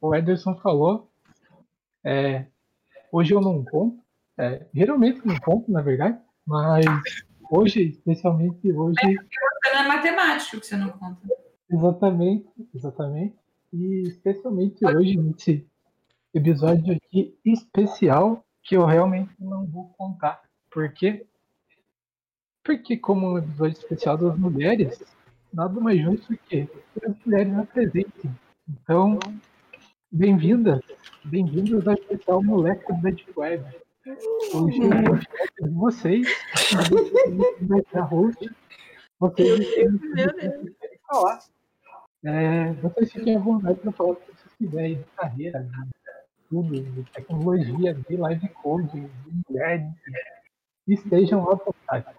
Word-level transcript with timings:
O 0.00 0.14
Ederson 0.14 0.56
falou, 0.56 1.10
é, 2.04 2.46
hoje 3.12 3.34
eu 3.34 3.40
não 3.40 3.64
conto. 3.64 4.00
É, 4.38 4.66
geralmente 4.72 5.20
não 5.26 5.38
conto, 5.38 5.70
na 5.70 5.82
verdade, 5.82 6.18
mas 6.46 6.86
hoje, 7.50 7.90
especialmente 7.90 8.72
hoje. 8.72 8.96
É 9.02 9.14
porque 9.14 9.70
não 9.74 9.80
é 9.80 9.88
matemático 9.88 10.60
que 10.60 10.66
você 10.66 10.76
não 10.76 10.88
conta. 10.90 11.20
Exatamente, 11.70 12.48
exatamente. 12.74 13.36
E 13.72 14.02
especialmente 14.08 14.84
hoje, 14.84 15.16
nesse 15.16 15.66
episódio 16.32 16.96
aqui 16.96 17.38
especial, 17.44 18.44
que 18.62 18.76
eu 18.76 18.86
realmente 18.86 19.32
não 19.38 19.66
vou 19.66 19.88
contar. 19.98 20.42
Por 20.70 20.90
quê? 20.92 21.26
Porque 22.64 22.96
como 22.96 23.32
um 23.32 23.38
episódio 23.38 23.78
especial 23.78 24.16
das 24.16 24.38
mulheres, 24.38 25.02
nada 25.52 25.80
mais 25.80 26.00
justo 26.00 26.36
que 26.48 26.68
as 27.04 27.14
mulheres 27.24 27.54
apresentem. 27.58 28.30
Então, 28.68 29.18
bem-vindas, 30.12 30.80
bem-vindos 31.24 31.86
ao 31.86 31.94
especial 31.94 32.42
Moleque 32.42 32.92
da 32.94 33.10
Deep 33.10 33.32
Web. 33.36 33.64
Hoje 34.52 34.80
eu 34.82 34.90
vou 35.04 35.16
de 35.16 35.74
vocês, 35.74 36.26
vai 37.62 37.80
ser 37.90 37.98
a 37.98 38.02
host. 38.02 38.50
Vocês 39.20 39.68
têm 39.74 40.76
falar. 41.06 41.38
É, 42.24 42.72
vocês 42.74 43.12
fiquem 43.12 43.36
à 43.36 43.38
vontade 43.38 43.78
para 43.78 43.92
falar 43.92 44.10
o 44.10 44.16
que 44.16 44.32
vocês 44.32 44.54
quiserem 44.58 44.96
de 44.96 45.04
carreira, 45.16 45.60
de 45.60 45.90
tudo, 46.48 46.80
de 46.80 47.02
tecnologia, 47.12 47.94
de 47.94 48.16
live 48.16 48.48
code, 48.48 49.00
de 49.00 49.42
mulher, 49.48 49.78
de... 50.86 50.94
estejam 50.94 51.48
à 51.48 51.54
vontade. 51.54 52.16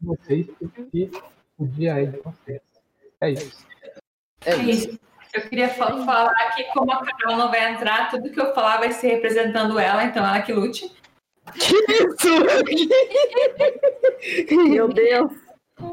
Vocês, 0.00 0.48
porque 0.58 1.10
o 1.58 1.66
dia 1.66 2.02
é 2.02 2.06
de 2.06 2.18
vocês. 2.18 2.60
É 3.20 3.30
isso. 3.30 3.66
É 4.44 4.56
isso. 4.56 5.11
Eu 5.32 5.42
queria 5.48 5.68
falar 5.70 6.34
que 6.54 6.64
como 6.64 6.92
a 6.92 7.04
Carol 7.04 7.36
não 7.36 7.50
vai 7.50 7.72
entrar, 7.72 8.10
tudo 8.10 8.30
que 8.30 8.40
eu 8.40 8.54
falar 8.54 8.78
vai 8.78 8.92
ser 8.92 9.08
representando 9.08 9.78
ela, 9.78 10.04
então 10.04 10.24
ela 10.24 10.42
que 10.42 10.52
lute. 10.52 10.94
Que 11.54 11.74
isso? 14.48 14.68
Meu 14.68 14.88
Deus. 14.88 15.32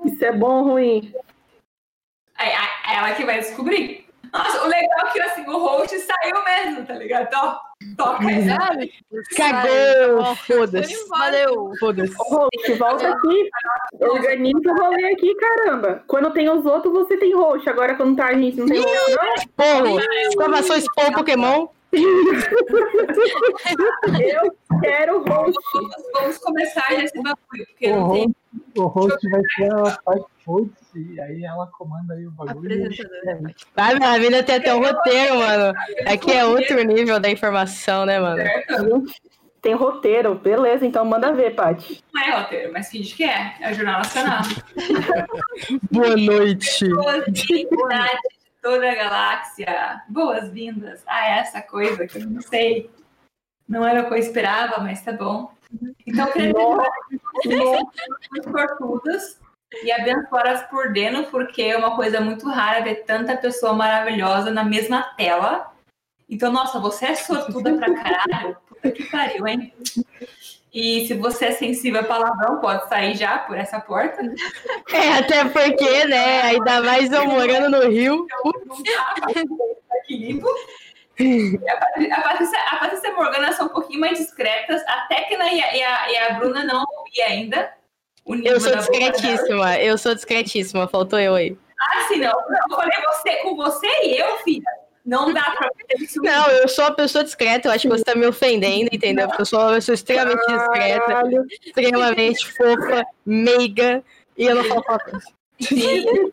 Isso 0.06 0.26
é 0.26 0.32
bom 0.32 0.60
ou 0.60 0.64
ruim? 0.72 1.14
É, 2.38 2.50
é 2.50 2.96
ela 2.96 3.16
que 3.16 3.26
vai 3.26 3.40
descobrir. 3.40 4.08
Nossa, 4.32 4.64
o 4.64 4.68
legal 4.68 5.08
é 5.08 5.12
que 5.12 5.20
assim, 5.22 5.48
o 5.48 5.58
host 5.58 5.98
saiu 6.00 6.44
mesmo, 6.44 6.86
tá 6.86 6.94
ligado? 6.94 7.24
Então, 7.24 7.60
toca 7.98 8.28
aí. 8.28 8.92
Cagou! 9.36 10.36
Foda-se. 10.36 11.08
Valeu. 11.08 11.72
Foda-se. 11.80 12.14
Volta 12.78 13.10
aqui. 13.10 13.50
Organiza 14.00 14.72
o 14.72 14.82
rolê 14.82 15.14
aqui, 15.14 15.36
caramba. 15.36 16.04
Quando 16.08 16.32
tem 16.32 16.50
os 16.50 16.66
outros, 16.66 16.94
você 16.94 17.18
tem 17.18 17.36
host. 17.36 17.70
Agora, 17.70 17.96
quando 17.96 18.16
tá 18.16 18.28
a 18.28 18.34
gente, 18.34 18.58
não 18.58 18.68
tem 18.68 18.80
não? 18.80 18.88
Porra! 19.56 20.04
Exclamações 20.28 20.86
por 20.94 21.12
Pokémon. 21.14 21.68
Eu 24.20 24.56
quero 24.82 25.24
host. 25.24 25.58
Vamos, 25.74 25.96
vamos 26.14 26.38
começar 26.38 26.92
esse 26.94 27.16
bagulho, 27.22 27.66
porque 27.68 27.92
O 27.92 27.96
não 27.96 28.12
tem. 28.12 28.24
host, 28.26 28.36
o 28.78 28.86
host 28.88 29.30
vai 29.30 29.42
ser 29.56 29.74
a 29.74 29.98
parte 30.04 30.26
host, 30.46 30.72
e 30.96 31.20
aí 31.22 31.44
ela 31.44 31.68
comanda 31.68 32.14
aí 32.14 32.26
o 32.28 32.32
bagulho. 32.32 32.90
Vai, 33.76 33.96
minha 33.96 34.20
vida 34.20 34.44
tem 34.44 34.56
até 34.56 34.74
um 34.74 34.80
roteiro, 34.84 35.38
mano. 35.40 35.74
Aqui 36.08 36.32
é 36.32 36.46
outro 36.46 36.82
nível 36.84 37.20
da 37.20 37.30
informação, 37.30 38.06
né, 38.06 38.20
mano? 38.20 38.44
Tem 39.62 39.74
roteiro. 39.74 40.36
Beleza, 40.36 40.86
então 40.86 41.04
manda 41.04 41.34
ver, 41.34 41.54
Paty. 41.54 42.02
Não 42.14 42.22
é 42.24 42.40
roteiro, 42.42 42.72
mas 42.72 42.90
finge 42.90 43.14
que 43.14 43.24
é. 43.26 43.56
É 43.60 43.72
o 43.72 43.74
Jornal 43.74 43.98
Nacional. 43.98 44.42
Boa 45.92 46.16
noite. 46.16 46.88
Boas-vindas 46.88 47.34
de 47.34 47.68
toda 48.62 48.92
a 48.92 48.96
galáxia. 48.96 50.04
Boas-vindas 50.08 51.04
a 51.08 51.28
essa 51.28 51.62
coisa 51.62 52.08
que 52.08 52.18
eu 52.18 52.30
não 52.30 52.42
sei. 52.42 52.90
Não 53.68 53.86
era 53.86 54.02
o 54.02 54.08
que 54.08 54.14
eu 54.14 54.18
esperava, 54.18 54.82
mas 54.82 55.02
tá 55.02 55.12
bom. 55.12 55.52
Então, 56.06 56.26
eu 56.28 56.34
queria 56.34 56.54
dizer 56.54 56.90
que 57.42 57.48
vocês 57.48 57.60
são 57.60 57.90
muito 58.32 58.52
sortudas 58.52 59.40
e 59.84 59.92
abençoadas 59.92 60.64
por 60.64 60.92
dentro, 60.92 61.30
porque 61.30 61.62
é 61.62 61.78
uma 61.78 61.96
coisa 61.96 62.20
muito 62.20 62.50
rara 62.50 62.84
ver 62.84 63.04
tanta 63.06 63.38
pessoa 63.38 63.74
maravilhosa 63.74 64.50
na 64.50 64.64
mesma 64.64 65.04
tela. 65.16 65.72
Então, 66.28 66.52
nossa, 66.52 66.80
você 66.80 67.08
é 67.08 67.16
sortuda 67.16 67.76
pra 67.78 67.94
caralho. 67.94 68.58
Puta 68.68 68.92
que 68.92 69.04
pariu, 69.10 69.48
hein? 69.48 69.74
E 70.74 71.08
se 71.08 71.16
você 71.16 71.46
é 71.46 71.52
sensível 71.52 72.02
a 72.02 72.04
palavrão, 72.04 72.60
pode 72.60 72.88
sair 72.88 73.16
já 73.16 73.40
por 73.40 73.58
essa 73.58 73.80
porta. 73.80 74.22
É, 74.92 75.20
até 75.20 75.46
porque, 75.46 76.06
né? 76.06 76.42
Ainda 76.42 76.82
mais 76.82 77.12
eu 77.12 77.24
morando 77.26 77.70
no 77.70 77.90
Rio. 77.92 78.26
A 78.42 78.52
Patrícia, 82.22 82.60
a, 82.72 82.78
Patrícia, 82.78 83.08
e 83.08 83.12
a 83.12 83.16
Morgana 83.16 83.52
são 83.52 83.68
um 83.68 83.70
pouquinho 83.70 84.00
mais 84.00 84.18
discretas. 84.18 84.82
A 84.88 85.02
Tecna 85.08 85.52
e 85.54 85.62
a, 85.62 85.76
e 85.76 85.84
a, 85.84 86.12
e 86.12 86.18
a 86.18 86.34
Bruna 86.34 86.64
não 86.64 86.84
ouvi 86.98 87.22
ainda. 87.22 87.72
Eu 88.44 88.60
sou 88.60 88.76
discretíssima. 88.76 89.78
Eu 89.78 89.98
sou 89.98 90.16
discretíssima. 90.16 90.88
Faltou 90.88 91.20
eu 91.20 91.36
aí. 91.36 91.56
Ah, 91.80 92.02
sim, 92.08 92.18
não. 92.18 92.32
Não, 92.32 92.60
Eu 92.70 92.76
falei 92.76 92.98
você, 93.08 93.36
com 93.38 93.56
você 93.56 93.88
e 94.04 94.18
eu, 94.18 94.38
filha. 94.38 94.66
Não 95.10 95.34
dá 95.34 95.42
pra 95.42 95.70
ter 95.88 96.04
isso. 96.04 96.22
Não, 96.22 96.48
eu 96.52 96.68
sou 96.68 96.86
uma 96.86 96.94
pessoa 96.94 97.24
discreta. 97.24 97.68
Eu 97.68 97.72
acho 97.72 97.82
que 97.82 97.98
você 97.98 98.04
tá 98.04 98.14
me 98.14 98.28
ofendendo, 98.28 98.90
entendeu? 98.94 99.28
Porque 99.28 99.42
eu 99.42 99.46
sou 99.46 99.60
uma 99.60 99.74
pessoa 99.74 99.96
extremamente 99.96 100.46
discreta, 100.46 101.06
Caralho. 101.08 101.48
extremamente 101.50 102.48
fofa, 102.52 103.04
meiga. 103.26 104.04
E 104.38 104.46
eu 104.46 104.54
não 104.56 104.64
falo 104.66 104.84
palavrão. 104.84 105.20
Sim. 105.60 106.32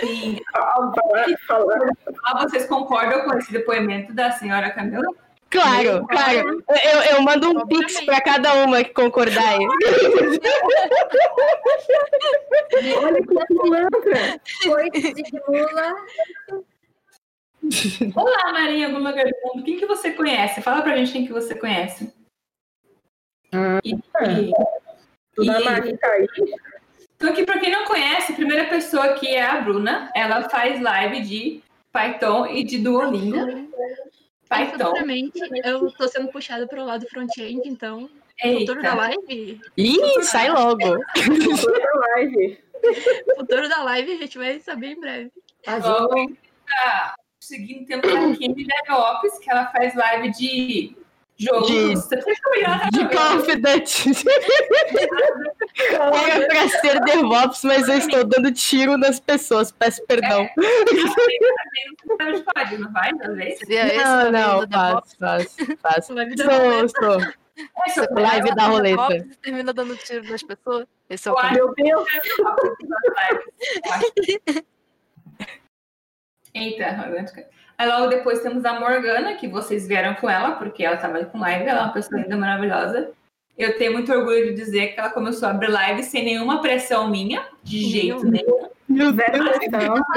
Sim. 0.00 0.40
Ah, 0.56 2.42
vocês 2.42 2.66
concordam 2.66 3.24
com 3.24 3.38
esse 3.38 3.52
depoimento 3.52 4.12
da 4.12 4.32
senhora 4.32 4.70
Camila? 4.70 5.06
Claro, 5.48 6.04
claro. 6.08 6.64
Eu, 6.68 7.00
eu 7.12 7.22
mando 7.22 7.48
um 7.48 7.64
pix 7.68 8.00
pra 8.04 8.20
cada 8.20 8.54
uma 8.64 8.82
que 8.82 8.92
concordar 8.92 9.50
aí. 9.50 9.64
Olha 13.00 13.22
que 13.22 13.34
pilantra. 13.46 14.40
Coito 14.64 15.00
de 15.14 15.22
mula. 15.46 15.94
Olá, 18.14 18.52
Maria 18.52 18.88
Gula 18.88 19.12
Garbundo. 19.12 19.64
Quem 19.64 19.78
que 19.78 19.86
você 19.86 20.10
conhece? 20.12 20.60
Fala 20.62 20.82
pra 20.82 20.96
gente 20.96 21.12
quem 21.12 21.26
que 21.26 21.32
você 21.32 21.54
conhece. 21.54 22.12
E, 23.84 23.90
e, 23.92 24.50
Dona 25.36 25.60
e- 25.60 25.64
Mari 25.64 25.96
tá 25.98 26.08
aí. 26.08 26.26
Então, 27.16 27.30
aqui, 27.30 27.44
para 27.44 27.60
quem 27.60 27.70
não 27.70 27.84
conhece, 27.84 28.32
a 28.32 28.36
primeira 28.36 28.64
pessoa 28.68 29.04
aqui 29.04 29.28
é 29.28 29.42
a 29.42 29.60
Bruna. 29.60 30.10
Ela 30.14 30.48
faz 30.48 30.80
live 30.80 31.20
de 31.22 31.62
Python 31.92 32.46
e 32.46 32.64
de 32.64 32.78
Duolingo. 32.78 33.70
Python. 34.48 34.78
Futuramente, 34.78 35.38
eu 35.64 35.90
tô 35.92 36.06
sendo 36.08 36.28
puxada 36.28 36.66
pro 36.66 36.84
lado 36.84 37.06
front-end, 37.08 37.62
então, 37.66 38.10
futuro 38.42 38.82
da 38.82 38.90
Eita. 38.90 38.94
live, 38.96 39.60
Ih, 39.76 40.22
sai 40.22 40.50
logo. 40.50 40.78
Toda 41.62 41.94
live. 42.14 42.58
futuro 43.36 43.68
da 43.68 43.82
live 43.84 44.12
a 44.12 44.16
gente 44.18 44.36
vai 44.36 44.60
saber 44.60 44.88
em 44.88 45.00
breve. 45.00 45.30
Ó, 45.66 46.08
tá 46.66 47.14
seguindo, 47.44 47.86
temos 47.86 48.04
a 48.06 48.36
Kimi 48.36 48.66
DevOps, 48.66 49.38
que 49.38 49.50
ela 49.50 49.66
faz 49.66 49.94
live 49.94 50.30
de 50.32 50.96
jogos. 51.36 51.68
De- 52.08 52.18
tá 52.18 53.36
De 53.42 53.56
Duty. 53.56 54.10
Era 55.90 56.46
pra 56.46 56.68
ser 56.68 57.00
DevOps, 57.00 57.64
mas 57.64 57.88
eu 57.88 57.98
estou 57.98 58.24
dando 58.24 58.52
tiro 58.52 58.96
nas 58.96 59.18
pessoas. 59.18 59.72
Peço 59.72 60.04
perdão. 60.06 60.48
Você 60.56 62.32
de 62.32 62.42
código, 62.44 62.82
não 62.84 62.92
vai? 62.92 63.12
Vezes? 63.34 63.58
Seria 63.58 63.86
esse 63.86 64.04
Não, 64.04 64.30
não, 64.30 64.60
do 64.60 64.66
DevOps. 64.66 65.16
faço, 65.18 65.56
faço, 65.56 65.76
faço. 65.82 66.14
Live 66.14 66.36
da 66.36 66.44
Sou, 66.44 66.52
roleta. 66.54 66.88
sou. 67.00 67.20
É, 67.86 67.90
só- 67.90 68.06
Live 68.10 68.54
da 68.54 68.66
roleta. 68.66 69.08
DevOps 69.08 69.36
Termina 69.38 69.72
dando 69.72 69.96
tiro 69.96 70.24
nas 70.30 70.42
pessoas. 70.42 70.86
Esse 71.10 71.28
é 71.28 71.32
o. 71.32 71.52
Meu 71.52 71.74
Deus. 71.74 72.04
Eita, 76.64 76.86
arrogante. 76.86 77.32
Aí 77.76 77.88
logo 77.88 78.06
depois 78.06 78.40
temos 78.40 78.64
a 78.64 78.78
Morgana, 78.78 79.34
que 79.34 79.48
vocês 79.48 79.86
vieram 79.86 80.14
com 80.14 80.30
ela, 80.30 80.52
porque 80.52 80.84
ela 80.84 80.96
trabalha 80.96 81.26
com 81.26 81.38
live, 81.40 81.66
ela 81.66 81.80
é 81.80 81.82
uma 81.82 81.92
pessoa 81.92 82.20
linda, 82.20 82.36
maravilhosa. 82.36 83.10
Eu 83.56 83.76
tenho 83.78 83.92
muito 83.92 84.12
orgulho 84.12 84.46
de 84.46 84.54
dizer 84.54 84.88
que 84.88 85.00
ela 85.00 85.10
começou 85.10 85.48
a 85.48 85.52
abrir 85.52 85.70
live 85.70 86.02
sem 86.02 86.24
nenhuma 86.24 86.60
pressão 86.60 87.08
minha, 87.08 87.44
de 87.62 87.82
jeito 87.84 88.26
nenhum. 88.26 88.68
Meu 88.88 89.12
Deus, 89.12 89.22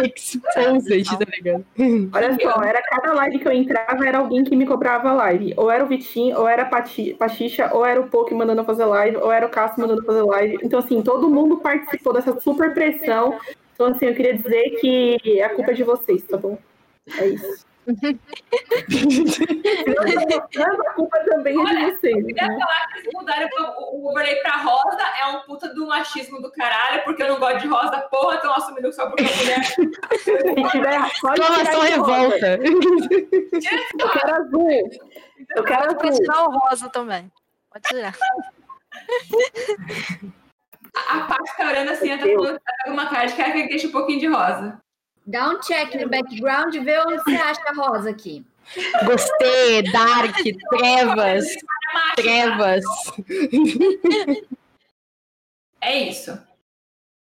exposed, 0.04 1.18
tá 1.18 1.26
ligado? 1.36 1.66
Olha 2.14 2.38
só, 2.40 2.64
era 2.64 2.82
cada 2.82 3.14
live 3.14 3.40
que 3.40 3.48
eu 3.48 3.52
entrava, 3.52 4.06
era 4.08 4.18
alguém 4.20 4.44
que 4.44 4.56
me 4.56 4.66
cobrava 4.66 5.14
live. 5.14 5.54
Ou 5.56 5.72
era 5.72 5.84
o 5.84 5.88
Vitinho, 5.88 6.38
ou 6.38 6.48
era 6.48 6.64
a 6.64 6.66
Pati- 6.66 7.16
Pachicha, 7.18 7.70
ou 7.74 7.86
era 7.86 8.00
o 8.00 8.08
Poke 8.08 8.34
mandando 8.36 8.62
eu 8.62 8.66
fazer 8.66 8.86
live, 8.86 9.18
ou 9.18 9.32
era 9.32 9.46
o 9.46 9.50
Cássio 9.50 9.82
mandando 9.82 10.02
eu 10.02 10.06
fazer 10.06 10.22
live. 10.22 10.58
Então, 10.64 10.80
assim, 10.80 11.02
todo 11.02 11.30
mundo 11.30 11.58
participou 11.58 12.14
dessa 12.14 12.40
super 12.40 12.74
pressão. 12.74 13.38
Então, 13.78 13.92
assim, 13.94 14.08
eu 14.08 14.16
queria 14.16 14.34
dizer 14.34 14.72
que 14.82 15.40
a 15.40 15.50
culpa 15.54 15.70
é 15.70 15.74
de 15.76 15.84
vocês, 15.84 16.24
tá 16.24 16.36
bom? 16.36 16.58
É 17.20 17.28
isso. 17.28 17.64
a 20.58 20.94
culpa 20.94 21.20
também 21.20 21.56
é 21.62 21.66
de 21.76 21.92
vocês. 21.92 22.18
Eu 22.18 22.26
queria 22.26 22.48
Né? 22.48 22.58
falar 22.60 22.88
que 22.88 22.98
eles 22.98 23.14
mudaram 23.14 23.48
o 23.92 24.10
overlay 24.10 24.36
pra 24.42 24.58
rosa 24.58 24.98
é 25.22 25.28
um 25.28 25.42
puta 25.42 25.72
do 25.76 25.86
machismo 25.86 26.42
do 26.42 26.52
caralho, 26.52 27.04
porque 27.04 27.22
eu 27.22 27.28
não 27.28 27.40
gosto 27.40 27.60
de 27.60 27.68
rosa, 27.68 28.00
porra, 28.10 28.38
estão 28.38 28.52
assumindo 28.56 28.90
que 28.90 28.96
só 28.96 29.06
porque 29.12 29.24
é 29.24 29.36
mulher. 29.38 29.64
Se 29.64 29.76
tiver, 30.72 31.00
pode 31.22 31.40
de 31.40 31.48
rosa. 31.76 31.88
revolta. 31.88 32.60
Eu 34.00 34.10
quero 34.10 34.36
azul. 34.36 34.90
Eu 35.56 35.64
quero 35.64 35.96
Pode 35.96 36.10
azul. 36.10 36.22
tirar 36.26 36.48
o 36.48 36.50
rosa 36.58 36.90
também. 36.90 37.32
Pode 37.72 37.84
tirar. 37.88 38.16
A 41.10 41.22
parte 41.22 41.58
tá 41.58 41.68
olhando 41.68 41.92
assim, 41.92 42.10
ela 42.10 42.20
tá 42.20 42.28
falando 42.28 42.60
tá 42.60 42.74
com 42.86 42.92
uma 42.92 43.08
cara 43.08 43.26
de 43.26 43.36
cara 43.36 43.52
que 43.52 43.68
deixa 43.68 43.88
um 43.88 43.92
pouquinho 43.92 44.20
de 44.20 44.28
rosa. 44.28 44.80
Dá 45.26 45.50
um 45.50 45.60
check 45.60 45.94
no 45.96 46.10
background 46.10 46.74
e 46.74 46.80
vê 46.80 47.00
onde 47.00 47.18
você 47.18 47.36
acha 47.36 47.62
a 47.68 47.74
rosa 47.74 48.10
aqui. 48.10 48.46
Gostei, 49.06 49.84
dark, 49.92 50.36
trevas, 50.70 51.46
trevas. 52.16 52.84
É 55.82 56.00
isso. 56.00 56.38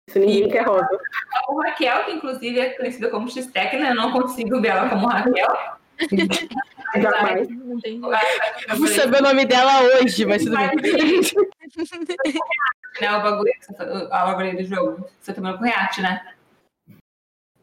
Isso 0.08 0.18
ninguém 0.18 0.48
quer 0.48 0.66
rosa. 0.66 0.88
A 1.48 1.68
Raquel, 1.68 2.04
que 2.04 2.12
inclusive 2.12 2.58
é 2.58 2.70
conhecida 2.70 3.10
como 3.10 3.30
X-Tecna, 3.30 3.90
eu 3.90 3.94
não 3.94 4.12
consigo 4.12 4.60
ver 4.60 4.68
ela 4.68 4.88
como 4.88 5.06
Raquel. 5.06 5.78
Jamais. 6.96 7.48
Não 7.48 7.80
tem. 7.80 8.00
Vou 8.00 8.88
saber 8.88 9.20
o 9.20 9.22
nome 9.22 9.44
dela 9.44 9.82
hoje, 9.82 10.26
mas 10.26 10.44
tudo 10.44 10.56
bem. 10.56 10.70
né, 13.00 13.12
o 13.16 13.22
bagulho, 13.22 13.52
que 13.52 13.66
você 13.66 13.74
tá- 13.74 13.84
o 13.84 14.08
bagulho 14.08 14.56
do 14.56 14.64
jogo. 14.64 15.10
Você 15.20 15.32
tá 15.32 15.34
tomando 15.40 15.58
com 15.58 15.64
React, 15.64 16.02
né? 16.02 16.34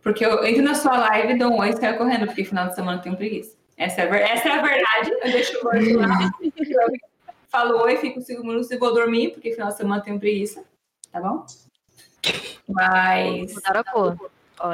Porque 0.02 0.26
eu 0.26 0.44
entro 0.46 0.64
na 0.64 0.74
sua 0.74 0.98
live, 0.98 1.38
dou 1.38 1.52
um 1.52 1.60
oi 1.60 1.70
e 1.70 1.78
saio 1.78 1.98
correndo, 1.98 2.28
porque 2.28 2.46
final 2.46 2.68
de 2.70 2.76
semana 2.76 3.00
eu 3.00 3.02
tenho 3.04 3.18
preguiça. 3.18 3.58
Essa 3.76 4.02
é, 4.02 4.08
a 4.08 4.10
ver- 4.10 4.22
essa 4.22 4.48
é 4.48 4.52
a 4.52 4.62
verdade. 4.62 5.12
Eu 5.12 5.32
deixo 5.32 5.60
o 5.66 5.68
oi 5.70 5.94
lá, 5.94 6.08
falo 7.50 7.78
oi, 7.82 7.98
fico 7.98 8.22
cinco 8.22 8.44
minutos 8.44 8.72
e 8.72 8.78
vou 8.78 8.94
dormir, 8.94 9.32
porque 9.32 9.52
final 9.54 9.68
de 9.70 9.78
semana 9.78 10.02
eu 10.02 10.06
tenho 10.06 10.20
preguiça. 10.20 10.64
Tá 11.12 11.20
bom? 11.20 11.46
Mas 12.68 13.54
a 13.66 13.84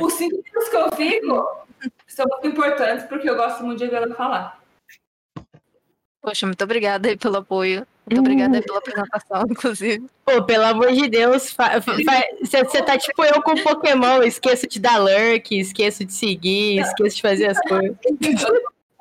os 0.02 0.14
cinco 0.14 0.36
minutos 0.38 0.70
que 0.70 0.76
eu 0.76 0.92
fico 0.96 1.66
são 2.08 2.26
muito 2.28 2.48
importantes, 2.48 3.06
porque 3.08 3.30
eu 3.30 3.36
gosto 3.36 3.64
muito 3.64 3.80
de 3.80 3.88
ver 3.88 3.98
ela 4.04 4.16
falar. 4.16 4.62
Poxa, 6.22 6.46
muito 6.46 6.64
obrigada 6.64 7.10
aí 7.10 7.18
pelo 7.18 7.38
apoio. 7.38 7.86
Muito 8.06 8.20
obrigada 8.20 8.58
aí 8.58 8.62
pela 8.62 8.80
apresentação, 8.80 9.44
inclusive. 9.50 10.06
Pô, 10.26 10.44
pelo 10.44 10.66
amor 10.66 10.92
de 10.92 11.08
Deus, 11.10 11.56
você 12.42 12.82
tá 12.82 12.98
tipo 12.98 13.24
eu 13.24 13.42
com 13.42 13.56
Pokémon, 13.56 14.22
esqueço 14.24 14.68
de 14.68 14.80
dar 14.80 14.98
lurk, 14.98 15.58
esqueço 15.58 16.04
de 16.04 16.14
seguir, 16.14 16.80
esqueço 16.80 17.16
de 17.18 17.22
fazer 17.22 17.48
as 17.48 17.60
coisas. 17.62 17.96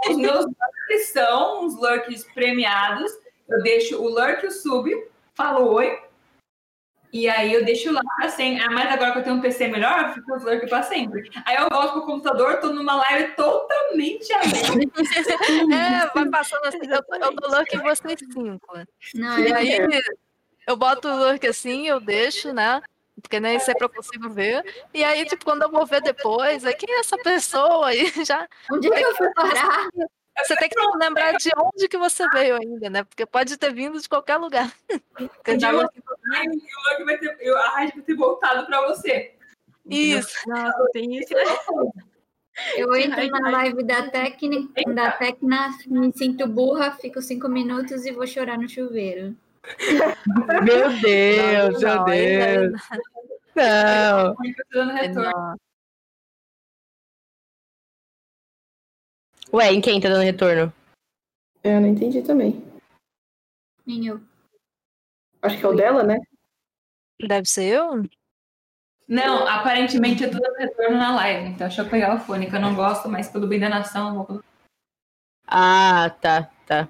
Os 0.08 0.16
meus 0.16 0.44
lurks 0.44 1.06
são 1.12 1.64
uns 1.64 1.76
lurks 1.76 2.25
premiados. 2.34 3.10
Eu 3.49 3.62
deixo 3.62 4.00
o 4.00 4.08
lurk 4.08 4.44
e 4.44 4.49
o 4.49 4.52
sub, 4.52 4.90
falo 5.34 5.72
oi. 5.75 5.99
E 7.12 7.29
aí 7.29 7.53
eu 7.53 7.64
deixo 7.64 7.93
lá 7.93 8.00
pra 8.17 8.31
sempre. 8.31 8.64
Ah, 8.64 8.70
mas 8.70 8.91
agora 8.91 9.12
que 9.12 9.19
eu 9.19 9.23
tenho 9.23 9.37
um 9.37 9.41
PC 9.43 9.69
melhor, 9.69 10.00
eu 10.00 10.14
fico 10.14 10.35
os 10.35 10.43
lurks 10.43 10.69
pra 10.70 10.82
sempre. 10.82 11.31
Aí 11.44 11.56
eu 11.56 11.69
volto 11.69 11.93
pro 11.93 12.06
computador, 12.06 12.59
tô 12.59 12.73
numa 12.73 12.94
live 12.94 13.35
totalmente 13.35 14.32
aberta. 14.32 14.73
É, 15.73 16.06
vai 16.14 16.29
passando 16.31 16.64
assim, 16.64 16.79
eu, 16.82 17.19
eu 17.20 17.35
dou 17.35 17.50
lurk 17.50 17.75
em 17.75 17.82
vocês 17.82 18.19
cinco. 18.32 18.79
Não, 19.14 19.38
E 19.38 19.47
é 19.47 19.55
aí 19.55 20.00
eu 20.67 20.76
boto 20.76 21.09
o 21.09 21.17
lurk 21.17 21.47
assim, 21.47 21.87
eu 21.87 22.00
deixo, 22.00 22.53
né? 22.53 22.81
Porque 23.20 23.38
nem 23.38 23.59
sempre 23.59 23.85
eu 23.85 23.91
consigo 23.91 24.31
ver. 24.31 24.64
E 24.94 25.05
aí, 25.05 25.25
tipo, 25.26 25.44
quando 25.44 25.62
eu 25.62 25.70
vou 25.70 25.85
ver 25.85 26.00
depois, 26.00 26.64
aí 26.64 26.75
quem 26.75 26.94
é 26.94 27.00
essa 27.00 27.19
pessoa 27.19 27.88
aí? 27.88 28.06
Já. 28.26 28.49
onde 28.70 28.88
é 28.88 28.97
que 28.97 29.05
eu 29.05 29.17
fui 29.17 29.32
parar? 29.35 29.88
Você 30.38 30.56
tem 30.56 30.69
que 30.69 30.76
lembrar 30.96 31.32
de 31.37 31.50
onde 31.56 31.88
que 31.88 31.99
você 31.99 32.29
veio 32.31 32.56
ainda, 32.56 32.88
né? 32.88 33.05
Porque 33.05 33.26
pode 33.26 33.56
ter 33.56 33.73
vindo 33.73 34.00
de 34.00 34.08
qualquer 34.08 34.37
lugar. 34.38 34.73
Já- 35.58 35.73
E 35.73 35.75
o 35.75 37.05
vai 37.05 37.19
ter, 37.19 37.37
eu- 37.40 37.56
a 37.58 37.69
rádio 37.69 37.96
vai 37.96 38.05
ter 38.05 38.14
voltado 38.14 38.67
pra 38.67 38.81
você. 38.87 39.34
Isso. 39.87 40.37
Nossa, 40.49 40.88
tem 40.93 41.19
isso. 41.19 41.34
Eu 42.76 42.94
entro 42.94 43.26
na 43.29 43.50
live 43.50 43.82
da 43.82 44.11
Tecna, 44.11 44.69
da 44.94 45.12
Tecna, 45.12 45.70
me 45.87 46.12
sinto 46.12 46.46
burra, 46.46 46.93
fico 46.93 47.20
cinco 47.23 47.49
minutos 47.49 48.05
e 48.05 48.12
vou 48.12 48.26
chorar 48.26 48.58
no 48.58 48.69
chuveiro. 48.69 49.35
Meu 50.62 50.88
Deus, 51.00 51.81
meu 51.81 51.94
Não, 51.96 52.05
Deus. 52.05 52.73
Não. 53.55 54.28
Eu 54.28 54.37
dando 54.73 54.93
retorno. 54.93 55.31
Não. 55.31 55.56
Ué, 59.52 59.72
em 59.72 59.81
quem 59.81 60.00
tá 60.00 60.08
dando 60.08 60.22
retorno? 60.25 60.72
É, 61.62 61.76
Eu 61.76 61.81
não 61.81 61.88
entendi 61.88 62.22
também. 62.22 62.62
Nem 63.87 64.06
eu. 64.06 64.20
Acho 65.43 65.58
que 65.58 65.64
é 65.64 65.69
o 65.69 65.75
dela, 65.75 66.02
né? 66.02 66.19
Deve 67.20 67.46
ser 67.49 67.64
eu? 67.64 68.02
Não, 69.08 69.46
aparentemente 69.46 70.22
eu 70.22 70.31
tô 70.31 70.38
dando 70.38 70.56
retorno 70.56 70.96
na 70.96 71.14
live. 71.16 71.49
Então 71.50 71.66
deixa 71.66 71.82
eu 71.82 71.88
pegar 71.90 72.14
o 72.16 72.20
fone, 72.20 72.49
que 72.49 72.56
eu 72.56 72.60
não 72.60 72.75
gosto, 72.75 73.08
mas 73.08 73.28
pelo 73.28 73.46
bem 73.46 73.60
da 73.60 73.69
nação, 73.69 74.08
eu 74.16 74.25
vou. 74.25 74.44
Ah, 75.46 76.08
tá, 76.20 76.50
tá. 76.66 76.88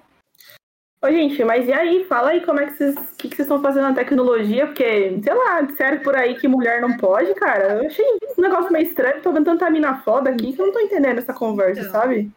Ô, 1.01 1.11
gente, 1.11 1.43
mas 1.43 1.67
e 1.67 1.73
aí? 1.73 2.05
Fala 2.05 2.29
aí 2.29 2.45
como 2.45 2.61
é 2.61 2.67
que 2.67 2.73
vocês, 2.77 2.95
o 2.95 3.15
que, 3.17 3.27
que 3.29 3.35
vocês 3.35 3.39
estão 3.45 3.61
fazendo 3.61 3.89
na 3.89 3.93
tecnologia, 3.95 4.67
porque, 4.67 5.19
sei 5.21 5.33
lá, 5.33 5.61
disseram 5.61 6.01
por 6.01 6.15
aí 6.15 6.39
que 6.39 6.47
mulher 6.47 6.79
não 6.79 6.95
pode, 6.95 7.33
cara. 7.33 7.81
Eu 7.81 7.87
achei 7.87 8.05
um 8.37 8.41
negócio 8.41 8.71
meio 8.71 8.87
estranho, 8.87 9.21
tô 9.21 9.33
vendo 9.33 9.45
tanta 9.45 9.69
mina 9.69 9.99
foda 10.01 10.29
aqui 10.29 10.53
que 10.53 10.61
eu 10.61 10.67
não 10.67 10.73
tô 10.73 10.79
entendendo 10.79 11.17
essa 11.17 11.33
conversa, 11.33 11.81
Então. 11.81 11.91
sabe? 11.91 12.31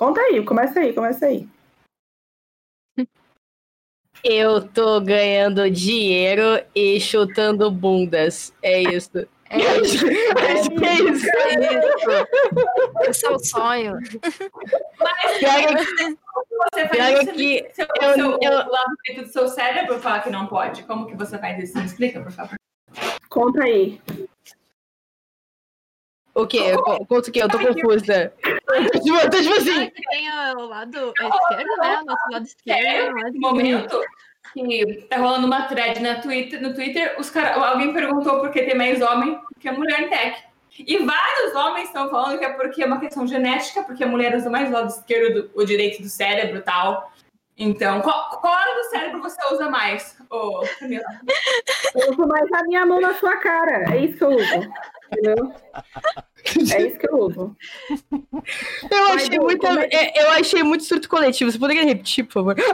Conta 0.00 0.18
aí, 0.22 0.42
começa 0.42 0.80
aí, 0.80 0.94
começa 0.94 1.26
aí. 1.26 1.46
Eu 4.24 4.66
tô 4.66 4.98
ganhando 4.98 5.70
dinheiro 5.70 6.42
e 6.74 6.98
chutando 6.98 7.70
bundas. 7.70 8.50
É 8.62 8.80
isso. 8.80 9.10
É 9.50 9.58
isso. 9.82 10.06
É 10.40 10.94
isso. 11.10 11.26
Esse 13.10 13.26
é 13.26 13.30
o 13.30 13.38
sonho. 13.38 13.98
Pior 15.38 15.52
é 15.52 15.74
que- 15.74 15.84
Você 15.84 16.88
faz 16.88 16.98
é 16.98 17.22
isso, 17.22 17.32
que 17.34 17.70
seu, 17.74 17.86
eu- 18.00 18.14
seu, 18.14 18.24
eu- 18.40 18.52
o 18.52 18.70
lado 18.70 18.96
dentro 19.06 19.22
do 19.24 19.28
seu 19.30 19.48
cérebro 19.48 19.98
fala 20.00 20.20
que 20.20 20.30
não 20.30 20.46
pode. 20.46 20.82
Como 20.84 21.06
que 21.06 21.14
você 21.14 21.36
faz 21.38 21.62
isso? 21.62 21.76
Me 21.76 21.84
explica, 21.84 22.22
por 22.22 22.32
favor. 22.32 22.54
Conta 23.28 23.64
aí. 23.64 24.00
O 26.42 26.46
quê? 26.46 26.72
Co- 26.76 27.06
Conta 27.06 27.28
o 27.28 27.32
quê? 27.32 27.42
Eu 27.42 27.48
tô 27.48 27.58
confusa. 27.58 28.32
Eu 28.44 28.90
tô 28.90 28.98
tipo, 29.00 29.16
eu 29.16 29.30
tô 29.30 29.40
tipo 29.42 29.54
assim. 29.54 29.90
Tem 29.90 30.30
o 30.56 30.66
lado 30.66 30.96
esquerdo, 30.96 31.76
né? 31.80 32.02
Nosso 32.06 32.30
lado 32.32 32.44
esquerdo. 32.44 33.14
Nesse 33.14 33.38
momento 33.38 34.00
que 34.52 35.06
tá 35.08 35.16
rolando 35.18 35.46
uma 35.46 35.62
thread 35.62 36.00
na 36.00 36.16
Twitter, 36.20 36.60
no 36.60 36.74
Twitter, 36.74 37.14
os 37.18 37.30
cara, 37.30 37.54
alguém 37.68 37.92
perguntou 37.92 38.40
por 38.40 38.50
que 38.50 38.62
tem 38.62 38.74
mais 38.76 39.00
homem 39.00 39.38
que 39.60 39.70
mulher 39.70 40.00
em 40.00 40.08
tech. 40.08 40.42
E 40.78 40.98
vários 40.98 41.54
homens 41.54 41.88
estão 41.88 42.08
falando 42.08 42.38
que 42.38 42.44
é 42.44 42.52
porque 42.54 42.82
é 42.82 42.86
uma 42.86 42.98
questão 43.00 43.26
genética, 43.26 43.82
porque 43.82 44.02
a 44.02 44.06
mulher 44.06 44.34
usa 44.34 44.48
mais 44.48 44.68
o 44.68 44.72
lado 44.72 44.88
esquerdo, 44.88 45.42
do- 45.42 45.50
o 45.60 45.64
direito 45.64 46.00
do 46.02 46.08
cérebro 46.08 46.58
e 46.58 46.62
tal. 46.62 47.12
Então, 47.58 48.00
qual, 48.00 48.30
qual 48.40 48.54
hora 48.54 48.74
do 48.74 48.88
cérebro 48.88 49.20
você 49.20 49.36
usa 49.52 49.68
mais, 49.68 50.16
ô 50.30 50.62
Camila? 50.78 51.04
Eu 51.94 52.12
uso 52.12 52.26
mais 52.26 52.50
a 52.52 52.62
minha 52.62 52.86
mão 52.86 52.98
na 53.00 53.12
sua 53.14 53.36
cara. 53.36 53.84
É 53.94 53.98
isso 53.98 54.16
que 54.16 54.24
eu 54.24 54.30
uso. 54.30 54.72
Entendeu? 55.12 55.52
É 56.74 56.82
isso 56.82 56.98
que 56.98 57.08
eu 57.08 57.18
uso. 57.18 57.56
Eu 58.90 59.04
achei 59.12 59.28
Mas, 59.30 59.38
muito. 59.38 59.58
como 59.66 59.78
é 59.80 59.88
é, 59.92 60.22
Eu 60.22 60.30
achei 60.32 60.62
muito 60.62 60.84
surto 60.84 61.08
coletivo. 61.08 61.50
Você 61.50 61.58
poderia 61.58 61.84
repetir, 61.84 62.24
por 62.24 62.32
favor? 62.32 62.56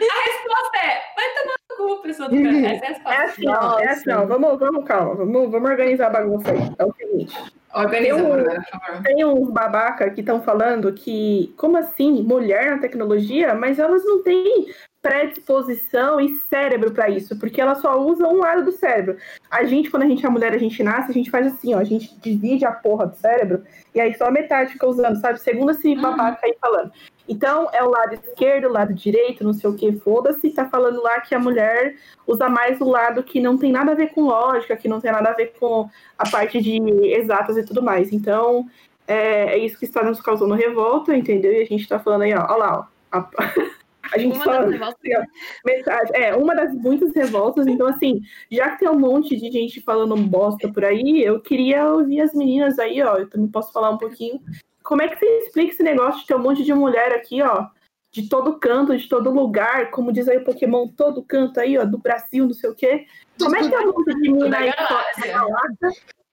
A 0.00 0.24
resposta 0.24 0.78
é: 0.78 1.02
vai 1.14 1.28
tomar 1.34 1.56
no 1.68 1.76
cu, 1.96 2.02
pessoa 2.02 2.28
do 2.28 2.42
cara. 2.42 2.66
Essa 2.68 2.84
é 2.84 2.86
a 2.86 2.88
resposta. 2.88 3.12
É 3.12 3.24
assim, 3.24 3.48
ó, 3.48 3.78
é 3.78 3.88
assim, 3.88 4.10
ó. 4.10 4.24
Vamos, 4.24 4.58
vamos, 4.58 4.84
calma. 4.86 5.14
Vamos, 5.14 5.50
vamos 5.50 5.70
organizar 5.70 6.06
a 6.06 6.10
bagunça 6.10 6.50
aí. 6.50 6.58
É 6.78 6.84
o 6.84 6.94
seguinte. 6.94 7.36
Organiza, 7.74 8.18
Eu- 8.18 8.28
por 8.28 8.44
favor. 8.70 9.02
Tem 9.02 9.24
uns 9.24 9.50
babaca 9.50 10.10
que 10.10 10.20
estão 10.20 10.42
falando 10.42 10.92
que, 10.92 11.52
como 11.56 11.76
assim, 11.76 12.22
mulher 12.22 12.70
na 12.70 12.78
tecnologia, 12.78 13.54
mas 13.54 13.78
elas 13.78 14.02
não 14.04 14.22
têm 14.22 14.72
predisposição 15.02 16.20
e 16.20 16.36
cérebro 16.50 16.92
para 16.92 17.08
isso, 17.08 17.38
porque 17.38 17.60
elas 17.60 17.80
só 17.80 17.98
usam 17.98 18.34
um 18.34 18.38
lado 18.38 18.64
do 18.64 18.72
cérebro. 18.72 19.16
A 19.50 19.64
gente, 19.64 19.90
quando 19.90 20.02
a 20.02 20.06
gente 20.06 20.24
é 20.24 20.28
mulher, 20.28 20.52
a 20.52 20.58
gente 20.58 20.82
nasce, 20.82 21.10
a 21.10 21.14
gente 21.14 21.30
faz 21.30 21.46
assim, 21.46 21.74
ó, 21.74 21.78
a 21.78 21.84
gente 21.84 22.14
divide 22.20 22.66
a 22.66 22.72
porra 22.72 23.06
do 23.06 23.16
cérebro 23.16 23.62
e 23.94 24.00
aí 24.00 24.14
só 24.14 24.26
a 24.26 24.30
metade 24.30 24.72
fica 24.72 24.86
usando, 24.86 25.18
sabe? 25.20 25.40
Segundo 25.40 25.70
esse 25.70 25.94
babaca 25.94 26.40
aí 26.44 26.54
falando. 26.60 26.92
Então, 27.26 27.68
é 27.72 27.82
o 27.82 27.88
lado 27.88 28.14
esquerdo, 28.14 28.66
o 28.66 28.72
lado 28.72 28.92
direito, 28.92 29.44
não 29.44 29.52
sei 29.52 29.70
o 29.70 29.74
que, 29.74 29.92
foda-se, 29.92 30.50
tá 30.50 30.68
falando 30.68 31.00
lá 31.00 31.20
que 31.20 31.34
a 31.34 31.38
mulher 31.38 31.94
usa 32.26 32.48
mais 32.48 32.80
o 32.80 32.88
lado 32.88 33.22
que 33.22 33.40
não 33.40 33.56
tem 33.56 33.72
nada 33.72 33.92
a 33.92 33.94
ver 33.94 34.08
com 34.08 34.22
lógica, 34.22 34.76
que 34.76 34.88
não 34.88 35.00
tem 35.00 35.12
nada 35.12 35.30
a 35.30 35.34
ver 35.34 35.54
com 35.58 35.88
a 36.18 36.28
parte 36.28 36.60
de 36.60 36.78
exatas 37.14 37.56
e 37.56 37.64
tudo 37.64 37.82
mais. 37.82 38.12
Então, 38.12 38.66
é, 39.06 39.54
é 39.54 39.58
isso 39.58 39.78
que 39.78 39.84
está 39.84 40.02
nos 40.02 40.20
causando 40.20 40.54
revolta, 40.54 41.16
entendeu? 41.16 41.52
E 41.52 41.62
a 41.62 41.64
gente 41.64 41.88
tá 41.88 41.98
falando 41.98 42.22
aí, 42.22 42.34
ó, 42.34 42.46
ó 42.48 42.56
lá, 42.56 42.88
ó. 43.12 43.16
A, 43.16 43.30
A 44.12 44.18
gente 44.18 44.36
Uma 44.36 44.44
fala 44.44 44.62
das 44.62 44.72
revoltas. 44.72 45.26
metade, 45.64 46.10
é, 46.14 46.34
uma 46.34 46.54
das 46.54 46.74
muitas 46.74 47.14
revoltas, 47.14 47.66
então 47.66 47.86
assim, 47.86 48.20
já 48.50 48.70
que 48.70 48.80
tem 48.80 48.88
um 48.88 48.98
monte 48.98 49.36
de 49.36 49.50
gente 49.50 49.80
falando 49.80 50.16
bosta 50.16 50.70
por 50.72 50.84
aí, 50.84 51.22
eu 51.22 51.40
queria 51.40 51.88
ouvir 51.90 52.20
as 52.20 52.34
meninas 52.34 52.78
aí, 52.78 53.02
ó, 53.02 53.16
eu 53.16 53.28
também 53.28 53.48
posso 53.48 53.72
falar 53.72 53.90
um 53.90 53.98
pouquinho. 53.98 54.40
Como 54.82 55.02
é 55.02 55.08
que 55.08 55.18
você 55.18 55.26
explica 55.38 55.72
esse 55.72 55.82
negócio 55.82 56.20
de 56.20 56.26
ter 56.26 56.34
um 56.34 56.42
monte 56.42 56.64
de 56.64 56.74
mulher 56.74 57.12
aqui, 57.12 57.42
ó, 57.42 57.66
de 58.12 58.28
todo 58.28 58.58
canto, 58.58 58.96
de 58.96 59.08
todo 59.08 59.30
lugar, 59.30 59.90
como 59.90 60.12
diz 60.12 60.28
aí 60.28 60.38
o 60.38 60.44
Pokémon, 60.44 60.88
todo 60.88 61.22
canto 61.22 61.60
aí, 61.60 61.78
ó, 61.78 61.84
do 61.84 61.98
Brasil, 61.98 62.44
não 62.44 62.54
sei 62.54 62.70
o 62.70 62.74
quê. 62.74 63.06
Como 63.38 63.54
é 63.54 63.68
que 63.68 63.74
é 63.74 63.80
um 63.80 63.92
monte 63.92 64.14
de 64.14 64.30
menina 64.30 64.58
aí? 64.58 64.72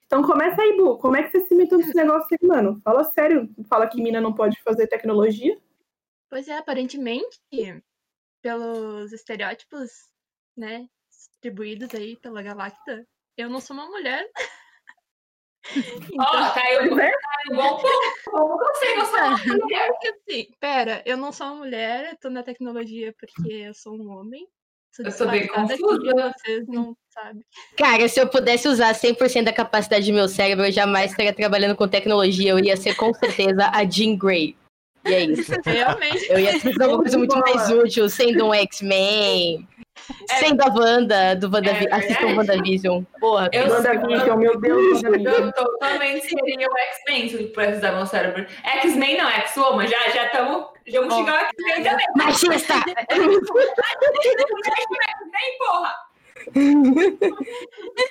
Então 0.07 0.23
começa 0.23 0.61
aí, 0.61 0.75
Bu, 0.77 0.97
como 0.97 1.17
é 1.17 1.23
que 1.23 1.31
você 1.31 1.41
se 1.41 1.53
meteu 1.53 1.77
nesse 1.77 1.93
negócio 1.93 2.27
aí, 2.31 2.47
mano? 2.47 2.79
Fala 2.83 3.03
sério, 3.03 3.49
fala 3.69 3.87
que 3.87 4.01
mina 4.01 4.21
não 4.21 4.33
pode 4.33 4.59
fazer 4.63 4.87
tecnologia? 4.87 5.57
Pois 6.29 6.47
é, 6.47 6.57
aparentemente, 6.57 7.39
pelos 8.41 9.13
estereótipos, 9.13 9.89
né, 10.55 10.87
distribuídos 11.09 11.93
aí 11.95 12.17
pela 12.17 12.41
Galacta, 12.41 13.05
eu 13.37 13.49
não 13.49 13.61
sou 13.61 13.75
uma 13.75 13.87
mulher. 13.87 14.29
Ó, 16.19 16.53
caiu 16.53 16.89
Pois 16.89 16.99
é. 16.99 17.11
caiu 17.11 17.51
um 17.51 17.55
bom 17.55 17.77
ponto. 17.77 18.13
Como 18.25 18.57
você 18.57 18.95
gostou 18.95 19.19
da 19.19 19.37
mulher? 19.37 19.87
Porque 19.89 20.07
assim, 20.07 20.47
pera, 20.59 21.03
eu 21.05 21.17
não 21.17 21.31
sou 21.31 21.47
uma 21.47 21.55
mulher, 21.55 22.11
eu 22.11 22.17
tô 22.17 22.29
na 22.29 22.43
tecnologia 22.43 23.13
porque 23.19 23.51
eu 23.53 23.73
sou 23.73 23.95
um 23.95 24.09
homem. 24.09 24.47
Sou 24.91 25.05
Eu 25.05 25.15
tô 25.15 25.27
bem 25.27 25.47
confusa. 25.47 26.33
vocês 26.39 26.67
não 26.67 26.97
sabem. 27.09 27.43
Cara, 27.77 28.07
se 28.07 28.19
eu 28.19 28.27
pudesse 28.29 28.67
usar 28.67 28.93
100% 28.95 29.43
da 29.43 29.53
capacidade 29.53 30.09
do 30.09 30.15
meu 30.15 30.27
cérebro, 30.27 30.65
eu 30.65 30.71
jamais 30.71 31.11
estaria 31.11 31.33
trabalhando 31.33 31.75
com 31.75 31.87
tecnologia. 31.87 32.51
Eu 32.51 32.59
ia 32.59 32.75
ser 32.77 32.95
com 32.95 33.13
certeza 33.13 33.69
a 33.71 33.83
Jean 33.87 34.17
Grey. 34.17 34.57
E 35.05 35.13
é 35.13 35.23
isso. 35.25 35.51
Realmente, 35.65 36.29
Eu 36.29 36.39
ia 36.39 36.59
fazer 36.59 36.85
uma 36.85 36.97
coisa 36.97 37.17
muito 37.17 37.37
mais 37.39 37.69
útil, 37.69 38.09
sendo 38.09 38.47
um 38.47 38.53
X-Men, 38.53 39.67
sendo 40.39 40.61
a 40.61 40.73
Wanda 40.73 41.35
do 41.35 41.47
WandaVision. 41.51 41.91
É 41.91 41.95
Assistam 41.95 42.27
verdade. 42.27 42.51
WandaVision. 42.51 43.03
Porra. 43.19 43.49
Eu 43.51 43.69
WandaVision, 43.69 44.37
meu 44.37 44.59
Deus. 44.59 45.03
Eu 45.03 45.51
totalmente 45.53 46.27
seria 46.27 46.67
o 46.67 46.77
X-Men 46.77 47.29
se 47.29 47.35
eu 47.35 47.47
pudesse 47.49 47.77
usar 47.77 47.91
meu 47.93 48.05
cérebro. 48.05 48.45
X-Men 48.63 49.17
não, 49.17 49.29
X-Woman, 49.29 49.87
já 49.87 50.09
já 50.09 50.25
estamos. 50.25 50.67
Já 50.87 51.01
vamos 51.01 51.15
chegar 51.15 51.39
ao 51.39 51.45
X-Men 51.45 51.83
também. 51.83 52.05
Machista! 52.15 52.73
X-Men, 55.05 55.57
porra! 55.59 56.07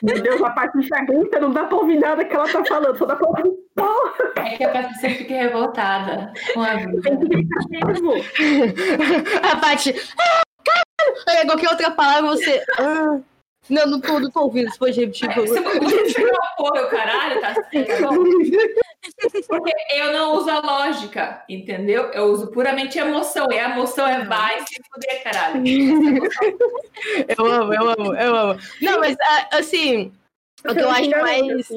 Meu 0.02 0.21
Deus, 0.23 0.43
a 0.43 0.50
Patrícia 0.50 1.05
grita, 1.05 1.40
não 1.40 1.52
dá 1.52 1.64
pra 1.64 1.78
ouvir 1.78 1.99
nada 1.99 2.25
que 2.25 2.35
ela 2.35 2.47
tá 2.49 2.62
falando, 2.64 2.99
só 2.99 3.07
dá 3.07 3.16
pra 3.16 3.28
ouvir 3.28 3.65
É 4.37 4.56
que 4.56 4.64
a 4.64 4.71
Patrícia 4.71 5.11
fica 5.16 5.35
revoltada 5.35 6.33
com 6.54 6.61
a 6.62 6.75
vida. 6.76 7.00
tem 7.02 7.18
que 7.18 7.26
gritar 7.28 7.64
mesmo. 7.68 8.12
A 9.42 9.56
Paty. 9.56 9.95
Ah, 10.18 10.42
caralho! 11.26 11.47
Qualquer 11.49 11.68
outra 11.71 11.90
palavra 11.90 12.30
você. 12.30 12.64
Ah, 12.78 13.18
não, 13.68 13.87
não 13.87 14.00
tô, 14.00 14.21
não 14.21 14.30
tô 14.30 14.42
ouvindo. 14.42 14.71
Você 14.71 14.78
pode 14.78 15.00
repetir, 15.00 15.33
por 15.35 15.47
Se 15.49 15.61
favor. 15.62 15.80
você 15.83 16.04
tirar 16.14 16.33
o 16.33 16.56
porra, 16.56 16.83
o 16.87 16.88
caralho, 16.88 17.40
tá 17.40 17.54
certo. 17.54 18.09
Porque 19.49 19.73
eu 19.95 20.12
não 20.12 20.35
uso 20.35 20.50
a 20.50 20.61
lógica, 20.61 21.42
entendeu? 21.49 22.04
Eu 22.12 22.26
uso 22.26 22.47
puramente 22.49 22.99
emoção. 22.99 23.47
E 23.50 23.59
a 23.59 23.71
emoção 23.71 24.06
é 24.06 24.25
vai 24.25 24.61
se 24.66 24.80
fuder, 24.90 25.23
caralho. 25.23 25.62
Eu 27.37 27.47
amo, 27.47 27.75
eu 27.75 27.88
amo, 27.90 28.14
eu 28.14 28.37
amo. 28.37 28.61
Não, 28.80 29.00
mas 29.00 29.16
assim, 29.52 30.12
o 30.64 30.73
que 30.75 30.80
eu 30.80 30.90
acho 30.90 31.11
mais. 31.11 31.68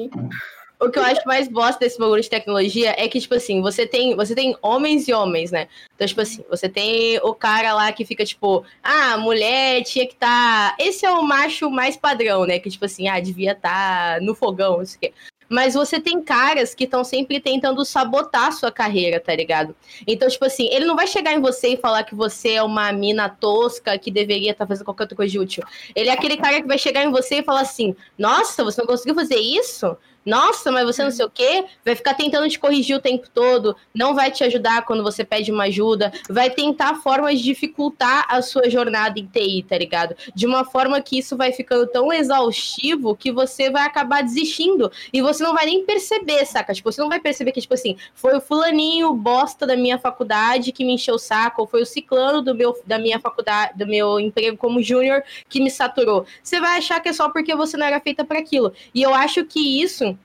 O 0.80 0.90
que 0.90 0.98
eu 0.98 1.02
acho 1.02 1.20
mais 1.26 1.46
bosta 1.46 1.78
desse 1.78 1.98
bagulho 1.98 2.22
de 2.22 2.30
tecnologia 2.30 2.94
é 2.96 3.06
que, 3.06 3.20
tipo 3.20 3.34
assim, 3.34 3.60
você 3.60 3.86
tem, 3.86 4.16
você 4.16 4.34
tem 4.34 4.56
homens 4.62 5.06
e 5.06 5.12
homens, 5.12 5.50
né? 5.50 5.68
Então, 5.94 6.06
tipo 6.06 6.22
assim, 6.22 6.42
você 6.48 6.70
tem 6.70 7.18
o 7.18 7.34
cara 7.34 7.74
lá 7.74 7.92
que 7.92 8.02
fica, 8.02 8.24
tipo, 8.24 8.64
ah, 8.82 9.18
mulher 9.18 9.82
tinha 9.82 10.06
que 10.06 10.14
estar. 10.14 10.74
Esse 10.78 11.04
é 11.04 11.12
o 11.12 11.22
macho 11.22 11.70
mais 11.70 11.98
padrão, 11.98 12.46
né? 12.46 12.58
Que, 12.58 12.70
tipo 12.70 12.86
assim, 12.86 13.08
ah, 13.08 13.20
devia 13.20 13.52
estar 13.52 14.22
no 14.22 14.34
fogão, 14.34 14.78
não 14.78 14.86
sei 14.86 14.96
o 14.96 15.00
quê. 15.00 15.12
Mas 15.50 15.74
você 15.74 16.00
tem 16.00 16.22
caras 16.22 16.76
que 16.76 16.84
estão 16.84 17.02
sempre 17.02 17.40
tentando 17.40 17.84
sabotar 17.84 18.46
a 18.46 18.52
sua 18.52 18.70
carreira, 18.70 19.18
tá 19.18 19.34
ligado? 19.34 19.74
Então, 20.06 20.28
tipo 20.28 20.44
assim, 20.44 20.68
ele 20.72 20.84
não 20.84 20.94
vai 20.94 21.08
chegar 21.08 21.34
em 21.34 21.40
você 21.40 21.70
e 21.70 21.76
falar 21.76 22.04
que 22.04 22.14
você 22.14 22.52
é 22.52 22.62
uma 22.62 22.92
mina 22.92 23.28
tosca 23.28 23.98
que 23.98 24.12
deveria 24.12 24.52
estar 24.52 24.64
fazendo 24.64 24.84
qualquer 24.84 25.02
outra 25.02 25.16
coisa 25.16 25.32
de 25.32 25.40
útil. 25.40 25.64
Ele 25.94 26.08
é 26.08 26.12
aquele 26.12 26.36
cara 26.36 26.62
que 26.62 26.68
vai 26.68 26.78
chegar 26.78 27.02
em 27.02 27.10
você 27.10 27.40
e 27.40 27.42
falar 27.42 27.62
assim: 27.62 27.96
Nossa, 28.16 28.62
você 28.62 28.80
não 28.80 28.86
conseguiu 28.86 29.16
fazer 29.16 29.40
isso? 29.40 29.96
Nossa, 30.24 30.70
mas 30.70 30.84
você 30.84 31.02
não 31.02 31.10
sei 31.10 31.24
o 31.24 31.30
quê, 31.30 31.64
vai 31.84 31.96
ficar 31.96 32.14
tentando 32.14 32.48
te 32.48 32.58
corrigir 32.58 32.96
o 32.96 33.00
tempo 33.00 33.26
todo, 33.32 33.74
não 33.94 34.14
vai 34.14 34.30
te 34.30 34.44
ajudar 34.44 34.84
quando 34.84 35.02
você 35.02 35.24
pede 35.24 35.50
uma 35.50 35.64
ajuda, 35.64 36.12
vai 36.28 36.50
tentar 36.50 36.96
formas 36.96 37.38
de 37.38 37.44
dificultar 37.44 38.26
a 38.28 38.42
sua 38.42 38.68
jornada 38.68 39.18
em 39.18 39.26
TI, 39.26 39.64
tá 39.66 39.78
ligado? 39.78 40.14
De 40.34 40.46
uma 40.46 40.64
forma 40.64 41.00
que 41.00 41.18
isso 41.18 41.36
vai 41.36 41.52
ficando 41.52 41.86
tão 41.86 42.12
exaustivo 42.12 43.16
que 43.16 43.32
você 43.32 43.70
vai 43.70 43.84
acabar 43.84 44.22
desistindo 44.22 44.92
e 45.12 45.22
você 45.22 45.42
não 45.42 45.54
vai 45.54 45.64
nem 45.64 45.86
perceber, 45.86 46.44
saca? 46.44 46.74
Tipo, 46.74 46.92
você 46.92 47.00
não 47.00 47.08
vai 47.08 47.18
perceber 47.18 47.52
que, 47.52 47.60
tipo 47.60 47.74
assim, 47.74 47.96
foi 48.14 48.36
o 48.36 48.40
fulaninho 48.40 49.14
bosta 49.14 49.66
da 49.66 49.76
minha 49.76 49.98
faculdade 49.98 50.72
que 50.72 50.84
me 50.84 50.94
encheu 50.94 51.14
o 51.14 51.18
saco, 51.18 51.62
ou 51.62 51.66
foi 51.66 51.80
o 51.82 51.86
ciclano 51.86 52.42
do 52.42 52.54
meu, 52.54 52.78
da 52.86 52.98
minha 52.98 53.18
faculdade, 53.18 53.78
do 53.78 53.86
meu 53.86 54.20
emprego 54.20 54.56
como 54.56 54.82
júnior 54.82 55.22
que 55.48 55.60
me 55.60 55.70
saturou. 55.70 56.26
Você 56.42 56.60
vai 56.60 56.78
achar 56.78 57.00
que 57.00 57.08
é 57.08 57.12
só 57.12 57.30
porque 57.30 57.54
você 57.54 57.76
não 57.76 57.86
era 57.86 58.00
feita 58.00 58.24
para 58.24 58.38
aquilo. 58.38 58.72
E 58.94 59.02
eu 59.02 59.14
acho 59.14 59.44
que 59.44 59.82
isso 59.82 60.16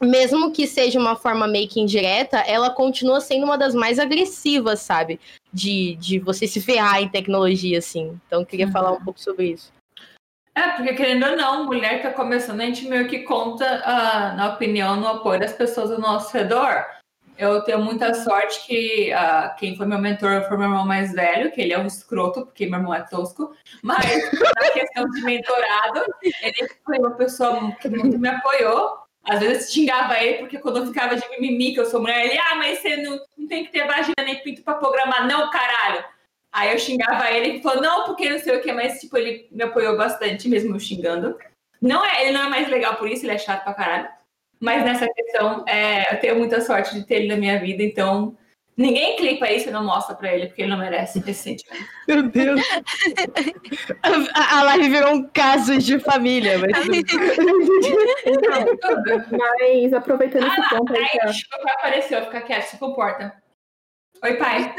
mesmo 0.00 0.52
que 0.52 0.66
seja 0.66 0.98
uma 0.98 1.16
forma 1.16 1.46
meio 1.46 1.68
que 1.68 1.80
indireta, 1.80 2.38
ela 2.38 2.70
continua 2.70 3.20
sendo 3.20 3.44
uma 3.44 3.58
das 3.58 3.74
mais 3.74 3.98
agressivas, 3.98 4.80
sabe? 4.80 5.20
De, 5.52 5.96
de 5.96 6.18
você 6.18 6.46
se 6.46 6.60
ferrar 6.60 7.02
em 7.02 7.08
tecnologia, 7.08 7.78
assim. 7.78 8.18
Então, 8.26 8.40
eu 8.40 8.46
queria 8.46 8.70
falar 8.70 8.92
um 8.92 9.04
pouco 9.04 9.20
sobre 9.20 9.52
isso. 9.52 9.72
É, 10.54 10.68
porque 10.68 10.94
querendo 10.94 11.26
ou 11.26 11.36
não, 11.36 11.64
mulher 11.64 12.00
tá 12.00 12.12
começando, 12.12 12.60
a 12.60 12.64
gente 12.64 12.86
meio 12.86 13.08
que 13.08 13.20
conta 13.20 13.82
ah, 13.84 14.34
na 14.36 14.54
opinião, 14.54 14.94
no 14.94 15.08
apoio 15.08 15.40
das 15.40 15.52
pessoas 15.52 15.90
ao 15.90 15.98
nosso 15.98 16.32
redor. 16.32 16.86
Eu 17.36 17.62
tenho 17.62 17.82
muita 17.82 18.14
sorte 18.14 18.64
que 18.64 19.12
ah, 19.12 19.56
quem 19.58 19.76
foi 19.76 19.84
meu 19.84 19.98
mentor 19.98 20.46
foi 20.46 20.56
meu 20.56 20.68
irmão 20.68 20.86
mais 20.86 21.12
velho, 21.12 21.50
que 21.50 21.60
ele 21.60 21.72
é 21.72 21.78
um 21.78 21.86
escroto, 21.86 22.46
porque 22.46 22.66
meu 22.66 22.78
irmão 22.78 22.94
é 22.94 23.02
tosco, 23.02 23.52
mas 23.82 24.06
na 24.40 24.70
questão 24.70 25.10
de 25.10 25.22
mentorado, 25.22 26.04
ele 26.22 26.68
foi 26.84 26.98
uma 26.98 27.10
pessoa 27.16 27.72
que 27.72 27.88
muito 27.88 28.16
me 28.16 28.28
apoiou. 28.28 29.03
Às 29.24 29.40
vezes 29.40 29.72
xingava 29.72 30.22
ele, 30.22 30.38
porque 30.38 30.58
quando 30.58 30.78
eu 30.78 30.86
ficava 30.86 31.16
de 31.16 31.28
mimimi, 31.30 31.72
que 31.72 31.80
eu 31.80 31.86
sou 31.86 32.00
mulher, 32.00 32.26
ele, 32.26 32.38
ah, 32.38 32.54
mas 32.56 32.78
você 32.78 32.96
não, 32.98 33.18
não 33.38 33.48
tem 33.48 33.64
que 33.64 33.72
ter 33.72 33.86
vagina 33.86 34.14
nem 34.22 34.42
pinto 34.42 34.62
pra 34.62 34.74
programar, 34.74 35.26
não, 35.26 35.50
caralho. 35.50 36.04
Aí 36.52 36.72
eu 36.72 36.78
xingava 36.78 37.30
ele, 37.30 37.48
ele 37.48 37.62
falou, 37.62 37.82
não, 37.82 38.04
porque 38.04 38.28
não 38.28 38.38
sei 38.38 38.56
o 38.56 38.60
que, 38.60 38.72
mas 38.72 39.00
tipo, 39.00 39.16
ele 39.16 39.48
me 39.50 39.64
apoiou 39.64 39.96
bastante, 39.96 40.48
mesmo 40.48 40.78
xingando. 40.78 41.36
Não 41.80 42.04
é, 42.04 42.22
ele 42.22 42.32
não 42.32 42.44
é 42.44 42.48
mais 42.48 42.68
legal 42.68 42.96
por 42.96 43.08
isso, 43.08 43.24
ele 43.24 43.32
é 43.32 43.38
chato 43.38 43.64
pra 43.64 43.74
caralho. 43.74 44.08
Mas 44.60 44.84
nessa 44.84 45.08
questão, 45.12 45.64
é, 45.66 46.14
eu 46.14 46.20
tenho 46.20 46.38
muita 46.38 46.60
sorte 46.60 46.94
de 46.94 47.04
ter 47.04 47.16
ele 47.16 47.28
na 47.28 47.36
minha 47.36 47.58
vida, 47.58 47.82
então 47.82 48.36
ninguém 48.76 49.16
clipa 49.16 49.50
isso 49.50 49.68
e 49.68 49.72
não 49.72 49.84
mostra 49.84 50.14
pra 50.14 50.32
ele, 50.34 50.46
porque 50.46 50.62
ele 50.62 50.70
não 50.70 50.78
merece 50.78 51.18
esse 51.20 51.34
sentimento. 51.34 51.84
Meu 52.08 52.22
Deus! 52.24 52.60
a, 54.34 54.58
a 54.58 54.62
live 54.64 54.88
virou 54.88 55.14
um 55.14 55.28
caso 55.28 55.78
de 55.78 55.98
família, 55.98 56.58
mas. 56.58 56.72
Então, 58.26 58.64
mas 59.30 59.92
aproveitando 59.92 60.46
esse 60.46 60.68
ponto 60.68 60.92
aí 60.92 61.04
que 61.08 61.20
a- 61.20 61.26
Aí, 61.26 61.30
o 61.60 61.62
pai 61.62 61.74
apareceu, 61.74 62.24
fica 62.24 62.40
quieto, 62.42 62.64
se 62.64 62.78
comporta. 62.78 63.34
Oi, 64.22 64.34
pai. 64.36 64.74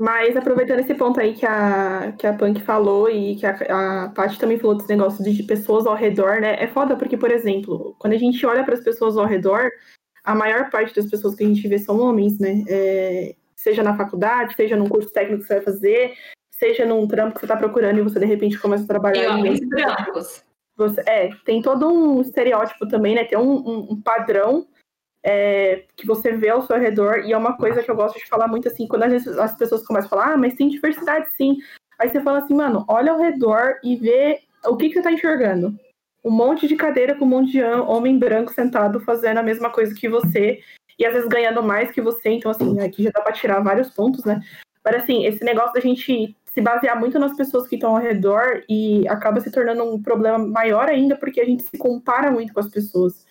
Mas 0.00 0.36
aproveitando 0.36 0.78
esse 0.78 0.94
ponto 0.94 1.18
aí 1.18 1.34
que 1.34 1.44
a, 1.44 2.12
que 2.16 2.24
a 2.24 2.32
Punk 2.32 2.60
falou 2.62 3.10
e 3.10 3.34
que 3.34 3.44
a, 3.44 4.04
a 4.04 4.08
Paty 4.10 4.38
também 4.38 4.56
falou 4.56 4.76
desse 4.76 4.88
negócio 4.88 5.24
de 5.24 5.42
pessoas 5.42 5.86
ao 5.88 5.94
redor, 5.96 6.40
né? 6.40 6.54
É 6.62 6.68
foda 6.68 6.94
porque, 6.94 7.16
por 7.16 7.32
exemplo, 7.32 7.96
quando 7.98 8.12
a 8.12 8.18
gente 8.18 8.44
olha 8.46 8.62
para 8.64 8.74
as 8.74 8.84
pessoas 8.84 9.16
ao 9.16 9.26
redor, 9.26 9.68
a 10.28 10.34
maior 10.34 10.68
parte 10.68 10.94
das 10.94 11.10
pessoas 11.10 11.34
que 11.34 11.42
a 11.42 11.46
gente 11.46 11.66
vê 11.66 11.78
são 11.78 11.98
homens, 11.98 12.38
né? 12.38 12.62
É, 12.68 13.34
seja 13.56 13.82
na 13.82 13.96
faculdade, 13.96 14.54
seja 14.54 14.76
num 14.76 14.86
curso 14.86 15.10
técnico 15.10 15.40
que 15.40 15.48
você 15.48 15.54
vai 15.54 15.64
fazer, 15.64 16.14
seja 16.50 16.84
num 16.84 17.08
trampo 17.08 17.34
que 17.34 17.40
você 17.40 17.46
está 17.46 17.56
procurando 17.56 17.98
e 17.98 18.02
você 18.02 18.20
de 18.20 18.26
repente 18.26 18.58
começa 18.58 18.84
a 18.84 18.86
trabalhar 18.86 19.24
E 19.24 19.28
homens 19.28 19.60
brancos. 19.66 20.44
Você, 20.76 21.00
é, 21.06 21.30
tem 21.46 21.62
todo 21.62 21.88
um 21.88 22.20
estereótipo 22.20 22.86
também, 22.86 23.14
né? 23.14 23.24
Tem 23.24 23.38
um, 23.38 23.52
um- 23.56 23.86
um 23.92 24.02
padrão 24.02 24.66
é, 25.24 25.84
que 25.96 26.06
você 26.06 26.30
vê 26.32 26.50
ao 26.50 26.62
seu 26.62 26.78
redor, 26.78 27.20
e 27.24 27.32
é 27.32 27.36
uma 27.36 27.56
coisa 27.56 27.82
que 27.82 27.90
eu 27.90 27.96
gosto 27.96 28.18
de 28.18 28.28
falar 28.28 28.46
muito 28.48 28.68
assim, 28.68 28.86
quando 28.86 29.04
às 29.04 29.10
vezes 29.10 29.38
as 29.38 29.56
pessoas 29.56 29.84
começam 29.86 30.06
a 30.06 30.10
falar, 30.10 30.34
ah, 30.34 30.36
mas 30.36 30.54
tem 30.54 30.68
diversidade 30.68 31.30
sim. 31.36 31.56
Aí 31.98 32.10
você 32.10 32.20
fala 32.20 32.38
assim, 32.38 32.54
mano, 32.54 32.84
olha 32.86 33.12
ao 33.12 33.18
redor 33.18 33.78
e 33.82 33.96
vê 33.96 34.40
o 34.66 34.76
que, 34.76 34.88
que 34.88 34.94
você 34.94 35.02
tá 35.02 35.10
enxergando. 35.10 35.74
Um 36.24 36.30
monte 36.30 36.66
de 36.66 36.76
cadeira 36.76 37.14
com 37.14 37.24
um 37.24 37.28
monte 37.28 37.52
de 37.52 37.62
hom- 37.62 37.86
homem 37.88 38.18
branco 38.18 38.52
sentado 38.52 39.00
fazendo 39.00 39.38
a 39.38 39.42
mesma 39.42 39.70
coisa 39.70 39.94
que 39.94 40.08
você, 40.08 40.60
e 40.98 41.06
às 41.06 41.14
vezes 41.14 41.28
ganhando 41.28 41.62
mais 41.62 41.90
que 41.90 42.00
você, 42.00 42.30
então 42.30 42.50
assim, 42.50 42.80
aqui 42.80 43.04
já 43.04 43.10
dá 43.10 43.20
pra 43.22 43.32
tirar 43.32 43.60
vários 43.60 43.90
pontos, 43.90 44.24
né? 44.24 44.40
Mas 44.84 44.96
assim, 44.96 45.24
esse 45.24 45.44
negócio 45.44 45.72
da 45.72 45.80
gente 45.80 46.36
se 46.46 46.60
basear 46.60 46.98
muito 46.98 47.18
nas 47.18 47.36
pessoas 47.36 47.68
que 47.68 47.76
estão 47.76 47.94
ao 47.94 48.02
redor 48.02 48.64
e 48.68 49.06
acaba 49.06 49.40
se 49.40 49.50
tornando 49.50 49.84
um 49.84 50.02
problema 50.02 50.38
maior 50.38 50.88
ainda 50.88 51.14
porque 51.16 51.40
a 51.40 51.44
gente 51.44 51.62
se 51.62 51.78
compara 51.78 52.30
muito 52.30 52.52
com 52.52 52.60
as 52.60 52.68
pessoas. 52.68 53.24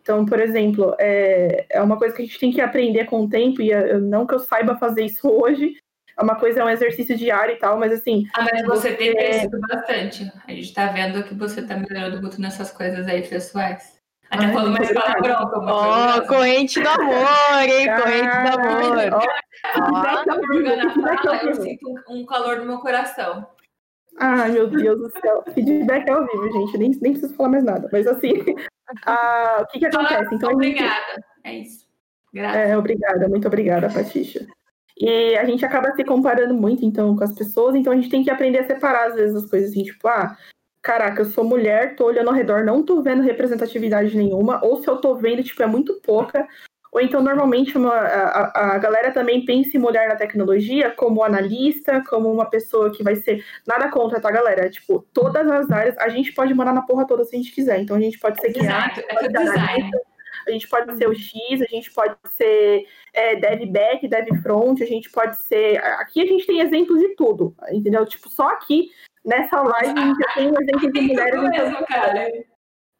Então, 0.00 0.24
por 0.24 0.40
exemplo, 0.40 0.94
é, 0.98 1.66
é 1.68 1.82
uma 1.82 1.98
coisa 1.98 2.14
que 2.14 2.22
a 2.22 2.24
gente 2.24 2.38
tem 2.38 2.50
que 2.50 2.60
aprender 2.60 3.04
com 3.04 3.20
o 3.20 3.28
tempo, 3.28 3.60
e 3.60 3.70
é, 3.70 3.98
não 3.98 4.26
que 4.26 4.34
eu 4.34 4.38
saiba 4.38 4.78
fazer 4.78 5.04
isso 5.04 5.28
hoje, 5.28 5.74
uma 6.22 6.36
coisa, 6.36 6.60
é 6.60 6.64
um 6.64 6.68
exercício 6.68 7.16
diário 7.16 7.54
e 7.54 7.58
tal, 7.58 7.78
mas 7.78 7.92
assim. 7.92 8.26
Ah, 8.36 8.46
mas 8.52 8.66
você 8.66 8.94
tem 8.94 9.14
crescido 9.14 9.58
bastante. 9.60 10.30
A 10.46 10.52
gente 10.52 10.74
tá 10.74 10.86
vendo 10.88 11.22
que 11.24 11.34
você 11.34 11.62
tá 11.62 11.76
melhorando 11.76 12.20
muito 12.20 12.40
nessas 12.40 12.70
coisas 12.70 13.06
aí 13.06 13.26
pessoais. 13.26 14.00
Até 14.30 14.44
Ai, 14.46 14.52
falando 14.52 14.72
mais 14.78 14.92
palavrão. 14.92 15.50
Ó, 15.66 16.12
coisa. 16.12 16.26
corrente 16.28 16.80
do 16.80 16.88
amor, 16.88 17.62
hein? 17.62 17.88
Corrente 17.96 18.30
do 18.30 18.60
amor. 18.60 19.30
Fala, 19.72 20.24
eu 21.42 21.52
vivo. 21.52 21.62
sinto 21.62 21.94
um, 22.08 22.24
calor 22.24 22.58
no 22.58 22.66
meu 22.66 22.78
coração. 22.78 23.46
Ai, 24.18 24.52
meu 24.52 24.68
Deus 24.68 24.98
do 24.98 25.10
céu. 25.20 25.42
Feedback 25.52 26.08
ao 26.08 26.26
vivo, 26.26 26.52
gente. 26.52 26.78
Nem, 26.78 26.90
nem 26.90 27.12
preciso 27.12 27.34
falar 27.34 27.48
mais 27.48 27.64
nada. 27.64 27.88
Mas 27.92 28.06
assim, 28.06 28.32
ah, 29.04 29.62
o 29.62 29.66
que, 29.66 29.80
que 29.80 29.86
acontece? 29.86 30.34
Então, 30.34 30.50
a 30.50 30.52
gente- 30.52 30.74
obrigada. 30.74 31.24
É 31.42 31.54
isso. 31.54 31.90
Graças. 32.32 32.60
É, 32.60 32.76
obrigada, 32.76 33.28
muito 33.28 33.48
obrigada, 33.48 33.90
Patixa. 33.90 34.46
E 35.00 35.34
a 35.36 35.44
gente 35.46 35.64
acaba 35.64 35.92
se 35.92 36.04
comparando 36.04 36.52
muito, 36.52 36.84
então, 36.84 37.16
com 37.16 37.24
as 37.24 37.32
pessoas, 37.32 37.74
então 37.74 37.92
a 37.92 37.96
gente 37.96 38.10
tem 38.10 38.22
que 38.22 38.30
aprender 38.30 38.58
a 38.58 38.66
separar, 38.66 39.08
às 39.08 39.14
vezes, 39.14 39.34
as 39.34 39.48
coisas 39.50 39.70
assim, 39.70 39.82
tipo, 39.82 40.06
ah, 40.06 40.36
caraca, 40.82 41.22
eu 41.22 41.26
sou 41.26 41.42
mulher, 41.42 41.96
tô 41.96 42.04
olhando 42.04 42.28
ao 42.28 42.34
redor, 42.34 42.64
não 42.64 42.82
tô 42.82 43.00
vendo 43.02 43.22
representatividade 43.22 44.14
nenhuma, 44.14 44.62
ou 44.62 44.76
se 44.76 44.88
eu 44.88 44.98
tô 44.98 45.14
vendo, 45.14 45.42
tipo, 45.42 45.62
é 45.62 45.66
muito 45.66 45.94
pouca. 46.02 46.46
Ou 46.92 47.00
então, 47.00 47.22
normalmente, 47.22 47.78
uma- 47.78 47.94
a, 47.94 48.74
a- 48.74 48.78
galera 48.78 49.12
também 49.12 49.44
pensa 49.44 49.76
em 49.76 49.80
mulher 49.80 50.08
na 50.08 50.16
tecnologia 50.16 50.90
como 50.90 51.22
analista, 51.22 52.02
como 52.10 52.30
uma 52.30 52.50
pessoa 52.50 52.90
que 52.90 53.02
vai 53.04 53.14
ser. 53.14 53.44
Nada 53.66 53.88
contra, 53.90 54.20
tá, 54.20 54.28
galera? 54.30 54.68
Tipo, 54.68 55.06
todas 55.14 55.48
as 55.48 55.70
áreas, 55.70 55.96
a 55.98 56.08
gente 56.08 56.32
pode 56.32 56.52
morar 56.52 56.72
na 56.74 56.82
porra 56.82 57.06
toda 57.06 57.24
se 57.24 57.36
a 57.36 57.38
gente 57.38 57.52
quiser. 57.52 57.80
Então 57.80 57.96
a 57.96 58.00
gente 58.00 58.18
pode 58.18 58.40
ser 58.40 58.52
QA, 58.52 58.62
Exato. 58.64 59.00
É 59.08 59.14
tudo 59.14 59.32
design. 59.32 59.90
A 60.50 60.52
gente 60.52 60.68
pode 60.68 60.96
ser 60.96 61.08
o 61.08 61.14
X, 61.14 61.62
a 61.62 61.66
gente 61.66 61.92
pode 61.92 62.16
ser 62.36 62.86
é, 63.14 63.36
dev 63.36 63.70
back, 63.70 64.06
dev 64.06 64.28
front, 64.42 64.80
a 64.80 64.86
gente 64.86 65.10
pode 65.10 65.36
ser. 65.42 65.78
Aqui 65.78 66.20
a 66.20 66.26
gente 66.26 66.46
tem 66.46 66.60
exemplos 66.60 67.00
de 67.00 67.14
tudo, 67.14 67.54
entendeu? 67.70 68.04
Tipo, 68.06 68.28
só 68.28 68.48
aqui 68.48 68.90
nessa 69.24 69.60
live 69.60 69.98
a 69.98 70.06
gente 70.06 70.18
já 70.18 70.34
tem 70.34 70.50
um 70.50 70.60
exemplo 70.60 70.92
de 70.92 71.00
mulheres. 71.02 71.34
Então, 71.34 71.50
mesmo, 71.50 71.86
cara. 71.86 72.44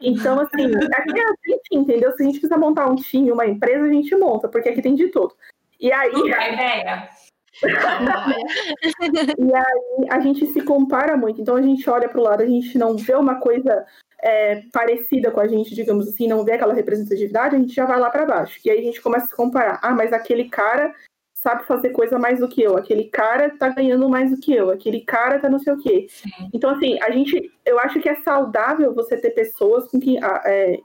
então, 0.00 0.40
assim, 0.40 0.66
aqui 0.94 1.20
é 1.20 1.24
assim, 1.24 1.78
entendeu? 1.80 2.12
Se 2.12 2.22
a 2.22 2.26
gente 2.26 2.40
quiser 2.40 2.58
montar 2.58 2.90
um 2.90 2.96
time, 2.96 3.32
uma 3.32 3.46
empresa, 3.46 3.84
a 3.84 3.92
gente 3.92 4.14
monta, 4.16 4.48
porque 4.48 4.68
aqui 4.68 4.82
tem 4.82 4.94
de 4.94 5.08
tudo. 5.08 5.34
E 5.78 5.92
aí, 5.92 6.12
Não 6.12 6.28
dá 6.28 6.48
ideia. 6.48 7.08
e 9.38 9.54
aí 9.54 10.08
a 10.10 10.20
gente 10.20 10.46
se 10.46 10.62
compara 10.62 11.16
muito. 11.16 11.40
Então 11.40 11.56
a 11.56 11.62
gente 11.62 11.88
olha 11.88 12.08
para 12.08 12.20
o 12.20 12.22
lado, 12.22 12.42
a 12.42 12.46
gente 12.46 12.78
não 12.78 12.96
vê 12.96 13.14
uma 13.14 13.40
coisa 13.40 13.84
é, 14.22 14.62
parecida 14.72 15.30
com 15.30 15.40
a 15.40 15.46
gente, 15.46 15.74
digamos 15.74 16.08
assim, 16.08 16.28
não 16.28 16.44
vê 16.44 16.52
aquela 16.52 16.74
representatividade, 16.74 17.56
a 17.56 17.58
gente 17.58 17.74
já 17.74 17.86
vai 17.86 17.98
lá 17.98 18.10
para 18.10 18.26
baixo. 18.26 18.58
E 18.64 18.70
aí 18.70 18.78
a 18.78 18.82
gente 18.82 19.00
começa 19.00 19.32
a 19.32 19.36
comparar. 19.36 19.78
Ah, 19.82 19.94
mas 19.94 20.12
aquele 20.12 20.48
cara 20.48 20.94
sabe 21.34 21.64
fazer 21.64 21.90
coisa 21.90 22.18
mais 22.18 22.40
do 22.40 22.48
que 22.48 22.62
eu, 22.62 22.76
aquele 22.76 23.04
cara 23.04 23.50
tá 23.50 23.70
ganhando 23.70 24.08
mais 24.10 24.30
do 24.30 24.36
que 24.36 24.52
eu, 24.52 24.70
aquele 24.70 25.00
cara 25.00 25.38
tá 25.38 25.48
não 25.48 25.58
sei 25.58 25.72
o 25.72 25.78
quê. 25.78 26.06
Sim. 26.10 26.28
Então, 26.52 26.70
assim, 26.70 27.00
a 27.02 27.10
gente, 27.10 27.50
eu 27.64 27.78
acho 27.78 27.98
que 27.98 28.08
é 28.08 28.16
saudável 28.16 28.94
você 28.94 29.16
ter 29.16 29.30
pessoas 29.30 29.90
com 29.90 29.98
que, 29.98 30.18
ah, 30.22 30.42
é, 30.44 30.78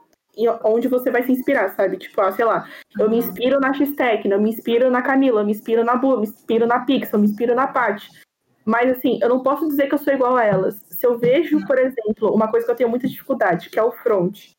onde 0.64 0.88
você 0.88 1.12
vai 1.12 1.24
se 1.24 1.32
inspirar, 1.32 1.76
sabe? 1.76 1.98
Tipo, 1.98 2.22
ah, 2.22 2.32
sei 2.32 2.46
lá, 2.46 2.70
eu 2.98 3.10
me 3.10 3.18
inspiro 3.18 3.60
na 3.60 3.74
X-Tech, 3.74 4.28
eu 4.28 4.42
me 4.42 4.50
inspiro 4.50 4.90
na 4.90 5.02
Camila, 5.02 5.42
eu 5.42 5.46
me 5.46 5.52
inspiro 5.52 5.84
na 5.84 5.96
Bu, 5.98 6.18
me 6.18 6.28
inspiro 6.28 6.66
na 6.66 6.80
Pixel, 6.80 7.20
eu 7.20 7.20
me 7.20 7.30
inspiro 7.30 7.54
na 7.54 7.68
Paty. 7.68 8.10
Mas, 8.64 8.90
assim, 8.98 9.20
eu 9.22 9.30
não 9.30 9.44
posso 9.44 9.68
dizer 9.68 9.88
que 9.88 9.94
eu 9.94 10.00
sou 10.00 10.14
igual 10.14 10.36
a 10.38 10.44
elas. 10.44 10.84
Se 10.96 11.06
eu 11.06 11.18
vejo, 11.18 11.66
por 11.68 11.78
exemplo, 11.78 12.34
uma 12.34 12.50
coisa 12.50 12.66
que 12.66 12.72
eu 12.72 12.76
tenho 12.76 12.90
muita 12.90 13.08
dificuldade, 13.08 13.70
que 13.70 13.78
é 13.78 13.84
o 13.84 13.92
front. 13.92 14.52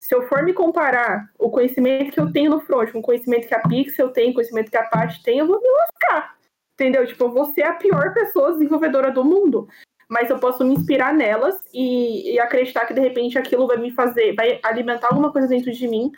Se 0.00 0.14
eu 0.14 0.22
for 0.28 0.42
me 0.42 0.54
comparar 0.54 1.30
o 1.38 1.50
conhecimento 1.50 2.12
que 2.12 2.20
eu 2.20 2.32
tenho 2.32 2.50
no 2.50 2.60
front 2.60 2.90
com 2.90 3.00
o 3.00 3.02
conhecimento 3.02 3.46
que 3.46 3.54
a 3.54 3.60
Pixel 3.60 4.10
tem, 4.10 4.30
o 4.30 4.34
conhecimento 4.34 4.70
que 4.70 4.76
a 4.76 4.84
Paty 4.84 5.22
tem, 5.22 5.38
eu 5.38 5.46
vou 5.46 5.60
me 5.60 5.68
lascar. 5.68 6.36
Entendeu? 6.74 7.06
Tipo, 7.06 7.24
eu 7.24 7.32
vou 7.32 7.44
ser 7.46 7.62
a 7.62 7.74
pior 7.74 8.14
pessoa 8.14 8.52
desenvolvedora 8.52 9.10
do 9.10 9.24
mundo. 9.24 9.68
Mas 10.08 10.30
eu 10.30 10.38
posso 10.38 10.64
me 10.64 10.74
inspirar 10.74 11.12
nelas 11.12 11.60
e, 11.74 12.32
e 12.32 12.40
acreditar 12.40 12.86
que, 12.86 12.94
de 12.94 13.00
repente, 13.00 13.38
aquilo 13.38 13.66
vai 13.66 13.76
me 13.76 13.90
fazer, 13.90 14.34
vai 14.34 14.58
alimentar 14.62 15.08
alguma 15.08 15.30
coisa 15.30 15.48
dentro 15.48 15.70
de 15.70 15.86
mim 15.86 16.10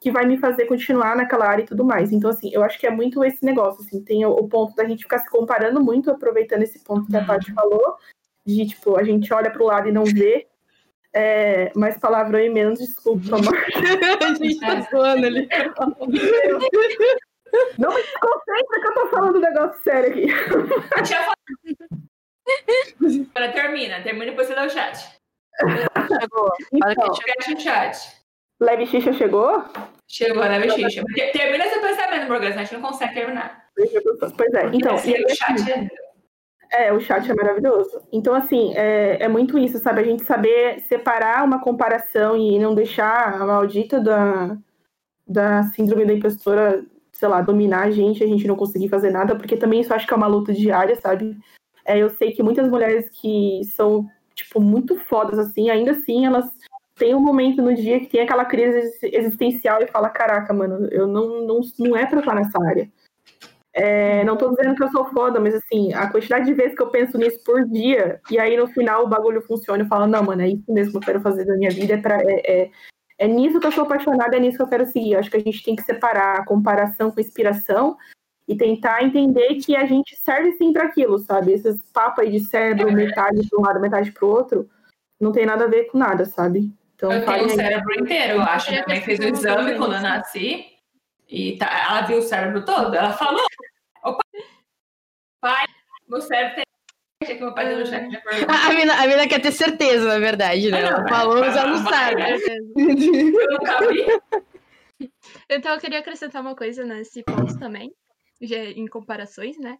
que 0.00 0.10
vai 0.10 0.24
me 0.24 0.38
fazer 0.38 0.66
continuar 0.66 1.14
naquela 1.14 1.46
área 1.46 1.62
e 1.62 1.66
tudo 1.66 1.84
mais. 1.84 2.10
Então, 2.10 2.30
assim, 2.30 2.50
eu 2.52 2.62
acho 2.62 2.78
que 2.78 2.86
é 2.86 2.90
muito 2.90 3.22
esse 3.22 3.44
negócio, 3.44 3.84
assim, 3.84 4.02
tem 4.02 4.24
o, 4.24 4.30
o 4.30 4.48
ponto 4.48 4.74
da 4.74 4.84
gente 4.86 5.02
ficar 5.02 5.18
se 5.18 5.28
comparando 5.28 5.82
muito, 5.82 6.10
aproveitando 6.10 6.62
esse 6.62 6.78
ponto 6.78 7.06
que 7.06 7.16
a. 7.16 7.24
Paty 7.24 7.52
falou, 7.52 7.96
de, 8.56 8.66
tipo, 8.68 8.96
a 8.96 9.02
gente 9.02 9.32
olha 9.32 9.50
pro 9.50 9.64
lado 9.64 9.88
e 9.88 9.92
não 9.92 10.04
vê, 10.04 10.46
é, 11.12 11.72
mais 11.74 11.98
palavrão 11.98 12.38
e 12.38 12.48
menos 12.48 12.78
desculpa, 12.78 13.36
amor. 13.36 13.56
A 14.22 14.34
gente 14.34 14.60
tá 14.60 14.80
zoando 14.90 15.26
ali. 15.26 15.48
Não 17.78 17.92
me 17.92 18.00
desconcentra 18.00 18.80
que 18.80 18.86
eu 18.86 18.94
tô 18.94 19.08
falando 19.08 19.36
um 19.38 19.40
negócio 19.40 19.82
sério 19.82 20.10
aqui. 20.10 20.26
Deixa 20.94 21.16
eu 21.16 21.22
falar. 21.24 21.34
Agora 23.34 23.52
termina. 23.52 24.00
Termina 24.02 24.26
e 24.26 24.30
depois 24.30 24.46
você 24.46 24.54
dá 24.54 24.66
o 24.66 24.70
chat. 24.70 24.98
Chegou. 25.58 26.52
Então, 26.72 27.14
Fecha 27.16 27.52
o 27.52 27.60
chat. 27.60 28.20
Leve 28.60 28.86
Xixa 28.86 29.12
chegou? 29.14 29.64
Chegou, 30.06 30.44
né, 30.44 30.60
Bexixa? 30.60 31.02
Termina 31.32 31.66
seu 31.68 31.80
pensamento, 31.80 32.28
Morgana, 32.28 32.50
senão 32.50 32.60
a 32.60 32.64
gente 32.64 32.74
não 32.74 32.82
consegue 32.82 33.14
terminar. 33.14 33.66
Pois 33.74 34.54
é, 34.54 34.70
então, 34.72 34.94
Assim, 34.94 35.12
e 35.12 35.16
aí, 35.16 35.24
o 35.24 35.34
chat 35.34 35.70
é... 35.72 35.88
É, 36.72 36.92
o 36.92 37.00
chat 37.00 37.28
é 37.28 37.34
maravilhoso. 37.34 38.00
Então, 38.12 38.32
assim, 38.32 38.72
é, 38.76 39.24
é 39.24 39.28
muito 39.28 39.58
isso, 39.58 39.78
sabe? 39.78 40.00
A 40.00 40.04
gente 40.04 40.22
saber 40.24 40.80
separar 40.82 41.44
uma 41.44 41.60
comparação 41.60 42.36
e 42.36 42.58
não 42.60 42.74
deixar 42.74 43.34
a 43.40 43.44
maldita 43.46 44.00
da, 44.00 44.56
da 45.26 45.64
síndrome 45.64 46.06
da 46.06 46.14
impostora, 46.14 46.84
sei 47.12 47.28
lá, 47.28 47.40
dominar 47.42 47.84
a 47.84 47.90
gente, 47.90 48.22
a 48.22 48.26
gente 48.26 48.46
não 48.46 48.56
conseguir 48.56 48.88
fazer 48.88 49.10
nada, 49.10 49.36
porque 49.36 49.56
também 49.56 49.80
isso 49.80 49.94
acho 49.94 50.06
que 50.06 50.14
é 50.14 50.16
uma 50.16 50.28
luta 50.28 50.52
diária, 50.52 50.96
sabe? 50.96 51.36
É, 51.84 51.98
eu 51.98 52.10
sei 52.10 52.32
que 52.32 52.42
muitas 52.42 52.68
mulheres 52.68 53.10
que 53.10 53.62
são, 53.76 54.08
tipo, 54.34 54.60
muito 54.60 54.96
fodas, 55.06 55.38
assim, 55.38 55.70
ainda 55.70 55.92
assim, 55.92 56.26
elas 56.26 56.50
têm 56.96 57.14
um 57.14 57.20
momento 57.20 57.62
no 57.62 57.74
dia 57.74 58.00
que 58.00 58.06
tem 58.06 58.20
aquela 58.20 58.44
crise 58.44 58.78
exi- 58.78 59.10
existencial 59.16 59.82
e 59.82 59.88
fala, 59.88 60.08
caraca, 60.10 60.52
mano, 60.52 60.86
eu 60.92 61.06
não, 61.08 61.46
não, 61.46 61.60
não 61.78 61.96
é 61.96 62.06
pra 62.06 62.20
estar 62.20 62.34
nessa 62.34 62.62
área. 62.64 62.90
É, 63.72 64.24
não 64.24 64.36
tô 64.36 64.50
dizendo 64.50 64.74
que 64.74 64.82
eu 64.82 64.90
sou 64.90 65.04
foda, 65.06 65.38
mas 65.38 65.54
assim, 65.54 65.92
a 65.92 66.10
quantidade 66.10 66.46
de 66.46 66.54
vezes 66.54 66.74
que 66.74 66.82
eu 66.82 66.90
penso 66.90 67.16
nisso 67.16 67.42
por 67.44 67.64
dia, 67.64 68.20
e 68.30 68.38
aí 68.38 68.56
no 68.56 68.66
final 68.66 69.04
o 69.04 69.08
bagulho 69.08 69.40
funciona, 69.42 69.82
eu 69.82 69.86
falo, 69.86 70.06
não, 70.06 70.22
mano, 70.24 70.42
é 70.42 70.48
isso 70.48 70.72
mesmo 70.72 70.92
que 70.92 70.98
eu 70.98 71.02
quero 71.02 71.20
fazer 71.20 71.44
da 71.44 71.56
minha 71.56 71.70
vida, 71.70 71.94
é, 71.94 71.96
pra, 71.96 72.18
é, 72.20 72.62
é, 72.62 72.70
é 73.18 73.28
nisso 73.28 73.60
que 73.60 73.66
eu 73.66 73.72
sou 73.72 73.84
apaixonada, 73.84 74.36
é 74.36 74.40
nisso 74.40 74.56
que 74.56 74.62
eu 74.62 74.68
quero 74.68 74.86
seguir. 74.86 75.12
Eu 75.12 75.20
acho 75.20 75.30
que 75.30 75.36
a 75.36 75.40
gente 75.40 75.62
tem 75.62 75.76
que 75.76 75.82
separar 75.82 76.40
a 76.40 76.44
comparação 76.44 77.10
com 77.10 77.20
a 77.20 77.22
inspiração 77.22 77.96
e 78.48 78.56
tentar 78.56 79.04
entender 79.04 79.54
que 79.56 79.76
a 79.76 79.86
gente 79.86 80.16
serve 80.16 80.52
sim 80.52 80.72
para 80.72 80.84
aquilo, 80.84 81.18
sabe? 81.18 81.52
Esses 81.52 81.80
papos 81.92 82.24
aí 82.24 82.30
de 82.32 82.40
cérebro, 82.40 82.92
metade 82.92 83.48
para 83.48 83.60
um 83.60 83.62
lado, 83.62 83.80
metade 83.80 84.10
para 84.10 84.24
o 84.24 84.28
outro, 84.30 84.68
não 85.20 85.30
tem 85.30 85.46
nada 85.46 85.66
a 85.66 85.68
ver 85.68 85.84
com 85.84 85.98
nada, 85.98 86.24
sabe? 86.24 86.72
Então, 86.96 87.12
Eu 87.12 87.24
tenho 87.24 87.46
o 87.46 87.50
cérebro 87.50 88.00
inteiro, 88.00 88.34
eu 88.34 88.42
acho. 88.42 88.70
Minha 88.70 88.84
mãe 88.88 89.00
fez 89.00 89.20
o 89.20 89.28
exame 89.28 89.76
quando 89.76 89.94
eu 89.94 90.00
nasci 90.00 90.79
e 91.30 91.56
tá- 91.56 91.70
ela 91.88 92.02
viu 92.02 92.18
o 92.18 92.22
cérebro 92.22 92.64
todo. 92.64 92.94
Ela 92.94 93.12
falou: 93.12 93.44
Opa, 94.04 94.20
pai, 95.40 95.64
meu 96.08 96.20
cérebro 96.20 96.56
tem. 96.56 96.64
Achei 97.22 97.36
que 97.36 97.42
meu 97.42 97.54
pai 97.54 97.68
deu 97.68 97.78
no. 97.78 97.84
A 98.48 98.72
mina, 98.74 98.94
a 98.94 99.06
mina 99.06 99.28
quer 99.28 99.40
ter 99.40 99.52
certeza, 99.52 100.08
na 100.08 100.18
verdade, 100.18 100.70
né? 100.70 100.78
Ah, 100.78 100.90
não, 100.90 100.98
Ela 100.98 101.08
falou, 101.08 101.40
mas 101.40 101.56
ela 101.56 101.70
não 101.70 101.84
sabe. 101.84 102.22
Eu 102.22 103.50
nunca 103.52 103.78
vi. 103.88 105.06
Então 105.48 105.74
eu 105.74 105.80
queria 105.80 105.98
acrescentar 105.98 106.40
uma 106.42 106.56
coisa 106.56 106.84
nesse 106.84 107.22
ponto 107.22 107.58
também, 107.58 107.92
já 108.40 108.56
em 108.56 108.86
comparações, 108.86 109.58
né? 109.58 109.78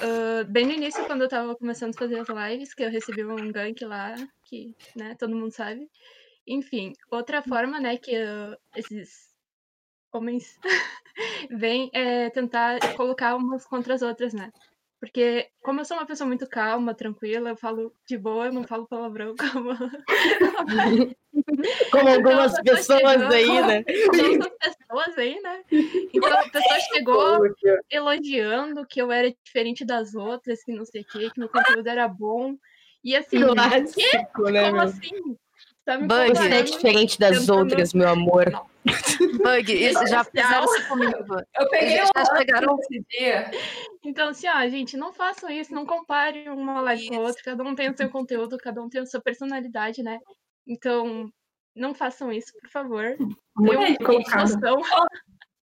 Ah, 0.00 0.44
bem 0.44 0.66
no 0.66 0.72
início, 0.72 1.04
quando 1.06 1.22
eu 1.22 1.28
tava 1.28 1.56
começando 1.56 1.94
a 1.94 1.98
fazer 1.98 2.18
as 2.20 2.28
lives, 2.28 2.74
que 2.74 2.82
eu 2.84 2.90
recebi 2.90 3.24
um 3.24 3.50
gank 3.50 3.82
lá, 3.84 4.14
que, 4.44 4.74
né, 4.94 5.16
todo 5.18 5.34
mundo 5.34 5.50
sabe. 5.50 5.88
Enfim, 6.46 6.92
outra 7.10 7.42
forma, 7.42 7.80
né, 7.80 7.96
que 7.96 8.14
ah, 8.16 8.56
esses 8.76 9.27
homens 10.12 10.58
vêm 11.50 11.90
é 11.92 12.30
tentar 12.30 12.78
colocar 12.96 13.36
umas 13.36 13.66
contra 13.66 13.94
as 13.94 14.02
outras, 14.02 14.32
né? 14.32 14.52
Porque, 15.00 15.48
como 15.62 15.80
eu 15.80 15.84
sou 15.84 15.96
uma 15.96 16.06
pessoa 16.06 16.26
muito 16.26 16.44
calma, 16.48 16.92
tranquila, 16.92 17.50
eu 17.50 17.56
falo 17.56 17.92
de 18.04 18.18
boa, 18.18 18.46
eu 18.46 18.52
não 18.52 18.64
falo 18.64 18.86
palavrão 18.88 19.34
como 19.38 19.70
Como 21.92 22.08
algumas 22.08 22.52
Então, 22.58 22.58
eu 22.58 22.64
tô 22.64 22.76
pessoas 22.76 23.00
chegando- 23.00 23.32
aí, 23.32 23.62
né? 23.66 23.84
como 24.10 24.50
pessoas 24.58 25.18
aí, 25.18 25.40
né? 25.40 25.62
Então 26.12 26.32
a 26.32 26.48
pessoa 26.50 26.80
chegou 26.92 27.38
elogiando 27.90 28.86
que 28.86 29.00
eu 29.00 29.12
era 29.12 29.32
diferente 29.44 29.84
das 29.84 30.14
outras, 30.14 30.62
que 30.64 30.72
não 30.72 30.84
sei 30.84 31.02
o 31.02 31.04
quê, 31.04 31.30
que 31.30 31.38
meu 31.38 31.48
conteúdo 31.48 31.86
era 31.88 32.08
bom. 32.08 32.56
E 33.04 33.14
assim, 33.14 33.40
Clássico, 33.40 34.42
né, 34.50 34.62
como 34.64 34.72
meu? 34.72 34.80
assim? 34.82 35.36
Tá 35.88 35.96
me 35.96 36.06
Bug, 36.06 36.34
Você 36.36 36.48
é 36.50 36.62
diferente 36.62 37.18
das 37.18 37.38
tentando- 37.40 37.58
outras, 37.60 37.94
meu 37.94 38.08
amor. 38.12 38.44
Bug, 39.42 39.72
isso 39.72 40.06
já 40.06 40.22
fizeram 40.22 40.64
isso 40.64 40.86
comigo. 40.88 41.16
Eu 41.58 41.68
peguei 41.70 41.94
Eles 41.96 42.10
um 42.14 42.20
já 42.26 42.36
chegaram- 42.36 42.78
esse 42.80 43.04
dia. 43.10 43.50
Então, 44.04 44.28
assim, 44.28 44.46
ó, 44.48 44.60
gente, 44.68 44.98
não 44.98 45.14
façam 45.14 45.48
isso, 45.48 45.72
não 45.72 45.86
compare 45.86 46.46
uma 46.50 46.82
live 46.82 47.08
com 47.08 47.14
a 47.16 47.20
outra, 47.20 47.42
cada 47.42 47.62
um 47.64 47.74
tem 47.74 47.90
o 47.90 47.96
seu 47.96 48.10
conteúdo, 48.10 48.58
cada 48.58 48.82
um 48.82 48.88
tem 48.90 49.00
a 49.00 49.06
sua 49.06 49.22
personalidade, 49.22 50.02
né? 50.02 50.18
Então, 50.66 51.30
não 51.74 51.94
façam 51.94 52.30
isso, 52.30 52.52
por 52.60 52.68
favor. 52.70 53.16
Muito 53.56 53.72
Eu 53.72 53.80
bem 53.80 53.96
colocado. 53.96 54.58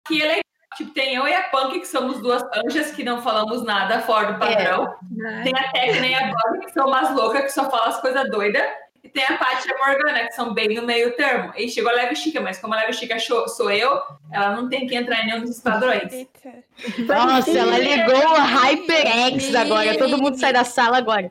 Que 0.06 0.22
é 0.22 0.26
legal. 0.26 0.40
Tipo, 0.78 0.90
tem 0.92 1.14
eu 1.16 1.28
e 1.28 1.34
a 1.34 1.42
Punk, 1.50 1.80
que 1.80 1.86
somos 1.86 2.20
duas 2.22 2.42
anjas 2.64 2.90
que 2.92 3.04
não 3.04 3.20
falamos 3.22 3.62
nada 3.62 4.00
fora 4.00 4.32
do 4.32 4.38
padrão. 4.38 4.92
né? 5.10 5.42
Tem 5.44 5.52
a 5.54 5.70
Tecna 5.70 6.06
e 6.06 6.14
a 6.14 6.26
Bob, 6.32 6.60
que 6.64 6.72
são 6.72 6.86
umas 6.88 7.14
loucas 7.14 7.42
que 7.42 7.50
só 7.50 7.70
falam 7.70 7.88
as 7.88 8.00
coisas 8.00 8.28
doidas. 8.30 8.64
E 9.04 9.08
tem 9.10 9.22
a 9.22 9.36
Paty 9.36 9.68
e 9.68 9.72
a 9.72 9.76
Morgana, 9.86 10.26
que 10.26 10.32
são 10.32 10.54
bem 10.54 10.68
no 10.68 10.82
meio 10.82 11.14
termo. 11.14 11.52
E 11.58 11.68
chegou 11.68 11.90
a 11.90 11.94
Leve 11.94 12.16
Chica, 12.16 12.40
mas 12.40 12.58
como 12.58 12.72
a 12.72 12.78
Leve 12.78 12.94
Chica 12.94 13.18
sou, 13.18 13.70
eu, 13.70 14.00
ela 14.32 14.56
não 14.56 14.66
tem 14.66 14.86
que 14.86 14.96
entrar 14.96 15.22
em 15.22 15.26
nenhum 15.26 15.44
dos 15.44 15.60
padrões. 15.60 16.26
Nossa, 17.06 17.50
ela 17.50 17.78
ligou 17.78 18.16
o 18.16 18.40
HyperX 18.40 19.54
agora. 19.54 19.98
Todo 19.98 20.16
mundo 20.16 20.38
sai 20.38 20.54
da 20.54 20.64
sala 20.64 20.96
agora. 20.96 21.30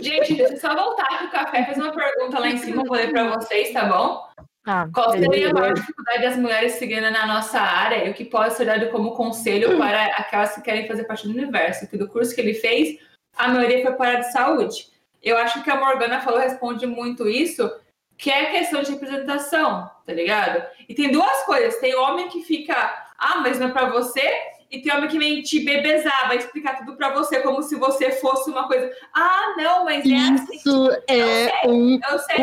Gente, 0.00 0.34
deixa 0.34 0.54
eu 0.54 0.60
só 0.60 0.74
voltar 0.74 1.18
que 1.18 1.24
o 1.26 1.30
Café 1.30 1.64
fez 1.66 1.76
uma 1.76 1.92
pergunta 1.92 2.38
lá 2.38 2.48
em 2.48 2.56
cima, 2.56 2.84
vou 2.84 2.96
ler 2.96 3.10
pra 3.10 3.36
vocês, 3.36 3.72
tá 3.72 3.84
bom? 3.84 4.26
Ah, 4.64 4.88
Qual 4.94 5.10
seria 5.12 5.50
a 5.50 5.52
maior 5.52 5.74
dificuldade 5.74 6.22
das 6.22 6.36
mulheres 6.36 6.72
seguindo 6.72 7.10
na 7.10 7.26
nossa 7.26 7.60
área 7.60 8.06
e 8.06 8.10
o 8.10 8.14
que 8.14 8.24
pode 8.24 8.54
ser 8.54 8.64
dado 8.64 8.90
como 8.90 9.12
conselho 9.12 9.76
para 9.76 10.06
aquelas 10.06 10.54
que 10.54 10.62
querem 10.62 10.86
fazer 10.86 11.04
parte 11.04 11.26
do 11.26 11.34
universo? 11.34 11.86
Que 11.88 11.98
do 11.98 12.08
curso 12.08 12.34
que 12.34 12.40
ele 12.40 12.54
fez, 12.54 12.98
a 13.36 13.48
maioria 13.48 13.82
foi 13.82 13.92
para 13.92 14.06
a 14.06 14.10
área 14.10 14.20
de 14.20 14.32
saúde. 14.32 14.91
Eu 15.22 15.36
acho 15.38 15.62
que 15.62 15.70
a 15.70 15.76
Morgana 15.76 16.20
falou, 16.20 16.40
responde 16.40 16.86
muito 16.86 17.28
isso, 17.28 17.70
que 18.18 18.30
é 18.30 18.40
a 18.42 18.50
questão 18.50 18.82
de 18.82 18.90
representação, 18.92 19.88
tá 20.06 20.12
ligado? 20.12 20.62
E 20.88 20.94
tem 20.94 21.10
duas 21.12 21.42
coisas. 21.44 21.76
Tem 21.78 21.94
homem 21.94 22.28
que 22.28 22.42
fica, 22.42 22.74
ah, 23.18 23.38
mas 23.40 23.58
não 23.58 23.68
é 23.68 23.70
pra 23.70 23.86
você. 23.90 24.28
E 24.70 24.80
tem 24.80 24.90
homem 24.94 25.06
que 25.08 25.18
vem 25.18 25.42
te 25.42 25.60
bebezar, 25.60 26.28
vai 26.28 26.38
explicar 26.38 26.78
tudo 26.78 26.96
pra 26.96 27.10
você, 27.12 27.40
como 27.40 27.62
se 27.62 27.76
você 27.76 28.10
fosse 28.12 28.48
uma 28.50 28.66
coisa. 28.66 28.90
Ah, 29.14 29.54
não, 29.58 29.84
mas 29.84 30.02
é 30.04 30.14
assim. 30.16 30.56
Isso 30.56 30.90
é 31.08 31.52
um 31.68 32.00
Eu 32.10 32.18
sei. 32.20 32.36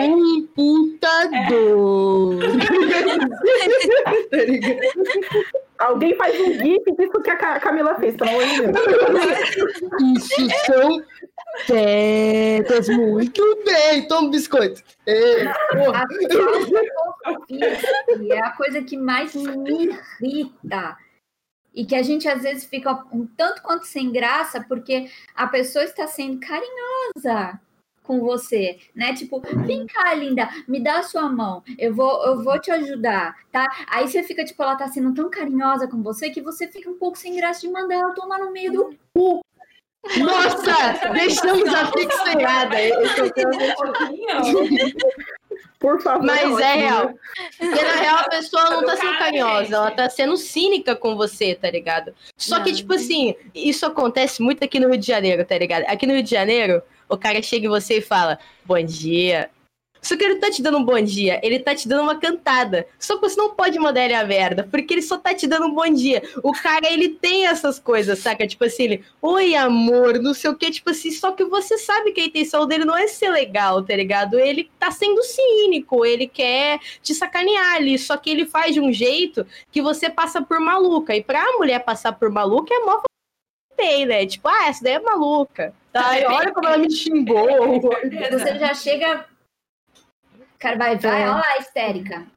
computador. 0.55 2.35
Alguém 5.79 6.13
faz 6.15 6.39
um 6.39 6.53
gif 6.53 6.83
disso 6.97 7.21
que 7.23 7.29
a 7.31 7.37
Ca- 7.37 7.59
Camila 7.61 7.95
fez, 7.95 8.15
pelo 8.15 8.29
amor 8.29 8.45
de 8.45 8.61
Deus. 8.61 8.77
Isso 10.17 10.65
são 10.65 11.01
pedras. 11.67 12.87
Muito 12.89 13.63
bem. 13.65 14.07
Toma 14.07 14.29
biscoito. 14.29 14.83
É, 15.05 15.45
porra. 15.73 16.05
É 18.29 18.39
a 18.39 18.51
coisa 18.51 18.81
que 18.81 18.97
mais 18.97 19.35
me 19.35 19.89
irrita. 20.21 20.97
E 21.73 21.85
que 21.85 21.95
a 21.95 22.01
gente 22.01 22.27
às 22.27 22.41
vezes 22.41 22.65
fica 22.65 23.05
um 23.11 23.25
tanto 23.25 23.61
quanto 23.61 23.85
sem 23.85 24.11
graça, 24.11 24.63
porque 24.67 25.09
a 25.35 25.47
pessoa 25.47 25.85
está 25.85 26.07
sendo 26.07 26.39
carinhosa 26.39 27.59
com 28.09 28.19
você, 28.21 28.79
né? 28.95 29.13
Tipo, 29.13 29.39
vem 29.67 29.85
cá, 29.85 30.15
linda, 30.15 30.49
me 30.67 30.79
dá 30.79 30.97
a 30.97 31.03
sua 31.03 31.29
mão, 31.29 31.61
eu 31.77 31.93
vou, 31.93 32.25
eu 32.25 32.43
vou 32.43 32.59
te 32.59 32.71
ajudar, 32.71 33.35
tá? 33.51 33.67
Aí 33.87 34.07
você 34.07 34.23
fica, 34.23 34.43
tipo, 34.43 34.63
ela 34.63 34.75
tá 34.75 34.87
sendo 34.87 35.13
tão 35.13 35.29
carinhosa 35.29 35.87
com 35.87 36.01
você 36.01 36.31
que 36.31 36.41
você 36.41 36.67
fica 36.67 36.89
um 36.89 36.97
pouco 36.97 37.19
sem 37.19 37.35
graça 37.35 37.61
de 37.61 37.69
mandar 37.69 37.93
ela 37.93 38.15
tomar 38.15 38.39
no 38.39 38.51
meio 38.51 38.73
do 38.73 38.97
Nossa, 40.17 41.09
deixamos 41.13 41.73
a 41.73 41.81
é 41.81 43.29
tema. 43.31 43.53
Por 45.79 46.01
favor. 46.01 46.25
Mas 46.25 46.41
é 46.41 46.45
ótimo, 46.45 46.57
real. 46.57 47.05
né? 47.05 47.15
Porque 47.57 47.81
na 47.81 47.93
real 47.93 48.17
a 48.17 48.29
pessoa 48.29 48.69
não 48.69 48.85
tá 48.85 48.97
sendo 48.97 49.17
carinhosa, 49.17 49.75
ela 49.75 49.91
tá 49.91 50.09
sendo 50.09 50.35
cínica 50.35 50.93
com 50.95 51.15
você, 51.15 51.55
tá 51.55 51.71
ligado? 51.71 52.13
Só 52.35 52.61
que, 52.61 52.73
tipo 52.73 52.93
assim, 52.93 53.33
isso 53.55 53.85
acontece 53.85 54.41
muito 54.41 54.63
aqui 54.63 54.77
no 54.77 54.89
Rio 54.89 54.97
de 54.97 55.07
Janeiro, 55.07 55.45
tá 55.45 55.57
ligado? 55.57 55.83
Aqui 55.83 56.05
no 56.05 56.13
Rio 56.13 56.23
de 56.23 56.31
Janeiro, 56.31 56.81
o 57.07 57.17
cara 57.17 57.41
chega 57.41 57.65
em 57.65 57.69
você 57.69 57.99
e 57.99 58.01
fala, 58.01 58.37
bom 58.65 58.81
dia. 58.83 59.49
Só 60.01 60.15
que 60.15 60.23
ele 60.23 60.35
não 60.35 60.41
tá 60.41 60.49
te 60.49 60.61
dando 60.61 60.77
um 60.77 60.83
bom 60.83 61.01
dia, 61.01 61.39
ele 61.43 61.59
tá 61.59 61.75
te 61.75 61.87
dando 61.87 62.03
uma 62.03 62.15
cantada. 62.15 62.87
Só 62.97 63.15
que 63.15 63.21
você 63.21 63.39
não 63.39 63.51
pode 63.51 63.77
mandar 63.79 64.05
ele 64.05 64.13
a 64.13 64.23
merda, 64.23 64.67
porque 64.69 64.93
ele 64.93 65.01
só 65.01 65.17
tá 65.17 65.33
te 65.33 65.45
dando 65.47 65.67
um 65.67 65.73
bom 65.73 65.89
dia. 65.89 66.21
O 66.43 66.51
cara, 66.53 66.91
ele 66.91 67.09
tem 67.09 67.47
essas 67.47 67.79
coisas, 67.79 68.19
saca? 68.19 68.47
Tipo 68.47 68.65
assim, 68.65 68.83
ele, 68.83 69.05
oi 69.21 69.55
amor, 69.55 70.19
não 70.19 70.33
sei 70.33 70.49
o 70.49 70.55
que, 70.55 70.71
tipo 70.71 70.89
assim, 70.89 71.11
só 71.11 71.31
que 71.31 71.43
você 71.45 71.77
sabe 71.77 72.11
que 72.11 72.21
a 72.21 72.25
intenção 72.25 72.67
dele 72.67 72.85
não 72.85 72.97
é 72.97 73.07
ser 73.07 73.29
legal, 73.29 73.83
tá 73.83 73.95
ligado? 73.95 74.39
Ele 74.39 74.69
tá 74.79 74.91
sendo 74.91 75.21
cínico, 75.23 76.05
ele 76.05 76.27
quer 76.27 76.79
te 77.01 77.13
sacanear 77.13 77.75
ali, 77.75 77.97
só 77.97 78.17
que 78.17 78.29
ele 78.29 78.45
faz 78.45 78.73
de 78.73 78.79
um 78.79 78.91
jeito 78.91 79.45
que 79.71 79.81
você 79.81 80.09
passa 80.09 80.41
por 80.41 80.59
maluca. 80.59 81.15
E 81.15 81.23
pra 81.23 81.43
mulher 81.57 81.79
passar 81.79 82.13
por 82.13 82.29
maluca 82.29 82.73
é 82.73 82.79
mó 82.79 83.01
bem, 83.79 84.05
né? 84.05 84.25
Tipo, 84.25 84.49
ah, 84.49 84.67
essa 84.67 84.83
daí 84.83 84.93
é 84.93 84.99
maluca. 84.99 85.73
Tá, 85.91 86.19
e 86.19 86.25
olha 86.25 86.51
como 86.53 86.67
ela 86.67 86.77
me 86.77 86.91
xingou. 86.91 87.47
Você 88.31 88.59
já 88.59 88.73
chega. 88.73 89.25
Cara, 90.59 90.77
vai, 90.77 90.97
vai, 90.97 91.23
olha 91.23 91.35
lá, 91.35 91.57
histérica. 91.59 92.27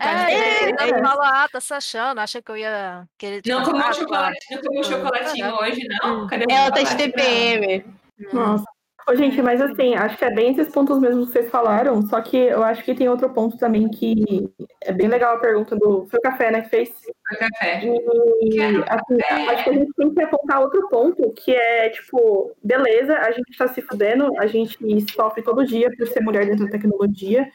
É, 0.00 0.06
É, 0.06 0.70
é, 0.70 0.90
é. 0.90 1.02
fala, 1.02 1.44
ah, 1.44 1.48
tá 1.48 1.60
se 1.60 1.72
achando, 1.72 2.18
acha 2.18 2.42
que 2.42 2.50
eu 2.50 2.56
ia 2.56 3.06
querer 3.16 3.42
Não 3.46 3.62
comeu 3.62 3.92
chocolate, 3.92 4.46
não 4.50 4.62
comeu 4.62 4.84
chocolatinho 4.84 5.54
hoje, 5.54 5.86
não? 6.02 6.26
Cadê 6.26 6.44
o 6.44 6.50
Ela 6.50 6.70
tá 6.72 6.82
de? 6.82 6.96
TPM. 6.96 7.84
Nossa. 8.32 8.64
Ô, 9.06 9.14
gente, 9.14 9.42
mas 9.42 9.60
assim, 9.60 9.94
acho 9.94 10.16
que 10.16 10.24
é 10.24 10.34
bem 10.34 10.52
esses 10.52 10.72
pontos 10.72 10.98
mesmo 10.98 11.26
que 11.26 11.32
vocês 11.32 11.50
falaram, 11.50 12.00
só 12.06 12.22
que 12.22 12.36
eu 12.36 12.62
acho 12.64 12.82
que 12.82 12.94
tem 12.94 13.06
outro 13.08 13.28
ponto 13.28 13.58
também 13.58 13.86
que 13.88 14.50
é 14.82 14.92
bem 14.92 15.08
legal 15.08 15.36
a 15.36 15.40
pergunta 15.40 15.76
do 15.76 16.06
Foi 16.06 16.18
o 16.18 16.22
Café, 16.22 16.50
né, 16.50 16.62
que 16.62 16.70
fez. 16.70 16.88
Foi 17.28 17.36
café. 17.36 17.82
E 18.40 18.62
assim, 18.62 19.18
café. 19.18 19.54
acho 19.54 19.64
que 19.64 19.70
a 19.70 19.72
gente 19.74 19.92
tem 19.94 20.14
que 20.14 20.22
apontar 20.22 20.60
outro 20.60 20.88
ponto, 20.88 21.32
que 21.32 21.54
é, 21.54 21.90
tipo, 21.90 22.52
beleza, 22.62 23.18
a 23.18 23.30
gente 23.30 23.58
tá 23.58 23.68
se 23.68 23.82
fudendo, 23.82 24.30
a 24.38 24.46
gente 24.46 24.78
sofre 25.12 25.42
todo 25.42 25.66
dia 25.66 25.90
por 25.96 26.06
ser 26.06 26.20
mulher 26.20 26.46
dentro 26.46 26.64
da 26.64 26.70
tecnologia. 26.70 27.46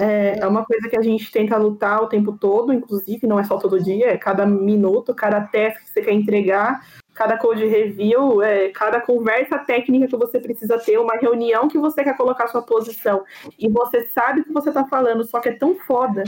É, 0.00 0.38
é 0.38 0.46
uma 0.46 0.64
coisa 0.64 0.88
que 0.88 0.96
a 0.96 1.02
gente 1.02 1.30
tenta 1.30 1.56
lutar 1.58 2.02
o 2.02 2.08
tempo 2.08 2.38
todo, 2.38 2.72
inclusive, 2.72 3.26
não 3.26 3.38
é 3.38 3.44
só 3.44 3.58
todo 3.58 3.82
dia, 3.82 4.06
é 4.06 4.16
cada 4.16 4.46
minuto, 4.46 5.14
cada 5.14 5.40
task 5.40 5.82
que 5.82 5.90
você 5.90 6.00
quer 6.00 6.12
entregar, 6.12 6.80
cada 7.18 7.36
code 7.36 7.66
review, 7.66 8.40
é, 8.40 8.68
cada 8.68 9.00
conversa 9.00 9.58
técnica 9.58 10.06
que 10.06 10.16
você 10.16 10.38
precisa 10.38 10.78
ter, 10.78 10.98
uma 10.98 11.16
reunião 11.16 11.66
que 11.66 11.76
você 11.76 12.04
quer 12.04 12.16
colocar 12.16 12.46
sua 12.46 12.62
posição, 12.62 13.24
e 13.58 13.68
você 13.68 14.06
sabe 14.14 14.40
o 14.40 14.44
que 14.44 14.52
você 14.52 14.70
tá 14.70 14.84
falando, 14.84 15.24
só 15.24 15.40
que 15.40 15.48
é 15.48 15.52
tão 15.52 15.74
foda 15.74 16.22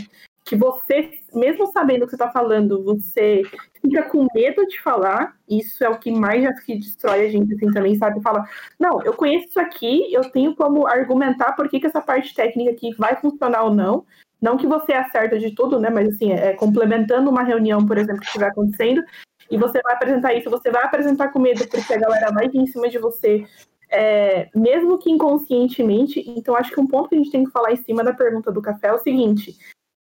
que 0.44 0.56
você, 0.56 1.12
mesmo 1.32 1.68
sabendo 1.68 2.02
o 2.02 2.04
que 2.06 2.10
você 2.10 2.16
tá 2.16 2.28
falando, 2.28 2.82
você 2.82 3.42
fica 3.80 4.02
com 4.02 4.26
medo 4.34 4.66
de 4.66 4.82
falar, 4.82 5.36
isso 5.48 5.84
é 5.84 5.88
o 5.88 5.96
que 5.96 6.10
mais 6.10 6.60
que 6.64 6.76
destrói 6.76 7.26
a 7.26 7.30
gente, 7.30 7.54
assim, 7.54 7.70
também, 7.70 7.94
sabe? 7.94 8.20
Fala, 8.20 8.44
não, 8.76 9.00
eu 9.04 9.12
conheço 9.12 9.46
isso 9.46 9.60
aqui, 9.60 10.12
eu 10.12 10.28
tenho 10.32 10.56
como 10.56 10.88
argumentar 10.88 11.52
por 11.52 11.68
que, 11.68 11.78
que 11.78 11.86
essa 11.86 12.00
parte 12.00 12.34
técnica 12.34 12.72
aqui 12.72 12.92
vai 12.96 13.14
funcionar 13.14 13.62
ou 13.62 13.72
não, 13.72 14.04
não 14.42 14.56
que 14.56 14.66
você 14.66 14.92
acerta 14.92 15.38
de 15.38 15.54
tudo, 15.54 15.78
né, 15.78 15.88
mas 15.88 16.08
assim, 16.08 16.32
é 16.32 16.52
complementando 16.54 17.30
uma 17.30 17.44
reunião, 17.44 17.86
por 17.86 17.96
exemplo, 17.96 18.20
que 18.20 18.26
estiver 18.26 18.48
acontecendo, 18.48 19.04
e 19.50 19.56
você 19.56 19.80
vai 19.82 19.94
apresentar 19.94 20.34
isso, 20.34 20.50
você 20.50 20.70
vai 20.70 20.84
apresentar 20.84 21.28
com 21.28 21.38
medo, 21.38 21.66
porque 21.68 21.92
a 21.92 21.98
galera 21.98 22.30
vai 22.32 22.48
vir 22.48 22.60
em 22.60 22.66
cima 22.66 22.88
de 22.88 22.98
você, 22.98 23.44
é, 23.90 24.48
mesmo 24.54 24.98
que 24.98 25.10
inconscientemente, 25.10 26.24
então 26.36 26.54
acho 26.54 26.70
que 26.70 26.80
um 26.80 26.86
ponto 26.86 27.08
que 27.08 27.16
a 27.16 27.18
gente 27.18 27.32
tem 27.32 27.44
que 27.44 27.50
falar 27.50 27.72
em 27.72 27.76
cima 27.76 28.04
da 28.04 28.12
pergunta 28.12 28.52
do 28.52 28.62
café 28.62 28.88
é 28.88 28.92
o 28.92 28.98
seguinte, 28.98 29.58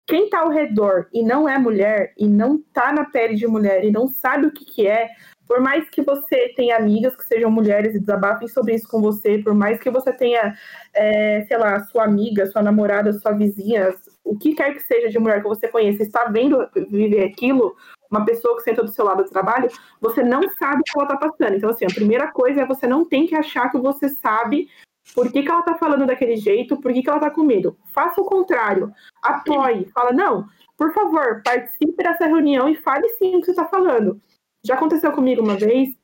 quem 0.07 0.25
está 0.25 0.39
ao 0.39 0.49
redor 0.49 1.07
e 1.13 1.23
não 1.23 1.47
é 1.47 1.57
mulher, 1.57 2.13
e 2.17 2.27
não 2.27 2.55
está 2.55 2.91
na 2.91 3.05
pele 3.05 3.35
de 3.35 3.47
mulher, 3.47 3.83
e 3.83 3.91
não 3.91 4.07
sabe 4.07 4.47
o 4.47 4.51
que, 4.51 4.65
que 4.65 4.88
é, 4.88 5.09
por 5.47 5.59
mais 5.59 5.89
que 5.89 6.03
você 6.03 6.53
tenha 6.55 6.77
amigas 6.77 7.15
que 7.15 7.25
sejam 7.25 7.49
mulheres 7.49 7.95
e 7.95 7.99
desabafem 7.99 8.47
sobre 8.47 8.75
isso 8.75 8.88
com 8.88 9.01
você, 9.01 9.39
por 9.39 9.55
mais 9.55 9.79
que 9.79 9.89
você 9.89 10.13
tenha, 10.13 10.55
é, 10.93 11.43
sei 11.47 11.57
lá, 11.57 11.79
sua 11.85 12.03
amiga, 12.03 12.45
sua 12.45 12.62
namorada, 12.62 13.12
sua 13.13 13.31
vizinha, 13.31 13.91
o 14.23 14.38
que 14.38 14.53
quer 14.53 14.73
que 14.73 14.79
seja 14.79 15.09
de 15.09 15.17
mulher 15.17 15.41
que 15.41 15.47
você 15.47 15.67
conheça, 15.67 16.03
está 16.03 16.25
vendo 16.25 16.69
viver 16.89 17.23
aquilo, 17.23 17.75
uma 18.09 18.25
pessoa 18.25 18.55
que 18.55 18.63
senta 18.63 18.83
do 18.83 18.91
seu 18.91 19.05
lado 19.05 19.23
do 19.23 19.29
trabalho, 19.29 19.69
você 20.01 20.23
não 20.23 20.41
sabe 20.57 20.81
o 20.81 20.83
que 20.83 20.91
ela 20.95 21.03
está 21.03 21.17
passando. 21.17 21.55
Então, 21.55 21.69
assim, 21.69 21.85
a 21.85 21.93
primeira 21.93 22.31
coisa 22.31 22.61
é 22.61 22.65
você 22.65 22.87
não 22.87 23.05
tem 23.05 23.27
que 23.27 23.35
achar 23.35 23.69
que 23.69 23.77
você 23.77 24.09
sabe 24.09 24.67
por 25.13 25.31
que, 25.31 25.43
que 25.43 25.49
ela 25.49 25.63
tá 25.63 25.75
falando 25.75 26.05
daquele 26.05 26.35
jeito, 26.35 26.79
por 26.79 26.93
que, 26.93 27.01
que 27.01 27.09
ela 27.09 27.19
tá 27.19 27.29
com 27.29 27.43
medo. 27.43 27.77
Faça 27.93 28.19
o 28.21 28.25
contrário. 28.25 28.91
Apoie. 29.21 29.89
Fala, 29.93 30.11
não, 30.11 30.47
por 30.77 30.93
favor, 30.93 31.41
participe 31.43 32.03
dessa 32.03 32.25
reunião 32.25 32.69
e 32.69 32.75
fale 32.75 33.07
sim 33.09 33.35
o 33.35 33.39
que 33.41 33.47
você 33.47 33.53
tá 33.53 33.65
falando. 33.65 34.21
Já 34.65 34.75
aconteceu 34.75 35.11
comigo 35.11 35.41
uma 35.41 35.55
vez. 35.55 35.95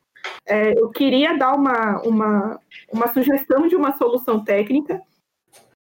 é, 0.48 0.80
eu 0.80 0.90
queria 0.90 1.38
dar 1.38 1.54
uma, 1.54 2.02
uma, 2.02 2.60
uma 2.92 3.08
sugestão 3.14 3.68
de 3.68 3.76
uma 3.76 3.96
solução 3.96 4.44
técnica, 4.44 5.02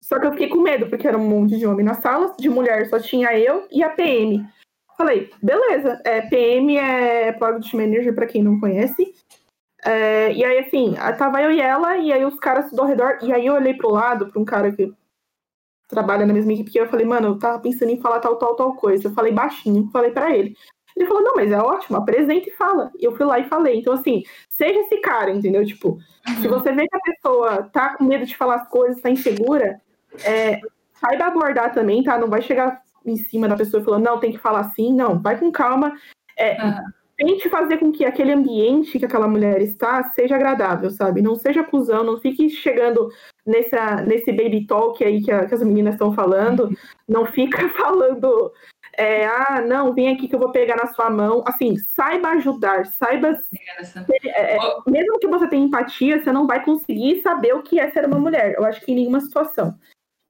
só 0.02 0.18
que 0.18 0.26
eu 0.26 0.32
fiquei 0.32 0.48
com 0.48 0.60
medo, 0.60 0.88
porque 0.88 1.06
era 1.06 1.18
um 1.18 1.26
monte 1.26 1.56
de 1.56 1.66
homem 1.66 1.84
na 1.84 1.94
sala, 1.94 2.34
de 2.38 2.48
mulher 2.48 2.88
só 2.88 2.98
tinha 2.98 3.38
eu 3.38 3.66
e 3.70 3.82
a 3.82 3.90
PM. 3.90 4.46
Falei, 4.96 5.30
beleza, 5.42 6.00
é, 6.04 6.20
PM 6.22 6.76
é 6.76 7.32
Product 7.32 7.76
Manager, 7.76 8.14
para 8.14 8.26
quem 8.26 8.42
não 8.42 8.60
conhece. 8.60 9.14
É, 9.84 10.32
e 10.32 10.44
aí, 10.44 10.58
assim, 10.58 10.94
tava 11.18 11.42
eu 11.42 11.50
e 11.50 11.60
ela, 11.60 11.96
e 11.96 12.12
aí 12.12 12.24
os 12.24 12.38
caras 12.38 12.70
do 12.70 12.84
redor, 12.84 13.18
e 13.22 13.32
aí 13.32 13.46
eu 13.46 13.54
olhei 13.54 13.74
pro 13.74 13.90
lado, 13.90 14.28
pra 14.28 14.40
um 14.40 14.44
cara 14.44 14.70
que 14.70 14.92
trabalha 15.88 16.24
na 16.24 16.32
mesma 16.32 16.52
equipe 16.52 16.70
que 16.70 16.78
eu, 16.78 16.84
eu 16.84 16.90
falei, 16.90 17.04
mano, 17.04 17.28
eu 17.28 17.38
tava 17.38 17.58
pensando 17.58 17.90
em 17.90 18.00
falar 18.00 18.20
tal, 18.20 18.36
tal, 18.36 18.56
tal 18.56 18.74
coisa. 18.74 19.08
Eu 19.08 19.12
falei 19.12 19.32
baixinho, 19.32 19.90
falei 19.92 20.10
pra 20.10 20.34
ele. 20.34 20.56
Ele 20.96 21.06
falou, 21.06 21.22
não, 21.22 21.34
mas 21.34 21.50
é 21.50 21.58
ótimo, 21.58 21.96
apresenta 21.96 22.48
e 22.48 22.52
fala. 22.52 22.90
E 22.98 23.04
eu 23.04 23.16
fui 23.16 23.24
lá 23.26 23.38
e 23.38 23.48
falei. 23.48 23.78
Então, 23.78 23.92
assim, 23.94 24.22
seja 24.48 24.80
esse 24.80 24.98
cara, 24.98 25.30
entendeu? 25.30 25.64
Tipo, 25.64 25.98
se 26.40 26.48
você 26.48 26.72
vê 26.72 26.86
que 26.86 26.96
a 26.96 27.00
pessoa 27.00 27.62
tá 27.72 27.96
com 27.96 28.04
medo 28.04 28.24
de 28.24 28.36
falar 28.36 28.56
as 28.56 28.68
coisas, 28.68 29.00
tá 29.00 29.10
insegura, 29.10 29.80
é, 30.24 30.60
saiba 31.00 31.26
abordar 31.26 31.72
também, 31.72 32.02
tá? 32.02 32.18
Não 32.18 32.28
vai 32.28 32.42
chegar 32.42 32.82
em 33.04 33.16
cima 33.16 33.48
da 33.48 33.56
pessoa 33.56 33.82
falando, 33.82 34.04
não, 34.04 34.20
tem 34.20 34.32
que 34.32 34.38
falar 34.38 34.60
assim, 34.60 34.92
não, 34.92 35.20
vai 35.20 35.38
com 35.38 35.50
calma. 35.50 35.92
É, 36.38 36.56
Tente 37.16 37.48
fazer 37.48 37.76
com 37.76 37.92
que 37.92 38.04
aquele 38.04 38.32
ambiente 38.32 38.98
que 38.98 39.04
aquela 39.04 39.28
mulher 39.28 39.60
está 39.60 40.02
seja 40.10 40.34
agradável, 40.34 40.90
sabe? 40.90 41.22
Não 41.22 41.36
seja 41.36 41.60
acusão, 41.60 42.02
não 42.02 42.18
fique 42.18 42.48
chegando 42.48 43.10
nessa, 43.46 44.02
nesse 44.02 44.32
baby 44.32 44.66
talk 44.66 45.04
aí 45.04 45.22
que, 45.22 45.30
a, 45.30 45.46
que 45.46 45.54
as 45.54 45.62
meninas 45.62 45.94
estão 45.94 46.12
falando, 46.12 46.70
não 47.06 47.26
fica 47.26 47.68
falando, 47.78 48.50
é, 48.96 49.24
ah, 49.26 49.62
não, 49.64 49.94
vem 49.94 50.08
aqui 50.08 50.26
que 50.26 50.34
eu 50.34 50.38
vou 50.38 50.52
pegar 50.52 50.76
na 50.76 50.86
sua 50.86 51.10
mão. 51.10 51.44
Assim, 51.46 51.76
saiba 51.76 52.30
ajudar, 52.30 52.86
saiba. 52.86 53.40
É, 54.24 54.56
é, 54.56 54.58
mesmo 54.86 55.18
que 55.18 55.28
você 55.28 55.48
tenha 55.48 55.64
empatia, 55.64 56.22
você 56.22 56.32
não 56.32 56.46
vai 56.46 56.64
conseguir 56.64 57.22
saber 57.22 57.54
o 57.54 57.62
que 57.62 57.78
é 57.78 57.90
ser 57.90 58.06
uma 58.06 58.18
mulher. 58.18 58.54
Eu 58.56 58.64
acho 58.64 58.80
que 58.80 58.92
em 58.92 58.96
nenhuma 58.96 59.20
situação. 59.20 59.78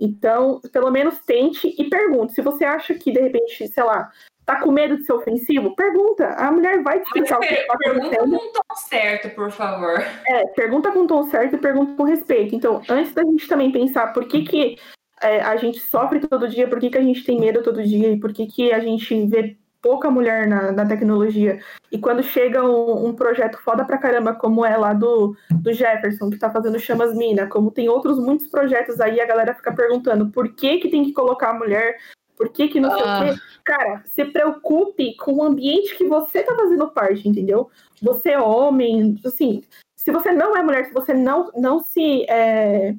Então, 0.05 0.61
pelo 0.73 0.91
menos 0.91 1.21
tente 1.21 1.73
e 1.79 1.89
pergunte. 1.89 2.33
Se 2.33 2.43
você 2.43 2.65
acha 2.65 2.93
que, 2.93 3.13
de 3.13 3.21
repente, 3.21 3.69
sei 3.69 3.85
lá, 3.85 4.11
tá 4.45 4.61
com 4.61 4.73
medo 4.73 4.97
de 4.97 5.05
ser 5.05 5.13
ofensivo, 5.13 5.77
pergunta. 5.77 6.27
A 6.31 6.51
mulher 6.51 6.83
vai 6.83 6.99
te 6.99 7.05
explicar 7.05 7.39
Mas, 7.39 7.47
o 7.51 7.55
que 7.55 7.67
tá 7.67 7.77
pergunta 7.79 8.07
acontecendo. 8.07 8.39
com 8.39 8.45
um 8.45 8.53
tom 8.53 8.75
certo, 8.75 9.35
por 9.37 9.53
favor. 9.53 10.03
É, 10.27 10.47
pergunta 10.49 10.91
com 10.91 10.99
o 11.01 11.07
tom 11.07 11.23
certo 11.25 11.55
e 11.55 11.59
pergunta 11.59 11.95
com 11.97 12.03
respeito. 12.03 12.57
Então, 12.57 12.83
antes 12.89 13.15
da 13.15 13.23
gente 13.23 13.47
também 13.47 13.71
pensar 13.71 14.13
por 14.13 14.27
que, 14.27 14.43
que 14.43 14.77
é, 15.23 15.41
a 15.41 15.57
gente 15.57 15.79
sofre 15.79 16.19
todo 16.19 16.49
dia, 16.49 16.67
por 16.67 16.81
que, 16.81 16.91
que 16.91 16.99
a 16.99 17.03
gente 17.03 17.23
tem 17.25 17.39
medo 17.39 17.63
todo 17.63 17.81
dia 17.81 18.09
e 18.09 18.19
por 18.19 18.33
que, 18.33 18.47
que 18.47 18.73
a 18.73 18.81
gente 18.81 19.27
vê 19.27 19.57
pouca 19.83 20.09
mulher 20.11 20.47
na, 20.47 20.71
na 20.73 20.87
tecnologia. 20.87 21.61
E 21.91 21.99
quando 21.99 22.23
chega 22.23 22.65
um, 22.65 23.09
um 23.09 23.13
projeto 23.15 23.59
foda 23.59 23.85
pra 23.85 23.99
caramba, 23.99 24.33
como 24.33 24.65
é 24.65 24.77
lá 24.77 24.93
do, 24.95 25.37
do 25.51 25.73
Jefferson, 25.73 26.31
que 26.31 26.39
tá 26.39 26.49
fazendo 26.51 26.79
Chamas 26.79 27.15
Mina, 27.17 27.49
como 27.49 27.71
tem 27.73 27.89
outros 27.89 28.19
muitos 28.19 28.47
projetos 28.47 29.01
aí, 29.01 29.21
a 29.21 29.27
galera 29.27 29.53
fica 29.55 29.75
perguntando 29.75 30.31
por 30.31 30.55
que, 30.55 30.79
que 30.79 30.89
tem 30.89 31.05
que 31.05 31.13
colocar 31.13 31.51
a 31.51 31.59
mulher, 31.59 31.99
por 32.37 32.49
que, 32.49 32.69
que 32.69 32.81
não 32.81 32.93
sei 32.93 33.03
Ah. 33.05 33.21
o 33.21 33.35
quê. 33.35 33.41
Cara, 33.65 34.03
se 34.07 34.25
preocupe 34.25 35.17
com 35.17 35.35
o 35.35 35.43
ambiente 35.43 35.97
que 35.97 36.07
você 36.09 36.43
tá 36.43 36.55
fazendo 36.55 36.89
parte, 36.91 37.29
entendeu? 37.29 37.69
Você 38.01 38.31
é 38.31 38.41
homem, 38.41 39.21
assim, 39.27 39.63
se 39.97 40.11
você 40.11 40.33
não 40.33 40.57
é 40.57 40.63
mulher, 40.63 40.87
se 40.87 40.93
você 40.95 41.13
não, 41.13 41.51
não 41.57 41.81
se. 41.81 42.25
é, 42.29 42.95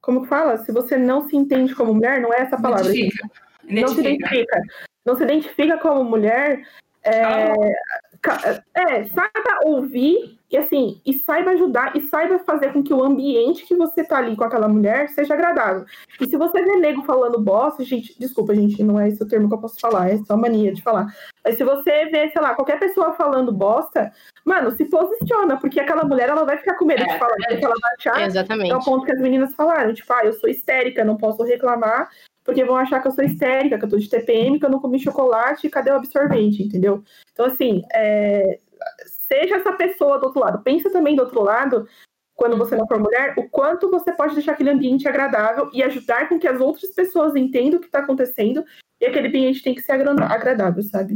Como 0.00 0.22
que 0.22 0.28
fala? 0.28 0.58
Se 0.58 0.70
você 0.70 0.96
não 0.96 1.28
se 1.28 1.36
entende 1.36 1.74
como 1.74 1.94
mulher, 1.94 2.20
não 2.20 2.32
é 2.32 2.40
essa 2.42 2.60
palavra. 2.60 2.86
Identifica. 2.94 3.30
Não 3.64 3.88
se 3.88 4.00
Identifica. 4.00 4.60
Não 5.04 5.16
se 5.16 5.24
identifica 5.24 5.78
como 5.78 6.04
mulher. 6.04 6.66
É, 7.06 7.52
ca- 8.22 8.62
é, 8.74 9.04
saiba 9.04 9.60
ouvir 9.66 10.38
e 10.50 10.56
assim, 10.56 11.00
e 11.04 11.12
saiba 11.12 11.50
ajudar, 11.50 11.94
e 11.96 12.00
saiba 12.02 12.38
fazer 12.38 12.72
com 12.72 12.82
que 12.82 12.94
o 12.94 13.02
ambiente 13.02 13.66
que 13.66 13.74
você 13.74 14.02
tá 14.04 14.18
ali 14.18 14.34
com 14.36 14.44
aquela 14.44 14.68
mulher 14.68 15.08
seja 15.08 15.34
agradável. 15.34 15.84
E 16.18 16.26
se 16.26 16.36
você 16.36 16.62
vê 16.62 16.76
nego 16.76 17.02
falando 17.02 17.40
bosta, 17.40 17.84
gente, 17.84 18.18
desculpa, 18.18 18.54
gente, 18.54 18.82
não 18.82 18.98
é 18.98 19.08
esse 19.08 19.22
o 19.22 19.28
termo 19.28 19.48
que 19.48 19.54
eu 19.54 19.58
posso 19.60 19.78
falar, 19.80 20.10
é 20.10 20.16
só 20.18 20.36
mania 20.36 20.72
de 20.72 20.80
falar. 20.80 21.12
Mas 21.44 21.56
se 21.56 21.64
você 21.64 22.06
vê, 22.06 22.30
sei 22.30 22.40
lá, 22.40 22.54
qualquer 22.54 22.78
pessoa 22.78 23.12
falando 23.14 23.52
bosta, 23.52 24.12
mano, 24.44 24.70
se 24.70 24.84
posiciona, 24.86 25.58
porque 25.58 25.80
aquela 25.80 26.04
mulher 26.04 26.28
ela 26.30 26.44
vai 26.44 26.56
ficar 26.56 26.76
com 26.76 26.84
medo 26.86 27.02
É, 27.02 27.06
de 27.06 27.18
falar, 27.18 27.34
porque 27.48 27.64
ela 27.64 27.74
vai 27.82 27.92
achar 27.98 28.22
é 28.22 28.26
Exatamente. 28.26 28.72
o 28.72 28.84
ponto 28.84 29.04
que 29.04 29.12
as 29.12 29.20
meninas 29.20 29.54
falaram, 29.54 29.92
tipo, 29.92 30.10
ah, 30.12 30.24
eu 30.24 30.32
sou 30.34 30.48
histérica, 30.48 31.04
não 31.04 31.16
posso 31.16 31.42
reclamar, 31.42 32.08
porque 32.44 32.64
vão 32.64 32.76
achar 32.76 33.00
que 33.00 33.08
eu 33.08 33.12
sou 33.12 33.24
histérica, 33.24 33.78
que 33.78 33.84
eu 33.84 33.88
tô 33.88 33.96
de 33.96 34.08
TPM, 34.08 34.58
que 34.58 34.66
eu 34.66 34.70
não 34.70 34.78
comi 34.78 34.98
chocolate, 35.00 35.70
cadê 35.70 35.90
o 35.90 35.96
absorvente, 35.96 36.62
entendeu? 36.62 37.02
Então, 37.32 37.46
assim, 37.46 37.82
é, 37.92 38.60
seja 39.06 39.56
essa 39.56 39.72
pessoa 39.72 40.18
do 40.18 40.26
outro 40.26 40.40
lado. 40.40 40.62
Pensa 40.62 40.90
também 40.90 41.16
do 41.16 41.22
outro 41.22 41.42
lado, 41.42 41.88
quando 42.34 42.56
você 42.58 42.76
não 42.76 42.86
for 42.86 42.98
mulher, 42.98 43.34
o 43.38 43.48
quanto 43.48 43.90
você 43.90 44.12
pode 44.12 44.34
deixar 44.34 44.52
aquele 44.52 44.70
ambiente 44.70 45.08
agradável 45.08 45.70
e 45.72 45.82
ajudar 45.82 46.28
com 46.28 46.38
que 46.38 46.46
as 46.46 46.60
outras 46.60 46.90
pessoas 46.94 47.34
entendam 47.34 47.78
o 47.78 47.82
que 47.82 47.90
tá 47.90 48.00
acontecendo 48.00 48.64
e 49.00 49.06
aquele 49.06 49.28
ambiente 49.28 49.62
tem 49.62 49.74
que 49.74 49.80
ser 49.80 49.92
agra- 49.92 50.26
agradável, 50.26 50.82
sabe? 50.82 51.14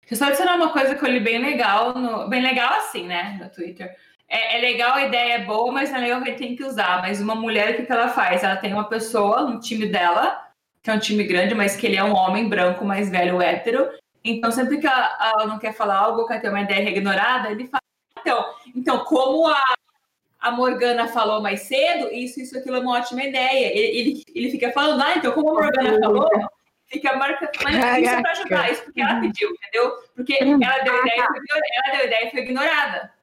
Deixa 0.00 0.14
eu 0.14 0.16
só 0.16 0.24
adicionar 0.26 0.56
uma 0.56 0.72
coisa 0.72 0.94
que 0.94 1.04
eu 1.04 1.10
li 1.10 1.20
bem 1.20 1.38
legal, 1.38 1.94
no- 1.94 2.28
bem 2.28 2.42
legal 2.42 2.74
assim, 2.74 3.06
né, 3.06 3.38
no 3.42 3.50
Twitter. 3.50 3.94
É, 4.28 4.56
é 4.56 4.60
legal, 4.60 4.94
a 4.94 5.04
ideia 5.04 5.34
é 5.34 5.44
boa, 5.44 5.72
mas 5.72 5.90
não 5.90 5.98
é 5.98 6.00
legal 6.02 6.22
que 6.22 6.32
tem 6.32 6.56
que 6.56 6.64
usar. 6.64 7.00
Mas 7.00 7.20
uma 7.20 7.34
mulher, 7.34 7.72
o 7.72 7.76
que, 7.76 7.86
que 7.86 7.92
ela 7.92 8.08
faz? 8.08 8.42
Ela 8.42 8.56
tem 8.56 8.72
uma 8.72 8.88
pessoa 8.88 9.42
no 9.42 9.60
time 9.60 9.86
dela, 9.86 10.44
que 10.82 10.90
é 10.90 10.94
um 10.94 10.98
time 10.98 11.24
grande, 11.24 11.54
mas 11.54 11.76
que 11.76 11.86
ele 11.86 11.96
é 11.96 12.04
um 12.04 12.14
homem 12.14 12.48
branco, 12.48 12.84
mais 12.84 13.08
velho, 13.08 13.40
hétero. 13.40 13.88
Então, 14.24 14.50
sempre 14.50 14.78
que 14.78 14.86
ela, 14.86 15.16
ela 15.20 15.46
não 15.46 15.58
quer 15.58 15.72
falar 15.72 15.96
algo, 15.96 16.26
quer 16.26 16.40
ter 16.40 16.48
uma 16.48 16.60
ideia 16.60 16.88
ignorada, 16.88 17.50
ele 17.50 17.68
fala. 17.68 17.80
Então, 18.18 18.44
então 18.74 19.04
como 19.04 19.46
a, 19.46 19.74
a 20.40 20.50
Morgana 20.50 21.06
falou 21.06 21.40
mais 21.40 21.60
cedo, 21.62 22.08
isso, 22.12 22.40
isso, 22.40 22.58
aquilo 22.58 22.76
é 22.76 22.80
uma 22.80 22.98
ótima 22.98 23.22
ideia. 23.22 23.66
Ele, 23.72 23.98
ele, 23.98 24.22
ele 24.34 24.50
fica 24.50 24.72
falando, 24.72 25.02
ah, 25.02 25.14
então 25.16 25.30
como 25.32 25.50
a 25.50 25.62
Morgana 25.62 26.00
falou, 26.00 26.28
fica 26.88 27.16
marcando. 27.16 27.50
Isso 28.02 28.22
pra 28.22 28.30
ajudar, 28.32 28.72
isso 28.72 28.82
porque 28.84 29.00
ela 29.00 29.20
pediu, 29.20 29.50
entendeu? 29.50 29.92
Porque 30.14 30.34
ela 30.34 30.82
deu 30.82 31.00
ideia, 31.00 31.26
ela 31.84 31.98
deu 31.98 32.06
ideia 32.06 32.26
e 32.26 32.30
foi 32.30 32.40
ignorada. 32.40 33.15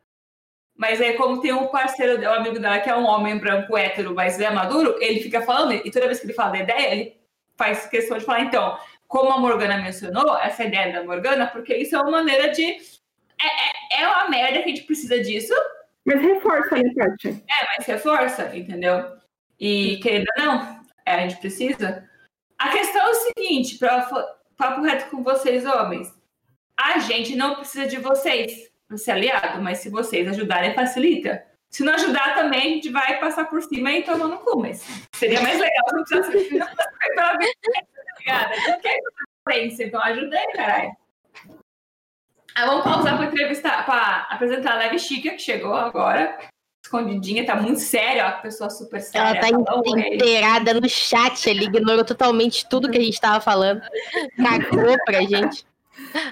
Mas 0.76 1.00
aí, 1.00 1.14
como 1.14 1.40
tem 1.40 1.54
um 1.54 1.68
parceiro, 1.68 2.22
um 2.22 2.34
amigo 2.34 2.60
dela, 2.60 2.80
que 2.80 2.90
é 2.90 2.96
um 2.96 3.06
homem 3.06 3.38
branco 3.38 3.78
hétero, 3.78 4.14
mas 4.16 4.40
é 4.40 4.50
maduro, 4.50 4.96
ele 5.00 5.20
fica 5.20 5.42
falando, 5.42 5.74
e 5.74 5.92
toda 5.92 6.08
vez 6.08 6.20
que 6.20 6.26
ele 6.26 6.34
fala 6.34 6.54
da 6.54 6.60
ideia, 6.60 6.92
ele 6.92 7.18
faz 7.56 7.86
questão 7.86 8.18
de 8.18 8.26
falar, 8.26 8.42
então, 8.42 8.78
como 9.08 9.32
a 9.32 9.38
Morgana 9.38 9.78
mencionou, 9.78 10.38
essa 10.40 10.64
ideia 10.64 10.92
da 10.92 11.04
Morgana, 11.04 11.48
porque 11.48 11.76
isso 11.76 11.96
é 11.96 12.00
uma 12.00 12.12
maneira 12.12 12.50
de. 12.50 12.64
É, 12.64 14.00
é, 14.00 14.02
é 14.02 14.08
uma 14.08 14.30
merda 14.30 14.60
que 14.60 14.66
a 14.66 14.68
gente 14.76 14.84
precisa 14.84 15.22
disso, 15.22 15.54
Mas 16.04 16.20
reforça, 16.20 16.76
né, 16.76 16.92
Kátia? 16.98 17.30
é, 17.30 17.78
mas 17.78 17.86
reforça, 17.86 18.58
entendeu? 18.58 19.06
E 19.60 19.98
querendo 20.02 20.26
ou 20.40 20.46
não, 20.46 20.82
é, 21.06 21.14
a 21.14 21.28
gente 21.28 21.40
precisa. 21.40 22.10
A 22.58 22.70
questão 22.70 23.06
é 23.06 23.10
o 23.10 23.16
seguinte, 23.16 23.78
pra, 23.78 24.10
papo 24.58 24.82
reto 24.82 25.10
com 25.12 25.22
vocês, 25.22 25.66
homens. 25.66 26.12
A 26.76 27.00
gente 27.00 27.36
não 27.36 27.56
precisa 27.56 27.86
de 27.88 27.98
vocês 27.98 28.73
para 28.94 28.98
ser 28.98 29.12
aliado, 29.12 29.62
mas 29.62 29.80
se 29.80 29.90
vocês 29.90 30.28
ajudarem, 30.28 30.74
facilita. 30.74 31.44
Se 31.70 31.84
não 31.84 31.94
ajudar 31.94 32.36
também, 32.36 32.60
a 32.60 32.76
gente 32.76 32.90
vai 32.90 33.20
passar 33.20 33.46
por 33.46 33.62
cima 33.64 33.92
e 33.92 34.04
tomar 34.04 34.28
no 34.28 34.38
cu, 34.38 34.60
mas 34.60 34.86
seria 35.16 35.42
mais 35.42 35.60
legal 35.60 35.84
se 36.06 36.16
não 36.16 36.30
precisasse 36.30 36.76
pela 37.16 37.38
vida, 37.38 37.54
tá? 38.26 38.52
Eu 38.68 38.80
quero 38.80 39.84
então 39.84 40.02
ajuda 40.02 40.38
aí, 40.38 40.52
caralho. 40.54 40.92
Ah, 42.56 42.66
vamos 42.68 42.84
pausar 42.84 43.18
para 43.18 43.26
entrevistar, 43.26 43.84
para 43.86 44.28
apresentar 44.30 44.74
a 44.74 44.78
Leve 44.78 45.00
Chica, 45.00 45.32
que 45.32 45.40
chegou 45.40 45.74
agora, 45.74 46.38
escondidinha, 46.86 47.44
tá 47.44 47.56
muito 47.56 47.80
séria, 47.80 48.26
ó, 48.26 48.30
a 48.30 48.32
pessoa 48.34 48.70
super 48.70 49.02
séria. 49.02 49.40
Ela 49.40 49.40
tá 49.40 49.82
"Oi". 49.88 50.14
inteirada 50.14 50.80
no 50.80 50.88
chat, 50.88 51.50
ele 51.50 51.66
ignorou 51.66 52.06
totalmente 52.06 52.70
tudo 52.70 52.92
que 52.92 53.00
a 53.00 53.04
gente 53.04 53.20
tava 53.20 53.42
falando. 53.42 53.82
Cagou 54.38 54.96
pra 55.04 55.22
gente. 55.22 55.66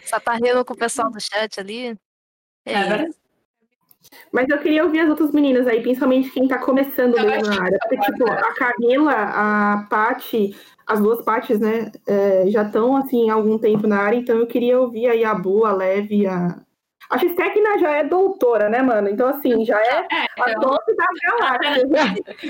Só 0.04 0.20
tá 0.20 0.34
rindo 0.34 0.64
com 0.64 0.74
o 0.74 0.78
pessoal 0.78 1.10
do 1.10 1.20
chat 1.20 1.60
ali. 1.60 1.98
É 2.66 2.74
É. 2.74 3.22
Mas 4.32 4.50
eu 4.50 4.58
queria 4.60 4.84
ouvir 4.84 5.02
as 5.02 5.10
outras 5.10 5.32
meninas 5.32 5.68
aí, 5.68 5.82
principalmente 5.82 6.32
quem 6.32 6.48
tá 6.48 6.58
começando 6.58 7.18
Eu 7.18 7.26
mesmo 7.26 7.54
na 7.54 7.64
área. 7.64 7.78
Porque, 7.80 7.98
que 7.98 8.12
tipo, 8.12 8.30
a 8.30 8.54
Camila, 8.56 9.14
a 9.14 9.88
Paty, 9.90 10.56
as 10.88 11.00
duas 11.00 11.22
Paties, 11.22 11.60
né, 11.60 11.92
é, 12.08 12.46
já 12.48 12.64
estão, 12.64 12.96
assim, 12.96 13.30
há 13.30 13.34
algum 13.34 13.58
tempo 13.58 13.88
na 13.88 14.00
área, 14.00 14.18
então 14.18 14.38
eu 14.38 14.48
queria 14.48 14.80
ouvir 14.80 15.08
aí 15.08 15.24
a 15.24 15.34
Bu, 15.34 15.66
a 15.66 15.74
Leve, 15.74 16.26
a... 16.28 16.60
A 17.10 17.18
X-Tecna 17.18 17.78
já 17.78 17.92
é 17.92 18.06
doutora, 18.06 18.70
né, 18.70 18.82
mano? 18.82 19.10
Então, 19.10 19.28
assim, 19.28 19.66
já 19.66 19.78
é 19.78 20.08
a 20.40 20.50
então, 20.50 20.62
doce 20.62 20.96
da 20.96 21.06
galáxia. 21.26 21.84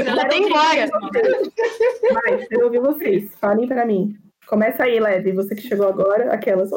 Ela 0.06 0.26
tem 0.28 0.44
embora. 0.44 0.88
Vai, 2.14 2.38
quero 2.46 2.66
ouvir 2.66 2.80
vocês. 2.80 3.34
Falem 3.42 3.68
pra 3.68 3.88
mim. 3.88 4.16
Começa 4.46 4.84
aí, 4.84 5.00
Leve, 5.00 5.32
você 5.32 5.56
que 5.56 5.64
chegou 5.64 5.88
agora, 5.88 6.32
aquelas. 6.32 6.70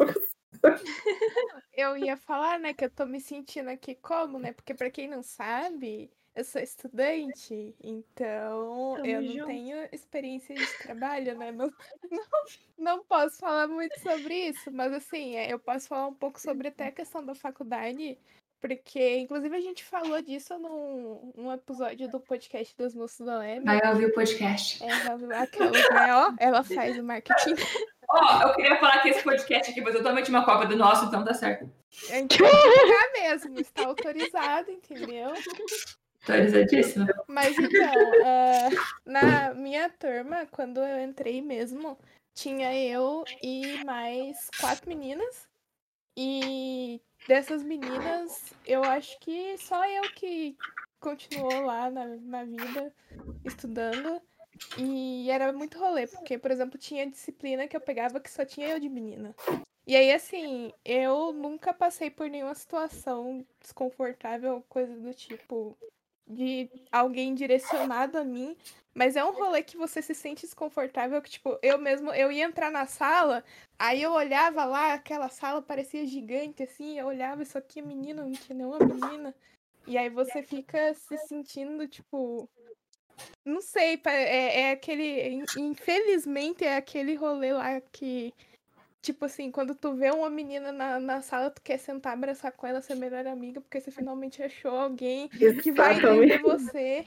Eu 1.77 1.97
ia 1.97 2.17
falar, 2.17 2.59
né, 2.59 2.73
que 2.73 2.85
eu 2.85 2.91
tô 2.91 3.05
me 3.05 3.21
sentindo 3.21 3.69
aqui 3.69 3.97
como, 3.97 4.39
né? 4.39 4.53
Porque 4.53 4.73
pra 4.73 4.91
quem 4.91 5.09
não 5.09 5.25
sabe, 5.25 6.09
eu 6.35 6.45
sou 6.45 6.61
estudante, 6.61 7.75
então 7.83 8.95
Tamo 8.97 9.07
eu 9.07 9.23
não 9.23 9.33
junto. 9.33 9.47
tenho 9.47 9.89
experiência 9.93 10.55
de 10.55 10.79
trabalho, 10.79 11.37
né? 11.37 11.53
Não, 11.53 11.73
não, 12.11 12.25
não 12.77 13.05
posso 13.05 13.39
falar 13.39 13.69
muito 13.69 13.99
sobre 14.01 14.49
isso, 14.49 14.71
mas 14.73 14.93
assim, 14.93 15.37
é, 15.37 15.53
eu 15.53 15.59
posso 15.59 15.89
falar 15.89 16.07
um 16.07 16.15
pouco 16.15 16.41
sobre 16.41 16.69
até 16.69 16.89
a 16.89 16.93
questão 16.93 17.25
da 17.25 17.35
faculdade, 17.35 18.19
porque 18.61 19.19
inclusive 19.19 19.57
a 19.57 19.61
gente 19.61 19.85
falou 19.85 20.21
disso 20.23 20.59
num, 20.59 21.33
num 21.37 21.53
episódio 21.53 22.09
do 22.09 22.19
podcast 22.19 22.77
dos 22.77 22.95
moços 22.95 23.27
da 23.27 23.39
Leme. 23.39 23.65
Vai 23.65 23.81
ouvir 23.91 24.07
o 24.07 24.15
podcast. 24.15 24.83
É, 24.83 24.91
aquelas, 25.37 25.91
né? 25.91 26.15
Ó, 26.15 26.35
ela 26.39 26.65
faz 26.65 26.99
o 26.99 27.03
marketing. 27.03 27.55
Ó, 28.09 28.43
eu 28.43 28.55
queria 28.55 28.79
falar 28.79 29.01
que 29.01 29.09
esse 29.09 29.23
podcast 29.23 29.71
aqui 29.71 29.83
foi 29.83 29.93
totalmente 29.93 30.31
uma 30.31 30.45
cópia 30.45 30.69
do 30.69 30.77
nosso, 30.77 31.07
então 31.07 31.25
tá 31.25 31.35
certo. 31.35 31.71
Divulgar 32.29 33.13
mesmo, 33.13 33.61
está 33.61 33.87
autorizado, 33.87 34.71
entendeu? 34.71 35.33
Autorizadíssimo. 36.23 37.07
Mas 37.29 37.59
então, 37.59 37.95
ah, 38.25 38.69
na 39.05 39.55
minha 39.55 39.89
turma, 39.91 40.47
quando 40.51 40.81
eu 40.81 41.05
entrei 41.05 41.41
mesmo, 41.43 41.99
tinha 42.35 42.75
eu 42.77 43.25
e 43.43 43.85
mais 43.85 44.51
quatro 44.61 44.89
meninas. 44.89 45.47
E 46.17 47.01
dessas 47.27 47.63
meninas, 47.63 48.53
eu 48.67 48.85
acho 48.85 49.19
que 49.21 49.57
só 49.59 49.85
eu 49.89 50.03
que 50.13 50.57
continuou 51.01 51.61
lá 51.63 51.91
na, 51.91 52.07
na 52.07 52.45
vida, 52.45 52.93
estudando. 53.45 54.21
E 54.79 55.31
era 55.31 55.53
muito 55.53 55.79
rolê, 55.79 56.07
porque, 56.07 56.39
por 56.39 56.51
exemplo, 56.51 56.79
tinha 56.79 57.09
disciplina 57.09 57.67
que 57.67 57.77
eu 57.77 57.81
pegava 57.81 58.21
que 58.21 58.31
só 58.31 58.45
tinha 58.45 58.69
eu 58.69 58.81
de 58.81 58.89
menina. 58.89 59.35
E 59.87 59.97
aí, 59.97 60.13
assim, 60.13 60.73
eu 60.85 61.33
nunca 61.33 61.73
passei 61.73 62.11
por 62.11 62.29
nenhuma 62.31 62.55
situação 62.55 63.45
desconfortável, 63.61 64.65
coisa 64.69 64.95
do 64.97 65.13
tipo, 65.13 65.77
de 66.27 66.71
alguém 66.91 67.35
direcionado 67.35 68.17
a 68.19 68.25
mim. 68.25 68.57
Mas 68.95 69.17
é 69.17 69.25
um 69.25 69.33
rolê 69.33 69.63
que 69.63 69.77
você 69.77 70.01
se 70.01 70.15
sente 70.15 70.47
desconfortável, 70.47 71.21
que, 71.21 71.31
tipo, 71.31 71.59
eu 71.61 71.77
mesmo, 71.79 72.13
eu 72.15 72.31
ia 72.31 72.45
entrar 72.45 72.71
na 72.71 72.87
sala, 72.87 73.45
aí 73.77 74.01
eu 74.01 74.13
olhava 74.13 74.65
lá, 74.65 74.95
aquela 74.95 75.29
sala 75.29 75.61
parecia 75.61 76.07
gigante, 76.07 76.63
assim, 76.63 76.99
eu 76.99 77.07
olhava, 77.07 77.43
isso 77.43 77.59
aqui 77.59 77.81
é 77.81 77.83
menino, 77.83 78.25
não 78.25 78.33
tinha 78.33 78.57
nenhuma 78.57 78.79
menina. 78.79 79.35
E 79.87 79.99
aí 79.99 80.09
você 80.09 80.43
fica 80.43 80.95
se 80.95 81.19
sentindo, 81.19 81.87
tipo. 81.87 82.49
Não 83.45 83.61
sei, 83.61 84.01
é, 84.07 84.61
é 84.63 84.71
aquele. 84.73 85.29
in- 85.29 85.45
Infelizmente 85.59 86.65
é 86.65 86.77
aquele 86.77 87.15
rolê 87.15 87.53
lá 87.53 87.81
que. 87.81 88.33
Tipo 89.03 89.27
assim, 89.27 89.51
quando 89.51 89.75
tu 89.75 89.93
vê 89.95 90.11
uma 90.11 90.31
menina 90.31 90.73
na, 90.73 90.99
na 90.99 91.21
sala, 91.21 91.51
tu 91.51 91.61
quer 91.61 91.77
sentar, 91.77 92.15
abraçar 92.15 92.53
com 92.53 92.67
ela, 92.67 92.81
ser 92.81 92.95
melhor 92.95 93.27
amiga, 93.27 93.61
porque 93.61 93.79
você 93.79 93.91
finalmente 93.91 94.43
achou 94.43 94.71
alguém 94.75 95.29
que 95.63 95.71
vai 95.71 95.99
entender 95.99 96.39
você. 96.39 97.05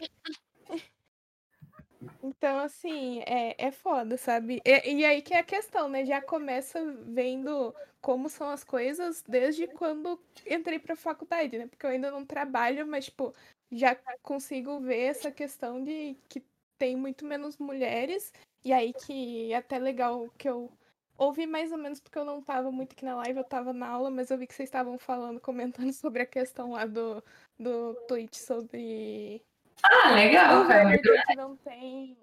Então, 2.24 2.60
assim, 2.60 3.22
é, 3.26 3.56
é 3.58 3.72
foda, 3.72 4.18
sabe? 4.18 4.62
E, 4.66 4.94
e 4.96 5.06
aí 5.06 5.22
que 5.22 5.34
é 5.34 5.40
a 5.40 5.44
questão, 5.44 5.88
né? 5.90 6.06
Já 6.06 6.22
começa 6.22 6.84
vendo 7.06 7.74
como 8.02 8.30
são 8.30 8.50
as 8.50 8.64
coisas 8.64 9.24
desde 9.28 9.68
quando 9.68 10.20
entrei 10.46 10.78
pra 10.78 10.96
faculdade, 10.96 11.58
né? 11.58 11.68
Porque 11.68 11.86
eu 11.86 11.90
ainda 11.90 12.12
não 12.12 12.26
trabalho, 12.26 12.86
mas, 12.86 13.06
tipo, 13.06 13.34
já 13.72 13.96
consigo 14.22 14.80
ver 14.80 15.00
essa 15.00 15.32
questão 15.32 15.84
de 15.84 16.18
que 16.30 16.44
tem 16.78 16.96
muito 16.96 17.26
menos 17.26 17.58
mulheres. 17.58 18.32
E 18.64 18.74
aí 18.74 18.94
que 18.94 19.52
é 19.52 19.58
até 19.58 19.78
legal 19.78 20.30
que 20.38 20.48
eu 20.48 20.72
ouvi 21.18 21.48
mais 21.48 21.72
ou 21.72 21.78
menos 21.78 22.00
porque 22.00 22.18
eu 22.18 22.26
não 22.26 22.42
tava 22.42 22.72
muito 22.72 22.94
aqui 22.94 23.04
na 23.04 23.16
live, 23.16 23.40
eu 23.40 23.44
tava 23.44 23.74
na 23.74 23.88
aula, 23.88 24.10
mas 24.10 24.30
eu 24.30 24.38
vi 24.38 24.46
que 24.46 24.54
vocês 24.54 24.68
estavam 24.68 24.98
falando, 24.98 25.40
comentando 25.42 25.92
sobre 25.94 26.22
a 26.22 26.26
questão 26.26 26.72
lá 26.72 26.86
do, 26.86 27.24
do 27.60 27.94
tweet 28.08 28.38
sobre 28.38 29.42
Ah, 29.84 30.12
o 30.12 30.16
legal, 30.16 30.68
cara. 30.68 30.90
Weber 30.90 31.26
que 31.26 31.36
não 31.36 31.56
tem 31.58 32.18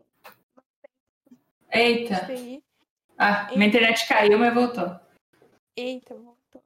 Eita. 1.74 2.28
Ah, 3.18 3.48
minha 3.52 3.66
internet 3.66 4.06
caiu, 4.06 4.38
mas 4.38 4.54
voltou. 4.54 5.00
Eita, 5.76 6.14
voltou. 6.14 6.62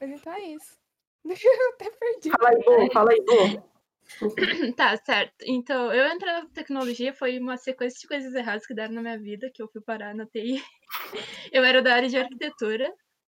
Mas 0.00 0.10
então 0.10 0.32
é 0.32 0.40
isso. 0.40 0.76
Eu 1.28 1.68
até 1.74 1.90
perdi. 1.90 2.30
Fala 2.30 2.50
aí, 2.50 2.62
Bo, 2.64 2.92
fala 2.92 3.10
aí, 3.12 3.24
Bo. 3.24 3.68
Tá, 4.76 4.96
certo. 4.96 5.34
Então, 5.42 5.92
eu 5.92 6.06
entrei 6.08 6.32
na 6.32 6.46
tecnologia, 6.46 7.12
foi 7.12 7.38
uma 7.38 7.56
sequência 7.56 8.00
de 8.00 8.06
coisas 8.06 8.34
erradas 8.34 8.66
que 8.66 8.74
deram 8.74 8.94
na 8.94 9.02
minha 9.02 9.18
vida, 9.18 9.50
que 9.52 9.62
eu 9.62 9.68
fui 9.68 9.82
parar 9.82 10.14
na 10.14 10.26
TI. 10.26 10.62
Eu 11.52 11.64
era 11.64 11.82
da 11.82 11.94
área 11.94 12.08
de 12.08 12.16
arquitetura. 12.16 12.90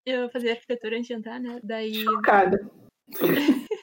Eu 0.04 0.28
fazia 0.30 0.52
arquitetura 0.52 0.96
antes 0.96 1.08
de 1.08 1.14
entrar, 1.14 1.40
né? 1.40 1.58
Daí, 1.62 2.02
Chocada. 2.02 2.70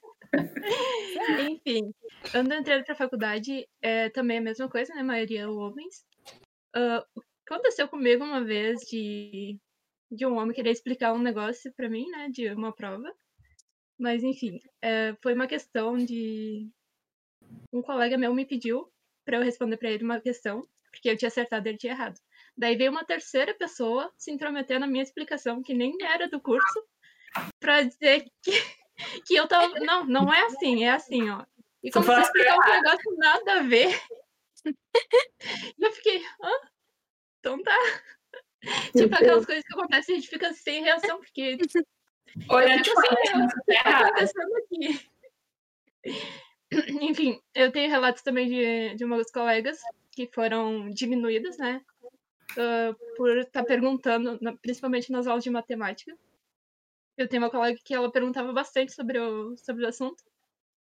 enfim, 1.50 1.92
quando 2.32 2.52
eu 2.52 2.60
entrei 2.60 2.84
pra 2.84 2.96
faculdade, 2.96 3.68
é 3.82 4.10
também 4.10 4.38
a 4.38 4.42
mesma 4.42 4.70
coisa, 4.70 4.94
né? 4.94 5.02
A 5.02 5.04
maioria 5.04 5.50
homens. 5.50 6.06
O 6.76 7.22
que 7.22 7.54
aconteceu 7.54 7.88
comigo 7.88 8.24
uma 8.24 8.44
vez 8.44 8.82
de, 8.82 9.58
de 10.12 10.26
um 10.26 10.38
homem 10.38 10.54
querer 10.54 10.72
explicar 10.72 11.14
um 11.14 11.22
negócio 11.22 11.72
pra 11.76 11.90
mim, 11.90 12.08
né? 12.10 12.30
De 12.32 12.52
uma 12.54 12.74
prova. 12.74 13.12
Mas, 13.98 14.24
enfim, 14.24 14.60
é, 14.82 15.16
foi 15.22 15.34
uma 15.34 15.48
questão 15.48 15.98
de. 15.98 16.70
Um 17.72 17.82
colega 17.82 18.18
meu 18.18 18.34
me 18.34 18.46
pediu 18.46 18.92
pra 19.24 19.38
eu 19.38 19.44
responder 19.44 19.78
pra 19.78 19.90
ele 19.90 20.04
uma 20.04 20.20
questão, 20.20 20.68
porque 20.92 21.10
eu 21.10 21.18
tinha 21.18 21.28
acertado 21.28 21.68
e 21.68 21.72
ele 21.72 21.78
tinha 21.78 21.94
errado. 21.94 22.20
Daí 22.58 22.76
veio 22.76 22.92
uma 22.92 23.04
terceira 23.04 23.54
pessoa 23.54 24.12
se 24.18 24.32
intrometer 24.32 24.80
na 24.80 24.88
minha 24.88 25.04
explicação, 25.04 25.62
que 25.62 25.74
nem 25.74 25.96
era 26.02 26.30
do 26.30 26.40
curso, 26.40 26.84
pra 27.60 27.82
dizer 27.82 28.26
que, 28.42 28.52
que 29.26 29.36
eu 29.36 29.48
tava. 29.48 29.80
Não, 29.80 30.06
não 30.06 30.34
é 30.34 30.46
assim, 30.46 30.86
é 30.86 30.92
assim, 30.92 31.30
ó. 31.30 31.46
E 31.84 31.92
Só 31.92 32.02
começou 32.02 32.16
a 32.16 32.22
explicar 32.22 32.58
um 32.58 32.74
negócio 32.74 33.18
nada 33.18 33.60
a 33.60 33.64
ver. 33.64 34.02
E 35.78 35.86
eu 35.86 35.92
fiquei, 35.92 36.26
hã? 36.42 36.52
Então 37.40 37.62
tá. 37.62 37.78
Meu 38.96 39.04
Tipo, 39.04 39.16
aquelas 39.16 39.46
coisas 39.46 39.64
que 39.64 39.74
acontecem, 39.74 40.16
a 40.16 40.20
gente 40.20 40.30
fica 40.30 40.54
sem 40.54 40.82
reação, 40.82 41.20
porque 41.20 41.58
Olha, 42.50 42.76
eu 42.78 42.84
tipo, 42.84 43.02
fico 43.02 43.14
assim, 43.14 43.42
assim, 43.42 43.46
o 43.46 43.64
que 43.66 43.84
tá 43.84 44.00
acontecendo 44.00 44.56
aqui? 44.58 45.10
Enfim, 47.02 47.42
eu 47.54 47.72
tenho 47.72 47.90
relatos 47.90 48.22
também 48.22 48.48
de, 48.48 48.96
de 48.96 49.06
umas 49.06 49.32
colegas 49.32 49.80
que 50.12 50.28
foram 50.34 50.90
diminuídas, 50.90 51.58
né? 51.58 51.82
ah, 52.58 52.96
por 53.18 53.38
estar 53.38 53.64
perguntando, 53.64 54.38
na- 54.42 54.56
principalmente 54.58 55.12
nas 55.12 55.28
aulas 55.28 55.44
de 55.44 55.50
matemática. 55.50 56.16
Eu 57.18 57.28
tenho 57.28 57.44
uma 57.44 57.50
colega 57.50 57.80
que 57.84 57.94
ela 57.94 58.12
perguntava 58.12 58.52
bastante 58.52 58.92
sobre 58.94 59.20
o, 59.20 59.56
sobre 59.58 59.86
o 59.86 59.88
assunto. 59.88 60.24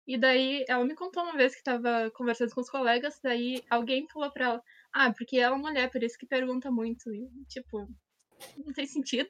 E 0.08 0.17
daí 0.17 0.63
ela 0.67 0.84
me 0.86 0.95
contou 0.95 1.23
uma 1.23 1.36
vez 1.38 1.53
que 1.53 1.60
estava 1.60 2.12
conversando 2.12 2.53
com 2.53 2.62
os 2.62 2.69
colegas, 2.69 3.19
daí 3.23 3.63
alguém 3.69 4.08
falou 4.08 4.31
pra 4.31 4.45
ela, 4.45 4.63
ah, 4.93 5.12
porque 5.12 5.38
ela 5.38 5.55
é 5.55 5.58
uma 5.58 5.69
mulher, 5.69 5.91
por 5.91 6.03
isso 6.03 6.17
que 6.17 6.27
pergunta 6.27 6.69
muito. 6.71 7.12
E, 7.13 7.27
tipo, 7.47 7.88
não 8.58 8.73
tem 8.73 8.86
sentido. 8.86 9.29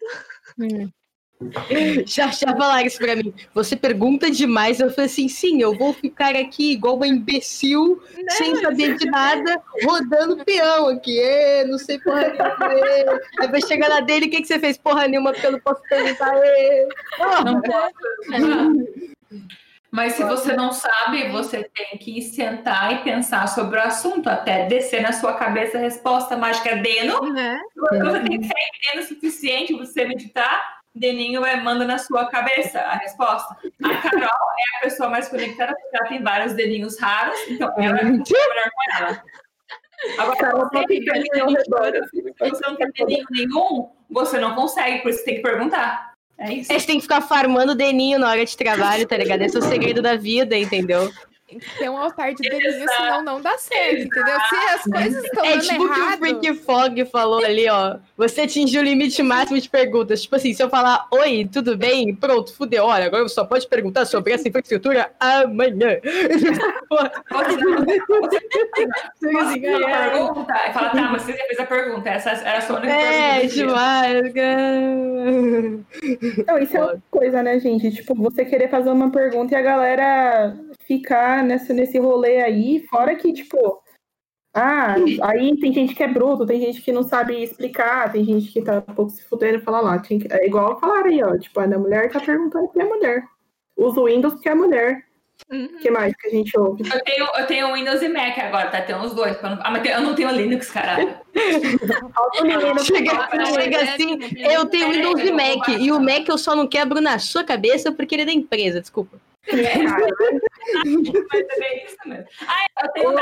Já, 2.08 2.28
já 2.28 2.56
falaram 2.56 2.88
isso 2.88 2.98
pra 2.98 3.16
mim. 3.16 3.34
Você 3.54 3.76
pergunta 3.76 4.32
demais. 4.32 4.80
Eu 4.80 4.90
falei 4.90 5.06
assim: 5.06 5.28
sim, 5.28 5.62
eu 5.62 5.78
vou 5.78 5.94
ficar 5.94 6.36
aqui 6.36 6.72
igual 6.72 6.96
uma 6.96 7.08
imbecil, 7.08 8.02
sem 8.30 8.56
saber 8.56 8.96
de 8.98 9.06
nada, 9.10 9.62
rodando 9.84 10.44
peão 10.46 10.88
aqui. 10.88 11.20
Ê, 11.20 11.66
não 11.66 11.78
sei 11.78 12.00
porra 12.00 12.22
nenhuma. 12.22 13.20
Aí 13.40 13.48
vai 13.50 13.62
chegar 13.62 13.90
na 13.90 14.00
dele: 14.00 14.28
o 14.28 14.30
que, 14.30 14.42
que 14.42 14.48
você 14.48 14.60
fez? 14.60 14.78
Porra 14.78 15.08
nenhuma, 15.08 15.34
porque 15.34 15.48
eu 15.48 15.52
não 15.52 15.60
posso 15.60 15.82
perguntar. 15.90 16.34
Ê. 16.38 16.88
Não 17.44 17.62
posso. 17.62 19.06
Mas 19.92 20.14
se 20.14 20.24
você 20.26 20.54
não 20.54 20.74
sabe, 20.74 21.30
você 21.30 21.70
tem 21.74 21.98
que 21.98 22.22
sentar 22.22 22.94
e 22.94 23.04
pensar 23.04 23.48
sobre 23.48 23.80
o 23.80 23.82
assunto, 23.82 24.28
até 24.28 24.66
descer 24.66 25.02
na 25.02 25.14
sua 25.14 25.36
cabeça 25.36 25.78
a 25.78 25.82
resposta 25.82 26.36
mágica 26.36 26.76
deno. 26.76 27.32
Né? 27.32 27.58
Você 27.76 28.20
tem 28.20 28.42
que 28.42 28.46
ser 28.46 28.92
deno 28.92 29.04
o 29.04 29.08
suficiente 29.08 29.74
você 29.74 30.04
meditar, 30.04 30.82
deninho 30.96 31.42
vai 31.42 31.62
manda 31.62 31.86
na 31.86 31.98
sua 31.98 32.26
cabeça 32.28 32.80
a 32.80 32.96
resposta. 32.96 33.56
A 33.84 33.98
Carol 33.98 34.24
é 34.24 34.78
a 34.78 34.82
pessoa 34.82 35.10
mais 35.10 35.28
conectada, 35.28 35.74
porque 35.74 35.98
ela 35.98 36.08
tem 36.08 36.24
vários 36.24 36.54
deninhos 36.54 37.00
raros, 37.00 37.38
então 37.50 37.74
ela 37.78 38.00
é 38.00 38.04
muito 38.04 38.34
melhor 38.34 38.70
com 38.72 39.04
ela. 39.04 39.24
Agora, 40.18 40.38
Carol 40.38 40.70
você, 40.70 41.04
tá 41.06 41.42
ao 41.42 41.50
redor, 41.50 42.04
assim, 42.04 42.22
se 42.22 42.50
você 42.50 42.68
não 42.68 42.76
tem 42.76 42.92
deninho 42.92 43.26
nenhum, 43.32 43.90
você 44.10 44.40
não 44.40 44.56
consegue, 44.56 45.02
por 45.02 45.10
isso 45.10 45.20
você 45.20 45.26
tem 45.26 45.36
que 45.36 45.42
perguntar. 45.42 46.14
É 46.38 46.54
isso. 46.54 46.72
É, 46.72 46.80
Você 46.80 46.88
tem 46.88 46.98
que 46.98 47.04
ficar 47.04 47.22
farmando 47.22 47.76
deninho 47.76 48.20
na 48.20 48.30
hora 48.30 48.46
de 48.46 48.58
trabalho, 48.58 49.08
tá 49.08 49.18
ligado? 49.18 49.42
Esse 49.42 49.56
é 49.56 49.60
o 49.60 49.64
segredo 49.64 50.02
da 50.02 50.16
vida, 50.16 50.58
entendeu? 50.58 51.10
Tem 51.48 51.60
ter 51.78 51.90
um 51.92 51.98
altar 51.98 52.34
de 52.34 52.48
Exato. 52.48 52.92
senão 52.98 53.24
não 53.24 53.40
dá 53.40 53.56
certo, 53.60 54.02
entendeu? 54.08 54.36
Se 54.50 54.56
as 54.56 54.82
coisas 54.84 55.24
estão 55.24 55.46
É 55.46 55.50
dando 55.52 55.62
tipo 55.62 55.84
o 55.84 55.94
que 55.94 56.00
o 56.00 56.04
errado... 56.04 56.18
Freaky 56.18 56.54
Fog 56.56 57.06
falou 57.06 57.46
ali, 57.46 57.70
ó. 57.70 57.98
Você 58.18 58.42
atingiu 58.42 58.82
o 58.82 58.84
limite 58.84 59.22
máximo 59.22 59.60
de 59.62 59.70
perguntas. 59.70 60.24
Tipo 60.24 60.38
assim, 60.38 60.54
se 60.56 60.64
eu 60.64 60.70
falar, 60.72 61.06
oi, 61.12 61.48
tudo 61.52 61.78
bem? 61.78 62.16
Pronto, 62.16 62.52
fudeu. 62.56 62.86
Olha, 62.86 63.06
agora 63.06 63.22
você 63.24 63.36
só 63.36 63.46
pode 63.46 63.68
perguntar 63.68 64.06
sobre 64.06 64.34
essa 64.34 64.48
infraestrutura 64.48 65.12
amanhã. 65.20 66.00
Uma 66.90 67.10
pergunta 69.22 70.54
e 70.68 70.74
fala, 70.74 70.90
tá, 70.90 71.02
mas 71.12 71.22
você 71.22 71.34
já 71.34 71.46
fez 71.46 71.60
a 71.60 71.66
pergunta. 71.66 72.10
Essa 72.10 72.30
era 72.32 72.58
a 72.58 72.62
sua 72.62 72.78
única 72.80 72.94
É, 72.94 73.32
pergunta. 73.40 73.54
dia. 73.54 73.66
demais. 73.68 74.34
Não, 76.48 76.58
isso 76.60 76.78
é 76.78 76.82
outra 76.82 77.02
coisa, 77.12 77.44
né, 77.44 77.60
gente? 77.60 77.92
Tipo, 77.92 78.16
você 78.16 78.46
querer 78.46 78.70
fazer 78.70 78.90
uma 78.90 79.12
pergunta 79.12 79.54
e 79.54 79.58
a 79.58 79.62
galera 79.62 80.56
ficar 80.88 81.44
nessa, 81.44 81.74
nesse 81.74 81.98
rolê 82.00 82.42
aí, 82.42 82.86
fora 82.90 83.16
que, 83.16 83.32
tipo, 83.34 83.82
ah, 84.54 84.96
aí 85.24 85.58
tem 85.60 85.74
gente 85.74 85.94
que 85.94 86.02
é 86.04 86.08
bruto, 86.08 86.46
tem 86.46 86.62
gente 86.62 86.82
que 86.82 86.92
não 86.92 87.04
sabe 87.04 87.44
explicar, 87.44 88.12
tem 88.12 88.24
gente 88.24 88.52
que 88.52 88.62
tá 88.62 88.78
um 88.88 88.94
pouco 88.94 89.12
se 89.12 89.24
fudendo 89.26 89.58
e 89.58 89.62
fala 89.62 89.82
lá. 89.82 90.00
que- 90.00 90.28
É 90.32 90.46
igual 90.48 90.80
falaram 90.80 91.10
aí, 91.10 91.22
ó. 91.24 91.38
Tipo, 91.38 91.60
a 91.60 91.68
mulher 91.68 92.10
tá 92.12 92.20
perguntando 92.20 92.66
porque 92.68 92.82
é 92.82 92.86
mulher. 92.86 93.24
Usa 93.78 94.00
o 94.00 94.06
Windows 94.06 94.34
porque 94.36 94.48
é 94.50 94.56
mulher. 94.56 95.04
Uhum. 95.52 95.66
O 95.66 95.78
que 95.80 95.92
mais 95.92 96.16
que 96.16 96.28
a 96.28 96.30
gente 96.32 96.58
ouve? 96.58 96.84
Eu 96.90 97.04
tenho, 97.04 97.28
eu 97.38 97.46
tenho 97.46 97.74
Windows 97.74 98.02
e 98.02 98.08
Mac 98.08 98.38
agora, 98.40 98.70
tá? 98.72 98.82
Tem 98.82 98.96
uns 98.96 99.14
dois. 99.14 99.36
pra 99.36 99.50
não- 99.50 99.62
Ah, 99.62 99.70
mas 99.72 99.86
eu 99.86 100.00
não 100.00 100.16
tenho 100.16 100.32
Linux, 100.32 100.72
caralho. 100.72 101.14
Menino 102.42 102.80
Chega, 102.80 103.30
chega 103.54 103.78
é 103.78 103.94
assim, 103.94 104.18
que- 104.18 104.42
eu 104.42 104.66
tenho 104.68 104.90
Windows 104.92 105.20
e 105.20 105.32
Mac. 105.32 105.68
E 105.68 105.92
o 105.92 106.00
Mac 106.00 106.28
eu 106.30 106.38
só 106.38 106.56
não 106.56 106.66
quebro 106.66 107.02
na 107.02 107.20
sua 107.20 107.44
cabeça 107.44 107.92
porque 107.92 108.16
ele 108.16 108.22
é 108.22 108.26
da 108.28 108.32
empresa, 108.32 108.80
desculpa. 108.80 109.18
Mas 109.52 111.42
é 111.42 111.60
bem 111.60 111.86
isso 111.86 111.98
mesmo. 112.06 112.26
Ah, 112.48 112.66
eu 112.84 112.92
tenho 112.94 113.10
um 113.12 113.16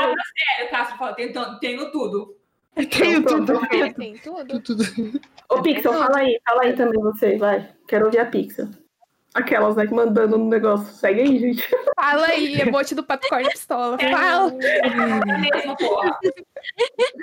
tenho, 1.14 1.58
tenho 1.60 1.90
tudo. 1.92 2.36
Eu 2.76 2.88
tenho 2.88 3.18
Então, 3.18 3.44
tudo. 3.44 3.60
pronto. 3.68 3.94
Tem 3.94 4.16
tudo. 4.18 4.60
tudo. 4.60 5.20
Ô, 5.48 5.62
Pixel, 5.62 5.92
fala 5.92 6.18
aí, 6.18 6.40
fala 6.44 6.62
aí 6.62 6.72
também 6.74 7.00
você, 7.00 7.36
vai. 7.36 7.72
Quero 7.86 8.06
ouvir 8.06 8.18
a 8.18 8.26
Pixel. 8.26 8.68
Aquelas, 9.34 9.74
né, 9.74 9.84
que 9.84 9.92
mandando 9.92 10.38
no 10.38 10.48
negócio. 10.48 10.86
Segue 10.94 11.22
aí, 11.22 11.38
gente. 11.40 11.68
Fala 11.96 12.26
aí, 12.28 12.54
emote 12.60 12.94
do 12.94 13.02
Popcorn 13.02 13.48
Pistola. 13.50 13.98
Fala. 13.98 14.56
É 14.62 15.38
mesmo, 15.38 15.76
porra. 15.76 16.16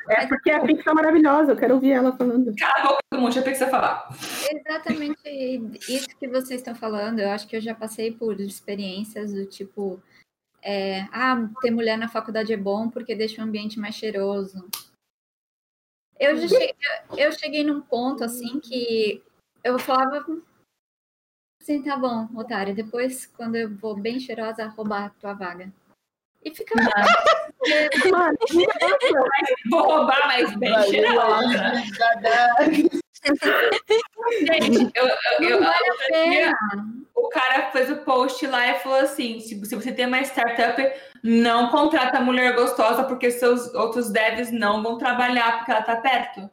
É 0.09 0.27
porque 0.27 0.51
a 0.51 0.59
Pix 0.59 0.85
é 0.85 0.93
maravilhosa, 0.93 1.53
eu 1.53 1.55
quero 1.55 1.75
ouvir 1.75 1.91
ela 1.91 2.11
falando. 2.15 2.53
Cala 2.57 2.73
a 2.75 2.83
boca 2.83 2.99
do 3.13 3.17
mundo, 3.17 3.33
deixa 3.33 3.39
eu 3.39 3.43
ter 3.45 3.51
que 3.51 3.57
você 3.57 3.67
falar. 3.67 4.09
Exatamente 4.51 5.61
isso 5.87 6.09
que 6.19 6.27
vocês 6.27 6.59
estão 6.59 6.75
falando. 6.75 7.19
Eu 7.19 7.29
acho 7.29 7.47
que 7.47 7.55
eu 7.55 7.61
já 7.61 7.73
passei 7.73 8.11
por 8.11 8.41
experiências 8.41 9.31
do 9.31 9.45
tipo. 9.45 10.01
é, 10.61 11.07
ah, 11.13 11.47
ter 11.61 11.71
mulher 11.71 11.97
na 11.97 12.09
faculdade 12.09 12.51
é 12.51 12.57
bom 12.57 12.89
porque 12.89 13.15
deixa 13.15 13.41
o 13.41 13.45
ambiente 13.45 13.79
mais 13.79 13.95
cheiroso. 13.95 14.67
Eu, 16.19 16.37
já 16.37 16.47
cheguei, 16.47 16.75
eu 17.17 17.31
cheguei 17.31 17.63
num 17.63 17.81
ponto 17.81 18.23
assim 18.23 18.59
que 18.59 19.23
eu 19.63 19.79
falava 19.79 20.23
assim, 21.61 21.81
tá 21.81 21.95
bom, 21.95 22.27
otário, 22.35 22.75
depois 22.75 23.25
quando 23.25 23.55
eu 23.55 23.73
vou 23.77 23.95
bem 23.95 24.19
cheirosa, 24.19 24.65
roubar 24.67 25.05
a 25.05 25.09
tua 25.09 25.33
vaga. 25.33 25.71
E 26.43 26.49
fica 26.53 26.73
Mano, 26.75 28.35
Vou 29.69 29.83
roubar 29.83 30.27
mais 30.27 30.55
bem 30.55 30.73
cheirosa. 30.83 31.83
Gente, 34.39 34.91
eu, 34.95 35.07
eu, 35.07 35.49
eu, 35.49 35.59
vale 35.59 35.89
a 35.89 35.95
pena. 36.09 36.57
o 37.13 37.29
cara 37.29 37.69
fez 37.71 37.91
o 37.91 37.97
post 37.97 38.47
lá 38.47 38.67
e 38.67 38.79
falou 38.79 38.97
assim: 38.97 39.39
se, 39.39 39.63
se 39.63 39.75
você 39.75 39.91
tem 39.91 40.07
uma 40.07 40.21
startup, 40.21 40.81
não 41.21 41.69
contrata 41.69 42.19
mulher 42.19 42.55
gostosa, 42.55 43.03
porque 43.03 43.29
seus 43.29 43.71
outros 43.75 44.09
devs 44.09 44.51
não 44.51 44.81
vão 44.81 44.97
trabalhar 44.97 45.57
porque 45.57 45.71
ela 45.71 45.83
tá 45.83 45.97
perto. 45.97 46.49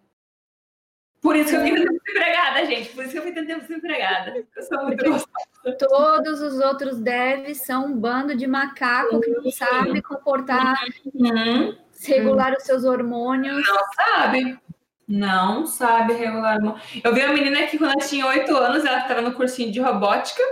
Por 1.21 1.35
isso 1.37 1.51
que 1.51 1.57
eu 1.57 1.61
fiquei 1.63 1.79
tentando 1.79 1.99
desempregada, 1.99 2.67
gente. 2.67 2.89
Por 2.91 3.03
isso 3.05 3.13
que 3.13 3.19
eu 3.19 3.23
fiquei 3.23 3.43
tentando 3.43 3.61
desempregada. 3.63 4.47
Eu 4.57 4.63
sou 4.63 4.83
muito 4.85 5.05
gostosa. 5.05 5.77
Todos 5.79 6.41
os 6.41 6.61
outros 6.61 6.99
devs 6.99 7.59
são 7.63 7.87
um 7.87 7.93
bando 7.99 8.37
de 8.37 8.47
macaco 8.47 9.21
que 9.21 9.31
não 9.31 9.51
sabe 9.51 10.01
comportar, 10.01 10.77
Uhum. 11.15 11.77
regular 12.07 12.55
os 12.57 12.63
seus 12.63 12.85
hormônios. 12.85 13.67
Não 13.67 13.85
sabe. 13.95 14.59
Não 15.07 15.67
sabe 15.67 16.13
regular. 16.13 16.59
Eu 17.03 17.15
vi 17.15 17.25
uma 17.25 17.33
menina 17.35 17.67
que 17.67 17.79
quando 17.79 17.93
ela 17.93 18.07
tinha 18.07 18.27
8 18.27 18.55
anos, 18.57 18.85
ela 18.85 18.99
estava 18.99 19.21
no 19.21 19.33
cursinho 19.33 19.73
de 19.73 19.81
robótica 19.81 20.43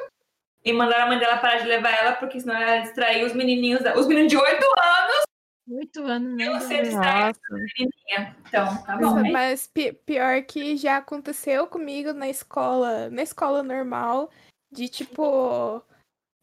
e 0.64 0.72
mandaram 0.72 1.04
a 1.04 1.08
mãe 1.08 1.18
dela 1.18 1.36
parar 1.36 1.58
de 1.58 1.68
levar 1.68 1.90
ela, 1.90 2.12
porque 2.12 2.40
senão 2.40 2.56
ela 2.56 2.76
ia 2.76 2.82
distrair 2.82 3.24
os 3.24 3.32
menininhos. 3.34 3.80
Os 3.94 4.06
meninos 4.06 4.30
de 4.30 4.36
8 4.36 4.64
anos 4.64 5.25
Oito 5.68 6.02
anos, 6.04 6.36
né? 6.36 6.46
menininha. 7.50 8.36
Então, 8.46 8.82
tá 8.84 8.96
bom. 8.96 9.16
Né? 9.20 9.30
mas 9.32 9.66
pi- 9.66 9.92
pior 9.92 10.42
que 10.42 10.76
já 10.76 10.98
aconteceu 10.98 11.66
comigo 11.66 12.12
na 12.12 12.28
escola, 12.28 13.10
na 13.10 13.22
escola 13.22 13.62
normal, 13.64 14.30
de 14.70 14.88
tipo, 14.88 15.82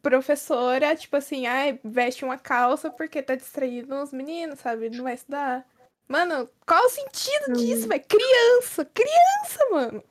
professora, 0.02 0.96
tipo 0.96 1.16
assim, 1.16 1.48
ai, 1.48 1.80
veste 1.84 2.26
uma 2.26 2.38
calça 2.38 2.90
porque 2.90 3.22
tá 3.24 3.36
distraindo 3.36 3.96
os 3.96 4.12
meninos, 4.12 4.60
sabe? 4.60 4.90
Não 4.90 5.06
vai 5.06 5.14
estudar. 5.14 5.66
Mano, 6.08 6.50
qual 6.68 6.84
o 6.86 6.90
sentido 6.90 7.54
disso, 7.54 7.88
velho? 7.88 8.04
Criança, 8.06 8.86
criança, 8.86 9.70
mano. 9.72 10.04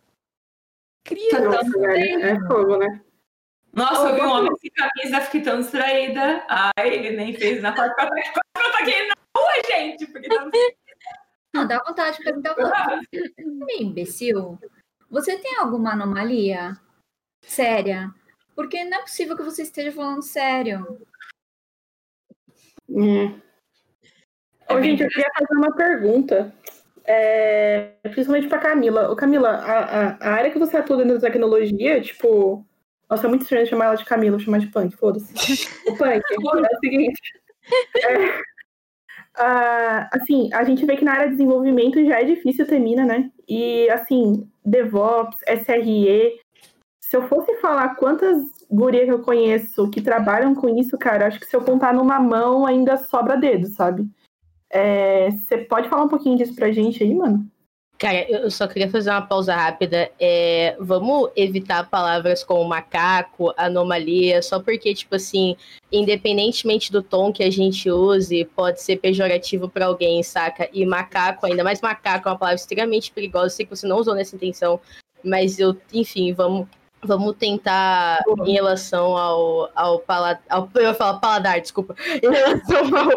Criança. 1.04 1.40
Nossa, 1.42 1.78
velho, 1.80 2.24
é 2.24 2.40
fogo, 2.46 2.76
né? 2.78 3.00
Nossa, 3.74 4.08
eu 4.08 4.14
vi 4.14 4.20
um 4.22 4.30
homem 4.30 4.56
sem 4.56 4.70
camisa, 4.70 5.20
fiquei 5.22 5.42
tão 5.42 5.60
distraída. 5.60 6.44
Ai, 6.48 6.88
ele 6.88 7.10
nem 7.16 7.34
fez 7.34 7.62
na 7.62 7.72
parte 7.72 7.94
pra 7.94 8.08
taquei 8.84 9.06
na 9.06 9.14
rua, 9.36 9.52
gente. 9.70 10.06
Porque 10.06 10.28
tava... 10.28 10.50
Não, 11.54 11.66
dá 11.66 11.82
vontade 11.86 12.16
de 12.16 12.24
perguntar 12.24 12.54
pra 12.54 12.64
você. 12.66 13.34
Meio 13.38 13.82
imbecil. 13.82 14.58
Você 15.10 15.36
tem 15.36 15.58
alguma 15.58 15.92
anomalia? 15.92 16.78
Séria? 17.42 18.10
Porque 18.56 18.82
não 18.84 18.98
é 18.98 19.02
possível 19.02 19.36
que 19.36 19.42
você 19.42 19.62
esteja 19.62 19.92
falando 19.92 20.22
sério. 20.22 20.98
É. 22.88 24.72
Ô, 24.72 24.80
gente, 24.80 25.02
eu 25.02 25.08
queria 25.10 25.30
fazer 25.38 25.54
uma 25.54 25.74
pergunta. 25.74 26.54
É, 27.04 27.96
principalmente 28.02 28.48
pra 28.48 28.58
Camila. 28.58 29.10
Ô, 29.10 29.16
Camila, 29.16 29.50
a, 29.50 29.80
a, 29.80 30.16
a 30.20 30.32
área 30.32 30.50
que 30.50 30.58
você 30.58 30.78
atua 30.78 30.96
dentro 30.96 31.14
da 31.14 31.20
tecnologia, 31.20 32.00
tipo. 32.00 32.64
Nossa, 33.10 33.26
é 33.26 33.28
muito 33.28 33.42
estranho 33.42 33.66
chamar 33.66 33.86
ela 33.86 33.96
de 33.96 34.06
Camila, 34.06 34.38
chamar 34.38 34.58
de 34.58 34.68
Punk, 34.68 34.96
foda-se. 34.96 35.34
O 35.86 35.96
Punk, 35.98 36.22
é 36.32 36.76
o 36.76 36.80
seguinte. 36.80 37.20
é, 37.96 38.42
ah, 39.36 40.08
assim, 40.12 40.52
a 40.52 40.64
gente 40.64 40.84
vê 40.84 40.96
que 40.96 41.04
na 41.04 41.12
área 41.12 41.26
de 41.26 41.32
desenvolvimento 41.32 42.04
já 42.04 42.20
é 42.20 42.24
difícil 42.24 42.66
ter 42.66 42.78
mina, 42.78 43.04
né? 43.04 43.30
E, 43.48 43.88
assim, 43.90 44.48
DevOps, 44.64 45.38
SRE. 45.46 46.38
Se 47.00 47.16
eu 47.16 47.28
fosse 47.28 47.54
falar 47.60 47.96
quantas 47.96 48.38
gurias 48.70 49.04
que 49.04 49.12
eu 49.12 49.22
conheço 49.22 49.90
que 49.90 50.00
trabalham 50.00 50.54
com 50.54 50.68
isso, 50.78 50.96
cara, 50.96 51.26
acho 51.26 51.38
que 51.40 51.46
se 51.46 51.54
eu 51.54 51.62
contar 51.62 51.92
numa 51.92 52.18
mão 52.18 52.66
ainda 52.66 52.96
sobra 52.96 53.36
dedo, 53.36 53.68
sabe? 53.68 54.08
É, 54.70 55.30
Você 55.30 55.58
pode 55.58 55.88
falar 55.88 56.04
um 56.04 56.08
pouquinho 56.08 56.38
disso 56.38 56.54
pra 56.54 56.72
gente 56.72 57.02
aí, 57.02 57.14
mano? 57.14 57.46
Cara, 58.03 58.28
eu 58.28 58.50
só 58.50 58.66
queria 58.66 58.90
fazer 58.90 59.11
uma 59.11 59.22
pausa 59.22 59.55
rápida. 59.55 60.11
É, 60.18 60.74
vamos 60.80 61.30
evitar 61.36 61.88
palavras 61.88 62.42
como 62.42 62.68
macaco, 62.68 63.55
anomalia, 63.57 64.42
só 64.42 64.59
porque, 64.59 64.92
tipo 64.92 65.14
assim, 65.14 65.57
independentemente 65.92 66.90
do 66.90 67.00
tom 67.00 67.32
que 67.32 67.44
a 67.44 67.50
gente 67.50 67.88
use, 67.88 68.44
pode 68.57 68.82
ser 68.82 68.96
pejorativo 68.96 69.68
pra 69.68 69.86
alguém, 69.86 70.20
saca? 70.24 70.68
E 70.72 70.84
macaco, 70.84 71.46
ainda 71.46 71.62
mais 71.62 71.80
macaco, 71.80 72.28
é 72.28 72.32
uma 72.32 72.36
palavra 72.36 72.57
extremamente 72.57 73.12
perigosa. 73.12 73.50
Sei 73.50 73.64
que 73.64 73.76
você 73.76 73.86
não 73.86 73.98
usou 73.98 74.16
nessa 74.16 74.34
intenção, 74.34 74.80
mas 75.22 75.61
eu, 75.61 75.76
enfim, 75.92 76.32
vamos. 76.32 76.66
Vamos 77.05 77.34
tentar, 77.34 78.22
em 78.46 78.53
relação 78.53 79.16
ao, 79.16 79.68
ao 79.74 79.98
paladar. 79.98 80.40
Eu 80.72 80.82
ia 80.82 80.94
falar 80.94 81.18
paladar, 81.18 81.61
desculpa. 81.61 81.96
Em 82.22 82.30
relação 82.30 82.96
ao. 82.96 83.09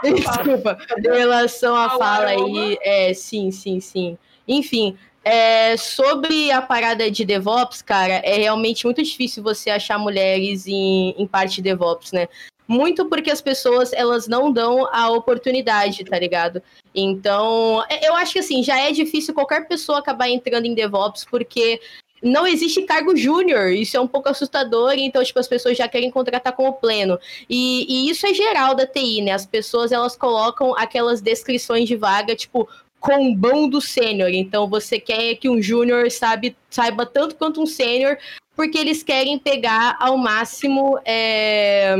desculpa. 0.14 0.78
Em 0.96 1.02
relação 1.02 1.76
à 1.76 1.92
Ao 1.92 1.98
fala 1.98 2.28
aí. 2.28 2.78
É, 2.80 3.12
sim, 3.12 3.50
sim, 3.50 3.80
sim. 3.80 4.16
Enfim, 4.46 4.96
é, 5.24 5.76
sobre 5.76 6.50
a 6.50 6.60
parada 6.60 7.10
de 7.10 7.24
DevOps, 7.24 7.80
cara, 7.80 8.14
é 8.24 8.36
realmente 8.36 8.84
muito 8.84 9.02
difícil 9.02 9.42
você 9.42 9.70
achar 9.70 9.98
mulheres 9.98 10.66
em, 10.66 11.14
em 11.16 11.26
parte 11.26 11.56
de 11.56 11.62
DevOps, 11.62 12.12
né? 12.12 12.28
Muito 12.66 13.06
porque 13.06 13.30
as 13.30 13.40
pessoas, 13.40 13.92
elas 13.92 14.26
não 14.26 14.52
dão 14.52 14.86
a 14.92 15.10
oportunidade, 15.10 16.04
tá 16.04 16.18
ligado? 16.18 16.62
Então, 16.94 17.84
é- 17.90 18.08
eu 18.08 18.14
acho 18.14 18.32
que 18.32 18.38
assim, 18.38 18.62
já 18.62 18.78
é 18.80 18.90
difícil 18.92 19.34
qualquer 19.34 19.66
pessoa 19.66 19.98
acabar 19.98 20.28
entrando 20.28 20.66
em 20.66 20.74
DevOps, 20.74 21.26
porque 21.30 21.80
não 22.22 22.46
existe 22.46 22.80
cargo 22.82 23.14
júnior, 23.14 23.70
isso 23.70 23.98
é 23.98 24.00
um 24.00 24.06
pouco 24.08 24.30
assustador, 24.30 24.94
então, 24.96 25.22
tipo, 25.22 25.38
as 25.38 25.46
pessoas 25.46 25.76
já 25.76 25.86
querem 25.86 26.10
contratar 26.10 26.54
como 26.54 26.72
pleno. 26.72 27.18
E, 27.50 28.06
e 28.06 28.10
isso 28.10 28.26
é 28.26 28.32
geral 28.32 28.74
da 28.74 28.86
TI, 28.86 29.20
né? 29.20 29.32
As 29.32 29.44
pessoas, 29.44 29.92
elas 29.92 30.16
colocam 30.16 30.74
aquelas 30.74 31.20
descrições 31.20 31.86
de 31.86 31.96
vaga, 31.96 32.34
tipo, 32.34 32.66
combão 33.04 33.68
do 33.68 33.82
sênior. 33.82 34.30
Então, 34.30 34.66
você 34.66 34.98
quer 34.98 35.34
que 35.34 35.48
um 35.48 35.60
júnior 35.60 36.10
saiba 36.10 37.04
tanto 37.04 37.34
quanto 37.34 37.60
um 37.60 37.66
sênior, 37.66 38.16
porque 38.56 38.78
eles 38.78 39.02
querem 39.02 39.38
pegar 39.38 39.96
ao 40.00 40.16
máximo 40.16 40.98
é, 41.04 41.94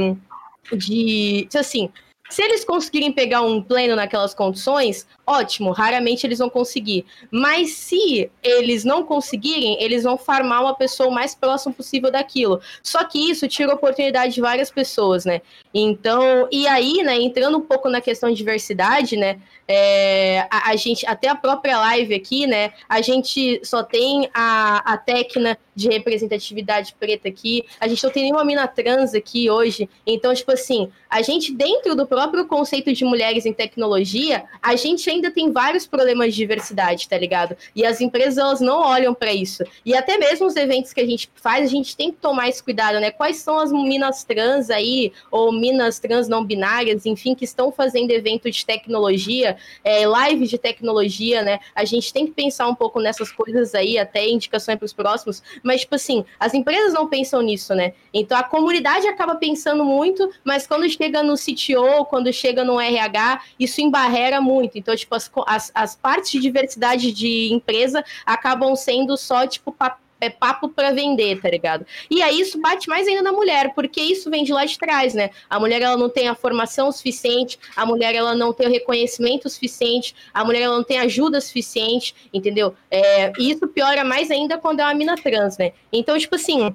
de... 0.72 1.46
Assim, 1.54 1.90
se 2.30 2.42
eles 2.42 2.64
conseguirem 2.64 3.12
pegar 3.12 3.42
um 3.42 3.62
pleno 3.62 3.94
naquelas 3.94 4.34
condições, 4.34 5.06
ótimo, 5.26 5.70
raramente 5.70 6.26
eles 6.26 6.38
vão 6.38 6.50
conseguir. 6.50 7.04
Mas 7.30 7.72
se 7.72 8.30
eles 8.42 8.84
não 8.84 9.04
conseguirem, 9.04 9.82
eles 9.82 10.04
vão 10.04 10.16
farmar 10.16 10.62
uma 10.62 10.74
pessoa 10.74 11.08
o 11.08 11.12
mais 11.12 11.34
próximo 11.34 11.74
possível 11.74 12.10
daquilo. 12.10 12.60
Só 12.82 13.04
que 13.04 13.30
isso 13.30 13.48
tira 13.48 13.72
a 13.72 13.74
oportunidade 13.74 14.34
de 14.34 14.40
várias 14.40 14.70
pessoas, 14.70 15.24
né? 15.24 15.40
Então, 15.72 16.48
e 16.50 16.66
aí, 16.66 17.02
né, 17.02 17.16
entrando 17.16 17.58
um 17.58 17.62
pouco 17.62 17.88
na 17.88 18.00
questão 18.00 18.30
de 18.30 18.36
diversidade, 18.36 19.16
né? 19.16 19.40
é, 19.66 20.46
a, 20.50 20.70
a 20.70 20.76
gente, 20.76 21.06
até 21.06 21.28
a 21.28 21.34
própria 21.34 21.78
live 21.78 22.14
aqui, 22.14 22.46
né? 22.46 22.72
A 22.88 23.00
gente 23.00 23.60
só 23.64 23.82
tem 23.82 24.28
a, 24.34 24.92
a 24.92 24.96
técnica 24.96 25.58
de 25.74 25.88
representatividade 25.88 26.94
preta 26.98 27.28
aqui, 27.28 27.64
a 27.80 27.88
gente 27.88 28.04
não 28.04 28.10
tem 28.10 28.24
nenhuma 28.24 28.44
mina 28.44 28.68
trans 28.68 29.14
aqui 29.14 29.50
hoje. 29.50 29.88
Então, 30.06 30.32
tipo 30.34 30.52
assim, 30.52 30.90
a 31.10 31.20
gente, 31.22 31.52
dentro 31.52 31.96
do 31.96 32.06
próprio 32.06 32.46
conceito 32.46 32.92
de 32.92 33.04
mulheres 33.04 33.44
em 33.44 33.52
tecnologia, 33.52 34.44
a 34.62 34.76
gente 34.76 35.10
ainda 35.14 35.30
tem 35.30 35.52
vários 35.52 35.86
problemas 35.86 36.32
de 36.32 36.36
diversidade, 36.36 37.08
tá 37.08 37.16
ligado? 37.16 37.56
E 37.74 37.84
as 37.84 38.00
empresas, 38.00 38.38
elas 38.38 38.60
não 38.60 38.80
olham 38.80 39.14
para 39.14 39.32
isso. 39.32 39.64
E 39.84 39.94
até 39.94 40.18
mesmo 40.18 40.46
os 40.46 40.56
eventos 40.56 40.92
que 40.92 41.00
a 41.00 41.06
gente 41.06 41.30
faz, 41.34 41.68
a 41.68 41.70
gente 41.70 41.96
tem 41.96 42.10
que 42.10 42.18
tomar 42.18 42.48
esse 42.48 42.62
cuidado, 42.62 43.00
né? 43.00 43.10
Quais 43.10 43.36
são 43.38 43.58
as 43.58 43.72
minas 43.72 44.24
trans 44.24 44.70
aí, 44.70 45.12
ou 45.30 45.52
minas 45.52 45.98
trans 45.98 46.28
não 46.28 46.44
binárias, 46.44 47.06
enfim, 47.06 47.34
que 47.34 47.44
estão 47.44 47.72
fazendo 47.72 48.10
evento 48.10 48.50
de 48.50 48.64
tecnologia, 48.64 49.56
é, 49.82 50.04
lives 50.04 50.50
de 50.50 50.58
tecnologia, 50.58 51.42
né? 51.42 51.58
A 51.74 51.84
gente 51.84 52.12
tem 52.12 52.26
que 52.26 52.32
pensar 52.32 52.66
um 52.68 52.74
pouco 52.74 53.00
nessas 53.00 53.30
coisas 53.30 53.74
aí, 53.74 53.98
até 53.98 54.28
indicações 54.28 54.78
para 54.78 54.86
os 54.86 54.92
próximos, 54.92 55.42
mas, 55.62 55.82
tipo 55.82 55.94
assim, 55.94 56.24
as 56.38 56.54
empresas 56.54 56.92
não 56.92 57.08
pensam 57.08 57.40
nisso, 57.42 57.74
né? 57.74 57.92
Então 58.12 58.36
a 58.36 58.42
comunidade 58.42 59.06
acaba 59.06 59.34
pensando 59.36 59.84
muito, 59.84 60.30
mas 60.44 60.66
quando 60.66 60.88
chega 60.88 61.22
no 61.22 61.34
CTO, 61.34 62.04
quando 62.06 62.32
chega 62.32 62.64
no 62.64 62.80
RH, 62.80 63.42
isso 63.58 63.80
embarrera 63.80 64.40
muito. 64.40 64.78
Então, 64.78 64.94
tipo, 64.94 65.03
as, 65.12 65.26
co- 65.28 65.44
as, 65.46 65.72
as 65.74 65.96
partes 65.96 66.30
de 66.30 66.38
diversidade 66.40 67.10
de 67.12 67.52
empresa 67.52 68.04
acabam 68.24 68.74
sendo 68.76 69.16
só, 69.16 69.46
tipo, 69.46 69.72
pa- 69.72 69.98
é 70.20 70.30
papo 70.30 70.68
para 70.68 70.92
vender, 70.92 71.40
tá 71.42 71.50
ligado? 71.50 71.84
E 72.10 72.22
aí 72.22 72.40
isso 72.40 72.58
bate 72.58 72.88
mais 72.88 73.06
ainda 73.06 73.20
na 73.20 73.32
mulher, 73.32 73.74
porque 73.74 74.00
isso 74.00 74.30
vem 74.30 74.42
de 74.44 74.52
lá 74.52 74.64
de 74.64 74.78
trás, 74.78 75.12
né? 75.12 75.30
A 75.50 75.60
mulher 75.60 75.82
ela 75.82 75.96
não 75.96 76.08
tem 76.08 76.28
a 76.28 76.34
formação 76.34 76.90
suficiente, 76.90 77.58
a 77.76 77.84
mulher 77.84 78.14
ela 78.14 78.34
não 78.34 78.52
tem 78.52 78.66
o 78.66 78.70
reconhecimento 78.70 79.50
suficiente, 79.50 80.14
a 80.32 80.44
mulher 80.44 80.62
ela 80.62 80.76
não 80.76 80.84
tem 80.84 80.98
ajuda 80.98 81.40
suficiente, 81.40 82.14
entendeu? 82.32 82.74
É, 82.90 83.32
e 83.38 83.50
isso 83.50 83.66
piora 83.68 84.02
mais 84.04 84.30
ainda 84.30 84.56
quando 84.56 84.80
é 84.80 84.84
uma 84.84 84.94
mina 84.94 85.14
trans, 85.16 85.58
né? 85.58 85.72
Então, 85.92 86.18
tipo 86.18 86.36
assim, 86.36 86.74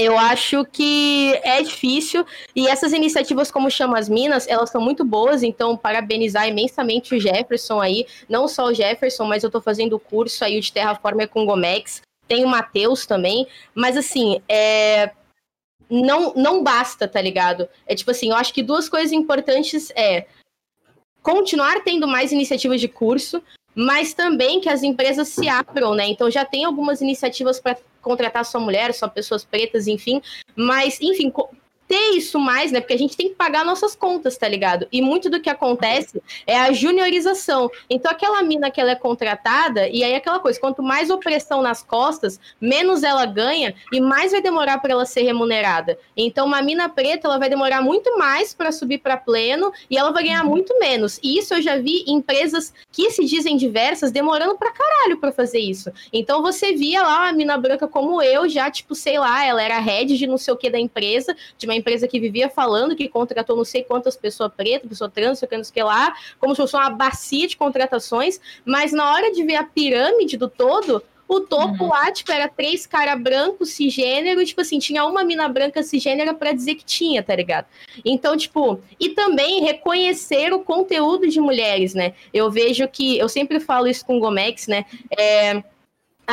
eu 0.00 0.16
acho 0.18 0.64
que 0.64 1.38
é 1.44 1.62
difícil. 1.62 2.24
E 2.56 2.66
essas 2.66 2.94
iniciativas 2.94 3.50
como 3.50 3.70
Chama 3.70 3.98
as 3.98 4.08
Minas, 4.08 4.48
elas 4.48 4.70
são 4.70 4.80
muito 4.80 5.04
boas, 5.04 5.42
então 5.42 5.76
parabenizar 5.76 6.48
imensamente 6.48 7.14
o 7.14 7.20
Jefferson 7.20 7.82
aí, 7.82 8.06
não 8.26 8.48
só 8.48 8.64
o 8.64 8.74
Jefferson, 8.74 9.26
mas 9.26 9.42
eu 9.42 9.48
estou 9.48 9.60
fazendo 9.60 9.96
o 9.96 10.00
curso 10.00 10.42
aí 10.42 10.58
de 10.58 10.72
Terraforma 10.72 11.26
com 11.26 11.44
Gomex, 11.44 12.00
tem 12.26 12.46
o 12.46 12.48
Matheus 12.48 13.04
também, 13.04 13.46
mas 13.74 13.94
assim, 13.94 14.40
é, 14.48 15.10
não, 15.90 16.32
não 16.34 16.62
basta, 16.62 17.06
tá 17.06 17.20
ligado? 17.20 17.68
É 17.86 17.94
tipo 17.94 18.10
assim, 18.10 18.30
eu 18.30 18.36
acho 18.36 18.54
que 18.54 18.62
duas 18.62 18.88
coisas 18.88 19.12
importantes 19.12 19.90
é 19.94 20.26
continuar 21.22 21.84
tendo 21.84 22.08
mais 22.08 22.32
iniciativas 22.32 22.80
de 22.80 22.88
curso, 22.88 23.42
mas 23.80 24.12
também 24.12 24.60
que 24.60 24.68
as 24.68 24.82
empresas 24.82 25.28
se 25.28 25.48
abram, 25.48 25.94
né? 25.94 26.06
Então 26.06 26.30
já 26.30 26.44
tem 26.44 26.64
algumas 26.64 27.00
iniciativas 27.00 27.58
para 27.58 27.78
contratar 28.02 28.44
só 28.44 28.60
mulheres, 28.60 28.96
só 28.96 29.08
pessoas 29.08 29.42
pretas, 29.42 29.86
enfim. 29.86 30.20
Mas, 30.54 31.00
enfim, 31.00 31.32
ter 31.90 32.10
isso 32.16 32.38
mais, 32.38 32.70
né? 32.70 32.80
Porque 32.80 32.94
a 32.94 32.98
gente 32.98 33.16
tem 33.16 33.30
que 33.30 33.34
pagar 33.34 33.64
nossas 33.64 33.96
contas, 33.96 34.38
tá 34.38 34.46
ligado? 34.46 34.86
E 34.92 35.02
muito 35.02 35.28
do 35.28 35.40
que 35.40 35.50
acontece 35.50 36.22
é 36.46 36.56
a 36.56 36.72
juniorização. 36.72 37.68
Então, 37.90 38.12
aquela 38.12 38.40
mina 38.44 38.70
que 38.70 38.80
ela 38.80 38.92
é 38.92 38.94
contratada, 38.94 39.88
e 39.88 40.04
aí 40.04 40.14
aquela 40.14 40.38
coisa, 40.38 40.60
quanto 40.60 40.84
mais 40.84 41.10
opressão 41.10 41.60
nas 41.60 41.82
costas, 41.82 42.38
menos 42.60 43.02
ela 43.02 43.26
ganha 43.26 43.74
e 43.92 44.00
mais 44.00 44.30
vai 44.30 44.40
demorar 44.40 44.78
para 44.78 44.92
ela 44.92 45.04
ser 45.04 45.22
remunerada. 45.22 45.98
Então, 46.16 46.46
uma 46.46 46.62
mina 46.62 46.88
preta, 46.88 47.26
ela 47.26 47.38
vai 47.38 47.48
demorar 47.48 47.82
muito 47.82 48.16
mais 48.16 48.54
para 48.54 48.70
subir 48.70 48.98
para 48.98 49.16
pleno 49.16 49.72
e 49.90 49.98
ela 49.98 50.12
vai 50.12 50.22
ganhar 50.22 50.44
muito 50.44 50.78
menos. 50.78 51.18
E 51.24 51.38
isso 51.38 51.54
eu 51.54 51.60
já 51.60 51.76
vi 51.76 52.04
empresas 52.06 52.72
que 52.92 53.10
se 53.10 53.24
dizem 53.24 53.56
diversas 53.56 54.12
demorando 54.12 54.56
pra 54.56 54.70
caralho 54.70 55.16
para 55.18 55.32
fazer 55.32 55.58
isso. 55.58 55.90
Então, 56.12 56.40
você 56.40 56.72
via 56.72 57.02
lá 57.02 57.22
uma 57.22 57.32
mina 57.32 57.58
branca 57.58 57.88
como 57.88 58.22
eu, 58.22 58.48
já, 58.48 58.70
tipo, 58.70 58.94
sei 58.94 59.18
lá, 59.18 59.44
ela 59.44 59.60
era 59.60 59.80
head 59.80 60.16
de 60.16 60.28
não 60.28 60.38
sei 60.38 60.54
o 60.54 60.56
que 60.56 60.70
da 60.70 60.78
empresa, 60.78 61.34
de 61.58 61.66
uma 61.66 61.79
empresa 61.80 62.06
que 62.06 62.20
vivia 62.20 62.48
falando 62.48 62.94
que 62.94 63.08
contratou 63.08 63.56
não 63.56 63.64
sei 63.64 63.82
quantas 63.82 64.16
pessoas 64.16 64.52
pretas, 64.56 64.88
pessoas 64.88 65.12
trans, 65.12 65.40
não 65.40 65.48
sei 65.48 65.48
o 65.48 65.72
que 65.72 65.82
lá, 65.82 66.14
como 66.38 66.54
se 66.54 66.60
fosse 66.62 66.76
uma 66.76 66.90
bacia 66.90 67.48
de 67.48 67.56
contratações, 67.56 68.40
mas 68.64 68.92
na 68.92 69.12
hora 69.12 69.32
de 69.32 69.42
ver 69.42 69.56
a 69.56 69.64
pirâmide 69.64 70.36
do 70.36 70.48
todo, 70.48 71.02
o 71.30 71.40
topo 71.40 71.84
uhum. 71.84 71.90
lá, 71.90 72.10
tipo, 72.10 72.32
era 72.32 72.48
três 72.48 72.86
cara 72.86 73.14
brancos, 73.14 73.70
cisgênero, 73.70 74.42
e, 74.42 74.46
tipo 74.46 74.62
assim, 74.62 74.80
tinha 74.80 75.04
uma 75.04 75.22
mina 75.22 75.48
branca 75.48 75.80
cisgênera 75.80 76.34
para 76.34 76.52
dizer 76.52 76.74
que 76.74 76.84
tinha, 76.84 77.22
tá 77.22 77.36
ligado? 77.36 77.66
Então, 78.04 78.36
tipo, 78.36 78.80
e 78.98 79.10
também 79.10 79.62
reconhecer 79.62 80.52
o 80.52 80.58
conteúdo 80.58 81.28
de 81.28 81.40
mulheres, 81.40 81.94
né? 81.94 82.14
Eu 82.34 82.50
vejo 82.50 82.86
que, 82.88 83.16
eu 83.16 83.28
sempre 83.28 83.60
falo 83.60 83.86
isso 83.86 84.04
com 84.04 84.16
o 84.16 84.20
Gomex, 84.20 84.66
né? 84.66 84.84
É, 85.16 85.62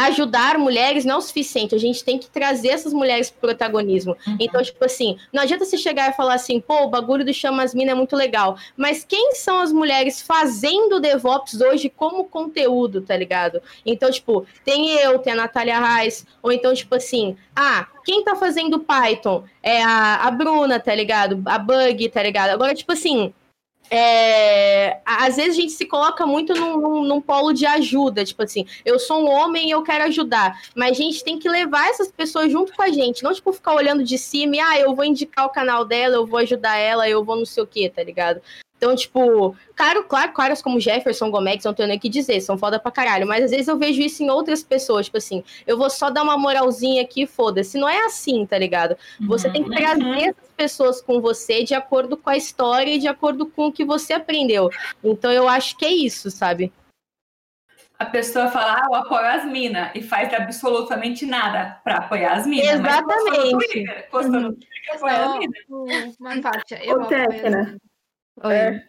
ajudar 0.05 0.57
mulheres 0.57 1.05
não 1.05 1.15
é 1.15 1.17
o 1.17 1.21
suficiente, 1.21 1.75
a 1.75 1.79
gente 1.79 2.03
tem 2.03 2.17
que 2.17 2.29
trazer 2.29 2.69
essas 2.69 2.93
mulheres 2.93 3.29
pro 3.29 3.41
protagonismo. 3.41 4.15
Uhum. 4.25 4.37
Então, 4.39 4.61
tipo 4.61 4.83
assim, 4.83 5.17
não 5.31 5.43
adianta 5.43 5.65
você 5.65 5.77
chegar 5.77 6.09
e 6.09 6.13
falar 6.13 6.35
assim, 6.35 6.59
pô, 6.59 6.83
o 6.83 6.89
bagulho 6.89 7.25
do 7.25 7.33
Chamas 7.33 7.73
Mina 7.73 7.91
é 7.91 7.95
muito 7.95 8.15
legal, 8.15 8.57
mas 8.75 9.03
quem 9.03 9.33
são 9.35 9.59
as 9.59 9.71
mulheres 9.71 10.21
fazendo 10.21 10.99
DevOps 10.99 11.61
hoje 11.61 11.89
como 11.89 12.25
conteúdo, 12.25 13.01
tá 13.01 13.15
ligado? 13.15 13.61
Então, 13.85 14.11
tipo, 14.11 14.45
tem 14.63 14.91
eu, 14.99 15.19
tem 15.19 15.33
a 15.33 15.35
Natália 15.37 15.79
Reis, 15.79 16.25
ou 16.41 16.51
então, 16.51 16.73
tipo 16.73 16.95
assim, 16.95 17.35
ah, 17.55 17.87
quem 18.05 18.23
tá 18.23 18.35
fazendo 18.35 18.79
Python? 18.79 19.43
É 19.61 19.83
a, 19.83 20.27
a 20.27 20.31
Bruna, 20.31 20.79
tá 20.79 20.93
ligado? 20.95 21.41
A 21.45 21.57
Bug, 21.57 22.07
tá 22.09 22.23
ligado? 22.23 22.51
Agora, 22.51 22.73
tipo 22.73 22.91
assim, 22.93 23.33
é, 23.89 24.99
às 25.05 25.35
vezes 25.35 25.57
a 25.57 25.61
gente 25.61 25.71
se 25.73 25.85
coloca 25.85 26.25
muito 26.25 26.53
num, 26.53 26.77
num, 26.77 27.03
num, 27.03 27.21
polo 27.21 27.53
de 27.53 27.65
ajuda, 27.65 28.25
tipo 28.25 28.43
assim, 28.43 28.65
eu 28.85 28.99
sou 28.99 29.23
um 29.23 29.29
homem 29.29 29.67
e 29.67 29.71
eu 29.71 29.81
quero 29.83 30.03
ajudar, 30.05 30.59
mas 30.75 30.91
a 30.91 31.01
gente 31.01 31.23
tem 31.23 31.39
que 31.39 31.49
levar 31.49 31.89
essas 31.89 32.11
pessoas 32.11 32.51
junto 32.51 32.73
com 32.73 32.81
a 32.81 32.89
gente, 32.89 33.23
não 33.23 33.33
tipo 33.33 33.51
ficar 33.53 33.73
olhando 33.73 34.03
de 34.03 34.17
cima 34.17 34.55
e, 34.55 34.59
ah, 34.59 34.79
eu 34.79 34.95
vou 34.95 35.05
indicar 35.05 35.45
o 35.45 35.51
canal 35.51 35.85
dela, 35.85 36.15
eu 36.15 36.25
vou 36.25 36.39
ajudar 36.39 36.77
ela, 36.77 37.09
eu 37.09 37.23
vou 37.23 37.35
não 37.35 37.45
sei 37.45 37.63
o 37.63 37.67
que, 37.67 37.89
tá 37.89 38.03
ligado? 38.03 38.41
Então, 38.77 38.95
tipo, 38.95 39.55
claro, 39.75 40.03
claro, 40.03 40.31
caras 40.33 40.61
como 40.61 40.79
Jefferson 40.79 41.31
Gomes, 41.31 41.63
não 41.63 41.73
tenho 41.73 41.87
nem 41.87 41.97
o 41.97 41.99
que 41.99 42.07
dizer, 42.07 42.39
são 42.41 42.57
foda 42.57 42.79
pra 42.79 42.91
caralho, 42.91 43.25
mas 43.25 43.45
às 43.45 43.51
vezes 43.51 43.67
eu 43.67 43.77
vejo 43.77 44.01
isso 44.01 44.21
em 44.21 44.29
outras 44.29 44.63
pessoas, 44.63 45.07
tipo 45.07 45.17
assim, 45.17 45.43
eu 45.65 45.77
vou 45.77 45.89
só 45.89 46.11
dar 46.11 46.21
uma 46.21 46.37
moralzinha 46.37 47.01
aqui, 47.01 47.25
foda-se. 47.25 47.77
Não 47.77 47.89
é 47.89 48.05
assim, 48.05 48.45
tá 48.45 48.57
ligado? 48.57 48.95
Você 49.21 49.47
uhum. 49.47 49.53
tem 49.53 49.63
que 49.63 49.71
trazer 49.71 50.03
uhum. 50.03 50.13
essas 50.13 50.46
pessoas 50.57 51.01
com 51.01 51.21
você 51.21 51.63
de 51.63 51.75
acordo 51.75 52.17
com 52.17 52.29
a 52.29 52.35
história 52.35 52.95
e 52.95 52.99
de 52.99 53.07
acordo 53.07 53.45
com 53.45 53.67
o 53.67 53.71
que 53.71 53.85
você 53.85 54.13
aprendeu. 54.13 54.69
Então, 55.03 55.31
eu 55.31 55.47
acho 55.47 55.77
que 55.77 55.85
é 55.85 55.91
isso, 55.91 56.31
sabe? 56.31 56.73
a 57.99 58.05
pessoa 58.05 58.47
fala, 58.49 58.75
ah, 58.75 58.85
eu 58.87 58.95
apoio 58.95 59.25
as 59.25 59.45
minas, 59.45 59.89
e 59.95 60.03
faz 60.03 60.31
absolutamente 60.31 61.25
nada 61.25 61.79
para 61.83 61.97
apoiar 61.97 62.33
as 62.33 62.45
minas. 62.45 62.67
Exatamente. 62.67 63.05
Mas 63.07 63.25
postou 63.25 63.51
no 63.51 63.59
Twitter, 63.59 64.07
postou 64.11 64.39
no 64.39 64.53
Twitter 64.53 64.81
que 64.83 64.91
apoia 64.91 65.25
as 65.25 65.39
minas. 65.39 66.17
Uma 66.19 66.41
Kátia, 66.41 66.85
eu 66.85 66.99
né? 66.99 67.77
É, 68.43 68.83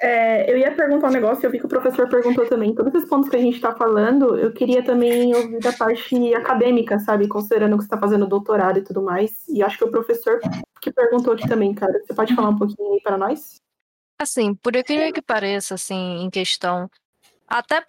é, 0.00 0.50
eu 0.50 0.56
ia 0.56 0.74
perguntar 0.74 1.08
um 1.08 1.12
negócio, 1.12 1.44
eu 1.44 1.50
vi 1.50 1.58
que 1.58 1.66
o 1.66 1.68
professor 1.68 2.08
perguntou 2.08 2.48
também. 2.48 2.74
Todos 2.74 2.94
esses 2.94 3.08
pontos 3.08 3.28
que 3.28 3.36
a 3.36 3.40
gente 3.40 3.56
está 3.56 3.74
falando, 3.74 4.38
eu 4.38 4.50
queria 4.52 4.82
também 4.82 5.34
ouvir 5.34 5.60
da 5.60 5.72
parte 5.72 6.34
acadêmica, 6.34 6.98
sabe? 7.00 7.28
Considerando 7.28 7.76
que 7.76 7.82
você 7.82 7.86
está 7.86 7.98
fazendo 7.98 8.26
doutorado 8.26 8.78
e 8.78 8.82
tudo 8.82 9.02
mais. 9.02 9.46
E 9.46 9.62
acho 9.62 9.76
que 9.76 9.84
o 9.84 9.90
professor 9.90 10.40
que 10.82 10.92
perguntou 10.92 11.32
aqui 11.32 11.48
também, 11.48 11.72
cara. 11.72 12.02
Você 12.04 12.12
pode 12.12 12.34
falar 12.34 12.50
um 12.50 12.58
pouquinho 12.58 12.94
aí 12.94 13.00
para 13.00 13.16
nós? 13.16 13.60
Assim, 14.20 14.54
por 14.54 14.74
incrível 14.74 15.12
que 15.12 15.22
pareça, 15.22 15.74
assim, 15.74 16.22
em 16.22 16.28
questão 16.28 16.90
até 17.46 17.84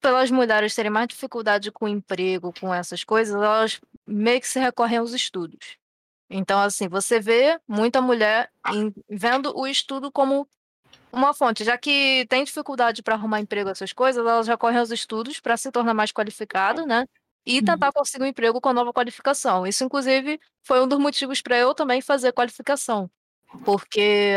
pelas 0.00 0.30
mulheres 0.30 0.74
terem 0.74 0.90
mais 0.90 1.08
dificuldade 1.08 1.72
com 1.72 1.88
emprego, 1.88 2.52
com 2.60 2.72
essas 2.72 3.02
coisas, 3.02 3.34
elas 3.34 3.80
meio 4.06 4.40
que 4.40 4.46
se 4.46 4.60
recorrem 4.60 4.98
aos 4.98 5.12
estudos. 5.12 5.76
Então, 6.30 6.60
assim, 6.60 6.88
você 6.88 7.18
vê 7.18 7.58
muita 7.66 8.00
mulher 8.00 8.50
em, 8.72 8.94
vendo 9.08 9.52
o 9.58 9.66
estudo 9.66 10.12
como 10.12 10.48
uma 11.10 11.34
fonte, 11.34 11.64
já 11.64 11.76
que 11.76 12.26
tem 12.28 12.44
dificuldade 12.44 13.02
para 13.02 13.14
arrumar 13.14 13.40
emprego, 13.40 13.70
essas 13.70 13.92
coisas, 13.92 14.24
elas 14.24 14.46
já 14.46 14.56
correm 14.56 14.78
aos 14.78 14.90
estudos 14.90 15.40
para 15.40 15.56
se 15.56 15.72
tornar 15.72 15.94
mais 15.94 16.12
qualificada, 16.12 16.86
né? 16.86 17.04
E 17.48 17.60
uhum. 17.60 17.64
tentar 17.64 17.90
conseguir 17.92 18.24
um 18.24 18.26
emprego 18.26 18.60
com 18.60 18.74
nova 18.74 18.92
qualificação. 18.92 19.66
Isso, 19.66 19.82
inclusive, 19.82 20.38
foi 20.62 20.82
um 20.82 20.86
dos 20.86 20.98
motivos 20.98 21.40
para 21.40 21.56
eu 21.56 21.74
também 21.74 22.02
fazer 22.02 22.30
qualificação. 22.32 23.10
Porque, 23.64 24.36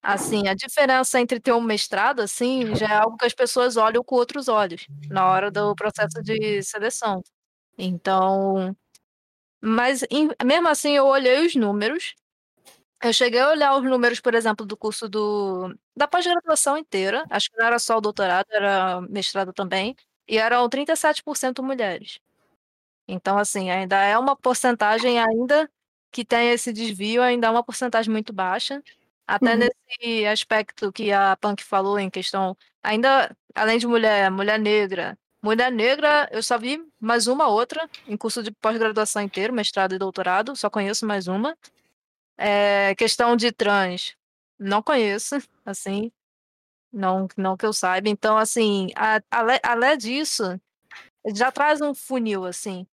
assim, 0.00 0.46
a 0.48 0.54
diferença 0.54 1.20
entre 1.20 1.40
ter 1.40 1.52
um 1.52 1.60
mestrado, 1.60 2.20
assim, 2.20 2.74
já 2.76 2.86
é 2.86 2.94
algo 2.98 3.16
que 3.16 3.26
as 3.26 3.34
pessoas 3.34 3.76
olham 3.76 4.04
com 4.04 4.14
outros 4.14 4.46
olhos 4.48 4.86
na 5.10 5.26
hora 5.28 5.50
do 5.50 5.74
processo 5.74 6.22
de 6.22 6.62
seleção. 6.62 7.20
Então, 7.78 8.76
mas 9.60 10.04
em, 10.10 10.30
mesmo 10.44 10.68
assim 10.68 10.92
eu 10.92 11.06
olhei 11.06 11.46
os 11.46 11.54
números. 11.56 12.14
Eu 13.02 13.12
cheguei 13.12 13.40
a 13.40 13.50
olhar 13.50 13.76
os 13.76 13.84
números, 13.84 14.20
por 14.20 14.34
exemplo, 14.34 14.66
do 14.66 14.76
curso 14.76 15.08
do, 15.08 15.74
da 15.96 16.08
pós-graduação 16.08 16.78
inteira. 16.78 17.24
Acho 17.30 17.50
que 17.50 17.58
não 17.58 17.66
era 17.66 17.78
só 17.78 17.98
o 17.98 18.00
doutorado, 18.00 18.46
era 18.50 19.00
mestrado 19.02 19.52
também. 19.52 19.96
E 20.28 20.38
eram 20.38 20.68
37% 20.68 21.62
mulheres. 21.62 22.18
Então, 23.08 23.38
assim, 23.38 23.70
ainda 23.70 23.96
é 24.02 24.18
uma 24.18 24.36
porcentagem 24.36 25.18
ainda 25.18 25.70
que 26.10 26.24
tem 26.24 26.50
esse 26.50 26.72
desvio, 26.72 27.22
ainda 27.22 27.48
é 27.48 27.50
uma 27.50 27.62
porcentagem 27.62 28.10
muito 28.12 28.32
baixa. 28.32 28.82
Até 29.26 29.54
uhum. 29.54 29.58
nesse 29.58 30.26
aspecto 30.26 30.92
que 30.92 31.12
a 31.12 31.36
Punk 31.36 31.62
falou 31.64 31.98
em 31.98 32.08
questão, 32.10 32.56
ainda, 32.82 33.36
além 33.54 33.78
de 33.78 33.86
mulher, 33.86 34.30
mulher 34.30 34.58
negra, 34.58 35.18
Mulher 35.46 35.70
negra, 35.70 36.28
eu 36.32 36.42
só 36.42 36.58
vi 36.58 36.84
mais 36.98 37.28
uma 37.28 37.46
outra 37.46 37.88
em 38.08 38.16
curso 38.16 38.42
de 38.42 38.50
pós-graduação 38.50 39.22
inteiro, 39.22 39.52
mestrado 39.52 39.94
e 39.94 39.98
doutorado, 39.98 40.56
só 40.56 40.68
conheço 40.68 41.06
mais 41.06 41.28
uma. 41.28 41.56
É, 42.36 42.96
questão 42.96 43.36
de 43.36 43.52
trans, 43.52 44.16
não 44.58 44.82
conheço, 44.82 45.36
assim, 45.64 46.10
não, 46.92 47.28
não 47.36 47.56
que 47.56 47.64
eu 47.64 47.72
saiba. 47.72 48.08
Então, 48.08 48.36
assim, 48.36 48.88
além 49.62 49.96
disso, 49.98 50.60
já 51.34 51.52
traz 51.52 51.80
um 51.80 51.94
funil, 51.94 52.44
assim, 52.44 52.84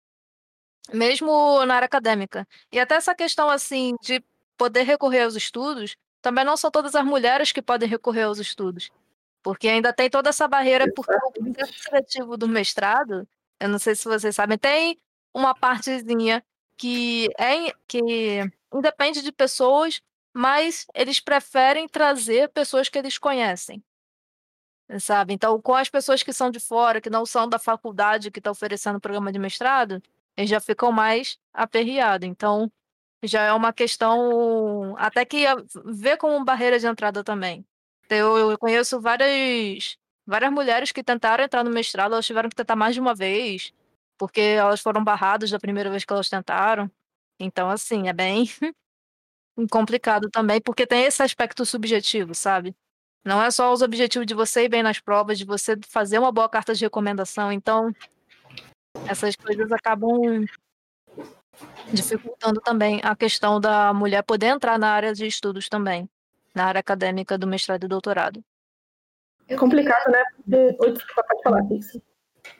mesmo 0.92 1.64
na 1.64 1.76
área 1.76 1.86
acadêmica. 1.86 2.46
E 2.70 2.78
até 2.78 2.96
essa 2.96 3.14
questão, 3.14 3.48
assim, 3.48 3.94
de 4.02 4.22
poder 4.56 4.82
recorrer 4.82 5.22
aos 5.22 5.34
estudos, 5.36 5.96
também 6.20 6.44
não 6.44 6.56
são 6.56 6.70
todas 6.70 6.94
as 6.94 7.04
mulheres 7.04 7.52
que 7.52 7.62
podem 7.62 7.88
recorrer 7.88 8.22
aos 8.22 8.38
estudos. 8.38 8.90
Porque 9.42 9.68
ainda 9.68 9.92
tem 9.92 10.08
toda 10.08 10.30
essa 10.30 10.48
barreira, 10.48 10.90
porque 10.94 11.12
o 11.12 11.52
processo 11.52 11.82
seletivo 11.82 12.36
do 12.36 12.48
mestrado, 12.48 13.28
eu 13.60 13.68
não 13.68 13.78
sei 13.78 13.94
se 13.94 14.04
vocês 14.04 14.34
sabem, 14.34 14.56
tem 14.56 14.98
uma 15.34 15.54
partezinha 15.54 16.42
que 16.76 17.28
é 17.38 17.72
que 17.86 18.40
independe 18.72 19.22
de 19.22 19.30
pessoas, 19.30 20.00
mas 20.32 20.86
eles 20.94 21.20
preferem 21.20 21.86
trazer 21.88 22.48
pessoas 22.48 22.88
que 22.88 22.98
eles 22.98 23.18
conhecem. 23.18 23.82
Sabe? 25.00 25.32
Então, 25.32 25.60
com 25.60 25.74
as 25.74 25.88
pessoas 25.88 26.22
que 26.22 26.32
são 26.32 26.50
de 26.50 26.60
fora, 26.60 27.00
que 27.00 27.08
não 27.10 27.24
são 27.24 27.48
da 27.48 27.58
faculdade 27.58 28.30
que 28.30 28.38
está 28.38 28.50
oferecendo 28.50 28.96
o 28.96 29.00
programa 29.00 29.32
de 29.32 29.38
mestrado, 29.38 30.02
eles 30.36 30.50
já 30.50 30.60
ficam 30.60 30.92
mais 30.92 31.38
aperreados. 31.52 32.28
Então, 32.28 32.70
já 33.22 33.42
é 33.42 33.52
uma 33.52 33.72
questão 33.72 34.94
até 34.98 35.24
que 35.24 35.44
vê 35.84 36.16
como 36.16 36.44
barreira 36.44 36.78
de 36.78 36.86
entrada 36.86 37.24
também. 37.24 37.64
Eu, 38.10 38.50
eu 38.50 38.58
conheço 38.58 39.00
várias, 39.00 39.96
várias 40.26 40.52
mulheres 40.52 40.92
que 40.92 41.02
tentaram 41.02 41.44
entrar 41.44 41.64
no 41.64 41.70
mestrado, 41.70 42.12
elas 42.12 42.26
tiveram 42.26 42.48
que 42.48 42.56
tentar 42.56 42.76
mais 42.76 42.94
de 42.94 43.00
uma 43.00 43.14
vez, 43.14 43.72
porque 44.18 44.40
elas 44.40 44.80
foram 44.80 45.02
barradas 45.02 45.50
da 45.50 45.58
primeira 45.58 45.90
vez 45.90 46.04
que 46.04 46.12
elas 46.12 46.28
tentaram. 46.28 46.90
Então, 47.40 47.70
assim, 47.70 48.08
é 48.08 48.12
bem 48.12 48.44
complicado 49.70 50.30
também, 50.30 50.60
porque 50.60 50.86
tem 50.86 51.04
esse 51.04 51.22
aspecto 51.22 51.64
subjetivo, 51.64 52.34
sabe? 52.34 52.74
Não 53.24 53.42
é 53.42 53.50
só 53.50 53.72
os 53.72 53.80
objetivos 53.80 54.26
de 54.26 54.34
você 54.34 54.64
ir 54.64 54.68
bem 54.68 54.82
nas 54.82 55.00
provas, 55.00 55.38
de 55.38 55.46
você 55.46 55.78
fazer 55.88 56.18
uma 56.18 56.30
boa 56.30 56.48
carta 56.48 56.74
de 56.74 56.84
recomendação. 56.84 57.50
Então, 57.50 57.90
essas 59.08 59.36
coisas 59.36 59.70
acabam 59.72 60.44
dificultando 61.92 62.60
também 62.60 63.00
a 63.02 63.14
questão 63.14 63.60
da 63.60 63.92
mulher 63.92 64.22
poder 64.22 64.46
entrar 64.46 64.78
na 64.78 64.90
área 64.90 65.14
de 65.14 65.26
estudos 65.26 65.68
também, 65.68 66.08
na 66.54 66.64
área 66.64 66.80
acadêmica 66.80 67.38
do 67.38 67.46
mestrado 67.46 67.84
e 67.84 67.88
doutorado. 67.88 68.42
É 69.48 69.56
complicado, 69.56 70.10
né? 70.10 70.24
Oi, 70.78 70.92
desculpa, 70.92 71.24
pode 71.28 71.42
falar, 71.42 71.72
isso. 71.72 72.02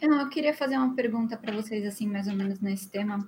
Eu 0.01 0.29
queria 0.29 0.55
fazer 0.55 0.77
uma 0.77 0.95
pergunta 0.95 1.37
para 1.37 1.55
vocês, 1.55 1.85
assim, 1.87 2.07
mais 2.07 2.29
ou 2.29 2.35
menos 2.35 2.61
nesse 2.61 2.89
tema. 2.89 3.19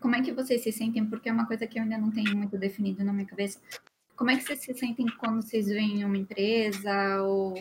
Como 0.00 0.16
é 0.16 0.22
que 0.22 0.32
vocês 0.32 0.62
se 0.62 0.72
sentem? 0.72 1.04
Porque 1.08 1.28
é 1.28 1.32
uma 1.32 1.46
coisa 1.46 1.66
que 1.66 1.78
eu 1.78 1.82
ainda 1.82 1.96
não 1.96 2.10
tenho 2.10 2.36
muito 2.36 2.58
definido 2.58 3.04
na 3.04 3.12
minha 3.12 3.26
cabeça. 3.26 3.60
Como 4.16 4.30
é 4.30 4.36
que 4.36 4.42
vocês 4.42 4.60
se 4.60 4.74
sentem 4.74 5.06
quando 5.18 5.42
vocês 5.42 5.66
veem 5.66 6.04
uma 6.04 6.16
empresa 6.16 7.22
ou 7.22 7.54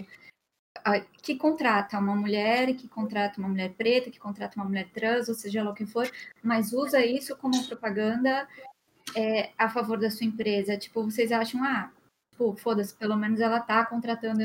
que 1.21 1.35
contrata 1.35 1.99
uma 1.99 2.15
mulher, 2.15 2.73
que 2.75 2.87
contrata 2.87 3.39
uma 3.39 3.49
mulher 3.49 3.73
preta, 3.73 4.09
que 4.09 4.19
contrata 4.19 4.55
uma 4.57 4.65
mulher 4.65 4.89
trans, 4.93 5.29
ou 5.29 5.35
seja 5.35 5.63
lá 5.63 5.71
o 5.71 5.75
que 5.75 5.85
for, 5.85 6.09
mas 6.41 6.73
usa 6.73 7.05
isso 7.05 7.35
como 7.35 7.65
propaganda 7.67 8.47
é, 9.15 9.51
a 9.57 9.69
favor 9.69 9.99
da 9.99 10.09
sua 10.09 10.25
empresa. 10.25 10.77
Tipo, 10.77 11.03
vocês 11.03 11.31
acham, 11.31 11.63
ah, 11.63 11.91
tipo, 12.31 12.55
foda-se, 12.55 12.93
pelo 12.95 13.15
menos 13.15 13.39
ela 13.39 13.59
tá 13.59 13.85
contratando 13.85 14.41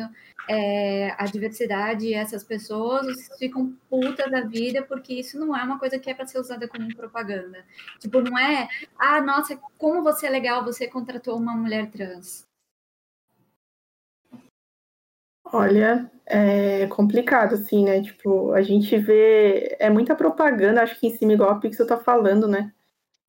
é, 0.48 1.10
a 1.18 1.24
diversidade 1.24 2.06
e 2.06 2.14
essas 2.14 2.44
pessoas, 2.44 3.06
vocês 3.06 3.38
ficam 3.38 3.74
puta 3.88 4.28
da 4.28 4.42
vida, 4.42 4.82
porque 4.82 5.14
isso 5.14 5.38
não 5.38 5.56
é 5.56 5.62
uma 5.62 5.78
coisa 5.78 5.98
que 5.98 6.10
é 6.10 6.14
para 6.14 6.26
ser 6.26 6.38
usada 6.38 6.68
como 6.68 6.94
propaganda. 6.94 7.64
Tipo, 7.98 8.20
não 8.20 8.38
é, 8.38 8.68
ah, 8.98 9.20
nossa, 9.20 9.58
como 9.78 10.02
você 10.02 10.26
é 10.26 10.30
legal, 10.30 10.64
você 10.64 10.86
contratou 10.86 11.38
uma 11.38 11.56
mulher 11.56 11.90
trans. 11.90 12.45
Olha, 15.52 16.10
é 16.26 16.86
complicado, 16.88 17.54
assim, 17.54 17.84
né? 17.84 18.02
Tipo, 18.02 18.52
a 18.52 18.62
gente 18.62 18.96
vê. 18.98 19.76
É 19.78 19.88
muita 19.88 20.14
propaganda, 20.14 20.82
acho 20.82 20.98
que 20.98 21.06
em 21.06 21.16
cima, 21.16 21.32
igual 21.32 21.50
a 21.50 21.60
Pixel 21.60 21.86
tá 21.86 21.96
falando, 21.96 22.48
né? 22.48 22.72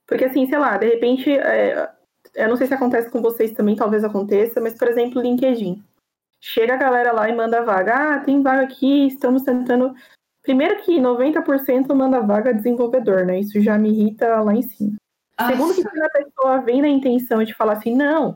Porque, 0.08 0.26
assim, 0.26 0.48
sei 0.48 0.58
lá, 0.58 0.78
de 0.78 0.88
repente. 0.88 1.32
É, 1.32 1.90
eu 2.36 2.50
não 2.50 2.56
sei 2.56 2.68
se 2.68 2.74
acontece 2.74 3.10
com 3.10 3.22
vocês 3.22 3.52
também, 3.54 3.76
talvez 3.76 4.04
aconteça, 4.04 4.62
mas, 4.62 4.78
por 4.78 4.88
exemplo, 4.88 5.22
LinkedIn. 5.22 5.84
Chega 6.40 6.76
a 6.76 6.78
galera 6.78 7.12
lá 7.12 7.30
e 7.30 7.36
manda 7.36 7.64
vaga. 7.64 8.16
Ah, 8.16 8.20
tem 8.20 8.42
vaga 8.42 8.64
aqui, 8.64 9.08
estamos 9.08 9.44
tentando. 9.44 9.94
Primeiro 10.44 10.82
que 10.82 11.00
90% 11.00 11.94
manda 11.96 12.22
vaga 12.22 12.54
desenvolvedor, 12.54 13.26
né? 13.26 13.40
Isso 13.40 13.60
já 13.62 13.78
me 13.78 13.90
irrita 13.90 14.42
lá 14.42 14.54
em 14.54 14.62
cima. 14.62 14.96
Segundo 15.48 15.76
que 15.76 15.84
quando 15.84 16.04
a 16.04 16.10
pessoa 16.10 16.62
vem 16.62 16.82
na 16.82 16.88
intenção 16.88 17.44
de 17.44 17.54
falar 17.54 17.74
assim, 17.74 17.96
não, 17.96 18.36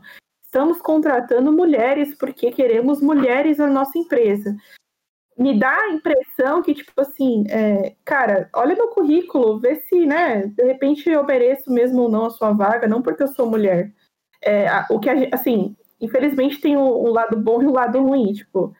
estamos 0.52 0.82
contratando 0.82 1.50
mulheres 1.50 2.14
porque 2.14 2.52
queremos 2.52 3.00
mulheres 3.00 3.56
na 3.56 3.68
nossa 3.68 3.96
empresa. 3.96 4.54
Me 5.38 5.58
dá 5.58 5.74
a 5.74 5.88
impressão 5.88 6.62
que, 6.62 6.74
tipo 6.74 7.00
assim, 7.00 7.44
é, 7.48 7.96
cara, 8.04 8.50
olha 8.54 8.76
meu 8.76 8.88
currículo, 8.88 9.58
vê 9.58 9.76
se, 9.76 10.04
né, 10.04 10.46
de 10.48 10.62
repente 10.62 11.08
eu 11.08 11.24
mereço 11.24 11.72
mesmo 11.72 12.02
ou 12.02 12.10
não 12.10 12.26
a 12.26 12.30
sua 12.30 12.52
vaga, 12.52 12.86
não 12.86 13.00
porque 13.00 13.22
eu 13.22 13.28
sou 13.28 13.46
mulher. 13.48 13.94
É, 14.44 14.66
o 14.90 15.00
que, 15.00 15.08
a, 15.08 15.14
assim, 15.32 15.74
infelizmente 15.98 16.60
tem 16.60 16.76
um, 16.76 17.08
lado 17.08 17.34
bom 17.38 17.62
e 17.62 17.66
um 17.66 17.72
lado 17.72 17.98
ruim, 18.02 18.34
tipo, 18.34 18.76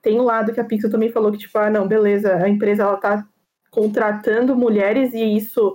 tem 0.00 0.20
um 0.20 0.24
lado 0.24 0.54
que 0.54 0.60
a 0.60 0.64
Pixel 0.64 0.92
também 0.92 1.10
falou 1.10 1.32
que, 1.32 1.38
tipo, 1.38 1.58
ah, 1.58 1.68
não, 1.68 1.88
beleza, 1.88 2.36
a 2.36 2.48
empresa, 2.48 2.84
ela 2.84 2.98
tá 2.98 3.26
contratando 3.72 4.54
mulheres 4.54 5.12
e 5.12 5.36
isso, 5.36 5.74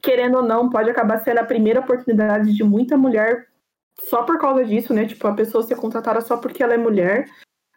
querendo 0.00 0.36
ou 0.36 0.42
não, 0.44 0.70
pode 0.70 0.88
acabar 0.88 1.18
sendo 1.18 1.38
a 1.38 1.44
primeira 1.44 1.80
oportunidade 1.80 2.54
de 2.54 2.62
muita 2.62 2.96
mulher 2.96 3.51
só 4.08 4.22
por 4.22 4.38
causa 4.38 4.64
disso, 4.64 4.92
né? 4.92 5.06
Tipo, 5.06 5.26
a 5.28 5.34
pessoa 5.34 5.62
ser 5.62 5.76
contratada 5.76 6.20
só 6.20 6.36
porque 6.36 6.62
ela 6.62 6.74
é 6.74 6.78
mulher. 6.78 7.28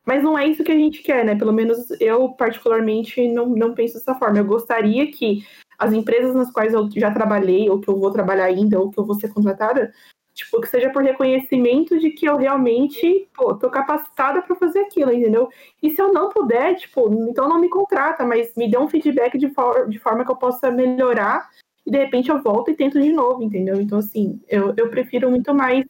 Mas 0.06 0.22
não 0.22 0.38
é 0.38 0.48
isso 0.48 0.64
que 0.64 0.72
a 0.72 0.78
gente 0.78 1.02
quer, 1.02 1.26
né? 1.26 1.36
Pelo 1.36 1.52
menos 1.52 1.90
eu, 2.00 2.30
particularmente, 2.30 3.28
não, 3.28 3.48
não 3.48 3.74
penso 3.74 3.96
dessa 3.96 4.14
forma. 4.16 4.38
Eu 4.38 4.46
gostaria 4.46 5.12
que 5.12 5.44
as 5.78 5.94
empresas 5.94 6.36
nas 6.36 6.52
quais 6.52 6.74
eu 6.74 6.90
já 6.96 7.12
trabalhei, 7.12 7.70
ou 7.70 7.80
que 7.80 7.88
eu 7.88 7.98
vou 7.98 8.12
trabalhar 8.12 8.46
ainda, 8.46 8.80
ou 8.80 8.92
que 8.92 9.00
eu 9.00 9.06
vou 9.06 9.16
ser 9.16 9.34
contratada, 9.34 9.92
tipo, 10.34 10.62
que 10.62 10.68
seja 10.68 10.90
por 10.90 11.02
reconhecimento 11.02 11.98
de 11.98 12.12
que 12.12 12.26
eu 12.28 12.38
realmente, 12.38 13.28
pô, 13.34 13.56
tô 13.56 13.70
capacitada 13.70 14.42
para 14.42 14.56
fazer 14.56 14.80
aquilo, 14.80 15.12
entendeu? 15.12 15.50
E 15.82 15.90
se 15.90 16.02
eu 16.02 16.14
não 16.14 16.30
puder, 16.30 16.76
tipo, 16.76 17.12
então 17.30 17.50
não 17.50 17.60
me 17.60 17.70
contrata, 17.70 18.26
mas 18.26 18.54
me 18.56 18.70
dê 18.70 18.78
um 18.78 18.88
feedback 18.88 19.38
de, 19.38 19.50
for 19.50 19.90
de 19.90 19.98
forma 19.98 20.24
que 20.24 20.32
eu 20.32 20.36
possa 20.36 20.70
melhorar 20.70 21.50
e 21.86 21.92
de 21.92 21.98
repente 21.98 22.30
eu 22.30 22.42
volto 22.42 22.72
e 22.72 22.76
tento 22.76 23.00
de 23.00 23.14
novo, 23.14 23.44
entendeu? 23.44 23.80
Então, 23.80 24.00
assim, 24.00 24.42
eu, 24.48 24.74
eu 24.76 24.90
prefiro 24.90 25.30
muito 25.30 25.54
mais 25.54 25.86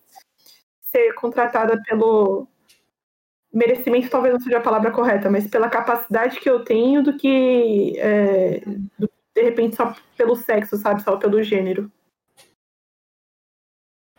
ser 0.96 1.14
contratada 1.14 1.82
pelo 1.84 2.48
merecimento, 3.54 4.10
talvez 4.10 4.34
não 4.34 4.40
seja 4.40 4.58
a 4.58 4.62
palavra 4.62 4.92
correta, 4.92 5.30
mas 5.30 5.48
pela 5.48 5.70
capacidade 5.70 6.40
que 6.40 6.50
eu 6.50 6.64
tenho 6.64 7.04
do 7.04 7.18
que 7.18 7.94
é, 7.98 8.62
do, 8.98 9.10
de 9.36 9.42
repente 9.42 9.76
só 9.76 9.94
pelo 10.18 10.36
sexo, 10.36 10.78
sabe? 10.78 11.04
Só 11.04 11.18
pelo 11.18 11.44
gênero. 11.44 11.92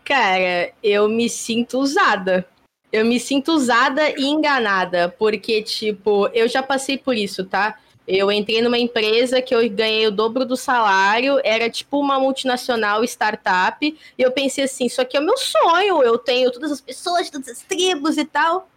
Cara, 0.05 0.72
eu 0.83 1.09
me 1.09 1.29
sinto 1.29 1.79
usada. 1.79 2.47
Eu 2.93 3.05
me 3.05 3.18
sinto 3.18 3.53
usada 3.53 4.09
e 4.11 4.24
enganada, 4.27 5.09
porque, 5.18 5.61
tipo, 5.62 6.29
eu 6.29 6.49
já 6.49 6.62
passei 6.62 6.97
por 6.97 7.16
isso, 7.16 7.45
tá? 7.45 7.79
Eu 8.07 8.30
entrei 8.30 8.62
numa 8.62 8.78
empresa 8.78 9.42
que 9.42 9.54
eu 9.54 9.68
ganhei 9.68 10.07
o 10.07 10.11
dobro 10.11 10.44
do 10.44 10.57
salário, 10.57 11.40
era 11.42 11.68
tipo 11.68 11.98
uma 11.98 12.20
multinacional 12.20 13.02
startup, 13.04 13.84
e 13.86 14.22
eu 14.22 14.30
pensei 14.30 14.64
assim: 14.64 14.86
isso 14.86 15.00
aqui 15.00 15.16
é 15.16 15.20
o 15.20 15.24
meu 15.24 15.36
sonho, 15.36 16.02
eu 16.02 16.16
tenho 16.18 16.50
todas 16.52 16.70
as 16.70 16.80
pessoas, 16.80 17.30
todas 17.30 17.48
as 17.48 17.62
tribos 17.62 18.16
e 18.16 18.24
tal. 18.24 18.68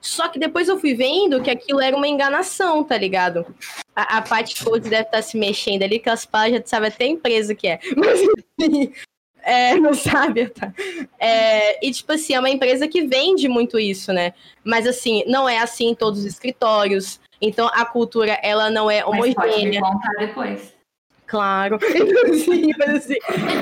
Só 0.00 0.28
que 0.28 0.38
depois 0.38 0.68
eu 0.68 0.78
fui 0.78 0.94
vendo 0.94 1.42
que 1.42 1.50
aquilo 1.50 1.80
era 1.80 1.96
uma 1.96 2.06
enganação, 2.06 2.84
tá 2.84 2.96
ligado? 2.96 3.44
A, 3.94 4.18
a 4.18 4.22
Paty 4.22 4.54
deve 4.64 4.86
estar 4.88 5.04
tá 5.04 5.22
se 5.22 5.36
mexendo 5.36 5.82
ali, 5.82 5.98
que 5.98 6.08
as 6.08 6.24
páginas 6.24 6.60
já 6.60 6.66
sabe 6.66 6.86
até 6.86 7.04
a 7.04 7.08
empresa 7.08 7.54
que 7.54 7.66
é. 7.66 7.80
Mas 7.96 8.20
assim, 8.20 8.92
é, 9.42 9.74
não 9.76 9.94
sabe, 9.94 10.48
tá? 10.50 10.72
É, 11.18 11.84
e, 11.84 11.90
tipo 11.90 12.12
assim, 12.12 12.34
é 12.34 12.38
uma 12.38 12.50
empresa 12.50 12.86
que 12.86 13.06
vende 13.06 13.48
muito 13.48 13.78
isso, 13.78 14.12
né? 14.12 14.34
Mas, 14.62 14.86
assim, 14.86 15.24
não 15.26 15.48
é 15.48 15.58
assim 15.58 15.88
em 15.88 15.94
todos 15.94 16.20
os 16.20 16.26
escritórios. 16.26 17.20
Então 17.40 17.68
a 17.72 17.84
cultura 17.84 18.38
ela 18.42 18.70
não 18.70 18.90
é 18.90 19.04
homogênea. 19.04 19.80
Mas 19.80 19.90
pode 19.90 20.08
me 20.08 20.26
depois. 20.26 20.78
Claro. 21.28 21.78
Sim, 22.44 22.70
mas 22.78 22.88
assim, 22.96 23.18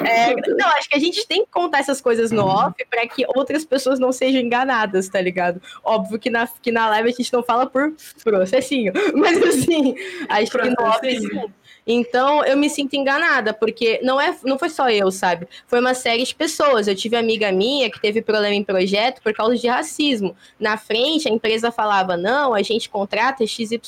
é, 0.08 0.34
não, 0.52 0.68
acho 0.68 0.88
que 0.88 0.96
a 0.96 1.00
gente 1.00 1.26
tem 1.26 1.44
que 1.44 1.50
contar 1.50 1.80
essas 1.80 2.00
coisas 2.00 2.30
no 2.30 2.46
off 2.46 2.74
para 2.88 3.06
que 3.08 3.26
outras 3.34 3.64
pessoas 3.64 3.98
não 3.98 4.12
sejam 4.12 4.40
enganadas, 4.40 5.08
tá 5.08 5.20
ligado? 5.20 5.60
Óbvio 5.82 6.16
que 6.16 6.30
na, 6.30 6.46
que 6.46 6.70
na 6.70 6.88
live 6.90 7.08
a 7.08 7.12
gente 7.12 7.32
não 7.32 7.42
fala 7.42 7.66
por 7.66 7.92
processinho, 8.22 8.92
mas 9.14 9.42
assim, 9.42 9.96
acho 10.28 10.52
que 10.52 10.70
no 10.70 10.86
off 10.86 11.10
sim. 11.10 11.52
Então 11.86 12.44
eu 12.44 12.56
me 12.56 12.68
sinto 12.68 12.94
enganada, 12.94 13.54
porque 13.54 14.00
não, 14.02 14.20
é, 14.20 14.36
não 14.42 14.58
foi 14.58 14.68
só 14.68 14.90
eu, 14.90 15.10
sabe? 15.12 15.46
Foi 15.68 15.78
uma 15.78 15.94
série 15.94 16.24
de 16.24 16.34
pessoas. 16.34 16.88
Eu 16.88 16.96
tive 16.96 17.16
amiga 17.16 17.52
minha 17.52 17.88
que 17.88 18.00
teve 18.00 18.20
problema 18.20 18.54
em 18.54 18.64
projeto 18.64 19.22
por 19.22 19.32
causa 19.32 19.56
de 19.56 19.68
racismo. 19.68 20.34
Na 20.58 20.76
frente, 20.76 21.28
a 21.28 21.30
empresa 21.32 21.70
falava: 21.70 22.16
não, 22.16 22.54
a 22.54 22.62
gente 22.62 22.88
contrata 22.88 23.46
XYZ, 23.46 23.80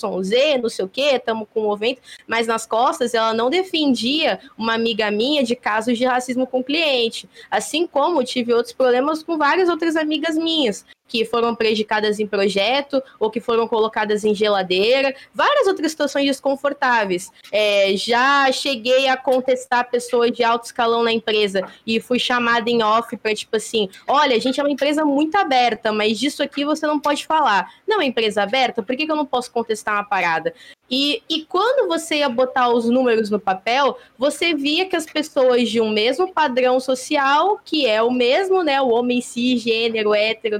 não 0.62 0.68
sei 0.68 0.84
o 0.84 0.88
quê, 0.88 1.14
estamos 1.14 1.48
com 1.52 1.66
o 1.66 1.74
evento, 1.74 2.00
mas 2.26 2.46
nas 2.46 2.66
costas 2.66 3.14
ela 3.14 3.34
não 3.34 3.50
defendia 3.50 4.38
uma 4.56 4.74
amiga 4.74 5.10
minha 5.10 5.42
de 5.42 5.56
casos 5.56 5.98
de 5.98 6.04
racismo 6.04 6.46
com 6.46 6.62
cliente. 6.62 7.28
Assim 7.50 7.86
como 7.86 8.22
tive 8.22 8.52
outros 8.52 8.72
problemas 8.72 9.22
com 9.24 9.36
várias 9.36 9.68
outras 9.68 9.96
amigas 9.96 10.36
minhas 10.36 10.84
que 11.08 11.24
foram 11.24 11.54
prejudicadas 11.54 12.20
em 12.20 12.26
projeto 12.26 13.02
ou 13.18 13.30
que 13.30 13.40
foram 13.40 13.66
colocadas 13.66 14.24
em 14.24 14.34
geladeira, 14.34 15.14
várias 15.34 15.66
outras 15.66 15.90
situações 15.90 16.26
desconfortáveis. 16.26 17.32
É, 17.50 17.94
já 17.96 18.52
cheguei 18.52 19.08
a 19.08 19.16
contestar 19.16 19.90
pessoas 19.90 20.30
de 20.30 20.44
alto 20.44 20.66
escalão 20.66 21.02
na 21.02 21.12
empresa 21.12 21.66
e 21.86 22.00
fui 22.00 22.18
chamada 22.18 22.68
em 22.70 22.82
off 22.82 23.16
para 23.16 23.34
tipo 23.34 23.56
assim: 23.56 23.88
olha, 24.06 24.36
a 24.36 24.38
gente 24.38 24.60
é 24.60 24.62
uma 24.62 24.70
empresa 24.70 25.04
muito 25.04 25.36
aberta, 25.36 25.92
mas 25.92 26.18
disso 26.18 26.42
aqui 26.42 26.64
você 26.64 26.86
não 26.86 27.00
pode 27.00 27.26
falar. 27.26 27.72
Não 27.86 28.00
é 28.00 28.04
empresa 28.04 28.42
aberta, 28.42 28.82
por 28.82 28.94
que, 28.94 29.06
que 29.06 29.12
eu 29.12 29.16
não 29.16 29.26
posso 29.26 29.50
contestar 29.50 29.94
uma 29.94 30.04
parada? 30.04 30.52
E, 30.90 31.22
e 31.28 31.44
quando 31.44 31.86
você 31.86 32.16
ia 32.16 32.28
botar 32.28 32.70
os 32.70 32.86
números 32.86 33.28
no 33.28 33.38
papel, 33.38 33.98
você 34.16 34.54
via 34.54 34.86
que 34.86 34.96
as 34.96 35.04
pessoas 35.04 35.68
de 35.68 35.80
um 35.80 35.90
mesmo 35.90 36.32
padrão 36.32 36.80
social, 36.80 37.60
que 37.62 37.86
é 37.86 38.02
o 38.02 38.10
mesmo, 38.10 38.62
né? 38.62 38.80
O 38.80 38.88
homem 38.88 39.20
cisgênero, 39.20 40.14
hétero, 40.14 40.58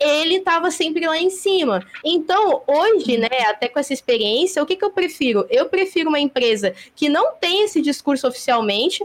ele 0.00 0.36
estava 0.36 0.70
sempre 0.70 1.06
lá 1.06 1.18
em 1.18 1.28
cima. 1.28 1.84
Então, 2.02 2.62
hoje, 2.66 3.18
né, 3.18 3.28
até 3.46 3.68
com 3.68 3.78
essa 3.78 3.92
experiência, 3.92 4.62
o 4.62 4.66
que, 4.66 4.76
que 4.76 4.84
eu 4.84 4.90
prefiro? 4.90 5.46
Eu 5.50 5.68
prefiro 5.68 6.08
uma 6.08 6.18
empresa 6.18 6.74
que 6.96 7.08
não 7.08 7.34
tem 7.34 7.64
esse 7.64 7.82
discurso 7.82 8.26
oficialmente, 8.26 9.04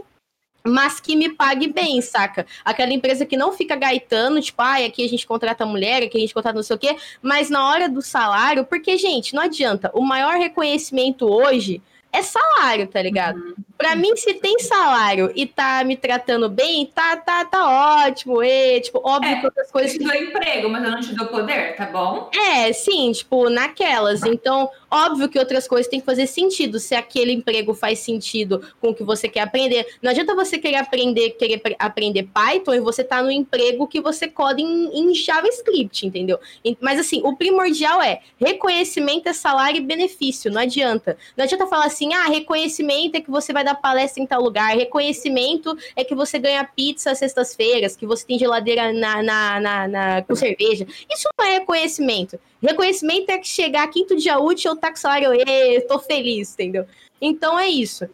mas 0.64 0.98
que 0.98 1.14
me 1.14 1.28
pague 1.28 1.68
bem, 1.68 2.00
saca? 2.00 2.46
Aquela 2.64 2.92
empresa 2.92 3.24
que 3.24 3.36
não 3.36 3.52
fica 3.52 3.76
gaitando, 3.76 4.40
tipo, 4.40 4.60
ai, 4.60 4.84
ah, 4.84 4.86
aqui 4.88 5.04
a 5.04 5.08
gente 5.08 5.26
contrata 5.26 5.64
mulher, 5.64 6.02
aqui 6.02 6.16
a 6.16 6.20
gente 6.20 6.34
contrata 6.34 6.56
não 6.56 6.62
sei 6.62 6.76
o 6.76 6.78
quê, 6.78 6.96
mas 7.22 7.48
na 7.48 7.68
hora 7.68 7.88
do 7.88 8.02
salário, 8.02 8.64
porque, 8.64 8.96
gente, 8.96 9.34
não 9.34 9.42
adianta. 9.42 9.90
O 9.94 10.00
maior 10.00 10.36
reconhecimento 10.36 11.26
hoje 11.26 11.80
é 12.12 12.22
salário, 12.22 12.86
tá 12.88 13.00
ligado? 13.00 13.38
Uhum. 13.38 13.54
Pra 13.76 13.94
mim, 13.94 14.16
se 14.16 14.32
tem 14.34 14.58
salário 14.60 15.30
e 15.34 15.46
tá 15.46 15.84
me 15.84 15.96
tratando 15.96 16.48
bem, 16.48 16.86
tá, 16.86 17.16
tá, 17.16 17.44
tá 17.44 18.06
ótimo. 18.06 18.42
E, 18.42 18.80
tipo, 18.80 19.00
óbvio 19.04 19.32
é, 19.32 19.40
que 19.40 19.44
outras 19.46 19.70
coisas. 19.70 19.92
Eu 19.94 19.98
te 19.98 20.04
dou 20.04 20.14
emprego, 20.14 20.68
mas 20.70 20.84
eu 20.84 20.90
não 20.90 21.00
te 21.00 21.14
dou 21.14 21.26
poder, 21.26 21.76
tá 21.76 21.86
bom? 21.86 22.30
É, 22.34 22.72
sim, 22.72 23.12
tipo, 23.12 23.50
naquelas. 23.50 24.22
Então, 24.24 24.70
óbvio 24.90 25.28
que 25.28 25.38
outras 25.38 25.68
coisas 25.68 25.88
têm 25.88 26.00
que 26.00 26.06
fazer 26.06 26.26
sentido. 26.26 26.80
Se 26.80 26.94
aquele 26.94 27.32
emprego 27.32 27.74
faz 27.74 27.98
sentido 27.98 28.66
com 28.80 28.90
o 28.90 28.94
que 28.94 29.04
você 29.04 29.28
quer 29.28 29.40
aprender. 29.40 29.86
Não 30.00 30.10
adianta 30.10 30.34
você 30.34 30.58
querer 30.58 30.76
aprender, 30.76 31.30
querer 31.30 31.60
aprender 31.78 32.28
Python 32.32 32.74
e 32.74 32.80
você 32.80 33.04
tá 33.04 33.22
no 33.22 33.30
emprego 33.30 33.86
que 33.86 34.00
você 34.00 34.26
coda 34.26 34.60
em, 34.60 34.90
em 34.94 35.14
JavaScript, 35.14 36.06
entendeu? 36.06 36.38
Mas 36.80 36.98
assim, 36.98 37.20
o 37.22 37.36
primordial 37.36 38.00
é 38.00 38.20
reconhecimento 38.38 39.28
é 39.28 39.32
salário 39.34 39.78
e 39.78 39.82
benefício. 39.82 40.50
Não 40.50 40.62
adianta. 40.62 41.18
Não 41.36 41.44
adianta 41.44 41.66
falar 41.66 41.86
assim, 41.86 42.14
ah, 42.14 42.26
reconhecimento 42.26 43.16
é 43.16 43.20
que 43.20 43.30
você 43.30 43.52
vai 43.52 43.65
dar 43.66 43.74
palestra 43.74 44.22
em 44.22 44.26
tal 44.26 44.42
lugar. 44.42 44.74
Reconhecimento 44.74 45.76
é 45.94 46.04
que 46.04 46.14
você 46.14 46.38
ganha 46.38 46.64
pizza 46.64 47.14
sextas-feiras, 47.14 47.96
que 47.96 48.06
você 48.06 48.26
tem 48.26 48.38
geladeira 48.38 48.92
na, 48.92 49.22
na, 49.22 49.60
na, 49.60 49.88
na, 49.88 50.22
com 50.22 50.34
cerveja. 50.34 50.86
Isso 51.10 51.28
não 51.38 51.46
é 51.46 51.58
reconhecimento. 51.58 52.38
Reconhecimento 52.62 53.30
é 53.30 53.38
que 53.38 53.48
chegar 53.48 53.86
quinto 53.88 54.16
dia 54.16 54.38
útil, 54.38 54.72
eu 54.72 54.76
tá 54.76 54.90
com 54.90 54.96
salário, 54.96 55.34
e 55.34 55.80
tô 55.82 55.98
feliz, 55.98 56.54
entendeu? 56.54 56.86
Então 57.20 57.58
é 57.58 57.68
isso. 57.68 58.08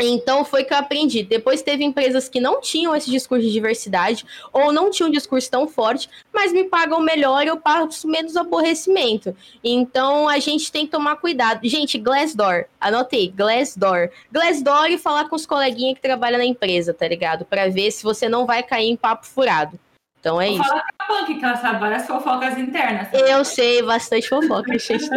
Então 0.00 0.44
foi 0.44 0.64
que 0.64 0.72
eu 0.72 0.78
aprendi. 0.78 1.22
Depois 1.22 1.62
teve 1.62 1.84
empresas 1.84 2.28
que 2.28 2.40
não 2.40 2.60
tinham 2.60 2.94
esse 2.96 3.10
discurso 3.10 3.44
de 3.44 3.52
diversidade 3.52 4.24
ou 4.52 4.72
não 4.72 4.90
tinham 4.90 5.08
um 5.08 5.12
discurso 5.12 5.50
tão 5.50 5.68
forte, 5.68 6.08
mas 6.32 6.52
me 6.52 6.64
pagam 6.64 7.00
melhor, 7.00 7.46
eu 7.46 7.56
passo 7.56 8.08
menos 8.08 8.36
aborrecimento. 8.36 9.36
Então 9.62 10.28
a 10.28 10.38
gente 10.38 10.72
tem 10.72 10.86
que 10.86 10.92
tomar 10.92 11.16
cuidado. 11.16 11.60
Gente, 11.64 11.98
Glassdoor, 11.98 12.64
anotei, 12.80 13.28
Glassdoor. 13.28 14.10
Glassdoor 14.32 14.86
e 14.86 14.98
falar 14.98 15.28
com 15.28 15.36
os 15.36 15.46
coleguinhas 15.46 15.94
que 15.94 16.02
trabalham 16.02 16.38
na 16.38 16.44
empresa, 16.44 16.94
tá 16.94 17.06
ligado? 17.06 17.44
Para 17.44 17.68
ver 17.68 17.90
se 17.90 18.02
você 18.02 18.28
não 18.28 18.46
vai 18.46 18.62
cair 18.62 18.88
em 18.88 18.96
papo 18.96 19.26
furado. 19.26 19.78
Então 20.20 20.40
é 20.40 20.50
isso. 20.50 20.62
Fala 20.62 20.82
com 20.82 21.02
a 21.02 21.06
Punk, 21.06 21.34
que 21.38 21.44
ela 21.44 21.56
sabe 21.56 21.80
várias 21.80 22.06
fofocas 22.06 22.58
internas. 22.58 23.08
Eu 23.12 23.42
sei 23.42 23.82
bastante 23.82 24.28
fofoca, 24.28 24.78
gente. 24.78 25.08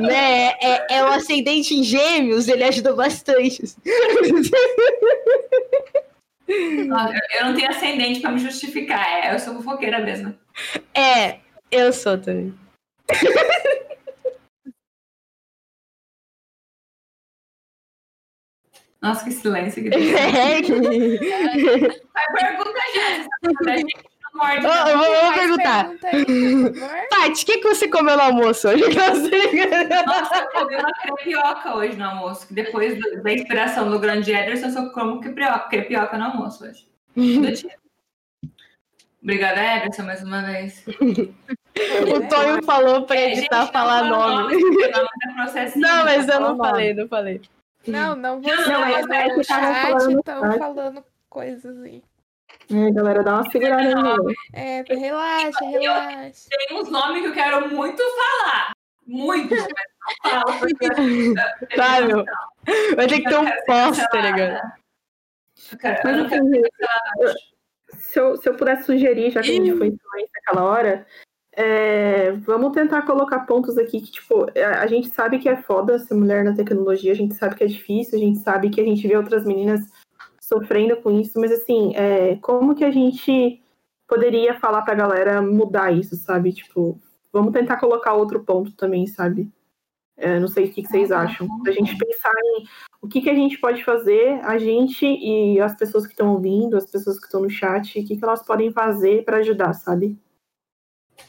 né? 0.00 0.54
É, 0.60 0.96
é 0.96 1.04
o 1.04 1.08
ascendente 1.08 1.74
em 1.74 1.82
gêmeos, 1.82 2.48
ele 2.48 2.64
ajuda 2.64 2.94
bastante. 2.94 3.62
eu 6.48 7.44
não 7.44 7.54
tenho 7.54 7.68
ascendente 7.68 8.20
pra 8.20 8.30
me 8.30 8.38
justificar. 8.38 9.06
É, 9.06 9.34
eu 9.34 9.38
sou 9.38 9.54
fofoqueira 9.56 9.98
mesmo. 9.98 10.34
É, 10.94 11.36
eu 11.70 11.92
sou 11.92 12.16
também. 12.16 12.54
Nossa, 19.00 19.24
que 19.24 19.32
silêncio 19.32 19.82
que 19.82 19.88
É, 19.88 20.60
que... 20.62 20.72
Vai 22.12 22.32
pergunta, 22.34 22.80
gente. 23.64 24.16
Morde, 24.36 24.66
oh, 24.66 24.88
eu 24.88 24.98
vou, 24.98 25.06
vou 25.06 25.32
perguntar. 25.32 25.90
Paty, 27.08 27.42
o 27.42 27.46
que, 27.46 27.58
que 27.58 27.68
você 27.68 27.88
comeu 27.88 28.16
no 28.16 28.22
almoço 28.22 28.68
hoje? 28.68 28.82
Nossa, 30.06 30.36
eu 30.36 30.50
comi 30.50 30.76
uma 30.76 30.92
crepioca 30.92 31.74
hoje 31.74 31.96
no 31.96 32.04
almoço. 32.04 32.46
Depois 32.50 33.00
do, 33.00 33.22
da 33.22 33.32
inspiração 33.32 33.90
do 33.90 33.98
grande 33.98 34.32
Ederson, 34.32 34.66
eu 34.66 34.72
só 34.72 34.90
como 34.90 35.20
crepioca, 35.22 35.68
crepioca 35.70 36.18
no 36.18 36.24
almoço 36.24 36.64
hoje. 36.66 36.86
Obrigada, 39.22 39.78
Ederson, 39.78 40.02
mais 40.02 40.22
uma 40.22 40.42
vez. 40.42 40.84
o 40.86 42.28
Tonho 42.28 42.62
falou 42.62 43.06
pra 43.06 43.16
é, 43.16 43.32
editar 43.32 43.66
falar 43.68 44.04
nome. 44.04 44.54
nome 44.54 44.76
não, 45.76 46.04
mas 46.04 46.28
eu 46.28 46.40
não 46.40 46.56
falei, 46.58 46.92
não 46.92 47.08
falei. 47.08 47.40
Não, 47.86 48.16
não 48.16 48.40
vou 48.40 48.56
não, 48.56 48.80
mas 48.80 49.08
é 49.08 49.36
no 49.36 49.44
chat 49.44 50.12
estão 50.12 50.58
falando 50.58 51.04
coisas 51.28 51.78
aí. 51.82 52.02
É, 52.72 52.90
galera, 52.90 53.22
dá 53.22 53.34
uma 53.34 53.50
segurada 53.50 53.82
aí. 53.82 54.34
É, 54.52 54.82
relaxa, 54.88 55.64
relaxa. 55.64 56.48
Tem 56.50 56.76
uns 56.76 56.88
nomes 56.88 57.22
que 57.22 57.28
eu 57.28 57.34
quero 57.34 57.68
muito 57.68 58.02
falar. 58.02 58.72
Muito, 59.06 59.54
mas 59.54 59.64
não 59.64 60.44
falo, 60.44 60.58
porque. 60.58 60.86
Tá, 61.76 62.00
meu. 62.00 62.24
Vai 62.96 63.06
ter 63.06 63.20
que 63.20 63.28
ter 63.28 63.38
um 63.38 63.44
tá 63.44 64.20
ligado? 64.20 64.72
Mas, 66.04 66.32
assim, 66.32 66.62
se, 67.88 68.18
eu, 68.18 68.36
se 68.36 68.48
eu 68.48 68.56
pudesse 68.56 68.84
sugerir, 68.84 69.30
já 69.30 69.42
que 69.42 69.50
a 69.50 69.52
gente 69.52 69.76
foi 69.76 69.86
influência 69.88 70.30
naquela 70.34 70.64
hora, 70.64 71.06
é, 71.58 72.32
vamos 72.32 72.72
tentar 72.72 73.02
colocar 73.02 73.40
pontos 73.40 73.78
aqui 73.78 73.98
que, 74.02 74.12
tipo, 74.12 74.44
a, 74.44 74.80
a, 74.82 74.86
gente 74.86 75.08
sabe 75.08 75.38
que 75.38 75.48
é 75.48 75.56
foda 75.56 75.98
ser 75.98 76.12
mulher 76.12 76.44
na 76.44 76.54
tecnologia, 76.54 77.12
a 77.12 77.16
gente 77.16 77.34
sabe 77.34 77.54
que 77.54 77.64
é 77.64 77.66
difícil, 77.66 78.18
a 78.18 78.20
gente 78.20 78.40
sabe 78.40 78.68
que 78.68 78.78
a 78.78 78.84
gente 78.84 79.08
vê 79.08 79.16
outras 79.16 79.46
meninas 79.46 79.80
sofrendo 80.38 80.98
com 80.98 81.10
isso, 81.10 81.40
mas 81.40 81.50
assim, 81.50 81.96
é, 81.96 82.36
como 82.36 82.74
que 82.74 82.84
a 82.84 82.90
gente 82.90 83.62
poderia 84.06 84.60
falar 84.60 84.82
pra 84.82 84.94
galera 84.94 85.40
mudar 85.40 85.90
isso, 85.92 86.14
sabe? 86.14 86.52
Tipo, 86.52 87.00
vamos 87.32 87.54
tentar 87.54 87.78
colocar 87.78 88.12
outro 88.12 88.44
ponto 88.44 88.72
também, 88.72 89.06
sabe? 89.06 89.50
É, 90.14 90.38
não 90.38 90.48
sei 90.48 90.66
o 90.66 90.72
que, 90.72 90.82
que 90.82 90.88
vocês 90.88 91.10
acham. 91.10 91.48
A 91.66 91.70
gente 91.70 91.96
pensar 91.96 92.32
em 92.32 92.66
o 93.00 93.08
que, 93.08 93.22
que 93.22 93.30
a 93.30 93.34
gente 93.34 93.58
pode 93.58 93.82
fazer, 93.82 94.40
a 94.42 94.58
gente 94.58 95.06
e 95.06 95.58
as 95.58 95.74
pessoas 95.74 96.06
que 96.06 96.12
estão 96.12 96.32
ouvindo, 96.34 96.76
as 96.76 96.90
pessoas 96.90 97.18
que 97.18 97.24
estão 97.24 97.40
no 97.40 97.50
chat, 97.50 97.98
o 97.98 98.04
que, 98.06 98.16
que 98.16 98.24
elas 98.24 98.44
podem 98.44 98.70
fazer 98.70 99.24
para 99.24 99.38
ajudar, 99.38 99.72
sabe? 99.72 100.18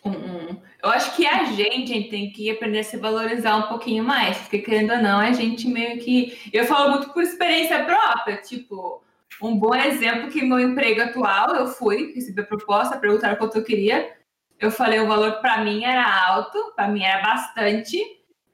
Hum, 0.05 0.57
eu 0.83 0.89
acho 0.89 1.15
que 1.15 1.25
a 1.25 1.43
gente, 1.45 1.91
a 1.91 1.95
gente 1.95 2.09
tem 2.09 2.31
que 2.31 2.49
aprender 2.49 2.79
a 2.79 2.83
se 2.83 2.97
valorizar 2.97 3.55
um 3.57 3.63
pouquinho 3.63 4.03
mais, 4.03 4.37
porque 4.37 4.59
querendo 4.59 4.93
ou 4.93 5.01
não, 5.01 5.19
a 5.19 5.31
gente 5.33 5.67
meio 5.67 5.99
que. 5.99 6.37
Eu 6.53 6.65
falo 6.65 6.91
muito 6.91 7.09
por 7.13 7.23
experiência 7.23 7.83
própria, 7.83 8.37
tipo, 8.37 9.03
um 9.41 9.57
bom 9.57 9.75
exemplo 9.75 10.29
que 10.29 10.43
meu 10.43 10.59
emprego 10.59 11.01
atual, 11.01 11.55
eu 11.55 11.67
fui, 11.67 12.13
recebi 12.13 12.41
a 12.41 12.45
proposta, 12.45 12.97
perguntaram 12.97 13.35
quanto 13.35 13.57
eu 13.57 13.63
queria. 13.63 14.15
Eu 14.59 14.71
falei 14.71 14.99
o 14.99 15.07
valor 15.07 15.33
para 15.39 15.63
mim 15.63 15.83
era 15.83 16.27
alto, 16.27 16.73
para 16.75 16.87
mim 16.87 17.03
era 17.03 17.21
bastante. 17.21 17.97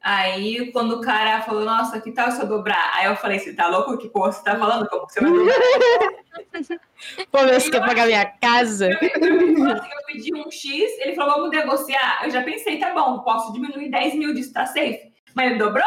Aí, 0.04 0.70
quando 0.74 0.98
o 0.98 1.02
cara 1.02 1.42
falou, 1.44 1.64
nossa, 1.64 2.02
que 2.02 2.12
tal 2.12 2.30
se 2.30 2.42
eu 2.42 2.48
dobrar? 2.48 2.92
Aí 2.94 3.06
eu 3.06 3.16
falei, 3.16 3.40
você 3.40 3.54
tá 3.54 3.70
louco? 3.70 3.98
Que 3.98 4.10
porra 4.10 4.34
você 4.34 4.44
tá 4.44 4.58
falando? 4.58 4.86
Como 4.90 5.10
você 5.10 5.22
vai 5.22 5.32
dobrar? 5.32 5.56
Pô, 7.32 7.38
você 7.48 7.72
quer 7.72 7.80
pagar 7.80 8.08
minha 8.08 8.26
casa? 8.26 8.90
Eu, 8.90 8.98
eu, 9.00 9.72
assim, 9.72 9.90
eu, 9.90 10.06
pedi 10.06 10.36
um 10.36 10.52
X, 10.52 11.00
ele 11.00 11.16
falou, 11.16 11.36
vamos 11.36 11.52
negociar. 11.52 12.26
Eu 12.26 12.32
já 12.32 12.44
pensei, 12.44 12.80
tá 12.80 12.94
bom, 12.94 13.20
posso 13.20 13.54
diminuir 13.54 13.90
10 13.90 14.16
mil 14.16 14.34
disso, 14.34 14.52
tá 14.52 14.66
safe? 14.66 15.14
Mas 15.34 15.52
ele 15.52 15.60
dobrou? 15.60 15.86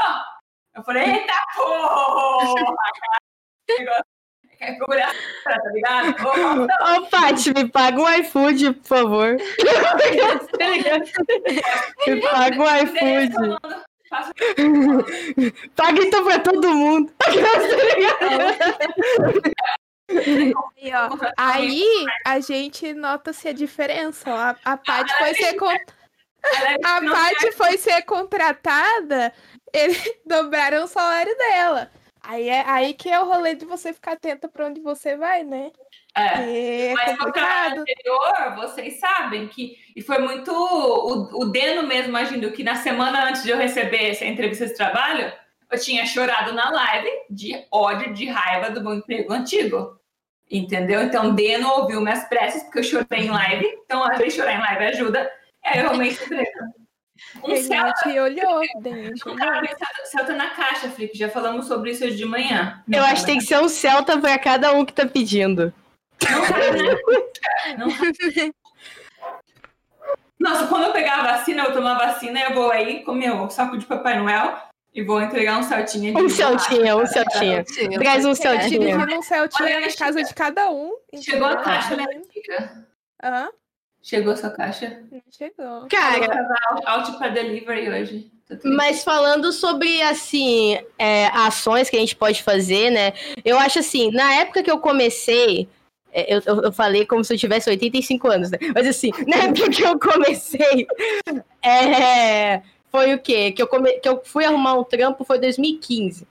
Eu 0.75 0.83
falei, 0.83 1.05
eita 1.05 1.35
porra! 1.55 2.75
Quer 4.59 4.79
procurar, 4.79 5.13
tá 5.45 5.59
ligado? 5.75 6.15
Ô, 6.27 6.67
oh, 6.97 7.07
Paty, 7.09 7.53
me 7.53 7.69
paga 7.69 8.01
um 8.01 8.09
iFood, 8.21 8.73
por 8.73 8.87
favor. 8.87 9.37
me 12.07 12.21
paga 12.23 12.63
um 12.63 12.77
iFood. 12.77 13.35
Paga 15.77 16.03
então 16.03 16.25
pra 16.25 16.39
todo 16.39 16.75
mundo. 16.75 17.13
Aí, 20.09 20.55
ó, 20.95 21.09
aí 21.37 21.85
a 22.25 22.39
gente 22.41 22.95
nota-se 22.95 23.49
a 23.49 23.53
diferença. 23.53 24.31
A, 24.31 24.57
a 24.65 24.77
Paty 24.77 25.13
foi 25.19 25.35
ser 25.35 25.55
con... 25.55 25.69
a 26.85 27.01
Paty 27.01 27.53
foi 27.53 27.77
ser 27.77 28.03
contratada, 28.03 29.33
eles 29.73 30.01
dobraram 30.25 30.85
o 30.85 30.89
salário 30.89 31.37
dela. 31.37 31.91
Aí 32.21 32.49
é 32.49 32.69
aí 32.69 32.95
que 32.95 33.09
é 33.09 33.21
o 33.21 33.27
rolê 33.27 33.55
de 33.55 33.65
você 33.65 33.93
ficar 33.93 34.13
atenta 34.13 34.49
para 34.49 34.67
onde 34.67 34.81
você 34.81 35.17
vai, 35.17 35.45
né? 35.45 35.71
É, 36.17 36.91
é 36.91 36.95
mas 36.95 37.19
no 37.19 37.31
canal 37.31 37.79
anterior, 37.79 38.55
vocês 38.57 38.99
sabem 38.99 39.47
que. 39.49 39.77
E 39.95 40.01
foi 40.01 40.19
muito. 40.19 40.51
O, 40.51 41.43
o 41.43 41.45
Deno 41.47 41.87
mesmo 41.87 42.17
agindo 42.17 42.51
que 42.53 42.65
na 42.65 42.77
semana 42.77 43.29
antes 43.29 43.43
de 43.43 43.51
eu 43.51 43.59
receber 43.59 44.11
essa 44.11 44.25
entrevista 44.25 44.67
de 44.67 44.75
trabalho, 44.75 45.31
eu 45.71 45.79
tinha 45.79 46.07
chorado 46.07 46.55
na 46.55 46.71
live 46.71 47.11
de 47.29 47.65
ódio, 47.71 48.15
de 48.15 48.27
raiva 48.27 48.71
do 48.71 48.83
meu 48.83 48.95
emprego 48.95 49.33
antigo. 49.33 50.01
Entendeu? 50.51 51.03
Então, 51.03 51.35
Deno 51.35 51.69
ouviu 51.69 52.01
minhas 52.01 52.25
preces, 52.25 52.63
porque 52.63 52.79
eu 52.79 52.85
chorei 52.85 53.27
em 53.27 53.31
live. 53.31 53.67
Então, 53.85 54.03
às 54.05 54.17
vezes, 54.17 54.35
chorar 54.35 54.55
em 54.55 54.61
live 54.61 54.85
ajuda. 54.85 55.31
É 55.63 55.81
realmente 55.81 56.23
emprego. 56.25 56.51
Um 57.43 57.53
a 57.53 57.57
gente 57.57 58.21
olhou, 58.21 58.63
gente 58.63 59.29
olhou. 59.29 59.39
Celta 60.05 60.35
na 60.35 60.51
caixa, 60.51 60.89
Felipe. 60.89 61.19
Já 61.19 61.29
falamos 61.29 61.67
sobre 61.67 61.91
isso 61.91 62.05
hoje 62.05 62.17
de 62.17 62.25
manhã. 62.25 62.83
Eu 62.91 63.03
acho 63.03 63.23
que 63.23 63.27
tem 63.27 63.39
que 63.39 63.45
ser 63.45 63.59
um 63.59 63.69
Celta 63.69 64.19
para 64.19 64.39
cada 64.39 64.73
um 64.73 64.85
que 64.85 64.93
tá 64.93 65.07
pedindo. 65.07 65.73
Não 67.77 67.89
na 70.39 70.61
Não, 70.79 70.93
pegar 70.93 71.21
a 71.21 71.37
vacina, 71.37 71.63
eu 71.63 71.65
vou 71.67 71.75
tomar 71.75 71.97
a 71.97 72.07
vacina, 72.13 72.41
eu 72.41 72.55
vou 72.55 72.71
aí 72.71 73.03
com 73.03 73.13
meu 73.13 73.49
saco 73.51 73.77
de 73.77 73.87
Papai 73.87 74.19
Noel 74.19 74.57
e 74.95 75.03
vou 75.03 75.21
entregar 75.21 75.59
um 75.59 75.63
Celtinha 75.63 76.13
de 76.13 76.23
Um 76.23 76.29
Celtinha, 76.29 76.97
um 76.97 77.07
Celtinha. 77.07 77.65
Traz 77.99 78.25
um 78.25 78.35
Celtinha. 78.35 78.71
Celtinha. 78.71 78.97
Dividindo 78.97 79.19
um 79.19 79.23
Celtinha 79.23 79.77
Olha, 79.77 79.87
na 79.87 79.95
casa 79.95 80.23
de 80.23 80.35
cada 80.35 80.71
um. 80.71 80.95
Chegou 81.21 81.49
a 81.49 81.57
caixa, 81.57 81.97
né, 81.97 82.07
Fica? 82.33 82.87
Hã? 83.23 83.51
Chegou 84.03 84.33
a 84.33 84.37
sua 84.37 84.51
caixa? 84.51 85.03
Não 85.11 85.21
chegou. 85.31 85.89
Cara, 85.91 86.49
Out 86.87 87.19
para 87.19 87.29
delivery 87.29 87.91
hoje. 87.91 88.31
Triste. 88.47 88.69
Mas 88.69 89.03
falando 89.03 89.53
sobre, 89.53 90.01
assim, 90.03 90.79
é, 90.97 91.27
ações 91.27 91.91
que 91.91 91.97
a 91.97 92.01
gente 92.01 92.15
pode 92.15 92.43
fazer, 92.43 92.91
né? 92.91 93.13
Eu 93.45 93.59
acho 93.59 93.81
assim, 93.81 94.13
na 94.13 94.35
época 94.35 94.63
que 94.63 94.71
eu 94.71 94.79
comecei, 94.79 95.63
é, 95.63 95.67
eu, 96.17 96.43
eu, 96.47 96.63
eu 96.63 96.73
falei 96.73 97.05
como 97.05 97.23
se 97.23 97.35
eu 97.35 97.39
tivesse 97.39 97.69
85 97.69 98.29
anos, 98.29 98.51
né? 98.51 98.59
Mas 98.75 98.87
assim, 98.87 99.11
na 99.27 99.37
época 99.45 99.71
que 99.71 99.83
eu 99.83 99.99
comecei, 99.99 100.87
é, 101.63 102.63
foi 102.91 103.15
o 103.15 103.19
quê? 103.19 103.53
Que 103.53 103.63
eu, 103.63 103.67
come, 103.67 103.93
que 104.01 104.09
eu 104.09 104.23
fui 104.25 104.45
arrumar 104.45 104.75
um 104.75 104.85
trampo 104.85 105.25
foi 105.25 105.39
2015. 105.39 106.27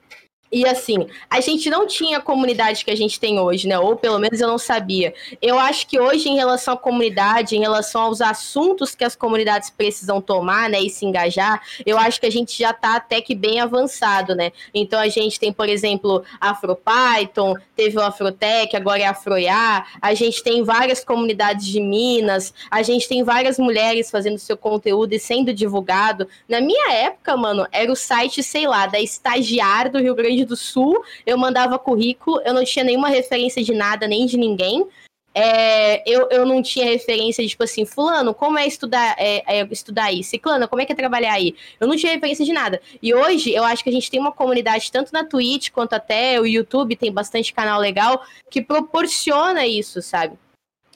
E 0.56 0.66
assim, 0.66 1.06
a 1.30 1.42
gente 1.42 1.70
não 1.70 1.86
tinha 1.86 2.20
a 2.20 2.22
comunidade 2.22 2.86
que 2.86 2.90
a 2.90 2.96
gente 2.96 3.20
tem 3.20 3.38
hoje, 3.38 3.68
né? 3.68 3.78
Ou 3.78 3.98
pelo 3.98 4.18
menos 4.18 4.40
eu 4.40 4.48
não 4.48 4.58
sabia. 4.58 5.14
Eu 5.42 5.60
acho 5.60 5.86
que 5.86 6.00
hoje, 6.00 6.30
em 6.30 6.36
relação 6.38 6.76
à 6.76 6.78
comunidade, 6.78 7.58
em 7.58 7.60
relação 7.60 8.04
aos 8.04 8.22
assuntos 8.22 8.96
que 8.96 9.04
as 9.04 9.18
comunidades 9.18 9.70
precisam 9.70 10.22
tomar, 10.22 10.70
né, 10.70 10.80
e 10.80 10.90
se 10.90 11.06
engajar, 11.06 11.62
eu 11.86 11.98
acho 11.98 12.22
que 12.22 12.26
a 12.26 12.32
gente 12.32 12.58
já 12.58 12.72
tá 12.72 12.96
até 12.96 13.20
que 13.20 13.36
bem 13.36 13.60
avançado, 13.60 14.34
né? 14.34 14.54
Então 14.74 14.98
a 14.98 15.10
gente 15.10 15.38
tem, 15.38 15.52
por 15.52 15.68
exemplo, 15.68 16.24
AfroPython, 16.40 17.56
teve 17.76 17.98
o 17.98 18.02
Afrotech, 18.02 18.78
agora 18.78 19.02
é 19.02 19.08
Afroiá, 19.08 19.86
a 20.02 20.14
gente 20.14 20.42
tem 20.42 20.64
várias 20.64 21.04
comunidades 21.04 21.66
de 21.66 21.82
Minas, 21.82 22.54
a 22.72 22.82
gente 22.82 23.10
tem 23.10 23.26
várias 23.26 23.60
mulheres 23.60 24.10
fazendo 24.10 24.38
seu 24.38 24.56
conteúdo 24.56 25.12
e 25.12 25.20
sendo 25.20 25.54
divulgado. 25.54 26.30
Na 26.48 26.62
minha 26.62 26.94
época, 26.94 27.36
mano, 27.36 27.68
era 27.74 27.92
o 27.92 27.96
site, 27.96 28.42
sei 28.42 28.66
lá, 28.66 28.88
da 28.88 29.02
estagiária 29.02 29.92
do 29.92 30.00
Rio 30.00 30.16
Grande 30.16 30.45
do 30.46 30.56
Sul, 30.56 31.04
eu 31.26 31.38
mandava 31.38 31.80
currículo, 31.80 32.42
eu 32.46 32.54
não 32.54 32.64
tinha 32.64 32.86
nenhuma 32.86 33.10
referência 33.10 33.64
de 33.64 33.74
nada, 33.74 34.08
nem 34.08 34.26
de 34.26 34.38
ninguém. 34.38 34.88
É, 35.38 36.02
eu, 36.10 36.30
eu 36.32 36.46
não 36.46 36.62
tinha 36.62 36.86
referência 36.86 37.44
de, 37.44 37.50
tipo 37.50 37.64
assim, 37.64 37.86
fulano, 37.86 38.34
como 38.34 38.58
é 38.58 38.66
estudar, 38.66 39.16
é, 39.20 39.60
é 39.60 39.68
estudar 39.70 40.06
aí? 40.06 40.24
Ciclana, 40.24 40.66
como 40.66 40.82
é 40.82 40.86
que 40.86 40.94
é 40.94 40.96
trabalhar 40.96 41.34
aí? 41.34 41.54
Eu 41.78 41.90
não 41.90 41.98
tinha 41.98 42.14
referência 42.14 42.46
de 42.46 42.54
nada. 42.54 42.82
E 43.04 43.14
hoje, 43.14 43.54
eu 43.54 43.66
acho 43.66 43.84
que 43.84 43.90
a 43.90 43.94
gente 43.94 44.10
tem 44.10 44.18
uma 44.18 44.32
comunidade, 44.32 44.90
tanto 44.90 45.12
na 45.12 45.26
Twitch, 45.26 45.72
quanto 45.72 45.92
até 45.92 46.40
o 46.40 46.46
YouTube, 46.46 46.96
tem 46.96 47.12
bastante 47.12 47.54
canal 47.54 47.82
legal, 47.82 48.24
que 48.50 48.62
proporciona 48.62 49.68
isso, 49.68 50.02
sabe? 50.02 50.38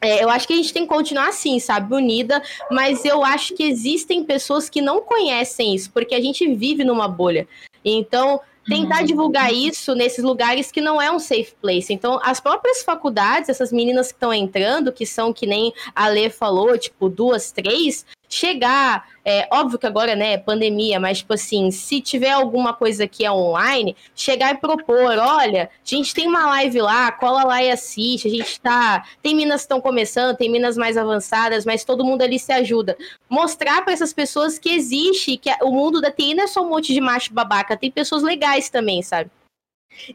É, 0.02 0.24
eu 0.24 0.30
acho 0.30 0.48
que 0.48 0.54
a 0.54 0.56
gente 0.56 0.72
tem 0.72 0.84
que 0.84 0.90
continuar 0.94 1.28
assim, 1.28 1.60
sabe, 1.60 1.94
unida, 1.94 2.42
mas 2.72 3.04
eu 3.04 3.26
acho 3.26 3.54
que 3.54 3.64
existem 3.64 4.24
pessoas 4.24 4.70
que 4.70 4.82
não 4.82 5.02
conhecem 5.02 5.76
isso, 5.76 5.92
porque 5.92 6.16
a 6.16 6.22
gente 6.22 6.48
vive 6.56 6.86
numa 6.86 7.10
bolha. 7.10 7.46
Então, 7.84 8.40
tentar 8.70 9.04
divulgar 9.04 9.54
isso 9.54 9.96
nesses 9.96 10.24
lugares 10.24 10.72
que 10.72 10.80
não 10.80 11.02
é 11.02 11.12
um 11.12 11.20
safe 11.20 11.54
place. 11.62 11.92
Então, 11.92 12.20
as 12.24 12.40
próprias 12.40 12.84
faculdades, 12.84 13.50
essas 13.50 13.72
meninas 13.72 14.08
que 14.08 14.14
estão 14.14 14.34
entrando, 14.34 14.92
que 14.92 15.06
são 15.06 15.34
que 15.34 15.46
nem 15.46 15.74
a 15.96 16.08
Lê 16.08 16.30
falou, 16.30 16.78
tipo, 16.78 17.10
duas, 17.10 17.52
três, 17.52 18.06
chegar, 18.30 19.08
é 19.26 19.48
óbvio 19.52 19.80
que 19.80 19.88
agora, 19.88 20.16
né, 20.16 20.38
pandemia, 20.38 21.00
mas 21.00 21.18
tipo 21.18 21.34
assim, 21.34 21.72
se 21.72 22.00
tiver 22.00 22.30
alguma 22.30 22.74
coisa 22.74 23.08
que 23.08 23.26
é 23.26 23.32
online, 23.32 23.96
chegar 24.16 24.54
e 24.54 24.58
propor, 24.58 25.18
olha, 25.18 25.64
a 25.64 25.70
gente 25.84 26.14
tem 26.14 26.28
uma 26.28 26.46
live 26.46 26.80
lá, 26.82 27.12
cola 27.12 27.44
lá 27.44 27.64
e 27.64 27.72
assiste, 27.72 28.28
a 28.28 28.32
gente 28.32 28.62
tá, 28.62 29.04
tem 29.22 29.36
minas 29.36 29.62
que 29.62 29.66
estão 29.66 29.82
começando, 29.82 30.38
tem 30.38 30.50
minas 30.50 30.78
mais 30.78 30.96
avançadas, 30.96 31.66
mas 31.66 31.84
todo 31.84 32.06
mundo 32.06 32.22
ali 32.22 32.38
se 32.38 32.52
ajuda. 32.52 32.96
Mostrar 33.28 33.82
para 33.84 33.94
essas 33.94 34.14
pessoas 34.14 34.60
que 34.60 34.70
existe, 34.70 35.36
que 35.36 35.50
o 35.64 35.72
mundo 35.72 36.00
da 36.00 36.12
TI 36.12 36.36
não 36.36 36.44
é 36.44 36.48
só 36.48 36.62
um 36.62 36.70
monte 36.70 36.94
de 36.94 37.02
macho 37.02 37.34
babaca, 37.34 37.76
tem 37.76 37.90
pessoas 37.90 38.22
legais 38.22 38.70
também, 38.70 39.02
sabe? 39.02 39.32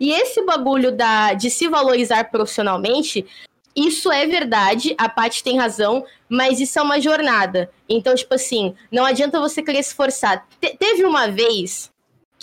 E 0.01 0.13
esse 0.13 0.43
bagulho 0.45 0.93
da, 0.93 1.35
de 1.35 1.51
se 1.51 1.69
valorizar 1.69 2.31
profissionalmente, 2.31 3.27
isso 3.77 4.11
é 4.13 4.27
verdade, 4.27 4.95
a 4.99 5.09
Paty 5.09 5.43
tem 5.43 5.59
razão, 5.59 6.05
mas 6.29 6.61
isso 6.61 6.79
é 6.79 6.83
uma 6.83 7.01
jornada. 7.01 7.71
Então, 7.89 8.15
tipo 8.15 8.35
assim, 8.35 8.75
não 8.91 9.05
adianta 9.05 9.41
você 9.41 9.63
querer 9.63 9.83
se 9.83 9.95
forçar. 9.95 10.47
Te- 10.61 10.77
teve 10.79 11.05
uma 11.05 11.29
vez 11.29 11.93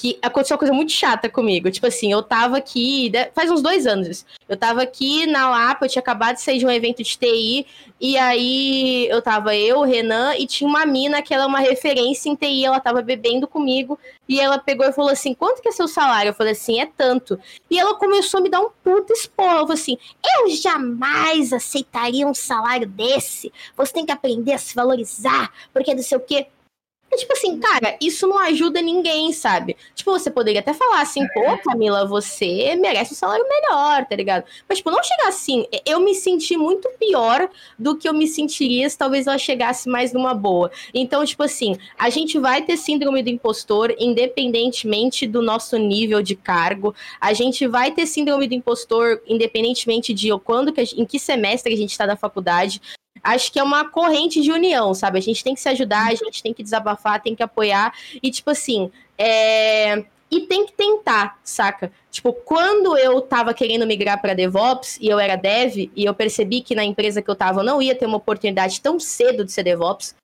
que 0.02 0.18
aconteceu 0.20 0.56
uma 0.56 0.60
coisa 0.60 0.74
muito 0.74 0.92
chata 0.92 1.30
comigo. 1.30 1.70
Tipo 1.70 1.86
assim, 1.86 2.12
eu 2.12 2.24
tava 2.24 2.58
aqui, 2.58 3.08
de- 3.12 3.30
faz 3.36 3.52
uns 3.52 3.62
dois 3.62 3.86
anos. 3.86 4.26
Eu 4.50 4.58
tava 4.58 4.82
aqui 4.82 5.28
na 5.28 5.48
Lapa, 5.48 5.86
eu 5.86 5.90
tinha 5.90 6.02
acabado 6.02 6.38
de 6.38 6.42
sair 6.42 6.58
de 6.58 6.66
um 6.66 6.72
evento 6.72 7.04
de 7.04 7.16
TI, 7.16 7.68
e 8.00 8.18
aí 8.18 9.08
eu 9.10 9.22
tava 9.22 9.56
eu, 9.56 9.78
o 9.80 9.84
Renan, 9.84 10.34
e 10.36 10.48
tinha 10.48 10.68
uma 10.68 10.88
mina 10.88 11.22
que 11.22 11.32
ela 11.36 11.44
é 11.44 11.48
uma 11.48 11.60
referência 11.60 12.30
em 12.30 12.36
TI, 12.36 12.66
ela 12.66 12.80
tava 12.80 13.04
bebendo 13.04 13.48
comigo, 13.48 14.00
e 14.28 14.40
ela 14.40 14.58
pegou 14.58 14.88
e 14.88 14.92
falou 14.92 15.12
assim: 15.12 15.36
quanto 15.36 15.62
que 15.62 15.70
é 15.70 15.72
seu 15.72 15.88
salário? 15.88 16.30
Eu 16.30 16.34
falei 16.34 16.54
assim, 16.54 16.80
é 16.80 16.88
tanto. 16.88 17.40
E 17.70 17.78
ela 17.78 17.94
começou 17.94 18.40
a 18.40 18.42
me 18.42 18.50
dar 18.50 18.60
um 18.60 18.70
puta 18.84 19.14
esporro. 19.14 19.60
Eu 19.60 19.68
falei 19.68 19.74
assim: 19.74 19.98
eu 20.36 20.50
jamais 20.50 21.54
aceitaria 21.54 22.26
um 22.26 22.34
salário 22.34 22.88
desse. 22.88 23.54
Você 23.78 23.94
tem 23.94 24.06
que 24.06 24.12
aprender 24.12 24.54
a 24.54 24.58
se 24.58 24.74
valorizar, 24.74 25.52
porque 25.72 25.94
não 25.94 26.02
sei 26.02 26.18
o 26.18 26.22
quê. 26.22 26.48
E, 27.12 27.18
tipo 27.18 27.34
assim, 27.34 27.60
cara, 27.60 27.98
isso 28.02 28.26
não 28.26 28.38
ajuda 28.40 28.82
ninguém, 28.82 29.34
sabe? 29.34 29.76
Tipo, 29.94 30.12
você 30.12 30.32
poderia 30.32 30.62
até 30.62 30.74
falar 30.74 31.02
assim, 31.02 31.28
pô, 31.34 31.58
Camila, 31.64 32.06
você 32.08 32.76
merece 32.78 33.14
um 33.14 33.18
salário 33.18 33.46
melhor, 33.48 34.06
tá 34.06 34.16
ligado? 34.16 34.46
Mas, 34.68 34.78
tipo, 34.78 34.90
não 34.92 35.04
chegar 35.04 35.28
assim. 35.28 35.66
Eu 35.86 36.00
me 36.00 36.16
senti 36.16 36.56
muito 36.56 36.90
pior 36.98 37.50
do 37.78 37.98
que 37.98 38.08
eu 38.08 38.14
me 38.14 38.28
sentiria 38.28 38.90
se 38.90 38.98
talvez 38.98 39.28
ela 39.28 39.38
chegasse 39.38 39.90
mais 39.90 40.14
numa 40.14 40.34
boa. 40.34 40.72
Então, 40.94 41.26
tipo 41.26 41.44
assim, 41.44 41.78
a 41.98 42.10
gente 42.10 42.40
vai 42.40 42.62
ter 42.62 42.78
síndrome 42.78 43.22
do 43.22 43.30
impostor, 43.30 43.94
independentemente 44.00 45.28
do 45.28 45.42
nosso 45.42 45.78
nível 45.78 46.22
de 46.22 46.36
cargo. 46.36 46.96
A 47.20 47.34
gente 47.34 47.68
vai 47.68 47.92
ter 47.92 48.06
síndrome 48.06 48.48
do 48.48 48.54
impostor, 48.54 49.22
independentemente 49.28 50.14
de 50.14 50.30
quando, 50.40 50.72
que 50.72 50.84
gente- 50.86 51.02
em 51.02 51.06
que 51.06 51.20
semestre 51.20 51.74
a 51.74 51.78
gente 51.78 51.92
está 51.92 52.08
na 52.08 52.16
faculdade. 52.16 52.82
Acho 53.24 53.52
que 53.52 53.60
é 53.60 53.64
uma 53.64 53.88
corrente 53.90 54.42
de 54.42 54.52
união, 54.52 54.94
sabe? 54.94 55.20
A 55.20 55.22
gente 55.22 55.44
tem 55.44 55.54
que 55.54 55.62
se 55.62 55.70
ajudar, 55.70 56.08
a 56.08 56.16
gente 56.16 56.42
tem 56.42 56.54
que 56.54 56.64
desabafar, 56.64 57.22
tem 57.22 57.36
que 57.36 57.44
apoiar. 57.44 57.94
E, 58.22 58.32
tipo 58.32 58.50
assim, 58.50 58.92
é... 59.18 60.04
e 60.30 60.42
tem 60.42 60.66
que 60.66 60.74
tentar, 60.74 61.40
saca? 61.44 61.92
Tipo, 62.10 62.34
quando 62.34 62.98
eu 62.98 63.22
tava 63.22 63.54
querendo 63.54 63.86
migrar 63.86 64.20
para 64.22 64.34
DevOps 64.34 64.98
e 65.00 65.08
eu 65.08 65.20
era 65.20 65.36
dev, 65.36 65.92
e 65.96 66.06
eu 66.06 66.14
percebi 66.14 66.62
que 66.62 66.76
na 66.76 66.84
empresa 66.84 67.22
que 67.22 67.30
eu 67.30 67.36
tava 67.36 67.62
eu 67.62 67.66
não 67.66 67.82
ia 67.82 67.96
ter 67.96 68.06
uma 68.06 68.18
oportunidade 68.18 68.82
tão 68.82 69.00
cedo 69.00 69.46
de 69.46 69.52
ser 69.52 69.64
DevOps, 69.64 70.16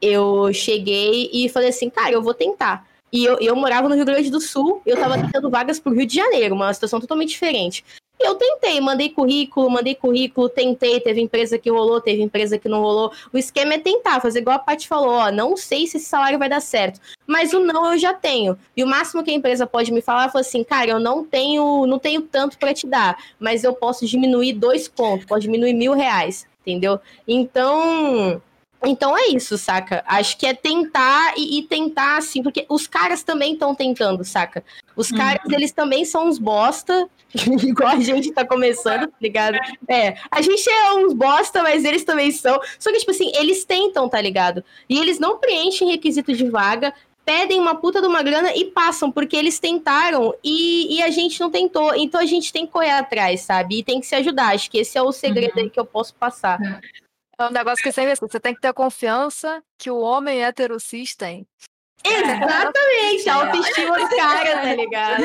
eu 0.00 0.52
cheguei 0.52 1.30
e 1.32 1.48
falei 1.48 1.70
assim, 1.70 1.90
cara, 1.90 2.12
eu 2.12 2.22
vou 2.22 2.34
tentar. 2.34 2.86
E 3.12 3.24
eu, 3.24 3.38
eu 3.38 3.54
morava 3.54 3.88
no 3.88 3.94
Rio 3.94 4.04
Grande 4.04 4.28
do 4.28 4.40
Sul, 4.40 4.82
eu 4.84 4.96
tava 4.96 5.16
tentando 5.16 5.48
vagas 5.48 5.78
pro 5.78 5.92
Rio 5.92 6.04
de 6.04 6.16
Janeiro, 6.16 6.54
uma 6.54 6.74
situação 6.74 7.00
totalmente 7.00 7.28
diferente. 7.30 7.84
Eu 8.18 8.36
tentei, 8.36 8.80
mandei 8.80 9.10
currículo, 9.10 9.68
mandei 9.68 9.94
currículo, 9.94 10.48
tentei, 10.48 11.00
teve 11.00 11.20
empresa 11.20 11.58
que 11.58 11.70
rolou, 11.70 12.00
teve 12.00 12.22
empresa 12.22 12.58
que 12.58 12.68
não 12.68 12.80
rolou. 12.80 13.12
O 13.32 13.36
esquema 13.38 13.74
é 13.74 13.78
tentar, 13.78 14.20
fazer 14.20 14.38
igual 14.38 14.56
a 14.56 14.58
Paty 14.58 14.86
falou, 14.86 15.10
ó, 15.10 15.32
não 15.32 15.56
sei 15.56 15.86
se 15.86 15.96
esse 15.96 16.06
salário 16.06 16.38
vai 16.38 16.48
dar 16.48 16.60
certo, 16.60 17.00
mas 17.26 17.52
o 17.52 17.58
não 17.58 17.92
eu 17.92 17.98
já 17.98 18.14
tenho. 18.14 18.56
E 18.76 18.84
o 18.84 18.86
máximo 18.86 19.22
que 19.22 19.30
a 19.30 19.34
empresa 19.34 19.66
pode 19.66 19.92
me 19.92 20.00
falar 20.00 20.30
foi 20.30 20.40
assim, 20.40 20.62
cara, 20.62 20.92
eu 20.92 21.00
não 21.00 21.24
tenho, 21.24 21.86
não 21.86 21.98
tenho 21.98 22.22
tanto 22.22 22.56
para 22.56 22.72
te 22.72 22.86
dar, 22.86 23.18
mas 23.38 23.64
eu 23.64 23.74
posso 23.74 24.06
diminuir 24.06 24.54
dois 24.54 24.88
pontos, 24.88 25.26
pode 25.26 25.42
diminuir 25.42 25.74
mil 25.74 25.92
reais, 25.92 26.46
entendeu? 26.62 27.00
Então, 27.26 28.40
então 28.86 29.16
é 29.16 29.28
isso, 29.28 29.56
saca? 29.58 30.02
Acho 30.06 30.36
que 30.36 30.46
é 30.46 30.54
tentar 30.54 31.34
e, 31.36 31.58
e 31.58 31.62
tentar, 31.62 32.18
assim, 32.18 32.42
porque 32.42 32.66
os 32.68 32.86
caras 32.86 33.22
também 33.22 33.54
estão 33.54 33.74
tentando, 33.74 34.24
saca? 34.24 34.64
Os 34.96 35.10
caras, 35.10 35.40
eles 35.50 35.72
também 35.72 36.04
são 36.04 36.28
uns 36.28 36.38
bosta, 36.38 37.08
igual 37.34 37.90
a 37.90 38.00
gente 38.00 38.32
tá 38.32 38.44
começando, 38.46 39.08
tá 39.08 39.16
ligado? 39.20 39.58
É, 39.88 40.16
a 40.30 40.40
gente 40.40 40.68
é 40.68 40.92
uns 40.94 41.12
bosta, 41.12 41.62
mas 41.62 41.84
eles 41.84 42.04
também 42.04 42.30
são. 42.30 42.60
Só 42.78 42.92
que, 42.92 42.98
tipo 42.98 43.10
assim, 43.10 43.32
eles 43.34 43.64
tentam, 43.64 44.08
tá 44.08 44.20
ligado? 44.20 44.64
E 44.88 44.98
eles 44.98 45.18
não 45.18 45.38
preenchem 45.38 45.90
requisito 45.90 46.32
de 46.32 46.48
vaga, 46.48 46.94
pedem 47.24 47.58
uma 47.58 47.74
puta 47.74 48.00
de 48.00 48.06
uma 48.06 48.22
grana 48.22 48.54
e 48.54 48.66
passam, 48.66 49.10
porque 49.10 49.36
eles 49.36 49.58
tentaram 49.58 50.34
e, 50.44 50.96
e 50.96 51.02
a 51.02 51.10
gente 51.10 51.40
não 51.40 51.50
tentou. 51.50 51.94
Então 51.94 52.20
a 52.20 52.26
gente 52.26 52.52
tem 52.52 52.66
que 52.66 52.72
correr 52.72 52.90
atrás, 52.90 53.40
sabe? 53.40 53.78
E 53.78 53.84
tem 53.84 54.00
que 54.00 54.06
se 54.06 54.14
ajudar. 54.14 54.54
Acho 54.54 54.70
que 54.70 54.78
esse 54.78 54.98
é 54.98 55.02
o 55.02 55.10
segredo 55.10 55.58
aí 55.58 55.70
que 55.70 55.80
eu 55.80 55.86
posso 55.86 56.14
passar. 56.14 56.58
É 57.38 57.44
um 57.44 57.50
negócio 57.50 57.82
que 57.82 57.90
sempre 57.92 58.12
assim, 58.12 58.26
você 58.26 58.38
tem 58.40 58.54
que 58.54 58.60
ter 58.60 58.72
confiança 58.72 59.62
que 59.78 59.90
o 59.90 59.98
homem 60.00 60.42
hétero 60.44 60.78
cis 60.78 61.14
tem. 61.16 61.46
Exatamente, 62.04 63.28
a 63.30 63.34
autoestima 63.34 63.98
do 63.98 64.16
cara, 64.16 64.60
tá 64.60 64.74
ligado? 64.74 65.24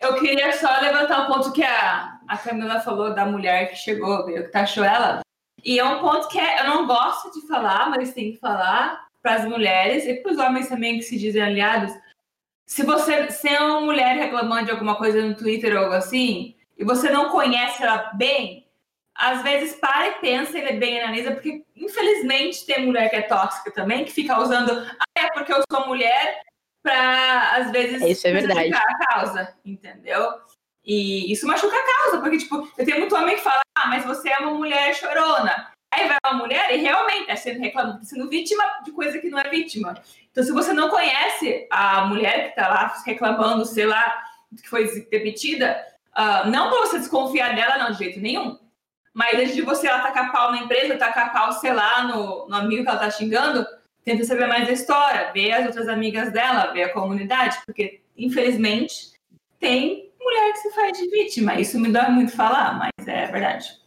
Eu 0.00 0.14
queria 0.18 0.52
só 0.52 0.80
levantar 0.80 1.22
um 1.22 1.32
ponto 1.32 1.52
que 1.52 1.62
a, 1.62 2.18
a 2.26 2.36
Camila 2.36 2.80
falou 2.80 3.14
da 3.14 3.24
mulher 3.24 3.70
que 3.70 3.76
chegou, 3.76 4.24
que 4.24 4.42
taxou 4.48 4.82
ela. 4.84 5.20
E 5.64 5.78
é 5.78 5.84
um 5.84 6.00
ponto 6.00 6.26
que 6.28 6.40
é- 6.40 6.60
eu 6.60 6.64
não 6.64 6.86
gosto 6.88 7.30
de 7.32 7.46
falar, 7.46 7.88
mas 7.88 8.12
tem 8.12 8.32
que 8.32 8.38
falar 8.38 9.06
para 9.22 9.36
as 9.36 9.44
mulheres 9.44 10.04
e 10.04 10.14
para 10.14 10.32
os 10.32 10.38
homens 10.38 10.68
também 10.68 10.96
que 10.96 11.02
se 11.04 11.16
dizem 11.16 11.40
aliados. 11.40 11.92
Se 12.66 12.82
você 12.84 13.30
se 13.30 13.48
é 13.48 13.60
uma 13.60 13.80
mulher 13.80 14.16
reclamando 14.16 14.64
de 14.64 14.70
alguma 14.72 14.96
coisa 14.96 15.22
no 15.22 15.36
Twitter 15.36 15.72
ou 15.76 15.84
algo 15.84 15.94
assim, 15.94 16.56
e 16.76 16.84
você 16.84 17.10
não 17.10 17.28
conhece 17.28 17.82
ela 17.82 18.10
bem, 18.14 18.66
às 19.14 19.42
vezes 19.42 19.74
para 19.74 20.08
e 20.08 20.12
pensa 20.14 20.58
e 20.58 20.76
bem 20.78 21.00
analisa, 21.00 21.32
porque 21.32 21.64
infelizmente 21.76 22.64
tem 22.64 22.86
mulher 22.86 23.08
que 23.10 23.16
é 23.16 23.22
tóxica 23.22 23.70
também, 23.70 24.04
que 24.04 24.12
fica 24.12 24.40
usando, 24.40 24.70
ah, 24.70 25.04
é 25.18 25.30
porque 25.30 25.52
eu 25.52 25.62
sou 25.70 25.86
mulher, 25.86 26.42
para 26.82 27.56
às 27.56 27.70
vezes 27.70 28.02
Isso 28.02 28.26
é 28.26 28.32
verdade. 28.32 28.72
a 28.74 29.06
causa, 29.06 29.54
entendeu? 29.64 30.32
E 30.84 31.32
isso 31.32 31.46
machuca 31.46 31.76
a 31.76 32.02
causa, 32.02 32.20
porque, 32.20 32.38
tipo, 32.38 32.68
eu 32.76 32.84
tenho 32.84 32.98
muito 32.98 33.14
homem 33.14 33.36
que 33.36 33.42
fala, 33.42 33.60
ah, 33.78 33.86
mas 33.86 34.04
você 34.04 34.30
é 34.30 34.38
uma 34.38 34.52
mulher 34.52 34.92
chorona. 34.94 35.70
Aí 35.94 36.08
vai 36.08 36.16
uma 36.26 36.42
mulher 36.42 36.74
e 36.74 36.78
realmente 36.78 37.20
está 37.20 37.36
sendo 37.36 37.60
reclamando, 37.60 38.04
sendo 38.04 38.28
vítima 38.28 38.64
de 38.82 38.90
coisa 38.92 39.18
que 39.18 39.28
não 39.28 39.38
é 39.38 39.48
vítima. 39.48 39.94
Então, 40.30 40.42
se 40.42 40.50
você 40.50 40.72
não 40.72 40.88
conhece 40.88 41.68
a 41.70 42.06
mulher 42.06 42.44
que 42.44 42.48
está 42.58 42.68
lá 42.68 42.94
reclamando, 43.04 43.64
sei 43.66 43.86
lá, 43.86 44.24
que 44.60 44.68
foi 44.68 45.06
demitida, 45.10 45.84
uh, 46.16 46.48
não 46.48 46.70
para 46.70 46.80
você 46.80 46.98
desconfiar 46.98 47.54
dela, 47.54 47.78
não, 47.78 47.92
de 47.92 47.98
jeito 47.98 48.20
nenhum. 48.20 48.58
Mas 49.14 49.34
antes 49.34 49.54
de 49.54 49.62
você 49.62 49.86
ela 49.86 50.00
tacar 50.00 50.32
pau 50.32 50.50
na 50.50 50.58
empresa, 50.58 50.96
tacar 50.96 51.32
pau, 51.32 51.52
sei 51.52 51.72
lá, 51.72 52.04
no, 52.04 52.48
no 52.48 52.56
amigo 52.56 52.82
que 52.82 52.88
ela 52.88 52.98
tá 52.98 53.10
xingando, 53.10 53.66
tenta 54.04 54.24
saber 54.24 54.46
mais 54.46 54.68
a 54.68 54.72
história, 54.72 55.32
ver 55.32 55.52
as 55.52 55.66
outras 55.66 55.88
amigas 55.88 56.32
dela, 56.32 56.72
ver 56.72 56.84
a 56.84 56.92
comunidade, 56.92 57.58
porque, 57.66 58.00
infelizmente, 58.16 59.12
tem 59.58 60.10
mulher 60.18 60.52
que 60.52 60.58
se 60.60 60.70
faz 60.72 60.96
de 60.96 61.08
vítima. 61.10 61.54
Isso 61.60 61.78
me 61.78 61.92
dói 61.92 62.08
muito 62.08 62.32
falar, 62.32 62.78
mas 62.78 63.06
é 63.06 63.26
verdade. 63.26 63.82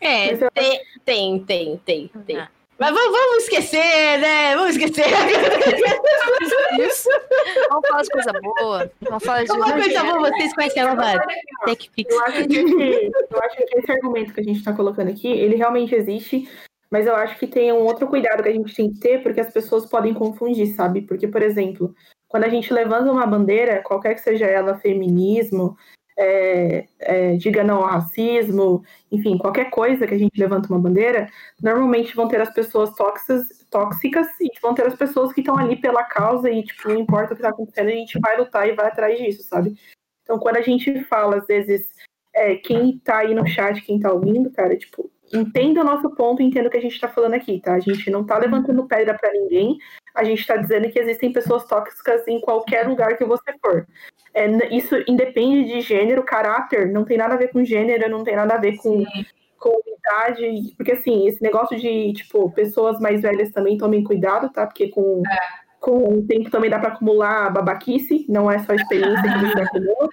É, 0.00 0.36
tem, 0.50 0.80
tem, 1.04 1.44
tem, 1.44 1.78
tem, 1.78 2.08
tem. 2.08 2.48
Mas 2.78 2.92
vamos, 2.92 3.10
vamos 3.10 3.44
esquecer, 3.44 4.20
né? 4.20 4.54
Vamos 4.54 4.76
esquecer. 4.76 5.06
Isso. 6.86 7.08
Vamos 7.70 7.88
falar 7.88 8.02
de 8.02 8.10
coisa 8.10 8.32
boa. 8.40 8.90
Vamos 9.00 9.24
falar 9.24 9.44
de 9.44 9.52
Uma 9.52 9.72
coisa 9.72 10.04
boa, 10.04 10.30
vocês 10.30 10.54
conhecem 10.54 10.82
a 10.82 10.94
nova 10.94 11.26
TechPix. 11.64 12.14
Eu 12.14 12.20
acho, 12.22 12.48
que, 12.48 12.56
eu 13.30 13.42
acho 13.42 13.56
que 13.56 13.78
esse 13.78 13.92
argumento 13.92 14.34
que 14.34 14.40
a 14.40 14.44
gente 14.44 14.58
está 14.58 14.74
colocando 14.74 15.10
aqui, 15.10 15.28
ele 15.28 15.56
realmente 15.56 15.94
existe, 15.94 16.48
mas 16.90 17.06
eu 17.06 17.16
acho 17.16 17.38
que 17.38 17.46
tem 17.46 17.72
um 17.72 17.84
outro 17.84 18.06
cuidado 18.06 18.42
que 18.42 18.48
a 18.50 18.52
gente 18.52 18.74
tem 18.74 18.92
que 18.92 19.00
ter, 19.00 19.22
porque 19.22 19.40
as 19.40 19.52
pessoas 19.52 19.86
podem 19.86 20.12
confundir, 20.12 20.74
sabe? 20.74 21.00
Porque, 21.00 21.26
por 21.26 21.42
exemplo, 21.42 21.94
quando 22.28 22.44
a 22.44 22.48
gente 22.50 22.72
levanta 22.72 23.10
uma 23.10 23.26
bandeira, 23.26 23.82
qualquer 23.82 24.14
que 24.14 24.20
seja 24.20 24.44
ela, 24.44 24.78
feminismo, 24.78 25.76
é, 26.18 26.86
é, 26.98 27.36
diga 27.36 27.62
não 27.62 27.82
ao 27.82 27.90
racismo, 27.90 28.82
enfim, 29.12 29.36
qualquer 29.36 29.70
coisa 29.70 30.06
que 30.06 30.14
a 30.14 30.18
gente 30.18 30.38
levanta 30.38 30.68
uma 30.68 30.78
bandeira, 30.78 31.28
normalmente 31.62 32.16
vão 32.16 32.26
ter 32.26 32.40
as 32.40 32.52
pessoas 32.52 32.94
tóxicas, 32.94 33.64
tóxicas 33.70 34.26
e 34.40 34.48
vão 34.60 34.74
ter 34.74 34.86
as 34.86 34.94
pessoas 34.94 35.32
que 35.32 35.40
estão 35.40 35.58
ali 35.58 35.76
pela 35.76 36.04
causa 36.04 36.50
e, 36.50 36.62
tipo, 36.62 36.88
não 36.88 36.98
importa 36.98 37.34
o 37.34 37.36
que 37.36 37.42
está 37.42 37.50
acontecendo, 37.50 37.88
a 37.88 37.92
gente 37.92 38.18
vai 38.18 38.36
lutar 38.38 38.68
e 38.68 38.72
vai 38.72 38.86
atrás 38.86 39.18
disso, 39.18 39.42
sabe? 39.42 39.76
Então, 40.22 40.38
quando 40.38 40.56
a 40.56 40.62
gente 40.62 41.04
fala, 41.04 41.36
às 41.36 41.46
vezes, 41.46 41.86
é, 42.34 42.56
quem 42.56 42.98
tá 42.98 43.18
aí 43.18 43.34
no 43.34 43.46
chat, 43.46 43.80
quem 43.82 44.00
tá 44.00 44.12
ouvindo, 44.12 44.50
cara, 44.50 44.76
tipo, 44.76 45.10
entenda 45.32 45.80
o 45.80 45.84
nosso 45.84 46.10
ponto 46.10 46.42
entenda 46.42 46.68
o 46.68 46.70
que 46.70 46.78
a 46.78 46.82
gente 46.82 47.00
tá 47.00 47.08
falando 47.08 47.34
aqui, 47.34 47.60
tá? 47.60 47.74
A 47.74 47.80
gente 47.80 48.10
não 48.10 48.24
tá 48.24 48.38
levantando 48.38 48.86
pedra 48.86 49.14
para 49.14 49.32
ninguém, 49.32 49.76
a 50.14 50.24
gente 50.24 50.40
está 50.40 50.56
dizendo 50.56 50.90
que 50.90 50.98
existem 50.98 51.32
pessoas 51.32 51.64
tóxicas 51.66 52.26
em 52.26 52.40
qualquer 52.40 52.88
lugar 52.88 53.16
que 53.16 53.24
você 53.24 53.52
for. 53.60 53.86
É, 54.36 54.76
isso 54.76 54.94
independe 55.08 55.72
de 55.72 55.80
gênero, 55.80 56.22
caráter, 56.22 56.92
não 56.92 57.06
tem 57.06 57.16
nada 57.16 57.32
a 57.32 57.38
ver 57.38 57.48
com 57.48 57.64
gênero, 57.64 58.10
não 58.10 58.22
tem 58.22 58.36
nada 58.36 58.52
a 58.52 58.58
ver 58.58 58.76
com, 58.76 59.02
com 59.58 59.80
idade, 59.96 60.74
porque 60.76 60.92
assim, 60.92 61.26
esse 61.26 61.42
negócio 61.42 61.74
de, 61.80 62.12
tipo, 62.12 62.50
pessoas 62.50 63.00
mais 63.00 63.22
velhas 63.22 63.50
também 63.50 63.78
tomem 63.78 64.04
cuidado, 64.04 64.50
tá? 64.50 64.66
Porque 64.66 64.88
com, 64.88 65.22
é. 65.26 65.38
com 65.80 66.18
o 66.18 66.26
tempo 66.26 66.50
também 66.50 66.68
dá 66.68 66.78
para 66.78 66.90
acumular 66.90 67.50
babaquice, 67.50 68.26
não 68.28 68.50
é 68.50 68.58
só 68.58 68.72
a 68.72 68.76
experiência 68.76 69.22
que 69.22 69.38
você 69.38 69.60
acumula. 69.62 70.08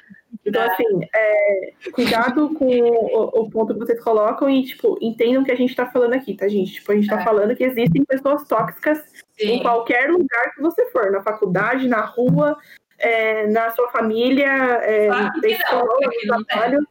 Então, 0.45 0.61
assim, 0.61 0.85
é, 1.13 1.73
cuidado 1.93 2.53
com 2.55 2.65
o, 2.65 3.41
o, 3.41 3.49
ponto 3.49 3.73
que 3.73 3.79
vocês 3.79 4.01
colocam 4.01 4.49
e, 4.49 4.63
tipo, 4.63 4.97
entendam 5.01 5.41
o 5.41 5.45
que 5.45 5.51
a 5.51 5.55
gente 5.55 5.75
tá 5.75 5.85
falando 5.85 6.13
aqui, 6.13 6.33
tá, 6.33 6.47
gente? 6.47 6.73
Tipo, 6.73 6.91
a 6.91 6.95
gente 6.95 7.07
tá 7.07 7.19
é. 7.19 7.23
falando 7.23 7.55
que 7.55 7.63
existem 7.63 8.03
pessoas 8.03 8.45
tóxicas 8.45 8.99
Sim. 9.37 9.51
em 9.51 9.61
qualquer 9.61 10.09
lugar 10.09 10.53
que 10.53 10.61
você 10.61 10.85
for, 10.91 11.11
na 11.11 11.21
faculdade, 11.21 11.87
na 11.87 12.01
rua, 12.01 12.57
é, 13.03 13.47
na 13.47 13.69
sua 13.71 13.89
família, 13.89 14.47
é, 14.47 15.07
na 15.07 15.31
escola, 15.43 15.99
no 16.25 16.45
trabalho. 16.45 16.87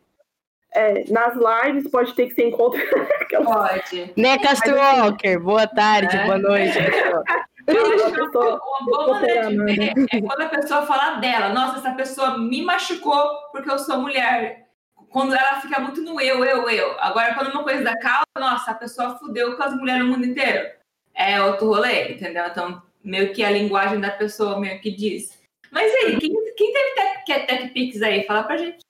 É, 0.75 1.05
nas 1.11 1.35
lives 1.35 1.91
pode 1.91 2.15
ter 2.15 2.29
que 2.29 2.35
ser 2.35 2.49
encontro. 2.49 2.81
pode. 3.45 4.13
Né, 4.17 4.39
Castro 4.39 4.77
Walker? 4.77 5.39
Boa 5.39 5.67
tarde, 5.67 6.17
boa 6.25 6.39
noite. 6.39 6.79
uma 7.69 8.61
boa 8.87 9.09
maneira 9.09 9.49
de 9.49 9.57
ver 9.57 9.93
é 10.13 10.21
quando 10.21 10.41
a 10.41 10.49
pessoa 10.49 10.87
fala 10.87 11.17
dela, 11.17 11.51
nossa, 11.51 11.79
essa 11.79 11.95
pessoa 11.95 12.39
me 12.39 12.63
machucou 12.63 13.23
porque 13.51 13.71
eu 13.71 13.79
sou 13.79 13.99
mulher. 13.99 14.67
Quando 15.11 15.35
ela 15.35 15.61
fica 15.61 15.79
muito 15.79 16.01
no 16.01 16.19
eu, 16.19 16.43
eu, 16.43 16.69
eu. 16.71 16.97
Agora, 17.01 17.35
quando 17.35 17.51
uma 17.51 17.63
coisa 17.63 17.85
da 17.85 17.99
causa, 17.99 18.25
nossa, 18.39 18.71
a 18.71 18.75
pessoa 18.75 19.19
fudeu 19.19 19.57
com 19.57 19.63
as 19.63 19.75
mulheres 19.75 20.05
no 20.05 20.11
mundo 20.11 20.25
inteiro. 20.25 20.71
É 21.15 21.43
outro 21.43 21.67
rolê, 21.67 22.13
entendeu? 22.13 22.47
Então, 22.47 22.83
meio 23.05 23.35
que 23.35 23.45
a 23.45 23.51
linguagem 23.51 24.01
da 24.01 24.11
pessoa 24.11 24.59
meio 24.59 24.81
que 24.81 24.91
diz. 24.91 25.42
Mas 25.73 25.93
aí, 25.95 26.19
quem, 26.19 26.33
quem 26.55 26.73
teve 26.73 26.95
tech, 26.95 27.33
é 27.33 27.47
TechPix 27.47 28.03
aí? 28.03 28.25
Fala 28.25 28.45
pra 28.45 28.59
gente. 28.59 28.85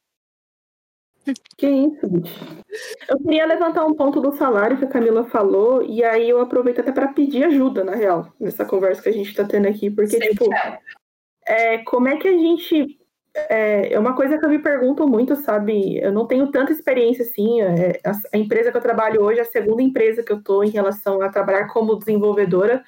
Que 1.57 1.69
isso, 1.69 2.09
bicho. 2.09 2.45
Eu 3.09 3.19
queria 3.19 3.47
levantar 3.47 3.87
um 3.87 3.95
ponto 3.95 4.21
do 4.21 4.33
salário 4.33 4.77
que 4.77 4.85
a 4.85 4.89
Camila 4.89 5.25
falou, 5.25 5.85
e 5.85 6.03
aí 6.03 6.29
eu 6.29 6.41
aproveito 6.41 6.81
até 6.81 6.91
para 6.91 7.13
pedir 7.13 7.45
ajuda, 7.45 7.85
na 7.85 7.95
real, 7.95 8.33
nessa 8.41 8.65
conversa 8.65 9.01
que 9.01 9.09
a 9.09 9.13
gente 9.13 9.33
tá 9.33 9.45
tendo 9.45 9.69
aqui, 9.69 9.89
porque, 9.89 10.17
Sei 10.17 10.31
tipo, 10.31 10.47
é, 11.47 11.79
como 11.79 12.09
é 12.09 12.17
que 12.17 12.27
a 12.27 12.33
gente. 12.33 12.99
É, 13.35 13.95
é, 13.95 13.99
uma 13.99 14.15
coisa 14.15 14.37
que 14.37 14.45
eu 14.45 14.51
me 14.51 14.59
pergunto 14.59 15.07
muito, 15.07 15.37
sabe? 15.37 15.99
Eu 15.99 16.13
não 16.13 16.27
tenho 16.27 16.51
tanta 16.51 16.73
experiência 16.73 17.23
assim. 17.23 17.63
É, 17.63 18.01
a, 18.05 18.13
a, 18.35 18.39
empresa 18.39 18.71
que 18.71 18.77
eu 18.77 18.83
trabalho 18.83 19.23
hoje 19.23 19.39
é 19.39 19.43
a 19.43 19.47
segunda 19.47 19.81
empresa 19.81 20.23
que 20.23 20.33
eu 20.33 20.43
tô 20.43 20.63
em 20.63 20.71
relação 20.71 21.23
a 21.23 21.31
trabalhar 21.31 21.69
como 21.69 21.97
desenvolvedora. 21.97 22.85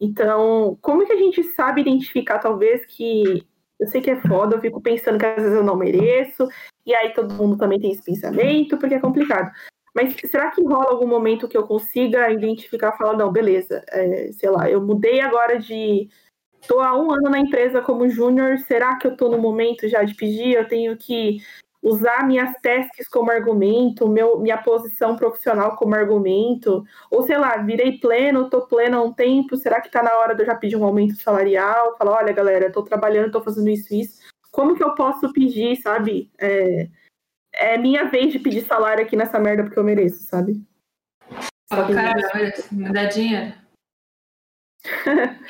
Então, 0.00 0.78
como 0.80 1.04
que 1.04 1.12
a 1.12 1.16
gente 1.16 1.42
sabe 1.42 1.82
identificar, 1.82 2.38
talvez, 2.38 2.86
que 2.86 3.44
eu 3.78 3.86
sei 3.86 4.00
que 4.00 4.10
é 4.10 4.20
foda, 4.20 4.56
eu 4.56 4.60
fico 4.60 4.80
pensando 4.80 5.18
que 5.18 5.26
às 5.26 5.36
vezes 5.36 5.52
eu 5.52 5.64
não 5.64 5.76
mereço, 5.76 6.48
e 6.86 6.94
aí 6.94 7.12
todo 7.12 7.34
mundo 7.34 7.56
também 7.56 7.78
tem 7.78 7.92
esse 7.92 8.02
pensamento, 8.02 8.78
porque 8.78 8.94
é 8.94 9.00
complicado. 9.00 9.50
Mas 9.94 10.14
será 10.30 10.50
que 10.50 10.62
rola 10.62 10.90
algum 10.90 11.06
momento 11.06 11.48
que 11.48 11.56
eu 11.56 11.66
consiga 11.66 12.30
identificar 12.30 12.94
e 12.94 12.98
falar, 12.98 13.16
não, 13.16 13.32
beleza, 13.32 13.84
é, 13.88 14.30
sei 14.32 14.50
lá, 14.50 14.70
eu 14.70 14.80
mudei 14.80 15.20
agora 15.20 15.58
de. 15.58 16.08
Estou 16.60 16.80
há 16.80 16.94
um 16.94 17.10
ano 17.10 17.30
na 17.30 17.38
empresa 17.38 17.80
como 17.80 18.08
júnior, 18.08 18.58
será 18.58 18.96
que 18.96 19.06
eu 19.06 19.12
estou 19.12 19.30
no 19.30 19.38
momento 19.38 19.88
já 19.88 20.04
de 20.04 20.14
pedir? 20.14 20.54
Eu 20.54 20.68
tenho 20.68 20.96
que 20.96 21.38
usar 21.82 22.26
minhas 22.26 22.54
tasks 22.60 23.08
como 23.08 23.30
argumento, 23.30 24.06
meu, 24.06 24.38
minha 24.38 24.58
posição 24.58 25.16
profissional 25.16 25.76
como 25.76 25.94
argumento, 25.94 26.84
ou 27.10 27.22
sei 27.22 27.38
lá, 27.38 27.56
virei 27.56 27.98
pleno, 27.98 28.50
tô 28.50 28.66
pleno 28.66 28.98
há 28.98 29.02
um 29.02 29.12
tempo, 29.12 29.56
será 29.56 29.80
que 29.80 29.90
tá 29.90 30.02
na 30.02 30.16
hora 30.18 30.34
de 30.34 30.42
eu 30.42 30.46
já 30.46 30.54
pedir 30.54 30.76
um 30.76 30.84
aumento 30.84 31.16
salarial? 31.16 31.96
Falar, 31.96 32.18
olha, 32.18 32.32
galera, 32.32 32.70
tô 32.70 32.82
trabalhando, 32.82 33.32
tô 33.32 33.42
fazendo 33.42 33.70
isso 33.70 33.94
isso. 33.94 34.20
Como 34.50 34.76
que 34.76 34.84
eu 34.84 34.94
posso 34.94 35.32
pedir, 35.32 35.76
sabe? 35.76 36.30
É, 36.38 36.88
é 37.54 37.78
minha 37.78 38.04
vez 38.04 38.32
de 38.32 38.38
pedir 38.38 38.66
salário 38.66 39.04
aqui 39.04 39.16
nessa 39.16 39.38
merda 39.38 39.62
porque 39.62 39.78
eu 39.78 39.84
mereço, 39.84 40.22
sabe? 40.24 40.62
Oh, 41.72 41.94
cara, 41.94 42.52
me 42.72 42.92
dá 42.92 43.04
dinheiro. 43.04 43.59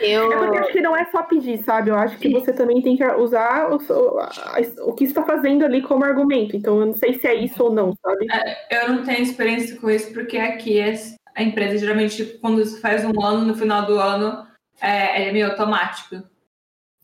Eu... 0.01 0.33
É 0.33 0.37
porque 0.37 0.57
eu 0.57 0.61
acho 0.61 0.72
que 0.72 0.81
não 0.81 0.97
é 0.97 1.05
só 1.07 1.22
pedir, 1.22 1.59
sabe? 1.62 1.91
Eu 1.91 1.97
acho 1.97 2.18
que 2.18 2.31
você 2.31 2.53
também 2.53 2.83
tem 2.83 2.97
que 2.97 3.05
usar 3.05 3.70
o, 3.70 3.76
o, 3.76 4.91
o 4.91 4.93
que 4.93 5.05
está 5.05 5.22
fazendo 5.22 5.64
ali 5.64 5.83
como 5.83 6.05
argumento. 6.05 6.57
Então, 6.57 6.81
eu 6.81 6.87
não 6.87 6.95
sei 6.95 7.14
se 7.14 7.26
é 7.26 7.35
isso 7.35 7.62
ou 7.62 7.72
não, 7.72 7.95
sabe? 8.05 8.26
É, 8.33 8.85
eu 8.85 8.93
não 8.93 9.05
tenho 9.05 9.22
experiência 9.22 9.78
com 9.81 9.91
isso, 9.91 10.12
porque 10.12 10.37
aqui 10.37 10.81
é, 10.81 10.95
a 11.35 11.43
empresa, 11.43 11.78
geralmente, 11.78 12.24
quando 12.41 12.64
faz 12.81 13.05
um 13.05 13.22
ano, 13.22 13.47
no 13.47 13.55
final 13.55 13.87
do 13.87 13.99
ano, 13.99 14.47
é, 14.81 15.28
é 15.28 15.33
meio 15.33 15.51
automático. 15.51 16.22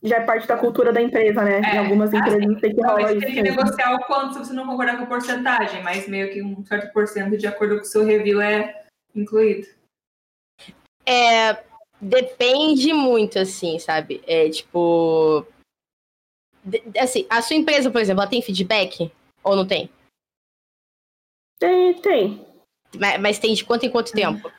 Já 0.03 0.17
é 0.19 0.25
parte 0.25 0.47
da 0.47 0.57
cultura 0.57 0.93
da 0.93 1.01
empresa, 1.01 1.43
né? 1.43 1.61
É, 1.65 1.77
em 1.77 1.79
algumas 1.79 2.13
empresas 2.13 2.43
assim, 2.43 2.55
tem 2.61 2.75
que 2.75 2.83
rolar 2.83 3.13
isso. 3.13 3.21
Tem 3.21 3.35
que 3.35 3.43
negociar 3.43 3.95
o 3.95 4.05
quanto 4.05 4.35
se 4.35 4.39
você 4.41 4.53
não 4.53 4.67
concordar 4.67 4.99
com 4.99 5.05
a 5.05 5.07
porcentagem, 5.07 5.83
mas 5.83 6.07
meio 6.07 6.31
que 6.33 6.43
um 6.43 6.65
certo 6.65 6.93
porcento 6.93 7.37
de 7.37 7.47
acordo 7.47 7.77
com 7.77 7.83
o 7.83 7.85
seu 7.85 8.05
review 8.05 8.41
é 8.41 8.85
incluído. 9.15 9.67
É, 11.07 11.57
Depende 12.01 12.93
muito, 12.93 13.39
assim, 13.39 13.79
sabe? 13.79 14.23
É 14.27 14.49
tipo. 14.51 15.47
Assim, 16.99 17.27
a 17.31 17.41
sua 17.41 17.57
empresa, 17.57 17.91
por 17.91 18.01
exemplo, 18.01 18.23
ela 18.23 18.31
tem 18.31 18.43
feedback? 18.43 19.11
Ou 19.43 19.55
não 19.55 19.67
tem? 19.67 19.89
Tem, 21.59 21.95
tem. 22.01 22.47
Mas, 22.99 23.21
mas 23.21 23.39
tem 23.39 23.55
de 23.55 23.65
quanto 23.65 23.87
em 23.87 23.91
quanto 23.91 24.13
tempo? 24.13 24.51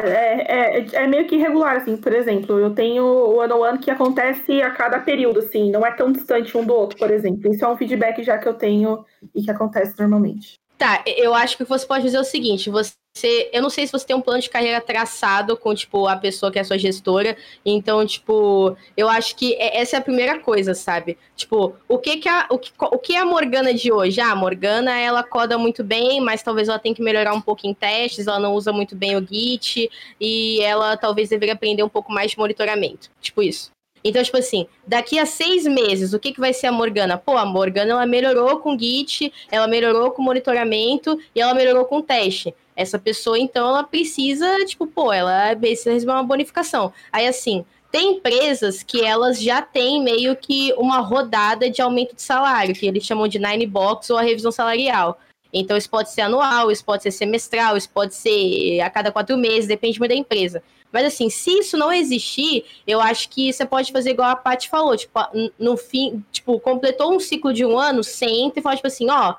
É, 0.00 0.78
é, 0.78 1.04
é, 1.04 1.06
meio 1.06 1.26
que 1.26 1.34
irregular, 1.34 1.76
assim, 1.76 1.96
por 1.98 2.14
exemplo, 2.14 2.58
eu 2.58 2.74
tenho 2.74 3.04
o 3.04 3.40
ano 3.40 3.58
one 3.58 3.78
que 3.78 3.90
acontece 3.90 4.62
a 4.62 4.70
cada 4.70 4.98
período, 4.98 5.40
assim, 5.40 5.70
não 5.70 5.84
é 5.84 5.92
tão 5.92 6.10
distante 6.10 6.56
um 6.56 6.64
do 6.64 6.72
outro, 6.72 6.96
por 6.96 7.10
exemplo. 7.10 7.52
Isso 7.52 7.62
é 7.62 7.68
um 7.68 7.76
feedback 7.76 8.22
já 8.22 8.38
que 8.38 8.48
eu 8.48 8.54
tenho 8.54 9.04
e 9.34 9.42
que 9.42 9.50
acontece 9.50 9.98
normalmente. 9.98 10.54
Tá, 10.78 11.04
eu 11.06 11.34
acho 11.34 11.58
que 11.58 11.64
você 11.64 11.86
pode 11.86 12.04
dizer 12.04 12.18
o 12.18 12.24
seguinte: 12.24 12.70
você 12.70 12.92
você, 13.14 13.50
eu 13.52 13.60
não 13.60 13.68
sei 13.68 13.86
se 13.86 13.92
você 13.92 14.06
tem 14.06 14.16
um 14.16 14.20
plano 14.20 14.40
de 14.40 14.48
carreira 14.48 14.80
traçado 14.80 15.56
com, 15.56 15.74
tipo, 15.74 16.06
a 16.06 16.16
pessoa 16.16 16.50
que 16.50 16.58
é 16.58 16.64
sua 16.64 16.78
gestora. 16.78 17.36
Então, 17.64 18.04
tipo, 18.06 18.76
eu 18.96 19.08
acho 19.08 19.36
que 19.36 19.54
é, 19.54 19.80
essa 19.80 19.96
é 19.96 19.98
a 19.98 20.02
primeira 20.02 20.38
coisa, 20.38 20.74
sabe? 20.74 21.18
Tipo, 21.36 21.74
o 21.88 21.98
que 21.98 22.16
que 22.16 22.28
a, 22.28 22.46
o 22.50 22.58
que, 22.58 22.72
o 22.78 22.98
que 22.98 23.14
é 23.14 23.18
a 23.18 23.26
Morgana 23.26 23.74
de 23.74 23.92
hoje? 23.92 24.20
Ah, 24.20 24.32
a 24.32 24.36
Morgana, 24.36 24.98
ela 24.98 25.22
coda 25.22 25.58
muito 25.58 25.84
bem, 25.84 26.20
mas 26.20 26.42
talvez 26.42 26.68
ela 26.68 26.78
tenha 26.78 26.94
que 26.94 27.02
melhorar 27.02 27.34
um 27.34 27.40
pouco 27.40 27.66
em 27.66 27.74
testes, 27.74 28.26
ela 28.26 28.40
não 28.40 28.54
usa 28.54 28.72
muito 28.72 28.96
bem 28.96 29.16
o 29.16 29.26
Git, 29.26 29.90
e 30.20 30.60
ela 30.62 30.96
talvez 30.96 31.28
deveria 31.28 31.54
aprender 31.54 31.82
um 31.82 31.88
pouco 31.88 32.10
mais 32.12 32.30
de 32.30 32.38
monitoramento. 32.38 33.10
Tipo 33.20 33.42
isso. 33.42 33.70
Então, 34.04 34.22
tipo 34.22 34.36
assim, 34.36 34.66
daqui 34.86 35.18
a 35.18 35.26
seis 35.26 35.64
meses, 35.64 36.12
o 36.12 36.18
que, 36.18 36.32
que 36.32 36.40
vai 36.40 36.52
ser 36.52 36.66
a 36.66 36.72
Morgana? 36.72 37.16
Pô, 37.16 37.36
a 37.36 37.44
Morgana, 37.44 37.92
ela 37.92 38.06
melhorou 38.06 38.58
com 38.58 38.76
Git, 38.76 39.32
ela 39.50 39.68
melhorou 39.68 40.10
com 40.10 40.22
monitoramento 40.22 41.16
e 41.34 41.40
ela 41.40 41.54
melhorou 41.54 41.84
com 41.84 42.02
teste. 42.02 42.52
Essa 42.74 42.98
pessoa, 42.98 43.38
então, 43.38 43.68
ela 43.68 43.84
precisa, 43.84 44.64
tipo, 44.64 44.86
pô, 44.86 45.12
ela 45.12 45.54
precisa 45.56 45.92
receber 45.92 46.12
uma 46.12 46.22
bonificação. 46.22 46.92
Aí, 47.12 47.26
assim, 47.26 47.64
tem 47.90 48.16
empresas 48.16 48.82
que 48.82 49.04
elas 49.04 49.40
já 49.40 49.60
têm 49.60 50.02
meio 50.02 50.34
que 50.34 50.72
uma 50.78 51.00
rodada 51.00 51.68
de 51.68 51.82
aumento 51.82 52.14
de 52.14 52.22
salário, 52.22 52.74
que 52.74 52.86
eles 52.86 53.04
chamam 53.04 53.28
de 53.28 53.38
nine 53.38 53.66
box 53.66 54.08
ou 54.10 54.16
a 54.16 54.22
revisão 54.22 54.50
salarial. 54.50 55.18
Então, 55.52 55.76
isso 55.76 55.90
pode 55.90 56.10
ser 56.10 56.22
anual, 56.22 56.70
isso 56.70 56.84
pode 56.84 57.02
ser 57.02 57.10
semestral, 57.10 57.76
isso 57.76 57.90
pode 57.90 58.14
ser 58.14 58.80
a 58.80 58.88
cada 58.88 59.12
quatro 59.12 59.36
meses, 59.36 59.68
depende 59.68 59.98
da 59.98 60.14
empresa. 60.14 60.62
Mas 60.92 61.06
assim, 61.06 61.30
se 61.30 61.58
isso 61.58 61.76
não 61.76 61.92
existir, 61.92 62.64
eu 62.86 63.00
acho 63.00 63.28
que 63.30 63.50
você 63.52 63.64
pode 63.64 63.90
fazer 63.90 64.10
igual 64.10 64.28
a 64.28 64.36
Paty 64.36 64.68
falou, 64.68 64.96
tipo, 64.96 65.18
no 65.58 65.76
fim, 65.76 66.22
tipo, 66.30 66.60
completou 66.60 67.14
um 67.14 67.18
ciclo 67.18 67.52
de 67.52 67.64
um 67.64 67.78
ano, 67.78 68.04
senta 68.04 68.60
e 68.60 68.62
fala, 68.62 68.76
tipo 68.76 68.86
assim, 68.86 69.10
ó, 69.10 69.34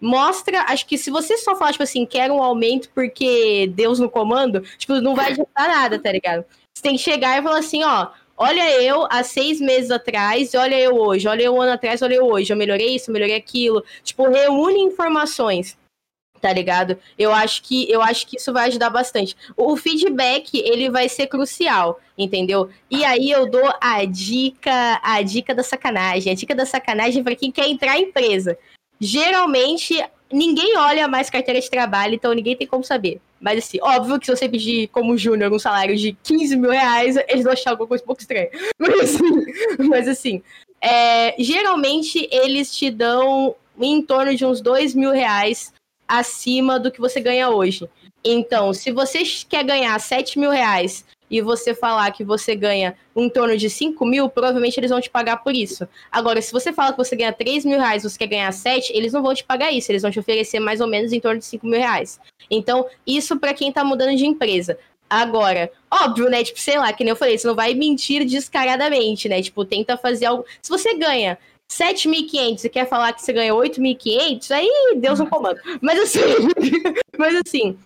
mostra, 0.00 0.62
acho 0.68 0.86
que 0.86 0.98
se 0.98 1.10
você 1.10 1.38
só 1.38 1.56
falar, 1.56 1.72
tipo 1.72 1.84
assim, 1.84 2.04
quero 2.06 2.34
um 2.34 2.42
aumento 2.42 2.90
porque 2.94 3.70
Deus 3.74 3.98
no 3.98 4.10
comando, 4.10 4.60
tipo, 4.78 4.94
não 5.00 5.14
vai 5.14 5.32
adiantar 5.32 5.68
nada, 5.68 5.98
tá 5.98 6.12
ligado? 6.12 6.44
Você 6.74 6.82
tem 6.82 6.96
que 6.96 7.02
chegar 7.02 7.38
e 7.38 7.42
falar 7.42 7.58
assim, 7.58 7.82
ó, 7.84 8.08
olha 8.36 8.82
eu 8.82 9.06
há 9.10 9.22
seis 9.22 9.60
meses 9.60 9.90
atrás, 9.90 10.54
olha 10.54 10.78
eu 10.78 10.96
hoje, 10.96 11.28
olha 11.28 11.42
eu 11.42 11.54
um 11.54 11.60
ano 11.60 11.72
atrás, 11.72 12.02
olha 12.02 12.14
eu 12.14 12.26
hoje, 12.26 12.52
eu 12.52 12.56
melhorei 12.56 12.94
isso, 12.96 13.12
melhorei 13.12 13.36
aquilo. 13.36 13.82
Tipo, 14.02 14.28
reúne 14.28 14.80
informações 14.80 15.76
tá 16.44 16.52
ligado? 16.52 16.98
Eu 17.18 17.32
acho 17.32 17.62
que 17.62 17.90
eu 17.90 18.02
acho 18.02 18.26
que 18.26 18.36
isso 18.36 18.52
vai 18.52 18.68
ajudar 18.68 18.90
bastante. 18.90 19.34
O 19.56 19.78
feedback, 19.78 20.50
ele 20.58 20.90
vai 20.90 21.08
ser 21.08 21.26
crucial, 21.26 21.98
entendeu? 22.18 22.68
E 22.90 23.02
aí 23.02 23.30
eu 23.30 23.50
dou 23.50 23.72
a 23.80 24.04
dica, 24.04 25.00
a 25.02 25.22
dica 25.22 25.54
da 25.54 25.62
sacanagem, 25.62 26.30
a 26.30 26.36
dica 26.36 26.54
da 26.54 26.66
sacanagem 26.66 27.24
para 27.24 27.34
quem 27.34 27.50
quer 27.50 27.66
entrar 27.66 27.96
em 27.96 28.02
empresa. 28.02 28.58
Geralmente 29.00 30.02
ninguém 30.32 30.76
olha 30.76 31.06
mais 31.06 31.30
carteira 31.30 31.60
de 31.60 31.70
trabalho, 31.70 32.14
então 32.14 32.32
ninguém 32.32 32.56
tem 32.56 32.66
como 32.66 32.82
saber. 32.82 33.20
Mas 33.40 33.58
assim, 33.58 33.78
óbvio 33.82 34.18
que 34.18 34.26
se 34.26 34.34
você 34.34 34.48
pedir 34.48 34.88
como 34.88 35.18
júnior 35.18 35.52
um 35.52 35.58
salário 35.58 35.96
de 35.96 36.16
15 36.22 36.56
mil 36.56 36.70
reais, 36.70 37.16
eles 37.28 37.44
vão 37.44 37.52
achar 37.52 37.70
alguma 37.70 37.88
coisa 37.88 38.02
um 38.02 38.06
pouco 38.06 38.22
estranha. 38.22 38.48
Mas 38.78 39.00
assim, 39.00 39.42
mas, 39.78 40.08
assim 40.08 40.42
é, 40.84 41.34
geralmente 41.38 42.28
eles 42.30 42.76
te 42.76 42.90
dão 42.90 43.56
em 43.80 44.02
torno 44.02 44.36
de 44.36 44.44
uns 44.44 44.60
2 44.60 44.94
mil 44.94 45.10
reais 45.10 45.72
acima 46.06 46.78
do 46.78 46.90
que 46.90 47.00
você 47.00 47.20
ganha 47.20 47.48
hoje. 47.48 47.88
Então, 48.22 48.74
se 48.74 48.92
você 48.92 49.22
quer 49.48 49.64
ganhar 49.64 49.98
7 49.98 50.38
mil 50.38 50.50
reais 50.50 51.04
e 51.30 51.40
você 51.40 51.74
falar 51.74 52.10
que 52.10 52.22
você 52.22 52.54
ganha 52.54 52.94
em 53.16 53.28
torno 53.28 53.56
de 53.56 53.68
5 53.70 54.04
mil, 54.04 54.28
provavelmente 54.28 54.78
eles 54.78 54.90
vão 54.90 55.00
te 55.00 55.10
pagar 55.10 55.38
por 55.38 55.54
isso. 55.54 55.88
Agora, 56.10 56.40
se 56.42 56.52
você 56.52 56.72
fala 56.72 56.92
que 56.92 56.98
você 56.98 57.16
ganha 57.16 57.32
3 57.32 57.64
mil 57.64 57.78
reais 57.78 58.02
você 58.02 58.18
quer 58.18 58.26
ganhar 58.26 58.52
7, 58.52 58.92
eles 58.94 59.12
não 59.12 59.22
vão 59.22 59.34
te 59.34 59.44
pagar 59.44 59.72
isso, 59.72 59.90
eles 59.90 60.02
vão 60.02 60.10
te 60.10 60.18
oferecer 60.18 60.60
mais 60.60 60.80
ou 60.80 60.86
menos 60.86 61.12
em 61.12 61.20
torno 61.20 61.38
de 61.38 61.46
5 61.46 61.66
mil 61.66 61.78
reais. 61.78 62.20
Então, 62.50 62.86
isso 63.06 63.38
para 63.38 63.54
quem 63.54 63.72
tá 63.72 63.84
mudando 63.84 64.16
de 64.16 64.26
empresa. 64.26 64.78
Agora, 65.08 65.70
óbvio, 65.90 66.28
né? 66.28 66.42
Tipo, 66.42 66.58
sei 66.58 66.78
lá, 66.78 66.92
que 66.92 67.04
nem 67.04 67.10
eu 67.10 67.16
falei, 67.16 67.38
você 67.38 67.46
não 67.46 67.54
vai 67.54 67.74
mentir 67.74 68.24
descaradamente, 68.24 69.28
né? 69.28 69.40
Tipo, 69.40 69.64
tenta 69.64 69.96
fazer 69.96 70.26
algo. 70.26 70.44
Se 70.62 70.70
você 70.70 70.94
ganha 70.94 71.38
7.500 71.70 72.64
e 72.64 72.68
quer 72.68 72.88
falar 72.88 73.12
que 73.12 73.22
você 73.22 73.32
ganha 73.32 73.52
8.500, 73.52 74.50
aí 74.50 74.94
Deus 74.96 75.18
no 75.18 75.26
comando. 75.28 75.60
Mas 75.80 76.00
assim, 76.00 76.20
mas 77.18 77.34
assim, 77.46 77.76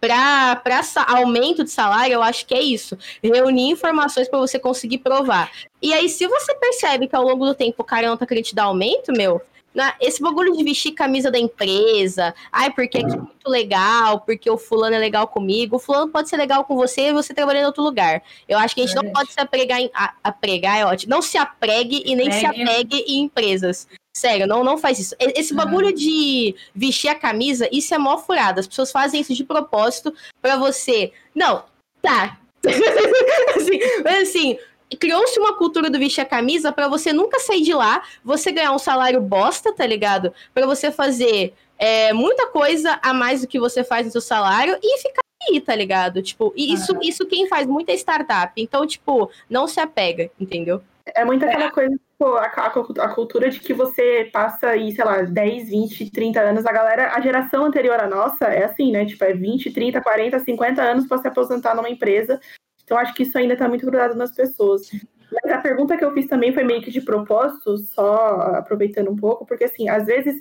para 0.00 0.60
aumento 1.08 1.64
de 1.64 1.70
salário, 1.70 2.14
eu 2.14 2.22
acho 2.22 2.46
que 2.46 2.54
é 2.54 2.60
isso. 2.60 2.96
Reunir 3.22 3.70
informações 3.70 4.28
para 4.28 4.38
você 4.38 4.58
conseguir 4.58 4.98
provar. 4.98 5.50
E 5.80 5.92
aí, 5.92 6.08
se 6.08 6.26
você 6.26 6.54
percebe 6.54 7.08
que 7.08 7.16
ao 7.16 7.22
longo 7.22 7.44
do 7.44 7.54
tempo 7.54 7.76
o 7.78 7.84
cara 7.84 8.08
não 8.08 8.16
tá 8.16 8.26
querendo 8.26 8.44
te 8.44 8.54
dar 8.54 8.64
aumento, 8.64 9.12
meu, 9.12 9.40
né? 9.76 9.92
Esse 10.00 10.22
bagulho 10.22 10.56
de 10.56 10.64
vestir 10.64 10.92
camisa 10.92 11.30
da 11.30 11.38
empresa, 11.38 12.34
ai, 12.50 12.72
porque 12.72 12.96
aqui 12.96 13.12
é 13.12 13.18
muito 13.18 13.46
legal, 13.46 14.20
porque 14.20 14.48
o 14.48 14.56
fulano 14.56 14.96
é 14.96 14.98
legal 14.98 15.28
comigo. 15.28 15.76
O 15.76 15.78
fulano 15.78 16.10
pode 16.10 16.30
ser 16.30 16.38
legal 16.38 16.64
com 16.64 16.74
você 16.74 17.08
e 17.08 17.12
você 17.12 17.34
trabalhando 17.34 17.64
em 17.64 17.66
outro 17.66 17.82
lugar. 17.82 18.22
Eu 18.48 18.58
acho 18.58 18.74
que 18.74 18.80
a 18.80 18.86
gente 18.86 18.98
é 18.98 19.02
não 19.02 19.12
pode 19.12 19.30
se 19.30 19.38
apregar 19.38 19.78
em. 19.78 19.90
A, 19.92 20.14
apregar 20.24 20.78
é 20.78 20.86
ótimo. 20.86 21.10
Não 21.10 21.20
se 21.20 21.36
apregue 21.36 22.02
e 22.06 22.16
nem 22.16 22.32
se 22.32 22.46
apegue 22.46 23.04
em 23.06 23.24
empresas. 23.24 23.86
Sério, 24.16 24.46
não, 24.46 24.64
não 24.64 24.78
faz 24.78 24.98
isso. 24.98 25.14
Esse 25.20 25.52
bagulho 25.52 25.92
de 25.92 26.56
vestir 26.74 27.08
a 27.08 27.14
camisa, 27.14 27.68
isso 27.70 27.94
é 27.94 27.98
mó 27.98 28.16
furada. 28.16 28.60
As 28.60 28.66
pessoas 28.66 28.90
fazem 28.90 29.20
isso 29.20 29.34
de 29.34 29.44
propósito 29.44 30.14
para 30.40 30.56
você. 30.56 31.12
Não, 31.34 31.64
tá. 32.00 32.38
assim, 33.54 33.78
mas 34.02 34.28
assim, 34.30 34.58
criou-se 34.94 35.38
uma 35.38 35.56
cultura 35.56 35.90
do 35.90 35.98
vestir 35.98 36.20
a 36.20 36.26
camisa 36.26 36.70
para 36.70 36.88
você 36.88 37.12
nunca 37.12 37.40
sair 37.40 37.62
de 37.62 37.74
lá, 37.74 38.02
você 38.24 38.52
ganhar 38.52 38.72
um 38.72 38.78
salário 38.78 39.20
bosta, 39.20 39.72
tá 39.72 39.86
ligado? 39.86 40.32
Para 40.54 40.66
você 40.66 40.92
fazer 40.92 41.54
é, 41.78 42.12
muita 42.12 42.46
coisa 42.48 42.98
a 43.02 43.12
mais 43.12 43.40
do 43.40 43.48
que 43.48 43.58
você 43.58 43.82
faz 43.82 44.06
no 44.06 44.12
seu 44.12 44.20
salário 44.20 44.78
e 44.82 44.98
ficar 44.98 45.22
aí, 45.50 45.60
tá 45.60 45.74
ligado? 45.74 46.22
Tipo, 46.22 46.52
isso, 46.56 46.94
uhum. 46.94 47.00
isso 47.02 47.26
quem 47.26 47.48
faz 47.48 47.66
muita 47.66 47.92
startup. 47.92 48.52
Então, 48.56 48.86
tipo, 48.86 49.30
não 49.48 49.66
se 49.66 49.80
apega, 49.80 50.30
entendeu? 50.38 50.80
É 51.14 51.24
muito 51.24 51.44
aquela 51.44 51.70
coisa, 51.70 51.94
tipo, 51.94 52.34
a, 52.34 52.46
a, 52.46 52.66
a, 52.66 53.08
cultura 53.14 53.48
de 53.48 53.60
que 53.60 53.72
você 53.72 54.28
passa 54.32 54.68
aí, 54.70 54.90
sei 54.92 55.04
lá, 55.04 55.22
10, 55.22 55.68
20, 55.68 56.10
30 56.10 56.40
anos. 56.40 56.66
A 56.66 56.72
galera, 56.72 57.12
a 57.14 57.20
geração 57.20 57.64
anterior 57.64 58.00
à 58.00 58.08
nossa 58.08 58.46
é 58.46 58.64
assim, 58.64 58.90
né? 58.90 59.04
Tipo, 59.04 59.24
é 59.24 59.32
20, 59.32 59.70
30, 59.70 60.00
40, 60.00 60.40
50 60.40 60.82
anos 60.82 61.06
para 61.06 61.18
se 61.18 61.28
aposentar 61.28 61.74
numa 61.76 61.88
empresa 61.88 62.40
então, 62.86 62.96
acho 62.96 63.12
que 63.14 63.24
isso 63.24 63.36
ainda 63.36 63.54
está 63.54 63.68
muito 63.68 63.84
grudado 63.84 64.14
nas 64.14 64.30
pessoas. 64.30 64.88
Mas 65.32 65.52
a 65.52 65.58
pergunta 65.58 65.96
que 65.96 66.04
eu 66.04 66.12
fiz 66.12 66.28
também 66.28 66.54
foi 66.54 66.62
meio 66.62 66.80
que 66.80 66.90
de 66.92 67.00
propósito, 67.00 67.76
só 67.78 68.14
aproveitando 68.54 69.10
um 69.10 69.16
pouco, 69.16 69.44
porque, 69.44 69.64
assim, 69.64 69.88
às 69.88 70.06
vezes 70.06 70.40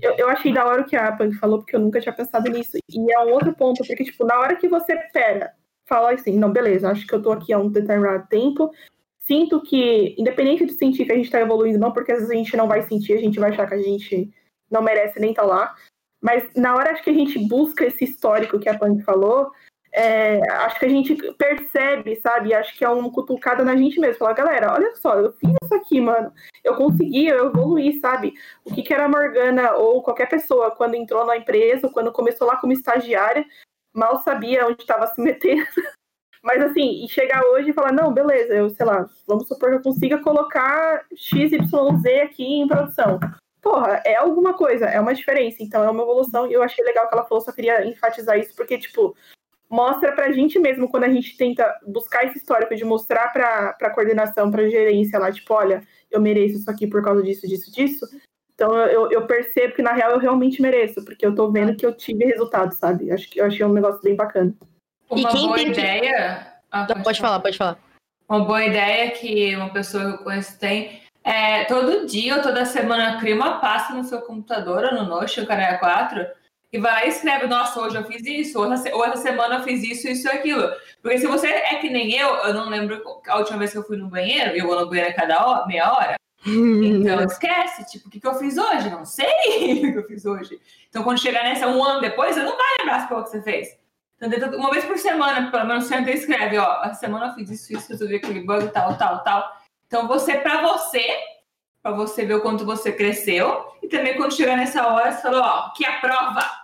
eu, 0.00 0.14
eu 0.16 0.28
achei 0.30 0.54
da 0.54 0.64
hora 0.64 0.80
o 0.80 0.86
que 0.86 0.96
a 0.96 1.12
Punk 1.12 1.36
falou, 1.36 1.58
porque 1.58 1.76
eu 1.76 1.80
nunca 1.80 2.00
tinha 2.00 2.14
pensado 2.14 2.50
nisso. 2.50 2.78
E 2.88 3.12
é 3.12 3.20
um 3.20 3.30
outro 3.30 3.54
ponto, 3.54 3.84
porque, 3.86 4.04
tipo, 4.04 4.24
na 4.24 4.40
hora 4.40 4.56
que 4.56 4.68
você 4.68 4.96
pera, 5.12 5.52
fala 5.86 6.12
assim, 6.12 6.38
não, 6.38 6.50
beleza, 6.50 6.90
acho 6.90 7.06
que 7.06 7.14
eu 7.14 7.20
tô 7.20 7.30
aqui 7.30 7.52
há 7.52 7.58
um 7.58 7.68
determinado 7.68 8.26
tempo, 8.26 8.70
sinto 9.20 9.60
que, 9.60 10.16
independente 10.18 10.64
de 10.64 10.72
sentir 10.72 11.04
que 11.04 11.12
a 11.12 11.16
gente 11.16 11.30
tá 11.30 11.40
evoluindo, 11.40 11.78
não, 11.78 11.92
porque 11.92 12.12
às 12.12 12.20
vezes 12.20 12.32
a 12.32 12.36
gente 12.36 12.56
não 12.56 12.66
vai 12.66 12.80
sentir, 12.80 13.12
a 13.12 13.20
gente 13.20 13.38
vai 13.38 13.50
achar 13.50 13.68
que 13.68 13.74
a 13.74 13.82
gente 13.82 14.32
não 14.70 14.80
merece 14.80 15.20
nem 15.20 15.30
estar 15.30 15.42
tá 15.42 15.48
lá. 15.48 15.74
Mas 16.22 16.48
na 16.56 16.74
hora 16.74 16.92
acho 16.92 17.02
que 17.02 17.10
a 17.10 17.14
gente 17.14 17.38
busca 17.38 17.84
esse 17.84 18.04
histórico 18.04 18.58
que 18.58 18.68
a 18.70 18.78
Punk 18.78 19.02
falou, 19.02 19.50
é, 19.94 20.40
acho 20.50 20.78
que 20.78 20.86
a 20.86 20.88
gente 20.88 21.14
percebe, 21.34 22.16
sabe? 22.16 22.54
Acho 22.54 22.74
que 22.76 22.84
é 22.84 22.88
uma 22.88 23.12
cutucada 23.12 23.62
na 23.62 23.76
gente 23.76 24.00
mesmo. 24.00 24.18
Falar, 24.18 24.32
galera, 24.32 24.72
olha 24.72 24.94
só, 24.96 25.14
eu 25.18 25.32
fiz 25.32 25.50
isso 25.62 25.74
aqui, 25.74 26.00
mano. 26.00 26.32
Eu 26.64 26.74
consegui, 26.76 27.26
eu 27.26 27.46
evoluí, 27.46 28.00
sabe? 28.00 28.32
O 28.64 28.74
que, 28.74 28.82
que 28.82 28.94
era 28.94 29.04
a 29.04 29.08
Morgana 29.08 29.74
ou 29.74 30.02
qualquer 30.02 30.28
pessoa 30.28 30.70
quando 30.70 30.94
entrou 30.94 31.26
na 31.26 31.36
empresa, 31.36 31.90
quando 31.90 32.10
começou 32.10 32.46
lá 32.46 32.56
como 32.56 32.72
estagiária, 32.72 33.44
mal 33.92 34.22
sabia 34.22 34.66
onde 34.66 34.80
estava 34.80 35.06
se 35.08 35.20
metendo. 35.22 35.66
Mas 36.42 36.60
assim, 36.62 37.04
e 37.04 37.08
chegar 37.08 37.44
hoje 37.44 37.70
e 37.70 37.74
falar, 37.74 37.92
não, 37.92 38.12
beleza, 38.12 38.54
eu 38.54 38.68
sei 38.70 38.84
lá, 38.84 39.08
vamos 39.28 39.46
supor 39.46 39.70
que 39.70 39.76
eu 39.76 39.82
consiga 39.82 40.18
colocar 40.22 41.04
XYZ 41.14 41.62
aqui 42.24 42.44
em 42.44 42.66
produção. 42.66 43.20
Porra, 43.60 44.02
é 44.04 44.16
alguma 44.16 44.54
coisa, 44.54 44.86
é 44.86 44.98
uma 44.98 45.14
diferença, 45.14 45.62
então 45.62 45.84
é 45.84 45.90
uma 45.90 46.02
evolução, 46.02 46.48
e 46.48 46.52
eu 46.52 46.64
achei 46.64 46.84
legal 46.84 47.06
que 47.08 47.14
ela 47.14 47.24
falou, 47.24 47.44
só 47.44 47.52
queria 47.52 47.86
enfatizar 47.86 48.36
isso, 48.36 48.56
porque, 48.56 48.76
tipo, 48.76 49.14
mostra 49.72 50.12
para 50.12 50.26
a 50.26 50.32
gente 50.32 50.58
mesmo, 50.58 50.86
quando 50.86 51.04
a 51.04 51.08
gente 51.08 51.34
tenta 51.34 51.64
buscar 51.86 52.26
esse 52.26 52.36
histórico 52.36 52.76
de 52.76 52.84
mostrar 52.84 53.32
para 53.32 53.74
a 53.80 53.90
coordenação, 53.90 54.50
para 54.50 54.64
a 54.64 54.68
gerência 54.68 55.18
lá, 55.18 55.32
tipo, 55.32 55.54
olha, 55.54 55.82
eu 56.10 56.20
mereço 56.20 56.58
isso 56.58 56.70
aqui 56.70 56.86
por 56.86 57.02
causa 57.02 57.22
disso, 57.22 57.48
disso, 57.48 57.72
disso. 57.72 58.06
Então 58.54 58.76
eu, 58.76 59.10
eu 59.10 59.26
percebo 59.26 59.74
que 59.74 59.80
na 59.80 59.92
real 59.92 60.10
eu 60.10 60.18
realmente 60.18 60.60
mereço, 60.60 61.02
porque 61.02 61.24
eu 61.24 61.34
tô 61.34 61.50
vendo 61.50 61.74
que 61.74 61.86
eu 61.86 61.96
tive 61.96 62.26
resultado, 62.26 62.74
sabe? 62.74 63.10
Acho 63.10 63.30
que 63.30 63.40
eu 63.40 63.46
achei 63.46 63.64
um 63.64 63.72
negócio 63.72 64.02
bem 64.02 64.14
bacana. 64.14 64.54
Uma 65.08 65.32
boa 65.32 65.60
ideia. 65.62 66.52
Ah, 66.70 66.84
pode, 66.84 67.02
pode 67.02 67.20
falar, 67.20 67.40
pode 67.40 67.56
falar. 67.56 67.78
Uma 68.28 68.44
boa 68.44 68.62
ideia 68.62 69.10
que 69.12 69.56
uma 69.56 69.70
pessoa 69.70 70.04
que 70.04 70.10
eu 70.10 70.24
conheço 70.24 70.58
tem 70.58 71.00
é 71.24 71.64
todo 71.64 72.06
dia 72.06 72.36
ou 72.36 72.42
toda 72.42 72.66
semana 72.66 73.18
cria 73.18 73.34
uma 73.34 73.58
pasta 73.58 73.94
no 73.94 74.04
seu 74.04 74.20
computador 74.20 74.84
ou 74.84 74.94
no 74.94 75.04
Notion, 75.04 75.46
Canal 75.46 75.78
4 75.78 76.41
e 76.72 76.78
vai 76.78 76.92
lá 76.92 77.04
e 77.04 77.10
escreve, 77.10 77.46
nossa, 77.46 77.78
hoje 77.80 77.96
eu 77.96 78.04
fiz 78.04 78.24
isso, 78.24 78.58
ou 78.58 78.72
essa, 78.72 78.88
essa 78.88 79.16
semana 79.18 79.56
eu 79.56 79.62
fiz 79.62 79.82
isso, 79.82 80.08
isso 80.08 80.26
e 80.26 80.30
aquilo. 80.30 80.72
Porque 81.02 81.18
se 81.18 81.26
você 81.26 81.48
é 81.48 81.76
que 81.76 81.90
nem 81.90 82.16
eu, 82.16 82.28
eu 82.28 82.54
não 82.54 82.70
lembro 82.70 83.02
a 83.28 83.38
última 83.38 83.58
vez 83.58 83.72
que 83.72 83.78
eu 83.78 83.84
fui 83.84 83.98
no 83.98 84.08
banheiro, 84.08 84.56
eu 84.56 84.66
vou 84.66 84.80
no 84.80 84.88
banheiro 84.88 85.10
a 85.10 85.14
cada 85.14 85.46
hora, 85.46 85.66
meia 85.66 85.92
hora, 85.92 86.14
Então 86.46 87.20
esquece, 87.26 87.84
tipo, 87.90 88.08
o 88.08 88.10
que, 88.10 88.18
que 88.18 88.26
eu 88.26 88.34
fiz 88.36 88.56
hoje? 88.56 88.88
Não 88.88 89.04
sei 89.04 89.26
o 89.86 89.92
que 89.92 89.98
eu 89.98 90.06
fiz 90.06 90.24
hoje. 90.24 90.58
Então, 90.88 91.02
quando 91.02 91.20
chegar 91.20 91.44
nessa 91.44 91.66
um 91.66 91.84
ano 91.84 92.00
depois, 92.00 92.34
você 92.34 92.42
não 92.42 92.56
vai 92.56 92.76
lembrar 92.78 92.96
as 92.96 93.08
coisas 93.08 93.30
que 93.30 93.36
você 93.36 93.42
fez. 93.42 93.82
Então, 94.22 94.56
uma 94.56 94.70
vez 94.70 94.84
por 94.84 94.96
semana, 94.96 95.50
pelo 95.50 95.66
menos, 95.66 95.84
você 95.84 95.96
e 95.96 96.10
escreve, 96.14 96.56
ó, 96.56 96.80
a 96.82 96.94
semana 96.94 97.26
eu 97.26 97.34
fiz 97.34 97.50
isso, 97.50 97.76
isso, 97.76 97.88
resolvi 97.90 98.16
aquele 98.16 98.40
bug, 98.40 98.68
tal, 98.70 98.96
tal, 98.96 99.22
tal. 99.24 99.56
Então, 99.86 100.06
você, 100.06 100.36
pra 100.36 100.62
você, 100.62 101.04
pra 101.82 101.92
você 101.92 102.24
ver 102.24 102.34
o 102.34 102.40
quanto 102.40 102.64
você 102.64 102.92
cresceu, 102.92 103.66
e 103.82 103.88
também 103.88 104.16
quando 104.16 104.34
chegar 104.34 104.56
nessa 104.56 104.86
hora, 104.86 105.12
você 105.12 105.20
falou, 105.20 105.42
ó, 105.42 105.70
que 105.70 105.84
a 105.84 106.00
prova, 106.00 106.61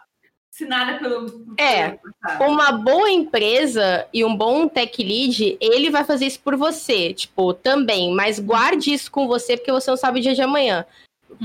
assinada 0.58 0.98
pelo... 0.98 1.44
É. 1.56 1.98
Uma 2.40 2.72
boa 2.72 3.08
empresa 3.08 4.06
e 4.12 4.24
um 4.24 4.34
bom 4.34 4.66
tech 4.66 5.02
lead, 5.02 5.56
ele 5.60 5.90
vai 5.90 6.04
fazer 6.04 6.26
isso 6.26 6.40
por 6.40 6.56
você, 6.56 7.14
tipo, 7.14 7.54
também. 7.54 8.12
Mas 8.12 8.40
guarde 8.40 8.92
isso 8.92 9.10
com 9.10 9.28
você, 9.28 9.56
porque 9.56 9.70
você 9.70 9.90
não 9.90 9.96
sabe 9.96 10.18
o 10.18 10.22
dia 10.22 10.34
de 10.34 10.42
amanhã. 10.42 10.84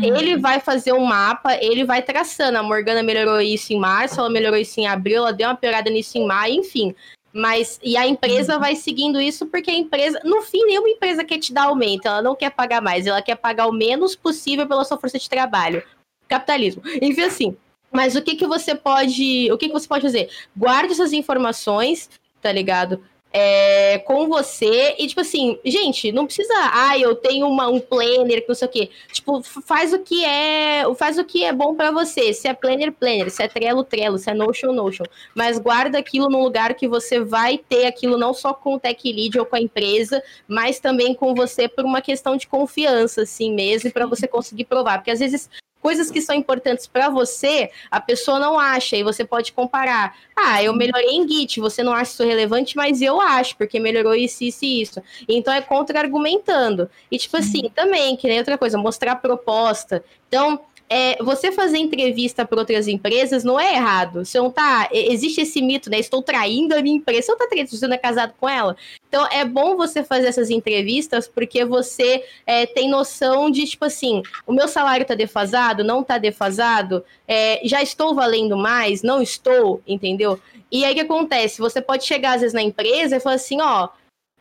Ele 0.01 0.37
vai 0.37 0.59
fazer 0.59 0.93
um 0.93 1.05
mapa, 1.05 1.55
ele 1.55 1.83
vai 1.83 2.01
traçando. 2.01 2.57
A 2.57 2.63
Morgana 2.63 3.03
melhorou 3.03 3.39
isso 3.39 3.71
em 3.73 3.79
março, 3.79 4.19
ela 4.19 4.29
melhorou 4.29 4.57
isso 4.57 4.79
em 4.79 4.87
abril, 4.87 5.17
ela 5.17 5.33
deu 5.33 5.47
uma 5.47 5.55
piorada 5.55 5.89
nisso 5.89 6.17
em 6.17 6.25
maio, 6.25 6.55
enfim. 6.55 6.95
Mas, 7.31 7.79
e 7.83 7.97
a 7.97 8.07
empresa 8.07 8.59
vai 8.59 8.75
seguindo 8.75 9.19
isso 9.19 9.45
porque 9.47 9.69
a 9.69 9.75
empresa, 9.75 10.19
no 10.23 10.41
fim, 10.41 10.65
nenhuma 10.65 10.89
empresa 10.89 11.23
quer 11.23 11.39
te 11.39 11.51
dar 11.51 11.63
aumento, 11.63 12.07
ela 12.07 12.21
não 12.21 12.35
quer 12.35 12.51
pagar 12.51 12.79
mais, 12.79 13.07
ela 13.07 13.23
quer 13.23 13.35
pagar 13.35 13.67
o 13.67 13.71
menos 13.71 14.15
possível 14.15 14.67
pela 14.67 14.85
sua 14.85 14.97
força 14.99 15.17
de 15.17 15.29
trabalho. 15.29 15.83
Capitalismo. 16.27 16.81
Enfim, 17.01 17.21
assim. 17.21 17.57
Mas 17.93 18.15
o 18.15 18.21
que 18.21 18.35
que 18.35 18.47
você 18.47 18.73
pode, 18.73 19.51
o 19.51 19.57
que 19.57 19.67
que 19.67 19.73
você 19.73 19.87
pode 19.87 20.01
fazer? 20.01 20.29
Guarde 20.57 20.93
essas 20.93 21.13
informações, 21.13 22.09
tá 22.41 22.51
ligado? 22.51 22.99
É, 23.35 23.97
com 24.05 24.27
você 24.27 24.95
e 24.99 25.07
tipo 25.07 25.21
assim, 25.21 25.57
gente, 25.65 26.11
não 26.11 26.27
precisa, 26.27 26.53
ah, 26.71 26.95
eu 26.99 27.15
tenho 27.15 27.47
uma, 27.47 27.67
um 27.67 27.79
planner 27.79 28.43
que 28.43 28.47
não 28.47 28.53
sei 28.53 28.67
o 28.67 28.71
quê. 28.71 28.89
Tipo, 29.11 29.41
faz 29.41 29.91
o 29.91 29.99
que 29.99 30.23
é, 30.23 30.83
faz 30.95 31.17
o 31.17 31.23
que 31.23 31.43
é 31.43 31.51
bom 31.51 31.73
pra 31.73 31.89
você. 31.89 32.31
Se 32.31 32.47
é 32.47 32.53
planner, 32.53 32.91
planner, 32.91 33.31
se 33.31 33.41
é 33.41 33.47
Trello, 33.47 33.83
Trello, 33.83 34.19
se 34.19 34.29
é 34.29 34.35
Notion, 34.35 34.71
Notion. 34.71 35.05
Mas 35.33 35.57
guarda 35.57 35.97
aquilo 35.97 36.29
num 36.29 36.43
lugar 36.43 36.75
que 36.75 36.87
você 36.87 37.23
vai 37.23 37.57
ter 37.57 37.87
aquilo 37.87 38.19
não 38.19 38.35
só 38.35 38.53
com 38.53 38.75
o 38.75 38.79
tech 38.79 39.11
lead 39.11 39.39
ou 39.39 39.47
com 39.47 39.55
a 39.55 39.61
empresa, 39.61 40.21
mas 40.47 40.79
também 40.79 41.15
com 41.15 41.33
você 41.33 41.67
por 41.67 41.85
uma 41.85 42.01
questão 42.01 42.37
de 42.37 42.45
confiança 42.45 43.23
assim 43.23 43.51
mesmo, 43.51 43.91
para 43.91 44.05
você 44.05 44.27
conseguir 44.27 44.65
provar, 44.65 44.99
porque 44.99 45.11
às 45.11 45.19
vezes 45.19 45.49
coisas 45.83 46.09
que 46.09 46.21
são 46.21 46.33
importantes 46.33 46.87
para 46.87 47.09
você, 47.09 47.69
a 47.91 47.99
pessoa 47.99 48.39
não 48.39 48.57
acha, 48.57 48.95
e 48.95 49.03
você 49.03 49.25
pode 49.25 49.51
comparar. 49.51 50.15
Ah, 50.33 50.63
eu 50.63 50.73
melhorei 50.73 51.09
em 51.09 51.27
Git, 51.27 51.59
você 51.59 51.83
não 51.83 51.91
acha 51.91 52.13
isso 52.13 52.23
relevante, 52.23 52.77
mas 52.77 53.01
eu 53.01 53.19
acho, 53.19 53.57
porque 53.57 53.81
melhorou 53.81 54.15
isso, 54.15 54.45
isso 54.45 54.63
e 54.63 54.81
isso. 54.81 55.03
Então 55.27 55.53
é 55.53 55.61
contra-argumentando. 55.61 56.89
E, 57.11 57.17
tipo 57.17 57.35
assim, 57.35 57.69
também, 57.75 58.15
que 58.15 58.29
nem 58.29 58.39
outra 58.39 58.57
coisa, 58.57 58.77
mostrar 58.77 59.17
proposta. 59.17 60.01
Então, 60.29 60.61
é, 60.95 61.17
você 61.23 61.51
fazer 61.51 61.79
entrevista 61.79 62.45
para 62.45 62.59
outras 62.59 62.87
empresas 62.87 63.43
não 63.43 63.59
é 63.59 63.73
errado. 63.73 64.23
Você 64.23 64.37
não 64.37 64.51
tá. 64.51 64.87
Existe 64.91 65.41
esse 65.41 65.59
mito, 65.59 65.89
né? 65.89 65.97
Estou 65.97 66.21
traindo 66.21 66.75
a 66.75 66.83
minha 66.83 66.97
empresa. 66.97 67.23
Você 67.23 67.31
não 67.31 67.39
tá 67.39 67.47
traindo, 67.47 67.69
você 67.71 67.87
não 67.87 67.95
é 67.95 67.97
casado 67.97 68.35
com 68.39 68.47
ela. 68.47 68.77
Então 69.09 69.25
é 69.31 69.43
bom 69.43 69.75
você 69.75 70.03
fazer 70.03 70.27
essas 70.27 70.51
entrevistas 70.51 71.27
porque 71.27 71.65
você 71.65 72.23
é, 72.45 72.67
tem 72.67 72.87
noção 72.87 73.49
de, 73.49 73.65
tipo 73.65 73.85
assim, 73.85 74.21
o 74.45 74.53
meu 74.53 74.67
salário 74.67 75.03
tá 75.03 75.15
defasado, 75.15 75.83
não 75.83 76.03
tá 76.03 76.19
defasado, 76.19 77.03
é, 77.27 77.59
já 77.63 77.81
estou 77.81 78.13
valendo 78.13 78.55
mais, 78.55 79.01
não 79.01 79.19
estou, 79.19 79.81
entendeu? 79.87 80.39
E 80.71 80.85
aí 80.85 80.91
o 80.91 80.95
que 80.95 81.01
acontece? 81.01 81.59
Você 81.59 81.81
pode 81.81 82.05
chegar 82.05 82.35
às 82.35 82.41
vezes 82.41 82.53
na 82.53 82.61
empresa 82.61 83.15
e 83.15 83.19
falar 83.19 83.37
assim, 83.37 83.59
ó, 83.59 83.89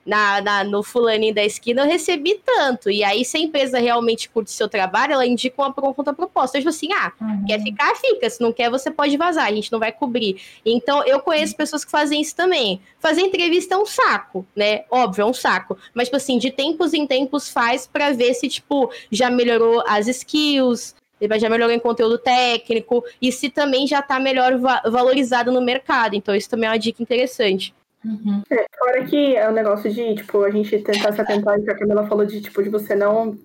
na, 0.04 0.40
na- 0.40 0.64
no 0.64 0.82
fulaninho 0.82 1.34
da 1.34 1.44
esquina 1.44 1.82
eu 1.82 1.86
recebi 1.86 2.40
tanto. 2.44 2.90
E 2.90 3.04
aí, 3.04 3.24
se 3.24 3.36
a 3.36 3.40
empresa 3.40 3.78
realmente 3.78 4.28
curte 4.28 4.50
seu 4.50 4.68
trabalho, 4.68 5.12
ela 5.12 5.26
indica 5.26 5.60
uma 5.62 5.72
pro- 5.72 5.94
contraproposta. 5.94 6.58
Tipo 6.58 6.70
assim, 6.70 6.92
ah, 6.92 7.12
quer 7.46 7.60
ficar, 7.62 7.94
fica. 7.96 8.28
Se 8.28 8.40
não 8.40 8.52
quer, 8.52 8.68
você 8.70 8.90
pode 8.90 9.16
vazar, 9.16 9.46
a 9.46 9.52
gente 9.54 9.70
não 9.70 9.78
vai 9.78 9.92
cobrir. 9.92 10.40
Então, 10.64 11.04
eu 11.06 11.20
conheço 11.20 11.56
pessoas 11.56 11.84
que 11.84 11.90
fazem 11.90 12.20
isso 12.20 12.34
também. 12.34 12.80
Fazer 12.98 13.20
entrevista 13.22 13.74
é 13.74 13.78
um 13.78 13.86
saco, 13.86 14.44
né? 14.56 14.84
Óbvio, 14.90 15.22
é 15.22 15.26
um 15.26 15.34
saco. 15.34 15.76
Mas, 15.94 16.08
tipo 16.08 16.16
assim, 16.16 16.38
de 16.38 16.50
tempos 16.50 16.92
em 16.94 17.06
tempos 17.06 17.48
faz 17.48 17.86
pra 17.86 18.10
ver 18.12 18.34
se, 18.34 18.48
tipo, 18.48 18.90
já 19.10 19.30
melhorou 19.30 19.82
as 19.86 20.08
skills, 20.08 20.94
já 21.38 21.48
melhorou 21.48 21.72
em 21.72 21.78
conteúdo 21.78 22.18
técnico, 22.18 23.04
e 23.20 23.30
se 23.30 23.48
também 23.48 23.86
já 23.86 24.02
tá 24.02 24.18
melhor 24.18 24.58
va- 24.58 24.82
valorizado 24.86 25.52
no 25.52 25.60
mercado. 25.60 26.14
Então, 26.16 26.34
isso 26.34 26.50
também 26.50 26.68
é 26.68 26.72
uma 26.72 26.78
dica 26.78 27.00
interessante. 27.02 27.72
Uhum. 28.04 28.42
Fora 28.78 29.04
que 29.04 29.36
é 29.36 29.48
o 29.48 29.52
negócio 29.52 29.90
de, 29.90 30.14
tipo, 30.16 30.42
a 30.42 30.50
gente 30.50 30.78
tentar 30.80 31.12
se 31.12 31.20
atentar 31.20 31.60
que 31.60 31.70
a 31.70 31.78
Camila 31.78 32.06
falou 32.06 32.26
de, 32.26 32.40
tipo, 32.40 32.62
de 32.62 32.68
você 32.68 32.94
não 32.94 33.38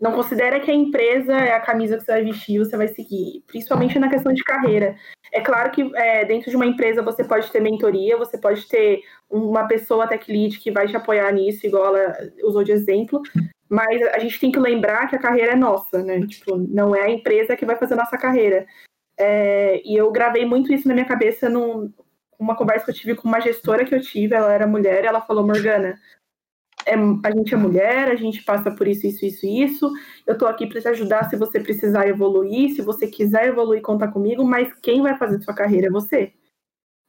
não 0.00 0.12
considera 0.12 0.58
que 0.58 0.70
a 0.70 0.74
empresa 0.74 1.34
é 1.34 1.52
a 1.52 1.60
camisa 1.60 1.98
que 1.98 2.04
você 2.04 2.12
vai 2.12 2.24
vestir, 2.24 2.58
você 2.58 2.74
vai 2.74 2.88
seguir, 2.88 3.44
principalmente 3.46 3.98
na 3.98 4.08
questão 4.08 4.32
de 4.32 4.42
carreira. 4.42 4.96
É 5.30 5.42
claro 5.42 5.70
que 5.70 5.90
é, 5.94 6.24
dentro 6.24 6.50
de 6.50 6.56
uma 6.56 6.64
empresa 6.64 7.02
você 7.02 7.22
pode 7.22 7.50
ter 7.50 7.60
mentoria, 7.60 8.16
você 8.16 8.38
pode 8.38 8.66
ter 8.66 9.02
uma 9.28 9.68
pessoa 9.68 10.08
tech 10.08 10.32
lead 10.32 10.58
que 10.58 10.70
vai 10.70 10.88
te 10.88 10.96
apoiar 10.96 11.30
nisso, 11.32 11.66
igual 11.66 11.94
ela 11.94 12.16
usou 12.42 12.64
de 12.64 12.72
exemplo, 12.72 13.20
mas 13.68 14.00
a 14.14 14.18
gente 14.18 14.40
tem 14.40 14.50
que 14.50 14.58
lembrar 14.58 15.06
que 15.06 15.16
a 15.16 15.20
carreira 15.20 15.52
é 15.52 15.56
nossa, 15.56 16.02
né? 16.02 16.26
Tipo, 16.26 16.56
não 16.56 16.96
é 16.96 17.02
a 17.02 17.10
empresa 17.10 17.54
que 17.54 17.66
vai 17.66 17.76
fazer 17.76 17.92
a 17.92 17.98
nossa 17.98 18.16
carreira. 18.16 18.66
É, 19.18 19.82
e 19.84 19.94
eu 19.94 20.10
gravei 20.10 20.46
muito 20.46 20.72
isso 20.72 20.88
na 20.88 20.94
minha 20.94 21.06
cabeça 21.06 21.50
num, 21.50 21.92
uma 22.40 22.56
conversa 22.56 22.86
que 22.86 22.90
eu 22.90 22.94
tive 22.94 23.14
com 23.14 23.28
uma 23.28 23.40
gestora 23.40 23.84
que 23.84 23.94
eu 23.94 24.00
tive, 24.00 24.34
ela 24.34 24.52
era 24.52 24.66
mulher, 24.66 25.04
e 25.04 25.06
ela 25.06 25.20
falou, 25.20 25.46
Morgana, 25.46 26.00
é, 26.86 26.94
a 26.94 27.30
gente 27.30 27.54
é 27.54 27.56
mulher, 27.56 28.10
a 28.10 28.16
gente 28.16 28.42
passa 28.42 28.70
por 28.70 28.88
isso, 28.88 29.06
isso, 29.06 29.24
isso, 29.24 29.46
isso. 29.46 29.92
Eu 30.26 30.38
tô 30.38 30.46
aqui 30.46 30.66
para 30.66 30.80
te 30.80 30.88
ajudar 30.88 31.28
se 31.28 31.36
você 31.36 31.60
precisar 31.60 32.08
evoluir, 32.08 32.74
se 32.74 32.82
você 32.82 33.06
quiser 33.06 33.48
evoluir, 33.48 33.82
conta 33.82 34.08
comigo, 34.08 34.44
mas 34.44 34.72
quem 34.80 35.02
vai 35.02 35.16
fazer 35.16 35.40
sua 35.42 35.54
carreira 35.54 35.88
é 35.88 35.90
você. 35.90 36.32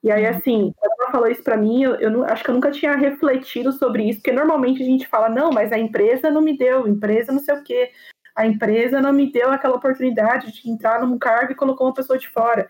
E 0.03 0.11
aí, 0.11 0.25
assim, 0.25 0.73
quando 0.77 0.93
ela 0.99 1.11
falou 1.11 1.27
isso 1.27 1.43
para 1.43 1.55
mim, 1.55 1.83
eu, 1.83 1.95
eu 1.95 2.09
não- 2.09 2.23
acho 2.23 2.43
que 2.43 2.49
eu 2.49 2.55
nunca 2.55 2.71
tinha 2.71 2.95
refletido 2.95 3.71
sobre 3.71 4.09
isso, 4.09 4.19
porque 4.19 4.31
normalmente 4.31 4.81
a 4.81 4.85
gente 4.85 5.07
fala, 5.07 5.29
não, 5.29 5.51
mas 5.51 5.71
a 5.71 5.77
empresa 5.77 6.29
não 6.29 6.41
me 6.41 6.57
deu, 6.57 6.85
a 6.85 6.89
empresa 6.89 7.31
não 7.31 7.39
sei 7.39 7.55
o 7.55 7.63
quê. 7.63 7.91
A 8.35 8.45
empresa 8.45 8.99
não 9.01 9.13
me 9.13 9.31
deu 9.31 9.51
aquela 9.51 9.75
oportunidade 9.75 10.51
de 10.51 10.69
entrar 10.69 11.01
num 11.05 11.19
cargo 11.19 11.51
e 11.51 11.55
colocou 11.55 11.87
uma 11.87 11.93
pessoa 11.93 12.17
de 12.17 12.27
fora 12.29 12.67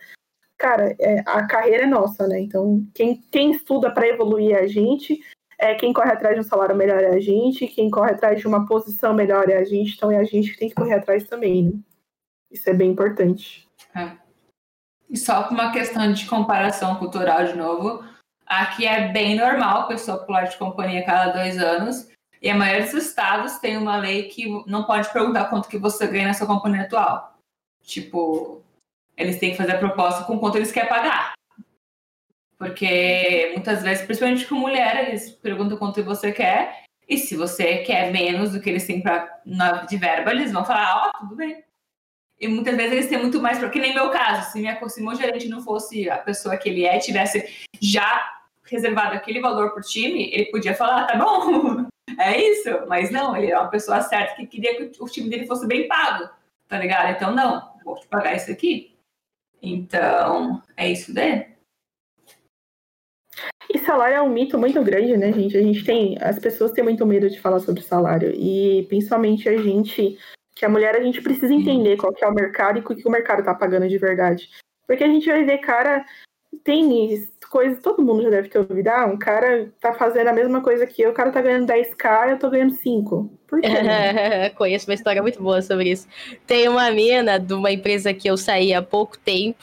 cara, 0.62 0.96
é, 1.00 1.22
a 1.26 1.48
carreira 1.48 1.84
é 1.84 1.88
nossa, 1.88 2.28
né? 2.28 2.40
Então, 2.40 2.86
quem, 2.94 3.16
quem 3.32 3.52
estuda 3.52 3.90
para 3.90 4.08
evoluir 4.08 4.56
é 4.56 4.60
a 4.60 4.68
gente, 4.68 5.20
é, 5.58 5.74
quem 5.74 5.92
corre 5.92 6.12
atrás 6.12 6.36
de 6.36 6.42
um 6.42 6.48
salário 6.48 6.76
melhor 6.76 7.02
é 7.02 7.16
a 7.16 7.20
gente, 7.20 7.66
quem 7.66 7.90
corre 7.90 8.12
atrás 8.12 8.40
de 8.40 8.48
uma 8.48 8.68
posição 8.68 9.12
melhor 9.12 9.50
é 9.50 9.58
a 9.58 9.64
gente, 9.64 9.96
então 9.96 10.12
é 10.12 10.18
a 10.18 10.24
gente 10.24 10.52
que 10.52 10.60
tem 10.60 10.70
que 10.70 10.76
correr 10.76 10.94
atrás 10.94 11.24
também, 11.24 11.64
né? 11.64 11.72
Isso 12.52 12.70
é 12.70 12.74
bem 12.74 12.92
importante. 12.92 13.68
E 15.10 15.18
só 15.18 15.44
por 15.44 15.54
uma 15.54 15.72
questão 15.72 16.14
de 16.14 16.28
comparação 16.28 16.96
cultural 16.98 17.46
de 17.46 17.56
novo, 17.56 18.04
aqui 18.46 18.86
é 18.86 19.08
bem 19.12 19.36
normal 19.36 19.82
a 19.82 19.88
pessoa 19.88 20.24
pular 20.24 20.44
de 20.44 20.58
companhia 20.58 21.06
cada 21.06 21.32
dois 21.32 21.58
anos. 21.58 22.08
E 22.42 22.50
a 22.50 22.56
maioria 22.56 22.86
dos 22.86 22.94
estados 22.94 23.58
tem 23.58 23.78
uma 23.78 23.98
lei 23.98 24.24
que 24.24 24.48
não 24.68 24.84
pode 24.84 25.12
perguntar 25.12 25.46
quanto 25.46 25.68
que 25.70 25.78
você 25.78 26.08
ganha 26.08 26.28
na 26.28 26.34
sua 26.34 26.48
companhia 26.48 26.84
atual. 26.84 27.36
Tipo, 27.84 28.62
eles 29.22 29.39
têm 29.39 29.52
que 29.52 29.57
fazer 29.57 29.73
a 29.73 29.77
proposta 29.77 30.23
com 30.26 30.39
quanto 30.39 30.57
eles 30.57 30.72
querem 30.72 30.89
pagar. 30.89 31.34
Porque 32.57 33.52
muitas 33.53 33.81
vezes, 33.81 34.06
principalmente 34.06 34.45
com 34.45 34.56
mulher, 34.56 35.07
eles 35.07 35.31
perguntam 35.31 35.77
quanto 35.77 36.03
você 36.03 36.31
quer. 36.31 36.84
E 37.07 37.18
se 37.18 37.35
você 37.35 37.80
quer 37.80 38.11
menos 38.11 38.52
do 38.52 38.61
que 38.61 38.69
eles 38.69 38.85
têm 38.85 39.02
pra, 39.02 39.41
na, 39.45 39.84
de 39.85 39.98
verba, 39.98 40.31
eles 40.31 40.52
vão 40.52 40.64
falar, 40.64 41.07
ó, 41.07 41.19
tudo 41.19 41.35
bem. 41.35 41.64
E 42.39 42.48
muitas 42.48 42.76
vezes 42.76 42.91
eles 42.91 43.07
têm 43.07 43.19
muito 43.19 43.41
mais, 43.41 43.60
porque 43.60 43.80
nem 43.80 43.93
meu 43.93 44.10
caso, 44.10 44.52
se, 44.52 44.60
minha, 44.60 44.80
se 44.88 45.02
meu 45.02 45.15
gerente 45.15 45.48
não 45.48 45.61
fosse 45.61 46.10
a 46.10 46.18
pessoa 46.18 46.57
que 46.57 46.69
ele 46.69 46.85
é, 46.85 46.98
tivesse 46.99 47.68
já 47.80 48.31
reservado 48.64 49.15
aquele 49.15 49.41
valor 49.41 49.72
por 49.73 49.84
time, 49.84 50.31
ele 50.34 50.45
podia 50.45 50.73
falar, 50.73 51.06
tá 51.06 51.18
bom, 51.18 51.85
é 52.18 52.39
isso. 52.39 52.69
Mas 52.88 53.11
não, 53.11 53.35
ele 53.35 53.52
é 53.52 53.60
uma 53.60 53.69
pessoa 53.69 54.02
certa 54.02 54.35
que 54.35 54.48
queria 54.48 54.76
que 54.76 55.03
o 55.03 55.06
time 55.06 55.30
dele 55.30 55.45
fosse 55.45 55.68
bem 55.68 55.88
pago, 55.88 56.30
tá 56.68 56.77
ligado? 56.80 57.11
Então, 57.11 57.35
não, 57.35 57.73
vou 57.84 57.99
te 57.99 58.07
pagar 58.07 58.35
isso 58.35 58.52
aqui. 58.52 58.91
Então, 59.62 60.62
é 60.76 60.92
isso 60.92 61.14
daí. 61.14 61.52
E 63.74 63.80
salário 63.80 64.16
é 64.16 64.22
um 64.22 64.30
mito 64.30 64.58
muito 64.58 64.84
grande, 64.84 65.16
né, 65.16 65.32
gente? 65.32 65.56
A 65.56 65.62
gente 65.62 65.84
tem. 65.86 66.18
As 66.20 66.40
pessoas 66.40 66.72
têm 66.72 66.84
muito 66.84 67.06
medo 67.06 67.30
de 67.30 67.40
falar 67.40 67.60
sobre 67.60 67.82
salário. 67.82 68.34
E 68.36 68.86
principalmente 68.90 69.48
a 69.48 69.58
gente, 69.58 70.18
que 70.56 70.66
a 70.66 70.70
mulher, 70.70 70.96
a 70.96 71.04
gente 71.04 71.22
precisa 71.22 71.54
entender 71.54 71.98
qual 71.98 72.14
que 72.14 72.24
é 72.24 72.28
o 72.28 72.34
mercado 72.34 72.80
e 72.80 72.82
o 72.82 72.84
que 72.84 73.08
o 73.08 73.12
mercado 73.12 73.44
tá 73.44 73.54
pagando 73.54 73.88
de 73.88 73.98
verdade. 73.98 74.50
Porque 74.86 75.04
a 75.04 75.08
gente 75.08 75.26
vai 75.26 75.46
ver, 75.46 75.60
cara, 75.60 76.06
tem 76.64 77.28
coisas, 77.52 77.80
todo 77.84 78.02
mundo 78.02 78.23
já 78.23 78.30
deve 78.30 78.48
ter 78.48 78.60
ouvido. 78.60 78.88
Ah, 78.88 79.06
um 79.06 79.18
cara 79.18 79.69
tá 79.80 79.94
fazendo 79.94 80.30
a 80.30 80.34
mesma 80.34 80.61
coisa 80.61 80.88
que 80.88 81.02
eu, 81.02 81.11
o 81.11 81.14
cara 81.14 81.32
tá 81.32 81.41
ganhando 81.41 81.68
10k, 81.68 82.32
eu 82.32 82.40
tô 82.40 82.49
ganhando 82.49 82.73
5. 82.73 83.30
Por 83.45 83.60
quê? 83.60 83.68
Conheço 84.57 84.90
uma 84.90 84.94
história 84.94 85.22
muito 85.22 85.41
boa 85.44 85.61
sobre 85.61 85.91
isso. 85.91 86.07
Tem 86.48 86.69
uma 86.69 86.90
mina 86.91 87.38
de 87.38 87.53
uma 87.53 87.72
empresa 87.72 88.14
que 88.14 88.30
eu 88.30 88.38
saí 88.38 88.73
há 88.73 88.82
pouco 88.82 89.18
tempo. 89.18 89.60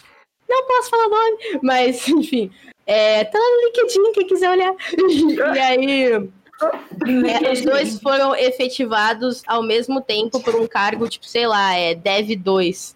Não 0.49 0.67
posso 0.67 0.91
falar 0.91 1.09
nome, 1.09 1.61
mas 1.63 2.07
enfim. 2.09 2.51
É, 2.87 3.25
tá 3.25 3.39
lá 3.39 3.45
no 3.45 3.67
LinkedIn, 3.67 4.13
quem 4.13 4.27
quiser 4.27 4.51
olhar. 4.51 4.75
E 5.55 5.59
aí, 5.59 6.13
É, 6.13 7.53
os 7.53 7.63
dois 7.63 8.01
foram 8.01 8.35
efetivados 8.35 9.43
ao 9.47 9.63
mesmo 9.63 10.01
tempo 10.01 10.43
por 10.43 10.55
um 10.55 10.67
cargo, 10.67 11.09
tipo, 11.09 11.27
sei 11.27 11.47
lá, 11.47 11.75
é 11.75 11.95
Dev 11.95 12.35
2. 12.37 12.95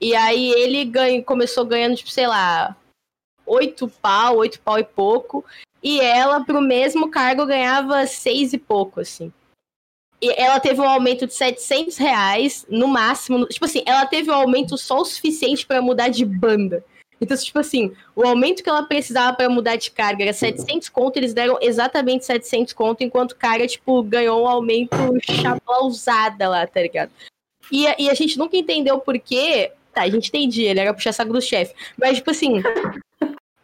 E 0.00 0.14
aí 0.14 0.52
ele 0.52 0.84
ganha, 0.84 1.22
começou 1.22 1.64
ganhando, 1.64 1.96
tipo, 1.96 2.10
sei 2.10 2.26
lá, 2.26 2.76
oito 3.46 3.88
pau, 3.88 4.38
oito 4.38 4.60
pau 4.60 4.78
e 4.78 4.84
pouco. 4.84 5.44
E 5.82 6.00
ela, 6.00 6.44
pro 6.44 6.60
mesmo 6.60 7.10
cargo, 7.10 7.46
ganhava 7.46 8.06
seis 8.06 8.52
e 8.52 8.58
pouco, 8.58 9.00
assim. 9.00 9.32
E 10.20 10.30
ela 10.40 10.60
teve 10.60 10.80
um 10.80 10.88
aumento 10.88 11.26
de 11.26 11.34
700 11.34 11.96
reais 11.96 12.64
no 12.68 12.86
máximo. 12.86 13.44
Tipo 13.46 13.64
assim, 13.64 13.82
ela 13.84 14.06
teve 14.06 14.30
um 14.30 14.34
aumento 14.34 14.78
só 14.78 15.00
o 15.00 15.04
suficiente 15.04 15.66
para 15.66 15.82
mudar 15.82 16.08
de 16.08 16.24
banda. 16.24 16.84
Então, 17.20 17.36
tipo 17.36 17.58
assim, 17.58 17.92
o 18.16 18.26
aumento 18.26 18.64
que 18.64 18.68
ela 18.68 18.82
precisava 18.82 19.36
para 19.36 19.48
mudar 19.48 19.76
de 19.76 19.92
carga 19.92 20.24
era 20.24 20.32
700 20.32 20.88
conto, 20.88 21.16
eles 21.16 21.32
deram 21.32 21.56
exatamente 21.60 22.24
700 22.24 22.72
conto, 22.72 23.04
enquanto 23.04 23.32
o 23.32 23.36
cara, 23.36 23.64
tipo, 23.64 24.02
ganhou 24.02 24.42
um 24.42 24.48
aumento 24.48 24.96
chapausada 25.22 26.48
lá, 26.48 26.66
tá 26.66 26.82
ligado? 26.82 27.12
E, 27.70 27.84
e 27.96 28.10
a 28.10 28.14
gente 28.14 28.36
nunca 28.36 28.56
entendeu 28.56 28.98
por 28.98 29.18
quê. 29.20 29.72
Tá, 29.94 30.02
a 30.02 30.10
gente 30.10 30.28
entendia, 30.28 30.70
ele 30.70 30.80
era 30.80 30.92
puxar 30.94 31.12
saco 31.12 31.32
do 31.32 31.40
chefe. 31.40 31.74
Mas, 31.96 32.16
tipo 32.16 32.30
assim, 32.30 32.60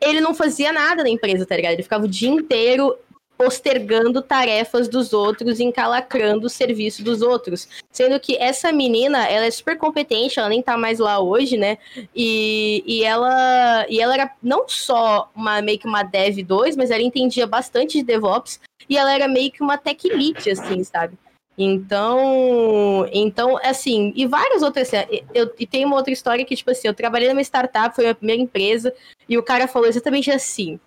ele 0.01 0.21
não 0.21 0.35
fazia 0.35 0.73
nada 0.73 1.03
na 1.03 1.09
empresa, 1.09 1.47
tá 1.47 1.57
ligado? 1.57 1.73
Ele 1.73 1.83
ficava 1.83 2.05
o 2.05 2.09
dia 2.09 2.29
inteiro 2.29 2.97
postergando 3.39 4.21
tarefas 4.21 4.89
dos 4.89 5.13
outros, 5.13 5.61
encalacrando 5.61 6.49
o 6.49 6.51
serviço 6.51 7.05
dos 7.05 7.23
outros. 7.23 7.69
Sendo 7.93 8.19
que 8.19 8.37
essa 8.37 8.73
menina, 8.73 9.27
ela 9.27 9.47
é 9.47 9.51
super 9.51 9.79
competente, 9.79 10.41
ela 10.41 10.49
nem 10.49 10.61
tá 10.61 10.77
mais 10.77 10.99
lá 10.99 11.21
hoje, 11.21 11.57
né? 11.57 11.79
E, 12.15 12.83
e, 12.85 13.05
ela, 13.05 13.87
e 13.89 14.01
ela 14.01 14.15
era 14.15 14.33
não 14.43 14.69
só 14.69 15.31
uma, 15.37 15.63
meio 15.63 15.79
que 15.79 15.87
uma 15.87 16.03
Dev 16.03 16.43
2, 16.43 16.75
mas 16.77 16.91
ela 16.91 17.03
entendia 17.03 17.47
bastante 17.47 17.99
de 17.99 18.05
DevOps, 18.05 18.61
e 18.91 18.99
ela 18.99 19.15
era 19.15 19.29
meio 19.29 19.53
que 19.53 19.63
uma 19.63 19.79
tech 19.79 20.09
lead, 20.09 20.51
assim, 20.51 20.83
sabe? 20.83 21.17
Então, 21.59 23.09
então, 23.13 23.59
assim, 23.65 24.13
e 24.15 24.27
várias 24.27 24.63
outras. 24.63 24.95
Assim, 24.95 25.23
eu, 25.35 25.53
e 25.59 25.67
tem 25.67 25.85
uma 25.85 25.97
outra 25.97 26.13
história 26.13 26.45
que, 26.45 26.55
tipo 26.55 26.71
assim, 26.71 26.87
eu 26.87 26.95
trabalhei 26.95 27.29
numa 27.29 27.43
startup, 27.43 27.95
foi 27.95 28.05
a 28.05 28.07
minha 28.07 28.15
primeira 28.15 28.43
empresa, 28.43 28.95
e 29.29 29.37
o 29.37 29.43
cara 29.43 29.67
falou 29.67 29.89
exatamente 29.89 30.31
assim: 30.31 30.79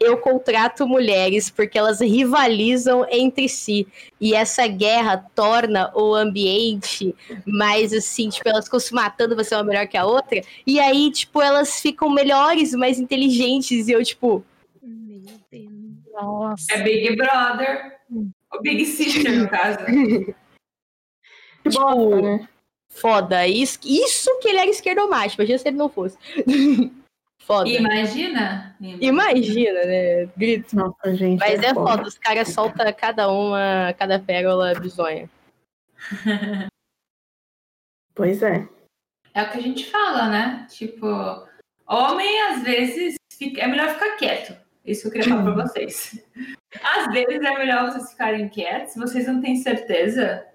eu 0.00 0.18
contrato 0.18 0.86
mulheres 0.86 1.50
porque 1.50 1.78
elas 1.78 2.00
rivalizam 2.00 3.06
entre 3.10 3.48
si. 3.48 3.86
E 4.20 4.34
essa 4.34 4.66
guerra 4.66 5.24
torna 5.34 5.92
o 5.94 6.14
ambiente 6.14 7.14
mais 7.46 7.92
assim, 7.92 8.28
tipo, 8.28 8.48
elas 8.48 8.64
ficam 8.64 8.80
se 8.80 8.94
matando, 8.94 9.36
você 9.36 9.54
é 9.54 9.58
uma 9.58 9.64
melhor 9.64 9.86
que 9.86 9.96
a 9.96 10.04
outra. 10.04 10.40
E 10.66 10.78
aí, 10.78 11.10
tipo, 11.10 11.42
elas 11.42 11.80
ficam 11.80 12.10
melhores, 12.10 12.72
mais 12.72 12.98
inteligentes. 12.98 13.88
E 13.88 13.92
eu, 13.92 14.02
tipo. 14.04 14.44
Meu 14.82 15.20
Deus. 15.50 15.72
Nossa. 16.12 16.74
É 16.74 16.82
Big 16.82 17.16
Brother. 17.16 17.97
O 18.52 18.60
Big 18.60 18.84
Sister, 18.84 19.40
no 19.40 19.48
caso. 19.48 19.78
tipo, 21.68 22.16
né? 22.20 22.48
Foda. 22.90 23.46
Isso, 23.46 23.78
isso 23.84 24.38
que 24.40 24.48
ele 24.48 24.58
era 24.58 24.70
esquerdomático. 24.70 25.42
Imagina 25.42 25.58
se 25.58 25.68
ele 25.68 25.76
não 25.76 25.88
fosse. 25.88 26.16
Foda. 27.40 27.68
Imagina? 27.68 28.76
Imagina, 29.00 29.84
né? 29.84 30.26
Grito. 30.36 30.76
Nossa, 30.76 31.14
gente. 31.14 31.38
Mas 31.38 31.62
é, 31.62 31.68
é 31.68 31.74
foda. 31.74 31.90
foda. 31.92 32.08
Os 32.08 32.18
caras 32.18 32.48
soltam 32.48 32.92
cada 32.92 33.30
uma, 33.30 33.94
cada 33.98 34.18
pérola 34.18 34.78
bizonha. 34.78 35.30
pois 38.14 38.42
é. 38.42 38.68
É 39.32 39.42
o 39.42 39.50
que 39.50 39.58
a 39.58 39.62
gente 39.62 39.90
fala, 39.90 40.28
né? 40.28 40.66
Tipo, 40.68 41.06
homem 41.86 42.42
às 42.50 42.62
vezes 42.62 43.14
fica... 43.32 43.62
é 43.62 43.66
melhor 43.66 43.94
ficar 43.94 44.16
quieto. 44.16 44.54
Isso 44.90 45.06
eu 45.06 45.12
queria 45.12 45.28
falar 45.28 45.42
pra 45.42 45.66
vocês. 45.66 46.24
Às 46.82 47.12
vezes 47.12 47.40
é 47.40 47.58
melhor 47.58 47.90
vocês 47.90 48.10
ficarem 48.10 48.48
quietos, 48.48 48.94
vocês 48.94 49.26
não 49.26 49.40
têm 49.40 49.56
certeza 49.56 50.46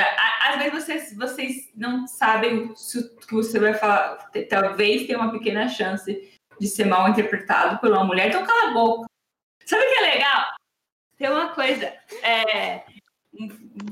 às 0.00 0.58
vezes 0.58 0.72
vocês, 0.72 1.16
vocês 1.16 1.70
não 1.76 2.06
sabem 2.06 2.64
o 2.64 2.74
que 2.74 3.34
você 3.34 3.58
vai 3.58 3.74
falar. 3.74 4.30
Talvez 4.48 5.06
tenha 5.06 5.18
uma 5.18 5.30
pequena 5.30 5.68
chance 5.68 6.32
de 6.58 6.66
ser 6.66 6.86
mal 6.86 7.08
interpretado 7.08 7.78
por 7.78 7.90
uma 7.90 8.04
mulher, 8.04 8.28
então 8.28 8.44
cala 8.44 8.70
a 8.70 8.72
boca. 8.72 9.06
Sabe 9.66 9.84
o 9.84 9.88
que 9.88 10.02
é 10.02 10.14
legal? 10.14 10.46
Tem 11.18 11.30
uma 11.30 11.48
coisa. 11.50 11.92
É, 12.22 12.84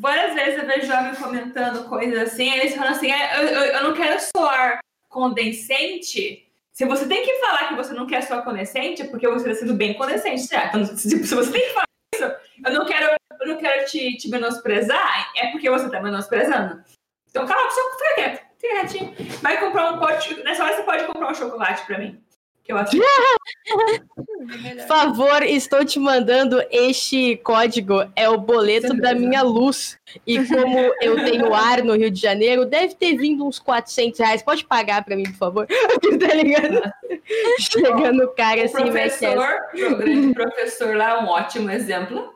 várias 0.00 0.34
vezes 0.34 0.60
eu 0.60 0.66
vejo 0.66 0.86
jovens 0.86 1.18
comentando 1.18 1.88
coisas 1.88 2.18
assim, 2.32 2.50
eles 2.50 2.74
falam 2.74 2.92
assim: 2.92 3.10
é, 3.10 3.36
eu, 3.36 3.48
eu, 3.48 3.64
eu 3.64 3.82
não 3.84 3.94
quero 3.94 4.18
soar 4.34 4.78
condescendente. 5.08 6.49
Se 6.80 6.86
você 6.86 7.06
tem 7.06 7.22
que 7.22 7.34
falar 7.40 7.68
que 7.68 7.74
você 7.74 7.92
não 7.92 8.06
quer 8.06 8.22
soar 8.22 8.42
condescendente, 8.42 9.02
é 9.02 9.06
porque 9.06 9.28
você 9.28 9.50
está 9.50 9.60
sendo 9.60 9.74
bem 9.76 9.92
condescendente, 9.92 10.46
certo? 10.46 10.78
Então, 10.78 10.96
se, 10.96 11.10
se 11.10 11.34
você 11.34 11.52
tem 11.52 11.60
que 11.60 11.74
falar 11.74 11.84
isso, 12.14 12.24
eu 12.64 12.72
não 12.72 12.86
quero 12.86 13.16
eu 13.38 13.48
não 13.48 13.58
quero 13.58 13.84
te, 13.84 14.16
te 14.16 14.30
menosprezar, 14.30 15.30
é 15.36 15.48
porque 15.48 15.68
você 15.68 15.90
tá 15.90 16.00
menosprezando. 16.00 16.82
Então, 17.28 17.46
cala, 17.46 17.70
só 17.70 17.80
fica 17.98 18.14
quieto, 18.14 18.46
fica 18.58 18.74
quietinho. 18.76 19.14
Vai 19.42 19.60
comprar 19.60 19.92
um 19.92 19.98
pote. 19.98 20.42
Nessa 20.42 20.64
hora 20.64 20.74
você 20.74 20.82
pode 20.82 21.04
comprar 21.04 21.30
um 21.30 21.34
chocolate 21.34 21.84
pra 21.84 21.98
mim. 21.98 22.18
Que 22.70 22.72
eu 22.72 22.78
acho. 22.78 22.96
Por 24.16 24.86
favor, 24.86 25.42
estou 25.42 25.84
te 25.84 25.98
mandando 25.98 26.62
este 26.70 27.36
código. 27.38 28.08
É 28.14 28.28
o 28.28 28.38
boleto 28.38 28.96
da 28.96 29.12
minha 29.12 29.42
luz. 29.42 29.98
E 30.24 30.38
como 30.46 30.78
eu 31.00 31.16
tenho 31.24 31.52
ar 31.54 31.82
no 31.82 31.96
Rio 31.96 32.10
de 32.10 32.20
Janeiro, 32.20 32.64
deve 32.64 32.94
ter 32.94 33.16
vindo 33.16 33.44
uns 33.44 33.58
400 33.58 34.20
reais. 34.20 34.42
Pode 34.42 34.64
pagar 34.64 35.04
para 35.04 35.16
mim, 35.16 35.24
por 35.24 35.34
favor? 35.34 35.66
tá 35.66 36.34
ligado? 36.34 36.80
Chegando 37.58 38.24
o 38.24 38.34
cara 38.34 38.60
o 38.60 38.64
assim, 38.64 38.76
professor, 38.76 39.58
o 39.74 39.96
grande 39.96 40.34
professor 40.34 40.96
lá, 40.96 41.24
um 41.24 41.28
ótimo 41.28 41.70
exemplo 41.70 42.32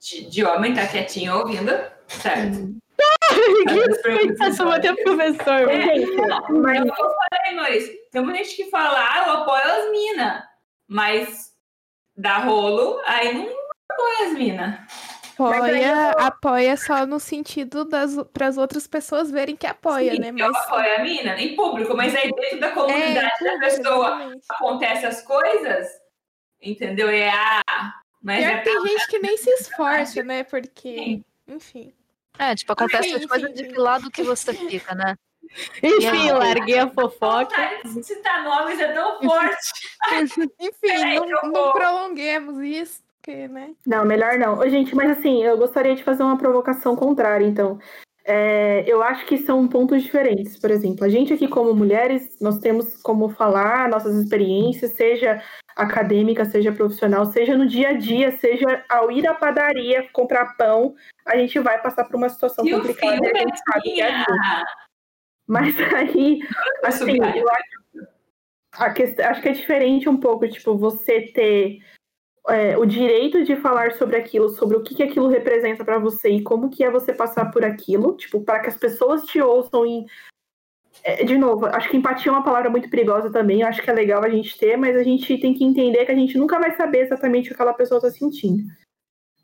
de, 0.00 0.30
de 0.30 0.44
homem 0.44 0.74
tá 0.74 0.86
quietinho 0.86 1.36
ouvindo, 1.36 1.72
certo? 2.06 2.76
Passou 4.38 4.70
até 4.70 4.94
professor. 4.94 5.70
É, 5.70 5.96
não, 5.98 6.60
mas 6.60 6.84
eu 6.84 6.94
falei, 6.94 7.54
Maurício, 7.54 7.98
tem 8.10 8.22
muita 8.22 8.44
gente 8.44 8.56
que 8.56 8.70
fala, 8.70 8.98
ah, 8.98 9.24
eu 9.26 9.32
apoio 9.32 9.62
as 9.64 9.90
minas, 9.90 10.42
mas 10.88 11.50
dá 12.16 12.38
rolo, 12.38 13.00
aí 13.04 13.34
não 13.34 13.48
apoia 13.90 14.26
as 14.26 14.32
minas. 14.32 14.80
Apoia, 15.34 16.10
apoia 16.18 16.76
só 16.76 17.06
no 17.06 17.18
sentido 17.18 17.86
das 17.86 18.14
para 18.30 18.46
as 18.46 18.58
outras 18.58 18.86
pessoas 18.86 19.30
verem 19.30 19.56
que 19.56 19.66
apoia, 19.66 20.12
Sim, 20.12 20.20
né? 20.20 20.32
Mas... 20.32 20.42
Eu 20.42 20.54
apoio 20.54 20.96
a 20.96 20.98
mina 20.98 21.40
em 21.40 21.56
público, 21.56 21.96
mas 21.96 22.14
aí 22.14 22.30
dentro 22.30 22.60
da 22.60 22.70
comunidade 22.72 23.32
é, 23.40 23.44
da 23.44 23.58
pessoa 23.58 24.06
exatamente. 24.08 24.44
acontece 24.50 25.06
as 25.06 25.22
coisas, 25.22 25.88
entendeu? 26.60 27.08
É 27.08 27.30
a 27.30 27.62
ah, 27.66 27.94
mas 28.22 28.44
Pior 28.44 28.52
é 28.52 28.60
tem 28.60 28.86
gente 28.86 29.06
que 29.06 29.18
nem 29.18 29.36
se 29.36 29.50
esforça, 29.56 30.22
né? 30.22 30.44
Porque, 30.44 31.22
enfim. 31.48 31.92
É, 32.38 32.54
tipo, 32.54 32.72
acontece 32.72 33.14
as 33.14 33.26
coisas 33.26 33.52
de 33.54 33.64
que 33.64 33.78
lado 33.78 34.10
que 34.10 34.22
você 34.22 34.52
fica, 34.54 34.94
né? 34.94 35.14
Enfim, 35.82 36.28
eu 36.28 36.38
larguei 36.38 36.78
a 36.78 36.88
fofoca. 36.88 37.56
Citar 38.02 38.44
nomes 38.44 38.78
é 38.78 38.92
tão 38.92 39.20
forte. 39.20 39.72
Enfim, 40.60 41.14
não, 41.14 41.50
não 41.50 41.72
prolonguemos 41.72 42.58
isso. 42.62 43.02
Porque, 43.20 43.48
né? 43.48 43.74
Não, 43.86 44.04
melhor 44.04 44.38
não. 44.38 44.58
Ô, 44.58 44.68
gente, 44.68 44.94
mas 44.94 45.18
assim, 45.18 45.42
eu 45.42 45.58
gostaria 45.58 45.94
de 45.94 46.02
fazer 46.02 46.22
uma 46.22 46.38
provocação 46.38 46.96
contrária, 46.96 47.44
então. 47.44 47.78
É, 48.24 48.84
eu 48.86 49.02
acho 49.02 49.26
que 49.26 49.38
são 49.38 49.66
pontos 49.66 50.02
diferentes. 50.02 50.58
Por 50.58 50.70
exemplo, 50.70 51.04
a 51.04 51.08
gente 51.08 51.32
aqui, 51.32 51.48
como 51.48 51.74
mulheres, 51.74 52.38
nós 52.40 52.58
temos 52.58 52.96
como 53.02 53.28
falar 53.28 53.88
nossas 53.88 54.14
experiências, 54.16 54.92
seja 54.92 55.42
acadêmica, 55.80 56.44
seja 56.44 56.70
profissional, 56.70 57.24
seja 57.26 57.56
no 57.56 57.66
dia 57.66 57.90
a 57.90 57.92
dia, 57.94 58.36
seja 58.36 58.84
ao 58.88 59.10
ir 59.10 59.26
à 59.26 59.34
padaria 59.34 60.06
comprar 60.12 60.56
pão, 60.56 60.94
a 61.26 61.36
gente 61.36 61.58
vai 61.58 61.80
passar 61.80 62.04
por 62.04 62.16
uma 62.16 62.28
situação 62.28 62.66
e 62.66 62.70
complicada. 62.70 63.16
E 63.16 63.30
a 63.30 63.38
gente 63.38 63.58
sabe 63.58 63.82
que 63.82 64.00
é 64.00 64.10
assim. 64.14 64.64
Mas 65.46 65.74
aí, 65.94 66.38
assim, 66.84 67.16
eu 67.18 67.46
acho, 68.78 68.94
questão, 68.94 69.26
acho 69.26 69.42
que 69.42 69.48
é 69.48 69.52
diferente 69.52 70.08
um 70.08 70.16
pouco, 70.16 70.46
tipo, 70.48 70.76
você 70.76 71.22
ter 71.22 71.80
é, 72.48 72.76
o 72.78 72.84
direito 72.84 73.42
de 73.42 73.56
falar 73.56 73.92
sobre 73.92 74.16
aquilo, 74.16 74.48
sobre 74.50 74.76
o 74.76 74.82
que, 74.82 74.94
que 74.94 75.02
aquilo 75.02 75.28
representa 75.28 75.84
para 75.84 75.98
você 75.98 76.30
e 76.30 76.42
como 76.42 76.70
que 76.70 76.84
é 76.84 76.90
você 76.90 77.12
passar 77.12 77.50
por 77.50 77.64
aquilo, 77.64 78.16
tipo, 78.16 78.42
para 78.42 78.60
que 78.60 78.68
as 78.68 78.76
pessoas 78.76 79.24
te 79.24 79.40
ouçam 79.40 79.84
e 79.84 80.06
é, 81.02 81.24
de 81.24 81.36
novo, 81.38 81.66
acho 81.66 81.88
que 81.88 81.96
empatia 81.96 82.30
é 82.30 82.34
uma 82.34 82.44
palavra 82.44 82.70
muito 82.70 82.90
perigosa 82.90 83.30
também, 83.30 83.62
acho 83.62 83.82
que 83.82 83.90
é 83.90 83.94
legal 83.94 84.22
a 84.22 84.28
gente 84.28 84.58
ter, 84.58 84.76
mas 84.76 84.96
a 84.96 85.02
gente 85.02 85.38
tem 85.38 85.54
que 85.54 85.64
entender 85.64 86.04
que 86.04 86.12
a 86.12 86.14
gente 86.14 86.36
nunca 86.36 86.58
vai 86.58 86.74
saber 86.76 87.00
exatamente 87.00 87.46
o 87.46 87.48
que 87.48 87.54
aquela 87.54 87.74
pessoa 87.74 87.98
está 87.98 88.10
sentindo. 88.10 88.62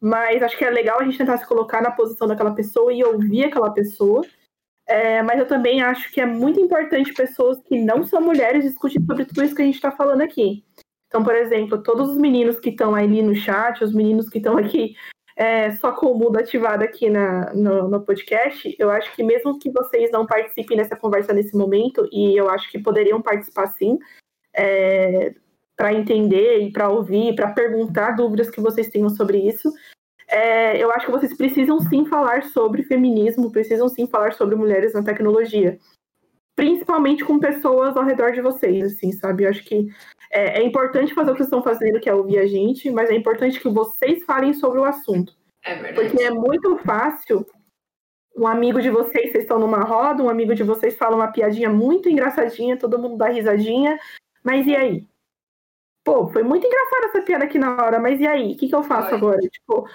Mas 0.01 0.43
acho 0.43 0.57
que 0.57 0.65
é 0.65 0.71
legal 0.71 1.01
a 1.01 1.05
gente 1.05 1.19
tentar 1.19 1.39
se 1.39 1.47
colocar 1.47 1.81
na 1.81 1.91
posição 1.91 2.29
daquela 2.29 2.55
pessoa 2.55 2.93
e 2.93 3.03
ouvir 3.03 3.45
aquela 3.45 3.71
pessoa. 3.71 4.23
É, 4.87 5.23
mas 5.23 5.39
eu 5.39 5.49
também 5.49 5.83
acho 5.83 6.13
que 6.13 6.21
é 6.21 6.27
muito 6.27 6.61
importante 6.61 7.13
pessoas 7.13 7.61
que 7.63 7.81
não 7.81 8.05
são 8.05 8.21
mulheres 8.21 8.63
discutir 8.63 9.03
sobre 9.05 9.25
tudo 9.25 9.43
isso 9.43 9.55
que 9.55 9.63
a 9.63 9.65
gente 9.65 9.75
está 9.75 9.91
falando 9.91 10.21
aqui. 10.21 10.65
Então, 11.09 11.25
por 11.25 11.35
exemplo, 11.35 11.83
todos 11.83 12.11
os 12.11 12.17
meninos 12.17 12.61
que 12.61 12.71
estão 12.71 12.95
ali 12.95 13.23
no 13.23 13.35
chat, 13.35 13.83
os 13.83 13.93
meninos 13.93 14.29
que 14.29 14.39
estão 14.39 14.57
aqui 14.59 14.95
é, 15.37 15.71
só 15.73 15.93
com 15.93 16.07
o 16.07 16.19
mudo 16.19 16.39
ativado 16.39 16.83
aqui 16.83 17.11
na, 17.11 17.53
no, 17.53 17.89
no, 17.89 18.01
podcast, 18.01 18.75
eu 18.79 18.91
acho 18.91 19.15
que 19.15 19.23
mesmo 19.23 19.59
que 19.59 19.71
vocês 19.71 20.11
não 20.11 20.25
participem 20.25 20.79
dessa 20.79 20.97
conversa 20.97 21.35
nesse 21.35 21.55
momento, 21.55 22.09
e 22.11 22.35
eu 22.35 22.49
acho 22.49 22.71
que 22.71 22.79
poderiam 22.79 23.21
participar 23.21 23.67
sim, 23.75 23.99
é, 24.55 25.35
para 25.77 25.93
entender 25.93 26.61
e 26.61 26.73
para 26.73 26.89
ouvir, 26.89 27.35
para 27.35 27.53
perguntar 27.53 28.13
dúvidas 28.13 28.49
que 28.49 28.63
vocês 28.63 28.89
tenham 28.89 29.11
sobre 29.11 29.37
isso. 29.37 29.71
É, 30.27 30.83
eu 30.83 30.91
acho 30.91 31.05
que 31.05 31.13
vocês 31.13 31.37
precisam 31.37 31.79
sim 31.81 32.07
falar 32.07 32.45
sobre 32.45 32.83
feminismo, 32.83 33.53
precisam 33.53 33.89
sim 33.91 34.07
falar 34.07 34.33
sobre 34.33 34.57
mulheres 34.57 34.95
na 34.95 35.03
tecnologia. 35.03 35.79
Principalmente 36.57 37.23
com 37.23 37.39
pessoas 37.39 37.95
ao 37.95 38.05
redor 38.05 38.33
de 38.33 38.41
vocês, 38.41 38.95
assim, 38.95 39.13
sabe? 39.13 39.45
Eu 39.45 39.51
acho 39.51 39.63
que 39.63 39.87
é, 40.31 40.61
é 40.61 40.63
importante 40.63 41.15
fazer 41.15 41.31
o 41.31 41.35
que 41.35 41.39
vocês 41.39 41.49
estão 41.49 41.63
fazendo, 41.63 42.01
que 42.01 42.09
é 42.09 42.15
ouvir 42.15 42.39
a 42.39 42.47
gente, 42.47 42.91
mas 42.91 43.11
é 43.11 43.15
importante 43.15 43.61
que 43.61 43.69
vocês 43.69 44.25
falem 44.25 44.53
sobre 44.53 44.79
o 44.79 44.85
assunto. 44.85 45.35
É 45.65 45.75
verdade. 45.75 45.95
Porque 45.95 46.23
é 46.23 46.31
muito 46.31 46.77
fácil 46.79 47.47
um 48.37 48.47
amigo 48.47 48.81
de 48.83 48.91
vocês, 48.91 49.33
vocês 49.33 49.45
estão 49.45 49.59
numa 49.59 49.83
roda, 49.83 50.23
um 50.23 50.29
amigo 50.29 50.55
de 50.55 50.63
vocês 50.63 50.97
fala 50.97 51.17
uma 51.17 51.33
piadinha 51.33 51.71
muito 51.71 52.09
engraçadinha, 52.09 52.77
todo 52.77 52.99
mundo 52.99 53.17
dá 53.17 53.29
risadinha, 53.29 53.99
mas 54.45 54.67
e 54.67 54.77
aí? 54.77 55.09
Pô, 56.05 56.29
foi 56.29 56.43
muito 56.43 56.67
engraçada 56.67 57.07
essa 57.07 57.23
piada 57.23 57.45
aqui 57.45 57.59
na 57.59 57.83
hora, 57.83 57.99
mas 57.99 58.21
e 58.21 58.27
aí? 58.27 58.53
O 58.53 58.57
que, 58.57 58.69
que 58.69 58.75
eu 58.75 58.83
faço 58.83 59.15
agora? 59.15 59.41
Tipo, 59.41 59.89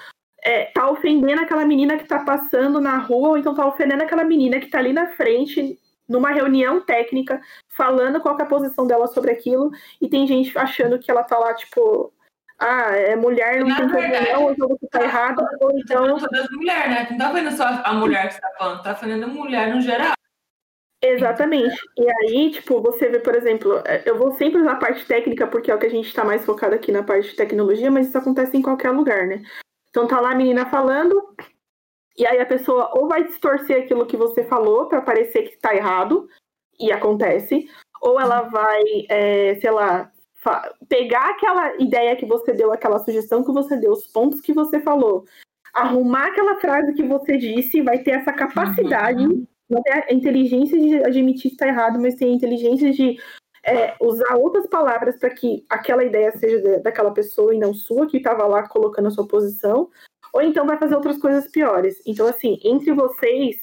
é, 0.44 0.66
tá 0.66 0.90
ofendendo 0.90 1.42
aquela 1.42 1.64
menina 1.66 1.98
que 1.98 2.06
tá 2.06 2.20
passando 2.20 2.82
na 2.82 2.98
rua, 2.98 3.30
ou 3.30 3.38
então 3.38 3.56
tá 3.56 3.66
ofendendo 3.66 4.04
aquela 4.04 4.24
menina 4.24 4.60
que 4.60 4.68
tá 4.68 4.80
ali 4.80 4.92
na 4.92 5.08
frente, 5.08 5.80
numa 6.12 6.32
reunião 6.32 6.82
técnica, 6.82 7.42
falando 7.70 8.20
qual 8.22 8.36
que 8.36 8.44
é 8.44 8.46
a 8.46 8.50
posição 8.50 8.86
dela 8.86 9.08
sobre 9.08 9.32
aquilo, 9.32 9.72
e 10.00 10.08
tem 10.10 10.28
gente 10.28 10.56
achando 10.58 11.00
que 11.00 11.10
ela 11.10 11.24
tá 11.24 11.38
lá, 11.38 11.54
tipo, 11.54 12.14
ah, 12.60 12.96
é 12.96 13.16
mulher, 13.16 13.60
não 13.60 13.68
Na 13.68 13.78
tem 13.78 13.90
problema, 13.90 14.40
ou 14.40 14.52
então 14.52 14.68
você 14.68 14.88
tá 14.88 15.02
errado, 15.02 15.44
ou 15.60 15.70
Tá 15.70 15.78
então. 15.78 16.18
todas 16.20 16.40
as 16.40 16.50
mulheres, 16.52 16.90
né? 16.90 17.08
Não 17.10 17.18
tá 17.18 17.32
vendo 17.32 17.52
só 17.52 17.64
a 17.84 17.94
mulher 17.94 18.28
que 18.28 18.36
você 18.36 18.42
tá 18.42 18.52
falando, 18.58 18.84
tá 18.84 18.96
falando 18.96 19.28
mulher 19.30 19.74
no 19.74 19.82
geral. 19.82 20.12
Exatamente. 21.04 21.76
E 21.98 22.08
aí, 22.08 22.52
tipo, 22.52 22.80
você 22.80 23.10
vê, 23.10 23.20
por 23.20 23.34
exemplo, 23.34 23.82
é, 23.86 24.04
eu 24.06 24.20
vou 24.20 24.34
sempre 24.34 24.62
usar 24.62 24.74
a 24.74 24.76
parte 24.76 25.04
técnica, 25.08 25.48
porque 25.48 25.72
é 25.72 25.76
o 25.76 25.80
que 25.80 25.88
a 25.88 25.90
gente 25.90 26.14
tá 26.14 26.24
mais 26.24 26.46
focado 26.46 26.76
aqui 26.76 26.92
na 26.92 27.02
parte 27.02 27.30
de 27.30 27.36
tecnologia, 27.36 27.90
mas 27.90 28.08
isso 28.08 28.18
acontece 28.18 28.56
em 28.56 28.62
qualquer 28.62 28.92
lugar, 28.92 29.26
né? 29.26 29.42
Então 29.90 30.08
tá 30.08 30.20
lá 30.22 30.32
a 30.32 30.36
menina 30.36 30.68
falando, 30.68 31.36
e 32.18 32.26
aí 32.26 32.40
a 32.40 32.46
pessoa 32.46 32.92
ou 32.94 33.08
vai 33.08 33.24
distorcer 33.24 33.84
aquilo 33.84 34.06
que 34.06 34.18
você 34.18 34.44
falou 34.44 34.88
para 34.88 35.02
parecer 35.02 35.44
que 35.44 35.58
tá 35.58 35.76
errado, 35.76 36.28
e 36.80 36.92
acontece, 36.92 37.70
ou 38.02 38.20
ela 38.20 38.42
vai, 38.42 38.82
é, 39.10 39.56
sei 39.56 39.72
lá, 39.72 40.12
pegar 40.90 41.30
aquela 41.30 41.76
ideia 41.78 42.16
que 42.16 42.26
você 42.26 42.52
deu, 42.54 42.72
aquela 42.72 43.00
sugestão 43.00 43.44
que 43.44 43.52
você 43.52 43.78
deu, 43.78 43.92
os 43.92 44.08
pontos 44.08 44.42
que 44.42 44.54
você 44.54 44.80
falou, 44.80 45.26
arrumar 45.74 46.28
aquela 46.28 46.60
frase 46.60 46.94
que 46.94 47.04
você 47.04 47.38
disse, 47.38 47.82
vai 47.82 48.00
ter 48.00 48.12
essa 48.12 48.34
capacidade 48.34 49.28
não 49.72 49.82
tem 49.82 49.94
a 49.94 50.14
inteligência 50.14 50.78
de 50.78 51.02
admitir 51.02 51.50
que 51.50 51.56
está 51.56 51.66
errado, 51.66 51.98
mas 51.98 52.16
tem 52.16 52.30
a 52.30 52.36
inteligência 52.36 52.92
de 52.92 53.18
é, 53.64 53.96
usar 54.02 54.36
outras 54.36 54.68
palavras 54.68 55.18
para 55.18 55.30
que 55.30 55.66
aquela 55.70 56.04
ideia 56.04 56.38
seja 56.38 56.80
daquela 56.80 57.12
pessoa 57.12 57.56
e 57.56 57.58
não 57.58 57.74
sua, 57.74 58.08
que 58.08 58.18
estava 58.18 58.46
lá 58.46 58.68
colocando 58.68 59.08
a 59.08 59.12
sua 59.12 59.26
posição, 59.26 59.90
ou 60.34 60.42
então 60.42 60.66
vai 60.66 60.78
fazer 60.78 60.96
outras 60.96 61.18
coisas 61.18 61.48
piores. 61.50 62.02
Então, 62.06 62.28
assim, 62.28 62.60
entre 62.64 62.92
vocês, 62.94 63.58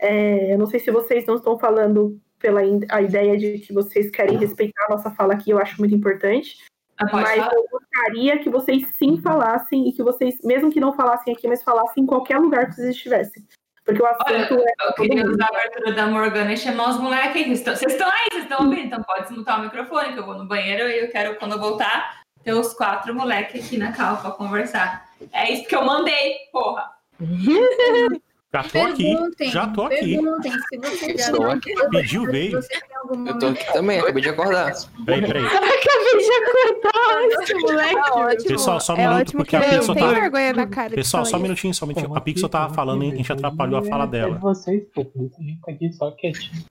é, 0.00 0.54
eu 0.54 0.58
não 0.58 0.66
sei 0.66 0.80
se 0.80 0.90
vocês 0.90 1.26
não 1.26 1.36
estão 1.36 1.58
falando 1.58 2.20
pela 2.38 2.60
a 2.90 3.02
ideia 3.02 3.36
de 3.36 3.58
que 3.58 3.72
vocês 3.72 4.10
querem 4.10 4.38
respeitar 4.38 4.86
a 4.86 4.92
nossa 4.92 5.10
fala 5.10 5.34
aqui, 5.34 5.50
eu 5.50 5.58
acho 5.58 5.78
muito 5.78 5.94
importante, 5.94 6.56
Ah, 6.96 7.06
mas 7.12 7.52
eu 7.52 7.66
gostaria 7.70 8.38
que 8.38 8.48
vocês 8.48 8.86
sim 8.98 9.20
falassem 9.20 9.88
e 9.88 9.92
que 9.92 10.02
vocês, 10.02 10.38
mesmo 10.42 10.70
que 10.70 10.80
não 10.80 10.92
falassem 10.92 11.34
aqui, 11.34 11.48
mas 11.48 11.62
falassem 11.62 12.02
em 12.02 12.06
qualquer 12.06 12.38
lugar 12.38 12.66
que 12.66 12.74
vocês 12.74 12.90
estivessem. 12.90 13.44
Porque 13.84 14.02
o 14.02 14.06
assunto 14.06 14.54
Olha, 14.54 14.64
é 14.64 14.88
eu 14.88 14.92
queria 14.94 15.26
usar 15.26 15.46
a 15.46 15.48
abertura 15.48 15.92
da 15.92 16.06
Morgana 16.06 16.52
e 16.52 16.56
chamar 16.56 16.90
os 16.90 16.98
moleques. 16.98 17.62
Vocês 17.62 17.92
estão- 17.92 18.06
aí, 18.06 18.28
vocês 18.30 18.42
estão 18.42 18.66
ouvindo? 18.66 18.82
Então 18.82 19.02
pode 19.02 19.28
desmutar 19.28 19.58
o 19.58 19.62
microfone, 19.64 20.12
que 20.12 20.18
eu 20.18 20.26
vou 20.26 20.36
no 20.36 20.46
banheiro 20.46 20.88
e 20.88 20.98
eu 20.98 21.10
quero, 21.10 21.36
quando 21.36 21.52
eu 21.52 21.58
voltar, 21.58 22.20
ter 22.44 22.52
os 22.52 22.74
quatro 22.74 23.14
moleques 23.14 23.64
aqui 23.64 23.78
na 23.78 23.90
cal 23.92 24.18
pra 24.18 24.32
conversar. 24.32 25.07
É 25.32 25.52
isso 25.52 25.66
que 25.68 25.74
eu 25.76 25.84
mandei, 25.84 26.36
porra. 26.52 26.90
Já 28.50 28.62
tô 28.62 28.78
aqui. 28.80 29.02
Perguntem, 29.04 29.50
Já 29.50 29.66
tô 29.66 29.82
aqui. 29.82 29.96
perguntem 30.16 30.52
se 30.52 30.78
vocês 30.78 31.20
já 31.20 31.30
Estou 31.30 31.50
aqui. 31.50 31.74
Pediu, 31.90 32.24
veio. 32.24 32.52
você 32.62 32.80
Eu 33.26 33.38
tô 33.38 33.46
aqui 33.48 33.72
também, 33.74 34.00
acabei 34.00 34.22
de 34.22 34.28
acordar. 34.30 34.72
Peraí, 35.04 35.20
peraí. 35.20 35.44
Acabei 35.44 35.78
de 35.78 36.32
acordar 36.32 37.42
esse 37.42 37.54
moleque. 37.54 37.94
Tá 37.94 38.14
ótimo. 38.14 38.48
Pessoal, 38.48 38.80
só 38.80 38.94
um 38.94 38.96
é 39.00 39.08
minuto, 39.08 39.32
porque 39.32 39.50
que 39.50 39.56
a 39.56 39.60
Pixel 39.68 39.94
tá- 39.94 40.12
vergonha 40.12 40.52
na 40.54 40.66
cara. 40.66 40.94
Pessoal, 40.94 41.26
só 41.26 41.36
um 41.36 41.40
minutinho, 41.40 41.74
só 41.74 41.84
um 41.84 41.88
minutinho. 41.88 42.16
A 42.16 42.20
Pixel 42.22 42.48
tava 42.48 42.72
falando 42.72 43.04
e 43.04 43.12
a 43.12 43.14
gente 43.16 43.30
atrapalhou 43.30 43.80
a 43.80 43.84
fala 43.84 44.04
É 44.04 44.06
dela. 44.06 44.38
vocês, 44.38 44.82
pô, 44.94 45.04
por 45.04 45.24
isso 45.26 45.36
a 45.38 45.42
gente 45.42 45.60
tá 45.60 45.70
aqui 45.72 45.92
só 45.92 46.10
quietinho, 46.12 46.62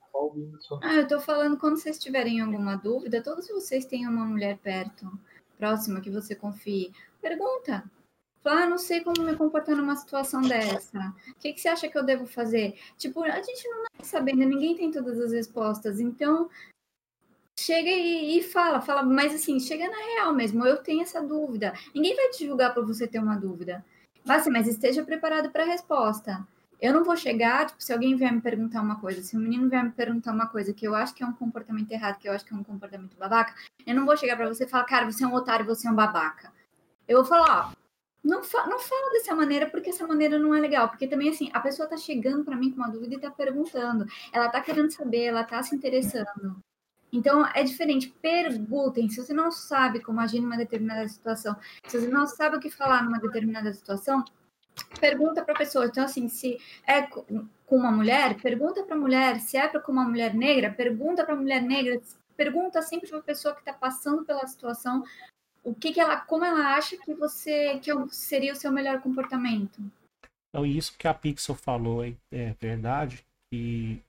só. 0.61 0.79
Ah, 0.81 0.95
eu 0.95 1.07
tô 1.07 1.19
falando, 1.19 1.57
quando 1.57 1.77
vocês 1.77 1.99
tiverem 1.99 2.41
alguma 2.41 2.75
dúvida, 2.75 3.21
todos 3.21 3.47
vocês 3.49 3.85
têm 3.85 4.07
uma 4.07 4.25
mulher 4.25 4.57
perto, 4.63 5.05
próxima, 5.59 6.01
que 6.01 6.09
você 6.09 6.33
confie. 6.33 6.91
Pergunta. 7.21 7.83
Fala, 8.43 8.63
ah, 8.63 8.69
não 8.69 8.77
sei 8.77 9.01
como 9.01 9.21
me 9.23 9.35
comportar 9.35 9.75
numa 9.75 9.95
situação 9.95 10.41
dessa. 10.41 11.13
O 11.29 11.39
que, 11.39 11.53
que 11.53 11.59
você 11.59 11.67
acha 11.67 11.87
que 11.89 11.97
eu 11.97 12.03
devo 12.03 12.25
fazer? 12.25 12.79
Tipo, 12.97 13.23
a 13.23 13.41
gente 13.41 13.67
não 13.67 13.83
tá 13.83 14.03
sabendo, 14.03 14.45
ninguém 14.45 14.75
tem 14.75 14.91
todas 14.91 15.19
as 15.19 15.31
respostas. 15.31 15.99
Então, 15.99 16.49
chega 17.59 17.89
e, 17.89 18.37
e 18.37 18.43
fala, 18.43 18.79
fala, 18.79 19.03
mas 19.03 19.33
assim, 19.33 19.59
chega 19.59 19.89
na 19.89 19.97
real 19.97 20.33
mesmo. 20.33 20.65
Eu 20.65 20.77
tenho 20.77 21.01
essa 21.01 21.21
dúvida. 21.21 21.73
Ninguém 21.93 22.15
vai 22.15 22.29
te 22.29 22.45
julgar 22.45 22.73
por 22.73 22.85
você 22.85 23.07
ter 23.07 23.19
uma 23.19 23.35
dúvida. 23.35 23.83
Mas, 24.23 24.41
assim, 24.41 24.49
mas 24.49 24.67
esteja 24.67 25.03
preparado 25.03 25.49
para 25.49 25.63
a 25.63 25.67
resposta. 25.67 26.45
Eu 26.79 26.93
não 26.93 27.03
vou 27.03 27.17
chegar, 27.17 27.65
tipo, 27.65 27.81
se 27.81 27.91
alguém 27.91 28.15
vier 28.15 28.31
me 28.31 28.39
perguntar 28.39 28.81
uma 28.81 28.99
coisa, 28.99 29.23
se 29.23 29.35
um 29.35 29.39
menino 29.39 29.67
vier 29.67 29.83
me 29.83 29.89
perguntar 29.89 30.31
uma 30.31 30.47
coisa 30.47 30.73
que 30.73 30.87
eu 30.87 30.93
acho 30.93 31.13
que 31.13 31.23
é 31.23 31.25
um 31.25 31.33
comportamento 31.33 31.91
errado, 31.91 32.19
que 32.19 32.29
eu 32.29 32.33
acho 32.33 32.45
que 32.45 32.53
é 32.53 32.57
um 32.57 32.63
comportamento 32.63 33.17
babaca, 33.17 33.55
eu 33.85 33.95
não 33.95 34.05
vou 34.05 34.15
chegar 34.15 34.35
pra 34.35 34.47
você 34.47 34.65
e 34.65 34.67
falar, 34.67 34.83
cara, 34.83 35.11
você 35.11 35.23
é 35.23 35.27
um 35.27 35.33
otário, 35.33 35.65
você 35.65 35.87
é 35.87 35.91
um 35.91 35.95
babaca. 35.95 36.53
Eu 37.07 37.17
vou 37.17 37.25
falar, 37.25 37.71
ó, 37.71 37.76
não, 38.27 38.43
fa 38.43 38.67
não 38.67 38.77
fala 38.77 39.11
dessa 39.13 39.33
maneira, 39.33 39.69
porque 39.69 39.89
essa 39.89 40.05
maneira 40.05 40.37
não 40.37 40.53
é 40.53 40.59
legal. 40.59 40.89
Porque 40.89 41.07
também, 41.07 41.29
assim, 41.29 41.49
a 41.53 41.61
pessoa 41.61 41.87
tá 41.87 41.95
chegando 41.95 42.43
pra 42.43 42.57
mim 42.57 42.71
com 42.71 42.77
uma 42.77 42.89
dúvida 42.89 43.15
e 43.15 43.19
tá 43.19 43.31
perguntando. 43.31 44.05
Ela 44.33 44.49
tá 44.49 44.59
querendo 44.61 44.91
saber, 44.91 45.23
ela 45.23 45.45
tá 45.45 45.63
se 45.63 45.73
interessando. 45.73 46.57
Então, 47.11 47.45
é 47.55 47.63
diferente. 47.63 48.13
Perguntem. 48.21 49.09
Se 49.09 49.23
você 49.23 49.33
não 49.33 49.49
sabe 49.49 50.01
como 50.01 50.19
agir 50.19 50.41
numa 50.41 50.57
determinada 50.57 51.07
situação, 51.07 51.55
se 51.87 51.99
você 51.99 52.07
não 52.09 52.27
sabe 52.27 52.57
o 52.57 52.59
que 52.59 52.69
falar 52.69 53.01
numa 53.01 53.19
determinada 53.19 53.73
situação, 53.73 54.25
pergunta 54.99 55.41
para 55.41 55.53
a 55.53 55.57
pessoa. 55.57 55.85
Então, 55.85 56.03
assim, 56.03 56.27
se 56.27 56.59
é 56.85 57.03
co- 57.03 57.25
com 57.65 57.77
uma 57.77 57.91
mulher, 57.91 58.41
pergunta 58.41 58.83
para 58.83 58.95
a 58.95 58.99
mulher. 58.99 59.39
Se 59.39 59.55
é 59.55 59.67
para 59.69 59.79
com 59.79 59.93
uma 59.93 60.03
mulher 60.03 60.33
negra, 60.33 60.69
pergunta 60.69 61.23
para 61.23 61.33
a 61.33 61.37
mulher 61.37 61.61
negra. 61.61 62.01
Pergunta 62.35 62.81
sempre 62.81 63.09
para 63.09 63.19
a 63.19 63.23
pessoa 63.23 63.53
que 63.53 63.61
está 63.61 63.71
passando 63.71 64.25
pela 64.25 64.45
situação 64.45 65.01
o 65.67 65.75
que, 65.75 65.91
que 65.91 65.99
ela, 65.99 66.21
como 66.21 66.45
ela 66.45 66.75
acha 66.75 66.95
que 66.95 67.13
você 67.13 67.77
que 67.79 67.91
é 67.91 67.95
seria 68.09 68.53
o 68.53 68.55
seu 68.55 68.71
melhor 68.71 69.01
comportamento. 69.01 69.81
Então, 70.49 70.65
isso 70.65 70.97
que 70.97 71.05
a 71.05 71.13
Pixel 71.13 71.55
falou 71.55 72.05
é, 72.05 72.13
é 72.31 72.55
verdade. 72.57 73.25
E 73.51 73.99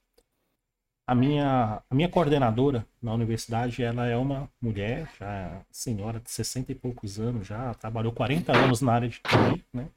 a 1.04 1.16
minha, 1.16 1.82
a 1.90 1.94
minha 1.94 2.08
coordenadora 2.08 2.86
na 3.02 3.12
universidade, 3.12 3.82
ela 3.82 4.06
é 4.06 4.16
uma 4.16 4.48
mulher, 4.60 5.10
já 5.18 5.60
senhora 5.68 6.20
de 6.20 6.30
60 6.30 6.70
e 6.70 6.74
poucos 6.76 7.18
anos, 7.18 7.48
já 7.48 7.74
trabalhou 7.74 8.12
40 8.12 8.56
anos 8.56 8.80
na 8.80 8.92
área 8.92 9.08
de 9.08 9.18
TI, 9.18 9.64
né? 9.72 9.88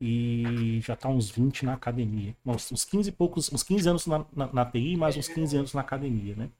E 0.00 0.80
já 0.80 0.96
tá 0.96 1.08
uns 1.08 1.30
20 1.30 1.64
na 1.64 1.74
academia. 1.74 2.34
Uns, 2.44 2.72
uns 2.72 2.84
15 2.84 3.08
e 3.08 3.12
poucos, 3.12 3.52
uns 3.52 3.62
15 3.62 3.88
anos 3.88 4.06
na, 4.08 4.26
na, 4.34 4.52
na 4.52 4.64
TI, 4.66 4.96
mais 4.96 5.16
uns 5.16 5.28
15 5.28 5.56
anos 5.58 5.74
na 5.74 5.80
academia, 5.80 6.34
né? 6.34 6.50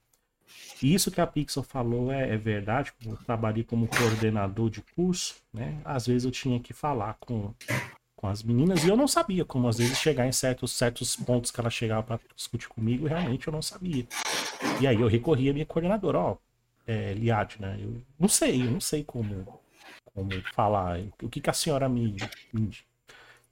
E 0.82 0.94
isso 0.94 1.10
que 1.10 1.20
a 1.20 1.26
Pixel 1.26 1.62
falou 1.62 2.12
é, 2.12 2.30
é 2.34 2.36
verdade. 2.36 2.92
Eu 3.04 3.16
trabalhei 3.26 3.64
como 3.64 3.88
coordenador 3.88 4.70
de 4.70 4.82
curso, 4.96 5.36
né? 5.52 5.80
Às 5.84 6.06
vezes 6.06 6.24
eu 6.24 6.30
tinha 6.30 6.60
que 6.60 6.72
falar 6.72 7.14
com 7.20 7.54
com 8.16 8.28
as 8.28 8.42
meninas 8.42 8.84
e 8.84 8.88
eu 8.88 8.96
não 8.96 9.08
sabia 9.08 9.44
como 9.44 9.68
às 9.68 9.78
vezes 9.78 9.98
chegar 9.98 10.26
em 10.26 10.32
certos, 10.32 10.72
certos 10.72 11.16
pontos 11.16 11.50
que 11.50 11.60
ela 11.60 11.70
chegava 11.70 12.02
para 12.04 12.20
discutir 12.36 12.68
comigo, 12.68 13.06
realmente 13.06 13.48
eu 13.48 13.52
não 13.52 13.62
sabia. 13.62 14.06
E 14.80 14.86
aí 14.86 15.00
eu 15.00 15.08
recorri 15.08 15.50
à 15.50 15.52
minha 15.52 15.66
coordenadora, 15.66 16.18
ó, 16.18 16.36
é, 16.86 17.14
né? 17.60 17.78
Eu 17.80 18.02
não 18.18 18.28
sei, 18.28 18.66
eu 18.66 18.70
não 18.70 18.80
sei 18.80 19.04
como, 19.04 19.46
como 20.14 20.30
falar, 20.54 21.00
o 21.22 21.28
que, 21.28 21.40
que 21.40 21.50
a 21.50 21.52
senhora 21.52 21.88
me, 21.88 22.16
me- 22.52 22.70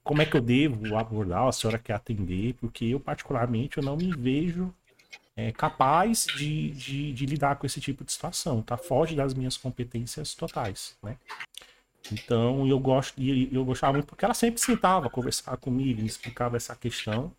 Como 0.03 0.23
é 0.23 0.27
que 0.27 0.37
eu 0.37 0.41
devo 0.41 0.97
abordar, 0.97 1.47
a 1.49 1.53
senhora 1.53 1.79
quer 1.79 1.95
atender, 1.95 2.55
porque 2.55 2.87
eu 2.87 3.01
particularmente 3.01 3.79
eu 3.79 3.85
não 3.85 3.97
me 3.97 4.13
vejo 4.13 4.75
é, 5.37 5.53
capaz 5.53 6.27
de, 6.37 6.71
de, 6.71 7.13
de 7.13 7.27
lidar 7.27 7.57
com 7.57 7.67
esse 7.67 7.81
tipo 7.81 8.05
de 8.05 8.13
situação, 8.13 8.63
tá? 8.63 8.77
Foge 8.77 9.15
das 9.15 9.35
minhas 9.35 9.57
competências 9.57 10.35
totais, 10.35 10.97
né? 11.03 11.17
Então 12.13 12.67
eu 12.67 12.79
gosto 12.79 13.21
e 13.21 13.55
eu 13.55 13.65
gostava 13.65 13.93
muito 13.95 14.07
porque 14.07 14.25
ela 14.25 14.35
sempre 14.35 14.61
sentava, 14.61 15.11
conversava 15.11 15.57
comigo, 15.57 16.01
me 16.01 16.07
explicava 16.07 16.57
essa 16.57 16.75
questão. 16.75 17.33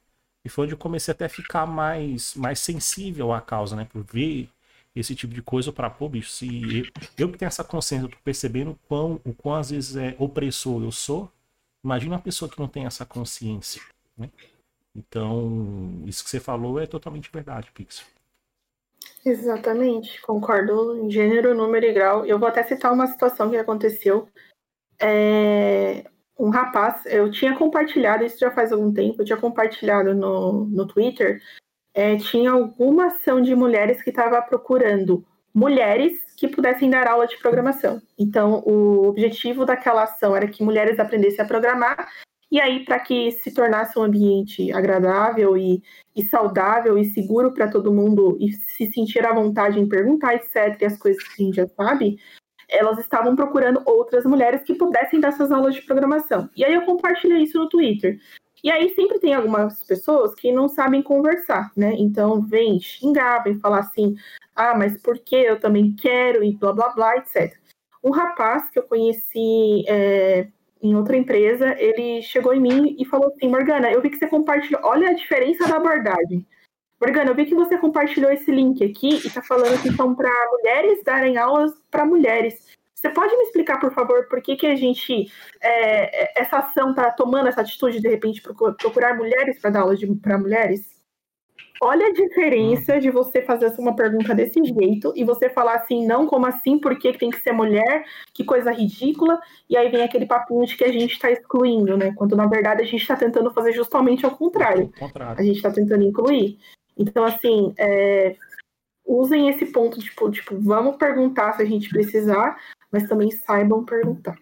E 0.46 0.50
foi 0.50 0.66
onde 0.66 0.74
eu 0.74 0.78
comecei 0.78 1.12
até 1.12 1.26
a 1.26 1.30
ficar 1.30 1.66
mais, 1.66 2.34
mais 2.36 2.60
sensível 2.60 3.32
à 3.32 3.42
causa, 3.42 3.76
né? 3.76 3.86
Por 3.86 4.04
ver 4.04 4.50
esse 4.96 5.16
tipo 5.16 5.34
de 5.34 5.42
coisa 5.42 5.72
para 5.72 5.90
pô, 5.90 6.10
bicho, 6.10 6.30
se 6.32 6.48
eu, 6.80 6.86
eu 7.18 7.32
que 7.32 7.38
tenho 7.38 7.48
essa 7.48 7.64
consciência, 7.64 8.06
eu 8.06 8.10
tô 8.10 8.18
percebendo 8.24 8.72
o 8.72 8.80
quão, 8.88 9.22
o 9.24 9.34
quão 9.34 9.56
às 9.56 9.70
vezes 9.70 9.96
é 9.96 10.16
opressor 10.20 10.84
eu 10.84 10.92
sou, 10.92 11.32
imagina 11.84 12.16
uma 12.16 12.22
pessoa 12.22 12.50
que 12.50 12.60
não 12.60 12.68
tem 12.68 12.86
essa 12.86 13.06
consciência, 13.06 13.82
né? 14.18 14.30
Então, 14.96 16.04
isso 16.06 16.24
que 16.24 16.30
você 16.30 16.40
falou 16.40 16.80
é 16.80 16.86
totalmente 16.86 17.32
verdade, 17.32 17.72
Pixel. 17.72 18.06
Exatamente, 19.26 20.22
concordo 20.22 20.98
em 20.98 21.10
gênero, 21.10 21.56
número 21.56 21.86
e 21.86 21.94
grau. 21.94 22.26
Eu 22.26 22.40
vou 22.40 22.48
até 22.48 22.64
citar 22.64 22.92
uma 22.92 23.08
situação 23.08 23.50
que 23.50 23.58
aconteceu. 23.58 24.28
É, 25.00 26.04
um 26.38 26.50
rapaz, 26.50 27.06
eu 27.06 27.32
tinha 27.32 27.56
compartilhado, 27.56 28.24
isso 28.24 28.40
já 28.40 28.52
faz 28.52 28.72
algum 28.72 28.92
tempo, 28.92 29.22
eu 29.22 29.26
tinha 29.26 29.38
compartilhado 29.38 30.14
no, 30.14 30.66
no 30.66 30.88
Twitter, 30.88 31.42
é, 31.94 32.18
tinha 32.18 32.52
alguma 32.52 33.08
ação 33.08 33.42
de 33.42 33.56
mulheres 33.56 34.02
que 34.02 34.10
estava 34.10 34.42
procurando 34.42 35.26
mulheres 35.54 36.18
que 36.36 36.48
pudessem 36.48 36.90
dar 36.90 37.08
aula 37.08 37.28
de 37.28 37.38
programação. 37.38 38.02
Então, 38.18 38.64
o 38.66 39.08
objetivo 39.08 39.66
daquela 39.66 40.04
ação 40.04 40.36
era 40.36 40.48
que 40.48 40.64
mulheres 40.64 41.00
aprendessem 41.00 41.44
a 41.44 41.48
programar 41.48 42.10
e 42.52 42.60
aí, 42.60 42.84
para 42.84 43.00
que 43.00 43.32
se 43.32 43.54
tornasse 43.54 43.98
um 43.98 44.04
ambiente 44.04 44.74
agradável 44.74 45.56
e, 45.56 45.82
e 46.14 46.26
saudável 46.26 46.98
e 46.98 47.06
seguro 47.06 47.54
para 47.54 47.70
todo 47.70 47.94
mundo 47.94 48.38
e 48.42 48.52
se 48.52 48.92
sentir 48.92 49.26
à 49.26 49.34
vontade 49.34 49.80
em 49.80 49.88
perguntar, 49.88 50.36
etc., 50.36 50.76
e 50.82 50.86
as 50.86 50.98
coisas 50.98 51.24
que 51.24 51.42
a 51.42 51.46
gente 51.46 51.56
já 51.56 51.68
sabe, 51.70 52.20
elas 52.68 53.00
estavam 53.00 53.38
procurando 53.38 53.82
outras 53.86 54.26
mulheres 54.26 54.64
que 54.64 54.76
pudessem 54.76 55.22
dar 55.22 55.30
essas 55.30 55.50
aulas 55.50 55.76
de 55.76 55.82
programação. 55.84 56.50
E 56.54 56.66
aí 56.66 56.74
eu 56.74 56.82
compartilhei 56.82 57.44
isso 57.44 57.58
no 57.58 57.70
Twitter. 57.70 58.20
E 58.62 58.70
aí 58.70 58.94
sempre 58.96 59.18
tem 59.20 59.34
algumas 59.34 59.84
pessoas 59.86 60.36
que 60.36 60.52
não 60.52 60.68
sabem 60.68 61.02
conversar, 61.02 61.72
né? 61.76 61.94
Então 61.98 62.42
vem 62.42 62.80
xingar, 62.82 63.44
vem 63.44 63.60
falar 63.60 63.80
assim, 63.80 64.16
ah, 64.54 64.78
mas 64.78 65.02
por 65.02 65.18
que 65.18 65.36
eu 65.36 65.58
também 65.58 65.96
quero 65.96 66.44
e 66.44 66.56
blá 66.58 66.74
blá 66.74 66.90
blá, 66.90 67.18
etc. 67.18 67.58
Um 68.04 68.12
rapaz 68.12 68.70
que 68.70 68.78
eu 68.78 68.84
conheci 68.84 69.86
é, 69.88 70.48
em 70.82 70.96
outra 70.96 71.16
empresa, 71.16 71.76
ele 71.80 72.22
chegou 72.22 72.54
em 72.54 72.60
mim 72.60 72.96
e 72.98 73.06
falou 73.06 73.28
assim: 73.28 73.48
Morgana, 73.48 73.92
eu 73.92 74.02
vi 74.02 74.10
que 74.10 74.18
você 74.18 74.28
compartilhou. 74.28 74.82
Olha 74.84 75.10
a 75.10 75.14
diferença 75.14 75.68
da 75.68 75.76
abordagem. 75.76 76.46
Morgana, 77.00 77.32
eu 77.32 77.36
vi 77.36 77.46
que 77.46 77.56
você 77.56 77.78
compartilhou 77.78 78.32
esse 78.32 78.52
link 78.52 78.84
aqui 78.84 79.10
e 79.10 79.28
está 79.28 79.42
falando 79.42 79.82
que 79.82 79.92
são 79.94 80.14
para 80.16 80.30
mulheres 80.52 81.04
darem 81.04 81.38
aulas 81.38 81.72
para 81.90 82.06
mulheres. 82.06 82.78
Você 82.94 83.10
pode 83.10 83.36
me 83.36 83.44
explicar, 83.44 83.80
por 83.80 83.92
favor, 83.92 84.28
por 84.28 84.42
que, 84.44 84.56
que 84.56 84.68
a 84.68 84.76
gente, 84.76 85.32
é, 85.60 86.40
essa 86.40 86.60
ação 86.60 86.92
está 86.92 87.10
tomando 87.10 87.48
essa 87.48 87.62
atitude 87.62 88.00
de 88.00 88.08
repente 88.08 88.42
procurar 88.42 89.18
mulheres 89.18 89.60
para 89.60 89.72
dar 89.72 89.82
aulas 89.82 90.00
para 90.22 90.38
mulheres? 90.38 90.91
Olha 91.84 92.06
a 92.06 92.14
diferença 92.14 93.00
de 93.00 93.10
você 93.10 93.42
fazer 93.42 93.74
uma 93.80 93.96
pergunta 93.96 94.36
desse 94.36 94.64
jeito 94.64 95.12
e 95.16 95.24
você 95.24 95.50
falar 95.50 95.78
assim, 95.78 96.06
não, 96.06 96.28
como 96.28 96.46
assim, 96.46 96.78
por 96.78 96.96
que 96.96 97.12
tem 97.18 97.32
que 97.32 97.42
ser 97.42 97.54
mulher, 97.54 98.06
que 98.36 98.44
coisa 98.44 98.72
ridícula, 98.72 99.42
e 99.68 99.76
aí 99.76 99.90
vem 99.90 100.04
aquele 100.04 100.28
papinho 100.28 100.64
de 100.64 100.78
que 100.78 100.84
a 100.84 100.92
gente 100.92 101.14
está 101.14 101.32
excluindo, 101.32 101.98
né? 101.98 102.14
Quando 102.14 102.36
na 102.36 102.46
verdade 102.46 102.84
a 102.84 102.86
gente 102.86 103.02
está 103.02 103.16
tentando 103.16 103.52
fazer 103.52 103.74
justamente 103.74 104.24
ao 104.24 104.38
contrário. 104.38 104.94
contrário. 105.00 105.40
A 105.40 105.44
gente 105.44 105.56
está 105.56 105.72
tentando 105.72 106.04
incluir. 106.04 106.60
Então, 106.96 107.24
assim, 107.24 107.74
é, 107.80 108.36
usem 109.04 109.50
esse 109.50 109.66
ponto, 109.66 110.00
tipo, 110.00 110.30
tipo, 110.30 110.56
vamos 110.60 110.98
perguntar 110.98 111.54
se 111.54 111.64
a 111.64 111.66
gente 111.66 111.90
precisar, 111.90 112.62
mas 112.92 113.10
também 113.10 113.32
saibam 113.32 113.84
perguntar. 113.84 114.38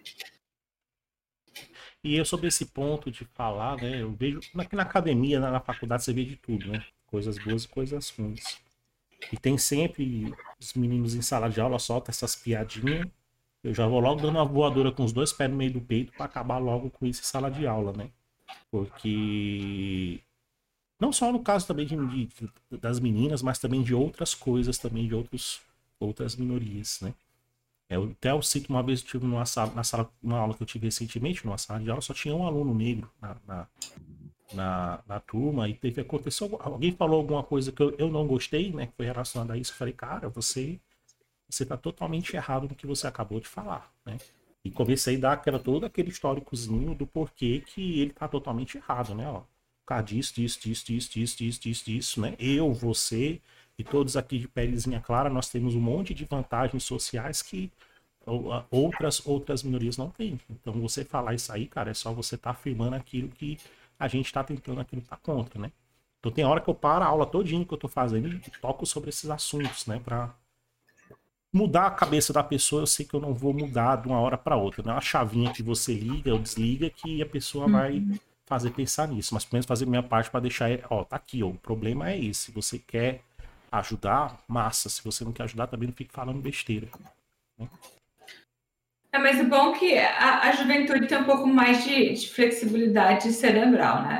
E 2.04 2.18
eu 2.18 2.24
sobre 2.26 2.48
esse 2.48 2.66
ponto 2.66 3.10
de 3.10 3.24
falar, 3.24 3.78
né? 3.78 4.02
Eu 4.02 4.12
vejo 4.12 4.40
na, 4.54 4.66
na 4.70 4.82
academia, 4.82 5.40
na, 5.40 5.50
na 5.50 5.60
faculdade, 5.60 6.04
você 6.04 6.12
vê 6.12 6.24
de 6.24 6.36
tudo, 6.36 6.70
né? 6.70 6.84
Coisas 7.10 7.38
boas 7.38 7.64
e 7.64 7.68
coisas 7.68 8.10
ruins. 8.10 8.58
E 9.32 9.36
tem 9.36 9.58
sempre 9.58 10.32
os 10.58 10.74
meninos 10.74 11.14
em 11.14 11.22
sala 11.22 11.48
de 11.48 11.60
aula 11.60 11.78
soltam 11.78 12.10
essas 12.10 12.34
piadinhas. 12.34 13.06
Eu 13.62 13.74
já 13.74 13.86
vou 13.86 14.00
logo 14.00 14.20
dando 14.20 14.36
uma 14.36 14.44
voadora 14.44 14.90
com 14.90 15.04
os 15.04 15.12
dois 15.12 15.32
pés 15.32 15.50
no 15.50 15.56
meio 15.56 15.72
do 15.72 15.80
peito 15.80 16.12
para 16.12 16.24
acabar 16.24 16.58
logo 16.58 16.88
com 16.90 17.06
isso 17.06 17.20
em 17.20 17.24
sala 17.24 17.50
de 17.50 17.66
aula, 17.66 17.92
né? 17.92 18.10
Porque 18.70 20.20
não 20.98 21.12
só 21.12 21.30
no 21.30 21.40
caso 21.40 21.66
também 21.66 21.86
de, 21.86 21.96
de, 22.26 22.50
das 22.78 22.98
meninas, 23.00 23.42
mas 23.42 23.58
também 23.58 23.82
de 23.82 23.94
outras 23.94 24.34
coisas 24.34 24.78
também 24.78 25.06
de 25.06 25.14
outros, 25.14 25.60
outras 25.98 26.36
minorias, 26.36 27.00
né? 27.00 27.14
Eu 27.88 28.04
até 28.04 28.30
eu 28.30 28.40
cito 28.40 28.72
uma 28.72 28.82
vez 28.82 29.00
eu 29.00 29.06
tive 29.06 29.26
numa 29.26 29.44
sala, 29.44 29.74
na 29.74 29.82
sala, 29.82 30.08
uma 30.22 30.38
aula 30.38 30.54
que 30.54 30.62
eu 30.62 30.66
tive 30.66 30.86
recentemente, 30.86 31.44
numa 31.44 31.58
sala 31.58 31.80
de 31.80 31.90
aula, 31.90 32.00
só 32.00 32.14
tinha 32.14 32.34
um 32.34 32.46
aluno 32.46 32.72
negro 32.72 33.10
na, 33.20 33.36
na, 33.46 33.66
na, 34.52 35.00
na 35.06 35.20
turma 35.20 35.68
e 35.68 35.74
teve 35.74 36.00
aconteceu 36.00 36.58
alguém 36.60 36.92
falou 36.92 37.18
alguma 37.18 37.42
coisa 37.42 37.72
que 37.72 37.82
eu, 37.82 37.94
eu 37.98 38.10
não 38.10 38.26
gostei, 38.26 38.72
né, 38.72 38.86
que 38.86 38.92
foi 38.96 39.06
relacionada 39.06 39.54
a 39.54 39.56
isso, 39.56 39.72
eu 39.72 39.76
falei, 39.76 39.94
cara, 39.94 40.28
você 40.28 40.78
você 41.48 41.66
tá 41.66 41.76
totalmente 41.76 42.34
errado 42.36 42.68
no 42.68 42.74
que 42.74 42.86
você 42.86 43.06
acabou 43.06 43.40
de 43.40 43.48
falar, 43.48 43.92
né? 44.06 44.18
E 44.64 44.70
comecei 44.70 45.16
a 45.16 45.20
dar 45.20 45.32
aquela, 45.32 45.58
todo 45.58 45.84
aquele 45.84 46.10
históricozinho 46.10 46.94
do 46.94 47.06
porquê 47.06 47.60
que 47.66 48.00
ele 48.00 48.12
tá 48.12 48.28
totalmente 48.28 48.76
errado, 48.76 49.14
né? 49.14 49.28
Ó, 49.28 49.42
causa 49.84 50.04
disso, 50.04 50.34
disso, 50.34 50.60
disso, 50.60 50.84
disso, 50.86 51.10
disso, 51.10 51.36
disso, 51.36 51.60
disso, 51.60 51.84
disso, 51.84 52.20
né? 52.20 52.36
Eu, 52.38 52.72
você 52.72 53.40
e 53.76 53.82
todos 53.82 54.16
aqui 54.16 54.38
de 54.38 54.46
pelezinha 54.46 55.00
clara, 55.00 55.30
nós 55.30 55.48
temos 55.48 55.74
um 55.74 55.80
monte 55.80 56.14
de 56.14 56.24
vantagens 56.24 56.84
sociais 56.84 57.42
que 57.42 57.70
outras 58.70 59.26
outras 59.26 59.62
minorias 59.62 59.96
não 59.96 60.10
têm. 60.10 60.38
Então 60.48 60.74
você 60.74 61.04
falar 61.04 61.34
isso 61.34 61.50
aí, 61.52 61.66
cara, 61.66 61.90
é 61.90 61.94
só 61.94 62.12
você 62.12 62.36
tá 62.36 62.50
afirmando 62.50 62.94
aquilo 62.94 63.28
que 63.28 63.58
a 64.00 64.08
gente 64.08 64.26
está 64.26 64.42
tentando 64.42 64.80
aquilo 64.80 65.02
tá 65.02 65.16
contra, 65.16 65.60
né? 65.60 65.70
Então 66.18 66.32
tem 66.32 66.44
hora 66.44 66.60
que 66.60 66.68
eu 66.68 66.74
paro 66.74 67.04
a 67.04 67.08
aula 67.08 67.26
todinha 67.26 67.64
que 67.64 67.72
eu 67.72 67.76
estou 67.76 67.88
fazendo 67.88 68.28
e 68.28 68.40
toco 68.60 68.86
sobre 68.86 69.10
esses 69.10 69.28
assuntos, 69.28 69.86
né? 69.86 70.00
Para 70.02 70.34
mudar 71.52 71.86
a 71.86 71.90
cabeça 71.90 72.32
da 72.32 72.42
pessoa, 72.42 72.82
eu 72.82 72.86
sei 72.86 73.04
que 73.04 73.14
eu 73.14 73.20
não 73.20 73.34
vou 73.34 73.52
mudar 73.52 73.96
de 73.96 74.08
uma 74.08 74.18
hora 74.18 74.38
para 74.38 74.56
outra. 74.56 74.82
Não 74.82 74.92
é 74.92 74.94
uma 74.94 75.00
chavinha 75.00 75.52
que 75.52 75.62
você 75.62 75.92
liga 75.92 76.32
ou 76.32 76.38
desliga 76.38 76.88
que 76.88 77.22
a 77.22 77.26
pessoa 77.26 77.66
uhum. 77.66 77.72
vai 77.72 78.04
fazer 78.46 78.70
pensar 78.70 79.08
nisso. 79.08 79.34
Mas 79.34 79.44
pelo 79.44 79.54
menos 79.56 79.66
fazer 79.66 79.86
minha 79.86 80.02
parte 80.02 80.30
para 80.30 80.40
deixar, 80.40 80.70
ó, 80.88 81.04
tá 81.04 81.16
aqui, 81.16 81.42
ó, 81.42 81.48
o 81.48 81.54
problema 81.54 82.10
é 82.10 82.18
esse. 82.18 82.46
Se 82.46 82.52
você 82.52 82.78
quer 82.78 83.22
ajudar, 83.70 84.42
massa. 84.48 84.88
Se 84.88 85.02
você 85.04 85.24
não 85.24 85.32
quer 85.32 85.44
ajudar, 85.44 85.66
também 85.66 85.88
não 85.88 85.94
fique 85.94 86.12
falando 86.12 86.40
besteira. 86.40 86.88
Né? 87.58 87.68
É, 89.12 89.18
mas 89.18 89.40
o 89.40 89.44
bom 89.44 89.74
é 89.74 89.78
que 89.78 89.98
a, 89.98 90.48
a 90.48 90.52
juventude 90.52 91.06
tem 91.06 91.18
um 91.18 91.24
pouco 91.24 91.46
mais 91.46 91.82
de, 91.84 92.14
de, 92.14 92.28
flexibilidade 92.28 93.32
cerebral, 93.32 94.02
né? 94.02 94.18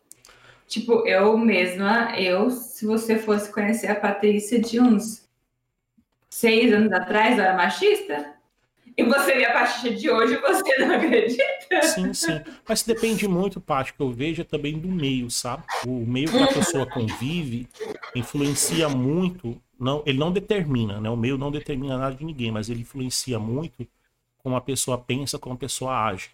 Tipo, 0.66 1.06
eu 1.06 1.36
mesma, 1.38 2.12
eu, 2.18 2.50
se 2.50 2.86
você 2.86 3.18
fosse 3.18 3.52
conhecer 3.52 3.88
a 3.88 3.94
Patrícia 3.94 4.60
de 4.60 4.80
uns 4.80 5.28
seis 6.28 6.72
anos 6.72 6.92
atrás, 6.92 7.38
eu 7.38 7.44
era 7.44 7.56
machista. 7.56 8.34
E 8.96 9.04
você 9.04 9.34
vê 9.34 9.44
a 9.44 9.52
Patrícia 9.52 9.94
de 9.94 10.10
hoje 10.10 10.36
você 10.36 10.78
não 10.78 10.96
acredita? 10.96 11.82
Sim, 11.82 12.12
sim. 12.12 12.40
Mas 12.68 12.82
depende 12.82 13.28
muito, 13.28 13.60
Paty, 13.60 13.94
que 13.94 14.00
eu 14.00 14.10
vejo 14.10 14.44
também 14.44 14.76
do 14.76 14.88
meio, 14.88 15.30
sabe? 15.30 15.62
O 15.86 16.04
meio 16.04 16.30
que 16.30 16.42
a 16.42 16.48
pessoa 16.48 16.84
convive 16.86 17.68
influencia 18.14 18.88
muito. 18.88 19.60
Não, 19.78 20.02
ele 20.04 20.18
não 20.18 20.32
determina, 20.32 21.00
né? 21.00 21.08
O 21.08 21.16
meio 21.16 21.38
não 21.38 21.50
determina 21.50 21.96
nada 21.96 22.14
de 22.14 22.24
ninguém, 22.24 22.50
mas 22.50 22.68
ele 22.68 22.80
influencia 22.80 23.38
muito 23.38 23.86
como 24.42 24.56
a 24.56 24.60
pessoa 24.60 24.98
pensa, 24.98 25.38
como 25.38 25.54
a 25.54 25.58
pessoa 25.58 26.06
age. 26.06 26.30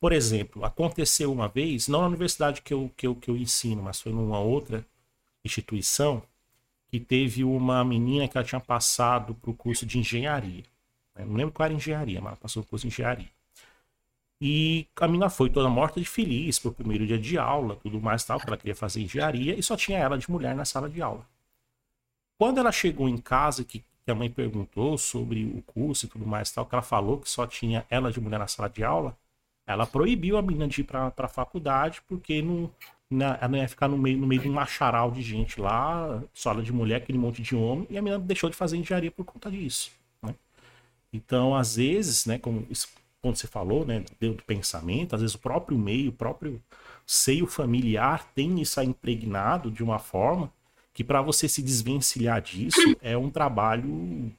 Por 0.00 0.12
exemplo, 0.12 0.64
aconteceu 0.64 1.32
uma 1.32 1.48
vez, 1.48 1.88
não 1.88 2.00
na 2.02 2.06
universidade 2.08 2.62
que 2.62 2.72
eu, 2.72 2.90
que 2.96 3.06
eu, 3.06 3.14
que 3.14 3.30
eu 3.30 3.36
ensino, 3.36 3.82
mas 3.82 4.00
foi 4.00 4.12
numa 4.12 4.38
outra 4.38 4.84
instituição, 5.44 6.22
que 6.88 7.00
teve 7.00 7.42
uma 7.44 7.84
menina 7.84 8.28
que 8.28 8.36
ela 8.36 8.46
tinha 8.46 8.60
passado 8.60 9.34
para 9.34 9.50
o 9.50 9.54
curso 9.54 9.84
de 9.86 9.98
engenharia. 9.98 10.64
Eu 11.16 11.26
não 11.26 11.34
lembro 11.34 11.52
qual 11.52 11.64
era 11.64 11.74
engenharia, 11.74 12.20
mas 12.20 12.32
ela 12.32 12.36
passou 12.36 12.62
no 12.62 12.68
curso 12.68 12.86
de 12.86 12.92
engenharia. 12.92 13.30
E 14.40 14.86
a 14.96 15.06
menina 15.08 15.30
foi 15.30 15.48
toda 15.48 15.68
morta 15.68 15.98
de 15.98 16.06
feliz 16.06 16.58
pro 16.58 16.70
primeiro 16.70 17.06
dia 17.06 17.18
de 17.18 17.38
aula, 17.38 17.76
tudo 17.76 18.00
mais 18.00 18.22
tal, 18.22 18.38
que 18.38 18.46
ela 18.46 18.56
queria 18.56 18.76
fazer 18.76 19.02
engenharia, 19.02 19.58
e 19.58 19.62
só 19.62 19.76
tinha 19.76 19.98
ela 19.98 20.18
de 20.18 20.30
mulher 20.30 20.54
na 20.54 20.64
sala 20.64 20.88
de 20.90 21.00
aula. 21.00 21.26
Quando 22.38 22.58
ela 22.58 22.70
chegou 22.70 23.08
em 23.08 23.16
casa, 23.16 23.64
que 23.64 23.82
que 24.06 24.10
a 24.12 24.14
mãe 24.14 24.30
perguntou 24.30 24.96
sobre 24.96 25.44
o 25.46 25.60
curso 25.62 26.06
e 26.06 26.08
tudo 26.08 26.24
mais 26.24 26.48
tal, 26.52 26.64
que 26.64 26.72
ela 26.72 26.82
falou 26.82 27.18
que 27.18 27.28
só 27.28 27.44
tinha 27.44 27.84
ela 27.90 28.12
de 28.12 28.20
mulher 28.20 28.38
na 28.38 28.46
sala 28.46 28.70
de 28.70 28.84
aula, 28.84 29.18
ela 29.66 29.84
proibiu 29.84 30.38
a 30.38 30.42
menina 30.42 30.68
de 30.68 30.80
ir 30.80 30.84
para 30.84 31.12
a 31.16 31.28
faculdade 31.28 32.00
porque 32.06 32.40
não, 32.40 32.70
na, 33.10 33.36
ela 33.40 33.48
não 33.48 33.58
ia 33.58 33.68
ficar 33.68 33.88
no 33.88 33.98
meio, 33.98 34.16
no 34.16 34.24
meio 34.24 34.40
de 34.40 34.48
um 34.48 34.52
macharal 34.52 35.10
de 35.10 35.20
gente 35.22 35.60
lá, 35.60 36.22
sala 36.32 36.62
de 36.62 36.72
mulher, 36.72 36.98
aquele 36.98 37.18
monte 37.18 37.42
de 37.42 37.56
homem, 37.56 37.84
e 37.90 37.98
a 37.98 38.02
menina 38.02 38.22
deixou 38.22 38.48
de 38.48 38.54
fazer 38.54 38.76
engenharia 38.76 39.10
por 39.10 39.24
conta 39.24 39.50
disso. 39.50 39.90
Né? 40.22 40.32
Então, 41.12 41.56
às 41.56 41.74
vezes, 41.74 42.26
né, 42.26 42.38
como, 42.38 42.64
como 43.20 43.34
você 43.34 43.48
falou, 43.48 43.84
né, 43.84 44.04
do 44.20 44.40
pensamento, 44.44 45.16
às 45.16 45.20
vezes 45.20 45.34
o 45.34 45.40
próprio 45.40 45.76
meio, 45.76 46.10
o 46.10 46.12
próprio 46.12 46.62
seio 47.04 47.48
familiar 47.48 48.24
tem 48.36 48.60
isso 48.60 48.80
impregnado 48.80 49.68
de 49.68 49.82
uma 49.82 49.98
forma 49.98 50.52
que 50.96 51.04
para 51.04 51.20
você 51.20 51.46
se 51.46 51.62
desvencilhar 51.62 52.40
disso 52.40 52.80
é 53.02 53.18
um 53.18 53.28
trabalho 53.28 54.34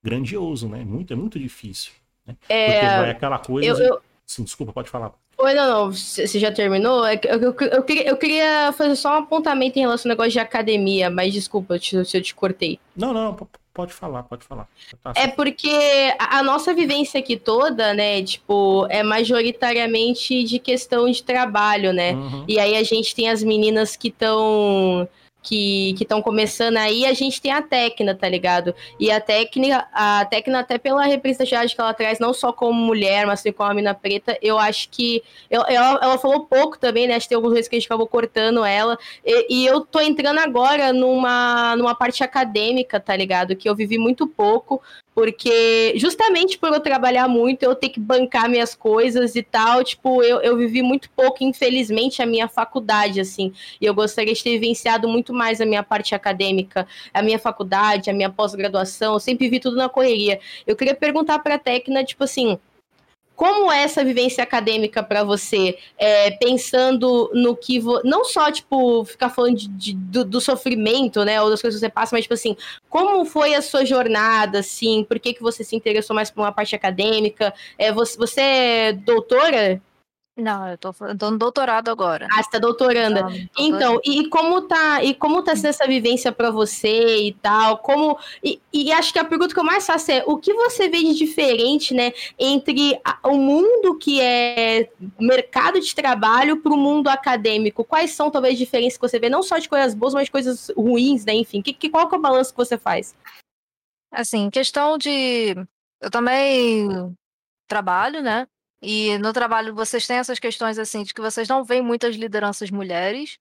grandioso, 0.00 0.68
né? 0.68 0.84
Muito, 0.84 1.12
é 1.12 1.16
muito 1.16 1.36
difícil. 1.36 1.90
Né? 2.24 2.36
É... 2.48 2.70
Porque 2.70 2.86
vai 2.86 3.10
aquela 3.10 3.38
coisa. 3.40 3.82
Eu, 3.82 3.94
eu... 3.94 4.02
Sim, 4.24 4.44
desculpa, 4.44 4.72
pode 4.72 4.88
falar. 4.88 5.12
Oi, 5.36 5.54
não, 5.54 5.68
não, 5.68 5.92
você 5.92 6.38
já 6.38 6.52
terminou? 6.52 7.04
É 7.04 7.18
eu, 7.24 7.40
eu, 7.40 7.56
eu, 7.60 7.82
queria, 7.82 8.08
eu 8.08 8.16
queria 8.16 8.72
fazer 8.72 8.96
só 8.96 9.14
um 9.14 9.22
apontamento 9.22 9.78
em 9.78 9.82
relação 9.82 10.08
ao 10.08 10.14
negócio 10.14 10.32
de 10.32 10.38
academia, 10.38 11.10
mas 11.10 11.32
desculpa 11.32 11.78
se 11.78 11.96
eu 11.96 12.22
te 12.22 12.34
cortei. 12.34 12.78
Não, 12.96 13.12
não, 13.12 13.34
Pode 13.74 13.92
falar, 13.92 14.22
pode 14.22 14.44
falar. 14.44 14.68
Tá 15.02 15.12
é 15.16 15.26
porque 15.26 15.68
a, 16.16 16.38
a, 16.38 16.42
nossa 16.44 16.72
vivência 16.72 17.18
aqui 17.18 17.36
toda, 17.36 17.92
né, 17.92 18.22
tipo, 18.22 18.86
é 18.88 19.02
majoritariamente 19.02 20.44
de 20.44 20.60
questão 20.60 21.10
de 21.10 21.20
trabalho, 21.20 21.92
né? 21.92 22.12
Uhum. 22.12 22.44
E 22.46 22.60
aí 22.60 22.76
a 22.76 22.84
gente 22.84 23.12
tem 23.12 23.28
as 23.28 23.42
meninas 23.42 23.96
que 23.96 24.08
estão 24.08 25.08
que 25.44 25.94
estão 26.00 26.22
começando 26.22 26.78
aí, 26.78 27.04
a 27.04 27.12
gente 27.12 27.40
tem 27.40 27.52
a 27.52 27.60
técnica, 27.60 28.14
tá 28.14 28.28
ligado? 28.28 28.74
E 28.98 29.10
a 29.10 29.20
técnica, 29.20 29.86
a 29.92 30.24
técnica 30.24 30.60
até 30.60 30.78
pela 30.78 31.04
representatividade 31.04 31.74
que 31.74 31.80
ela 31.80 31.92
traz, 31.92 32.18
não 32.18 32.32
só 32.32 32.50
como 32.50 32.72
mulher, 32.72 33.26
mas 33.26 33.42
também 33.42 33.52
como 33.52 33.70
a 33.70 33.74
mina 33.74 33.94
preta, 33.94 34.38
eu 34.40 34.58
acho 34.58 34.88
que 34.88 35.22
ela, 35.50 35.68
ela 35.68 36.18
falou 36.18 36.46
pouco 36.46 36.78
também, 36.78 37.06
né? 37.06 37.14
Acho 37.14 37.26
que 37.26 37.28
tem 37.28 37.36
alguns 37.36 37.52
vezes 37.52 37.68
que 37.68 37.76
a 37.76 37.78
gente 37.78 37.86
acabou 37.86 38.06
cortando 38.06 38.64
ela. 38.64 38.98
E, 39.24 39.62
e, 39.62 39.66
eu 39.66 39.82
tô 39.82 40.00
entrando 40.00 40.38
agora 40.38 40.92
numa, 40.92 41.76
numa 41.76 41.94
parte 41.94 42.24
acadêmica, 42.24 42.98
tá 42.98 43.14
ligado? 43.14 43.54
Que 43.54 43.68
eu 43.68 43.76
vivi 43.76 43.98
muito 43.98 44.26
pouco, 44.26 44.80
porque 45.14 45.94
justamente 45.96 46.58
por 46.58 46.72
eu 46.72 46.80
trabalhar 46.80 47.28
muito, 47.28 47.62
eu 47.62 47.74
ter 47.74 47.88
que 47.88 48.00
bancar 48.00 48.48
minhas 48.50 48.74
coisas 48.74 49.36
e 49.36 49.42
tal, 49.42 49.84
tipo, 49.84 50.22
eu, 50.22 50.40
eu 50.40 50.56
vivi 50.56 50.82
muito 50.82 51.08
pouco, 51.10 51.44
infelizmente, 51.44 52.20
a 52.20 52.26
minha 52.26 52.48
faculdade, 52.48 53.20
assim. 53.20 53.52
E 53.80 53.86
eu 53.86 53.94
gostaria 53.94 54.34
de 54.34 54.42
ter 54.42 54.58
vivenciado 54.58 55.08
muito 55.08 55.32
mais 55.32 55.60
a 55.60 55.66
minha 55.66 55.82
parte 55.82 56.14
acadêmica, 56.14 56.86
a 57.12 57.22
minha 57.22 57.38
faculdade, 57.38 58.10
a 58.10 58.12
minha 58.12 58.30
pós-graduação, 58.30 59.14
eu 59.14 59.20
sempre 59.20 59.48
vi 59.48 59.60
tudo 59.60 59.76
na 59.76 59.88
correria. 59.88 60.40
Eu 60.66 60.74
queria 60.74 60.94
perguntar 60.94 61.38
pra 61.38 61.58
Tecna, 61.58 62.02
tipo 62.02 62.24
assim, 62.24 62.58
como 63.34 63.70
é 63.70 63.82
essa 63.82 64.04
vivência 64.04 64.42
acadêmica 64.44 65.02
para 65.02 65.24
você, 65.24 65.76
é, 65.98 66.30
pensando 66.32 67.30
no 67.34 67.56
que 67.56 67.80
vo... 67.80 68.00
não 68.04 68.24
só 68.24 68.50
tipo 68.50 69.04
ficar 69.04 69.28
falando 69.30 69.56
de, 69.56 69.68
de, 69.68 69.94
do, 69.94 70.24
do, 70.24 70.40
sofrimento, 70.40 71.24
né, 71.24 71.40
ou 71.42 71.50
das 71.50 71.60
coisas 71.60 71.80
que 71.80 71.86
você 71.86 71.90
passa, 71.90 72.14
mas 72.14 72.24
tipo 72.24 72.34
assim, 72.34 72.56
como 72.88 73.24
foi 73.24 73.54
a 73.54 73.62
sua 73.62 73.84
jornada, 73.84 74.60
assim, 74.60 75.04
por 75.04 75.18
que 75.18 75.34
que 75.34 75.42
você 75.42 75.64
se 75.64 75.74
interessou 75.74 76.14
mais 76.14 76.30
por 76.30 76.42
uma 76.42 76.52
parte 76.52 76.76
acadêmica? 76.76 77.52
É, 77.78 77.92
você, 77.92 78.16
você 78.16 78.40
é 78.40 78.92
doutora? 78.92 79.82
Não, 80.36 80.68
eu 80.68 80.76
tô, 80.76 80.92
eu 81.02 81.16
tô 81.16 81.30
no 81.30 81.38
doutorado 81.38 81.90
agora. 81.90 82.26
Ah, 82.32 82.42
você 82.42 82.50
tá 82.50 82.58
doutorando. 82.58 83.20
Não, 83.20 83.30
então, 83.56 84.00
e 84.04 84.28
como 84.28 84.62
tá, 84.62 85.02
e 85.04 85.14
como 85.14 85.44
tá 85.44 85.54
sendo 85.54 85.68
essa 85.68 85.86
vivência 85.86 86.32
para 86.32 86.50
você 86.50 87.28
e 87.28 87.32
tal? 87.34 87.78
Como 87.78 88.18
e, 88.42 88.60
e, 88.72 88.92
acho 88.92 89.12
que 89.12 89.18
a 89.20 89.24
pergunta 89.24 89.54
que 89.54 89.60
eu 89.60 89.64
mais 89.64 89.86
faço 89.86 90.10
é 90.10 90.24
o 90.26 90.36
que 90.36 90.52
você 90.52 90.88
vê 90.88 90.98
de 90.98 91.14
diferente, 91.14 91.94
né, 91.94 92.12
entre 92.36 93.00
a, 93.04 93.28
o 93.28 93.38
mundo 93.38 93.96
que 93.96 94.20
é 94.20 94.90
mercado 95.20 95.80
de 95.80 95.94
trabalho 95.94 96.60
para 96.60 96.72
o 96.72 96.76
mundo 96.76 97.06
acadêmico? 97.06 97.84
Quais 97.84 98.10
são 98.10 98.28
talvez 98.28 98.58
diferenças 98.58 98.98
que 98.98 99.08
você 99.08 99.20
vê 99.20 99.28
não 99.28 99.42
só 99.42 99.58
de 99.58 99.68
coisas 99.68 99.94
boas, 99.94 100.14
mas 100.14 100.24
de 100.24 100.32
coisas 100.32 100.68
ruins, 100.76 101.24
né? 101.24 101.34
Enfim, 101.34 101.62
que, 101.62 101.72
que 101.72 101.88
qual 101.88 102.08
que 102.08 102.14
é 102.16 102.18
o 102.18 102.20
balanço 102.20 102.50
que 102.50 102.58
você 102.58 102.76
faz? 102.76 103.14
Assim, 104.10 104.50
questão 104.50 104.98
de 104.98 105.54
eu 106.00 106.10
também 106.10 106.88
trabalho, 107.68 108.20
né? 108.20 108.48
E 108.86 109.16
no 109.16 109.32
trabalho 109.32 109.74
vocês 109.74 110.06
têm 110.06 110.18
essas 110.18 110.38
questões 110.38 110.78
assim 110.78 111.04
de 111.04 111.14
que 111.14 111.20
vocês 111.22 111.48
não 111.48 111.64
veem 111.64 111.80
muitas 111.80 112.14
lideranças 112.16 112.70
mulheres. 112.70 113.38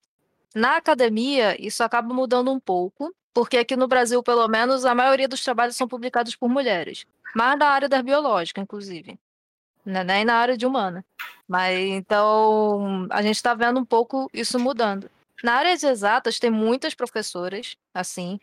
Na 0.56 0.78
academia, 0.78 1.62
isso 1.62 1.84
acaba 1.84 2.14
mudando 2.14 2.50
um 2.50 2.60
pouco, 2.60 3.14
porque 3.34 3.58
aqui 3.58 3.76
no 3.76 3.86
Brasil, 3.86 4.24
pelo 4.24 4.48
menos, 4.48 4.86
a 4.86 4.96
maioria 4.96 5.28
dos 5.28 5.44
trabalhos 5.44 5.76
são 5.76 5.86
publicados 5.86 6.34
por 6.34 6.48
mulheres, 6.48 7.06
mas 7.36 7.60
na 7.60 7.68
área 7.68 7.90
da 7.90 8.02
biológica, 8.02 8.62
inclusive, 8.62 9.20
né? 9.86 10.04
nem 10.04 10.24
na 10.24 10.36
área 10.36 10.56
de 10.56 10.66
humana. 10.66 11.04
Mas 11.46 11.78
então 11.90 13.06
a 13.10 13.22
gente 13.22 13.36
está 13.36 13.54
vendo 13.54 13.80
um 13.82 13.86
pouco 13.86 14.30
isso 14.34 14.58
mudando. 14.58 15.12
Na 15.44 15.56
área 15.56 15.76
de 15.76 15.86
exatas 15.86 16.40
tem 16.40 16.50
muitas 16.50 16.94
professoras, 16.94 17.76
assim, 17.94 18.40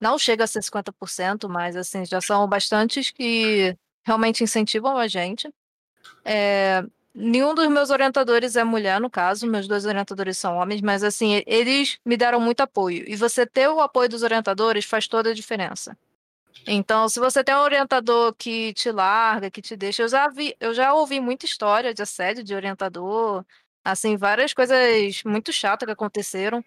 não 0.00 0.16
chega 0.16 0.44
a 0.44 0.46
ser 0.46 0.60
50%, 0.60 1.48
mas 1.48 1.74
assim 1.74 2.04
já 2.04 2.20
são 2.20 2.46
bastantes 2.46 3.10
que 3.10 3.76
realmente 4.04 4.44
incentivam 4.44 4.96
a 4.96 5.08
gente. 5.08 5.52
É, 6.24 6.84
nenhum 7.14 7.54
dos 7.54 7.68
meus 7.68 7.90
orientadores 7.90 8.56
é 8.56 8.64
mulher, 8.64 9.00
no 9.00 9.10
caso, 9.10 9.46
meus 9.46 9.66
dois 9.68 9.86
orientadores 9.86 10.38
são 10.38 10.56
homens, 10.56 10.80
mas 10.80 11.02
assim, 11.02 11.42
eles 11.46 11.98
me 12.04 12.16
deram 12.16 12.40
muito 12.40 12.60
apoio. 12.60 13.04
E 13.08 13.16
você 13.16 13.46
ter 13.46 13.68
o 13.68 13.80
apoio 13.80 14.08
dos 14.08 14.22
orientadores 14.22 14.84
faz 14.84 15.06
toda 15.08 15.30
a 15.30 15.34
diferença. 15.34 15.96
Então, 16.66 17.08
se 17.08 17.20
você 17.20 17.44
tem 17.44 17.54
um 17.54 17.60
orientador 17.60 18.34
que 18.34 18.72
te 18.74 18.90
larga, 18.90 19.50
que 19.50 19.62
te 19.62 19.76
deixa, 19.76 20.02
eu 20.02 20.08
já 20.08 20.28
vi, 20.28 20.56
eu 20.58 20.74
já 20.74 20.92
ouvi 20.94 21.20
muita 21.20 21.46
história 21.46 21.94
de 21.94 22.02
assédio 22.02 22.42
de 22.42 22.54
orientador, 22.54 23.44
assim, 23.84 24.16
várias 24.16 24.52
coisas 24.52 25.22
muito 25.24 25.52
chatas 25.52 25.86
que 25.86 25.92
aconteceram 25.92 26.64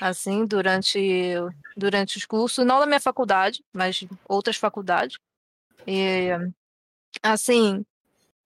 assim 0.00 0.46
durante 0.46 1.34
durante 1.76 2.16
os 2.16 2.24
cursos, 2.24 2.64
não 2.64 2.78
da 2.78 2.86
minha 2.86 3.00
faculdade, 3.00 3.64
mas 3.72 4.04
outras 4.28 4.56
faculdades. 4.56 5.18
E 5.86 6.28
assim, 7.22 7.84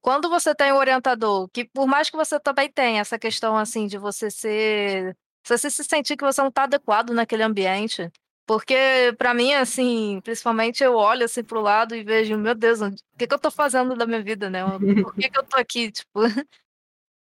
quando 0.06 0.30
você 0.30 0.54
tem 0.54 0.72
um 0.72 0.76
orientador, 0.76 1.48
que 1.48 1.64
por 1.64 1.84
mais 1.84 2.08
que 2.08 2.16
você 2.16 2.38
também 2.38 2.70
tenha 2.70 3.00
essa 3.00 3.18
questão 3.18 3.56
assim 3.56 3.88
de 3.88 3.98
você 3.98 4.30
ser. 4.30 5.16
Você 5.44 5.68
se 5.68 5.82
sentir 5.82 6.16
que 6.16 6.24
você 6.24 6.40
não 6.40 6.48
está 6.48 6.62
adequado 6.62 7.10
naquele 7.10 7.42
ambiente. 7.42 8.08
Porque, 8.46 8.76
para 9.18 9.34
mim, 9.34 9.52
assim, 9.54 10.20
principalmente 10.22 10.84
eu 10.84 10.94
olho 10.94 11.24
assim 11.24 11.42
pro 11.42 11.60
lado 11.60 11.96
e 11.96 12.04
vejo, 12.04 12.38
meu 12.38 12.54
Deus, 12.54 12.80
o 12.80 12.92
que, 13.18 13.26
que 13.26 13.34
eu 13.34 13.36
estou 13.36 13.50
fazendo 13.50 13.96
da 13.96 14.06
minha 14.06 14.22
vida, 14.22 14.48
né? 14.48 14.62
Por 15.02 15.12
que, 15.16 15.28
que 15.28 15.38
eu 15.38 15.42
estou 15.42 15.58
aqui? 15.58 15.90
Tipo, 15.90 16.20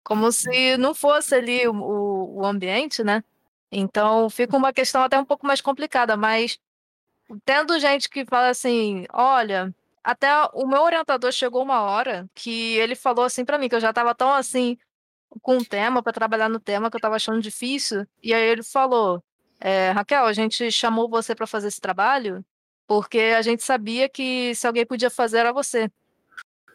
como 0.02 0.32
se 0.32 0.78
não 0.78 0.94
fosse 0.94 1.34
ali 1.34 1.68
o, 1.68 1.74
o, 1.74 2.40
o 2.40 2.46
ambiente, 2.46 3.04
né? 3.04 3.22
Então 3.70 4.30
fica 4.30 4.56
uma 4.56 4.72
questão 4.72 5.02
até 5.02 5.18
um 5.18 5.24
pouco 5.26 5.46
mais 5.46 5.60
complicada, 5.60 6.16
mas 6.16 6.58
tendo 7.44 7.78
gente 7.78 8.08
que 8.08 8.24
fala 8.24 8.48
assim, 8.48 9.04
olha, 9.12 9.70
até 10.04 10.28
o 10.54 10.66
meu 10.66 10.82
orientador 10.82 11.32
chegou 11.32 11.62
uma 11.62 11.82
hora 11.82 12.28
que 12.34 12.76
ele 12.78 12.94
falou 12.94 13.24
assim 13.24 13.44
para 13.44 13.58
mim, 13.58 13.68
que 13.68 13.74
eu 13.74 13.80
já 13.80 13.90
estava 13.90 14.14
tão 14.14 14.32
assim 14.32 14.76
com 15.42 15.58
o 15.58 15.64
tema, 15.64 16.02
para 16.02 16.12
trabalhar 16.12 16.48
no 16.48 16.60
tema, 16.60 16.90
que 16.90 16.96
eu 16.96 16.98
estava 16.98 17.16
achando 17.16 17.40
difícil. 17.40 18.06
E 18.22 18.34
aí 18.34 18.42
ele 18.42 18.62
falou: 18.62 19.22
é, 19.60 19.90
Raquel, 19.90 20.26
a 20.26 20.32
gente 20.32 20.70
chamou 20.72 21.08
você 21.08 21.34
para 21.34 21.46
fazer 21.46 21.68
esse 21.68 21.80
trabalho 21.80 22.44
porque 22.90 23.20
a 23.20 23.42
gente 23.42 23.62
sabia 23.62 24.08
que 24.08 24.52
se 24.56 24.66
alguém 24.66 24.84
podia 24.84 25.08
fazer 25.10 25.38
era 25.38 25.52
você. 25.52 25.88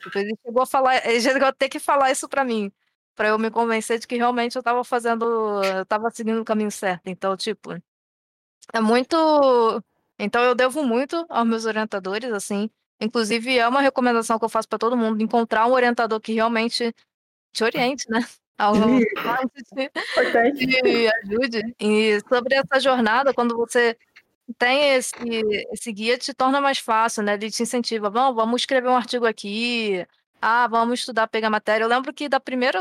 Tipo, 0.01 0.17
ele 0.19 0.33
chegou 0.45 0.63
a 0.63 0.65
falar, 0.65 1.05
ele 1.05 1.19
chegou 1.21 1.47
a 1.47 1.51
ter 1.53 1.67
que 1.69 1.79
falar 1.79 2.11
isso 2.11 2.29
para 2.29 2.45
mim, 2.45 2.71
para 3.15 3.29
eu 3.29 3.39
me 3.39 3.51
convencer 3.51 3.99
de 3.99 4.07
que 4.07 4.15
realmente 4.15 4.55
eu 4.55 4.61
estava 4.61 4.83
fazendo, 4.85 5.25
eu 5.63 5.83
estava 5.83 6.09
seguindo 6.11 6.41
o 6.41 6.45
caminho 6.45 6.71
certo. 6.71 7.07
Então, 7.07 7.35
tipo, 7.35 7.73
é 8.73 8.79
muito. 8.81 9.15
Então 10.17 10.41
eu 10.43 10.55
devo 10.55 10.83
muito 10.83 11.25
aos 11.29 11.47
meus 11.47 11.65
orientadores, 11.65 12.31
assim. 12.31 12.69
Inclusive, 12.99 13.57
é 13.57 13.67
uma 13.67 13.81
recomendação 13.81 14.39
que 14.39 14.45
eu 14.45 14.49
faço 14.49 14.67
para 14.67 14.79
todo 14.79 14.97
mundo, 14.97 15.21
encontrar 15.21 15.67
um 15.67 15.73
orientador 15.73 16.19
que 16.19 16.33
realmente 16.33 16.93
te 17.53 17.63
oriente, 17.63 18.05
né? 18.09 18.25
Algo 18.57 18.79
que 20.55 20.65
te 20.65 21.07
ajude. 21.23 21.75
E 21.79 22.19
sobre 22.29 22.55
essa 22.55 22.79
jornada, 22.79 23.33
quando 23.33 23.55
você 23.55 23.97
tem 24.57 24.93
esse, 24.95 25.13
esse 25.73 25.91
guia, 25.91 26.17
te 26.17 26.33
torna 26.33 26.61
mais 26.61 26.77
fácil, 26.77 27.23
né? 27.23 27.33
Ele 27.33 27.51
te 27.51 27.63
incentiva, 27.63 28.09
vamos, 28.09 28.35
vamos 28.35 28.61
escrever 28.61 28.87
um 28.89 28.95
artigo 28.95 29.25
aqui, 29.25 30.05
ah, 30.41 30.67
vamos 30.67 30.99
estudar, 30.99 31.27
pegar 31.27 31.49
matéria. 31.49 31.83
Eu 31.83 31.89
lembro 31.89 32.13
que 32.13 32.29
da 32.29 32.39
primeira, 32.39 32.79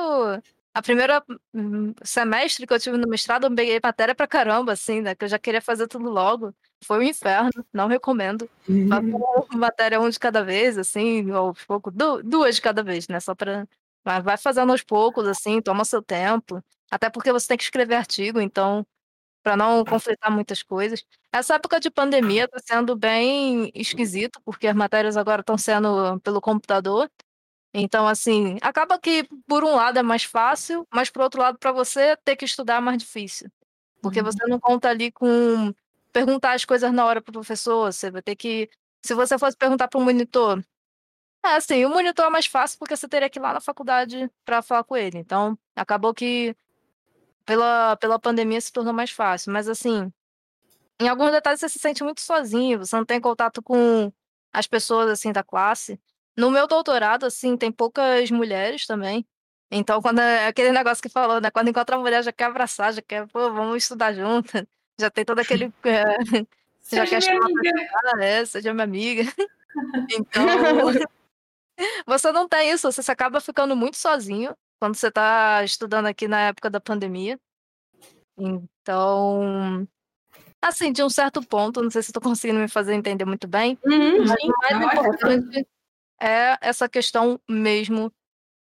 a 0.75 0.83
primeira 0.83 1.25
hum, 1.55 1.95
semestre 2.03 2.67
que 2.67 2.75
eu 2.75 2.81
tive 2.81 2.97
no 2.99 3.09
mestrado, 3.09 3.47
eu 3.47 3.55
peguei 3.55 3.79
matéria 3.83 4.15
pra 4.15 4.27
caramba, 4.27 4.73
assim, 4.73 5.01
né? 5.01 5.15
Que 5.15 5.25
eu 5.25 5.29
já 5.29 5.39
queria 5.39 5.63
fazer 5.63 5.87
tudo 5.87 6.11
logo 6.11 6.53
foi 6.85 6.99
um 6.99 7.03
inferno, 7.03 7.65
não 7.73 7.89
recomendo. 7.89 8.49
Uhum. 8.69 8.89
matéria 9.55 10.01
um 10.01 10.09
de 10.09 10.19
cada 10.19 10.45
vez, 10.45 10.79
assim, 10.79 11.31
ou 11.33 11.55
pouco, 11.67 11.91
duas 11.91 12.57
de 12.57 12.63
cada 12.63 12.83
vez, 12.83 13.09
né? 13.09 13.19
Só 13.21 13.35
para 13.35 13.67
vai 14.05 14.37
fazendo 14.37 14.71
aos 14.71 14.83
poucos, 14.83 15.27
assim, 15.27 15.63
toma 15.63 15.85
seu 15.85 16.03
tempo. 16.03 16.63
Até 16.91 17.09
porque 17.09 17.33
você 17.33 17.49
tem 17.49 17.57
que 17.57 17.65
escrever 17.65 17.95
artigo, 17.95 18.39
então, 18.39 18.87
para 19.43 19.57
não 19.57 19.83
conflitar 19.85 20.31
muitas 20.31 20.63
coisas. 20.63 21.05
Essa 21.33 21.55
época 21.55 21.81
de 21.81 21.91
pandemia 21.91 22.45
está 22.45 22.59
sendo 22.63 22.95
bem 22.95 23.71
esquisito, 23.75 24.41
porque 24.45 24.67
as 24.67 24.77
matérias 24.77 25.17
agora 25.17 25.41
estão 25.41 25.57
sendo 25.57 26.21
pelo 26.21 26.41
computador. 26.41 27.11
Então, 27.77 28.07
assim, 28.07 28.57
acaba 28.63 28.99
que, 29.01 29.29
por 29.49 29.65
um 29.65 29.75
lado, 29.75 29.99
é 29.99 30.03
mais 30.03 30.23
fácil, 30.23 30.87
mas, 30.95 31.11
por 31.11 31.23
outro 31.23 31.41
lado, 31.41 31.59
para 31.59 31.73
você 31.73 32.17
ter 32.25 32.37
que 32.37 32.45
estudar 32.45 32.77
é 32.77 32.81
mais 32.81 32.99
difícil. 32.99 33.51
Porque 34.01 34.21
uhum. 34.21 34.25
você 34.25 34.47
não 34.47 34.61
conta 34.61 34.89
ali 34.89 35.11
com 35.11 35.75
perguntar 36.13 36.53
as 36.53 36.65
coisas 36.65 36.93
na 36.93 37.05
hora 37.05 37.21
pro 37.21 37.33
professor, 37.33 37.93
você 37.93 38.11
vai 38.11 38.23
ter 38.23 38.37
que. 38.37 38.71
Se 39.05 39.13
você 39.15 39.37
fosse 39.37 39.57
perguntar 39.57 39.89
para 39.89 39.99
o 39.99 40.05
monitor, 40.05 40.63
é 41.45 41.57
assim, 41.57 41.85
o 41.85 41.91
monitor 41.91 42.27
é 42.27 42.31
mais 42.31 42.47
fácil 42.47 42.79
porque 42.79 42.97
você 42.97 43.09
teria 43.09 43.29
que 43.29 43.39
ir 43.39 43.43
lá 43.43 43.53
na 43.53 43.61
faculdade 43.61 44.31
para 44.45 44.63
falar 44.63 44.85
com 44.85 44.97
ele. 44.97 45.19
Então, 45.19 45.59
acabou 45.77 46.15
que 46.15 46.57
pela, 47.45 47.97
pela 47.97 48.19
pandemia 48.19 48.61
se 48.61 48.73
tornou 48.73 48.95
mais 48.95 49.11
fácil. 49.11 49.53
Mas 49.53 49.69
assim, 49.69 50.13
em 51.01 51.09
alguns 51.09 51.33
detalhes 51.33 51.61
você 51.61 51.69
se 51.69 51.79
sente 51.79 52.05
muito 52.05 52.21
sozinho, 52.21 52.79
você 52.79 52.97
não 52.97 53.05
tem 53.05 53.21
contato 53.21 53.63
com 53.63 54.13
as 54.53 54.67
pessoas 54.67 55.11
assim 55.11 55.33
da 55.33 55.43
classe. 55.43 56.01
No 56.37 56.51
meu 56.51 56.67
doutorado, 56.67 57.27
assim, 57.27 57.57
tem 57.57 57.71
poucas 57.71 58.31
mulheres 58.31 58.87
também. 58.87 59.25
Então, 59.71 60.01
quando 60.01 60.21
é 60.21 60.47
aquele 60.47 60.73
negócio 60.73 61.03
que 61.03 61.09
falou, 61.09 61.41
né? 61.41 61.51
Quando 61.51 61.69
encontra 61.69 61.97
uma 61.97 62.03
mulher, 62.03 62.23
já 62.23 62.33
quer 62.33 62.45
abraçar, 62.45 62.93
já 62.93 63.03
quer, 63.03 63.27
pô, 63.29 63.53
vamos 63.53 63.77
estudar 63.79 64.13
junto 64.13 64.53
já 65.01 65.11
tem 65.11 65.25
todo 65.25 65.39
aquele. 65.39 65.73
É, 65.85 66.05
já 66.93 67.07
quer 67.07 67.23
chamar 67.23 67.49
pra 67.51 68.25
é, 68.25 68.45
seja 68.45 68.73
minha 68.73 68.85
amiga. 68.85 69.23
Então, 70.11 70.47
você 72.07 72.31
não 72.31 72.49
tem 72.49 72.71
isso, 72.71 72.91
você 72.91 73.11
acaba 73.11 73.41
ficando 73.41 73.75
muito 73.75 73.97
sozinho 73.97 74.55
quando 74.79 74.95
você 74.95 75.09
está 75.09 75.65
estudando 75.65 76.07
aqui 76.07 76.29
na 76.29 76.41
época 76.49 76.71
da 76.71 76.81
pandemia. 76.81 77.39
Então, 78.37 79.87
assim, 80.63 80.93
de 80.93 81.03
um 81.03 81.11
certo 81.11 81.43
ponto, 81.45 81.83
não 81.83 81.91
sei 81.91 82.03
se 82.03 82.11
estou 82.11 82.23
conseguindo 82.23 82.61
me 82.61 82.69
fazer 82.69 82.95
entender 82.95 83.25
muito 83.25 83.49
bem, 83.49 83.79
Uhum, 83.85 84.25
mas 84.27 84.41
sim. 84.41 84.49
o 84.49 84.53
mais 84.59 84.73
Não, 84.73 84.91
é 84.91 84.95
importante 84.95 85.67
é 86.21 86.57
essa 86.61 86.89
questão 86.89 87.41
mesmo, 87.49 88.13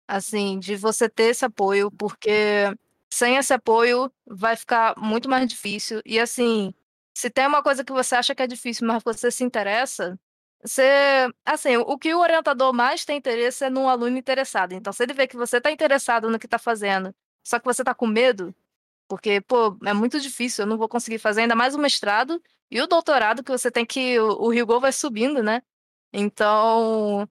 assim, 0.07 0.59
de 0.59 0.77
você 0.77 1.09
ter 1.09 1.31
esse 1.31 1.45
apoio, 1.45 1.91
porque 1.91 2.73
sem 3.13 3.37
esse 3.37 3.53
apoio 3.53 4.13
vai 4.27 4.57
ficar 4.57 4.95
muito 4.99 5.29
mais 5.29 5.47
difícil. 5.49 6.01
E 6.05 6.19
assim, 6.21 6.75
se 7.15 7.31
tem 7.31 7.47
uma 7.47 7.63
coisa 7.63 7.85
que 7.85 7.93
você 7.93 8.15
acha 8.17 8.35
que 8.35 8.43
é 8.43 8.47
difícil, 8.47 8.87
mas 8.87 9.03
você 9.03 9.31
se 9.31 9.45
interessa, 9.45 10.19
você, 10.63 11.29
assim, 11.45 11.77
o 11.77 11.99
que 11.99 12.13
o 12.15 12.21
orientador 12.21 12.73
mais 12.73 13.05
tem 13.05 13.17
interesse 13.17 13.65
é 13.65 13.71
num 13.71 13.89
aluno 13.89 14.17
interessado. 14.19 14.73
Então, 14.73 14.93
se 14.93 15.03
ele 15.03 15.15
vê 15.15 15.27
que 15.27 15.37
você 15.37 15.59
está 15.59 15.71
interessado 15.71 16.31
no 16.31 16.39
que 16.39 16.47
está 16.47 16.59
fazendo, 16.59 17.15
só 17.45 17.59
que 17.59 17.65
você 17.65 17.83
está 17.83 17.95
com 17.95 18.07
medo, 18.07 18.55
porque, 19.09 19.41
pô, 19.41 19.77
é 19.87 19.93
muito 19.95 20.21
difícil, 20.21 20.65
eu 20.65 20.69
não 20.69 20.79
vou 20.79 20.89
conseguir 20.89 21.19
fazer 21.19 21.43
ainda 21.43 21.55
mais 21.55 21.75
o 21.75 21.79
mestrado 21.79 22.43
e 22.71 22.81
o 22.81 22.87
doutorado, 22.87 23.43
que 23.43 23.51
você 23.51 23.71
tem 23.71 23.87
que. 23.87 24.19
O, 24.21 24.47
o 24.47 24.51
rigor 24.51 24.81
vai 24.81 24.93
subindo, 24.93 25.43
né? 25.43 25.63
Então, 26.13 27.29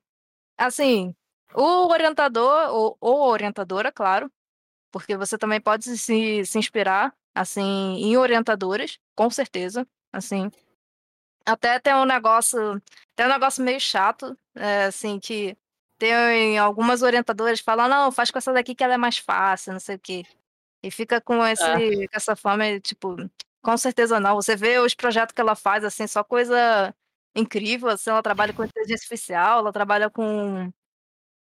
assim, 0.57 1.13
o 1.53 1.88
orientador, 1.91 2.69
ou, 2.71 2.97
ou 2.99 3.29
orientadora, 3.29 3.91
claro, 3.91 4.31
porque 4.91 5.15
você 5.15 5.38
também 5.38 5.61
pode 5.61 5.97
se, 5.97 6.45
se 6.45 6.57
inspirar, 6.59 7.13
assim, 7.35 7.95
em 7.97 8.17
orientadoras, 8.17 8.99
com 9.15 9.29
certeza, 9.29 9.88
assim. 10.11 10.49
Até 11.45 11.79
tem 11.79 11.93
um 11.95 12.05
negócio, 12.05 12.81
tem 13.15 13.25
um 13.25 13.29
negócio 13.29 13.63
meio 13.63 13.79
chato, 13.79 14.38
é, 14.55 14.85
assim, 14.85 15.19
que 15.19 15.55
tem 15.97 16.57
algumas 16.59 17.01
orientadoras 17.01 17.59
que 17.59 17.65
falam, 17.65 17.88
não, 17.88 18.11
faz 18.11 18.29
com 18.29 18.38
essa 18.38 18.53
daqui 18.53 18.75
que 18.75 18.84
ela 18.84 18.95
é 18.95 18.97
mais 18.97 19.17
fácil, 19.17 19.73
não 19.73 19.79
sei 19.79 19.95
o 19.95 19.99
quê. 19.99 20.23
E 20.84 20.91
fica 20.91 21.19
com, 21.19 21.45
esse, 21.45 21.63
com 21.63 22.15
essa 22.17 22.35
forma, 22.35 22.79
tipo, 22.79 23.15
com 23.63 23.77
certeza 23.77 24.19
não. 24.19 24.35
Você 24.35 24.55
vê 24.55 24.79
os 24.79 24.93
projetos 24.93 25.34
que 25.34 25.41
ela 25.41 25.55
faz, 25.55 25.84
assim, 25.84 26.05
só 26.07 26.23
coisa 26.23 26.93
incrível, 27.39 27.89
assim, 27.89 28.09
ela 28.09 28.23
trabalha 28.23 28.53
com 28.53 28.64
inteligência 28.64 28.95
artificial, 29.05 29.59
ela 29.59 29.73
trabalha 29.73 30.09
com, 30.09 30.72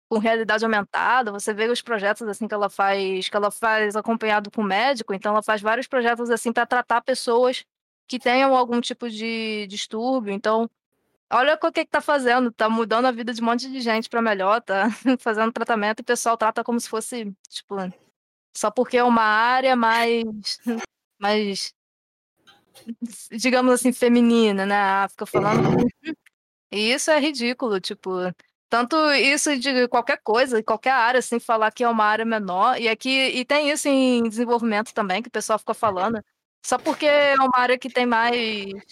com 0.10 0.20
realidade 0.20 0.66
aumentada, 0.66 1.32
você 1.32 1.54
vê 1.54 1.68
os 1.70 1.82
projetos, 1.82 2.28
assim, 2.28 2.48
que 2.48 2.54
ela 2.54 2.70
faz, 2.70 3.30
que 3.30 3.36
ela 3.36 3.52
faz 3.52 3.96
acompanhado 3.96 4.52
com 4.52 4.64
médico, 4.64 5.14
então 5.14 5.32
ela 5.34 5.44
faz 5.44 5.62
vários 5.62 5.88
projetos, 5.88 6.30
assim, 6.30 6.54
para 6.54 6.66
tratar 6.66 7.02
pessoas 7.02 7.66
que 8.08 8.20
tenham 8.20 8.56
algum 8.56 8.82
tipo 8.82 9.10
de 9.10 9.68
distúrbio, 9.68 10.34
então... 10.34 10.70
Olha 11.34 11.56
o 11.56 11.72
que 11.72 11.86
que 11.86 11.92
tá 11.92 12.02
fazendo, 12.02 12.52
tá 12.52 12.70
mudando 12.70 13.06
a 13.06 13.12
vida 13.12 13.34
de 13.34 13.42
um 13.42 13.46
monte 13.46 13.70
de 13.70 13.82
gente 13.82 14.08
para 14.10 14.22
melhor, 14.22 14.62
tá 14.62 14.88
fazendo 15.20 15.52
tratamento 15.52 16.00
e 16.00 16.04
o 16.04 16.06
pessoal 16.06 16.38
trata 16.38 16.64
como 16.64 16.80
se 16.80 16.88
fosse, 16.88 17.36
tipo, 17.50 17.76
só 18.56 18.72
porque 18.72 18.98
é 18.98 19.04
uma 19.04 19.24
área 19.24 19.76
mais, 19.76 20.24
mais 21.20 21.75
digamos 23.32 23.74
assim, 23.74 23.92
feminina, 23.92 24.66
né? 24.66 24.76
Ah, 24.76 25.08
fica 25.10 25.26
falando. 25.26 25.86
E 26.72 26.92
isso 26.94 27.12
é 27.12 27.20
ridículo, 27.20 27.80
tipo. 27.80 28.12
Tanto 28.70 28.96
isso 29.14 29.58
de 29.58 29.88
qualquer 29.88 30.20
coisa, 30.24 30.62
qualquer 30.64 30.92
área, 30.92 31.20
assim, 31.20 31.40
falar 31.40 31.72
que 31.72 31.84
é 31.84 31.90
uma 31.90 32.04
área 32.04 32.26
menor. 32.26 32.80
E 32.80 32.90
aqui 32.90 33.10
e 33.10 33.46
tem 33.46 33.70
isso 33.70 33.88
em 33.88 34.24
desenvolvimento 34.24 34.94
também, 34.94 35.22
que 35.22 35.30
o 35.30 35.32
pessoal 35.32 35.60
fica 35.60 35.74
falando. 35.74 36.22
Só 36.66 36.80
porque 36.80 37.06
é 37.06 37.36
uma 37.36 37.60
área 37.60 37.78
que 37.78 37.90
tem 37.90 38.08
mais. 38.08 38.36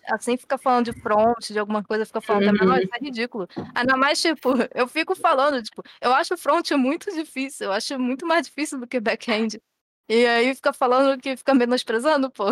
Assim, 0.06 0.38
fica 0.38 0.60
falando 0.60 0.86
de 0.86 1.02
front, 1.02 1.50
de 1.50 1.58
alguma 1.58 1.84
coisa, 1.84 2.06
fica 2.06 2.22
falando 2.22 2.50
é 2.50 2.52
menor, 2.52 2.80
isso 2.80 2.94
é 2.94 3.04
ridículo. 3.04 3.48
Ainda 3.74 3.98
mais, 3.98 4.22
tipo, 4.22 4.50
eu 4.76 4.88
fico 4.88 5.16
falando, 5.16 5.62
tipo, 5.64 5.82
eu 6.00 6.14
acho 6.14 6.38
front 6.38 6.70
muito 6.74 7.12
difícil, 7.12 7.66
eu 7.68 7.72
acho 7.72 7.98
muito 8.00 8.28
mais 8.28 8.46
difícil 8.46 8.80
do 8.80 8.88
que 8.88 9.00
back-end. 9.00 9.60
E 10.08 10.26
aí 10.28 10.54
fica 10.54 10.72
falando 10.72 11.20
que 11.20 11.36
fica 11.36 11.56
menosprezando, 11.56 12.30
pô. 12.30 12.46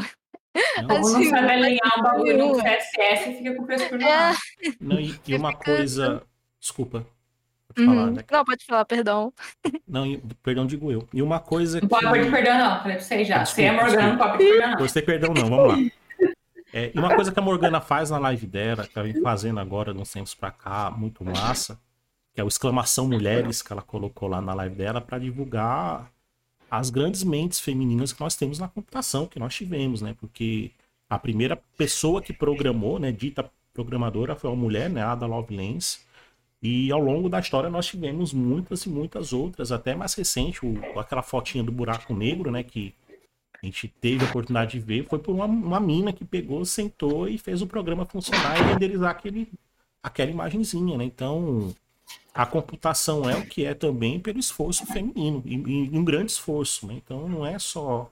Não 0.88 0.98
Assim, 0.98 1.12
sabe 1.30 1.42
não 1.42 1.48
faz 1.48 1.64
alinhar 1.64 2.00
um 2.00 2.02
bagulho 2.04 2.38
no. 2.38 2.56
CSS 2.62 3.30
e 3.30 3.38
fica 3.38 3.56
com 3.56 3.64
o 3.64 3.66
frescor 3.66 3.98
no 3.98 4.04
É. 4.06 4.14
ar. 4.14 4.36
Não, 4.80 5.00
e, 5.00 5.20
e 5.28 5.36
uma 5.36 5.54
coisa. 5.54 6.24
Desculpa. 6.60 7.06
Pode 7.74 7.88
Uhum. 7.88 7.96
falar, 7.96 8.12
né? 8.12 8.24
Não, 8.30 8.46
pode 8.46 8.66
falar, 8.66 8.86
perdão. 8.86 9.34
Não, 9.88 10.06
e- 10.06 10.22
perdão, 10.44 10.66
digo 10.68 10.92
eu. 10.92 11.08
E 11.14 11.22
uma 11.22 11.40
coisa 11.40 11.80
Não 11.80 11.88
pode 11.88 12.06
pedir 12.12 12.26
que. 12.26 12.32
perdão, 12.32 12.58
não. 12.58 12.80
Falei 12.82 12.98
pra 12.98 13.06
vocês 13.06 13.28
já. 13.28 13.46
Você 13.46 13.64
é 13.64 13.72
Morgana, 13.72 14.08
não 14.10 14.18
pode 14.18 14.38
pedir 14.38 14.50
perdão, 14.52 14.70
não. 14.72 14.78
Gostei, 14.78 15.02
perdão, 15.02 15.34
não, 15.34 15.50
vamos 15.50 15.68
lá. 15.68 15.78
É, 16.74 16.92
e 16.94 17.00
uma 17.00 17.14
coisa 17.16 17.32
que 17.32 17.40
a 17.40 17.42
Morgana 17.42 17.80
faz 17.82 18.10
na 18.10 18.18
live 18.18 18.46
dela, 18.48 18.86
que 18.88 18.98
ela 18.98 19.08
vem 19.10 19.22
fazendo 19.22 19.60
agora, 19.60 19.94
uns 19.94 20.12
tempos 20.12 20.34
pra 20.34 20.52
cá, 20.52 20.90
muito 20.92 21.24
massa, 21.24 21.80
que 22.34 22.40
é 22.40 22.44
o 22.44 22.48
exclamação 22.48 23.08
mulheres 23.08 23.62
que 23.62 23.72
ela 23.74 23.82
colocou 23.82 24.28
lá 24.30 24.40
na 24.42 24.54
live 24.54 24.76
dela 24.76 25.02
para 25.02 25.18
divulgar 25.20 26.10
as 26.72 26.90
grandes 26.90 27.22
mentes 27.24 27.60
femininas 27.60 28.14
que 28.14 28.22
nós 28.22 28.36
temos 28.38 28.58
na 28.58 28.70
computação, 28.70 29.28
que 29.28 29.38
nós 29.38 29.54
tivemos, 29.54 30.02
né? 30.02 30.16
Porque 30.20 30.72
a 31.10 31.20
primeira 31.20 31.58
pessoa 31.78 32.22
que 32.22 32.32
programou, 32.32 32.98
né, 32.98 33.12
dita 33.12 33.52
programadora, 33.74 34.36
foi 34.38 34.50
uma 34.50 34.56
mulher, 34.56 34.90
né, 34.90 35.04
Ada 35.04 35.26
Lovelace. 35.26 36.00
E 36.64 36.90
ao 36.92 37.00
longo 37.02 37.28
da 37.28 37.40
história 37.40 37.70
nós 37.70 37.88
tivemos 37.88 38.32
muitas 38.34 38.86
e 38.86 38.90
muitas 38.90 39.34
outras, 39.34 39.72
até 39.72 39.94
mais 39.96 40.14
recente, 40.14 40.66
o- 40.66 40.98
aquela 41.00 41.22
fotinha 41.22 41.64
do 41.64 41.72
buraco 41.72 42.14
negro, 42.14 42.50
né, 42.52 42.64
que 42.64 42.94
a 43.62 43.66
gente 43.66 43.88
teve 43.90 44.24
a 44.26 44.30
oportunidade 44.30 44.72
de 44.72 44.80
ver, 44.80 45.06
foi 45.06 45.20
por 45.20 45.34
uma, 45.36 45.46
uma 45.46 45.80
mina 45.80 46.14
que 46.14 46.24
pegou, 46.24 46.64
sentou 46.64 47.28
e 47.28 47.38
fez 47.38 47.62
o 47.62 47.68
programa 47.68 48.06
funcionar 48.06 48.58
e 48.58 48.64
renderizar 48.74 49.12
aquele, 49.12 49.50
aquela 50.02 50.32
imagenzinha, 50.32 50.98
né? 50.98 51.04
Então, 51.04 51.74
a 52.34 52.46
computação 52.46 53.30
é 53.30 53.36
o 53.36 53.46
que 53.46 53.66
é 53.66 53.74
também 53.74 54.20
pelo 54.20 54.40
esforço 54.40 54.86
feminino, 54.86 55.44
e, 55.46 55.56
e 55.56 55.98
um 55.98 56.04
grande 56.04 56.32
esforço, 56.32 56.88
né? 56.88 56.96
Então, 56.96 57.28
não 57.28 57.46
é 57.46 57.60
só 57.60 58.10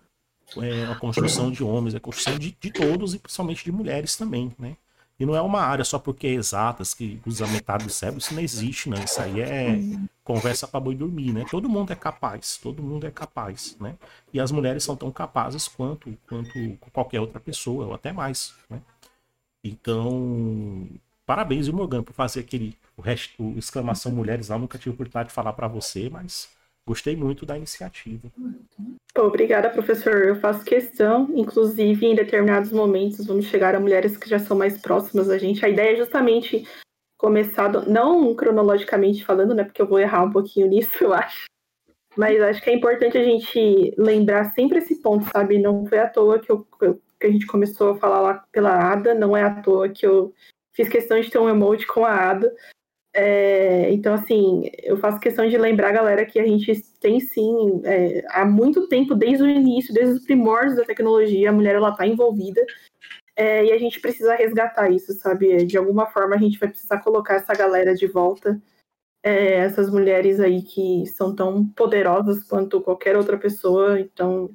é, 0.57 0.85
a 0.85 0.95
construção 0.95 1.51
de 1.51 1.63
homens, 1.63 1.93
é 1.93 1.97
a 1.97 2.01
construção 2.01 2.37
de, 2.37 2.55
de 2.59 2.71
todos 2.71 3.13
e 3.13 3.19
principalmente 3.19 3.63
de 3.63 3.71
mulheres 3.71 4.15
também, 4.15 4.53
né? 4.57 4.75
E 5.19 5.25
não 5.25 5.35
é 5.35 5.41
uma 5.41 5.61
área 5.61 5.83
só 5.83 5.99
porque 5.99 6.27
é 6.27 6.31
exatas, 6.31 6.93
que 6.93 7.21
usa 7.25 7.45
metade 7.47 7.83
do 7.83 7.91
cérebro, 7.91 8.21
isso 8.21 8.33
não 8.33 8.41
existe, 8.41 8.89
não. 8.89 9.03
Isso 9.03 9.21
aí 9.21 9.41
é 9.41 9.77
conversa 10.23 10.65
para 10.65 10.79
boi 10.79 10.95
dormir, 10.95 11.33
né? 11.33 11.45
Todo 11.51 11.67
mundo 11.67 11.91
é 11.91 11.95
capaz, 11.95 12.57
todo 12.57 12.81
mundo 12.81 13.05
é 13.05 13.11
capaz, 13.11 13.75
né? 13.81 13.97
E 14.33 14.39
as 14.39 14.49
mulheres 14.49 14.83
são 14.83 14.95
tão 14.95 15.11
capazes 15.11 15.67
quanto, 15.67 16.17
quanto 16.27 16.51
qualquer 16.93 17.19
outra 17.19 17.39
pessoa, 17.39 17.87
ou 17.87 17.93
até 17.93 18.13
mais, 18.13 18.53
né? 18.69 18.81
Então, 19.61 20.87
parabéns, 21.29 21.67
viu, 21.67 21.75
Morgan, 21.75 22.01
por 22.01 22.11
fazer 22.13 22.39
aquele 22.39 22.75
o, 22.97 23.03
hash- 23.03 23.35
o 23.37 23.53
exclamação 23.55 24.11
mulheres 24.11 24.49
lá. 24.49 24.55
Eu 24.55 24.61
nunca 24.61 24.79
tive 24.79 24.95
oportunidade 24.95 25.29
de 25.29 25.35
falar 25.35 25.53
para 25.53 25.67
você, 25.67 26.09
mas 26.09 26.49
gostei 26.87 27.15
muito 27.15 27.45
da 27.45 27.55
iniciativa. 27.55 28.31
Obrigada, 29.15 29.69
professor. 29.69 30.25
Eu 30.25 30.37
faço 30.37 30.65
questão, 30.65 31.29
inclusive 31.35 32.03
em 32.03 32.15
determinados 32.15 32.71
momentos 32.71 33.27
vamos 33.27 33.45
chegar 33.45 33.75
a 33.75 33.79
mulheres 33.79 34.17
que 34.17 34.27
já 34.27 34.39
são 34.39 34.57
mais 34.57 34.81
próximas 34.81 35.27
da 35.27 35.37
gente. 35.37 35.63
A 35.63 35.69
ideia 35.69 35.93
é 35.93 35.97
justamente 35.97 36.67
começar, 37.15 37.69
não 37.87 38.33
cronologicamente 38.33 39.23
falando, 39.23 39.53
né? 39.53 39.63
Porque 39.63 39.83
eu 39.83 39.87
vou 39.87 39.99
errar 39.99 40.23
um 40.23 40.31
pouquinho 40.31 40.65
nisso, 40.65 40.89
eu 41.03 41.13
acho. 41.13 41.45
Mas 42.17 42.41
acho 42.41 42.59
que 42.63 42.71
é 42.71 42.73
importante 42.73 43.19
a 43.19 43.23
gente 43.23 43.93
lembrar 43.99 44.45
sempre 44.55 44.79
esse 44.79 44.95
ponto, 44.95 45.29
sabe? 45.31 45.59
Não 45.59 45.85
foi 45.85 45.99
à 45.99 46.09
toa 46.09 46.39
que, 46.39 46.51
eu, 46.51 46.65
que 47.19 47.27
a 47.27 47.31
gente 47.31 47.45
começou 47.45 47.91
a 47.91 47.97
falar 47.97 48.19
lá 48.19 48.43
pela 48.51 48.73
Ada, 48.91 49.13
não 49.13 49.37
é 49.37 49.43
à 49.43 49.61
toa 49.61 49.89
que 49.89 50.07
eu 50.07 50.33
fiz 50.79 50.89
questão 50.89 51.19
de 51.19 51.29
ter 51.29 51.39
um 51.39 51.49
emote 51.49 51.85
com 51.85 52.05
a 52.05 52.13
Ada. 52.13 52.55
É, 53.13 53.91
então, 53.91 54.13
assim, 54.13 54.69
eu 54.81 54.97
faço 54.97 55.19
questão 55.19 55.47
de 55.49 55.57
lembrar, 55.57 55.91
galera, 55.91 56.25
que 56.25 56.39
a 56.39 56.45
gente 56.45 56.71
tem 56.99 57.19
sim, 57.19 57.81
é, 57.83 58.23
há 58.29 58.45
muito 58.45 58.87
tempo, 58.87 59.13
desde 59.13 59.43
o 59.43 59.49
início, 59.49 59.93
desde 59.93 60.13
os 60.13 60.23
primórdios 60.23 60.77
da 60.77 60.85
tecnologia, 60.85 61.49
a 61.49 61.53
mulher 61.53 61.75
ela 61.75 61.89
está 61.89 62.07
envolvida. 62.07 62.63
É, 63.35 63.65
e 63.65 63.71
a 63.71 63.77
gente 63.77 63.99
precisa 63.99 64.35
resgatar 64.35 64.89
isso, 64.89 65.13
sabe? 65.13 65.65
De 65.65 65.77
alguma 65.77 66.07
forma 66.07 66.35
a 66.35 66.39
gente 66.39 66.59
vai 66.59 66.69
precisar 66.69 66.99
colocar 66.99 67.35
essa 67.35 67.53
galera 67.53 67.95
de 67.95 68.05
volta, 68.05 68.61
é, 69.23 69.55
essas 69.55 69.89
mulheres 69.89 70.39
aí 70.39 70.61
que 70.61 71.05
são 71.07 71.35
tão 71.35 71.65
poderosas 71.69 72.43
quanto 72.43 72.81
qualquer 72.81 73.17
outra 73.17 73.37
pessoa. 73.37 73.99
Então, 73.99 74.49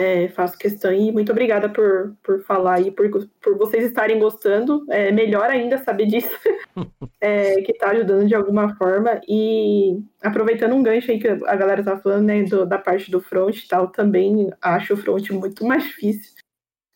é, 0.00 0.28
faço 0.28 0.56
questão 0.56 0.90
e 0.92 1.12
muito 1.12 1.30
obrigada 1.30 1.68
por, 1.68 2.16
por 2.22 2.42
falar 2.44 2.80
e 2.80 2.90
por, 2.90 3.10
por 3.42 3.58
vocês 3.58 3.84
estarem 3.84 4.18
gostando. 4.18 4.84
É 4.88 5.12
melhor 5.12 5.50
ainda 5.50 5.76
saber 5.76 6.06
disso, 6.06 6.30
é, 7.20 7.60
que 7.60 7.72
está 7.72 7.90
ajudando 7.90 8.26
de 8.26 8.34
alguma 8.34 8.74
forma. 8.76 9.20
E 9.28 10.02
aproveitando 10.22 10.74
um 10.74 10.82
gancho 10.82 11.10
aí 11.10 11.18
que 11.18 11.28
a 11.28 11.54
galera 11.54 11.84
tá 11.84 11.98
falando, 11.98 12.24
né, 12.24 12.42
do- 12.44 12.64
da 12.64 12.78
parte 12.78 13.10
do 13.10 13.20
front 13.20 13.54
e 13.58 13.68
tal, 13.68 13.88
também 13.88 14.50
acho 14.62 14.94
o 14.94 14.96
front 14.96 15.28
muito 15.30 15.66
mais 15.66 15.84
difícil. 15.84 16.32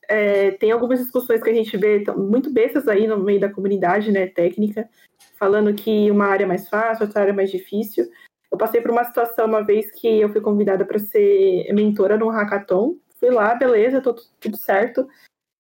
É, 0.09 0.53
tem 0.53 0.71
algumas 0.71 0.99
discussões 0.99 1.43
que 1.43 1.51
a 1.51 1.55
gente 1.55 1.77
vê 1.77 2.05
muito 2.17 2.51
bestas 2.51 2.89
aí 2.89 3.07
no 3.07 3.19
meio 3.19 3.41
da 3.41 3.51
comunidade, 3.51 4.13
né, 4.13 4.27
técnica, 4.27 4.89
falando 5.39 5.75
que 5.75 6.11
uma 6.11 6.27
área 6.27 6.45
é 6.45 6.47
mais 6.47 6.69
fácil, 6.69 7.05
outra 7.07 7.21
área 7.21 7.33
é 7.33 7.35
mais 7.35 7.51
difícil. 7.51 8.09
Eu 8.55 8.59
passei 8.59 8.81
por 8.81 8.93
uma 8.93 9.03
situação 9.03 9.47
uma 9.47 9.65
vez 9.65 9.91
que 9.91 10.07
eu 10.07 10.29
fui 10.29 10.41
convidada 10.41 10.85
para 10.85 10.97
ser 11.01 11.67
mentora 11.73 12.17
num 12.17 12.29
hackathon. 12.29 12.95
Fui 13.19 13.29
lá, 13.29 13.53
beleza, 13.57 14.01
tô 14.01 14.15
tu- 14.15 14.23
tudo 14.39 14.57
certo. 14.57 15.09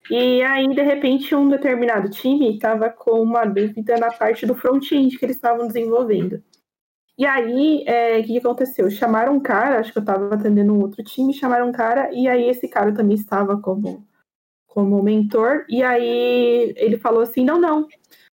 E 0.08 0.40
aí, 0.44 0.68
de 0.72 0.80
repente, 0.80 1.34
um 1.34 1.48
determinado 1.48 2.08
time 2.08 2.54
estava 2.54 2.88
com 2.88 3.20
uma 3.20 3.44
dúvida 3.44 3.96
na 3.96 4.12
parte 4.12 4.46
do 4.46 4.54
front-end 4.54 5.18
que 5.18 5.24
eles 5.24 5.34
estavam 5.34 5.66
desenvolvendo. 5.66 6.40
E 7.18 7.26
aí, 7.26 7.82
é, 7.84 8.20
o 8.20 8.24
que 8.24 8.38
aconteceu? 8.38 8.88
Chamaram 8.88 9.34
um 9.34 9.40
cara, 9.40 9.80
acho 9.80 9.92
que 9.92 9.98
eu 9.98 10.02
estava 10.02 10.32
atendendo 10.32 10.72
um 10.72 10.80
outro 10.80 11.02
time, 11.02 11.34
chamaram 11.34 11.70
um 11.70 11.72
cara, 11.72 12.12
e 12.12 12.28
aí 12.28 12.48
esse 12.48 12.68
cara 12.68 12.94
também 12.94 13.16
estava 13.16 13.60
como, 13.60 14.06
como 14.68 15.02
mentor, 15.02 15.64
e 15.68 15.82
aí 15.82 16.72
ele 16.76 16.96
falou 16.96 17.22
assim: 17.22 17.44
não, 17.44 17.60
não, 17.60 17.88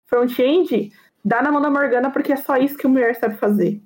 front-end, 0.06 0.92
dá 1.26 1.42
na 1.42 1.52
mão 1.52 1.62
da 1.64 1.70
Morgana 1.72 2.12
porque 2.12 2.32
é 2.32 2.36
só 2.38 2.58
isso 2.58 2.78
que 2.78 2.86
a 2.86 2.90
mulher 2.90 3.16
sabe 3.16 3.38
fazer. 3.38 3.82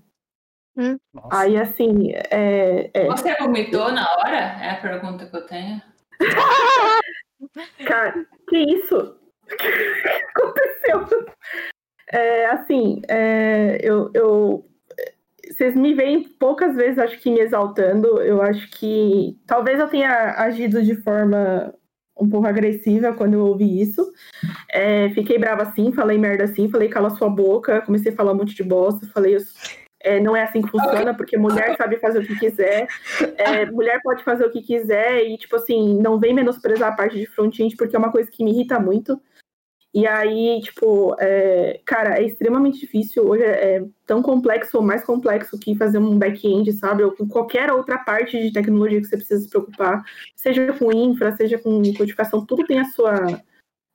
Hum. 0.78 0.98
Aí, 1.32 1.58
assim, 1.58 2.12
é, 2.32 2.90
é, 2.94 3.06
Você 3.08 3.34
vomitou 3.36 3.92
na 3.92 4.06
hora? 4.18 4.38
É 4.38 4.72
a 4.72 4.82
pergunta 4.82 5.26
que 5.26 5.36
eu 5.36 5.46
tenho. 5.46 5.82
Cara, 7.88 8.26
que 8.50 8.58
isso? 8.58 9.18
O 9.46 9.58
que 9.58 10.42
aconteceu? 10.42 11.28
É, 12.12 12.48
assim, 12.48 13.02
é, 13.08 13.80
eu, 13.82 14.10
eu. 14.14 14.66
Vocês 15.52 15.76
me 15.76 15.94
veem 15.94 16.24
poucas 16.24 16.76
vezes, 16.76 16.98
acho 16.98 17.20
que 17.20 17.30
me 17.30 17.40
exaltando. 17.40 18.20
Eu 18.22 18.42
acho 18.42 18.68
que 18.72 19.40
talvez 19.46 19.80
eu 19.80 19.88
tenha 19.88 20.34
agido 20.42 20.84
de 20.84 20.96
forma 20.96 21.74
um 22.20 22.30
pouco 22.30 22.48
agressiva 22.48 23.14
quando 23.14 23.34
eu 23.34 23.46
ouvi 23.46 23.82
isso. 23.82 24.12
É, 24.72 25.10
fiquei 25.12 25.38
brava 25.38 25.64
assim, 25.64 25.92
falei 25.92 26.18
merda 26.18 26.46
assim, 26.46 26.70
falei 26.70 26.90
cala 26.90 27.12
sua 27.12 27.30
boca, 27.30 27.82
comecei 27.82 28.12
a 28.12 28.16
falar 28.16 28.32
um 28.32 28.36
monte 28.36 28.56
de 28.56 28.64
bosta, 28.64 29.06
falei 29.08 29.36
é, 30.06 30.20
não 30.20 30.36
é 30.36 30.44
assim 30.44 30.62
que 30.62 30.70
funciona, 30.70 31.14
porque 31.16 31.36
mulher 31.36 31.76
sabe 31.76 31.98
fazer 31.98 32.20
o 32.20 32.26
que 32.26 32.38
quiser, 32.38 32.88
é, 33.38 33.66
mulher 33.66 34.00
pode 34.04 34.24
fazer 34.24 34.46
o 34.46 34.52
que 34.52 34.62
quiser 34.62 35.24
e, 35.24 35.36
tipo 35.38 35.56
assim, 35.56 36.00
não 36.00 36.20
vem 36.20 36.34
menosprezar 36.34 36.94
a 36.94 36.96
parte 36.96 37.18
de 37.18 37.26
front-end, 37.26 37.76
porque 37.76 37.96
é 37.96 38.00
uma 38.00 38.12
coisa 38.12 38.30
que 38.30 38.44
me 38.44 38.52
irrita 38.52 38.80
muito. 38.80 39.20
E 39.92 40.06
aí, 40.06 40.62
tipo, 40.62 41.16
é, 41.20 41.80
cara, 41.86 42.20
é 42.20 42.24
extremamente 42.24 42.82
difícil. 42.82 43.26
Hoje 43.26 43.44
é, 43.44 43.78
é 43.78 43.86
tão 44.06 44.22
complexo 44.22 44.78
ou 44.78 44.84
mais 44.84 45.04
complexo 45.06 45.58
que 45.58 45.74
fazer 45.76 45.98
um 45.98 46.20
back-end, 46.20 46.72
sabe? 46.74 47.04
Ou 47.04 47.14
com 47.14 47.26
qualquer 47.28 47.72
outra 47.72 47.98
parte 47.98 48.38
de 48.38 48.52
tecnologia 48.52 49.00
que 49.00 49.08
você 49.08 49.16
precisa 49.16 49.42
se 49.42 49.50
preocupar. 49.50 50.04
Seja 50.36 50.74
com 50.74 50.92
infra, 50.92 51.36
seja 51.36 51.58
com 51.58 51.82
codificação, 51.94 52.46
tudo 52.46 52.66
tem 52.66 52.80
a 52.80 52.86
sua 52.86 53.42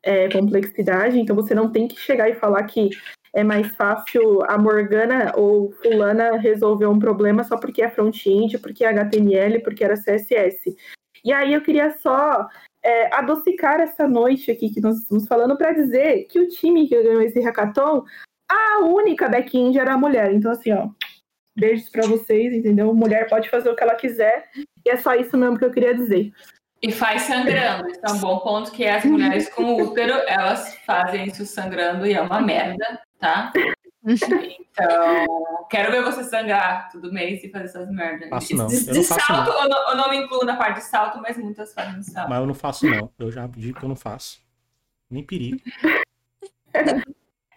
é, 0.02 0.28
complexidade. 0.30 1.20
Então 1.20 1.36
você 1.36 1.54
não 1.54 1.70
tem 1.70 1.86
que 1.86 2.00
chegar 2.00 2.30
e 2.30 2.34
falar 2.34 2.62
que 2.64 2.88
é 3.32 3.44
mais 3.44 3.74
fácil 3.74 4.42
a 4.48 4.58
Morgana 4.58 5.32
ou 5.36 5.70
fulana 5.72 6.36
resolver 6.36 6.86
um 6.86 6.98
problema 6.98 7.44
só 7.44 7.56
porque 7.56 7.82
é 7.82 7.90
front-end, 7.90 8.58
porque 8.58 8.84
é 8.84 8.88
HTML, 8.88 9.60
porque 9.62 9.84
era 9.84 9.96
CSS. 9.96 10.76
E 11.24 11.32
aí 11.32 11.52
eu 11.52 11.60
queria 11.60 11.90
só 11.98 12.48
é, 12.82 13.14
adocicar 13.14 13.80
essa 13.80 14.08
noite 14.08 14.50
aqui 14.50 14.70
que 14.70 14.80
nós 14.80 14.98
estamos 14.98 15.26
falando 15.26 15.56
para 15.56 15.72
dizer 15.72 16.24
que 16.24 16.40
o 16.40 16.48
time 16.48 16.88
que 16.88 17.02
ganhou 17.02 17.22
esse 17.22 17.40
hackathon, 17.40 18.04
a 18.50 18.80
única 18.80 19.28
back-end 19.28 19.78
era 19.78 19.94
a 19.94 19.98
mulher. 19.98 20.32
Então, 20.32 20.50
assim, 20.50 20.72
ó, 20.72 20.88
beijos 21.56 21.88
para 21.88 22.06
vocês, 22.06 22.52
entendeu? 22.54 22.92
Mulher 22.94 23.28
pode 23.28 23.48
fazer 23.48 23.70
o 23.70 23.76
que 23.76 23.82
ela 23.82 23.94
quiser, 23.94 24.48
e 24.84 24.90
é 24.90 24.96
só 24.96 25.14
isso 25.14 25.36
mesmo 25.36 25.58
que 25.58 25.64
eu 25.64 25.70
queria 25.70 25.94
dizer. 25.94 26.32
E 26.82 26.90
faz 26.90 27.22
sangrando. 27.22 27.88
Isso 27.88 28.00
é 28.02 28.10
um 28.12 28.18
bom 28.18 28.38
ponto 28.38 28.72
que 28.72 28.86
as 28.86 29.04
mulheres 29.04 29.50
com 29.50 29.82
útero, 29.82 30.14
elas 30.26 30.74
fazem 30.86 31.26
isso 31.26 31.44
sangrando 31.44 32.06
e 32.06 32.14
é 32.14 32.20
uma 32.22 32.40
merda, 32.40 32.98
tá? 33.20 33.52
Então, 34.02 35.66
quero 35.68 35.92
ver 35.92 36.02
você 36.02 36.24
sangrar 36.24 36.90
todo 36.90 37.12
mês 37.12 37.44
e 37.44 37.50
fazer 37.50 37.64
essas 37.66 37.90
merdas. 37.90 38.28
Faço 38.30 38.56
não, 38.56 38.66
De, 38.66 38.76
eu 38.76 38.86
não 38.86 38.92
de 39.02 39.06
faço 39.06 39.26
salto, 39.26 39.50
eu 39.50 39.68
não, 39.68 39.90
eu 39.90 39.96
não 39.96 40.10
me 40.10 40.16
incluo 40.16 40.44
na 40.44 40.56
parte 40.56 40.78
de 40.78 40.84
salto, 40.84 41.20
mas 41.20 41.36
muitas 41.36 41.74
fazem 41.74 42.02
salto. 42.02 42.30
Mas 42.30 42.40
eu 42.40 42.46
não 42.46 42.54
faço, 42.54 42.86
não. 42.86 43.10
Eu 43.18 43.30
já 43.30 43.46
digo 43.46 43.78
que 43.78 43.84
eu 43.84 43.88
não 43.90 43.96
faço. 43.96 44.40
Nem 45.10 45.22
perigo. 45.22 45.60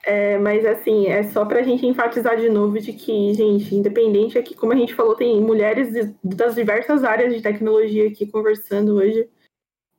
É, 0.06 0.38
mas 0.38 0.66
assim, 0.66 1.08
é 1.08 1.24
só 1.24 1.46
pra 1.46 1.64
gente 1.64 1.86
enfatizar 1.86 2.36
de 2.38 2.50
novo 2.50 2.78
de 2.78 2.92
que, 2.92 3.34
gente, 3.34 3.74
independente 3.74 4.38
aqui, 4.38 4.54
como 4.54 4.74
a 4.74 4.76
gente 4.76 4.94
falou, 4.94 5.16
tem 5.16 5.40
mulheres 5.40 5.94
de- 5.94 6.14
das 6.22 6.56
diversas 6.56 7.06
áreas 7.06 7.34
de 7.34 7.42
tecnologia 7.42 8.10
aqui 8.10 8.26
conversando 8.26 8.96
hoje. 8.96 9.30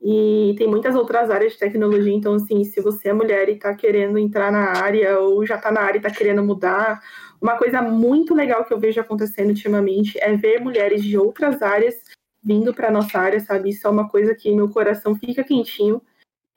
E 0.07 0.55
tem 0.59 0.67
muitas 0.67 0.95
outras 0.95 1.31
áreas 1.31 1.55
de 1.55 1.59
tecnologia, 1.59 2.13
então 2.13 2.35
assim, 2.35 2.63
se 2.63 2.79
você 2.83 3.09
é 3.09 3.13
mulher 3.15 3.49
e 3.49 3.59
tá 3.59 3.75
querendo 3.75 4.19
entrar 4.19 4.53
na 4.53 4.77
área, 4.77 5.19
ou 5.19 5.47
já 5.47 5.57
tá 5.57 5.73
na 5.73 5.81
área 5.81 5.99
e 5.99 6.03
tá 6.03 6.11
querendo 6.11 6.45
mudar, 6.45 7.01
uma 7.41 7.57
coisa 7.57 7.81
muito 7.81 8.35
legal 8.35 8.67
que 8.67 8.75
eu 8.75 8.79
vejo 8.79 9.01
acontecendo 9.01 9.49
ultimamente 9.49 10.19
é 10.21 10.37
ver 10.37 10.61
mulheres 10.61 11.03
de 11.03 11.17
outras 11.17 11.63
áreas 11.63 12.03
vindo 12.43 12.75
pra 12.75 12.91
nossa 12.91 13.19
área, 13.19 13.41
sabe? 13.41 13.71
Isso 13.71 13.87
é 13.87 13.91
uma 13.91 14.07
coisa 14.07 14.35
que 14.35 14.55
meu 14.55 14.69
coração 14.69 15.15
fica 15.17 15.43
quentinho. 15.43 16.03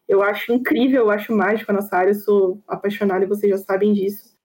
Eu 0.05 0.21
acho 0.21 0.51
incrível, 0.51 1.03
eu 1.03 1.09
acho 1.09 1.33
mágico 1.33 1.71
a 1.71 1.75
nossa 1.75 1.95
área, 1.95 2.11
eu 2.11 2.15
sou 2.15 2.61
apaixonada 2.67 3.23
e 3.23 3.27
vocês 3.27 3.49
já 3.49 3.57
sabem 3.57 3.93
disso. 3.93 4.35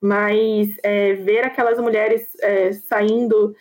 Mas 0.00 0.76
é, 0.84 1.14
ver 1.14 1.44
aquelas 1.44 1.78
mulheres 1.80 2.28
é, 2.40 2.72
saindo, 2.72 3.54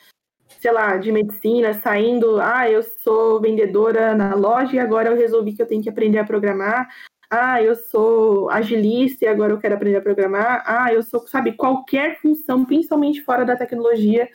sei 0.64 0.72
lá, 0.72 0.96
de 0.96 1.12
medicina, 1.12 1.74
saindo, 1.74 2.40
ah, 2.40 2.72
eu 2.72 2.82
sou 2.82 3.42
vendedora 3.42 4.16
na 4.16 4.34
loja 4.34 4.78
e 4.78 4.80
agora 4.80 5.10
eu 5.10 5.16
resolvi 5.18 5.52
que 5.52 5.62
eu 5.62 5.66
tenho 5.66 5.84
que 5.84 5.90
aprender 5.90 6.20
a 6.20 6.24
programar. 6.24 6.88
Ah, 7.30 7.62
eu 7.62 7.76
sou 7.76 8.50
agilista 8.50 9.26
e 9.26 9.28
agora 9.28 9.52
eu 9.52 9.58
quero 9.58 9.76
aprender 9.76 9.98
a 9.98 10.02
programar. 10.02 10.64
Ah, 10.66 10.94
eu 10.94 11.04
sou, 11.04 11.28
sabe, 11.28 11.52
qualquer 11.52 12.18
função, 12.22 12.64
principalmente 12.64 13.22
fora 13.24 13.44
da 13.44 13.58
tecnologia, 13.58 14.30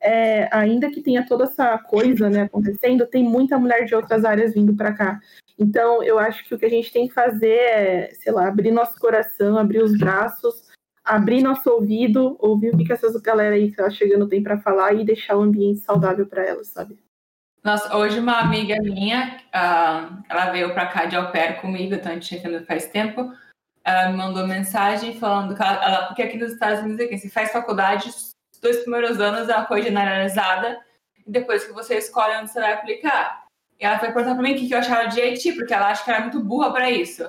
é, 0.00 0.48
ainda 0.52 0.88
que 0.88 1.02
tenha 1.02 1.26
toda 1.26 1.44
essa 1.44 1.76
coisa 1.78 2.30
né, 2.30 2.42
acontecendo, 2.42 3.04
tem 3.04 3.24
muita 3.24 3.58
mulher 3.58 3.84
de 3.84 3.96
outras 3.96 4.24
áreas 4.24 4.54
vindo 4.54 4.76
para 4.76 4.92
cá. 4.92 5.18
Então, 5.58 6.00
eu 6.00 6.16
acho 6.16 6.44
que 6.44 6.54
o 6.54 6.58
que 6.58 6.66
a 6.66 6.70
gente 6.70 6.92
tem 6.92 7.08
que 7.08 7.14
fazer 7.14 7.58
é, 7.58 8.10
sei 8.14 8.32
lá, 8.32 8.46
abrir 8.46 8.70
nosso 8.70 8.96
coração, 9.00 9.58
abrir 9.58 9.82
os 9.82 9.98
braços, 9.98 10.61
abrir 11.04 11.42
nosso 11.42 11.68
ouvido, 11.70 12.36
ouvir 12.38 12.74
o 12.74 12.78
que, 12.78 12.84
que 12.84 12.92
essas 12.92 13.20
galera 13.20 13.54
aí 13.54 13.70
que 13.70 13.76
tá 13.76 13.90
chegando 13.90 14.28
tem 14.28 14.42
para 14.42 14.58
falar 14.58 14.92
e 14.94 15.04
deixar 15.04 15.36
o 15.36 15.42
ambiente 15.42 15.80
saudável 15.80 16.26
para 16.26 16.44
elas, 16.44 16.68
sabe? 16.68 16.98
Nossa, 17.62 17.96
hoje 17.96 18.18
uma 18.18 18.40
amiga 18.40 18.76
minha, 18.82 19.40
ah, 19.52 20.18
ela 20.28 20.50
veio 20.50 20.72
pra 20.74 20.86
cá 20.86 21.04
de 21.04 21.14
au 21.14 21.30
pair 21.30 21.60
comigo, 21.60 21.94
então 21.94 22.10
a 22.10 22.14
gente 22.14 22.26
chegando 22.26 22.64
faz 22.66 22.86
tempo. 22.88 23.32
Ela 23.84 24.10
me 24.10 24.16
mandou 24.16 24.46
mensagem 24.46 25.18
falando 25.18 25.54
que 25.54 25.62
ela, 25.62 25.84
ela- 25.84 26.08
aqui 26.08 26.36
nos 26.36 26.52
Estados 26.52 26.80
Unidos 26.80 27.04
aqui, 27.04 27.18
se 27.18 27.30
faz 27.30 27.52
faculdade, 27.52 28.08
os 28.08 28.32
dois 28.60 28.78
primeiros 28.78 29.20
anos 29.20 29.48
é 29.48 29.56
uma 29.56 29.66
coisa 29.66 29.88
generalizada, 29.88 30.80
e 31.24 31.30
depois 31.30 31.64
que 31.64 31.72
você 31.72 31.98
escolhe 31.98 32.36
onde 32.36 32.50
você 32.50 32.60
vai 32.60 32.72
aplicar. 32.72 33.44
E 33.80 33.84
ela 33.84 33.98
foi 33.98 34.12
perguntar 34.12 34.34
pra 34.34 34.42
mim 34.42 34.54
o 34.54 34.56
que 34.56 34.68
que 34.68 34.74
eu 34.74 34.78
achava 34.78 35.08
de 35.08 35.20
IT, 35.20 35.52
porque 35.52 35.74
ela 35.74 35.88
acha 35.88 36.04
que 36.04 36.10
era 36.10 36.20
muito 36.20 36.40
burra 36.40 36.72
pra 36.72 36.90
isso. 36.90 37.24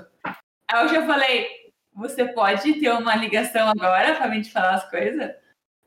Aí 0.72 0.84
eu 0.84 0.88
já 0.90 1.06
falei, 1.06 1.48
você 1.96 2.26
pode 2.26 2.74
ter 2.80 2.90
uma 2.90 3.16
ligação 3.16 3.70
agora 3.70 4.16
pra 4.16 4.28
mim 4.28 4.42
te 4.42 4.52
falar 4.52 4.76
as 4.76 4.90
coisas? 4.90 5.32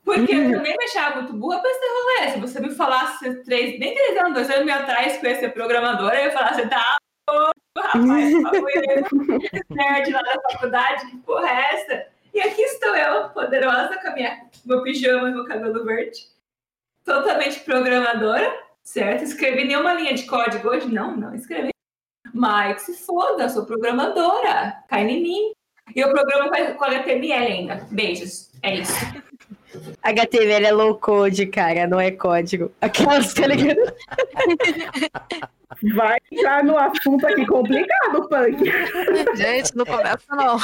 Porque 0.05 0.33
eu 0.33 0.53
também 0.53 0.77
me 0.77 0.85
achava 0.85 1.17
muito 1.17 1.33
burra 1.33 1.59
pra 1.61 1.69
esse 1.69 1.81
rolê. 1.81 2.31
Se 2.31 2.41
você 2.41 2.61
me 2.61 2.71
falasse 2.71 3.43
três, 3.43 3.79
nem 3.81 3.93
três 3.93 4.17
anos, 4.19 4.35
dois 4.35 4.51
anos 4.51 4.73
atrás 4.73 5.17
que 5.17 5.27
eu 5.27 5.31
ia 5.31 5.41
ser 5.41 5.49
programadora, 5.49 6.17
eu 6.17 6.27
ia 6.27 6.33
falar, 6.33 6.55
você 6.55 6.69
tá 6.69 6.97
louco, 7.29 7.53
rapaz, 7.77 8.33
nerd 9.69 10.13
lá 10.13 10.23
da 10.23 10.41
faculdade, 10.53 11.07
que 11.07 11.17
porra 11.19 11.49
é 11.49 11.75
essa? 11.75 12.07
E 12.33 12.41
aqui 12.41 12.63
estou 12.63 12.95
eu, 12.95 13.31
poderosa, 13.31 13.99
com 13.99 14.09
a 14.09 14.13
minha, 14.13 14.47
meu 14.65 14.83
pijama 14.83 15.29
e 15.29 15.33
meu 15.33 15.45
cabelo 15.45 15.85
verde. 15.85 16.29
Totalmente 17.05 17.61
programadora, 17.61 18.53
certo? 18.85 19.25
Escrevi 19.25 19.65
nenhuma 19.65 19.95
linha 19.95 20.15
de 20.15 20.25
código 20.25 20.69
hoje? 20.69 20.87
Não, 20.87 21.17
não 21.17 21.35
escrevi. 21.35 21.71
Mas 22.33 22.83
se 22.83 22.95
foda, 22.95 23.49
sou 23.49 23.65
programadora. 23.65 24.85
Cai 24.89 25.09
em 25.09 25.23
mim. 25.23 25.56
E 25.95 26.01
eu 26.01 26.11
programo 26.11 26.51
com 26.51 26.75
com 26.75 26.85
HTML 26.85 27.47
ainda. 27.47 27.87
Beijos. 27.91 28.51
É 28.63 28.77
isso. 28.77 28.95
HTML 30.03 30.67
é 30.67 30.73
low 30.73 30.95
code, 30.97 31.47
cara, 31.47 31.87
não 31.87 32.01
é 32.01 32.11
código. 32.11 32.73
Aquelas, 32.81 33.35
tá 33.35 33.47
ligado? 33.47 33.81
Vai 35.95 36.17
entrar 36.33 36.65
no 36.65 36.79
assunto 36.79 37.27
aqui 37.27 37.45
complicado, 37.47 38.29
Punk. 38.29 39.37
Gente, 39.37 39.77
não 39.77 39.85
começa 39.85 40.25
não. 40.31 40.59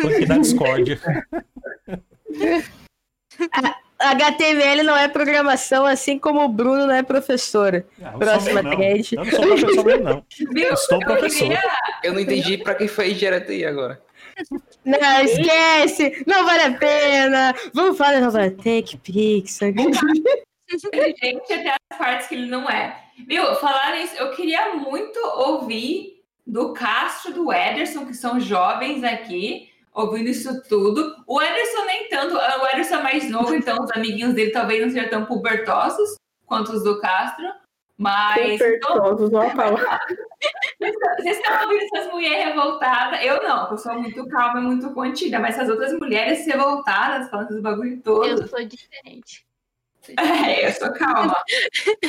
Porque 0.00 0.26
dá 0.26 0.38
discórdia. 0.38 1.00
HTML 3.98 4.82
não 4.82 4.96
é 4.96 5.08
programação, 5.08 5.86
assim 5.86 6.18
como 6.18 6.42
o 6.44 6.48
Bruno 6.48 6.86
não 6.86 6.94
é 6.94 7.02
professora. 7.02 7.86
Ah, 8.02 8.06
eu 8.06 8.10
sou 8.10 8.18
Próxima 8.18 8.62
não. 8.62 8.70
thread. 8.76 9.14
Eu 9.16 9.24
não 9.24 9.30
sou 9.32 9.40
professor 9.46 9.84
mesmo, 9.84 10.04
não. 10.04 10.24
Viu? 10.52 10.64
Eu 10.68 10.76
sou 10.76 10.98
Eu 11.00 11.06
professor. 11.06 11.38
queria- 11.48 11.62
Eu 12.02 12.12
não 12.12 12.20
entendi 12.20 12.58
pra 12.58 12.74
quem 12.74 12.88
foi 12.88 13.14
direto 13.14 13.50
aí 13.52 13.64
agora. 13.64 14.02
Não, 14.84 15.20
esquece! 15.22 16.24
Não 16.26 16.44
vale 16.44 16.62
a 16.62 16.72
pena! 16.72 17.54
Vamos 17.72 17.96
falar 17.96 18.20
dessa 18.20 18.50
Take 18.50 18.96
Pixar. 18.98 19.68
inteligente 20.72 21.52
até 21.52 21.76
as 21.90 21.98
partes 21.98 22.26
que 22.26 22.34
ele 22.34 22.46
não 22.46 22.68
é. 22.68 22.96
Viu, 23.28 23.54
falar 23.56 23.96
nisso, 23.96 24.14
eu 24.16 24.32
queria 24.32 24.74
muito 24.74 25.18
ouvir 25.20 26.14
do 26.46 26.72
Castro 26.72 27.32
do 27.32 27.52
Ederson, 27.52 28.04
que 28.06 28.14
são 28.14 28.40
jovens 28.40 29.04
aqui, 29.04 29.68
ouvindo 29.94 30.28
isso 30.28 30.60
tudo. 30.68 31.14
O 31.26 31.40
Ederson 31.40 31.84
nem 31.84 32.08
tanto, 32.08 32.34
o 32.34 32.66
Ederson 32.66 32.96
é 32.96 33.02
mais 33.02 33.30
novo, 33.30 33.54
então 33.54 33.82
os 33.82 33.90
amiguinhos 33.92 34.34
dele 34.34 34.50
talvez 34.50 34.82
não 34.82 34.90
sejam 34.90 35.08
tão 35.08 35.24
pubertosos 35.24 36.16
quanto 36.44 36.72
os 36.72 36.82
do 36.82 37.00
Castro. 37.00 37.46
Mas. 37.96 38.60
Então, 38.60 38.68
Pertosos, 38.68 39.32
ó, 39.32 39.50
Paula. 39.54 39.78
vocês 41.16 41.36
estão 41.38 41.62
ouvindo 41.62 41.84
essas 41.84 42.12
mulheres 42.12 42.46
revoltadas? 42.46 43.24
Eu 43.24 43.40
não, 43.40 43.70
eu 43.70 43.78
sou 43.78 43.94
muito 43.94 44.26
calma 44.26 44.58
e 44.58 44.62
muito 44.64 44.92
contida, 44.92 45.38
mas 45.38 45.54
essas 45.54 45.70
outras 45.70 45.92
mulheres 45.92 46.44
revoltadas, 46.44 47.30
falando 47.30 47.50
esses 47.50 47.62
bagulho 47.62 48.00
todo. 48.02 48.26
Eu 48.26 48.48
sou 48.48 48.64
diferente. 48.64 49.43
É, 50.18 50.66
eu 50.68 50.72
sou 50.72 50.92
calma. 50.92 51.34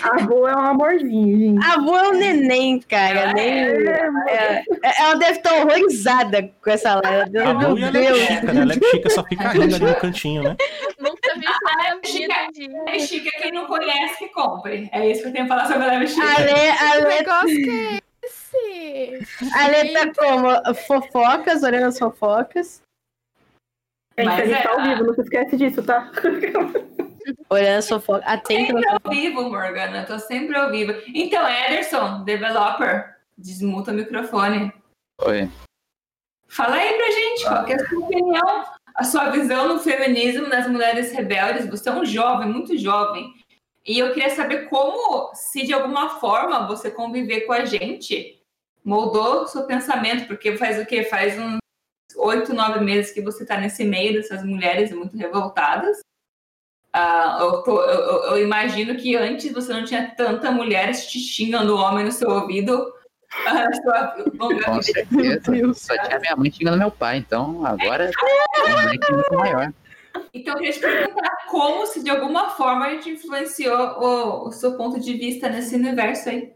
A 0.03 0.15
avó 0.21 0.47
é 0.47 0.55
um 0.55 0.59
amorzinho, 0.59 1.37
gente. 1.39 1.65
A 1.65 1.73
avó 1.75 1.97
é 1.97 2.07
um 2.09 2.13
neném, 2.13 2.79
cara. 2.81 3.33
nem- 3.33 3.47
é- 3.53 4.63
é- 4.83 5.01
ela 5.01 5.15
deve 5.15 5.31
estar 5.37 5.53
horrorizada 5.53 6.51
com 6.61 6.69
essa 6.69 6.95
live. 6.95 7.37
A 7.37 7.51
Lu 7.51 7.79
e 7.79 7.83
a 7.85 7.91
Deus. 7.91 8.17
Lepchica, 8.19 8.53
né? 8.53 8.61
A 8.61 8.65
Lepchica 8.65 9.09
só 9.09 9.23
fica 9.23 9.47
rindo 9.49 9.75
ali 9.75 9.85
no 9.85 9.95
cantinho, 9.95 10.43
né? 10.43 10.55
Nunca 10.99 11.33
vi 11.35 11.45
isso 11.45 11.59
na 11.63 11.77
minha 11.77 11.99
vida. 12.03 12.91
É 12.91 12.99
chique, 12.99 13.31
quem 13.41 13.51
não 13.51 13.65
conhece, 13.65 14.17
que 14.19 14.27
compre. 14.29 14.89
É 14.91 15.09
isso 15.09 15.21
que 15.23 15.27
eu 15.29 15.33
tenho 15.33 15.45
que 15.45 15.49
falar 15.49 15.67
sobre 15.67 15.83
a 15.83 15.87
Leve 15.87 16.07
Chica. 16.07 16.25
A 16.25 16.39
Lê, 16.39 16.69
a 16.69 17.07
negócio 17.07 17.47
que 17.47 17.99
é 18.01 19.19
esse? 19.19 19.95
a 19.97 20.05
tá 20.05 20.13
como? 20.17 20.75
Fofocas, 20.85 21.63
olhando 21.63 21.85
as 21.87 21.97
fofocas. 21.99 22.81
Gente, 24.17 24.27
a 24.29 24.31
Mas 24.31 24.49
gente 24.49 24.59
é- 24.59 24.61
tá 24.63 24.71
ao 24.71 24.81
vivo, 24.83 25.03
não 25.05 25.13
se 25.13 25.21
esquece 25.21 25.57
disso, 25.57 25.83
tá? 25.83 26.11
Olhando 27.49 27.79
as 27.79 27.87
fofocas. 27.87 28.23
Atenta 28.27 28.73
Sempre 28.73 28.87
ao 28.87 28.99
vivo, 29.09 29.49
Morgana. 29.49 30.05
Tô 30.05 30.19
sempre 30.19 30.55
ao 30.55 30.69
vivo. 30.69 30.93
Então, 31.07 31.47
Ederson, 31.47 32.23
developer, 32.23 33.15
desmuta 33.37 33.91
o 33.91 33.95
microfone. 33.95 34.71
Oi. 35.21 35.49
Fala 36.47 36.75
aí 36.75 36.93
pra 36.93 37.11
gente, 37.11 37.43
qual 37.43 37.65
que 37.65 37.73
é 37.73 37.75
a 37.75 37.87
sua 37.87 37.99
opinião, 37.99 38.65
a 38.95 39.03
sua 39.03 39.29
visão 39.29 39.67
no 39.67 39.79
feminismo 39.79 40.47
nas 40.47 40.67
mulheres 40.67 41.11
rebeldes? 41.11 41.69
Você 41.69 41.89
é 41.89 41.91
um 41.91 42.05
jovem, 42.05 42.47
muito 42.47 42.77
jovem. 42.77 43.33
E 43.85 43.99
eu 43.99 44.13
queria 44.13 44.29
saber 44.29 44.69
como, 44.69 45.33
se 45.33 45.65
de 45.65 45.73
alguma 45.73 46.19
forma 46.19 46.67
você 46.67 46.89
conviver 46.89 47.41
com 47.41 47.53
a 47.53 47.65
gente, 47.65 48.41
moldou 48.83 49.47
seu 49.47 49.65
pensamento, 49.65 50.27
porque 50.27 50.57
faz 50.57 50.81
o 50.81 50.85
quê? 50.85 51.03
Faz 51.03 51.37
uns 51.37 51.57
oito, 52.17 52.53
nove 52.53 52.79
meses 52.79 53.11
que 53.11 53.21
você 53.21 53.45
tá 53.45 53.57
nesse 53.57 53.83
meio 53.83 54.13
dessas 54.13 54.43
mulheres 54.43 54.91
muito 54.91 55.17
revoltadas. 55.17 55.99
Ah, 56.97 57.39
eu, 57.41 57.61
tô- 57.63 57.81
eu- 57.83 58.23
eu- 58.31 58.41
imagino 58.41 58.95
que 58.95 59.17
antes 59.17 59.51
você 59.51 59.73
não 59.73 59.83
tinha 59.83 60.11
tanta 60.15 60.49
mulher 60.49 60.93
te 60.93 61.19
xingando 61.19 61.75
homem 61.75 62.05
no 62.05 62.11
seu 62.11 62.29
ouvido. 62.29 62.93
Ah, 63.45 63.67
sua 63.73 64.15
longa 64.39 64.63
Com 64.63 64.81
certeza. 64.81 65.73
Só 65.73 65.97
tinha 66.03 66.19
minha 66.19 66.35
mãe 66.37 66.49
xingando 66.49 66.77
meu 66.77 66.89
pai, 66.89 67.17
então 67.17 67.65
agora 67.65 68.05
é 68.05 68.85
leque 68.85 69.11
muito 69.11 69.33
maior. 69.33 69.73
Então, 70.33 70.53
eu 70.53 70.59
queria 70.59 70.71
te 70.71 70.79
perguntar 70.79 71.45
como, 71.49 71.85
se 71.85 72.01
de 72.01 72.09
alguma 72.09 72.51
forma, 72.51 72.85
a 72.85 72.89
gente 72.91 73.09
influenciou 73.09 73.77
o, 73.99 74.47
o 74.47 74.51
seu 74.53 74.77
ponto 74.77 75.01
de 75.01 75.13
vista 75.15 75.49
nesse 75.49 75.75
universo 75.75 76.29
aí. 76.29 76.53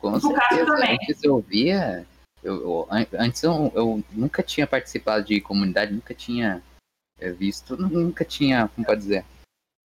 Com 0.00 0.12
No 0.12 0.20
caso 0.32 0.38
certeza. 0.48 0.66
também. 0.74 0.94
Antes 1.02 1.22
eu 1.22 1.38
via. 1.40 2.06
Eu, 2.42 2.54
eu- 2.62 2.88
an- 2.90 3.06
antes 3.18 3.42
eu, 3.42 3.70
eu 3.74 4.02
nunca 4.12 4.42
tinha 4.42 4.66
participado 4.66 5.26
de 5.26 5.38
comunidade, 5.42 5.92
nunca 5.92 6.14
tinha 6.14 6.62
eh, 7.18 7.30
visto, 7.32 7.76
nu- 7.76 7.90
nunca 7.90 8.24
tinha, 8.24 8.70
como 8.74 8.86
pode 8.86 9.02
dizer, 9.02 9.22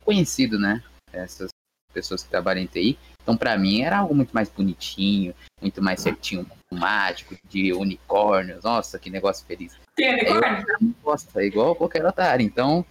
conhecido, 0.06 0.60
né? 0.60 0.82
Essas 1.11 1.49
pessoas 1.91 2.23
que 2.23 2.30
trabalham 2.30 2.61
em 2.61 2.68
TI. 2.68 2.98
Então, 3.23 3.36
pra 3.36 3.57
mim, 3.57 3.82
era 3.82 3.98
algo 3.98 4.14
muito 4.14 4.32
mais 4.34 4.49
bonitinho, 4.49 5.34
muito 5.60 5.82
mais 5.82 5.99
certinho, 5.99 6.45
mágico, 6.72 7.36
de 7.49 7.73
unicórnios. 7.73 8.64
Nossa, 8.64 8.99
que 8.99 9.10
negócio 9.10 9.45
feliz. 9.48 9.76
Tem 9.95 10.14
unicórnio? 10.14 10.95
Gosto, 11.02 11.40
é 11.40 11.45
igual 11.45 11.76
qualquer 11.76 12.06
otário. 12.06 12.45
Então, 12.45 12.86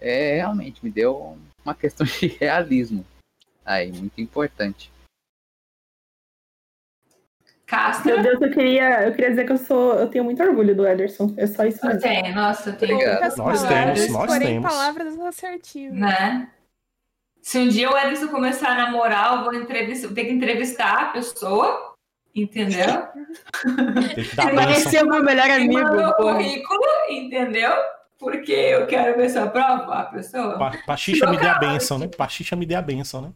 é, 0.00 0.36
realmente 0.36 0.82
me 0.82 0.90
deu 0.90 1.36
uma 1.62 1.74
questão 1.74 2.06
de 2.08 2.28
realismo. 2.28 3.04
Aí, 3.64 3.92
muito 3.92 4.18
importante. 4.20 4.90
Castro? 7.66 8.06
Meu 8.06 8.22
Deus, 8.22 8.40
eu 8.40 8.50
queria, 8.50 9.02
eu 9.06 9.12
queria 9.12 9.30
dizer 9.30 9.44
que 9.44 9.52
eu 9.52 9.58
sou. 9.58 9.94
Eu 9.94 10.08
tenho 10.08 10.22
muito 10.24 10.40
orgulho 10.42 10.74
do 10.74 10.86
Ederson. 10.86 11.34
É 11.36 11.46
só 11.48 11.64
isso 11.64 11.84
Eu 11.84 11.88
mesmo. 11.88 12.02
tenho, 12.02 12.34
nossa, 12.34 12.70
eu 12.70 12.76
tenho. 12.76 12.94
Obrigado. 12.94 13.20
Nós 13.36 13.62
palavras, 13.62 13.62
temos, 13.98 14.08
nós 14.12 14.26
porém 14.26 14.46
temos. 14.48 14.70
palavras 14.70 15.18
assertivas. 15.20 15.98
Né? 15.98 16.48
Se 17.42 17.58
um 17.58 17.68
dia 17.68 17.90
o 17.90 17.98
Edson 17.98 18.28
começar 18.28 18.70
a 18.70 18.74
namorar, 18.76 19.36
eu 19.38 19.44
vou 19.44 19.54
entrevistar, 19.54 20.14
ter 20.14 20.24
que 20.26 20.32
entrevistar 20.32 21.02
a 21.02 21.04
pessoa, 21.06 21.94
entendeu? 22.34 23.08
Vai 24.54 24.74
ser 24.74 25.04
o 25.04 25.08
meu 25.08 25.22
melhor 25.22 25.50
amigo. 25.50 25.78
porra. 25.80 26.12
currículo, 26.14 26.80
entendeu? 27.10 27.70
Porque 28.18 28.52
eu 28.52 28.86
quero 28.86 29.16
ver 29.16 29.28
se 29.28 29.38
eu 29.38 29.44
aprovo 29.44 29.90
a 29.92 30.04
pessoa. 30.04 30.58
Pa- 30.58 30.72
Pachicha 30.86 31.28
me 31.30 31.36
dê 31.36 31.46
a 31.46 31.58
benção, 31.58 31.98
né? 31.98 32.08
Pachicha 32.08 32.56
me 32.56 32.64
dê 32.66 32.74
a 32.74 32.82
benção, 32.82 33.20
né? 33.22 33.30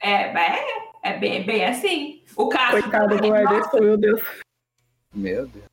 É, 0.00 0.12
é, 0.30 0.64
é 1.08 1.18
bem, 1.18 1.44
bem 1.44 1.64
assim. 1.64 2.22
O 2.36 2.48
Castro. 2.48 2.82
Coitado 2.82 3.16
do 3.16 3.36
Ederson, 3.36 3.80
meu 3.80 3.96
Deus. 3.96 4.20
Meu 5.14 5.46
Deus. 5.46 5.68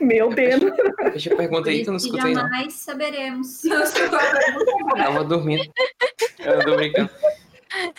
Meu 0.00 0.30
Deus. 0.30 0.60
Deixa 1.12 1.30
eu 1.30 1.36
perguntar 1.36 1.70
aí 1.70 1.82
que 1.82 1.88
eu 1.88 1.92
não 1.92 1.96
Isso 1.96 2.06
escutei, 2.06 2.34
não. 2.34 2.42
jamais 2.42 2.72
saberemos. 2.74 3.62
Não 3.64 3.82
pergunta, 3.82 4.94
cara. 4.94 5.04
Tava 5.04 5.24
dormindo. 5.24 5.64
Eu 6.38 6.64
tô 6.64 6.76
brincando. 6.76 7.10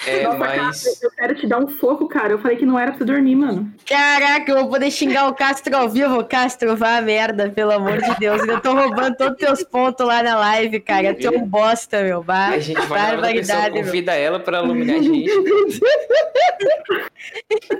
É, 0.07 0.23
Nossa, 0.23 0.37
mas. 0.37 0.83
cara, 0.83 0.95
eu 1.03 1.11
quero 1.11 1.35
te 1.35 1.45
dar 1.47 1.59
um 1.59 1.67
soco, 1.67 2.07
cara. 2.07 2.31
Eu 2.33 2.39
falei 2.39 2.55
que 2.57 2.65
não 2.65 2.79
era 2.79 2.91
pra 2.91 2.99
você 2.99 3.05
dormir, 3.05 3.35
mano. 3.35 3.71
Caraca, 3.85 4.49
eu 4.51 4.59
vou 4.61 4.69
poder 4.69 4.89
xingar 4.89 5.27
o 5.27 5.33
Castro 5.35 5.75
ao 5.75 5.89
vivo. 5.89 6.23
Castro, 6.23 6.75
vá 6.77 6.97
a 6.97 7.01
merda, 7.01 7.49
pelo 7.49 7.71
amor 7.73 8.01
de 8.01 8.15
Deus. 8.17 8.41
Eu 8.47 8.61
tô 8.61 8.73
roubando 8.73 9.17
todos 9.17 9.33
os 9.33 9.37
teus 9.39 9.63
pontos 9.63 10.05
lá 10.07 10.23
na 10.23 10.37
live, 10.37 10.79
cara. 10.79 11.13
Tu 11.13 11.27
é 11.27 11.31
um 11.31 11.45
bosta, 11.45 12.01
meu. 12.01 12.21
Vá. 12.23 12.47
A 12.47 12.59
gente 12.59 12.75
vai 12.75 12.87
pessoa, 12.87 13.11
Barbaridade, 13.11 13.73
meu. 13.75 13.83
convida 13.83 14.13
ela 14.15 14.39
pra 14.39 14.63
iluminar 14.63 14.95
a 14.95 15.01
gente. 15.01 15.31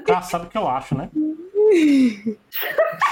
Ah, 0.10 0.22
sabe 0.22 0.46
o 0.48 0.50
que 0.50 0.58
eu 0.58 0.68
acho, 0.68 0.96
né? 0.98 1.10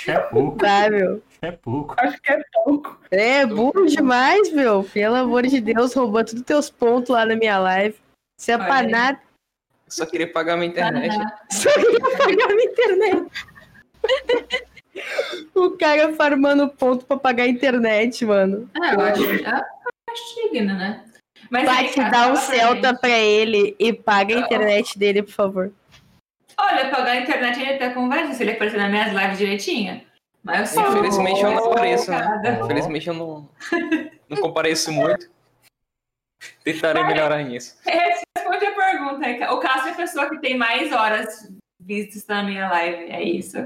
É 0.07 0.17
pouco, 0.19 0.57
Vá, 0.59 0.89
meu. 0.89 1.21
é 1.41 1.51
pouco. 1.51 1.95
Acho 1.97 2.21
que 2.21 2.31
é 2.31 2.41
pouco. 2.63 2.97
É, 3.11 3.45
burro 3.45 3.85
demais, 3.85 4.51
meu. 4.51 4.83
Pelo 4.93 5.15
amor 5.15 5.43
de 5.47 5.59
Deus, 5.59 5.93
roubando 5.93 6.25
todos 6.27 6.41
os 6.41 6.45
teus 6.45 6.69
pontos 6.69 7.09
lá 7.09 7.25
na 7.25 7.35
minha 7.35 7.57
live. 7.59 7.95
Isso 8.37 8.51
é 8.51 8.57
nada. 8.87 9.19
Só 9.87 10.05
queria 10.05 10.31
pagar 10.31 10.57
minha 10.57 10.69
internet. 10.69 11.15
Só 11.51 11.69
ia 11.69 12.17
pagar 12.17 12.55
na 12.55 12.63
internet. 12.63 13.31
O 15.53 15.71
cara 15.71 16.13
farmando 16.13 16.69
ponto 16.69 17.05
pra 17.05 17.17
pagar 17.17 17.43
a 17.43 17.47
internet, 17.47 18.25
mano. 18.25 18.69
Ah, 18.81 18.93
eu 18.93 19.01
acho, 19.01 19.23
eu 19.23 19.61
acho 20.09 20.51
digno, 20.51 20.73
né? 20.73 21.03
Mas 21.49 21.65
Bate, 21.65 21.93
cara, 21.93 22.09
dá 22.09 22.27
um 22.27 22.33
pra 22.33 22.41
Celta 22.41 22.89
gente. 22.89 22.99
pra 22.99 23.19
ele 23.19 23.75
e 23.77 23.93
paga 23.93 24.35
a 24.35 24.39
internet 24.39 24.97
dele, 24.97 25.21
por 25.21 25.31
favor. 25.33 25.71
Olha, 26.57 26.89
pagar 26.89 27.11
a 27.11 27.19
internet 27.21 27.59
ele 27.59 27.73
até 27.73 27.89
conversa 27.89 28.33
se 28.33 28.43
ele 28.43 28.51
aparecer 28.51 28.77
nas 28.77 28.89
minhas 28.89 29.11
lives 29.11 29.37
direitinho. 29.37 30.01
Mas 30.41 30.59
eu 30.59 30.65
sei 30.81 30.91
Infelizmente 30.91 31.41
eu 31.41 31.51
não 31.51 31.71
apareço, 31.71 32.11
né? 32.11 32.59
Infelizmente 32.63 33.07
eu 33.07 33.13
não, 33.13 33.49
não 34.29 34.37
compareço 34.37 34.91
muito. 34.91 35.29
Tentarei 36.63 37.03
melhorar 37.03 37.43
nisso. 37.43 37.77
Responde 37.85 38.65
a 38.65 38.71
pergunta. 38.75 39.53
O 39.53 39.59
Cássio 39.59 39.89
é 39.89 39.91
a 39.91 39.95
pessoa 39.95 40.29
que 40.29 40.39
tem 40.39 40.57
mais 40.57 40.91
horas 40.91 41.51
vistas 41.79 42.25
na 42.27 42.43
minha 42.43 42.69
live. 42.69 43.11
É 43.11 43.23
isso. 43.23 43.57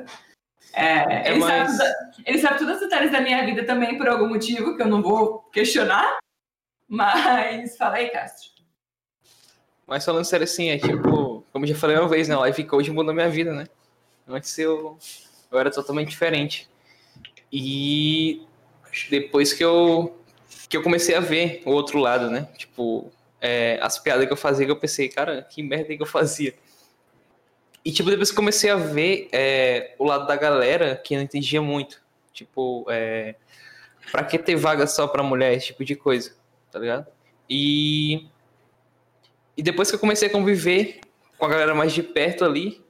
É, 0.73 1.27
É 1.27 1.31
ele, 1.31 1.39
mais- 1.39 1.75
sabe, 1.77 1.93
ele 2.25 2.39
sabe 2.39 2.59
todos 2.59 2.75
os 2.75 2.81
detalhes 2.81 3.11
da 3.11 3.21
minha 3.21 3.43
vida 3.45 3.63
também 3.65 3.97
por 3.97 4.07
algum 4.07 4.27
motivo 4.29 4.75
que 4.75 4.81
eu 4.83 4.87
não 4.87 5.01
vou 5.01 5.39
questionar. 5.51 6.17
Mas 6.87 7.77
fala 7.77 7.95
aí, 7.95 8.09
Castro. 8.09 8.49
Mas 9.87 10.05
falando 10.05 10.25
sério 10.25 10.43
assim, 10.43 10.69
é 10.69 10.77
tipo, 10.77 11.43
como 11.51 11.65
já 11.65 11.75
falei 11.75 11.97
uma 11.97 12.07
vez, 12.07 12.27
né? 12.27 12.35
Life 12.45 12.63
Coach 12.65 12.91
mudou 12.91 13.13
minha 13.13 13.29
vida, 13.29 13.53
né? 13.53 13.67
Antes 14.27 14.57
eu, 14.59 14.97
eu 15.51 15.59
era 15.59 15.71
totalmente 15.71 16.09
diferente. 16.09 16.69
E 17.51 18.45
depois 19.09 19.51
que 19.53 19.63
eu, 19.63 20.18
que 20.69 20.77
eu 20.77 20.83
comecei 20.83 21.15
a 21.15 21.19
ver 21.19 21.61
o 21.65 21.71
outro 21.71 21.99
lado, 21.99 22.29
né? 22.29 22.47
Tipo, 22.57 23.11
é, 23.41 23.79
as 23.81 23.97
piadas 23.99 24.25
que 24.25 24.31
eu 24.31 24.37
fazia, 24.37 24.65
que 24.65 24.71
eu 24.71 24.79
pensei, 24.79 25.09
cara, 25.09 25.41
que 25.41 25.61
merda 25.63 25.95
que 25.95 26.01
eu 26.01 26.05
fazia. 26.05 26.53
E 27.83 27.91
tipo, 27.91 28.09
depois 28.09 28.29
que 28.29 28.35
comecei 28.35 28.69
a 28.69 28.75
ver 28.75 29.27
é, 29.31 29.95
o 29.97 30.05
lado 30.05 30.27
da 30.27 30.35
galera 30.35 30.95
que 30.95 31.15
eu 31.15 31.17
não 31.17 31.25
entendia 31.25 31.61
muito. 31.61 32.01
Tipo, 32.31 32.85
é, 32.89 33.35
pra 34.11 34.23
que 34.23 34.37
ter 34.37 34.55
vaga 34.55 34.85
só 34.85 35.07
pra 35.07 35.23
mulher, 35.23 35.53
esse 35.53 35.67
tipo 35.67 35.83
de 35.83 35.95
coisa, 35.95 36.35
tá 36.71 36.77
ligado? 36.79 37.07
E 37.49 38.27
e 39.59 39.61
depois 39.61 39.89
que 39.89 39.95
eu 39.95 39.99
comecei 39.99 40.29
a 40.29 40.31
conviver 40.31 41.01
com 41.37 41.45
a 41.45 41.49
galera 41.49 41.75
mais 41.75 41.91
de 41.91 42.01
perto 42.01 42.45
ali, 42.45 42.81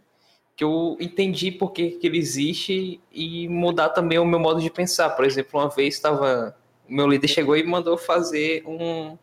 que 0.56 0.64
eu 0.64 0.96
entendi 1.00 1.50
por 1.50 1.72
que, 1.72 1.92
que 1.92 2.06
ele 2.06 2.20
existe 2.20 3.02
e 3.12 3.48
mudar 3.48 3.90
também 3.90 4.20
o 4.20 4.26
meu 4.26 4.38
modo 4.38 4.62
de 4.62 4.70
pensar. 4.70 5.10
Por 5.12 5.26
exemplo, 5.26 5.60
uma 5.60 5.70
vez 5.70 5.96
estava. 5.96 6.56
Meu 6.90 7.08
líder 7.08 7.28
chegou 7.28 7.56
e 7.56 7.64
mandou 7.64 7.98
fazer 7.98 8.64
um. 8.66 9.18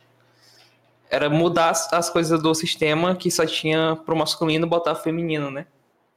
Era 1.11 1.29
mudar 1.29 1.71
as, 1.71 1.93
as 1.93 2.11
coisas 2.11 2.41
do 2.41 2.55
sistema 2.55 3.15
que 3.15 3.31
só 3.31 3.45
tinha 3.47 3.97
pro 4.05 4.17
masculino 4.17 4.67
botar 4.67 4.95
feminino, 4.95 5.51
né? 5.51 5.67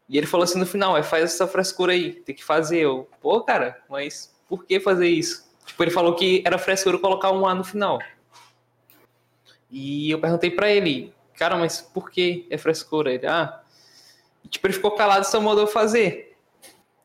E 0.08 0.18
ele 0.18 0.26
falou 0.28 0.44
assim 0.44 0.60
no 0.60 0.66
final: 0.66 0.98
é, 0.98 1.04
faz 1.04 1.24
essa 1.26 1.48
frescura 1.48 1.94
aí, 1.94 2.14
tem 2.14 2.36
que 2.36 2.44
fazer. 2.44 2.80
Eu, 2.80 3.08
pô, 3.22 3.42
cara, 3.42 3.82
mas 3.90 4.36
por 4.48 4.66
que 4.66 4.80
fazer 4.80 5.08
isso? 5.08 5.48
Tipo, 5.66 5.84
ele 5.84 5.92
falou 5.92 6.16
que 6.16 6.42
era 6.46 6.58
frescura 6.58 6.98
colocar 6.98 7.32
um 7.32 7.46
A 7.46 7.54
no 7.54 7.64
final. 7.64 8.00
E 9.70 10.10
eu 10.10 10.20
perguntei 10.20 10.50
pra 10.50 10.72
ele, 10.72 11.14
cara, 11.36 11.56
mas 11.56 11.80
por 11.80 12.10
que 12.10 12.48
é 12.50 12.58
frescura? 12.58 13.14
Ele, 13.14 13.28
ah, 13.28 13.62
tipo, 14.50 14.66
ele 14.66 14.74
ficou 14.74 14.92
calado 14.92 15.26
e 15.26 15.30
só 15.30 15.40
mandou 15.40 15.68
fazer. 15.68 16.29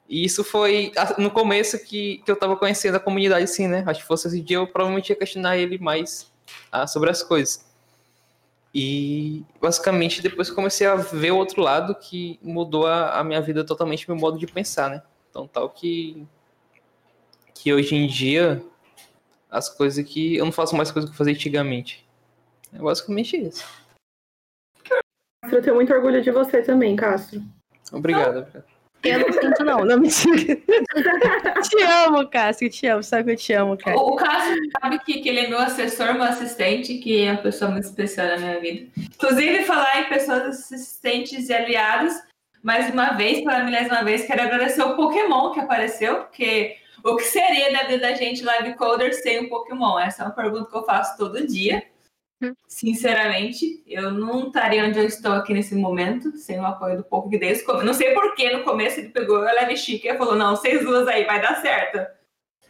E 0.09 0.25
isso 0.25 0.45
foi 0.45 0.93
no 1.19 1.31
começo 1.31 1.83
que, 1.83 2.19
que 2.25 2.31
eu 2.31 2.37
tava 2.37 2.57
conhecendo 2.57 2.97
a 2.97 3.01
comunidade, 3.01 3.45
assim, 3.45 3.67
né? 3.67 3.83
Acho 3.87 4.01
que 4.01 4.07
fosse 4.07 4.29
esse 4.29 4.41
dia 4.41 4.59
eu 4.59 4.67
provavelmente 4.67 5.11
ia 5.11 5.17
questionar 5.17 5.57
ele 5.57 5.79
mais 5.79 6.31
ah, 6.71 6.87
sobre 6.87 7.11
as 7.11 7.23
coisas. 7.23 7.65
E 8.75 9.45
basicamente 9.61 10.21
depois 10.21 10.51
comecei 10.51 10.87
a 10.87 10.97
ver 10.97 11.31
o 11.31 11.37
outro 11.37 11.63
lado 11.63 11.95
que 11.95 12.39
mudou 12.43 12.87
a, 12.87 13.19
a 13.19 13.25
minha 13.25 13.41
vida 13.41 13.65
totalmente, 13.65 14.09
meu 14.09 14.19
modo 14.19 14.39
de 14.39 14.47
pensar, 14.47 14.91
né? 14.91 15.03
Então 15.31 15.47
tal 15.47 15.71
que 15.71 16.27
que 17.55 17.73
hoje 17.73 17.95
em 17.95 18.07
dia 18.07 18.63
as 19.51 19.69
coisas 19.69 20.05
que 20.05 20.37
eu 20.37 20.45
não 20.45 20.53
faço 20.53 20.77
mais 20.77 20.91
coisas 20.91 21.09
que 21.09 21.15
eu 21.15 21.19
fazia 21.19 21.33
antigamente. 21.33 22.05
É 22.73 22.79
basicamente 22.79 23.37
isso. 23.37 23.65
Eu 25.51 25.63
tenho 25.63 25.77
muito 25.77 25.93
orgulho 25.93 26.21
de 26.21 26.31
você 26.31 26.63
também, 26.63 26.97
Castro. 26.97 27.41
Obrigado, 27.93 28.39
obrigado. 28.39 28.74
Eu 29.05 29.21
não 29.21 29.33
sinto, 29.33 29.65
não. 29.65 29.85
Não 29.85 29.99
me 29.99 30.11
siga. 30.11 30.57
te 31.63 31.83
amo, 31.83 32.29
Cássio. 32.29 32.71
Te 32.71 32.87
amo. 32.87 33.03
Sabe 33.03 33.25
que 33.25 33.31
eu 33.31 33.37
te 33.37 33.53
amo, 33.53 33.77
cara. 33.77 33.97
O, 33.97 34.15
o 34.15 34.17
Cássio 34.17 34.57
sabe 34.81 34.99
que, 35.01 35.21
que 35.21 35.29
ele 35.29 35.41
é 35.41 35.49
meu 35.49 35.59
assessor, 35.59 36.15
meu 36.15 36.25
assistente, 36.25 36.99
que 36.99 37.23
é 37.23 37.33
uma 37.33 37.43
pessoa 37.43 37.71
muito 37.71 37.85
especial 37.85 38.29
na 38.29 38.39
minha 38.39 38.61
vida. 38.61 38.87
Inclusive, 38.97 39.65
falar 39.65 40.01
em 40.01 40.09
pessoas 40.09 40.43
assistentes 40.43 41.49
e 41.49 41.55
aliados, 41.55 42.15
mais 42.63 42.93
uma 42.93 43.13
vez, 43.13 43.45
pela 43.45 43.63
milésima 43.63 44.03
vez, 44.03 44.25
quero 44.25 44.43
agradecer 44.43 44.83
o 44.83 44.97
Pokémon 44.97 45.53
que 45.53 45.61
apareceu, 45.61 46.17
porque 46.17 46.77
o 47.05 47.17
que 47.17 47.25
seria 47.25 47.71
da 47.71 47.83
vida 47.83 47.99
da 47.99 48.15
gente 48.15 48.43
live 48.43 48.75
coder 48.75 49.13
sem 49.13 49.45
o 49.45 49.49
Pokémon? 49.51 49.99
Essa 49.99 50.23
é 50.23 50.27
uma 50.27 50.33
pergunta 50.33 50.71
que 50.71 50.77
eu 50.77 50.85
faço 50.85 51.19
todo 51.19 51.47
dia. 51.47 51.85
Sinceramente, 52.67 53.83
eu 53.87 54.11
não 54.11 54.49
estaria 54.49 54.85
onde 54.85 54.99
eu 54.99 55.07
estou 55.07 55.33
aqui 55.33 55.55
nesse 55.55 55.75
momento 55.75 56.37
sem 56.37 56.59
o 56.59 56.67
apoio 56.67 56.97
do 56.97 57.05
Poco 57.05 57.29
Deus. 57.29 57.65
Não 57.85 57.95
sei 57.95 58.13
por 58.13 58.35
que 58.35 58.51
no 58.51 58.65
começo 58.65 59.01
ele 59.01 59.11
pegou 59.11 59.37
a 59.37 59.53
Leve 59.53 59.77
Chique 59.77 60.09
e 60.09 60.19
falou: 60.19 60.35
Não, 60.35 60.57
vocês 60.57 60.85
duas 60.85 61.07
aí, 61.09 61.25
vai 61.25 61.41
dar 61.41 61.61
certo. 61.61 62.07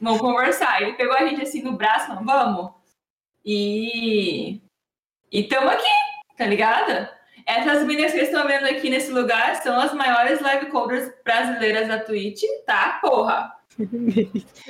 Vamos 0.00 0.20
conversar. 0.20 0.82
Ele 0.82 0.94
pegou 0.94 1.16
a 1.16 1.26
gente 1.26 1.42
assim 1.42 1.62
no 1.62 1.72
braço, 1.72 2.14
não, 2.14 2.24
vamos. 2.24 2.72
E. 3.44 4.60
E 5.32 5.42
tamo 5.44 5.68
aqui, 5.68 5.90
tá 6.36 6.46
ligado? 6.46 7.08
Essas 7.46 7.84
meninas 7.84 8.12
que 8.12 8.20
estão 8.20 8.46
vendo 8.46 8.64
aqui 8.66 8.88
nesse 8.88 9.10
lugar 9.10 9.56
são 9.56 9.78
as 9.78 9.92
maiores 9.92 10.40
live 10.40 10.66
coders 10.66 11.12
brasileiras 11.24 11.88
da 11.88 11.98
Twitch, 11.98 12.42
tá? 12.66 12.98
Porra! 13.02 13.53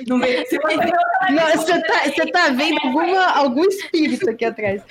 No 0.07 0.17
meio, 0.17 0.45
você 0.45 0.57
você 0.59 1.81
tá, 1.83 2.03
você 2.05 2.31
tá 2.31 2.49
vendo 2.49 2.79
alguma, 2.79 3.25
algum 3.37 3.63
espírito 3.65 4.29
aqui 4.29 4.45
atrás. 4.45 4.81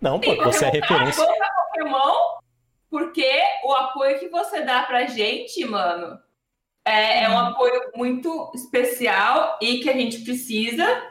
Não, 0.00 0.20
pô, 0.20 0.36
você 0.36 0.66
é 0.66 0.70
referência. 0.70 1.26
Pokémon, 1.72 2.14
porque 2.90 3.28
o 3.64 3.72
apoio 3.72 4.18
que 4.18 4.28
você 4.28 4.62
dá 4.62 4.82
pra 4.82 5.06
gente, 5.06 5.64
mano, 5.64 6.18
é, 6.84 7.24
é 7.24 7.30
um 7.30 7.38
apoio 7.38 7.90
muito 7.94 8.50
especial 8.54 9.58
e 9.62 9.78
que 9.78 9.88
a 9.88 9.94
gente 9.94 10.20
precisa, 10.20 11.02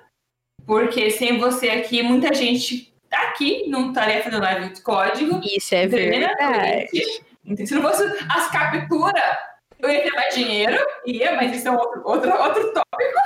porque 0.65 1.09
sem 1.11 1.37
você 1.37 1.69
aqui, 1.69 2.03
muita 2.03 2.33
gente 2.33 2.93
tá 3.09 3.29
aqui, 3.29 3.67
não 3.67 3.89
estaria 3.89 4.21
fazendo 4.21 4.41
live 4.41 4.73
de 4.73 4.81
código. 4.81 5.41
Isso 5.43 5.73
é 5.73 5.87
verdade. 5.87 7.23
Então, 7.45 7.65
Se 7.65 7.73
não 7.73 7.81
fosse 7.81 8.03
as 8.29 8.51
capturas, 8.51 9.48
eu 9.79 9.89
ia 9.89 10.03
ter 10.03 10.11
mais 10.13 10.35
dinheiro, 10.35 10.87
ia, 11.05 11.35
mas 11.35 11.55
isso 11.55 11.67
é 11.67 11.71
outro, 11.71 12.01
outro, 12.05 12.31
outro 12.31 12.73
tópico. 12.73 13.19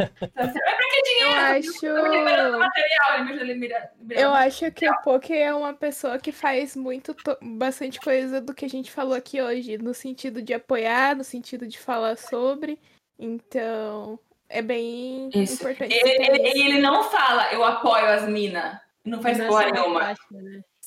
Então, 0.00 0.30
Mas 0.34 0.52
pra 0.54 0.88
que 0.90 1.02
dinheiro? 1.02 1.30
Eu 1.30 1.36
acho- 1.36 1.86
Eu 1.86 2.58
material, 2.58 4.32
acho 4.34 4.70
que 4.72 4.88
o 4.88 5.00
Poké 5.02 5.40
é 5.42 5.54
uma 5.54 5.74
pessoa 5.74 6.18
que 6.18 6.32
faz 6.32 6.74
muito 6.74 7.12
to- 7.12 7.36
bastante 7.42 8.00
coisa 8.00 8.40
do 8.40 8.54
que 8.54 8.64
a 8.64 8.68
gente 8.68 8.90
falou 8.90 9.14
aqui 9.14 9.42
hoje, 9.42 9.76
no 9.76 9.92
sentido 9.92 10.40
de 10.40 10.54
apoiar, 10.54 11.14
no 11.14 11.22
sentido 11.22 11.66
de 11.66 11.78
falar 11.78 12.16
sobre. 12.16 12.78
Então, 13.18 14.18
é 14.48 14.62
bem 14.62 15.28
Isso. 15.34 15.54
importante. 15.54 15.92
Ele, 15.94 16.24
ele- 16.24 16.60
ele 16.62 16.80
não 16.80 17.04
fala, 17.04 17.52
eu 17.52 17.62
apoio 17.62 18.06
as 18.06 18.26
minas. 18.26 18.78
Não 19.04 19.20
faz 19.20 19.36
porra 19.38 19.70
nenhuma. 19.70 20.14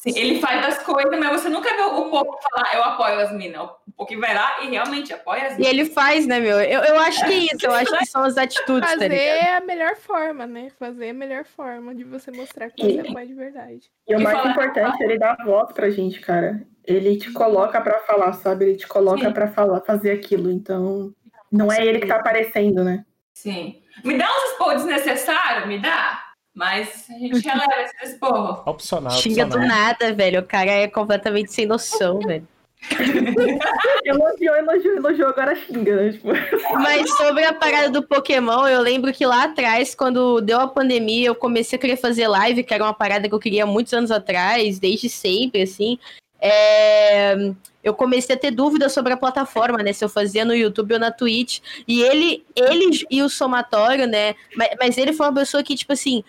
Sim, 0.04 0.20
ele 0.20 0.40
faz 0.42 0.66
as 0.66 0.84
coisas, 0.84 1.18
mas 1.18 1.42
você 1.42 1.48
nunca 1.48 1.74
viu 1.78 1.86
o 1.96 2.10
povo 2.12 2.38
falar, 2.52 2.76
eu 2.76 2.84
apoio 2.84 3.20
as 3.22 3.32
minas. 3.32 3.62
O 3.62 4.06
povo 4.06 4.20
vai 4.20 4.36
lá 4.36 4.62
e 4.62 4.68
realmente 4.70 5.14
apoia 5.14 5.44
as 5.48 5.54
E 5.54 5.58
minas. 5.60 5.70
ele 5.70 5.86
faz, 5.86 6.28
né, 6.28 6.42
meu? 6.42 6.60
Eu, 6.60 6.82
eu 6.82 7.00
acho 7.00 7.24
que 7.26 7.32
é 7.32 7.38
isso. 7.38 7.66
Eu 7.66 7.72
acho 7.72 7.98
que 7.98 8.06
são 8.08 8.22
as 8.24 8.36
atitudes, 8.38 8.82
tá 8.82 8.96
Fazer 8.96 9.08
ligado? 9.08 9.26
é 9.48 9.56
a 9.56 9.62
melhor 9.62 9.96
forma, 9.96 10.46
né? 10.46 10.70
Fazer 10.78 11.06
é 11.06 11.10
a 11.12 11.14
melhor 11.14 11.46
forma 11.46 11.96
de 11.96 12.04
você 12.04 12.32
mostrar 12.32 12.70
que 12.70 12.84
você 12.84 13.00
apoia 13.00 13.26
de 13.26 13.34
verdade. 13.34 13.90
E 14.06 14.14
o 14.16 14.20
E 14.20 14.24
mais 14.24 14.38
falar- 14.38 14.52
importante, 14.52 15.02
ele 15.04 15.18
dá 15.18 15.38
voz 15.46 15.72
pra 15.72 15.90
gente, 15.90 16.20
cara. 16.20 16.62
Ele 16.86 17.16
te 17.16 17.32
coloca 17.32 17.80
pra 17.80 18.00
falar, 18.00 18.34
sabe? 18.34 18.66
Ele 18.66 18.76
te 18.76 18.88
coloca 18.88 19.26
Sim. 19.28 19.32
pra 19.32 19.48
falar, 19.48 19.80
fazer 19.82 20.12
aquilo. 20.12 20.52
Então, 20.52 21.14
não 21.50 21.72
é 21.72 21.86
ele 21.86 22.00
que 22.00 22.08
tá 22.08 22.18
aparecendo, 22.18 22.84
né? 22.84 23.06
Sim. 23.34 23.82
Me 24.04 24.18
dá 24.18 24.26
uns 24.30 24.52
expor 24.52 24.76
desnecessários, 24.76 25.66
me 25.68 25.80
dá. 25.80 26.23
Mas 26.54 27.10
a 27.10 27.14
gente 27.14 27.40
releva 27.40 27.82
esse 27.82 28.14
expor. 28.14 28.64
Opcional. 28.70 29.12
Xinga 29.12 29.46
do 29.46 29.56
opcional. 29.56 29.68
nada, 29.68 30.14
velho. 30.14 30.42
O 30.42 30.46
cara 30.46 30.72
é 30.72 30.88
completamente 30.88 31.52
sem 31.52 31.66
noção, 31.66 32.20
velho. 32.20 32.48
Elogiou, 34.04 34.56
elogiou, 34.58 34.96
elogiou, 34.98 35.30
agora 35.30 35.56
xinga, 35.56 35.96
né? 35.96 36.12
Tipo, 36.12 36.28
Mas 36.76 37.10
sobre 37.16 37.46
a 37.46 37.54
parada 37.54 37.90
do 37.90 38.04
Pokémon, 38.04 38.68
eu 38.68 38.82
lembro 38.82 39.14
que 39.14 39.26
lá 39.26 39.46
atrás, 39.46 39.96
quando 39.96 40.42
deu 40.42 40.60
a 40.60 40.68
pandemia, 40.68 41.28
eu 41.28 41.36
comecei 41.36 41.78
a 41.78 41.80
querer 41.80 41.96
fazer 41.96 42.28
live, 42.28 42.64
que 42.64 42.74
era 42.74 42.84
uma 42.84 42.94
parada 42.94 43.30
que 43.30 43.34
eu 43.34 43.40
queria 43.40 43.66
muitos 43.66 43.94
anos 43.94 44.12
atrás, 44.12 44.80
desde 44.80 45.10
sempre, 45.10 45.62
assim. 45.62 45.98
É, 46.42 47.54
Eu 47.84 47.94
comecei 47.94 48.36
a 48.36 48.40
ter 48.40 48.52
dúvidas 48.52 48.94
sobre 48.94 49.14
a 49.14 49.18
plataforma, 49.18 49.80
né? 49.84 49.92
Se 49.92 50.04
eu 50.04 50.10
fazia 50.10 50.46
no 50.46 50.56
YouTube 50.56 50.94
ou 50.94 51.00
na 51.00 51.12
Twitch. 51.12 51.60
E 51.88 52.02
ele, 52.02 52.44
ele 52.56 53.06
e 53.10 53.22
o 53.22 53.30
somatório, 53.30 54.08
né? 54.08 54.36
Mas, 54.56 54.70
mas 54.80 54.98
ele 54.98 55.14
foi 55.14 55.28
uma 55.28 55.34
pessoa 55.34 55.64
que, 55.64 55.76
tipo 55.76 55.94
assim, 55.94 56.24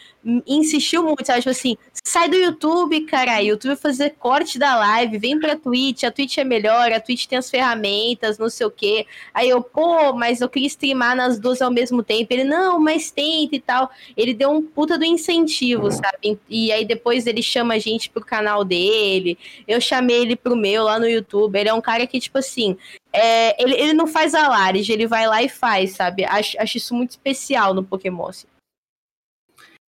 insistiu 0.47 1.03
muito, 1.03 1.27
sabe? 1.27 1.41
Tipo 1.41 1.51
assim, 1.51 1.77
sai 2.03 2.29
do 2.29 2.37
YouTube, 2.37 3.03
cara. 3.03 3.41
YouTube 3.41 3.77
fazer 3.77 4.15
corte 4.19 4.59
da 4.59 4.77
live, 4.77 5.19
vem 5.19 5.39
pra 5.39 5.57
Twitch, 5.57 6.05
a 6.05 6.11
Twitch 6.11 6.39
é 6.39 6.45
melhor, 6.45 6.93
a 6.93 7.01
Twitch 7.01 7.27
tem 7.27 7.39
as 7.39 7.51
ferramentas, 7.51 8.39
não 8.39 8.49
sei 8.49 8.67
o 8.67 8.71
quê. 8.71 9.07
Aí 9.33 9.49
eu, 9.49 9.63
pô, 9.63 10.13
mas 10.13 10.41
eu 10.41 10.49
queria 10.49 10.69
streamar 10.69 11.15
nas 11.15 11.39
duas 11.39 11.61
ao 11.63 11.71
mesmo 11.71 12.03
tempo. 12.03 12.33
Ele, 12.33 12.45
não, 12.45 12.81
mas 12.81 13.11
tenta 13.11 13.55
e 13.55 13.61
tal. 13.61 13.91
Ele 14.17 14.35
deu 14.35 14.51
um 14.51 14.63
puta 14.63 14.99
do 14.99 15.05
incentivo, 15.05 15.91
sabe? 15.91 16.39
E 16.49 16.73
aí 16.73 16.85
depois 16.85 17.27
ele 17.27 17.43
chama 17.43 17.75
a 17.75 17.79
gente 17.79 18.11
pro 18.11 18.25
canal 18.25 18.65
dele. 18.65 19.39
Eu 19.69 19.81
chamei 19.81 20.23
ele 20.23 20.37
pro 20.37 20.57
meu 20.57 20.85
lá 20.85 20.99
no 20.99 21.09
YouTube. 21.09 21.44
Ele 21.53 21.69
é 21.69 21.75
um 21.75 21.81
cara 21.81 22.07
que, 22.07 22.21
tipo 22.21 22.39
assim, 22.39 22.77
é, 23.13 23.61
ele, 23.63 23.75
ele 23.75 23.93
não 23.93 24.07
faz 24.07 24.35
alarde, 24.35 24.93
ele 24.93 25.07
vai 25.07 25.27
lá 25.27 25.43
e 25.43 25.49
faz, 25.49 25.93
sabe? 25.93 26.25
Acho, 26.25 26.61
acho 26.61 26.77
isso 26.77 26.95
muito 26.95 27.11
especial 27.11 27.75
no 27.75 27.85
Pokémon. 27.85 28.29
assim. 28.29 28.47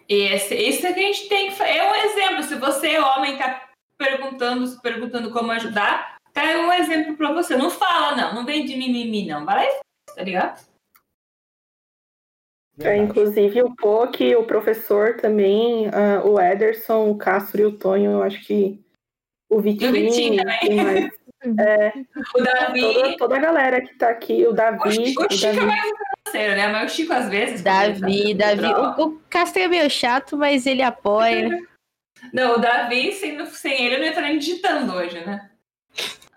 E 0.08 0.16
esse, 0.16 0.56
isso 0.56 0.86
é 0.86 0.94
que 0.94 1.00
a 1.00 1.04
gente 1.04 1.30
tem 1.30 1.52
que 1.52 1.64
É 1.64 1.90
um 1.90 1.96
exemplo. 1.96 2.44
Se 2.44 2.56
você, 2.56 3.00
homem, 3.00 3.38
tá 3.38 3.70
perguntando, 3.98 4.68
se 4.68 4.82
perguntando 4.82 5.32
como 5.32 5.52
ajudar, 5.52 6.18
tá 6.34 6.44
um 6.44 6.72
exemplo 6.74 7.16
pra 7.16 7.32
você. 7.32 7.56
Não 7.56 7.70
fala, 7.70 8.16
não. 8.16 8.34
Não 8.36 8.46
vem 8.46 8.66
de 8.66 8.76
mimimi, 8.76 9.26
não. 9.26 9.46
Vai 9.46 9.56
lá 9.56 9.64
e 9.64 9.72
faz, 9.72 10.16
tá 10.16 10.24
ligado? 10.24 10.74
É, 12.80 12.98
inclusive 12.98 13.62
o 13.62 13.76
Poke, 13.76 14.36
o 14.36 14.48
professor 14.48 15.18
também, 15.18 15.88
ah, 15.90 16.24
o 16.26 16.40
Ederson, 16.40 17.12
o 17.12 17.18
Castro 17.18 17.62
e 17.62 17.66
o 17.66 17.78
Tonho, 17.78 18.12
eu 18.12 18.24
acho 18.24 18.44
que 18.44 18.84
o 19.48 19.62
Vitinho, 19.62 19.92
Vitinho 19.92 20.44
também. 20.44 21.12
mais? 21.46 21.68
É, 21.68 21.94
O 22.36 22.42
Davi. 22.44 22.82
toda, 22.82 23.18
toda 23.18 23.36
a 23.36 23.40
galera 23.40 23.82
que 23.82 23.94
tá 23.96 24.10
aqui, 24.10 24.46
o 24.48 24.54
Davi, 24.54 24.80
O 24.88 24.92
Chico, 24.92 25.26
o 25.26 25.32
Chico 25.34 25.46
é 25.48 25.54
Davi. 25.54 25.66
mais 25.68 25.92
um 25.92 25.96
parceiro, 26.26 26.56
né? 26.56 26.68
Mas 26.68 26.92
o 26.92 26.96
Chico, 26.96 27.14
às 27.14 27.30
vezes. 27.30 27.62
Davi, 27.62 28.38
tá- 28.38 28.56
Davi. 28.56 28.74
O, 29.02 29.06
o 29.08 29.20
Castro 29.30 29.62
é 29.62 29.68
meio 29.68 29.90
chato, 29.90 30.38
mas 30.38 30.66
ele 30.66 30.82
apoia. 30.82 31.50
Não, 32.34 32.56
o 32.56 32.58
Davi, 32.58 33.12
sem, 33.12 33.46
sem 33.48 33.84
ele, 33.86 33.96
eu 33.96 34.00
não 34.00 34.06
ia 34.06 34.12
estar 34.12 34.22
nem 34.22 34.38
digitando 34.40 34.94
hoje, 34.94 35.20
né? 35.26 35.50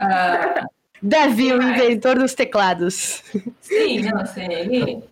Ah, 0.01 0.67
Davi, 1.01 1.53
o 1.53 1.63
inventor 1.63 2.19
dos 2.19 2.35
teclados. 2.35 3.23
sim, 3.61 4.01
não, 4.03 4.27
sem 4.27 4.53
ele. 4.53 5.05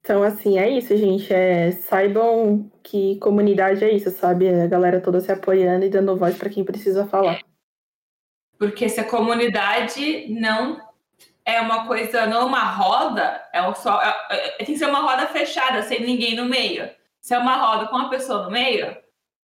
Então, 0.00 0.24
assim, 0.24 0.58
é 0.58 0.68
isso, 0.68 0.96
gente. 0.96 1.32
É, 1.32 1.70
saibam 1.70 2.68
que 2.82 3.16
comunidade 3.20 3.84
é 3.84 3.92
isso, 3.92 4.10
sabe? 4.10 4.48
A 4.48 4.66
galera 4.66 5.00
toda 5.00 5.20
se 5.20 5.30
apoiando 5.30 5.84
e 5.84 5.88
dando 5.88 6.16
voz 6.16 6.36
pra 6.36 6.50
quem 6.50 6.64
precisa 6.64 7.06
falar. 7.06 7.40
Porque 8.62 8.88
se 8.88 9.00
a 9.00 9.04
comunidade 9.04 10.26
não 10.28 10.80
é 11.44 11.60
uma 11.60 11.84
coisa, 11.84 12.26
não 12.28 12.42
é 12.42 12.44
uma 12.44 12.62
roda, 12.62 13.42
é 13.52 13.60
um 13.60 13.74
só, 13.74 14.00
é- 14.00 14.16
é- 14.30 14.48
tem 14.58 14.66
que 14.66 14.78
ser 14.78 14.86
uma 14.88 15.00
roda 15.00 15.26
fechada, 15.26 15.82
sem 15.82 16.00
ninguém 16.00 16.36
no 16.36 16.44
meio. 16.44 16.88
Se 17.20 17.34
é 17.34 17.38
uma 17.38 17.56
roda 17.56 17.88
com 17.88 17.96
uma 17.96 18.08
pessoa 18.08 18.44
no 18.44 18.52
meio, 18.52 18.96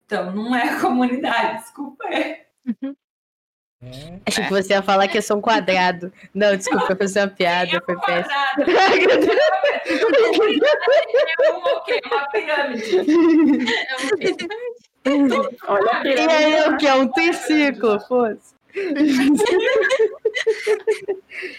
então 0.07 0.31
não 0.31 0.55
é 0.55 0.79
comunidade, 0.81 1.63
desculpa. 1.65 2.05
É. 2.15 2.43
Achei 4.25 4.45
que 4.45 4.51
você 4.51 4.75
ia 4.75 4.83
falar 4.83 5.09
que 5.09 5.19
eu 5.19 5.23
sou 5.23 5.39
um 5.39 5.41
quadrado. 5.41 6.13
Não, 6.33 6.55
desculpa, 6.57 6.95
foi 6.97 7.07
uma 7.21 7.27
piada, 7.27 7.83
foi 7.85 7.99
péssimo. 8.03 8.37
Quadrado. 8.55 9.33
É 11.41 11.51
uma, 11.51 11.73
o 11.75 11.81
quê? 11.83 12.01
uma 12.07 12.27
pirâmide. 12.29 12.97
Olha 15.67 15.91
a 15.91 15.99
E 15.99 16.03
pirâmide. 16.03 16.33
aí, 16.33 16.69
o 16.69 16.77
que? 16.77 16.87
É 16.87 16.95
um 16.95 17.09
triciclo, 17.09 17.99
fosse. 18.07 18.55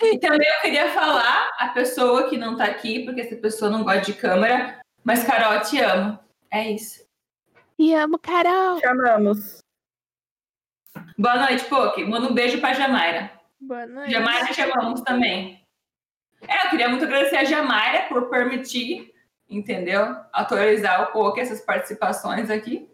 E 0.02 0.18
também 0.20 0.48
eu 0.48 0.62
queria 0.62 0.90
falar 0.90 1.52
a 1.60 1.70
pessoa 1.70 2.30
que 2.30 2.38
não 2.38 2.58
tá 2.58 2.66
aqui, 2.66 3.06
porque 3.06 3.22
essa 3.22 3.36
pessoa 3.36 3.70
não 3.70 3.84
gosta 3.84 4.02
de 4.02 4.14
câmera, 4.14 4.80
mas 5.04 5.24
Carol, 5.24 5.54
eu 5.54 5.62
te 5.62 5.80
amo. 5.80 6.18
É 6.50 6.72
isso. 6.72 7.04
Te 7.80 7.94
amo, 7.94 8.18
Carol. 8.18 8.80
Chamamos. 8.80 9.60
Boa 11.18 11.38
noite, 11.38 11.66
Poki. 11.66 12.04
Manda 12.06 12.28
um 12.30 12.34
beijo 12.34 12.60
pra 12.60 12.74
Jamaira. 12.74 13.32
Boa 13.60 13.86
noite. 13.86 14.12
Jamaira 14.12 14.54
chamamos 14.54 15.02
também. 15.02 15.64
É, 16.48 16.66
eu 16.66 16.70
queria 16.70 16.90
muito 16.90 17.06
agradecer 17.06 17.38
a 17.38 17.44
Jamaira 17.44 18.08
por 18.10 18.30
permitir, 18.30 19.14
entendeu? 19.50 20.16
Autorizar 20.32 21.02
o 21.04 21.12
Poki 21.12 21.40
essas 21.40 21.62
participações 21.62 22.50
aqui. 22.50 22.90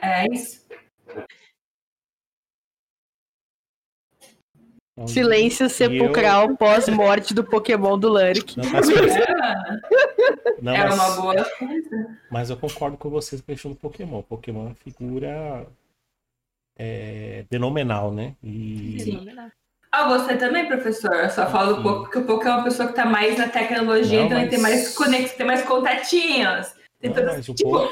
É 0.00 0.26
isso. 0.32 0.64
Então, 4.96 5.08
Silêncio 5.08 5.68
sepulcral 5.68 6.56
pós-morte 6.56 7.34
do 7.34 7.42
Pokémon 7.42 7.98
do 7.98 8.08
Lurk. 8.10 8.56
Não, 8.56 8.70
mas, 8.70 8.86
não, 10.62 10.72
É 10.74 10.84
mas- 10.86 10.94
uma 10.94 11.10
boa 11.20 11.44
coisa. 11.58 12.18
mas 12.30 12.50
eu 12.50 12.56
concordo 12.56 12.96
com 12.96 13.10
vocês 13.10 13.40
com 13.42 13.50
a 13.50 13.54
questão 13.54 13.72
do 13.72 13.76
Pokémon. 13.76 14.22
Pokémon 14.22 14.60
é 14.60 14.66
uma 14.68 14.74
figura 14.76 15.66
é, 16.78 17.44
fenomenal, 17.50 18.12
né? 18.12 18.34
E 18.42 19.00
Sim. 19.00 19.26
Ah, 19.90 20.08
você 20.08 20.36
também, 20.36 20.66
professor? 20.66 21.12
Eu 21.12 21.30
só 21.30 21.46
falo 21.48 21.82
pouco 21.82 22.02
porque 22.04 22.18
o 22.18 22.24
Poki 22.24 22.46
é 22.48 22.50
uma 22.50 22.64
pessoa 22.64 22.88
que 22.88 22.94
tá 22.94 23.04
mais 23.06 23.38
na 23.38 23.48
tecnologia, 23.48 24.18
Não, 24.20 24.26
então 24.26 24.38
ele 24.40 24.48
tem 24.50 24.58
mas- 24.60 24.74
mais 24.74 24.94
conex, 24.94 25.32
tem 25.32 25.46
mais 25.46 25.62
contatinhos. 25.62 26.72
Tem 27.00 27.10
Não, 27.10 27.16
todas- 27.16 27.36
mas 27.36 27.48
o 27.48 27.54
tipo, 27.54 27.88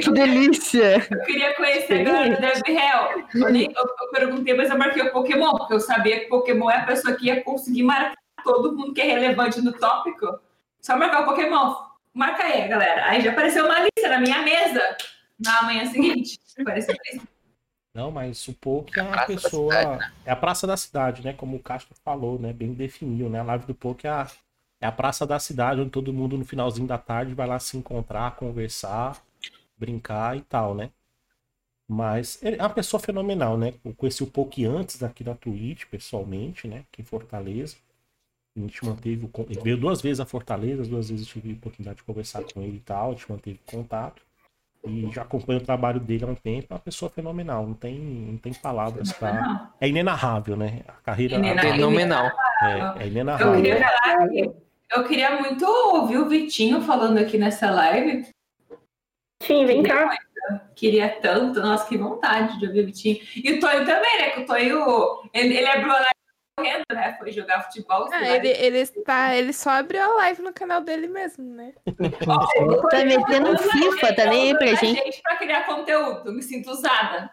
que 0.00 0.10
delícia! 0.12 1.06
Eu 1.10 1.24
queria 1.24 1.54
conhecer 1.56 2.00
a 2.00 2.04
galera 2.04 2.34
do 2.36 2.40
Dev 2.40 2.60
Hell. 2.68 3.26
Eu, 3.34 3.50
nem- 3.50 3.72
eu- 3.72 3.94
eu 4.00 4.10
perguntei, 4.12 4.54
mas 4.54 4.70
eu 4.70 4.78
marquei 4.78 5.02
o 5.02 5.10
Pokémon, 5.12 5.50
porque 5.56 5.74
eu 5.74 5.80
sabia 5.80 6.20
que 6.20 6.26
Pokémon 6.26 6.70
é 6.70 6.76
a 6.76 6.86
pessoa 6.86 7.16
que 7.16 7.26
ia 7.26 7.42
conseguir 7.42 7.82
marcar 7.82 8.14
todo 8.44 8.76
mundo 8.76 8.94
que 8.94 9.00
é 9.00 9.04
relevante 9.04 9.60
no 9.60 9.72
tópico. 9.72 10.38
Só 10.80 10.96
marcar 10.96 11.22
o 11.22 11.24
Pokémon. 11.26 11.74
Marca 12.14 12.44
aí, 12.44 12.68
galera. 12.68 13.06
Aí 13.06 13.20
já 13.20 13.32
apareceu 13.32 13.64
uma 13.64 13.78
lista 13.80 14.08
na 14.08 14.20
minha 14.20 14.42
mesa 14.42 14.96
na 15.38 15.62
manhã 15.62 15.86
seguinte. 15.86 16.38
Apareceu 16.60 16.94
a 16.94 17.10
lista. 17.12 17.28
Não, 17.94 18.10
mas 18.10 18.46
o 18.48 18.54
Poke 18.54 18.98
é 18.98 19.02
uma 19.02 19.16
da 19.16 19.26
pessoa. 19.26 19.72
cidade, 19.74 19.98
né? 19.98 20.12
É 20.26 20.30
a 20.32 20.36
praça 20.36 20.66
da 20.66 20.76
cidade, 20.76 21.24
né? 21.24 21.32
Como 21.34 21.56
o 21.56 21.62
Castro 21.62 21.94
falou, 22.04 22.38
né? 22.38 22.52
Bem 22.52 22.72
definiu, 22.72 23.28
né? 23.28 23.40
A 23.40 23.44
live 23.44 23.66
do 23.66 23.74
Poke 23.74 24.06
é 24.06 24.10
a, 24.10 24.26
é 24.82 24.86
a 24.86 24.92
praça 24.92 25.26
da 25.26 25.38
cidade, 25.38 25.80
onde 25.80 25.90
todo 25.90 26.12
mundo 26.12 26.36
no 26.36 26.44
finalzinho 26.44 26.86
da 26.86 26.98
tarde 26.98 27.34
vai 27.34 27.46
lá 27.46 27.58
se 27.58 27.76
encontrar, 27.78 28.36
conversar, 28.36 29.22
brincar 29.78 30.36
e 30.36 30.42
tal, 30.42 30.74
né? 30.74 30.90
Mas 31.88 32.42
ele 32.42 32.56
é 32.56 32.62
uma 32.62 32.70
pessoa 32.70 33.00
fenomenal, 33.00 33.56
né? 33.58 33.74
Eu 33.84 33.94
conheci 33.94 34.22
o 34.22 34.26
Poke 34.26 34.64
antes 34.64 34.98
daqui 34.98 35.22
da 35.22 35.34
Twitch, 35.34 35.84
pessoalmente, 35.86 36.66
né? 36.66 36.84
Aqui 36.90 37.02
em 37.02 37.04
Fortaleza. 37.04 37.76
A 38.56 38.60
gente 38.60 38.84
manteve 38.84 39.24
o. 39.24 39.30
Ele 39.48 39.60
veio 39.60 39.76
duas 39.76 40.00
vezes 40.00 40.20
a 40.20 40.26
Fortaleza, 40.26 40.82
as 40.82 40.88
duas 40.88 41.08
vezes 41.10 41.26
eu 41.26 41.32
tive 41.32 41.50
a 41.50 41.56
oportunidade 41.56 41.98
de 41.98 42.02
conversar 42.02 42.42
com 42.44 42.60
ele 42.62 42.76
e 42.76 42.80
tal, 42.80 43.10
a 43.10 43.12
gente 43.12 43.30
manteve 43.30 43.60
contato. 43.66 44.22
E 44.84 45.08
já 45.12 45.22
acompanho 45.22 45.60
o 45.60 45.64
trabalho 45.64 46.00
dele 46.00 46.24
há 46.24 46.26
um 46.26 46.34
tempo, 46.34 46.66
é 46.70 46.74
uma 46.74 46.80
pessoa 46.80 47.08
fenomenal, 47.08 47.64
não 47.66 47.74
tem, 47.74 47.96
não 47.98 48.36
tem 48.36 48.52
palavras 48.52 49.12
pra. 49.12 49.72
É 49.80 49.88
inenarrável, 49.88 50.56
né? 50.56 50.82
A 50.88 50.92
carreira 50.94 51.36
Inenarrável. 51.36 51.72
Fenomenal. 51.72 52.26
é, 52.62 53.02
é 53.02 53.02
Eu 53.02 53.06
inenarrável. 53.06 53.62
queria 53.62 53.88
falar 53.88 54.28
que 54.28 54.50
eu 54.94 55.04
queria 55.04 55.40
muito 55.40 55.64
ouvir 55.64 56.18
o 56.18 56.28
Vitinho 56.28 56.82
falando 56.82 57.18
aqui 57.18 57.38
nessa 57.38 57.70
live. 57.70 58.28
Tim, 59.42 59.66
vem 59.66 59.82
cá. 59.82 60.16
Queria 60.74 61.08
tanto, 61.20 61.60
nossa, 61.60 61.88
que 61.88 61.96
vontade 61.96 62.58
de 62.58 62.66
ouvir 62.66 62.82
o 62.82 62.86
Vitinho. 62.86 63.18
E 63.36 63.52
o 63.52 63.60
Tonho 63.60 63.84
também, 63.84 64.18
né? 64.18 64.30
Que 64.30 64.40
o 64.40 64.46
Tonho, 64.46 65.30
ele, 65.32 65.56
ele 65.56 65.66
abriu 65.66 65.90
a 65.90 65.94
live 65.94 66.12
correndo, 66.56 66.84
né? 66.92 67.16
Foi 67.18 67.32
jogar 67.32 67.62
futebol. 67.64 68.08
Ah, 68.12 68.36
ele, 68.36 68.48
ele, 68.48 68.78
está, 68.78 69.36
ele 69.36 69.52
só 69.52 69.70
abriu 69.70 70.02
a 70.02 70.14
live 70.16 70.42
no 70.42 70.52
canal 70.52 70.80
dele 70.80 71.08
mesmo, 71.08 71.44
né? 71.44 71.72
Tá 72.90 73.04
metendo 73.04 73.58
FIFA, 73.58 74.14
tá 74.14 74.26
nem 74.26 74.52
aí 74.52 74.58
pra 74.58 74.70
a 74.70 74.74
gente. 74.74 75.22
pra 75.22 75.36
criar 75.36 75.64
conteúdo, 75.64 76.32
me 76.32 76.42
sinto 76.42 76.70
usada. 76.70 77.30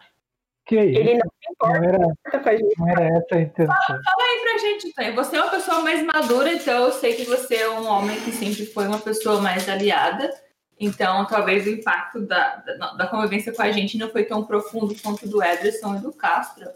Que 0.70 0.80
isso? 0.84 1.00
Ele 1.00 1.14
não 1.14 1.30
se 1.30 1.56
Não 1.60 1.74
era, 1.74 1.96
importa 1.96 2.38
com 2.40 2.48
a 2.48 2.56
gente. 2.56 2.78
não 2.78 2.88
era 2.88 3.04
essa 3.18 3.34
a 3.34 3.40
intenção. 3.40 3.76
Fala 3.86 4.00
aí 4.20 4.40
pra 4.42 4.58
gente, 4.58 4.92
Tonho. 4.94 5.14
Você 5.16 5.36
é 5.36 5.42
uma 5.42 5.50
pessoa 5.50 5.80
mais 5.80 6.02
madura, 6.04 6.52
então 6.52 6.84
eu 6.84 6.92
sei 6.92 7.14
que 7.16 7.24
você 7.24 7.56
é 7.56 7.68
um 7.70 7.86
homem 7.88 8.20
que 8.20 8.30
sempre 8.30 8.64
foi 8.66 8.86
uma 8.86 9.00
pessoa 9.00 9.40
mais 9.40 9.68
aliada. 9.68 10.30
Então, 10.78 11.26
talvez 11.26 11.66
o 11.66 11.70
impacto 11.70 12.20
da, 12.20 12.56
da, 12.56 12.92
da 12.92 13.06
convivência 13.08 13.52
com 13.52 13.62
a 13.62 13.72
gente 13.72 13.98
não 13.98 14.08
foi 14.10 14.24
tão 14.24 14.44
profundo 14.44 14.94
quanto 15.02 15.28
do 15.28 15.42
Ederson 15.42 15.96
e 15.96 15.98
do 15.98 16.12
Castro. 16.12 16.70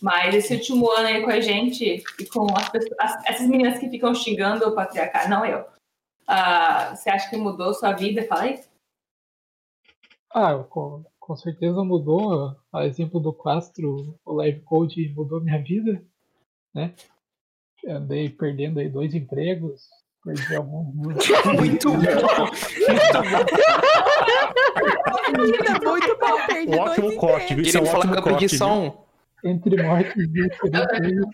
Mas 0.00 0.34
esse 0.34 0.54
último 0.54 0.90
ano 0.90 1.06
aí 1.08 1.22
com 1.22 1.30
a 1.30 1.40
gente, 1.40 2.02
e 2.18 2.26
com 2.26 2.46
as 2.56 2.68
pessoas, 2.70 2.94
as- 2.98 3.24
essas 3.26 3.46
meninas 3.46 3.78
que 3.78 3.90
ficam 3.90 4.14
xingando 4.14 4.66
o 4.66 4.74
patriarcado, 4.74 5.28
não 5.28 5.44
eu. 5.44 5.64
Ah, 6.26 6.96
você 6.96 7.10
acha 7.10 7.28
que 7.28 7.36
mudou 7.36 7.74
sua 7.74 7.92
vida? 7.92 8.24
Fala 8.24 8.44
aí. 8.44 8.60
Ah, 10.32 10.54
com, 10.68 11.04
com 11.24 11.34
certeza 11.36 11.82
mudou. 11.82 12.54
A 12.72 12.86
exemplo 12.86 13.18
do 13.18 13.32
Castro, 13.32 14.18
o 14.24 14.32
Live 14.34 14.60
Code 14.60 15.08
mudou 15.16 15.40
minha 15.40 15.60
vida, 15.62 16.04
né? 16.74 16.94
Andei 17.86 18.28
perdendo 18.28 18.78
aí 18.78 18.88
dois 18.90 19.14
empregos, 19.14 19.88
perdi 20.22 20.54
alguns 20.54 20.94
mil. 20.94 21.16
Muito 21.58 21.90
bom. 21.90 21.98
Muito 25.82 26.18
bom, 26.18 26.46
perdi 26.46 26.70
Um 26.70 26.78
ótimo 26.78 27.16
corte, 27.16 27.54
viu? 27.54 27.64
Isso 27.64 27.78
é 27.78 27.80
Ele 27.80 27.88
eu 27.88 27.92
só 27.92 28.00
viu? 28.58 28.68
um. 28.72 29.04
Entre 29.44 29.82
mortes 29.82 30.16
e 30.16 30.20
acidentes, 30.20 30.58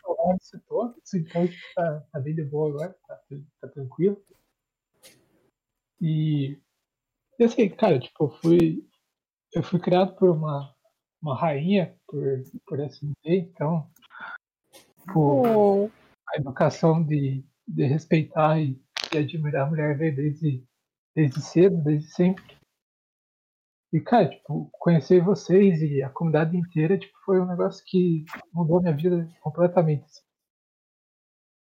o 0.04 0.12
Ronaldo 0.12 0.42
citou. 0.42 0.94
Então, 1.14 1.48
tá, 1.74 2.02
tá 2.12 2.20
bem 2.20 2.34
de 2.34 2.44
boa 2.44 2.70
agora, 2.70 2.96
tá, 3.06 3.20
tá 3.60 3.68
tranquilo. 3.68 4.20
E, 6.00 6.58
e 7.38 7.44
assim, 7.44 7.68
cara, 7.68 8.00
tipo, 8.00 8.24
eu 8.24 8.30
fui, 8.30 8.89
eu 9.52 9.62
fui 9.62 9.80
criado 9.80 10.14
por 10.16 10.30
uma, 10.30 10.74
uma 11.20 11.36
rainha, 11.36 11.96
por, 12.06 12.22
por 12.66 12.80
assim 12.80 13.12
dizer, 13.22 13.38
então, 13.38 13.90
tipo, 15.00 15.90
a 16.28 16.36
educação 16.36 17.02
de, 17.02 17.44
de 17.66 17.86
respeitar 17.86 18.60
e, 18.60 18.80
e 19.12 19.18
admirar 19.18 19.66
a 19.66 19.70
mulher 19.70 19.96
desde, 19.96 20.64
desde 21.14 21.40
cedo, 21.40 21.82
desde 21.82 22.10
sempre. 22.10 22.58
E, 23.92 24.00
cara, 24.00 24.28
tipo, 24.28 24.70
conhecer 24.72 25.22
vocês 25.22 25.82
e 25.82 26.00
a 26.00 26.08
comunidade 26.08 26.56
inteira, 26.56 26.96
tipo, 26.96 27.16
foi 27.24 27.40
um 27.40 27.46
negócio 27.46 27.84
que 27.84 28.24
mudou 28.52 28.80
minha 28.80 28.94
vida 28.94 29.28
completamente. 29.40 30.04
assim. 30.04 30.22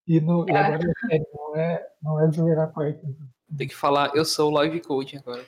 E, 0.09 0.21
no, 0.21 0.45
e 0.49 0.53
agora, 0.53 0.91
é 0.91 1.09
sério, 1.09 1.27
não 1.33 1.57
é, 1.57 1.93
não 2.03 2.21
é 2.21 2.33
zoeira 2.33 2.65
a 2.65 2.67
parte. 2.67 3.01
Tem 3.57 3.69
que 3.69 3.77
falar, 3.77 4.11
eu 4.17 4.25
sou 4.25 4.51
o 4.51 4.55
live 4.55 4.81
coach 4.81 5.17
agora. 5.17 5.45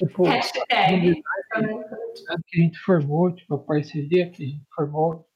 Tipo, 0.00 0.24
Hashtag. 0.24 1.22
a 1.52 2.36
que 2.46 2.58
a 2.58 2.62
gente 2.62 2.78
formou, 2.78 3.34
tipo, 3.34 3.54
a 3.54 3.58
parceria 3.58 4.30
que 4.30 4.42
a 4.42 4.46
gente 4.46 4.64
formou 4.74 5.28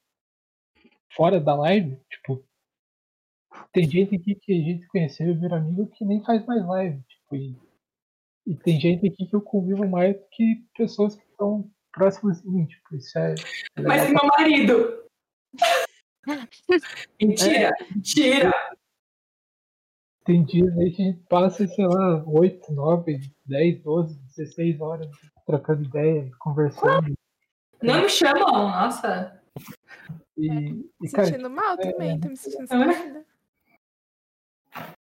fora 1.15 1.39
da 1.39 1.53
live, 1.53 1.95
tipo, 2.09 2.43
tem 3.71 3.87
gente 3.87 4.15
aqui 4.15 4.33
que 4.33 4.51
a 4.51 4.55
gente 4.55 4.87
conheceu 4.87 5.29
e 5.29 5.35
virou 5.35 5.59
amigo 5.59 5.87
que 5.95 6.03
nem 6.03 6.23
faz 6.23 6.43
mais 6.47 6.65
live, 6.65 6.99
tipo, 7.03 7.35
e, 7.35 7.55
e 8.47 8.55
tem 8.55 8.81
gente 8.81 9.07
aqui 9.07 9.27
que 9.27 9.35
eu 9.35 9.41
convivo 9.41 9.87
mais 9.87 10.15
do 10.15 10.25
que 10.31 10.65
pessoas 10.75 11.15
que 11.15 11.23
estão 11.29 11.69
próximas 11.91 12.41
de 12.41 12.49
mim, 12.49 12.65
tipo, 12.65 12.95
isso 12.95 13.19
é... 13.19 13.35
é 13.77 13.81
Mas 13.83 14.09
e 14.09 14.13
meu 14.13 14.25
marido? 14.35 15.05
Mentira, 17.21 17.71
mentira. 17.91 18.51
Tem 20.25 20.43
dias 20.43 20.75
aí 20.77 20.91
que 20.91 21.01
a 21.01 21.05
gente 21.05 21.19
passa, 21.29 21.67
sei 21.67 21.85
lá, 21.87 22.23
8, 22.25 22.73
9, 22.73 23.19
10, 23.45 23.81
12, 23.83 24.15
16 24.35 24.81
horas 24.81 25.07
trocando 25.45 25.83
ideia, 25.83 26.29
conversando. 26.39 27.13
Não 27.81 28.01
me 28.01 28.09
chamam, 28.09 28.69
nossa. 28.69 29.39
E, 30.37 30.49
Me 30.49 30.89
e 31.03 31.09
cara, 31.11 31.27
sentindo 31.27 31.49
mal 31.49 31.75
é- 31.75 31.91
também, 31.91 32.19
tô 32.19 32.27
me 32.29 32.35
sentindo 32.37 32.73
É. 32.73 33.23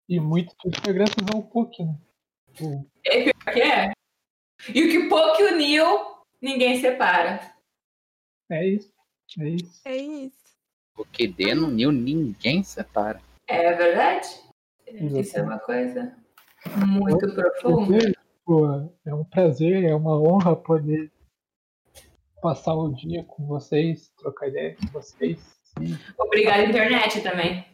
e 0.10 0.20
muito 0.20 0.54
disso 0.64 0.82
foi 0.84 0.94
graças 0.94 1.16
ao 1.34 1.44
pouquinho. 1.44 2.00
Tipo, 2.54 2.90
É 3.06 3.24
pior 3.32 3.54
que 3.54 3.62
é. 3.62 3.92
E 4.74 4.84
o 4.84 4.90
que 4.90 5.08
pouco 5.10 5.44
uniu, 5.44 5.86
ninguém 6.42 6.82
separa. 6.82 7.54
é 8.50 8.68
isso. 8.68 8.92
É 9.40 9.50
isso. 9.50 9.82
É 9.86 9.96
isso. 9.98 10.46
O 10.98 11.06
QD 11.06 11.54
não 11.56 11.68
uniu 11.68 11.92
ninguém 11.92 12.64
separa. 12.64 13.22
É 13.48 13.74
verdade? 13.74 14.28
Isso 14.96 15.38
é 15.38 15.44
uma 15.44 15.60
coisa 15.60 16.16
muito 16.88 17.34
profunda. 17.34 18.14
Porque, 18.46 18.94
é 19.06 19.14
um 19.14 19.24
prazer, 19.24 19.84
é 19.84 19.96
uma 19.96 20.20
honra 20.20 20.56
poder 20.56 21.12
passar 22.42 22.76
o 22.76 22.94
dia 22.94 23.24
com 23.24 23.46
vocês, 23.46 24.14
trocar 24.18 24.48
ideia 24.48 24.76
com 24.76 24.88
vocês. 24.88 25.56
Obrigada, 26.18 26.64
internet, 26.64 27.22
também. 27.22 27.66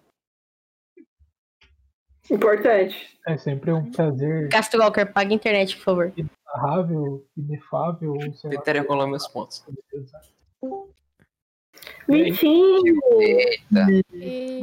Importante. 2.30 3.20
é 3.28 3.38
sempre 3.38 3.74
um 3.74 3.92
prazer 3.92 4.48
Castro 4.48 4.80
Walker, 4.80 5.06
paga 5.06 5.32
a 5.32 5.34
internet, 5.34 5.76
por 5.76 5.84
favor. 5.84 6.14
inarrável, 6.16 7.28
inefável, 7.36 8.14
lá. 8.14 8.50
Tentarei 8.50 8.82
acumular 8.82 9.08
meus 9.08 9.28
pontos. 9.28 9.66
Eita. 12.08 12.58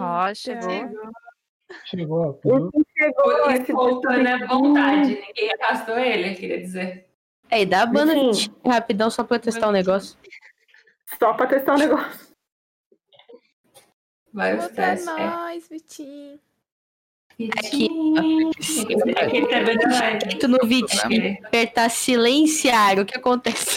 Ó, 0.01 0.35
chegou. 0.35 0.71
Chegou, 1.85 2.29
ó, 2.29 2.33
pediu, 2.33 2.71
chegou 2.97 3.51
esse 3.51 3.63
espontânea 3.63 4.47
vontade. 4.47 5.15
Ninguém 5.15 5.51
arrastou 5.61 5.99
ele, 5.99 6.35
queria 6.35 6.61
dizer. 6.61 7.09
Ei, 7.51 7.65
dá 7.67 7.83
a 7.83 7.87
banda 7.87 8.15
Enfim. 8.15 8.51
de 8.63 8.69
rapidão 8.69 9.11
só 9.11 9.25
pra 9.25 9.39
testar 9.39 9.69
o 9.69 9.73
negócio. 9.73 10.19
Só 11.19 11.33
pra 11.35 11.47
testar 11.47 11.75
o 11.75 11.79
negócio. 11.79 12.29
Vai 14.33 14.57
os 14.57 14.69
testes. 14.69 15.09
É. 15.09 15.27
nós, 15.27 15.69
Vitinho. 15.69 16.39
Aqui. 17.57 17.89
É 19.17 19.27
que 19.29 19.37
ele 19.37 19.47
tá 19.47 19.61
vendo 19.61 19.87
a 19.87 19.99
live. 20.01 20.39
Tu 20.41 20.49
no 20.49 20.59
vídeo, 20.67 20.89
apertar 21.47 21.89
silenciar, 21.89 22.99
o 22.99 23.05
que 23.05 23.17
acontece? 23.17 23.77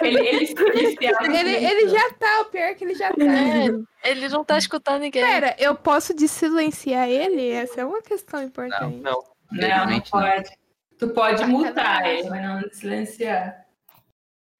Ele, 0.00 0.18
ele, 0.18 0.54
ele, 1.00 1.50
Ele, 1.64 1.88
já 1.88 2.10
tá, 2.14 2.40
o 2.40 2.44
pior 2.46 2.62
é 2.62 2.74
que 2.74 2.84
ele 2.84 2.94
já 2.94 3.12
tá. 3.12 3.24
É, 3.24 4.10
ele 4.10 4.28
não 4.28 4.44
tá 4.44 4.58
escutando 4.58 5.00
ninguém. 5.00 5.24
Pera, 5.24 5.54
eu 5.58 5.74
posso 5.76 6.12
desilenciar 6.14 7.08
ele? 7.08 7.50
Essa 7.50 7.82
é 7.82 7.84
uma 7.84 8.02
questão 8.02 8.42
importante. 8.42 8.80
Não, 8.80 9.22
Não, 9.52 9.86
não 9.86 9.86
não. 9.86 10.00
pode. 10.00 10.50
Tu 10.98 11.08
pode 11.08 11.44
mutar 11.46 11.74
Sacanagem. 11.74 12.18
ele, 12.18 12.30
mas 12.30 12.42
não 12.42 12.70
silenciar. 12.72 13.64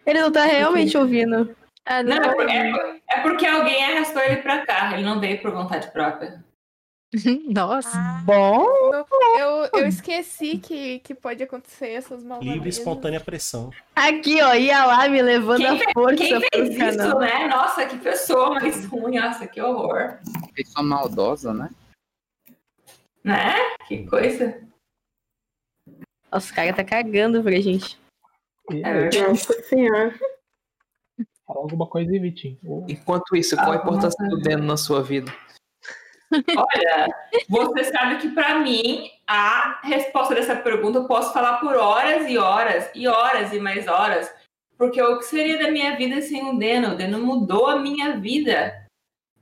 Ele 0.06 0.20
não 0.20 0.30
tá 0.32 0.44
realmente 0.44 0.96
ouvindo. 0.96 1.56
É, 1.86 2.02
Não, 2.02 2.16
não, 2.16 2.42
é, 2.42 3.00
é 3.10 3.20
porque 3.20 3.46
alguém 3.46 3.84
arrastou 3.84 4.22
ele 4.22 4.36
pra 4.36 4.64
cá. 4.64 4.92
Ele 4.92 5.02
não 5.04 5.18
veio 5.20 5.40
por 5.42 5.50
vontade 5.52 5.90
própria. 5.92 6.42
Nossa. 7.54 7.96
Bom, 8.24 8.66
Eu, 9.38 9.80
eu 9.80 9.86
esqueci 9.86 10.58
que, 10.58 10.98
que 11.00 11.14
pode 11.14 11.42
acontecer 11.42 11.90
essas 11.90 12.22
malvadezas. 12.24 12.54
Livre 12.54 12.68
e 12.68 12.70
espontânea 12.70 13.20
pressão. 13.20 13.70
aqui, 13.94 14.40
ó, 14.42 14.54
ia 14.54 14.84
lá 14.86 15.08
me 15.08 15.20
levando 15.20 15.58
Quem, 15.58 15.82
a 15.82 15.92
força 15.92 16.16
quem 16.16 16.40
pro 16.40 16.48
fez 16.54 16.78
canal. 16.78 17.08
isso, 17.08 17.18
né? 17.18 17.48
Nossa, 17.48 17.86
que 17.86 17.98
pessoa 17.98 18.50
mais 18.54 18.84
ruim. 18.86 19.18
Nossa, 19.18 19.46
que 19.46 19.60
horror. 19.60 20.18
Pessoa 20.54 20.82
maldosa, 20.84 21.52
né? 21.52 21.70
Né? 23.22 23.54
Que 23.86 24.06
coisa. 24.06 24.60
Nossa, 26.32 26.50
o 26.50 26.54
cara 26.54 26.72
tá 26.72 26.82
cagando 26.82 27.42
pra 27.42 27.60
gente. 27.60 27.98
É. 28.70 29.10
Nossa 29.28 29.52
senhora. 29.64 30.18
fala 31.46 31.60
alguma 31.60 31.86
coisa 31.86 32.10
aí, 32.10 32.18
Vitinho. 32.18 32.58
Enquanto 32.88 33.36
isso, 33.36 33.54
qual 33.56 33.72
a 33.72 33.74
Ah, 33.74 33.76
importância 33.76 34.28
do 34.28 34.40
Deno 34.40 34.64
na 34.64 34.76
sua 34.78 35.02
vida? 35.02 35.30
Olha, 36.56 37.14
você 37.48 37.84
sabe 37.84 38.16
que 38.18 38.28
pra 38.30 38.58
mim 38.58 39.10
a 39.26 39.80
resposta 39.82 40.34
dessa 40.34 40.56
pergunta 40.56 40.98
eu 40.98 41.04
posso 41.06 41.32
falar 41.32 41.58
por 41.58 41.74
horas 41.76 42.28
e 42.28 42.38
horas 42.38 42.90
e 42.94 43.06
horas 43.06 43.52
e 43.52 43.58
mais 43.58 43.86
horas, 43.86 44.32
porque 44.76 45.00
o 45.00 45.18
que 45.18 45.24
seria 45.24 45.58
da 45.58 45.70
minha 45.70 45.96
vida 45.96 46.20
sem 46.22 46.48
o 46.48 46.58
Deno? 46.58 46.92
O 46.92 46.96
Deno 46.96 47.18
mudou 47.18 47.66
a 47.66 47.78
minha 47.78 48.18
vida 48.18 48.86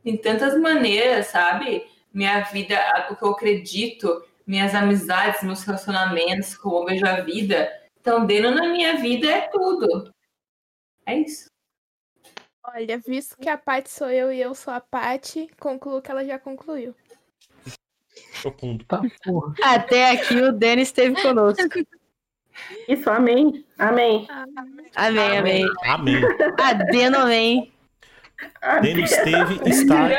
em 0.04 0.16
tantas 0.16 0.58
maneiras, 0.58 1.26
sabe? 1.26 1.86
Minha 2.12 2.40
vida, 2.40 3.08
o 3.10 3.16
que 3.16 3.22
eu 3.22 3.30
acredito, 3.30 4.24
minhas 4.46 4.74
amizades, 4.74 5.42
meus 5.42 5.62
relacionamentos, 5.62 6.56
como 6.56 6.78
eu 6.78 6.84
vejo 6.86 7.06
a 7.06 7.20
vida. 7.20 7.70
Então, 8.00 8.26
Deno 8.26 8.50
na 8.50 8.68
minha 8.68 8.96
vida 8.96 9.30
é 9.30 9.48
tudo. 9.48 10.10
É 11.06 11.14
isso. 11.14 11.49
Olha, 12.72 12.98
visto 12.98 13.36
que 13.36 13.48
a 13.48 13.58
Paty 13.58 13.90
sou 13.90 14.08
eu 14.08 14.32
e 14.32 14.40
eu 14.40 14.54
sou 14.54 14.72
a 14.72 14.80
Paty, 14.80 15.50
concluo 15.58 16.00
que 16.00 16.10
ela 16.10 16.24
já 16.24 16.38
concluiu. 16.38 16.94
Profundo. 18.42 18.84
tá, 18.84 19.02
porra. 19.24 19.54
Até 19.62 20.10
aqui 20.12 20.36
o 20.36 20.52
Denis 20.52 20.88
esteve 20.88 21.20
conosco. 21.20 21.62
Isso, 22.86 23.10
amém. 23.10 23.64
Amém. 23.78 24.26
Amém, 24.94 25.38
amém. 25.38 25.66
Amém. 25.84 26.22
Adeno, 26.58 27.18
amém. 27.18 27.72
Deno 28.82 29.00
esteve, 29.00 29.60
está, 29.68 30.10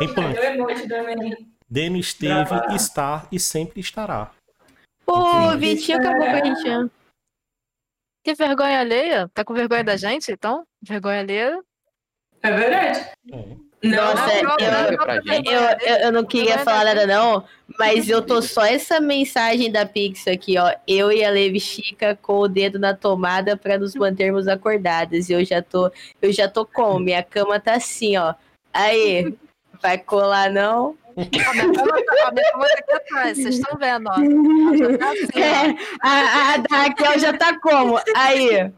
em 0.00 0.14
pânico. 0.14 0.40
deu 0.40 0.44
emoji 0.44 0.88
também. 0.88 1.48
Deno 1.68 1.96
esteve, 1.96 2.74
está 2.74 3.26
e 3.32 3.40
sempre 3.40 3.80
estará. 3.80 4.30
Pô, 5.04 5.14
o 5.14 5.58
Vitinho 5.58 5.98
acabou 5.98 6.24
com 6.24 6.30
a 6.30 6.44
gente. 6.44 6.68
né? 6.68 6.90
Que 8.22 8.34
vergonha 8.34 8.80
alheia? 8.80 9.28
Tá 9.34 9.44
com 9.44 9.54
vergonha 9.54 9.84
da 9.84 9.96
gente, 9.96 10.32
então? 10.32 10.66
Vergonha 10.82 11.20
alheia? 11.20 11.62
É 12.46 12.52
verdade. 12.52 13.06
É. 13.32 13.66
Não, 13.82 14.14
Nossa, 14.14 14.42
não, 14.42 14.56
eu-. 14.58 15.44
Eu, 15.44 15.60
eu, 15.80 15.96
eu 16.04 16.12
não 16.12 16.24
queria 16.24 16.58
falar 16.60 16.84
nada, 16.84 17.06
não, 17.06 17.44
mas 17.78 18.08
eu 18.08 18.22
tô 18.22 18.40
só 18.40 18.64
essa 18.64 19.00
mensagem 19.00 19.70
da 19.70 19.84
Pix 19.84 20.26
aqui, 20.26 20.56
ó. 20.58 20.72
Eu 20.86 21.12
e 21.12 21.24
a 21.24 21.30
Levi 21.30 21.60
Chica 21.60 22.18
com 22.20 22.38
o 22.38 22.48
dedo 22.48 22.78
na 22.78 22.94
tomada 22.94 23.56
pra 23.56 23.78
nos 23.78 23.94
mantermos 23.94 24.48
acordadas. 24.48 25.28
E 25.28 25.34
eu 25.34 25.44
já 25.44 25.60
tô, 25.60 25.90
eu 26.22 26.32
já 26.32 26.48
tô 26.48 26.64
como? 26.64 27.00
Minha 27.00 27.22
cama 27.22 27.60
tá 27.60 27.74
assim, 27.74 28.16
ó. 28.16 28.34
Aí, 28.72 29.34
vai 29.82 29.98
colar 29.98 30.50
não? 30.50 30.96
A 31.16 31.52
minha 31.52 31.72
cama 31.72 32.04
tá, 32.04 32.28
a 32.28 32.32
minha 32.32 32.52
cama 32.52 32.66
tá 32.66 32.74
aqui 32.78 32.92
atrás, 32.92 33.36
vocês 33.38 33.58
estão 33.58 33.78
vendo, 33.78 34.08
ó. 34.08 34.76
Já 34.76 34.98
tá 34.98 35.10
assim, 35.10 35.26
ó. 35.34 35.38
É, 35.38 35.76
a, 36.00 36.54
a 36.54 36.56
da 36.56 36.76
Raquel 36.76 37.18
já 37.18 37.32
tá 37.34 37.58
como? 37.60 38.00
Aí, 38.14 38.70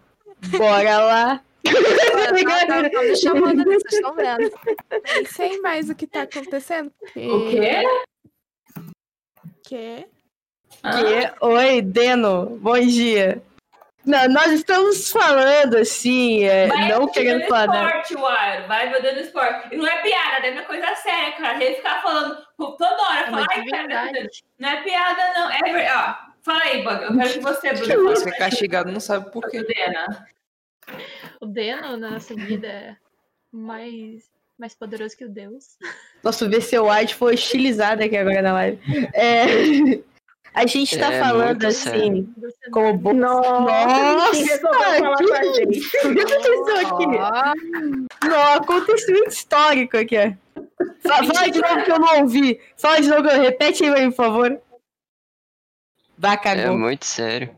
bora 0.58 0.98
lá. 0.98 1.40
Olha, 1.68 3.02
me 3.02 3.16
chamando 3.16 3.60
ali, 3.62 3.74
vocês 3.80 3.94
estão 3.94 4.14
vendo. 4.14 4.50
Nem 5.14 5.24
sei 5.26 5.60
mais 5.60 5.90
o 5.90 5.94
que 5.94 6.06
tá 6.06 6.22
acontecendo. 6.22 6.90
Porque... 6.98 7.28
O 7.28 7.50
quê? 7.50 7.82
Quê? 9.64 10.06
Que? 10.82 11.44
Oi, 11.44 11.82
Deno, 11.82 12.58
bom 12.60 12.78
dia. 12.78 13.42
Não, 14.04 14.26
nós 14.28 14.52
estamos 14.52 15.10
falando 15.10 15.76
assim, 15.76 16.44
é, 16.44 16.68
Vai 16.68 16.88
não 16.88 17.06
querendo 17.08 17.46
falar 17.46 18.00
esporte, 18.00 18.14
Wire. 18.14 18.66
Vai 18.66 19.02
dando 19.02 19.20
esporte. 19.20 19.74
E 19.74 19.76
não 19.76 19.86
é 19.86 20.00
piada, 20.00 20.46
é 20.46 20.52
uma 20.52 20.62
coisa 20.62 20.94
séria, 20.94 21.32
cara. 21.32 21.62
Ele 21.62 21.74
ficar 21.74 22.00
falando 22.00 22.38
toda 22.56 22.86
hora. 22.86 23.20
É 23.20 23.24
Fala, 23.24 23.36
uma 23.36 23.46
ai, 23.50 23.66
cara, 23.66 23.82
divindade. 23.82 24.44
não 24.58 24.68
é 24.68 24.82
piada, 24.82 25.32
não. 25.34 25.50
É 25.50 25.94
ó, 25.94 26.28
Fala 26.48 26.62
aí, 26.62 26.82
Bug. 26.82 27.02
Eu 27.02 27.14
quero 27.18 27.32
que 27.34 27.40
você, 27.40 27.72
Bruno, 27.74 28.10
Você 28.10 28.30
é 28.30 28.38
castigado, 28.38 28.90
não 28.90 29.00
sabe 29.00 29.30
por 29.30 29.46
quê. 29.50 29.62
Dena. 29.62 30.26
O 31.40 31.46
Deno 31.46 31.96
na 31.96 32.10
nossa 32.12 32.34
vida 32.34 32.66
é 32.66 32.96
mais, 33.52 34.24
mais 34.58 34.74
poderoso 34.74 35.16
que 35.16 35.24
o 35.24 35.28
Deus. 35.28 35.76
Nossa, 36.22 36.44
o 36.46 36.50
VC 36.50 36.78
White 36.78 37.14
foi 37.14 37.34
estilizado 37.34 38.02
aqui 38.02 38.16
agora 38.16 38.42
na 38.42 38.52
live. 38.54 38.78
É, 39.14 39.44
a 40.52 40.66
gente 40.66 40.98
tá 40.98 41.12
É, 41.12 41.20
falando 41.20 41.64
assim, 41.64 42.32
Você 42.40 42.70
como 42.72 42.98
bo... 42.98 43.12
Nossa, 43.12 43.50
Nossa, 43.60 44.30
que 44.32 44.42
isso? 44.42 46.08
O 46.08 46.14
que 46.14 46.20
aconteceu 46.20 46.76
aqui? 46.88 47.06
Não, 48.26 48.52
acontecimento 48.54 49.28
histórico 49.28 49.96
aqui. 49.96 50.16
ó. 50.18 50.32
Fa- 51.00 51.22
Fala 51.24 51.48
de 51.48 51.60
novo 51.60 51.84
que 51.84 51.92
eu 51.92 51.98
não 52.00 52.20
ouvi. 52.22 52.60
Fala 52.76 53.00
de 53.00 53.08
novo, 53.08 53.28
repete 53.28 53.84
aí, 53.84 54.06
por 54.06 54.12
favor. 54.16 54.60
É 56.20 56.36
cagou. 56.36 56.76
muito 56.76 57.04
sério. 57.06 57.54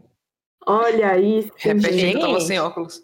Olha 0.66 1.18
isso. 1.18 1.50
Repete 1.56 2.04
aí 2.04 2.10
que 2.12 2.16
eu 2.18 2.20
tava 2.20 2.40
sem 2.42 2.60
óculos. 2.60 3.02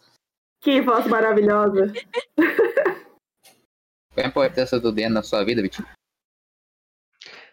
Que 0.66 0.80
voz 0.80 1.06
maravilhosa. 1.06 1.92
Qual 2.34 4.16
é 4.16 4.24
a 4.24 4.26
importância 4.26 4.80
do 4.80 4.90
Deno 4.90 5.14
na 5.14 5.22
sua 5.22 5.44
vida, 5.44 5.62
Vitinho? 5.62 5.86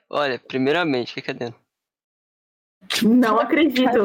Olha, 0.10 0.40
primeiramente, 0.40 1.12
o 1.12 1.14
que 1.14 1.22
que 1.22 1.30
é 1.30 1.34
dentro? 1.36 1.60
Não 3.04 3.40
acredito. 3.40 4.00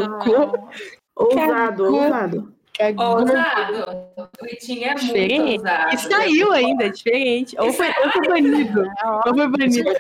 Ousado, 1.17 1.85
Cagou. 1.85 2.03
ousado. 2.03 2.55
Cagou. 2.77 3.07
Ousado. 3.21 4.11
O 4.39 4.45
Vitinho 4.45 4.85
é 4.85 4.89
muito 4.89 5.07
Diferente. 5.07 5.53
ousado. 5.59 5.95
E 5.95 5.99
saiu 5.99 6.53
ainda, 6.53 6.91
diferente. 6.91 7.59
Ou 7.59 7.73
foi, 7.73 7.89
ou 7.89 8.13
foi 8.13 8.29
banido. 8.29 8.83
Ou 9.25 9.35
foi 9.35 9.49
banido. 9.49 9.91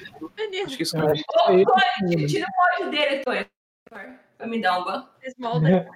Acho 0.66 0.76
que 0.76 0.82
isso 0.82 0.98
não 0.98 1.06
Ô, 1.06 1.64
Tony, 1.64 2.26
tira 2.26 2.47
o 2.47 2.74
ódio 2.82 2.90
dele, 2.90 3.24
Tony. 3.24 3.47
Pra 4.36 4.47
me 4.47 4.60
dar 4.60 4.78
um 4.80 4.85
ban. 4.85 5.09
Esmolda. 5.22 5.89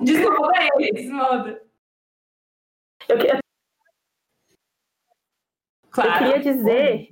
Desmolda 0.00 0.52
ele, 0.80 0.92
desmolda. 0.94 1.63
Eu, 3.08 3.18
que- 3.18 3.26
eu 3.30 3.38
Claro. 5.90 6.18
queria 6.18 6.40
dizer 6.40 7.10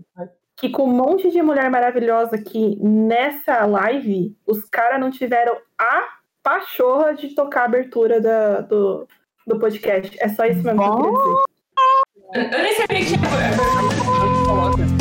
que 0.56 0.69
com 0.70 0.85
um 0.85 0.93
monte 0.93 1.31
de 1.31 1.40
mulher 1.43 1.70
maravilhosa 1.70 2.36
aqui 2.36 2.77
nessa 2.82 3.64
live, 3.66 4.36
os 4.47 4.64
caras 4.64 5.01
não 5.01 5.10
tiveram 5.10 5.56
a 5.78 6.09
pachorra 6.43 7.14
de 7.14 7.35
tocar 7.35 7.62
a 7.62 7.64
abertura 7.66 8.20
da- 8.20 8.60
do, 8.60 9.06
do 9.47 9.59
podcast. 9.59 10.16
É 10.20 10.28
só 10.28 10.44
isso 10.44 10.62
mesmo 10.62 10.81
que 10.81 10.89
eu 10.89 10.97
queria 10.97 11.12
dizer. 11.12 12.56
Eu 12.56 12.62
nem 12.62 12.74
sabia 12.74 12.98
que 12.98 13.05
tinha. 13.06 14.91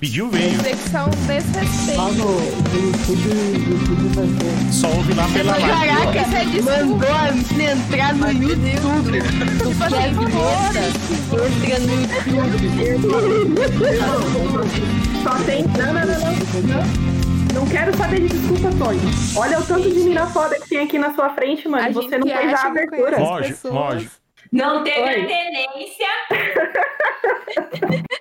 Pediu, 0.00 0.28
veio. 0.30 0.50
Dizer 0.50 0.76
que 0.76 0.88
são 0.90 1.08
desrespeito. 1.10 1.96
Lá 2.00 2.10
no, 2.10 2.24
no 2.24 2.40
YouTube, 2.86 3.28
no 3.28 3.70
YouTube 3.70 4.08
vai 4.14 4.26
ter. 4.26 4.72
Só 4.72 4.88
ouve 4.88 5.14
lá 5.14 5.28
pela 5.32 5.52
live. 5.58 5.68
Caraca, 5.68 6.20
Isso 6.20 6.36
é 6.36 6.44
desculpa. 6.44 6.84
mandou 6.86 7.12
a 7.12 7.32
menina 7.32 7.72
entrar 7.72 8.14
no 8.14 8.32
YouTube. 8.32 9.22
Tu 9.58 9.70
quer 9.90 10.10
vinheta? 10.10 10.82
Entra 12.94 13.20
no 13.20 13.36
YouTube. 13.38 14.68
Só 15.22 15.34
tem. 15.44 15.64
Não, 15.64 15.92
não, 15.92 16.06
não, 16.06 16.20
não. 16.20 16.32
Não, 16.62 16.82
não 17.54 17.66
quero 17.66 17.96
saber 17.96 18.20
de 18.20 18.28
desculpa, 18.28 18.70
Tony. 18.78 19.00
Olha 19.36 19.58
o 19.58 19.62
tanto 19.64 19.90
de 19.90 20.00
mina 20.00 20.26
foda 20.26 20.54
que 20.60 20.68
tem 20.68 20.78
aqui 20.80 20.98
na 20.98 21.14
sua 21.14 21.30
frente, 21.30 21.68
mano. 21.68 21.86
A 21.88 21.92
Você 21.92 22.18
não 22.18 22.26
fez 22.26 22.54
a 22.54 22.62
abertura. 22.66 23.18
Lógico, 23.18 23.68
lógico. 23.68 24.12
Não 24.52 24.82
teve 24.84 25.00
Oi. 25.00 25.24
a 25.24 25.26
tenência. 25.26 26.06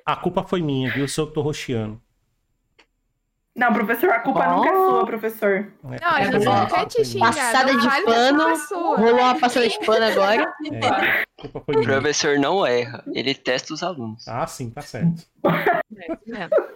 A 0.05 0.15
culpa 0.15 0.43
foi 0.43 0.61
minha, 0.61 0.91
viu? 0.91 1.07
Sou 1.07 1.25
eu 1.27 1.31
tô 1.33 1.41
roxeando. 1.41 2.01
Não, 3.55 3.73
professor, 3.73 4.09
a 4.11 4.19
culpa 4.19 4.45
nunca 4.47 4.69
é 4.69 4.71
sua, 4.73 5.05
professor. 5.05 5.73
Não, 5.83 5.91
a 6.09 6.23
gente 6.23 6.47
Ó, 6.47 6.53
não 6.53 6.67
quer 6.67 6.85
te 6.85 7.03
xingar. 7.03 7.33
Passada 7.33 7.71
de 7.75 7.87
vale 7.87 8.05
pano. 8.05 8.43
é. 8.49 8.53
Rolou 8.73 9.15
uma 9.19 9.39
passada 9.39 9.67
de 9.67 9.79
pano 9.83 10.05
agora. 10.05 10.53
É, 10.71 11.23
culpa 11.41 11.61
foi 11.65 11.75
O 11.75 11.79
minha. 11.79 11.89
professor 11.91 12.37
não 12.37 12.63
erra, 12.65 13.03
ele 13.13 13.33
testa 13.33 13.73
os 13.73 13.81
alunos. 13.81 14.27
Ah, 14.27 14.45
sim, 14.45 14.69
tá 14.69 14.81
certo. 14.81 15.23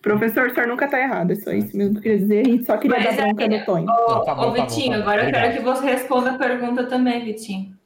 Professor, 0.00 0.46
o 0.46 0.54
senhor 0.54 0.68
nunca 0.68 0.86
tá 0.86 1.00
errado. 1.00 1.32
É 1.32 1.34
só 1.34 1.50
isso 1.50 1.76
mesmo 1.76 1.94
que 1.94 1.98
eu 1.98 2.02
queria 2.02 2.18
dizer. 2.18 2.46
E 2.46 2.64
só 2.64 2.76
queria 2.78 2.96
Mas 2.96 3.16
dar 3.16 3.22
bronca 3.24 3.42
é- 3.44 3.48
no 3.48 3.64
Tonho. 3.64 3.90
Ô, 3.90 3.94
tá 3.96 4.04
bom, 4.06 4.20
ô, 4.20 4.24
tá 4.24 4.34
bom, 4.34 4.52
Vitinho, 4.52 4.92
tá 4.92 4.96
bom. 4.98 5.02
agora 5.02 5.22
eu 5.26 5.32
quero 5.32 5.46
Obrigado. 5.48 5.56
que 5.56 5.80
você 5.80 5.86
responda 5.90 6.30
a 6.30 6.38
pergunta 6.38 6.84
também, 6.86 7.24
Vitinho. 7.24 7.76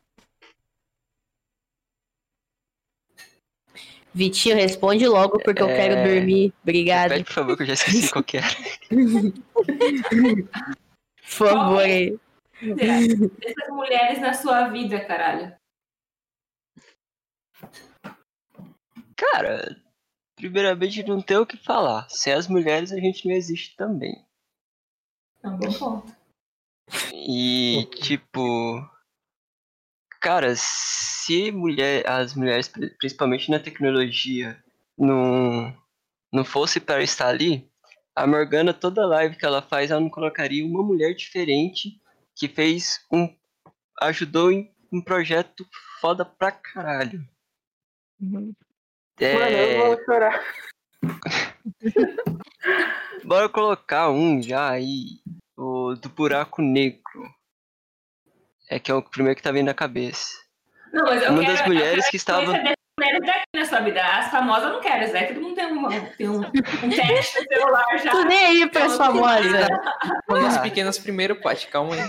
Vitinho, 4.12 4.56
responde 4.56 5.06
logo, 5.06 5.38
porque 5.40 5.62
eu 5.62 5.68
É. 5.68 5.76
quero 5.76 6.08
dormir. 6.14 6.52
Obrigado. 6.62 7.10
Repete, 7.10 7.26
por 7.26 7.32
favor, 7.32 7.56
que 7.56 7.62
eu 7.62 7.66
já 7.66 7.74
esqueci 7.74 8.10
qual 8.10 8.24
que 8.24 8.38
era. 8.38 8.46
Por 11.38 11.48
favor 11.48 11.78
aí. 11.78 12.18
Essas 12.60 13.68
mulheres 13.68 14.20
na 14.20 14.32
sua 14.34 14.68
vida, 14.68 14.98
caralho. 15.04 15.54
Cara, 19.16 19.76
primeiramente 20.36 21.02
não 21.04 21.22
tem 21.22 21.36
o 21.36 21.46
que 21.46 21.56
falar. 21.56 22.08
Sem 22.10 22.32
as 22.32 22.48
mulheres 22.48 22.90
a 22.92 22.96
gente 22.98 23.28
não 23.28 23.34
existe 23.34 23.76
também. 23.76 24.24
É 25.42 25.48
um 25.48 25.56
bom 25.56 25.72
ponto. 25.72 26.16
E 27.14 27.86
tipo, 28.02 28.84
cara, 30.20 30.52
se 30.56 31.50
mulher, 31.50 32.08
as 32.08 32.34
mulheres, 32.34 32.68
pri- 32.68 32.90
principalmente 32.98 33.50
na 33.50 33.58
tecnologia, 33.58 34.62
não, 34.96 35.74
não 36.32 36.44
fosse 36.44 36.78
para 36.78 37.02
estar 37.02 37.28
ali, 37.28 37.68
a 38.14 38.26
Morgana, 38.26 38.74
toda 38.74 39.06
live 39.06 39.36
que 39.36 39.46
ela 39.46 39.62
faz, 39.62 39.90
ela 39.90 40.00
não 40.00 40.10
colocaria 40.10 40.64
uma 40.64 40.82
mulher 40.82 41.14
diferente 41.14 42.00
que 42.36 42.46
fez 42.48 43.00
um. 43.10 43.34
ajudou 44.02 44.52
em 44.52 44.70
um 44.92 45.00
projeto 45.00 45.66
foda 46.00 46.24
pra 46.24 46.52
caralho. 46.52 47.26
É, 49.18 49.34
Mano, 49.34 49.56
eu 49.56 49.76
vou 49.76 50.04
chorar. 50.04 50.44
Bora 53.24 53.48
colocar 53.48 54.10
um 54.10 54.42
já 54.42 54.70
aí, 54.70 55.20
o 55.56 55.94
do 55.94 56.08
buraco 56.08 56.60
negro. 56.60 57.32
É 58.70 58.78
que 58.78 58.90
é 58.90 58.94
o 58.94 59.02
primeiro 59.02 59.36
que 59.36 59.42
tá 59.42 59.50
vindo 59.52 59.66
na 59.66 59.74
cabeça. 59.74 60.28
Não, 60.92 61.04
mas 61.04 61.22
eu 61.22 61.30
Uma 61.30 61.40
quero, 61.40 61.52
das 61.52 61.60
eu 61.60 61.66
mulheres 61.66 61.94
quero 62.00 62.10
que 62.10 62.16
estava- 62.16 62.46
mulheres 62.46 63.26
daqui 63.26 63.44
na 63.54 63.64
sua 63.64 63.80
vida. 63.80 64.02
As 64.04 64.30
famosas 64.30 64.72
não 64.72 64.80
quero, 64.80 65.10
Zé. 65.10 65.24
Todo 65.26 65.40
mundo 65.40 65.54
tem 65.54 65.66
um, 65.66 65.88
tem 66.16 66.28
um, 66.28 66.40
um 66.40 66.90
teste 66.90 67.40
no 67.40 67.46
celular 67.48 67.98
já. 67.98 68.10
Tô 68.12 68.22
nem 68.24 68.44
aí 68.46 68.70
pras 68.70 68.94
Então, 68.94 69.06
famosas. 69.06 69.68
As 70.46 70.58
pequenas 70.58 70.98
primeiro, 70.98 71.40
Paty, 71.40 71.66
calma 71.68 71.94
aí. 71.94 72.00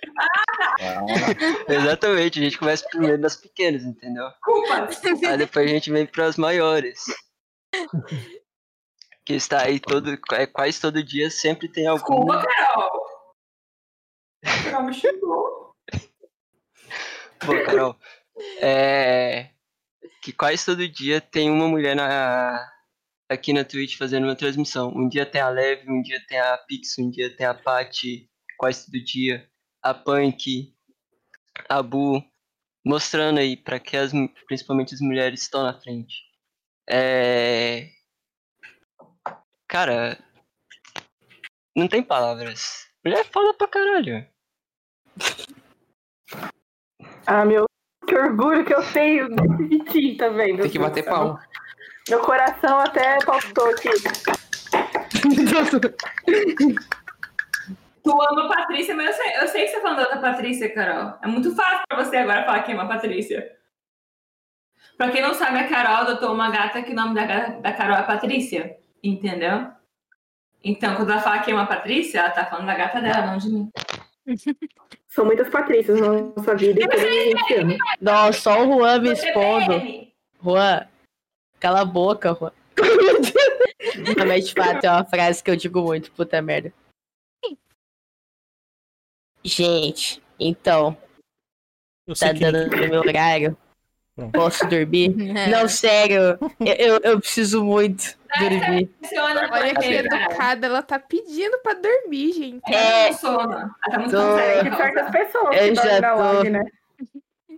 Exatamente, 1.68 2.38
a 2.40 2.42
gente 2.42 2.58
começa 2.58 2.88
primeiro 2.88 3.18
das 3.20 3.36
pequenas, 3.36 3.82
entendeu? 3.84 4.30
Culpas. 4.42 5.00
Aí 5.04 5.36
depois 5.38 5.66
a 5.70 5.72
gente 5.74 5.90
vem 5.90 6.06
pras 6.06 6.36
maiores. 6.36 7.04
Que 9.24 9.34
está 9.34 9.62
aí 9.62 9.78
todo, 9.78 10.18
é, 10.32 10.46
quase 10.46 10.80
todo 10.80 11.04
dia, 11.04 11.30
sempre 11.30 11.68
tem 11.68 11.86
algum. 11.86 12.24
Desculpa, 12.24 12.46
Carol. 12.46 13.02
Carol 14.64 14.82
me 14.84 14.94
chegou. 14.94 15.59
Pô, 17.40 17.64
Carol. 17.64 17.96
É. 18.60 19.50
Que 20.22 20.32
quase 20.32 20.64
todo 20.64 20.86
dia 20.88 21.20
tem 21.20 21.50
uma 21.50 21.66
mulher 21.68 21.96
na, 21.96 22.70
aqui 23.28 23.52
na 23.52 23.64
Twitch 23.64 23.96
fazendo 23.96 24.24
uma 24.24 24.36
transmissão. 24.36 24.92
Um 24.94 25.08
dia 25.08 25.24
tem 25.24 25.40
a 25.40 25.48
Leve, 25.48 25.90
um 25.90 26.02
dia 26.02 26.20
tem 26.26 26.38
a 26.38 26.58
Pix, 26.58 26.98
um 26.98 27.10
dia 27.10 27.34
tem 27.34 27.46
a 27.46 27.54
Paty, 27.54 28.28
quase 28.58 28.86
todo 28.86 29.04
dia. 29.04 29.48
A 29.82 29.94
Punk, 29.94 30.74
a 31.68 31.82
Bu, 31.82 32.22
mostrando 32.84 33.38
aí 33.38 33.56
para 33.56 33.80
que 33.80 33.96
as, 33.96 34.12
principalmente 34.46 34.94
as 34.94 35.00
mulheres 35.00 35.42
estão 35.42 35.62
na 35.62 35.80
frente. 35.80 36.22
É. 36.88 37.88
Cara. 39.66 40.18
Não 41.74 41.88
tem 41.88 42.02
palavras. 42.02 42.90
Mulher 43.04 43.20
é 43.20 43.24
foda 43.24 43.54
pra 43.54 43.68
caralho. 43.68 44.28
Ah, 47.26 47.44
meu, 47.44 47.66
que 48.06 48.16
orgulho 48.16 48.64
que 48.64 48.74
eu 48.74 48.82
tenho 48.92 49.28
desse 49.28 49.64
Vitinho 49.64 50.16
também. 50.16 50.56
Tem 50.56 50.68
que 50.68 50.78
Deus 50.78 50.88
bater 50.88 51.04
palma. 51.04 51.40
Meu 52.08 52.20
coração 52.20 52.80
até 52.80 53.18
palpitou 53.24 53.70
aqui. 53.70 53.90
Tu 58.02 58.10
ama 58.10 58.46
a 58.46 58.48
Patrícia, 58.48 58.94
mas 58.94 59.08
eu 59.08 59.12
sei, 59.12 59.42
eu 59.42 59.48
sei 59.48 59.64
que 59.64 59.68
você 59.68 59.76
tá 59.76 59.82
falando 59.82 59.96
da 59.98 60.02
outra 60.04 60.20
Patrícia, 60.20 60.74
Carol. 60.74 61.18
É 61.22 61.26
muito 61.26 61.54
fácil 61.54 61.84
pra 61.86 62.02
você 62.02 62.16
agora 62.16 62.44
falar 62.44 62.62
que 62.62 62.72
ama 62.72 62.84
a 62.84 62.88
Patrícia. 62.88 63.46
Pra 64.96 65.10
quem 65.10 65.22
não 65.22 65.34
sabe, 65.34 65.58
a 65.58 65.68
Carol 65.68 65.96
adotou 65.96 66.32
uma 66.32 66.50
gata 66.50 66.82
que 66.82 66.92
o 66.92 66.94
nome 66.94 67.14
da, 67.14 67.48
da 67.48 67.72
Carol 67.72 67.96
é 67.96 68.02
Patrícia. 68.02 68.76
Entendeu? 69.02 69.70
Então, 70.62 70.96
quando 70.96 71.10
ela 71.10 71.20
fala 71.20 71.40
que 71.40 71.52
ama 71.52 71.62
a 71.62 71.66
Patrícia, 71.66 72.20
ela 72.20 72.30
tá 72.30 72.46
falando 72.46 72.66
da 72.66 72.74
gata 72.74 73.00
dela, 73.00 73.26
não 73.26 73.38
de 73.38 73.50
mim. 73.50 73.70
São 75.08 75.24
muitas 75.24 75.48
Patrícias 75.48 76.00
na 76.00 76.12
nossa 76.12 76.54
vida 76.54 76.80
e 76.80 77.54
ama. 77.54 77.76
Nossa, 78.00 78.40
só 78.40 78.64
o 78.64 78.78
Juan 78.78 79.00
me 79.00 79.10
é 79.10 79.12
expondo. 79.12 80.12
Juan, 80.42 80.88
cala 81.58 81.80
a 81.80 81.84
boca, 81.84 82.34
Juan. 82.34 82.52
Não, 84.16 84.26
mas 84.26 84.48
de 84.48 84.54
fato 84.54 84.84
é 84.84 84.90
uma 84.90 85.04
frase 85.04 85.42
que 85.42 85.50
eu 85.50 85.56
digo 85.56 85.82
muito, 85.82 86.10
puta 86.12 86.40
merda. 86.40 86.72
Gente, 89.42 90.22
então, 90.38 90.96
Eu 92.06 92.14
tá 92.14 92.26
sei 92.26 92.34
que 92.34 92.40
dando 92.40 92.76
no 92.76 92.88
meu 92.88 93.00
horário. 93.00 93.56
Pronto. 94.28 94.32
Posso 94.32 94.66
dormir? 94.68 95.08
Não, 95.50 95.68
sério, 95.68 96.38
eu, 96.60 96.74
eu, 96.78 97.00
eu 97.02 97.20
preciso 97.20 97.64
muito 97.64 98.16
dormir. 98.38 98.90
Funciona 99.02 99.48
pra 99.48 99.58
Olha 99.60 99.74
que 99.74 99.80
quê, 99.80 100.02
cara? 100.08 100.24
educada, 100.24 100.66
ela 100.66 100.82
tá 100.82 100.98
pedindo 100.98 101.58
pra 101.62 101.74
dormir, 101.74 102.32
gente. 102.32 102.62
É. 102.72 103.08
tá 103.08 103.12
sono. 103.14 103.52
Ela 103.52 103.68
tá 103.90 104.08
Tô- 104.08 104.38
É 104.38 104.62
cansada. 104.62 104.70
de 104.70 104.76
certas 104.76 105.10
pessoas 105.10 105.56
Eu 105.56 105.68
que 105.68 105.74
já 105.74 106.00
na 106.00 106.10
tô- 106.12 106.18
live, 106.22 106.50
né? 106.50 106.62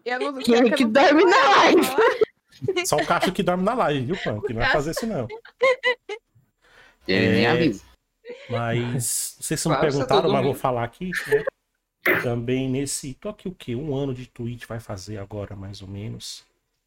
Eu 0.04 0.18
não, 0.20 0.38
Quem 0.40 0.54
é 0.56 0.70
que 0.70 0.84
não 0.84 0.90
dorme 0.92 1.22
tô 1.22 1.28
na 1.28 1.56
live? 1.56 1.86
Só 2.86 2.96
o 2.96 3.06
Cacho 3.06 3.32
que 3.32 3.42
dorme 3.42 3.64
na 3.64 3.74
live, 3.74 4.04
viu, 4.06 4.16
Punk? 4.16 4.52
Não 4.52 4.60
vai 4.60 4.70
fazer 4.72 4.90
isso, 4.92 5.06
não. 5.06 5.26
Ele 7.06 7.28
nem 7.32 7.44
É. 7.46 7.50
avisa. 7.50 7.82
Mas 8.48 9.36
vocês 9.40 9.64
não 9.64 9.72
Claro, 9.74 9.90
você 9.92 9.98
tá 9.98 10.06
perguntaram, 10.06 10.32
mas 10.32 10.44
vou 10.44 10.54
falar 10.54 10.84
aqui, 10.84 11.10
né? 11.26 11.44
Também 12.22 12.68
nesse. 12.68 13.14
Tô 13.14 13.28
aqui 13.28 13.48
o 13.48 13.54
quê? 13.54 13.74
Um 13.74 13.94
ano 13.96 14.14
de 14.14 14.26
Twitch 14.26 14.64
vai 14.66 14.80
fazer 14.80 15.18
agora, 15.18 15.54
mais 15.56 15.82
ou 15.82 15.88
menos. 15.88 16.44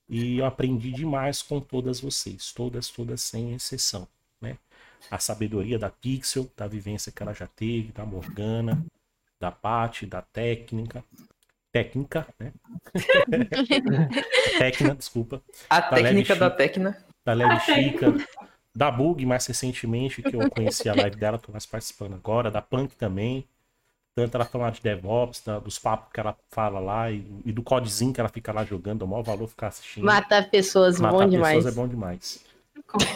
E 0.08 0.38
eu 0.38 0.46
aprendi 0.46 0.92
demais 0.92 1.42
com 1.42 1.60
todas 1.60 2.00
vocês. 2.00 2.52
Todas, 2.54 2.90
todas, 2.90 3.22
sem 3.22 3.54
exceção. 3.54 4.08
Né? 4.40 4.58
A 5.10 5.18
sabedoria 5.20 5.80
da 5.80 5.90
Pixel, 5.90 6.50
da 6.56 6.68
vivência 6.68 7.12
que 7.12 7.22
ela 7.24 7.34
já 7.34 7.48
teve, 7.48 7.92
da 7.92 8.06
Morgana, 8.06 8.86
da 9.40 9.52
Paty, 9.52 10.06
da 10.06 10.22
técnica. 10.22 11.04
Técnica, 11.72 12.28
né? 12.40 12.54
Técnica, 14.58 14.96
desculpa. 14.96 15.44
A 15.70 15.82
Da 15.82 15.98
Leve 15.98 16.24
técnica 16.24 16.36
da 16.36 16.50
Tecna. 16.50 17.06
da 17.26 17.34
Lely 17.34 17.60
Chica, 17.60 18.14
da 18.74 18.90
Bug 18.90 19.26
mais 19.26 19.46
recentemente, 19.46 20.22
que 20.22 20.36
eu 20.36 20.50
conheci 20.50 20.88
a 20.88 20.96
live 20.96 21.18
dela, 21.18 21.38
tô 21.38 21.52
mais 21.52 21.66
participando 21.66 22.14
agora, 22.14 22.50
da 22.50 22.62
Punk 22.62 22.96
também. 22.96 23.46
Tanto 24.16 24.36
ela 24.36 24.46
falar 24.46 24.72
de 24.72 24.82
DevOps, 24.82 25.42
da- 25.44 25.60
dos 25.60 25.78
papos 25.78 26.12
que 26.14 26.20
ela 26.20 26.38
fala 26.50 26.80
lá 26.80 27.12
e, 27.12 27.26
e 27.46 27.52
do 27.52 27.62
codezinho 27.62 28.14
que 28.14 28.20
ela 28.20 28.30
fica 28.30 28.54
lá 28.54 28.64
jogando, 28.64 29.02
é 29.02 29.06
o 29.06 29.08
maior 29.08 29.24
valor 29.24 29.48
ficar 29.48 29.68
assistindo. 29.68 30.06
Matar 30.06 30.50
pessoas, 30.50 31.00
Matar 31.02 31.12
bom 31.12 31.30
pessoas 31.30 31.66
demais. 31.66 31.66
é 31.66 31.72
bom 31.72 31.88
demais. 31.88 32.46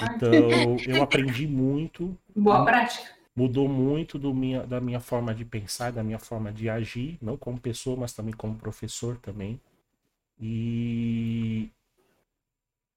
Então, 0.01 0.77
eu 0.85 1.01
aprendi 1.01 1.47
muito, 1.47 2.17
Boa 2.35 2.65
prática. 2.65 3.15
mudou 3.35 3.67
muito 3.69 4.19
do 4.19 4.33
minha, 4.33 4.65
da 4.67 4.81
minha 4.81 4.99
forma 4.99 5.33
de 5.33 5.45
pensar, 5.45 5.91
da 5.91 6.03
minha 6.03 6.19
forma 6.19 6.51
de 6.51 6.69
agir, 6.69 7.17
não 7.21 7.37
como 7.37 7.59
pessoa, 7.59 7.95
mas 7.97 8.13
também 8.13 8.33
como 8.33 8.55
professor 8.55 9.17
também. 9.17 9.59
E 10.41 11.69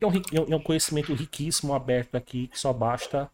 é 0.00 0.06
um, 0.06 0.12
é 0.32 0.40
um- 0.40 0.52
é 0.52 0.56
um 0.56 0.62
conhecimento 0.62 1.14
riquíssimo 1.14 1.72
aberto 1.74 2.14
aqui, 2.16 2.48
que 2.48 2.58
só 2.58 2.72
basta 2.72 3.30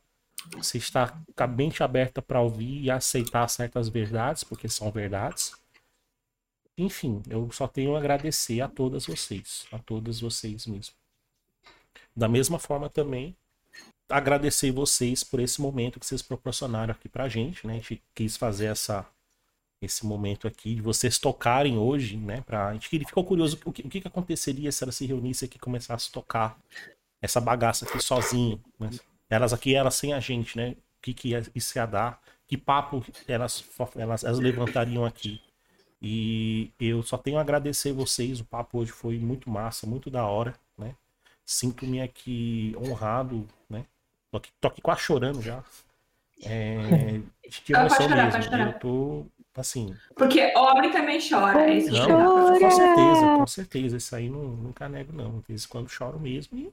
você 0.56 0.78
estar 0.78 1.20
com 1.34 1.42
a 1.42 1.46
mente 1.46 1.82
aberta 1.82 2.22
para 2.22 2.40
ouvir 2.40 2.82
e 2.82 2.90
aceitar 2.90 3.48
certas 3.48 3.88
verdades, 3.88 4.44
porque 4.44 4.68
são 4.68 4.90
verdades. 4.90 5.52
Enfim, 6.76 7.22
eu 7.28 7.50
só 7.50 7.66
tenho 7.66 7.96
a 7.96 7.98
agradecer 7.98 8.60
a 8.60 8.68
todas 8.68 9.06
vocês, 9.06 9.66
a 9.72 9.78
todas 9.78 10.20
vocês 10.20 10.66
mesmo. 10.66 10.94
Da 12.14 12.28
mesma 12.28 12.58
forma 12.58 12.88
também, 12.88 13.36
agradecer 14.08 14.70
vocês 14.70 15.22
por 15.22 15.40
esse 15.40 15.60
momento 15.60 16.00
que 16.00 16.06
vocês 16.06 16.22
proporcionaram 16.22 16.92
aqui 16.92 17.08
pra 17.08 17.28
gente, 17.28 17.66
né? 17.66 17.74
A 17.74 17.76
gente 17.76 18.02
quis 18.14 18.36
fazer 18.36 18.66
essa 18.66 19.06
esse 19.80 20.04
momento 20.04 20.48
aqui 20.48 20.74
de 20.74 20.82
vocês 20.82 21.18
tocarem 21.18 21.78
hoje, 21.78 22.16
né? 22.16 22.40
Pra, 22.40 22.68
a 22.68 22.72
gente 22.72 22.88
ficou 22.88 23.24
curioso 23.24 23.58
o 23.64 23.72
que, 23.72 23.82
o 23.82 23.88
que 23.88 24.02
aconteceria 24.04 24.72
se 24.72 24.82
ela 24.82 24.90
se 24.90 25.06
reunisse 25.06 25.44
aqui 25.44 25.56
e 25.56 25.60
começasse 25.60 26.08
a 26.10 26.12
tocar 26.12 26.58
essa 27.22 27.40
bagaça 27.40 27.84
aqui 27.84 28.02
sozinho, 28.02 28.60
né? 28.78 28.90
Elas 29.30 29.52
aqui, 29.52 29.74
elas 29.74 29.94
sem 29.94 30.12
a 30.12 30.20
gente, 30.20 30.56
né? 30.56 30.70
O 30.72 31.02
que, 31.02 31.14
que 31.14 31.28
ia- 31.30 31.42
isso 31.54 31.78
ia 31.78 31.86
dar, 31.86 32.20
que 32.46 32.56
papo 32.56 33.04
elas, 33.26 33.64
elas, 33.96 34.24
elas 34.24 34.38
levantariam 34.40 35.04
aqui. 35.04 35.40
E 36.00 36.70
eu 36.78 37.02
só 37.02 37.18
tenho 37.18 37.38
a 37.38 37.40
agradecer 37.40 37.92
vocês, 37.92 38.40
o 38.40 38.44
papo 38.44 38.78
hoje 38.78 38.92
foi 38.92 39.18
muito 39.18 39.50
massa, 39.50 39.86
muito 39.86 40.10
da 40.10 40.26
hora, 40.26 40.54
né? 40.78 40.94
Sinto-me 41.46 42.00
aqui 42.02 42.74
honrado, 42.78 43.46
né? 43.68 43.86
Tô 44.30 44.38
aqui, 44.38 44.50
tô 44.60 44.68
aqui 44.68 44.80
quase 44.82 45.00
chorando 45.02 45.42
já. 45.42 45.64
É, 46.44 47.18
de 47.18 47.72
Ah, 47.72 47.78
pode 47.80 47.80
emoção 47.84 48.08
chorar, 48.08 48.32
mesmo. 48.32 48.54
Eu 48.60 48.72
tô, 48.74 49.26
assim, 49.56 49.98
Porque 50.14 50.52
homem 50.56 50.90
também 50.90 51.18
chora. 51.26 51.70
É 51.70 51.74
isso 51.74 51.90
que 51.90 51.96
não, 51.96 52.10
eu 52.10 52.58
com 52.58 52.70
certeza, 52.70 53.28
com 53.28 53.46
certeza. 53.46 53.96
Isso 53.96 54.14
aí 54.14 54.28
não, 54.28 54.42
nunca 54.48 54.88
nego, 54.88 55.12
não. 55.12 55.40
De 55.40 55.48
vez 55.48 55.64
em 55.64 55.68
quando 55.68 55.88
choro 55.88 56.18
mesmo. 56.20 56.58
E 56.58 56.72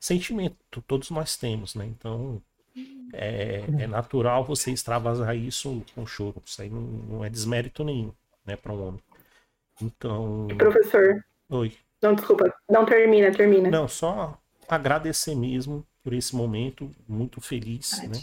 sentimento, 0.00 0.56
todos 0.86 1.10
nós 1.10 1.36
temos, 1.36 1.74
né? 1.74 1.84
Então, 1.86 2.42
é, 3.12 3.64
é 3.78 3.86
natural 3.86 4.44
você 4.44 4.70
extravasar 4.70 5.36
isso 5.36 5.84
com 5.94 6.06
choro. 6.06 6.42
Isso 6.44 6.60
aí 6.62 6.70
não, 6.70 6.80
não 6.80 7.24
é 7.24 7.30
desmérito 7.30 7.84
nenhum, 7.84 8.12
né, 8.44 8.56
para 8.56 8.72
um 8.72 8.88
homem. 8.88 9.00
Então. 9.80 10.48
Professor. 10.56 11.24
Oi. 11.50 11.72
Não, 12.02 12.14
desculpa. 12.14 12.52
Não 12.68 12.84
termina, 12.84 13.30
termina. 13.32 13.70
Não, 13.70 13.88
só 13.88 14.38
agradecer 14.68 15.34
mesmo 15.34 15.86
por 16.02 16.12
esse 16.12 16.34
momento, 16.36 16.90
muito 17.08 17.40
feliz, 17.40 18.00
né? 18.08 18.22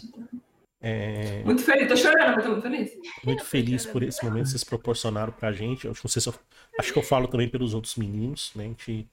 É, 0.86 1.42
Muito 1.46 1.62
feliz, 1.64 1.88
tô 1.88 1.96
chorando, 1.96 2.36
mas 2.36 2.44
tô 2.44 2.52
muito 2.52 2.62
feliz. 2.64 2.92
muito 3.24 3.46
feliz 3.46 3.86
por 3.86 4.04
esse 4.04 4.24
momento 4.26 4.44
que 4.44 4.50
vocês 4.50 4.66
proporcionaram 4.66 5.32
pra 5.32 5.54
gente. 5.54 5.86
Eu 5.86 5.92
acho, 5.92 6.02
não 6.04 6.10
sei 6.10 6.22
se 6.22 6.28
eu, 6.28 6.34
acho 6.78 6.92
que 6.92 7.00
eu 7.00 7.04
falo 7.04 7.26
também 7.26 7.48
pelos 7.48 7.74
outros 7.74 7.96
meninos, 7.96 8.52
né? 8.54 8.66
A 8.66 8.68
gente, 8.68 9.08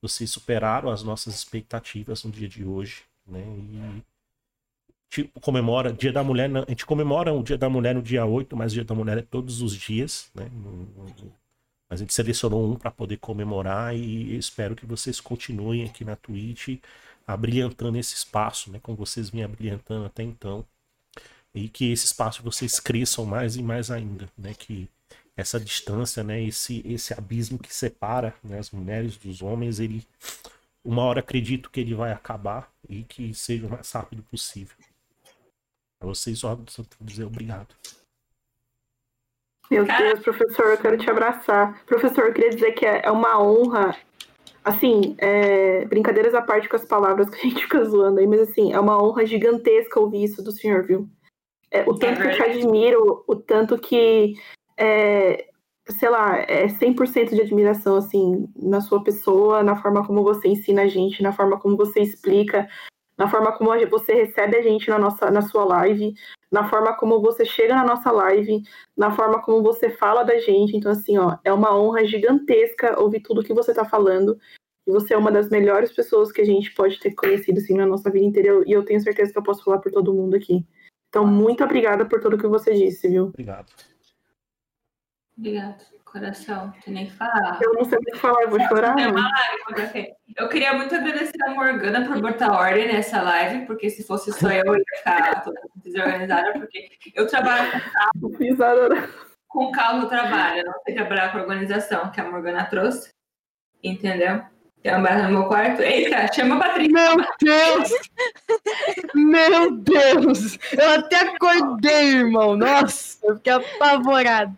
vocês 0.00 0.30
superaram 0.30 0.90
as 0.90 1.02
nossas 1.02 1.34
expectativas 1.34 2.24
no 2.24 2.30
dia 2.30 2.48
de 2.48 2.64
hoje, 2.64 3.02
né? 3.26 3.42
E 3.42 4.02
tipo, 5.10 5.40
comemora 5.40 5.92
Dia 5.92 6.12
da 6.12 6.22
Mulher, 6.22 6.50
a 6.56 6.64
gente 6.68 6.86
comemora 6.86 7.32
o 7.32 7.42
Dia 7.42 7.58
da 7.58 7.68
Mulher 7.68 7.94
no 7.94 8.02
dia 8.02 8.24
8, 8.24 8.56
mas 8.56 8.72
o 8.72 8.74
Dia 8.74 8.84
da 8.84 8.94
Mulher 8.94 9.18
é 9.18 9.22
todos 9.22 9.62
os 9.62 9.74
dias, 9.74 10.30
né? 10.34 10.48
Mas 11.88 12.00
a 12.00 12.04
gente 12.04 12.12
selecionou 12.12 12.70
um 12.70 12.76
para 12.76 12.90
poder 12.90 13.16
comemorar 13.16 13.96
e 13.96 14.36
espero 14.36 14.76
que 14.76 14.84
vocês 14.84 15.20
continuem 15.20 15.84
aqui 15.84 16.04
na 16.04 16.16
Twitch 16.16 16.78
abrilhantando 17.26 17.98
esse 17.98 18.14
espaço, 18.14 18.70
né? 18.70 18.78
Como 18.82 18.96
vocês 18.96 19.30
vinham 19.30 19.46
abrilhantando 19.46 20.06
até 20.06 20.22
então 20.22 20.64
e 21.54 21.68
que 21.68 21.90
esse 21.90 22.06
espaço 22.06 22.42
vocês 22.42 22.78
cresçam 22.78 23.24
mais 23.24 23.56
e 23.56 23.62
mais 23.62 23.90
ainda, 23.90 24.28
né? 24.36 24.54
Que 24.54 24.88
essa 25.38 25.60
distância, 25.60 26.24
né? 26.24 26.42
Esse 26.42 26.82
esse 26.84 27.14
abismo 27.14 27.58
que 27.60 27.72
separa 27.72 28.34
né, 28.42 28.58
as 28.58 28.72
mulheres 28.72 29.16
dos 29.16 29.40
homens, 29.40 29.78
ele 29.78 30.04
uma 30.84 31.04
hora 31.04 31.20
acredito 31.20 31.70
que 31.70 31.78
ele 31.78 31.94
vai 31.94 32.10
acabar 32.10 32.68
e 32.88 33.04
que 33.04 33.32
seja 33.32 33.66
o 33.66 33.70
mais 33.70 33.90
rápido 33.92 34.22
possível. 34.24 34.76
Pra 36.00 36.08
vocês 36.08 36.40
só, 36.40 36.58
só 36.66 36.82
dizer 37.00 37.24
obrigado. 37.24 37.68
Meu 39.70 39.84
Deus, 39.84 40.20
professor, 40.20 40.66
eu 40.66 40.78
quero 40.78 40.98
te 40.98 41.08
abraçar. 41.08 41.84
Professor, 41.84 42.26
eu 42.26 42.32
queria 42.32 42.50
dizer 42.50 42.72
que 42.72 42.84
é 42.84 43.02
é 43.04 43.10
uma 43.10 43.40
honra. 43.40 43.96
Assim, 44.64 45.14
é, 45.18 45.84
brincadeiras 45.84 46.34
à 46.34 46.42
parte 46.42 46.68
com 46.68 46.76
as 46.76 46.84
palavras 46.84 47.30
que 47.30 47.36
a 47.36 47.42
gente 47.42 47.62
fica 47.62 47.84
zoando 47.84 48.18
aí, 48.18 48.26
mas 48.26 48.40
assim, 48.40 48.72
é 48.72 48.80
uma 48.80 49.00
honra 49.02 49.24
gigantesca 49.24 50.00
ouvir 50.00 50.24
isso 50.24 50.42
do 50.42 50.50
senhor, 50.50 50.82
viu? 50.82 51.08
É, 51.70 51.82
o 51.88 51.94
tanto 51.94 52.20
que 52.20 52.26
eu 52.26 52.34
te 52.34 52.42
admiro, 52.42 53.24
o 53.26 53.36
tanto 53.36 53.78
que, 53.78 54.34
é, 54.78 55.46
sei 55.88 56.08
lá, 56.08 56.38
é 56.38 56.68
100% 56.68 57.34
de 57.34 57.42
admiração, 57.42 57.96
assim, 57.96 58.48
na 58.56 58.80
sua 58.80 59.02
pessoa, 59.02 59.62
na 59.62 59.76
forma 59.80 60.06
como 60.06 60.22
você 60.22 60.48
ensina 60.48 60.82
a 60.82 60.88
gente, 60.88 61.22
na 61.22 61.32
forma 61.32 61.58
como 61.58 61.76
você 61.76 62.00
explica, 62.00 62.68
na 63.16 63.28
forma 63.28 63.52
como 63.52 63.70
você 63.90 64.14
recebe 64.14 64.56
a 64.56 64.62
gente 64.62 64.88
na, 64.88 64.98
nossa, 64.98 65.30
na 65.30 65.42
sua 65.42 65.64
live, 65.64 66.14
na 66.52 66.68
forma 66.68 66.94
como 66.94 67.20
você 67.20 67.44
chega 67.44 67.74
na 67.74 67.84
nossa 67.84 68.12
live, 68.12 68.62
na 68.96 69.10
forma 69.10 69.42
como 69.42 69.60
você 69.62 69.90
fala 69.90 70.22
da 70.22 70.38
gente. 70.38 70.76
Então, 70.76 70.92
assim, 70.92 71.18
ó, 71.18 71.36
é 71.44 71.52
uma 71.52 71.76
honra 71.76 72.04
gigantesca 72.04 73.00
ouvir 73.00 73.20
tudo 73.20 73.42
que 73.42 73.52
você 73.52 73.74
tá 73.74 73.84
falando. 73.84 74.38
E 74.86 74.92
você 74.92 75.14
é 75.14 75.18
uma 75.18 75.32
das 75.32 75.50
melhores 75.50 75.92
pessoas 75.92 76.30
que 76.30 76.40
a 76.40 76.44
gente 76.44 76.72
pode 76.74 76.98
ter 77.00 77.12
conhecido, 77.14 77.58
assim, 77.58 77.74
na 77.74 77.84
nossa 77.84 78.08
vida 78.08 78.24
inteira. 78.24 78.62
E 78.66 78.72
eu 78.72 78.84
tenho 78.84 79.00
certeza 79.00 79.32
que 79.32 79.38
eu 79.38 79.42
posso 79.42 79.64
falar 79.64 79.78
por 79.78 79.90
todo 79.90 80.14
mundo 80.14 80.36
aqui. 80.36 80.64
Então, 81.08 81.26
muito 81.26 81.64
obrigada 81.64 82.06
por 82.06 82.20
tudo 82.20 82.38
que 82.38 82.46
você 82.46 82.72
disse, 82.72 83.08
viu? 83.08 83.24
Obrigado. 83.24 83.66
Obrigado, 85.38 85.84
coração. 86.04 86.66
Não 86.66 86.72
tem 86.72 86.94
nem 86.94 87.10
falar. 87.10 87.60
Eu 87.62 87.74
não 87.74 87.84
sei 87.84 87.98
o 87.98 88.02
que 88.02 88.16
falar, 88.16 88.42
eu 88.42 88.50
vou 88.50 88.60
chorar. 88.60 88.96
Quem? 89.92 90.12
Eu 90.36 90.48
queria 90.48 90.72
muito 90.74 90.94
agradecer 90.94 91.40
a 91.46 91.54
Morgana 91.54 92.04
por 92.06 92.20
botar 92.20 92.52
ordem 92.52 92.88
nessa 92.88 93.22
live, 93.22 93.64
porque 93.64 93.88
se 93.88 94.04
fosse 94.04 94.32
só 94.32 94.50
eu, 94.50 94.64
eu 94.66 94.74
ia 94.74 94.84
ficar 94.96 95.44
toda 95.44 95.60
desorganizada, 95.76 96.52
porque 96.54 96.90
eu 97.14 97.26
trabalho 97.28 97.70
com 97.70 97.78
carro. 97.78 99.08
Com 99.46 99.72
carro 99.72 100.02
eu 100.02 100.08
trabalho, 100.08 100.60
eu 100.60 100.64
não 100.66 100.82
sei 100.84 100.94
trabalhar 100.94 101.32
com 101.32 101.38
organização, 101.38 102.10
que 102.10 102.20
a 102.20 102.28
Morgana 102.28 102.64
trouxe. 102.66 103.10
Entendeu? 103.82 104.42
Tem 104.88 104.96
uma 104.96 105.02
barra 105.02 105.28
no 105.28 105.40
meu 105.40 105.48
quarto. 105.48 105.82
Eita, 105.82 106.32
chama 106.32 106.56
a 106.56 106.60
Patrícia. 106.60 106.92
Meu 106.94 107.16
Deus! 107.42 107.90
Meu 109.14 109.70
Deus! 109.76 110.58
Eu 110.72 110.90
até 110.92 111.16
acordei, 111.28 112.14
irmão. 112.14 112.56
Nossa, 112.56 113.18
eu 113.22 113.36
fiquei 113.36 113.52
apavorado. 113.52 114.56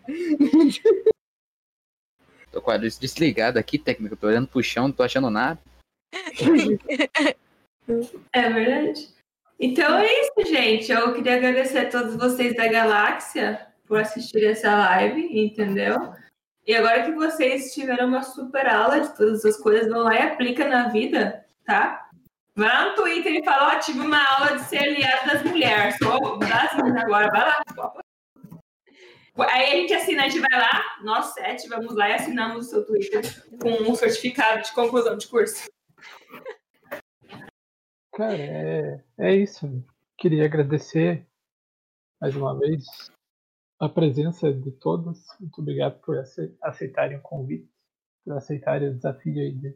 Tô 2.49 2.61
com 2.61 2.71
a 2.71 2.77
luz 2.77 2.97
desligada 2.97 3.59
aqui, 3.59 3.77
técnico. 3.77 4.15
Tô 4.15 4.27
olhando 4.27 4.47
pro 4.47 4.63
chão, 4.63 4.87
não 4.87 4.93
tô 4.93 5.03
achando 5.03 5.29
nada. 5.29 5.59
É 8.31 8.49
verdade. 8.49 9.09
Então 9.59 9.97
é 9.97 10.07
isso, 10.21 10.49
gente. 10.49 10.91
Eu 10.93 11.13
queria 11.13 11.35
agradecer 11.35 11.79
a 11.79 11.89
todos 11.89 12.15
vocês 12.15 12.55
da 12.55 12.67
Galáxia 12.67 13.67
por 13.85 13.99
assistir 13.99 14.45
essa 14.45 14.73
live, 14.73 15.27
entendeu? 15.37 16.13
E 16.71 16.73
agora 16.73 17.03
que 17.03 17.11
vocês 17.11 17.73
tiveram 17.73 18.07
uma 18.07 18.23
super 18.23 18.65
aula 18.65 19.01
de 19.01 19.13
todas 19.13 19.43
as 19.43 19.57
coisas, 19.57 19.89
vão 19.89 20.03
lá 20.03 20.15
e 20.15 20.21
aplica 20.21 20.69
na 20.69 20.87
vida, 20.87 21.45
tá? 21.65 22.09
Vai 22.55 22.69
lá 22.69 22.89
no 22.91 22.95
Twitter 22.95 23.33
e 23.33 23.43
fala, 23.43 23.75
ó, 23.75 23.79
tive 23.79 23.99
uma 23.99 24.25
aula 24.37 24.57
de 24.57 24.63
ser 24.63 24.77
aliado 24.77 25.27
das 25.27 25.43
mulheres. 25.43 25.97
Agora, 26.01 27.29
vai 27.29 27.41
lá. 27.41 27.61
Aí 29.49 29.65
a 29.65 29.75
gente 29.81 29.93
assina, 29.93 30.23
a 30.23 30.29
gente 30.29 30.39
vai 30.39 30.57
lá, 30.57 30.81
nós 31.03 31.33
sete, 31.33 31.67
vamos 31.67 31.93
lá 31.93 32.07
e 32.07 32.13
assinamos 32.13 32.67
o 32.67 32.69
seu 32.69 32.85
Twitter 32.85 33.21
com 33.61 33.91
um 33.91 33.93
certificado 33.93 34.63
de 34.63 34.71
conclusão 34.71 35.17
de 35.17 35.27
curso. 35.27 35.69
Cara, 38.13 38.37
é, 38.37 39.03
é 39.17 39.35
isso. 39.35 39.67
Queria 40.17 40.45
agradecer 40.45 41.27
mais 42.21 42.33
uma 42.33 42.57
vez 42.57 43.11
a 43.81 43.89
presença 43.89 44.51
de 44.53 44.71
todos. 44.71 45.25
Muito 45.39 45.59
obrigado 45.61 45.99
por 46.01 46.17
ace- 46.17 46.55
aceitarem 46.61 47.17
o 47.17 47.21
convite, 47.21 47.69
por 48.23 48.37
aceitarem 48.37 48.89
o 48.89 48.95
desafio 48.95 49.33
de, 49.33 49.75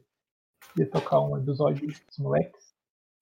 de 0.75 0.85
tocar 0.85 1.19
um 1.21 1.37
episódio 1.37 1.87
dos 1.87 2.17
moleques. 2.19 2.73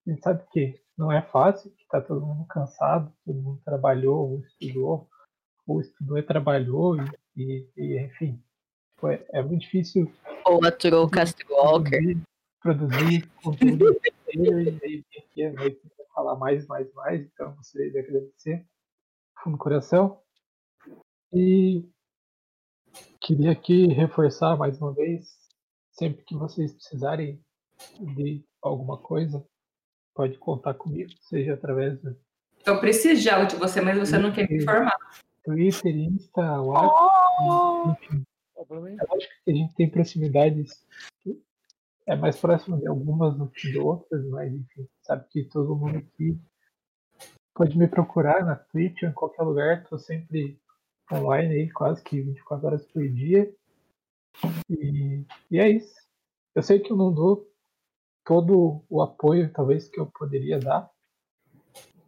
A 0.05 0.09
gente 0.11 0.21
sabe 0.21 0.43
que 0.51 0.81
não 0.97 1.11
é 1.11 1.21
fácil, 1.21 1.71
que 1.71 1.87
tá 1.87 2.01
todo 2.01 2.25
mundo 2.25 2.45
cansado, 2.47 3.11
todo 3.25 3.41
mundo 3.41 3.61
trabalhou 3.63 4.31
ou 4.31 4.39
estudou, 4.41 5.09
ou 5.65 5.79
estudou 5.81 6.17
e 6.17 6.23
trabalhou, 6.23 6.97
e, 6.97 7.07
e- 7.37 7.69
e, 7.77 7.99
enfim, 7.99 8.43
foi, 8.99 9.25
é 9.31 9.41
muito 9.41 9.61
difícil 9.61 10.11
Ou 10.45 10.63
aturou 10.65 11.05
o 11.05 11.09
Castro 11.09 11.47
Walker. 11.49 12.17
produzir 12.61 13.27
conteúdo 13.41 13.97
e 14.35 15.03
aqui 15.17 15.43
à 15.45 15.53
noite 15.53 15.79
falar 16.13 16.35
mais, 16.35 16.67
mais, 16.67 16.91
mais. 16.93 17.21
Então, 17.25 17.55
gostaria 17.55 17.91
de 17.91 17.99
agradecer 17.99 18.65
fundo 19.41 19.57
do 19.57 19.63
coração. 19.63 20.21
E 21.33 21.83
queria 23.19 23.51
aqui 23.51 23.87
reforçar 23.87 24.55
mais 24.55 24.79
uma 24.79 24.93
vez, 24.93 25.35
sempre 25.91 26.23
que 26.23 26.35
vocês 26.35 26.73
precisarem 26.73 27.43
de 27.99 28.45
alguma 28.61 28.97
coisa, 28.97 29.43
pode 30.13 30.37
contar 30.37 30.75
comigo, 30.75 31.11
seja 31.21 31.55
através 31.55 31.99
do 32.01 32.15
Eu 32.65 32.79
preciso 32.79 33.21
de 33.21 33.29
algo 33.29 33.47
de 33.47 33.55
você, 33.55 33.81
mas 33.81 33.97
você 33.97 34.17
não 34.17 34.31
quer 34.31 34.47
me 34.47 34.57
informar. 34.61 34.95
Twitter, 35.43 35.95
Insta, 35.95 36.61
WhatsApp, 36.61 37.99
enfim. 38.03 38.23
É 38.55 39.11
lógico 39.11 39.33
que 39.43 39.51
a 39.51 39.53
gente 39.53 39.73
tem 39.73 39.89
proximidades 39.89 40.85
é 42.05 42.15
mais 42.15 42.37
próximo 42.37 42.77
de 42.77 42.87
algumas 42.87 43.35
do 43.37 43.49
que 43.49 43.71
de 43.71 43.79
outras, 43.79 44.25
mas 44.27 44.53
enfim, 44.53 44.87
sabe 45.01 45.25
que 45.29 45.45
todo 45.45 45.75
mundo 45.75 45.97
aqui 45.97 46.37
pode 47.53 47.77
me 47.77 47.87
procurar 47.87 48.45
na 48.45 48.55
Twitch 48.55 49.03
ou 49.03 49.09
em 49.09 49.13
qualquer 49.13 49.43
lugar, 49.43 49.87
tô 49.87 49.97
sempre 49.97 50.59
online 51.11 51.53
aí, 51.53 51.71
quase 51.71 52.03
que 52.03 52.21
24 52.21 52.67
horas 52.67 52.85
por 52.85 53.07
dia. 53.07 53.53
E, 54.69 55.25
e 55.51 55.59
é 55.59 55.69
isso. 55.69 55.95
Eu 56.55 56.63
sei 56.63 56.79
que 56.79 56.91
eu 56.91 56.97
não 56.97 57.13
dou 57.13 57.49
todo 58.25 58.83
o 58.89 59.01
apoio, 59.01 59.51
talvez, 59.51 59.89
que 59.89 59.99
eu 59.99 60.07
poderia 60.07 60.59
dar, 60.59 60.89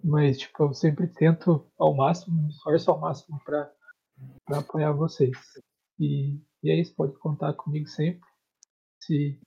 mas 0.03 0.38
tipo, 0.38 0.63
eu 0.63 0.73
sempre 0.73 1.07
tento 1.07 1.65
ao 1.77 1.95
máximo, 1.95 2.43
me 2.43 2.49
esforço 2.49 2.91
ao 2.91 2.99
máximo 2.99 3.39
para 3.43 3.73
apoiar 4.49 4.91
vocês. 4.91 5.35
E, 5.99 6.39
e 6.63 6.72
é 6.72 6.80
isso, 6.80 6.95
pode 6.95 7.17
contar 7.19 7.53
comigo 7.53 7.88
sempre. 7.88 8.22
Se 9.01 9.39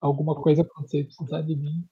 alguma 0.00 0.40
coisa 0.40 0.62
acontecer 0.62 1.00
e 1.00 1.04
precisar 1.04 1.42
de 1.42 1.56
mim, 1.56 1.86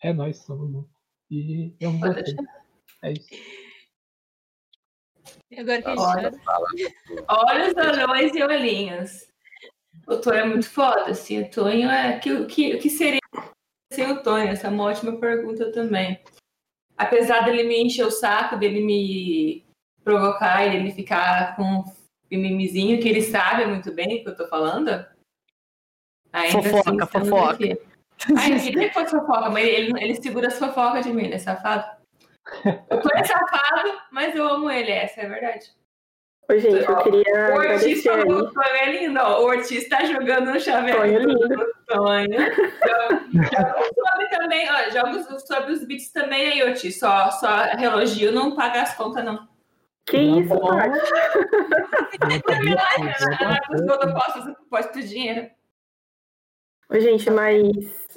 É 0.00 0.12
nós 0.12 0.38
somos 0.38 0.74
um. 0.74 0.88
E 1.30 1.74
eu 1.80 1.90
amo 1.90 2.00
vocês. 2.00 2.36
É 3.02 3.12
isso. 3.12 3.28
Agora 5.58 5.82
que 5.82 5.88
a 5.88 5.90
gente 5.90 6.00
Olha, 6.00 6.32
olhos, 7.28 7.76
anões 7.76 8.34
e 8.34 8.42
olhinhos. 8.42 9.26
O 10.06 10.16
Tonho 10.16 10.38
é 10.40 10.44
muito 10.44 10.68
foda, 10.68 11.10
assim. 11.10 11.42
O 11.42 11.50
Tonho 11.50 11.90
é. 11.90 12.18
que- 12.18 12.32
O 12.32 12.46
que, 12.46 12.74
o 12.74 12.78
que 12.80 12.90
seria 12.90 13.20
sem 13.92 14.10
o 14.10 14.22
Tonho? 14.22 14.48
Essa 14.48 14.66
é 14.66 14.70
uma 14.70 14.84
ótima 14.84 15.16
pergunta 15.18 15.70
também. 15.72 16.20
Apesar 16.96 17.40
dele 17.44 17.64
me 17.64 17.82
encher 17.82 18.06
o 18.06 18.10
saco, 18.10 18.56
dele 18.56 18.80
me 18.80 19.64
provocar 20.04 20.66
e 20.66 20.76
ele 20.76 20.90
ficar 20.92 21.54
com 21.56 21.62
um 21.62 21.84
mimimizinho, 22.30 23.00
que 23.00 23.08
ele 23.08 23.22
sabe 23.22 23.66
muito 23.66 23.92
bem 23.92 24.20
o 24.20 24.22
que 24.24 24.28
eu 24.30 24.36
tô 24.36 24.48
falando. 24.48 25.04
Ainda 26.32 26.62
Fofoca, 26.62 27.04
assim, 27.04 27.28
fofoca. 27.28 27.52
aqui. 27.54 27.78
Ai, 28.36 28.52
eu 28.54 28.60
queria 28.60 28.88
que 28.88 28.94
fosse 28.94 29.10
fofoca, 29.10 29.50
mas 29.50 29.66
ele, 29.66 29.92
ele 30.02 30.14
segura 30.22 30.48
as 30.48 30.58
fofocas 30.58 31.04
de 31.04 31.12
mim, 31.12 31.24
ele 31.24 31.34
é 31.34 31.38
safado. 31.38 32.01
O 32.90 32.98
Tonho 32.98 33.16
é 33.16 33.24
safado, 33.24 33.98
mas 34.10 34.34
eu 34.34 34.46
amo 34.46 34.70
ele, 34.70 34.90
essa 34.90 35.20
é 35.22 35.26
a 35.26 35.28
verdade. 35.28 35.66
Ô, 36.50 36.58
gente, 36.58 36.84
eu 36.84 36.96
queria 36.98 37.50
O 37.54 37.54
Ortiz 37.56 38.02
falou 38.02 38.48
que 38.48 38.54
Tonho 38.54 38.76
é 38.76 38.92
lindo. 38.92 39.20
ó. 39.20 39.40
O 39.42 39.44
Ortiz 39.46 39.88
tá 39.88 40.04
jogando 40.04 40.50
no 40.52 40.60
chaveiro. 40.60 40.98
Tonho 40.98 41.16
é 41.16 41.18
lindo. 41.20 41.66
Tonho. 41.86 42.28
Sobre 43.94 44.28
também, 44.28 44.68
ó, 44.68 44.90
joga 44.90 45.10
os- 45.34 45.46
sobre 45.46 45.72
os 45.72 45.84
beats 45.84 46.10
também 46.12 46.48
aí, 46.52 46.62
Ortiz. 46.68 46.98
Só, 46.98 47.30
só 47.30 47.48
relogio, 47.78 48.32
não 48.32 48.54
paga 48.56 48.82
as 48.82 48.94
contas, 48.96 49.24
não. 49.24 49.48
Que 50.04 50.18
isso, 50.18 50.58
Paty? 50.60 50.98
Quando 53.86 54.08
eu 54.08 54.14
posso, 54.14 54.54
posso 54.68 54.88
ter 54.92 55.02
dinheiro. 55.02 55.48
Ô, 56.92 57.00
gente, 57.00 57.30
mas 57.30 57.64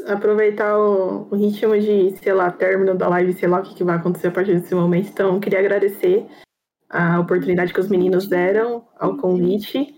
aproveitar 0.05 0.77
o, 0.77 1.29
o 1.31 1.35
ritmo 1.35 1.79
de, 1.79 2.11
sei 2.17 2.33
lá, 2.33 2.51
término 2.51 2.93
da 2.93 3.07
live, 3.07 3.31
sei 3.31 3.47
lá 3.47 3.59
o 3.59 3.63
que, 3.63 3.73
que 3.73 3.85
vai 3.85 3.95
acontecer 3.95 4.27
a 4.27 4.31
partir 4.31 4.59
desse 4.59 4.75
momento. 4.75 5.07
Então, 5.07 5.39
queria 5.39 5.59
agradecer 5.59 6.27
a 6.89 7.21
oportunidade 7.21 7.73
que 7.73 7.79
os 7.79 7.87
meninos 7.87 8.27
deram 8.27 8.85
ao 8.99 9.15
convite. 9.15 9.95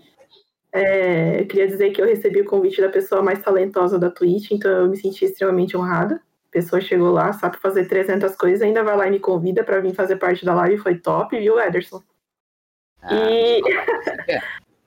É, 0.70 1.44
queria 1.46 1.66
dizer 1.66 1.90
que 1.90 2.00
eu 2.00 2.06
recebi 2.06 2.40
o 2.40 2.44
convite 2.44 2.80
da 2.80 2.88
pessoa 2.88 3.20
mais 3.20 3.42
talentosa 3.42 3.98
da 3.98 4.12
Twitch, 4.12 4.52
então 4.52 4.70
eu 4.70 4.88
me 4.88 4.96
senti 4.96 5.24
extremamente 5.24 5.76
honrada. 5.76 6.14
A 6.14 6.50
pessoa 6.52 6.80
chegou 6.80 7.10
lá, 7.10 7.32
sabe 7.32 7.58
fazer 7.58 7.88
300 7.88 8.36
coisas, 8.36 8.62
ainda 8.62 8.84
vai 8.84 8.96
lá 8.96 9.08
e 9.08 9.10
me 9.10 9.18
convida 9.18 9.64
para 9.64 9.80
vir 9.80 9.92
fazer 9.92 10.16
parte 10.16 10.44
da 10.44 10.54
live, 10.54 10.78
foi 10.78 10.96
top, 10.96 11.36
viu, 11.36 11.58
Ederson? 11.58 12.00
E... 13.10 13.60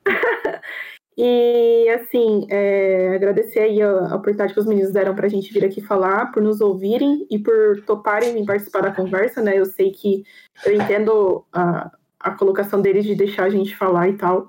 e 1.17 1.89
assim, 1.89 2.47
é, 2.49 3.15
agradecer 3.15 3.59
aí 3.59 3.81
a, 3.81 4.15
oportunidade 4.15 4.53
que 4.53 4.59
os 4.59 4.65
meninos 4.65 4.93
deram 4.93 5.13
para 5.13 5.25
a 5.25 5.29
gente 5.29 5.51
vir 5.53 5.65
aqui 5.65 5.81
falar, 5.81 6.31
por 6.31 6.41
nos 6.41 6.61
ouvirem 6.61 7.27
e 7.29 7.38
por 7.38 7.81
toparem 7.85 8.38
em 8.39 8.45
participar 8.45 8.81
da 8.81 8.95
conversa, 8.95 9.41
né? 9.41 9.57
Eu 9.57 9.65
sei 9.65 9.91
que 9.91 10.23
eu 10.65 10.73
entendo 10.73 11.45
a, 11.51 11.91
a 12.19 12.31
colocação 12.31 12.81
deles 12.81 13.05
de 13.05 13.15
deixar 13.15 13.43
a 13.43 13.49
gente 13.49 13.75
falar 13.75 14.07
e 14.07 14.17
tal, 14.17 14.47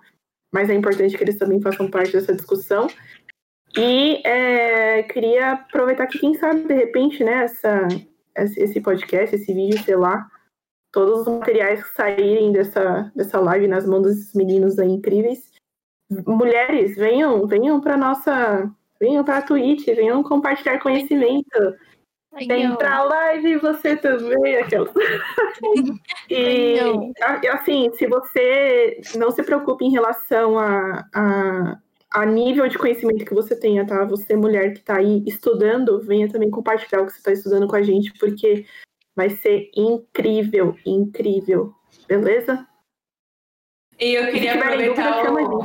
mas 0.53 0.71
é 0.71 0.75
importante 0.75 1.17
que 1.17 1.25
eles 1.25 1.39
também 1.39 1.61
façam 1.61 1.91
parte 1.91 2.13
dessa 2.13 2.35
discussão. 2.35 2.87
E 3.77 4.23
é, 4.27 5.03
queria 5.05 5.53
aproveitar 5.53 6.07
que, 6.07 6.19
quem 6.19 6.35
sabe, 6.35 6.65
de 6.65 6.75
repente, 6.75 7.25
né, 7.25 7.45
essa, 7.45 7.89
esse 8.37 8.81
podcast, 8.81 9.35
esse 9.35 9.53
vídeo, 9.53 9.83
sei 9.83 9.97
lá, 9.97 10.29
todos 10.93 11.21
os 11.21 11.39
materiais 11.39 11.83
que 11.83 11.95
saírem 11.95 12.53
dessa, 12.53 13.11
dessa 13.17 13.41
live 13.41 13.67
nas 13.67 13.87
mãos 13.87 14.03
desses 14.03 14.35
meninos 14.35 14.79
aí 14.79 14.91
incríveis. 14.91 15.52
Mulheres, 16.27 16.97
venham, 16.97 17.47
venham 17.47 17.81
para 17.81 17.97
nossa, 17.97 18.71
venham 19.01 19.25
para 19.25 19.39
a 19.39 19.43
Twitch, 19.43 19.87
venham 19.87 20.23
compartilhar 20.23 20.81
conhecimento. 20.81 21.77
Vem 22.49 22.75
pra 22.77 23.03
live 23.03 23.59
você 23.59 23.95
também, 23.95 24.57
aquelas. 24.57 24.91
e 26.31 26.79
assim, 27.51 27.93
se 27.93 28.07
você 28.07 29.01
não 29.17 29.31
se 29.31 29.43
preocupe 29.43 29.85
em 29.85 29.91
relação 29.91 30.59
a, 30.59 31.05
a, 31.15 31.79
a 32.11 32.27
nível 32.27 32.67
de 32.69 32.79
conhecimento 32.79 33.27
que 33.27 33.35
você 33.35 33.55
tenha, 33.55 33.87
tá? 33.87 34.05
Você, 34.07 34.35
mulher 34.35 34.73
que 34.73 34.81
tá 34.81 34.97
aí 34.97 35.23
estudando, 35.27 36.01
venha 36.01 36.31
também 36.31 36.51
compartilhar 36.51 37.03
o 37.03 37.07
que 37.07 37.13
você 37.13 37.23
tá 37.23 37.33
estudando 37.33 37.69
com 37.69 37.77
a 37.77 37.83
gente, 37.83 38.11
porque 38.19 38.65
vai 39.15 39.29
ser 39.29 39.71
incrível, 39.77 40.75
incrível. 40.87 41.75
Beleza? 42.09 42.67
E 43.99 44.15
eu 44.15 44.31
queria 44.33 44.55
aproveitar 44.55 45.31
o, 45.31 45.65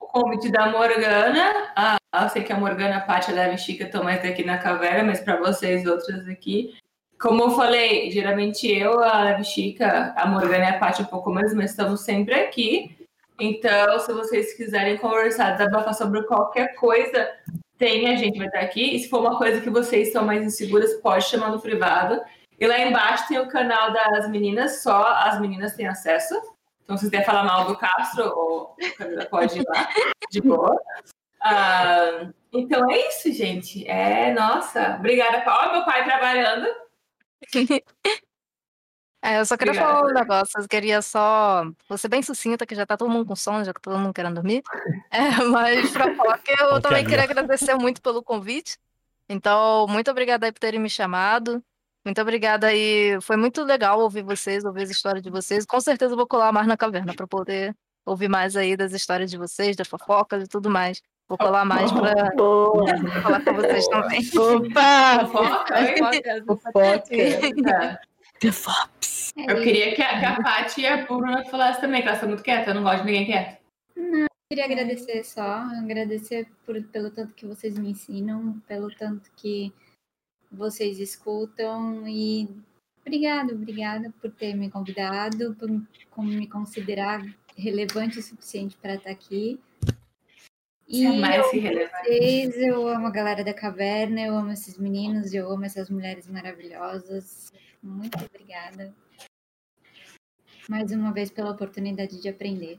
o 0.00 0.06
convite 0.06 0.50
da 0.50 0.70
Morgana. 0.70 1.72
Ah, 1.76 1.98
eu 2.22 2.28
sei 2.28 2.42
que 2.42 2.52
a 2.52 2.58
Morgana, 2.58 2.96
a 2.96 3.00
Paty, 3.00 3.32
a 3.32 3.52
e 3.52 3.58
Chica 3.58 3.84
estão 3.84 4.02
mais 4.02 4.24
aqui 4.24 4.44
na 4.44 4.58
caverna, 4.58 5.04
mas 5.04 5.20
para 5.20 5.36
vocês 5.36 5.86
outras 5.86 6.26
aqui. 6.28 6.74
Como 7.20 7.42
eu 7.42 7.50
falei, 7.50 8.10
geralmente 8.10 8.66
eu, 8.70 9.02
a 9.02 9.24
Leve 9.24 9.44
Chica, 9.44 10.14
a 10.16 10.26
Morgana 10.26 10.64
e 10.64 10.68
a 10.68 10.78
Paty 10.78 11.02
um 11.02 11.06
pouco 11.06 11.30
menos, 11.30 11.54
mas 11.54 11.70
estamos 11.70 12.02
sempre 12.02 12.34
aqui. 12.34 12.96
Então, 13.38 13.98
se 14.00 14.12
vocês 14.12 14.54
quiserem 14.54 14.96
conversar, 14.96 15.52
desabafar 15.52 15.94
sobre 15.94 16.22
qualquer 16.22 16.74
coisa, 16.74 17.28
tem, 17.78 18.08
a 18.08 18.16
gente 18.16 18.38
vai 18.38 18.46
estar 18.46 18.60
aqui. 18.60 18.96
E 18.96 18.98
se 18.98 19.08
for 19.08 19.20
uma 19.20 19.36
coisa 19.36 19.60
que 19.60 19.70
vocês 19.70 20.12
são 20.12 20.24
mais 20.24 20.42
inseguras, 20.42 20.94
pode 20.94 21.24
chamar 21.24 21.50
no 21.50 21.60
privado. 21.60 22.20
E 22.58 22.66
lá 22.66 22.78
embaixo 22.80 23.28
tem 23.28 23.38
o 23.38 23.48
canal 23.48 23.92
das 23.92 24.30
meninas, 24.30 24.82
só 24.82 25.06
as 25.06 25.38
meninas 25.40 25.74
têm 25.74 25.86
acesso. 25.86 26.34
Então, 26.86 26.96
se 26.96 27.04
você 27.04 27.10
quiser 27.10 27.26
falar 27.26 27.42
mal 27.42 27.66
do 27.66 27.76
Castro, 27.76 28.24
ou 28.24 28.76
a 28.80 28.96
Camila 28.96 29.26
pode 29.26 29.58
ir 29.58 29.64
lá, 29.66 29.88
de 30.30 30.40
boa. 30.40 30.80
Ah, 31.42 32.30
então 32.52 32.88
é 32.88 33.08
isso, 33.08 33.32
gente. 33.32 33.84
É, 33.88 34.32
nossa, 34.32 34.94
obrigada, 34.96 35.40
Paulo. 35.40 35.72
Meu 35.72 35.84
pai 35.84 36.04
trabalhando. 36.04 36.66
É, 39.24 39.40
eu 39.40 39.46
só 39.46 39.56
queria 39.56 39.72
Obrigada, 39.72 39.96
falar 39.96 40.08
um 40.08 40.14
negócio, 40.14 40.60
eu 40.60 40.68
queria 40.68 41.02
só. 41.02 41.64
Vou 41.88 41.98
ser 41.98 42.06
bem 42.06 42.22
sucinta, 42.22 42.64
que 42.64 42.76
já 42.76 42.86
tá 42.86 42.96
todo 42.96 43.10
mundo 43.10 43.26
com 43.26 43.34
sono, 43.34 43.64
já 43.64 43.74
que 43.74 43.80
todo 43.80 43.98
mundo 43.98 44.14
querendo 44.14 44.36
dormir. 44.36 44.62
É, 45.10 45.30
mas 45.50 45.90
pra 45.90 46.14
falar 46.14 46.38
que 46.38 46.52
eu 46.52 46.80
também 46.80 47.04
queria 47.04 47.24
agradecer 47.24 47.74
muito 47.74 48.00
pelo 48.00 48.22
convite. 48.22 48.78
Então, 49.28 49.88
muito 49.88 50.08
obrigada 50.12 50.46
aí 50.46 50.52
por 50.52 50.60
terem 50.60 50.78
me 50.78 50.88
chamado. 50.88 51.60
Muito 52.06 52.20
obrigada 52.22 52.68
aí. 52.68 53.18
Foi 53.20 53.36
muito 53.36 53.64
legal 53.64 53.98
ouvir 53.98 54.22
vocês, 54.22 54.64
ouvir 54.64 54.84
as 54.84 54.90
histórias 54.90 55.24
de 55.24 55.28
vocês. 55.28 55.66
Com 55.66 55.80
certeza 55.80 56.12
eu 56.12 56.16
vou 56.16 56.26
colar 56.26 56.52
mais 56.52 56.68
na 56.68 56.76
caverna 56.76 57.12
para 57.12 57.26
poder 57.26 57.74
ouvir 58.06 58.28
mais 58.28 58.56
aí 58.56 58.76
das 58.76 58.92
histórias 58.92 59.28
de 59.28 59.36
vocês, 59.36 59.74
das 59.74 59.88
fofocas 59.88 60.44
e 60.44 60.46
tudo 60.46 60.70
mais. 60.70 61.02
Vou 61.28 61.36
colar 61.36 61.64
mais 61.64 61.90
para 61.90 62.30
falar 63.22 63.44
com 63.44 63.54
vocês 63.54 63.88
também. 63.88 64.20
Opa! 64.38 65.26
Fofoca? 65.26 65.74
Fofocas. 66.46 67.08
Tá. 67.64 68.00
Eu 69.48 69.62
queria 69.62 69.92
que 69.96 70.00
a, 70.00 70.20
que 70.20 70.24
a 70.24 70.42
Paty 70.42 70.80
e 70.82 70.86
a 70.86 71.04
Bruna 71.04 71.44
falassem 71.46 71.80
também, 71.80 72.02
que 72.02 72.08
elas 72.08 72.20
são 72.20 72.28
muito 72.28 72.44
quietas, 72.44 72.68
eu 72.68 72.74
não 72.74 72.84
gosto 72.84 73.00
de 73.00 73.06
ninguém 73.06 73.26
quieto. 73.26 73.58
Queria 74.48 74.64
agradecer 74.64 75.24
só, 75.24 75.64
agradecer 75.82 76.46
por- 76.64 76.80
pelo 76.84 77.10
tanto 77.10 77.34
que 77.34 77.44
vocês 77.44 77.76
me 77.76 77.90
ensinam, 77.90 78.62
pelo 78.68 78.94
tanto 78.94 79.28
que 79.34 79.72
vocês 80.50 80.98
escutam 80.98 82.06
e 82.08 82.48
obrigado, 83.00 83.52
obrigada 83.52 84.12
por 84.20 84.30
ter 84.30 84.54
me 84.54 84.70
convidado, 84.70 85.54
por 85.54 86.24
me 86.24 86.46
considerar 86.46 87.22
relevante 87.56 88.18
o 88.18 88.22
suficiente 88.22 88.76
para 88.76 88.94
estar 88.94 89.10
aqui. 89.10 89.60
E 90.88 91.04
Você 91.04 91.16
é 91.16 91.18
mais 91.18 91.52
eu 91.52 91.88
vocês, 91.88 92.56
eu 92.58 92.88
amo 92.88 93.08
a 93.08 93.10
galera 93.10 93.42
da 93.42 93.52
caverna, 93.52 94.20
eu 94.20 94.36
amo 94.36 94.52
esses 94.52 94.78
meninos, 94.78 95.34
eu 95.34 95.50
amo 95.50 95.64
essas 95.64 95.90
mulheres 95.90 96.28
maravilhosas. 96.28 97.52
Muito 97.82 98.16
obrigada. 98.24 98.94
Mais 100.68 100.92
uma 100.92 101.12
vez 101.12 101.30
pela 101.30 101.50
oportunidade 101.50 102.20
de 102.20 102.28
aprender. 102.28 102.78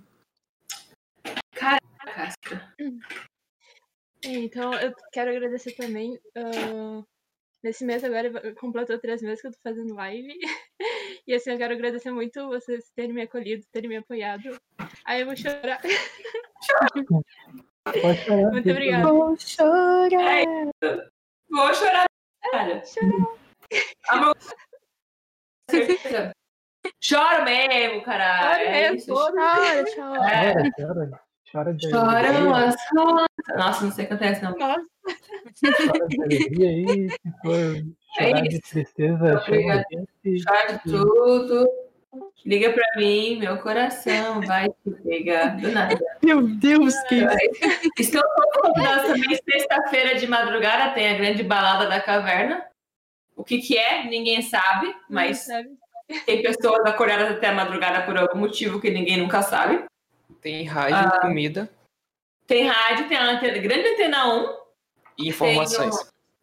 Castro. 1.53 2.59
É, 4.23 4.29
Então, 4.29 4.73
eu 4.73 4.93
quero 5.11 5.31
agradecer 5.31 5.73
também. 5.73 6.19
ah, 6.35 7.03
nesse 7.67 7.83
mês 7.83 8.01
agora 8.03 8.55
completou 8.55 8.97
três 8.97 9.21
meses 9.21 9.41
que 9.41 9.47
eu 9.47 9.51
tô 9.51 9.59
fazendo 9.61 9.93
live. 9.93 10.33
E 11.25 11.33
assim, 11.33 11.51
eu 11.51 11.57
quero 11.57 11.73
agradecer 11.73 12.09
muito 12.09 12.47
vocês 12.47 12.89
terem 12.95 13.11
me 13.11 13.23
acolhido, 13.23 13.65
terem 13.73 13.89
me 13.89 13.97
apoiado. 13.97 14.57
Aí 15.03 15.19
eu 15.19 15.25
vou 15.25 15.35
chorar. 15.35 15.81
Pode 17.83 18.23
chorar. 18.23 18.51
Muito 18.51 18.71
obrigada. 18.71 19.11
Vou 19.11 19.35
chorar. 19.37 20.07
Vou 21.49 21.73
chorar, 21.73 22.05
cara. 22.49 22.81
Certeza. 25.69 26.31
Choro 27.01 27.43
mesmo, 27.43 28.01
caralho. 28.03 28.63
Choro 28.63 28.69
É 28.69 28.91
mesmo, 28.91 29.13
chora, 29.13 29.85
chora. 29.93 30.31
É. 30.31 30.53
Chora, 30.81 31.26
chora. 31.51 31.65
Chora 31.65 31.73
de 31.73 31.89
Chora, 31.91 32.29
alegria. 32.29 32.41
moça. 32.49 32.77
Nossa, 33.55 33.85
não 33.85 33.91
sei 33.91 34.05
o 34.05 34.07
que 34.07 34.13
acontece, 34.13 34.43
não. 34.43 34.57
Nossa, 34.57 34.85
Chora 35.87 36.07
de 36.07 36.21
alegria 36.23 36.69
aí. 36.69 37.09
Se 37.09 37.31
for 37.41 38.19
É 38.19 38.41
de 38.41 38.59
tristeza, 38.61 39.17
chama 39.17 39.41
Obrigada. 39.41 39.85
a 39.91 39.95
gente. 40.29 40.43
Chora 40.45 40.73
de 40.73 40.83
tudo. 40.83 41.69
Liga 42.45 42.71
pra 42.71 42.83
mim, 42.97 43.37
meu 43.39 43.57
coração 43.57 44.41
vai 44.41 44.69
te 44.69 44.91
pegar. 45.03 45.57
Do 45.57 45.69
nada. 45.71 45.97
Meu 46.23 46.41
Deus, 46.41 46.93
que 47.09 47.19
convidados 48.61 49.07
também. 49.07 49.37
Sexta-feira 49.49 50.15
de 50.15 50.27
madrugada 50.27 50.93
tem 50.93 51.09
a 51.09 51.17
grande 51.17 51.43
balada 51.43 51.87
da 51.87 51.99
caverna. 51.99 52.63
O 53.35 53.43
que 53.43 53.59
que 53.59 53.77
é, 53.77 54.05
ninguém 54.05 54.41
sabe, 54.41 54.95
mas 55.09 55.39
Sabe? 55.45 55.69
tem 56.25 56.41
pessoas 56.41 56.79
acordadas 56.85 57.31
até 57.31 57.49
a 57.49 57.53
madrugada 57.53 58.03
por 58.05 58.17
algum 58.17 58.39
motivo 58.39 58.79
que 58.79 58.89
ninguém 58.89 59.17
nunca 59.17 59.41
sabe. 59.41 59.83
Tem 60.47 60.63
rádio, 60.63 60.95
Ah. 60.95 61.19
comida 61.19 61.69
Tem 62.47 62.65
rádio, 62.65 63.09
tem 63.09 63.17
a 63.17 63.31
antena, 63.31 63.57
grande 63.57 63.85
antena 63.89 64.33
1, 64.33 64.57
e 65.19 65.27
informações. 65.27 65.97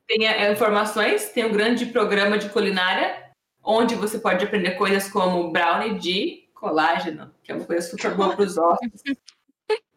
Tem, 0.06 0.18
tem 0.18 0.28
é, 0.28 0.52
informações, 0.52 1.30
tem 1.30 1.46
um 1.46 1.52
grande 1.52 1.86
programa 1.86 2.36
de 2.36 2.50
culinária, 2.50 3.30
onde 3.62 3.94
você 3.94 4.18
pode 4.18 4.44
aprender 4.44 4.72
coisas 4.72 5.10
como 5.10 5.50
brownie 5.50 5.98
de 5.98 6.46
colágeno, 6.52 7.34
que 7.42 7.50
é 7.50 7.54
uma 7.54 7.64
coisa 7.64 7.80
super 7.88 8.12
boa 8.14 8.36
para 8.36 8.44
os 8.44 8.58
ossos. 8.58 9.02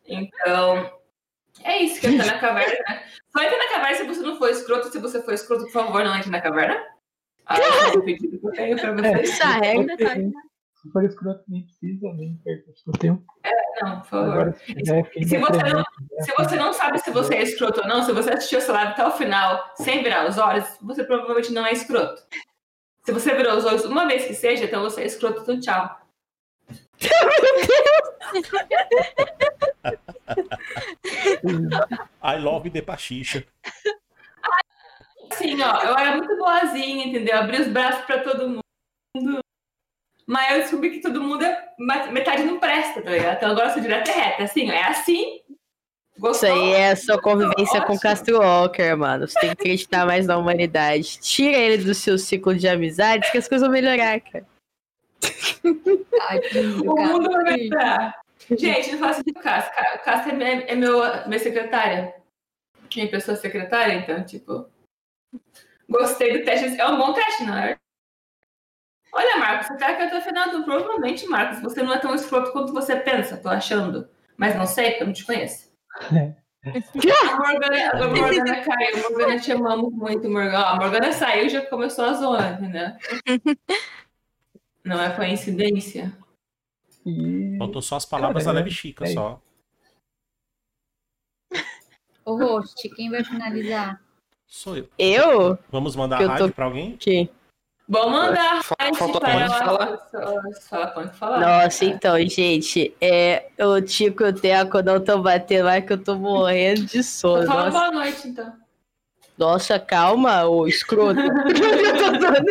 Então, 0.08 0.90
é 1.66 1.80
isso 1.80 2.00
que 2.00 2.08
entra 2.08 2.28
na 2.28 2.40
caverna. 2.40 2.80
né? 2.88 3.04
Só 3.36 3.44
entra 3.44 3.58
na 3.58 3.70
caverna 3.70 3.98
se 3.98 4.04
você 4.06 4.22
não 4.22 4.38
for 4.38 4.50
escroto. 4.50 4.90
Se 4.90 5.00
você 5.00 5.22
for 5.22 5.34
escroto, 5.34 5.66
por 5.66 5.72
favor, 5.74 6.02
não 6.06 6.16
entre 6.16 6.30
na 6.30 6.40
caverna. 6.40 6.82
Ah, 7.46 7.58
é 7.58 7.60
o 8.00 8.02
pedido 8.02 8.40
que 8.40 8.48
eu 8.48 8.52
tenho 8.54 8.80
para 8.80 8.94
vocês. 8.94 9.32
Essa 9.32 9.48
regra 9.48 9.98
Se 10.88 10.94
for 10.94 11.04
escroto, 11.04 11.44
nem 11.50 11.64
precisa, 11.64 12.14
nem 12.14 12.38
perca 12.38 12.72
o 12.72 12.78
seu 12.78 12.94
tempo. 12.94 13.22
Não, 13.82 14.00
por 14.00 14.08
favor. 14.08 14.32
Agora, 14.32 14.54
quem 14.54 15.28
Se 15.28 15.38
você, 15.38 15.64
não, 15.64 15.84
se 16.22 16.32
você 16.32 16.56
não 16.56 16.72
sabe 16.74 17.00
se 17.00 17.12
você 17.12 17.36
é 17.36 17.44
escroto 17.44 17.82
ou 17.82 17.88
não, 17.88 18.04
se 18.04 18.14
você 18.14 18.32
assistiu 18.32 18.60
essa 18.60 18.72
live 18.72 18.94
até 18.94 19.06
o 19.06 19.12
final 19.12 19.74
sem 19.76 20.02
virar 20.02 20.30
os 20.30 20.38
olhos, 20.38 20.66
você 20.82 21.04
provavelmente 21.04 21.52
não 21.52 21.66
é 21.66 21.74
escroto. 21.74 22.22
Se 23.04 23.12
você 23.12 23.36
virou 23.36 23.58
os 23.58 23.66
olhos 23.66 23.84
uma 23.84 24.08
vez 24.08 24.26
que 24.26 24.34
seja, 24.34 24.64
então 24.64 24.82
você 24.82 25.02
é 25.02 25.06
escroto, 25.06 25.42
então 25.42 25.60
tchau. 25.60 26.00
I 32.24 32.38
love 32.40 32.70
the 32.70 32.82
pachicha. 32.82 33.46
Assim, 35.32 35.62
ó, 35.62 35.84
eu 35.84 35.98
era 35.98 36.16
muito 36.16 36.38
boazinha, 36.38 37.08
entendeu? 37.08 37.38
Abri 37.38 37.62
os 37.62 37.68
braços 37.68 38.06
pra 38.06 38.24
todo 38.24 38.50
mundo. 38.50 38.62
Mas 40.28 40.52
eu 40.52 40.62
descobri 40.62 40.90
que 40.92 41.00
todo 41.02 41.24
mundo 41.24 41.46
é. 41.46 41.70
Metade 42.12 42.44
não 42.44 42.60
presta, 42.60 43.02
tá 43.02 43.10
ligado? 43.12 43.38
Então 43.38 43.52
agora 43.52 43.70
eu 43.70 43.74
sou 43.74 43.82
direta 43.82 44.12
e 44.12 44.14
reta. 44.14 44.44
Assim, 44.44 44.70
ó, 44.70 44.74
é 44.74 44.84
assim. 44.84 45.36
Isso 45.38 46.20
Gostou? 46.20 46.50
aí 46.52 46.72
é 46.74 46.92
a 46.92 46.96
sua 46.96 47.22
convivência 47.22 47.82
com. 47.82 47.98
Castro 47.98 48.40
Walker, 48.40 48.96
mano. 48.96 49.28
Você 49.28 49.40
tem 49.40 49.50
que 49.56 49.62
acreditar 49.62 50.06
mais 50.06 50.28
na 50.28 50.38
humanidade. 50.38 51.20
Tira 51.20 51.56
ele 51.58 51.84
do 51.84 51.94
seu 51.94 52.18
ciclo 52.18 52.54
de 52.56 52.68
amizades 52.68 53.30
que 53.32 53.38
as 53.38 53.48
coisas 53.48 53.66
vão 53.66 53.74
melhorar, 53.74 54.20
cara. 54.20 54.46
Tadinho, 55.22 56.92
O 56.92 56.96
cara. 56.96 57.08
mundo 57.08 57.32
vai 57.32 57.44
melhorar. 57.56 58.20
Gente, 58.52 58.92
não 58.92 59.00
faça 59.00 59.22
isso 59.22 59.34
com 59.34 59.40
o 59.40 59.44
Cássio. 59.44 59.72
O 59.96 60.00
Cássio 60.00 60.32
é, 60.32 60.36
minha, 60.36 60.50
é 60.64 60.76
meu, 60.76 61.00
minha 61.28 61.40
secretária. 61.40 62.14
Minha 62.96 63.10
pessoa 63.10 63.38
secretária, 63.38 63.94
então, 63.94 64.24
tipo. 64.26 64.70
Gostei 65.90 66.38
do 66.38 66.44
teste. 66.44 66.80
É 66.80 66.88
um 66.88 66.98
bom 66.98 67.14
teste, 67.14 67.44
não 67.44 67.58
é? 67.58 67.78
Olha, 69.12 69.38
Marcos, 69.38 69.68
você 69.68 69.78
tá 69.78 69.88
aqui 69.90 70.02
até 70.04 70.18
o 70.18 70.22
final 70.22 70.50
do 70.52 70.64
provavelmente, 70.64 71.26
Marcos. 71.28 71.62
Você 71.62 71.82
não 71.82 71.94
é 71.94 72.00
tão 72.00 72.14
escroto 72.14 72.52
quanto 72.52 72.74
você 72.74 72.96
pensa, 72.98 73.38
tô 73.38 73.50
achando. 73.50 74.08
Mas 74.36 74.56
não 74.56 74.66
sei, 74.68 74.92
porque 74.92 75.04
eu 75.04 75.08
não 75.08 75.14
te 75.14 75.26
conheço. 75.26 75.72
A 76.68 77.38
Morgana, 77.38 77.92
a 77.94 78.08
Morgana 78.10 78.62
caiu, 78.62 78.98
a 78.98 79.10
Morgana 79.10 79.40
te 79.40 79.52
amamos 79.54 79.94
muito, 79.94 80.30
Morgana. 80.30 80.66
A 80.66 80.76
Morgana 80.76 81.14
saiu 81.14 81.48
já 81.48 81.66
começou 81.66 82.04
a 82.04 82.14
zona, 82.14 82.50
entendeu? 82.60 82.90
Não 84.84 85.02
é 85.02 85.16
coincidência. 85.16 86.12
E 87.06 87.56
Faltou 87.58 87.82
só 87.82 87.96
as 87.96 88.06
palavras 88.06 88.44
Cara, 88.44 88.54
da 88.56 88.60
Leve 88.60 88.72
Chica, 88.72 89.06
é 89.06 89.08
só. 89.14 89.42
Ô, 92.26 92.36
host, 92.36 92.90
quem 92.96 93.10
vai 93.10 93.24
finalizar? 93.24 94.02
Sou 94.46 94.76
eu. 94.76 94.90
Eu? 94.98 95.58
Vamos 95.72 95.96
mandar 95.96 96.18
Que 96.18 96.24
eu 96.24 96.28
a 96.32 96.36
tô- 96.36 96.42
rádio 96.44 96.56
pra 96.56 96.66
alguém? 96.66 96.98
Que? 96.98 97.30
Vou 97.90 98.10
mandar 98.10 98.64
Fa- 98.64 98.76
rádio 98.82 99.00
faltou 99.00 99.22
para 99.22 99.32
quando 99.32 99.50
falar. 99.60 99.98
Fala 100.70 100.88
quando 100.88 101.12
falar. 101.14 101.40
Nossa, 101.40 101.86
então, 101.86 102.18
gente, 102.28 102.94
é, 103.00 103.48
o 103.60 103.80
Tico 103.82 104.24
e 104.24 104.30
o 104.30 104.34
Teco 104.34 104.82
não 104.84 104.98
estão 104.98 105.22
batendo 105.22 105.64
mais 105.66 105.86
que 105.86 105.94
eu 105.94 105.98
tô 105.98 106.16
morrendo 106.16 106.82
de 106.86 107.02
sono. 107.02 107.48
Fala 107.48 107.70
Nossa, 107.70 107.80
boa 107.80 107.92
noite, 107.92 108.28
então. 108.28 108.52
nossa, 109.38 109.80
calma, 109.80 110.44
ô 110.46 110.68
escroto. 110.68 111.18
Ocupando 111.22 112.42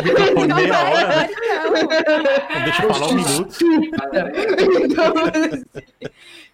o 0.00 0.04
microfone 0.04 0.54
meia 0.54 0.78
hora. 0.90 1.28
Então, 1.30 2.64
Deixa 2.64 2.82
eu 2.82 2.94
falar 2.94 3.06
um 3.06 3.14
minuto. 3.14 3.54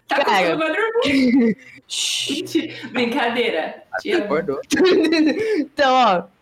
Tá 0.07 0.23
Cara. 0.25 0.51
com 0.51 0.57
vai 0.57 0.71
dormir. 0.75 1.57
Brincadeira. 2.93 3.83
Acordou. 4.23 4.59
Então, 5.57 5.93
ó. 5.93 6.40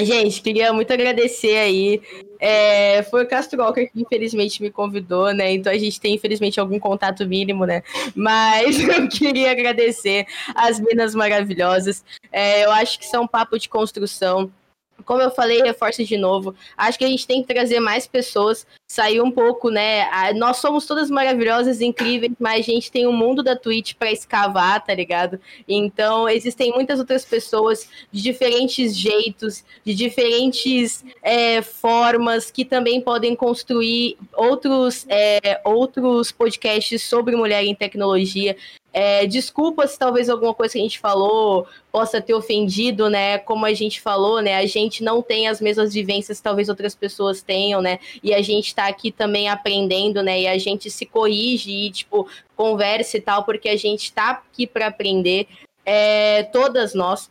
Gente, 0.00 0.40
queria 0.40 0.72
muito 0.72 0.92
agradecer 0.92 1.56
aí. 1.56 2.00
É, 2.40 3.02
foi 3.04 3.22
o 3.22 3.28
Castro 3.28 3.62
Walker 3.62 3.86
que 3.86 4.00
infelizmente 4.00 4.60
me 4.62 4.70
convidou, 4.70 5.32
né? 5.32 5.52
Então 5.52 5.72
a 5.72 5.78
gente 5.78 6.00
tem, 6.00 6.14
infelizmente, 6.14 6.58
algum 6.58 6.78
contato 6.78 7.26
mínimo, 7.26 7.64
né? 7.66 7.82
Mas 8.14 8.78
eu 8.82 9.08
queria 9.08 9.52
agradecer 9.52 10.26
as 10.54 10.80
minas 10.80 11.14
maravilhosas. 11.14 12.04
É, 12.32 12.64
eu 12.64 12.72
acho 12.72 12.98
que 12.98 13.14
é 13.14 13.20
um 13.20 13.28
papo 13.28 13.58
de 13.58 13.68
construção. 13.68 14.50
Como 15.02 15.22
eu 15.22 15.30
falei, 15.30 15.62
reforço 15.62 16.04
de 16.04 16.16
novo. 16.16 16.54
Acho 16.76 16.98
que 16.98 17.04
a 17.04 17.08
gente 17.08 17.26
tem 17.26 17.42
que 17.42 17.52
trazer 17.52 17.80
mais 17.80 18.06
pessoas, 18.06 18.66
sair 18.86 19.20
um 19.20 19.30
pouco, 19.30 19.70
né? 19.70 20.32
Nós 20.34 20.58
somos 20.58 20.86
todas 20.86 21.10
maravilhosas, 21.10 21.80
incríveis, 21.80 22.32
mas 22.38 22.60
a 22.60 22.72
gente 22.72 22.90
tem 22.90 23.06
um 23.06 23.12
mundo 23.12 23.42
da 23.42 23.56
Twitch 23.56 23.94
pra 23.94 24.12
escavar, 24.12 24.84
tá 24.84 24.94
ligado? 24.94 25.40
Então, 25.66 26.28
existem 26.28 26.72
muitas 26.72 26.98
outras 26.98 27.24
pessoas 27.24 27.88
de 28.10 28.22
diferentes 28.22 28.96
jeitos, 28.96 29.64
de 29.84 29.94
diferentes 29.94 31.04
é, 31.22 31.62
formas, 31.62 32.50
que 32.50 32.64
também 32.64 33.00
podem 33.00 33.34
construir 33.34 34.16
outros, 34.34 35.06
é, 35.08 35.60
outros 35.64 36.30
podcasts 36.30 37.02
sobre 37.02 37.36
mulher 37.36 37.64
em 37.64 37.74
tecnologia. 37.74 38.56
É, 38.92 39.26
desculpa 39.26 39.86
se 39.86 39.98
talvez 39.98 40.28
alguma 40.28 40.52
coisa 40.52 40.74
que 40.74 40.78
a 40.78 40.82
gente 40.82 40.98
falou 40.98 41.66
possa 41.90 42.20
ter 42.20 42.34
ofendido, 42.34 43.08
né? 43.08 43.38
Como 43.38 43.64
a 43.64 43.72
gente 43.72 44.00
falou, 44.00 44.42
né? 44.42 44.56
A 44.56 44.66
gente 44.66 45.02
não 45.02 45.22
tem 45.22 45.48
as 45.48 45.60
mesmas 45.62 45.94
vivências 45.94 46.38
que 46.38 46.44
talvez 46.44 46.68
outras 46.68 46.94
pessoas 46.94 47.40
tenham, 47.40 47.80
né? 47.80 47.98
E 48.22 48.34
a 48.34 48.42
gente 48.42 48.74
tá 48.74 48.86
aqui 48.86 49.10
também 49.10 49.48
aprendendo, 49.48 50.22
né? 50.22 50.42
E 50.42 50.46
a 50.46 50.58
gente 50.58 50.90
se 50.90 51.06
corrige 51.06 51.70
e, 51.70 51.90
tipo, 51.90 52.28
conversa 52.54 53.16
e 53.16 53.20
tal, 53.20 53.44
porque 53.44 53.68
a 53.68 53.76
gente 53.76 54.12
tá 54.12 54.30
aqui 54.30 54.66
para 54.66 54.88
aprender, 54.88 55.48
é, 55.86 56.42
todas 56.44 56.92
nós. 56.92 57.30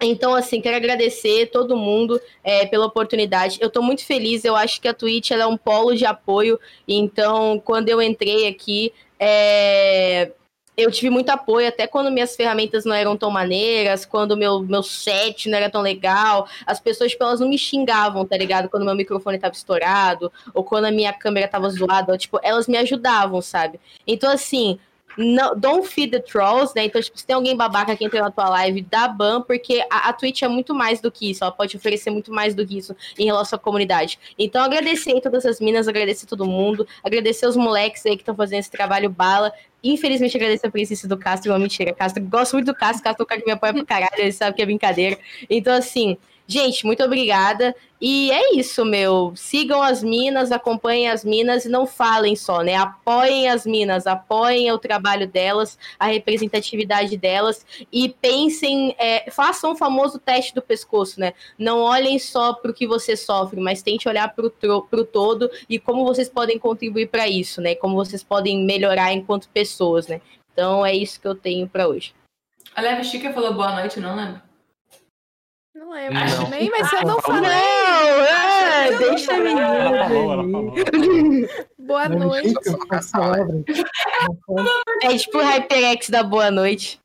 Então, 0.00 0.34
assim, 0.34 0.60
quero 0.60 0.76
agradecer 0.76 1.46
todo 1.46 1.76
mundo 1.76 2.20
é, 2.44 2.66
pela 2.66 2.86
oportunidade. 2.86 3.58
Eu 3.60 3.70
tô 3.70 3.82
muito 3.82 4.04
feliz, 4.04 4.44
eu 4.44 4.54
acho 4.54 4.80
que 4.80 4.88
a 4.88 4.94
Twitch 4.94 5.30
é 5.30 5.46
um 5.46 5.56
polo 5.56 5.94
de 5.94 6.04
apoio. 6.04 6.58
Então, 6.86 7.60
quando 7.64 7.88
eu 7.88 8.00
entrei 8.02 8.46
aqui, 8.46 8.92
é, 9.18 10.32
eu 10.76 10.90
tive 10.90 11.08
muito 11.08 11.30
apoio, 11.30 11.68
até 11.68 11.86
quando 11.86 12.10
minhas 12.10 12.36
ferramentas 12.36 12.84
não 12.84 12.94
eram 12.94 13.16
tão 13.16 13.30
maneiras, 13.30 14.04
quando 14.04 14.36
meu, 14.36 14.60
meu 14.60 14.82
set 14.82 15.48
não 15.48 15.56
era 15.56 15.70
tão 15.70 15.80
legal, 15.80 16.46
as 16.66 16.78
pessoas, 16.78 17.12
tipo, 17.12 17.24
elas 17.24 17.40
não 17.40 17.48
me 17.48 17.56
xingavam, 17.56 18.26
tá 18.26 18.36
ligado? 18.36 18.68
Quando 18.68 18.84
meu 18.84 18.94
microfone 18.94 19.38
tava 19.38 19.54
estourado, 19.54 20.30
ou 20.52 20.62
quando 20.62 20.84
a 20.84 20.90
minha 20.90 21.12
câmera 21.12 21.48
tava 21.48 21.70
zoada, 21.70 22.18
tipo, 22.18 22.38
elas 22.42 22.68
me 22.68 22.76
ajudavam, 22.76 23.40
sabe? 23.40 23.80
Então, 24.06 24.30
assim, 24.30 24.78
não, 25.16 25.58
don't 25.58 25.86
feed 25.88 26.10
the 26.10 26.20
trolls, 26.20 26.72
né? 26.74 26.84
Então, 26.84 27.00
tipo, 27.00 27.18
se 27.18 27.26
tem 27.26 27.34
alguém 27.34 27.56
babaca 27.56 27.96
que 27.96 28.04
entra 28.04 28.20
na 28.20 28.30
tua 28.30 28.48
live, 28.50 28.82
dá 28.82 29.08
ban, 29.08 29.40
porque 29.40 29.84
a, 29.90 30.08
a 30.08 30.12
Twitch 30.12 30.42
é 30.42 30.48
muito 30.48 30.74
mais 30.74 31.00
do 31.00 31.10
que 31.10 31.30
isso, 31.30 31.42
ela 31.42 31.52
pode 31.52 31.76
oferecer 31.76 32.10
muito 32.10 32.32
mais 32.32 32.54
do 32.54 32.66
que 32.66 32.78
isso 32.78 32.94
em 33.18 33.24
relação 33.24 33.56
à 33.56 33.60
comunidade. 33.60 34.18
Então, 34.38 34.62
agradecer 34.62 35.18
todas 35.20 35.46
as 35.46 35.60
minas, 35.60 35.88
agradecer 35.88 36.26
todo 36.26 36.44
mundo, 36.44 36.86
agradecer 37.02 37.46
os 37.46 37.56
moleques 37.56 38.04
aí 38.04 38.16
que 38.16 38.22
estão 38.22 38.34
fazendo 38.34 38.60
esse 38.60 38.70
trabalho 38.70 39.08
bala. 39.08 39.52
Infelizmente, 39.82 40.36
agradecer 40.36 40.66
a 40.66 40.70
presença 40.70 41.06
do 41.06 41.16
Castro, 41.16 41.52
uma 41.52 41.58
mentira, 41.58 41.92
Castro. 41.92 42.22
Gosto 42.24 42.54
muito 42.54 42.66
do 42.66 42.74
Castro, 42.74 43.02
Castro 43.02 43.22
é 43.22 43.24
o 43.24 43.26
cara 43.26 43.40
que 43.40 43.46
me 43.46 43.52
apoia 43.52 43.72
pra 43.72 43.84
caralho, 43.84 44.10
ele 44.18 44.32
sabe 44.32 44.56
que 44.56 44.62
é 44.62 44.66
brincadeira. 44.66 45.18
Então, 45.48 45.74
assim, 45.74 46.16
gente, 46.46 46.84
muito 46.86 47.02
obrigada. 47.02 47.74
E 48.00 48.30
é 48.30 48.54
isso, 48.54 48.84
meu. 48.84 49.32
Sigam 49.34 49.82
as 49.82 50.02
minas, 50.02 50.52
acompanhem 50.52 51.08
as 51.08 51.24
minas 51.24 51.64
e 51.64 51.68
não 51.68 51.86
falem 51.86 52.36
só, 52.36 52.62
né? 52.62 52.74
Apoiem 52.74 53.48
as 53.48 53.64
minas, 53.64 54.06
apoiem 54.06 54.70
o 54.70 54.78
trabalho 54.78 55.26
delas, 55.26 55.78
a 55.98 56.06
representatividade 56.06 57.16
delas 57.16 57.64
e 57.90 58.10
pensem, 58.10 58.94
é, 58.98 59.30
façam 59.30 59.72
o 59.72 59.76
famoso 59.76 60.18
teste 60.18 60.54
do 60.54 60.60
pescoço, 60.60 61.18
né? 61.18 61.32
Não 61.58 61.80
olhem 61.80 62.18
só 62.18 62.52
para 62.52 62.70
o 62.70 62.74
que 62.74 62.86
você 62.86 63.16
sofre, 63.16 63.60
mas 63.60 63.82
tente 63.82 64.08
olhar 64.08 64.28
para 64.34 64.46
o 64.46 65.04
todo 65.04 65.50
e 65.68 65.78
como 65.78 66.04
vocês 66.04 66.28
podem 66.28 66.58
contribuir 66.58 67.08
para 67.08 67.26
isso, 67.26 67.62
né? 67.62 67.74
Como 67.74 67.94
vocês 67.94 68.22
podem 68.22 68.62
melhorar 68.62 69.12
enquanto 69.14 69.48
pessoas, 69.48 70.06
né? 70.06 70.20
Então 70.52 70.84
é 70.84 70.94
isso 70.94 71.18
que 71.18 71.26
eu 71.26 71.34
tenho 71.34 71.66
para 71.66 71.88
hoje. 71.88 72.14
A 72.74 72.82
Leve 72.82 73.04
Chica 73.04 73.32
falou 73.32 73.54
boa 73.54 73.74
noite, 73.74 73.98
não 74.00 74.14
lembro. 74.14 74.42
Não 75.76 75.90
lembro 75.90 76.18
Não. 76.18 76.44
também, 76.44 76.70
mas 76.70 76.92
eu 76.92 77.02
não 77.02 77.20
falei. 77.20 77.50
Não, 77.50 78.24
é, 78.24 78.98
deixa 78.98 79.34
a 79.34 79.38
menina. 79.38 79.60
Ela 79.60 80.08
falou, 80.08 80.32
ela 80.32 80.42
falou. 80.50 80.74
Boa 81.78 82.08
Não 82.08 82.18
noite. 82.18 82.54
Não 82.54 82.78
pode. 82.78 83.64
É 85.02 85.16
tipo 85.18 85.38
o 85.38 85.42
HyperX 85.42 86.08
da 86.10 86.22
boa 86.22 86.50
noite. 86.50 86.98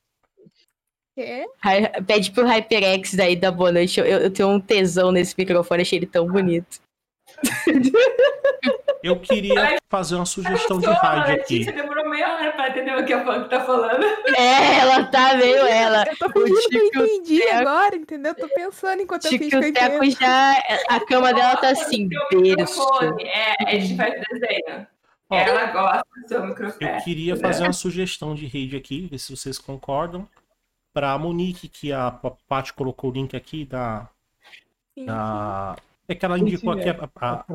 Quê? 1.15 1.45
Hi- 1.65 2.01
Pede 2.07 2.31
pro 2.31 2.45
HyperX 2.47 3.13
daí 3.13 3.35
da 3.35 3.51
boa 3.51 3.71
noite. 3.71 3.99
Eu, 3.99 4.05
eu 4.05 4.31
tenho 4.31 4.47
um 4.49 4.59
tesão 4.59 5.11
nesse 5.11 5.35
microfone, 5.37 5.81
achei 5.81 5.99
ele 5.99 6.05
tão 6.05 6.25
bonito. 6.25 6.79
Eu 9.03 9.19
queria 9.19 9.77
fazer 9.89 10.15
uma 10.15 10.25
sugestão 10.25 10.79
de 10.79 10.85
a 10.85 10.93
raid 10.93 11.31
aqui. 11.31 11.59
Letícia 11.59 11.73
demorou 11.73 12.07
meia 12.09 12.33
hora 12.35 12.51
pra 12.51 12.69
entender 12.69 12.95
o 12.95 13.03
que 13.05 13.13
a 13.13 13.23
Punk 13.23 13.49
tá 13.49 13.61
falando. 13.65 14.03
É, 14.37 14.79
ela 14.79 15.03
tá 15.05 15.35
meio 15.35 15.65
ela. 15.65 16.03
Eu 16.07 16.17
tô 16.17 16.29
fingindo 16.31 16.69
que 16.91 16.97
eu 16.97 17.05
entendi 17.05 17.39
Teco- 17.39 17.55
agora, 17.57 17.95
entendeu? 17.95 18.35
Tô 18.35 18.47
pensando 18.49 19.01
enquanto 19.01 19.25
eu 19.25 19.31
Tico 19.31 19.43
fingo 19.45 19.59
que 19.59 19.67
eu 19.67 19.73
Teco 19.73 20.05
já. 20.11 20.53
A 20.89 20.99
cama 21.05 21.33
dela 21.33 21.57
tá 21.57 21.69
assim, 21.69 22.07
berço. 22.31 22.81
É, 23.19 23.63
a 23.65 23.79
gente 23.79 23.95
faz 23.97 24.13
desenho. 24.29 24.87
Ela 25.31 25.65
gosta 25.67 26.03
do 26.21 26.27
seu 26.27 26.45
microfone. 26.45 26.91
Eu 26.91 27.01
queria 27.03 27.35
fazer 27.37 27.63
uma 27.63 27.73
sugestão 27.73 28.35
de 28.35 28.45
rede 28.45 28.75
aqui, 28.75 29.07
ver 29.09 29.17
se 29.17 29.35
vocês 29.35 29.57
concordam. 29.57 30.27
Pra 30.93 31.17
Monique, 31.17 31.69
que 31.69 31.91
a 31.93 32.11
Paty 32.49 32.73
colocou 32.73 33.09
o 33.09 33.13
link 33.13 33.35
aqui 33.35 33.63
da. 33.65 34.09
Sim, 34.93 35.05
da... 35.05 35.75
É 36.07 36.13
que 36.13 36.25
ela 36.25 36.37
indicou 36.37 36.73
aqui. 36.73 36.89
é. 36.89 36.91
A, 37.15 37.33
a- 37.33 37.45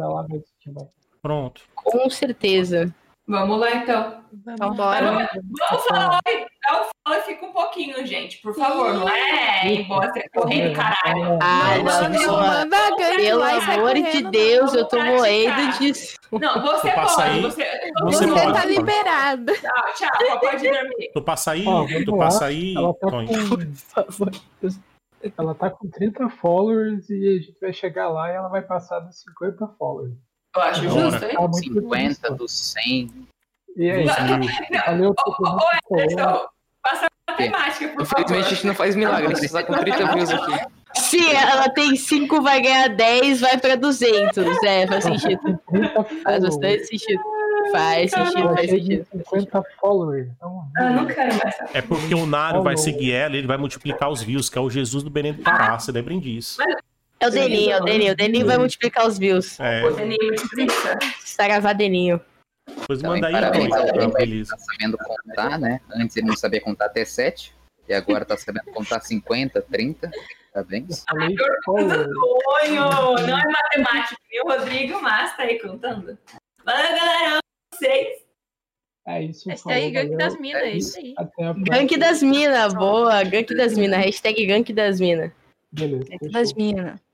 Pronto. 1.23 1.63
Com 1.75 2.09
certeza. 2.11 2.95
Vamos 3.29 3.59
lá, 3.59 3.73
então. 3.75 4.23
Vamos. 4.45 4.77
Vamos, 4.77 5.27
vamos 5.69 5.85
falar 5.89 6.21
oi. 6.29 6.45
Um 6.45 6.85
fala 7.05 7.19
e 7.19 7.23
fica 7.23 7.47
um 7.47 7.53
pouquinho, 7.53 8.07
gente. 8.07 8.39
Por 8.41 8.55
favor, 8.55 8.93
não 8.95 9.09
é 9.09 9.83
você 9.83 10.29
correndo, 10.33 10.75
caralho. 10.77 11.39
Ah, 11.43 11.77
Não, 11.79 11.85
não, 11.85 12.09
não, 12.11 12.23
não. 12.23 12.37
manda 12.39 12.77
a 12.77 12.91
gangue 12.97 13.17
Pelo 13.17 13.43
amor 13.43 13.95
de 13.95 14.23
Deus, 14.31 14.73
não. 14.73 14.79
eu 14.81 14.85
tô 14.89 15.01
moendo 15.03 15.79
disso. 15.79 16.17
Não, 16.33 16.63
você 16.63 16.91
passa 16.93 17.17
pode. 17.23 17.29
aí, 17.31 17.43
Você, 17.43 17.65
você 18.01 18.17
Você 18.17 18.27
pode, 18.29 18.53
tá 18.53 18.61
pode. 18.63 18.73
liberado. 18.79 19.53
Tchau, 19.55 19.85
tchau. 19.97 20.41
Pode 20.41 20.63
dormir. 20.71 21.11
Tu 21.13 21.23
passa 21.23 21.51
aí, 21.53 21.65
tu 22.05 22.11
lá. 22.17 22.25
passa 22.25 22.45
aí, 22.47 22.75
Ela 22.77 22.95
tá 22.95 23.09
Tony. 23.11 23.27
com, 23.29 23.49
Por 23.49 23.67
favor. 23.75 24.31
ela 25.39 25.55
tá 25.55 25.71
com 25.71 25.89
30 25.91 26.29
followers 26.31 27.09
e 27.11 27.29
a 27.29 27.33
gente 27.43 27.59
vai 27.61 27.73
chegar 27.73 28.09
lá 28.09 28.31
e 28.31 28.35
ela 28.37 28.49
vai 28.49 28.63
passar 28.63 29.01
dos 29.01 29.21
50 29.21 29.67
followers. 29.79 30.15
Eu 30.57 30.63
acho 30.63 30.89
Bora. 30.89 31.11
justo, 31.11 31.25
hein? 31.25 31.35
Tá 31.35 31.41
muito 31.41 31.57
50 31.59 32.09
justo. 32.09 32.35
dos 32.35 32.53
100. 32.85 33.11
E 33.77 33.91
aí, 33.91 34.05
mil. 34.39 34.49
valeu 34.87 35.11
Ô, 35.11 36.49
passa 36.83 37.07
a 37.07 37.33
matemática, 37.33 37.89
por 37.89 38.07
favor. 38.07 38.25
Infelizmente 38.25 38.47
a 38.47 38.49
gente 38.55 38.67
não 38.67 38.75
faz 38.75 38.97
milagre, 38.97 39.33
a 39.33 39.37
gente 39.37 39.53
tá 39.53 39.63
com 39.63 39.75
30 39.75 40.15
views 40.15 40.31
aqui. 40.31 40.67
Se 40.95 41.35
ela 41.35 41.69
tem 41.69 41.95
5, 41.95 42.41
vai 42.41 42.63
ganhar 42.63 42.89
10, 42.89 43.41
vai 43.41 43.59
pra 43.59 43.77
200. 43.77 44.63
É, 44.65 44.87
faz 44.87 45.05
sentido. 45.05 45.61
30 45.69 46.05
Faz 46.23 46.43
bastante 46.43 46.87
sentido. 46.87 47.21
Faz 47.71 48.11
sentido, 48.11 48.55
faz 48.55 48.71
sentido. 48.71 49.07
50 49.13 49.63
followers. 49.79 50.29
Então, 50.37 50.65
Ah, 50.79 50.91
não 50.91 51.07
quero 51.07 51.35
mais. 51.37 51.55
É 51.75 51.83
porque 51.83 52.15
o 52.15 52.25
Nário 52.25 52.63
vai 52.63 52.79
seguir 52.79 53.13
ela 53.13 53.35
e 53.35 53.39
ele 53.39 53.47
vai 53.47 53.59
multiplicar 53.59 54.09
os 54.11 54.23
views, 54.23 54.49
que 54.49 54.57
é 54.57 54.61
o 54.61 54.71
Jesus 54.71 55.03
do 55.03 55.11
do 55.11 55.35
Pará, 55.43 55.79
você 55.79 55.93
lembrem 55.93 56.19
disso. 56.19 56.63
É 57.19 57.29
o 57.29 57.31
Deninho, 57.31 57.73
é 57.73 57.81
o 57.81 57.85
Deninho. 57.85 58.13
O 58.13 58.17
Deninho 58.17 58.47
vai 58.47 58.59
multiplicar 58.59 59.07
os 59.07 59.19
views. 59.19 59.59
É, 59.59 59.85
Ô, 59.85 59.91
Deninho, 59.91 60.31
me 60.31 60.35
explica. 60.37 60.99
Saravá 61.25 61.73
Deninho. 61.73 62.21
depois 62.67 62.99
Então, 63.01 63.13
manda 63.13 63.27
aí, 63.27 63.33
parabéns 63.33 63.69
Tony, 63.71 64.13
beleza. 64.13 64.57
tá 64.57 64.59
sabendo 64.59 64.99
contar, 64.99 65.59
né? 65.59 65.81
Antes 65.95 66.17
ele 66.17 66.27
não 66.27 66.37
sabia 66.37 66.61
contar 66.61 66.87
até 66.87 67.05
7. 67.05 67.55
E 67.89 67.95
agora 67.95 68.25
tá 68.25 68.37
sabendo 68.37 68.67
contar 68.73 69.01
50, 69.01 69.63
30. 69.63 70.11
Tá 70.53 70.63
vendo? 70.63 70.89
falei 71.09 71.37
followers. 71.65 72.09
Sonho! 72.09 73.27
Não 73.27 73.39
é 73.39 73.43
matemática, 73.45 74.17
viu, 74.31 74.45
Rodrigo? 74.45 75.01
Mas 75.03 75.37
tá 75.37 75.43
aí 75.43 75.59
contando. 75.61 76.19
Manda, 76.65 76.89
galera, 76.89 77.39
vocês. 77.73 78.25
É 79.07 79.23
isso, 79.23 79.45
falou, 79.59 79.79
aí, 79.79 79.91
gangue 79.93 80.15
valeu. 80.15 80.19
das 80.19 80.41
minas, 80.41 80.63
é 80.63 80.71
isso 80.73 80.99
aí. 80.99 81.15
Gank 81.59 81.97
das 81.97 82.23
minas, 82.23 82.75
boa. 82.75 83.23
Gank 83.23 83.55
das 83.55 83.77
minas. 83.77 84.05
Hashtag 84.05 84.47
gank 84.47 84.73
das 84.73 84.99
minas. 84.99 85.31
Beleza. 85.71 86.07
Gank 86.11 86.33
das 86.33 86.53
minas. 86.55 87.06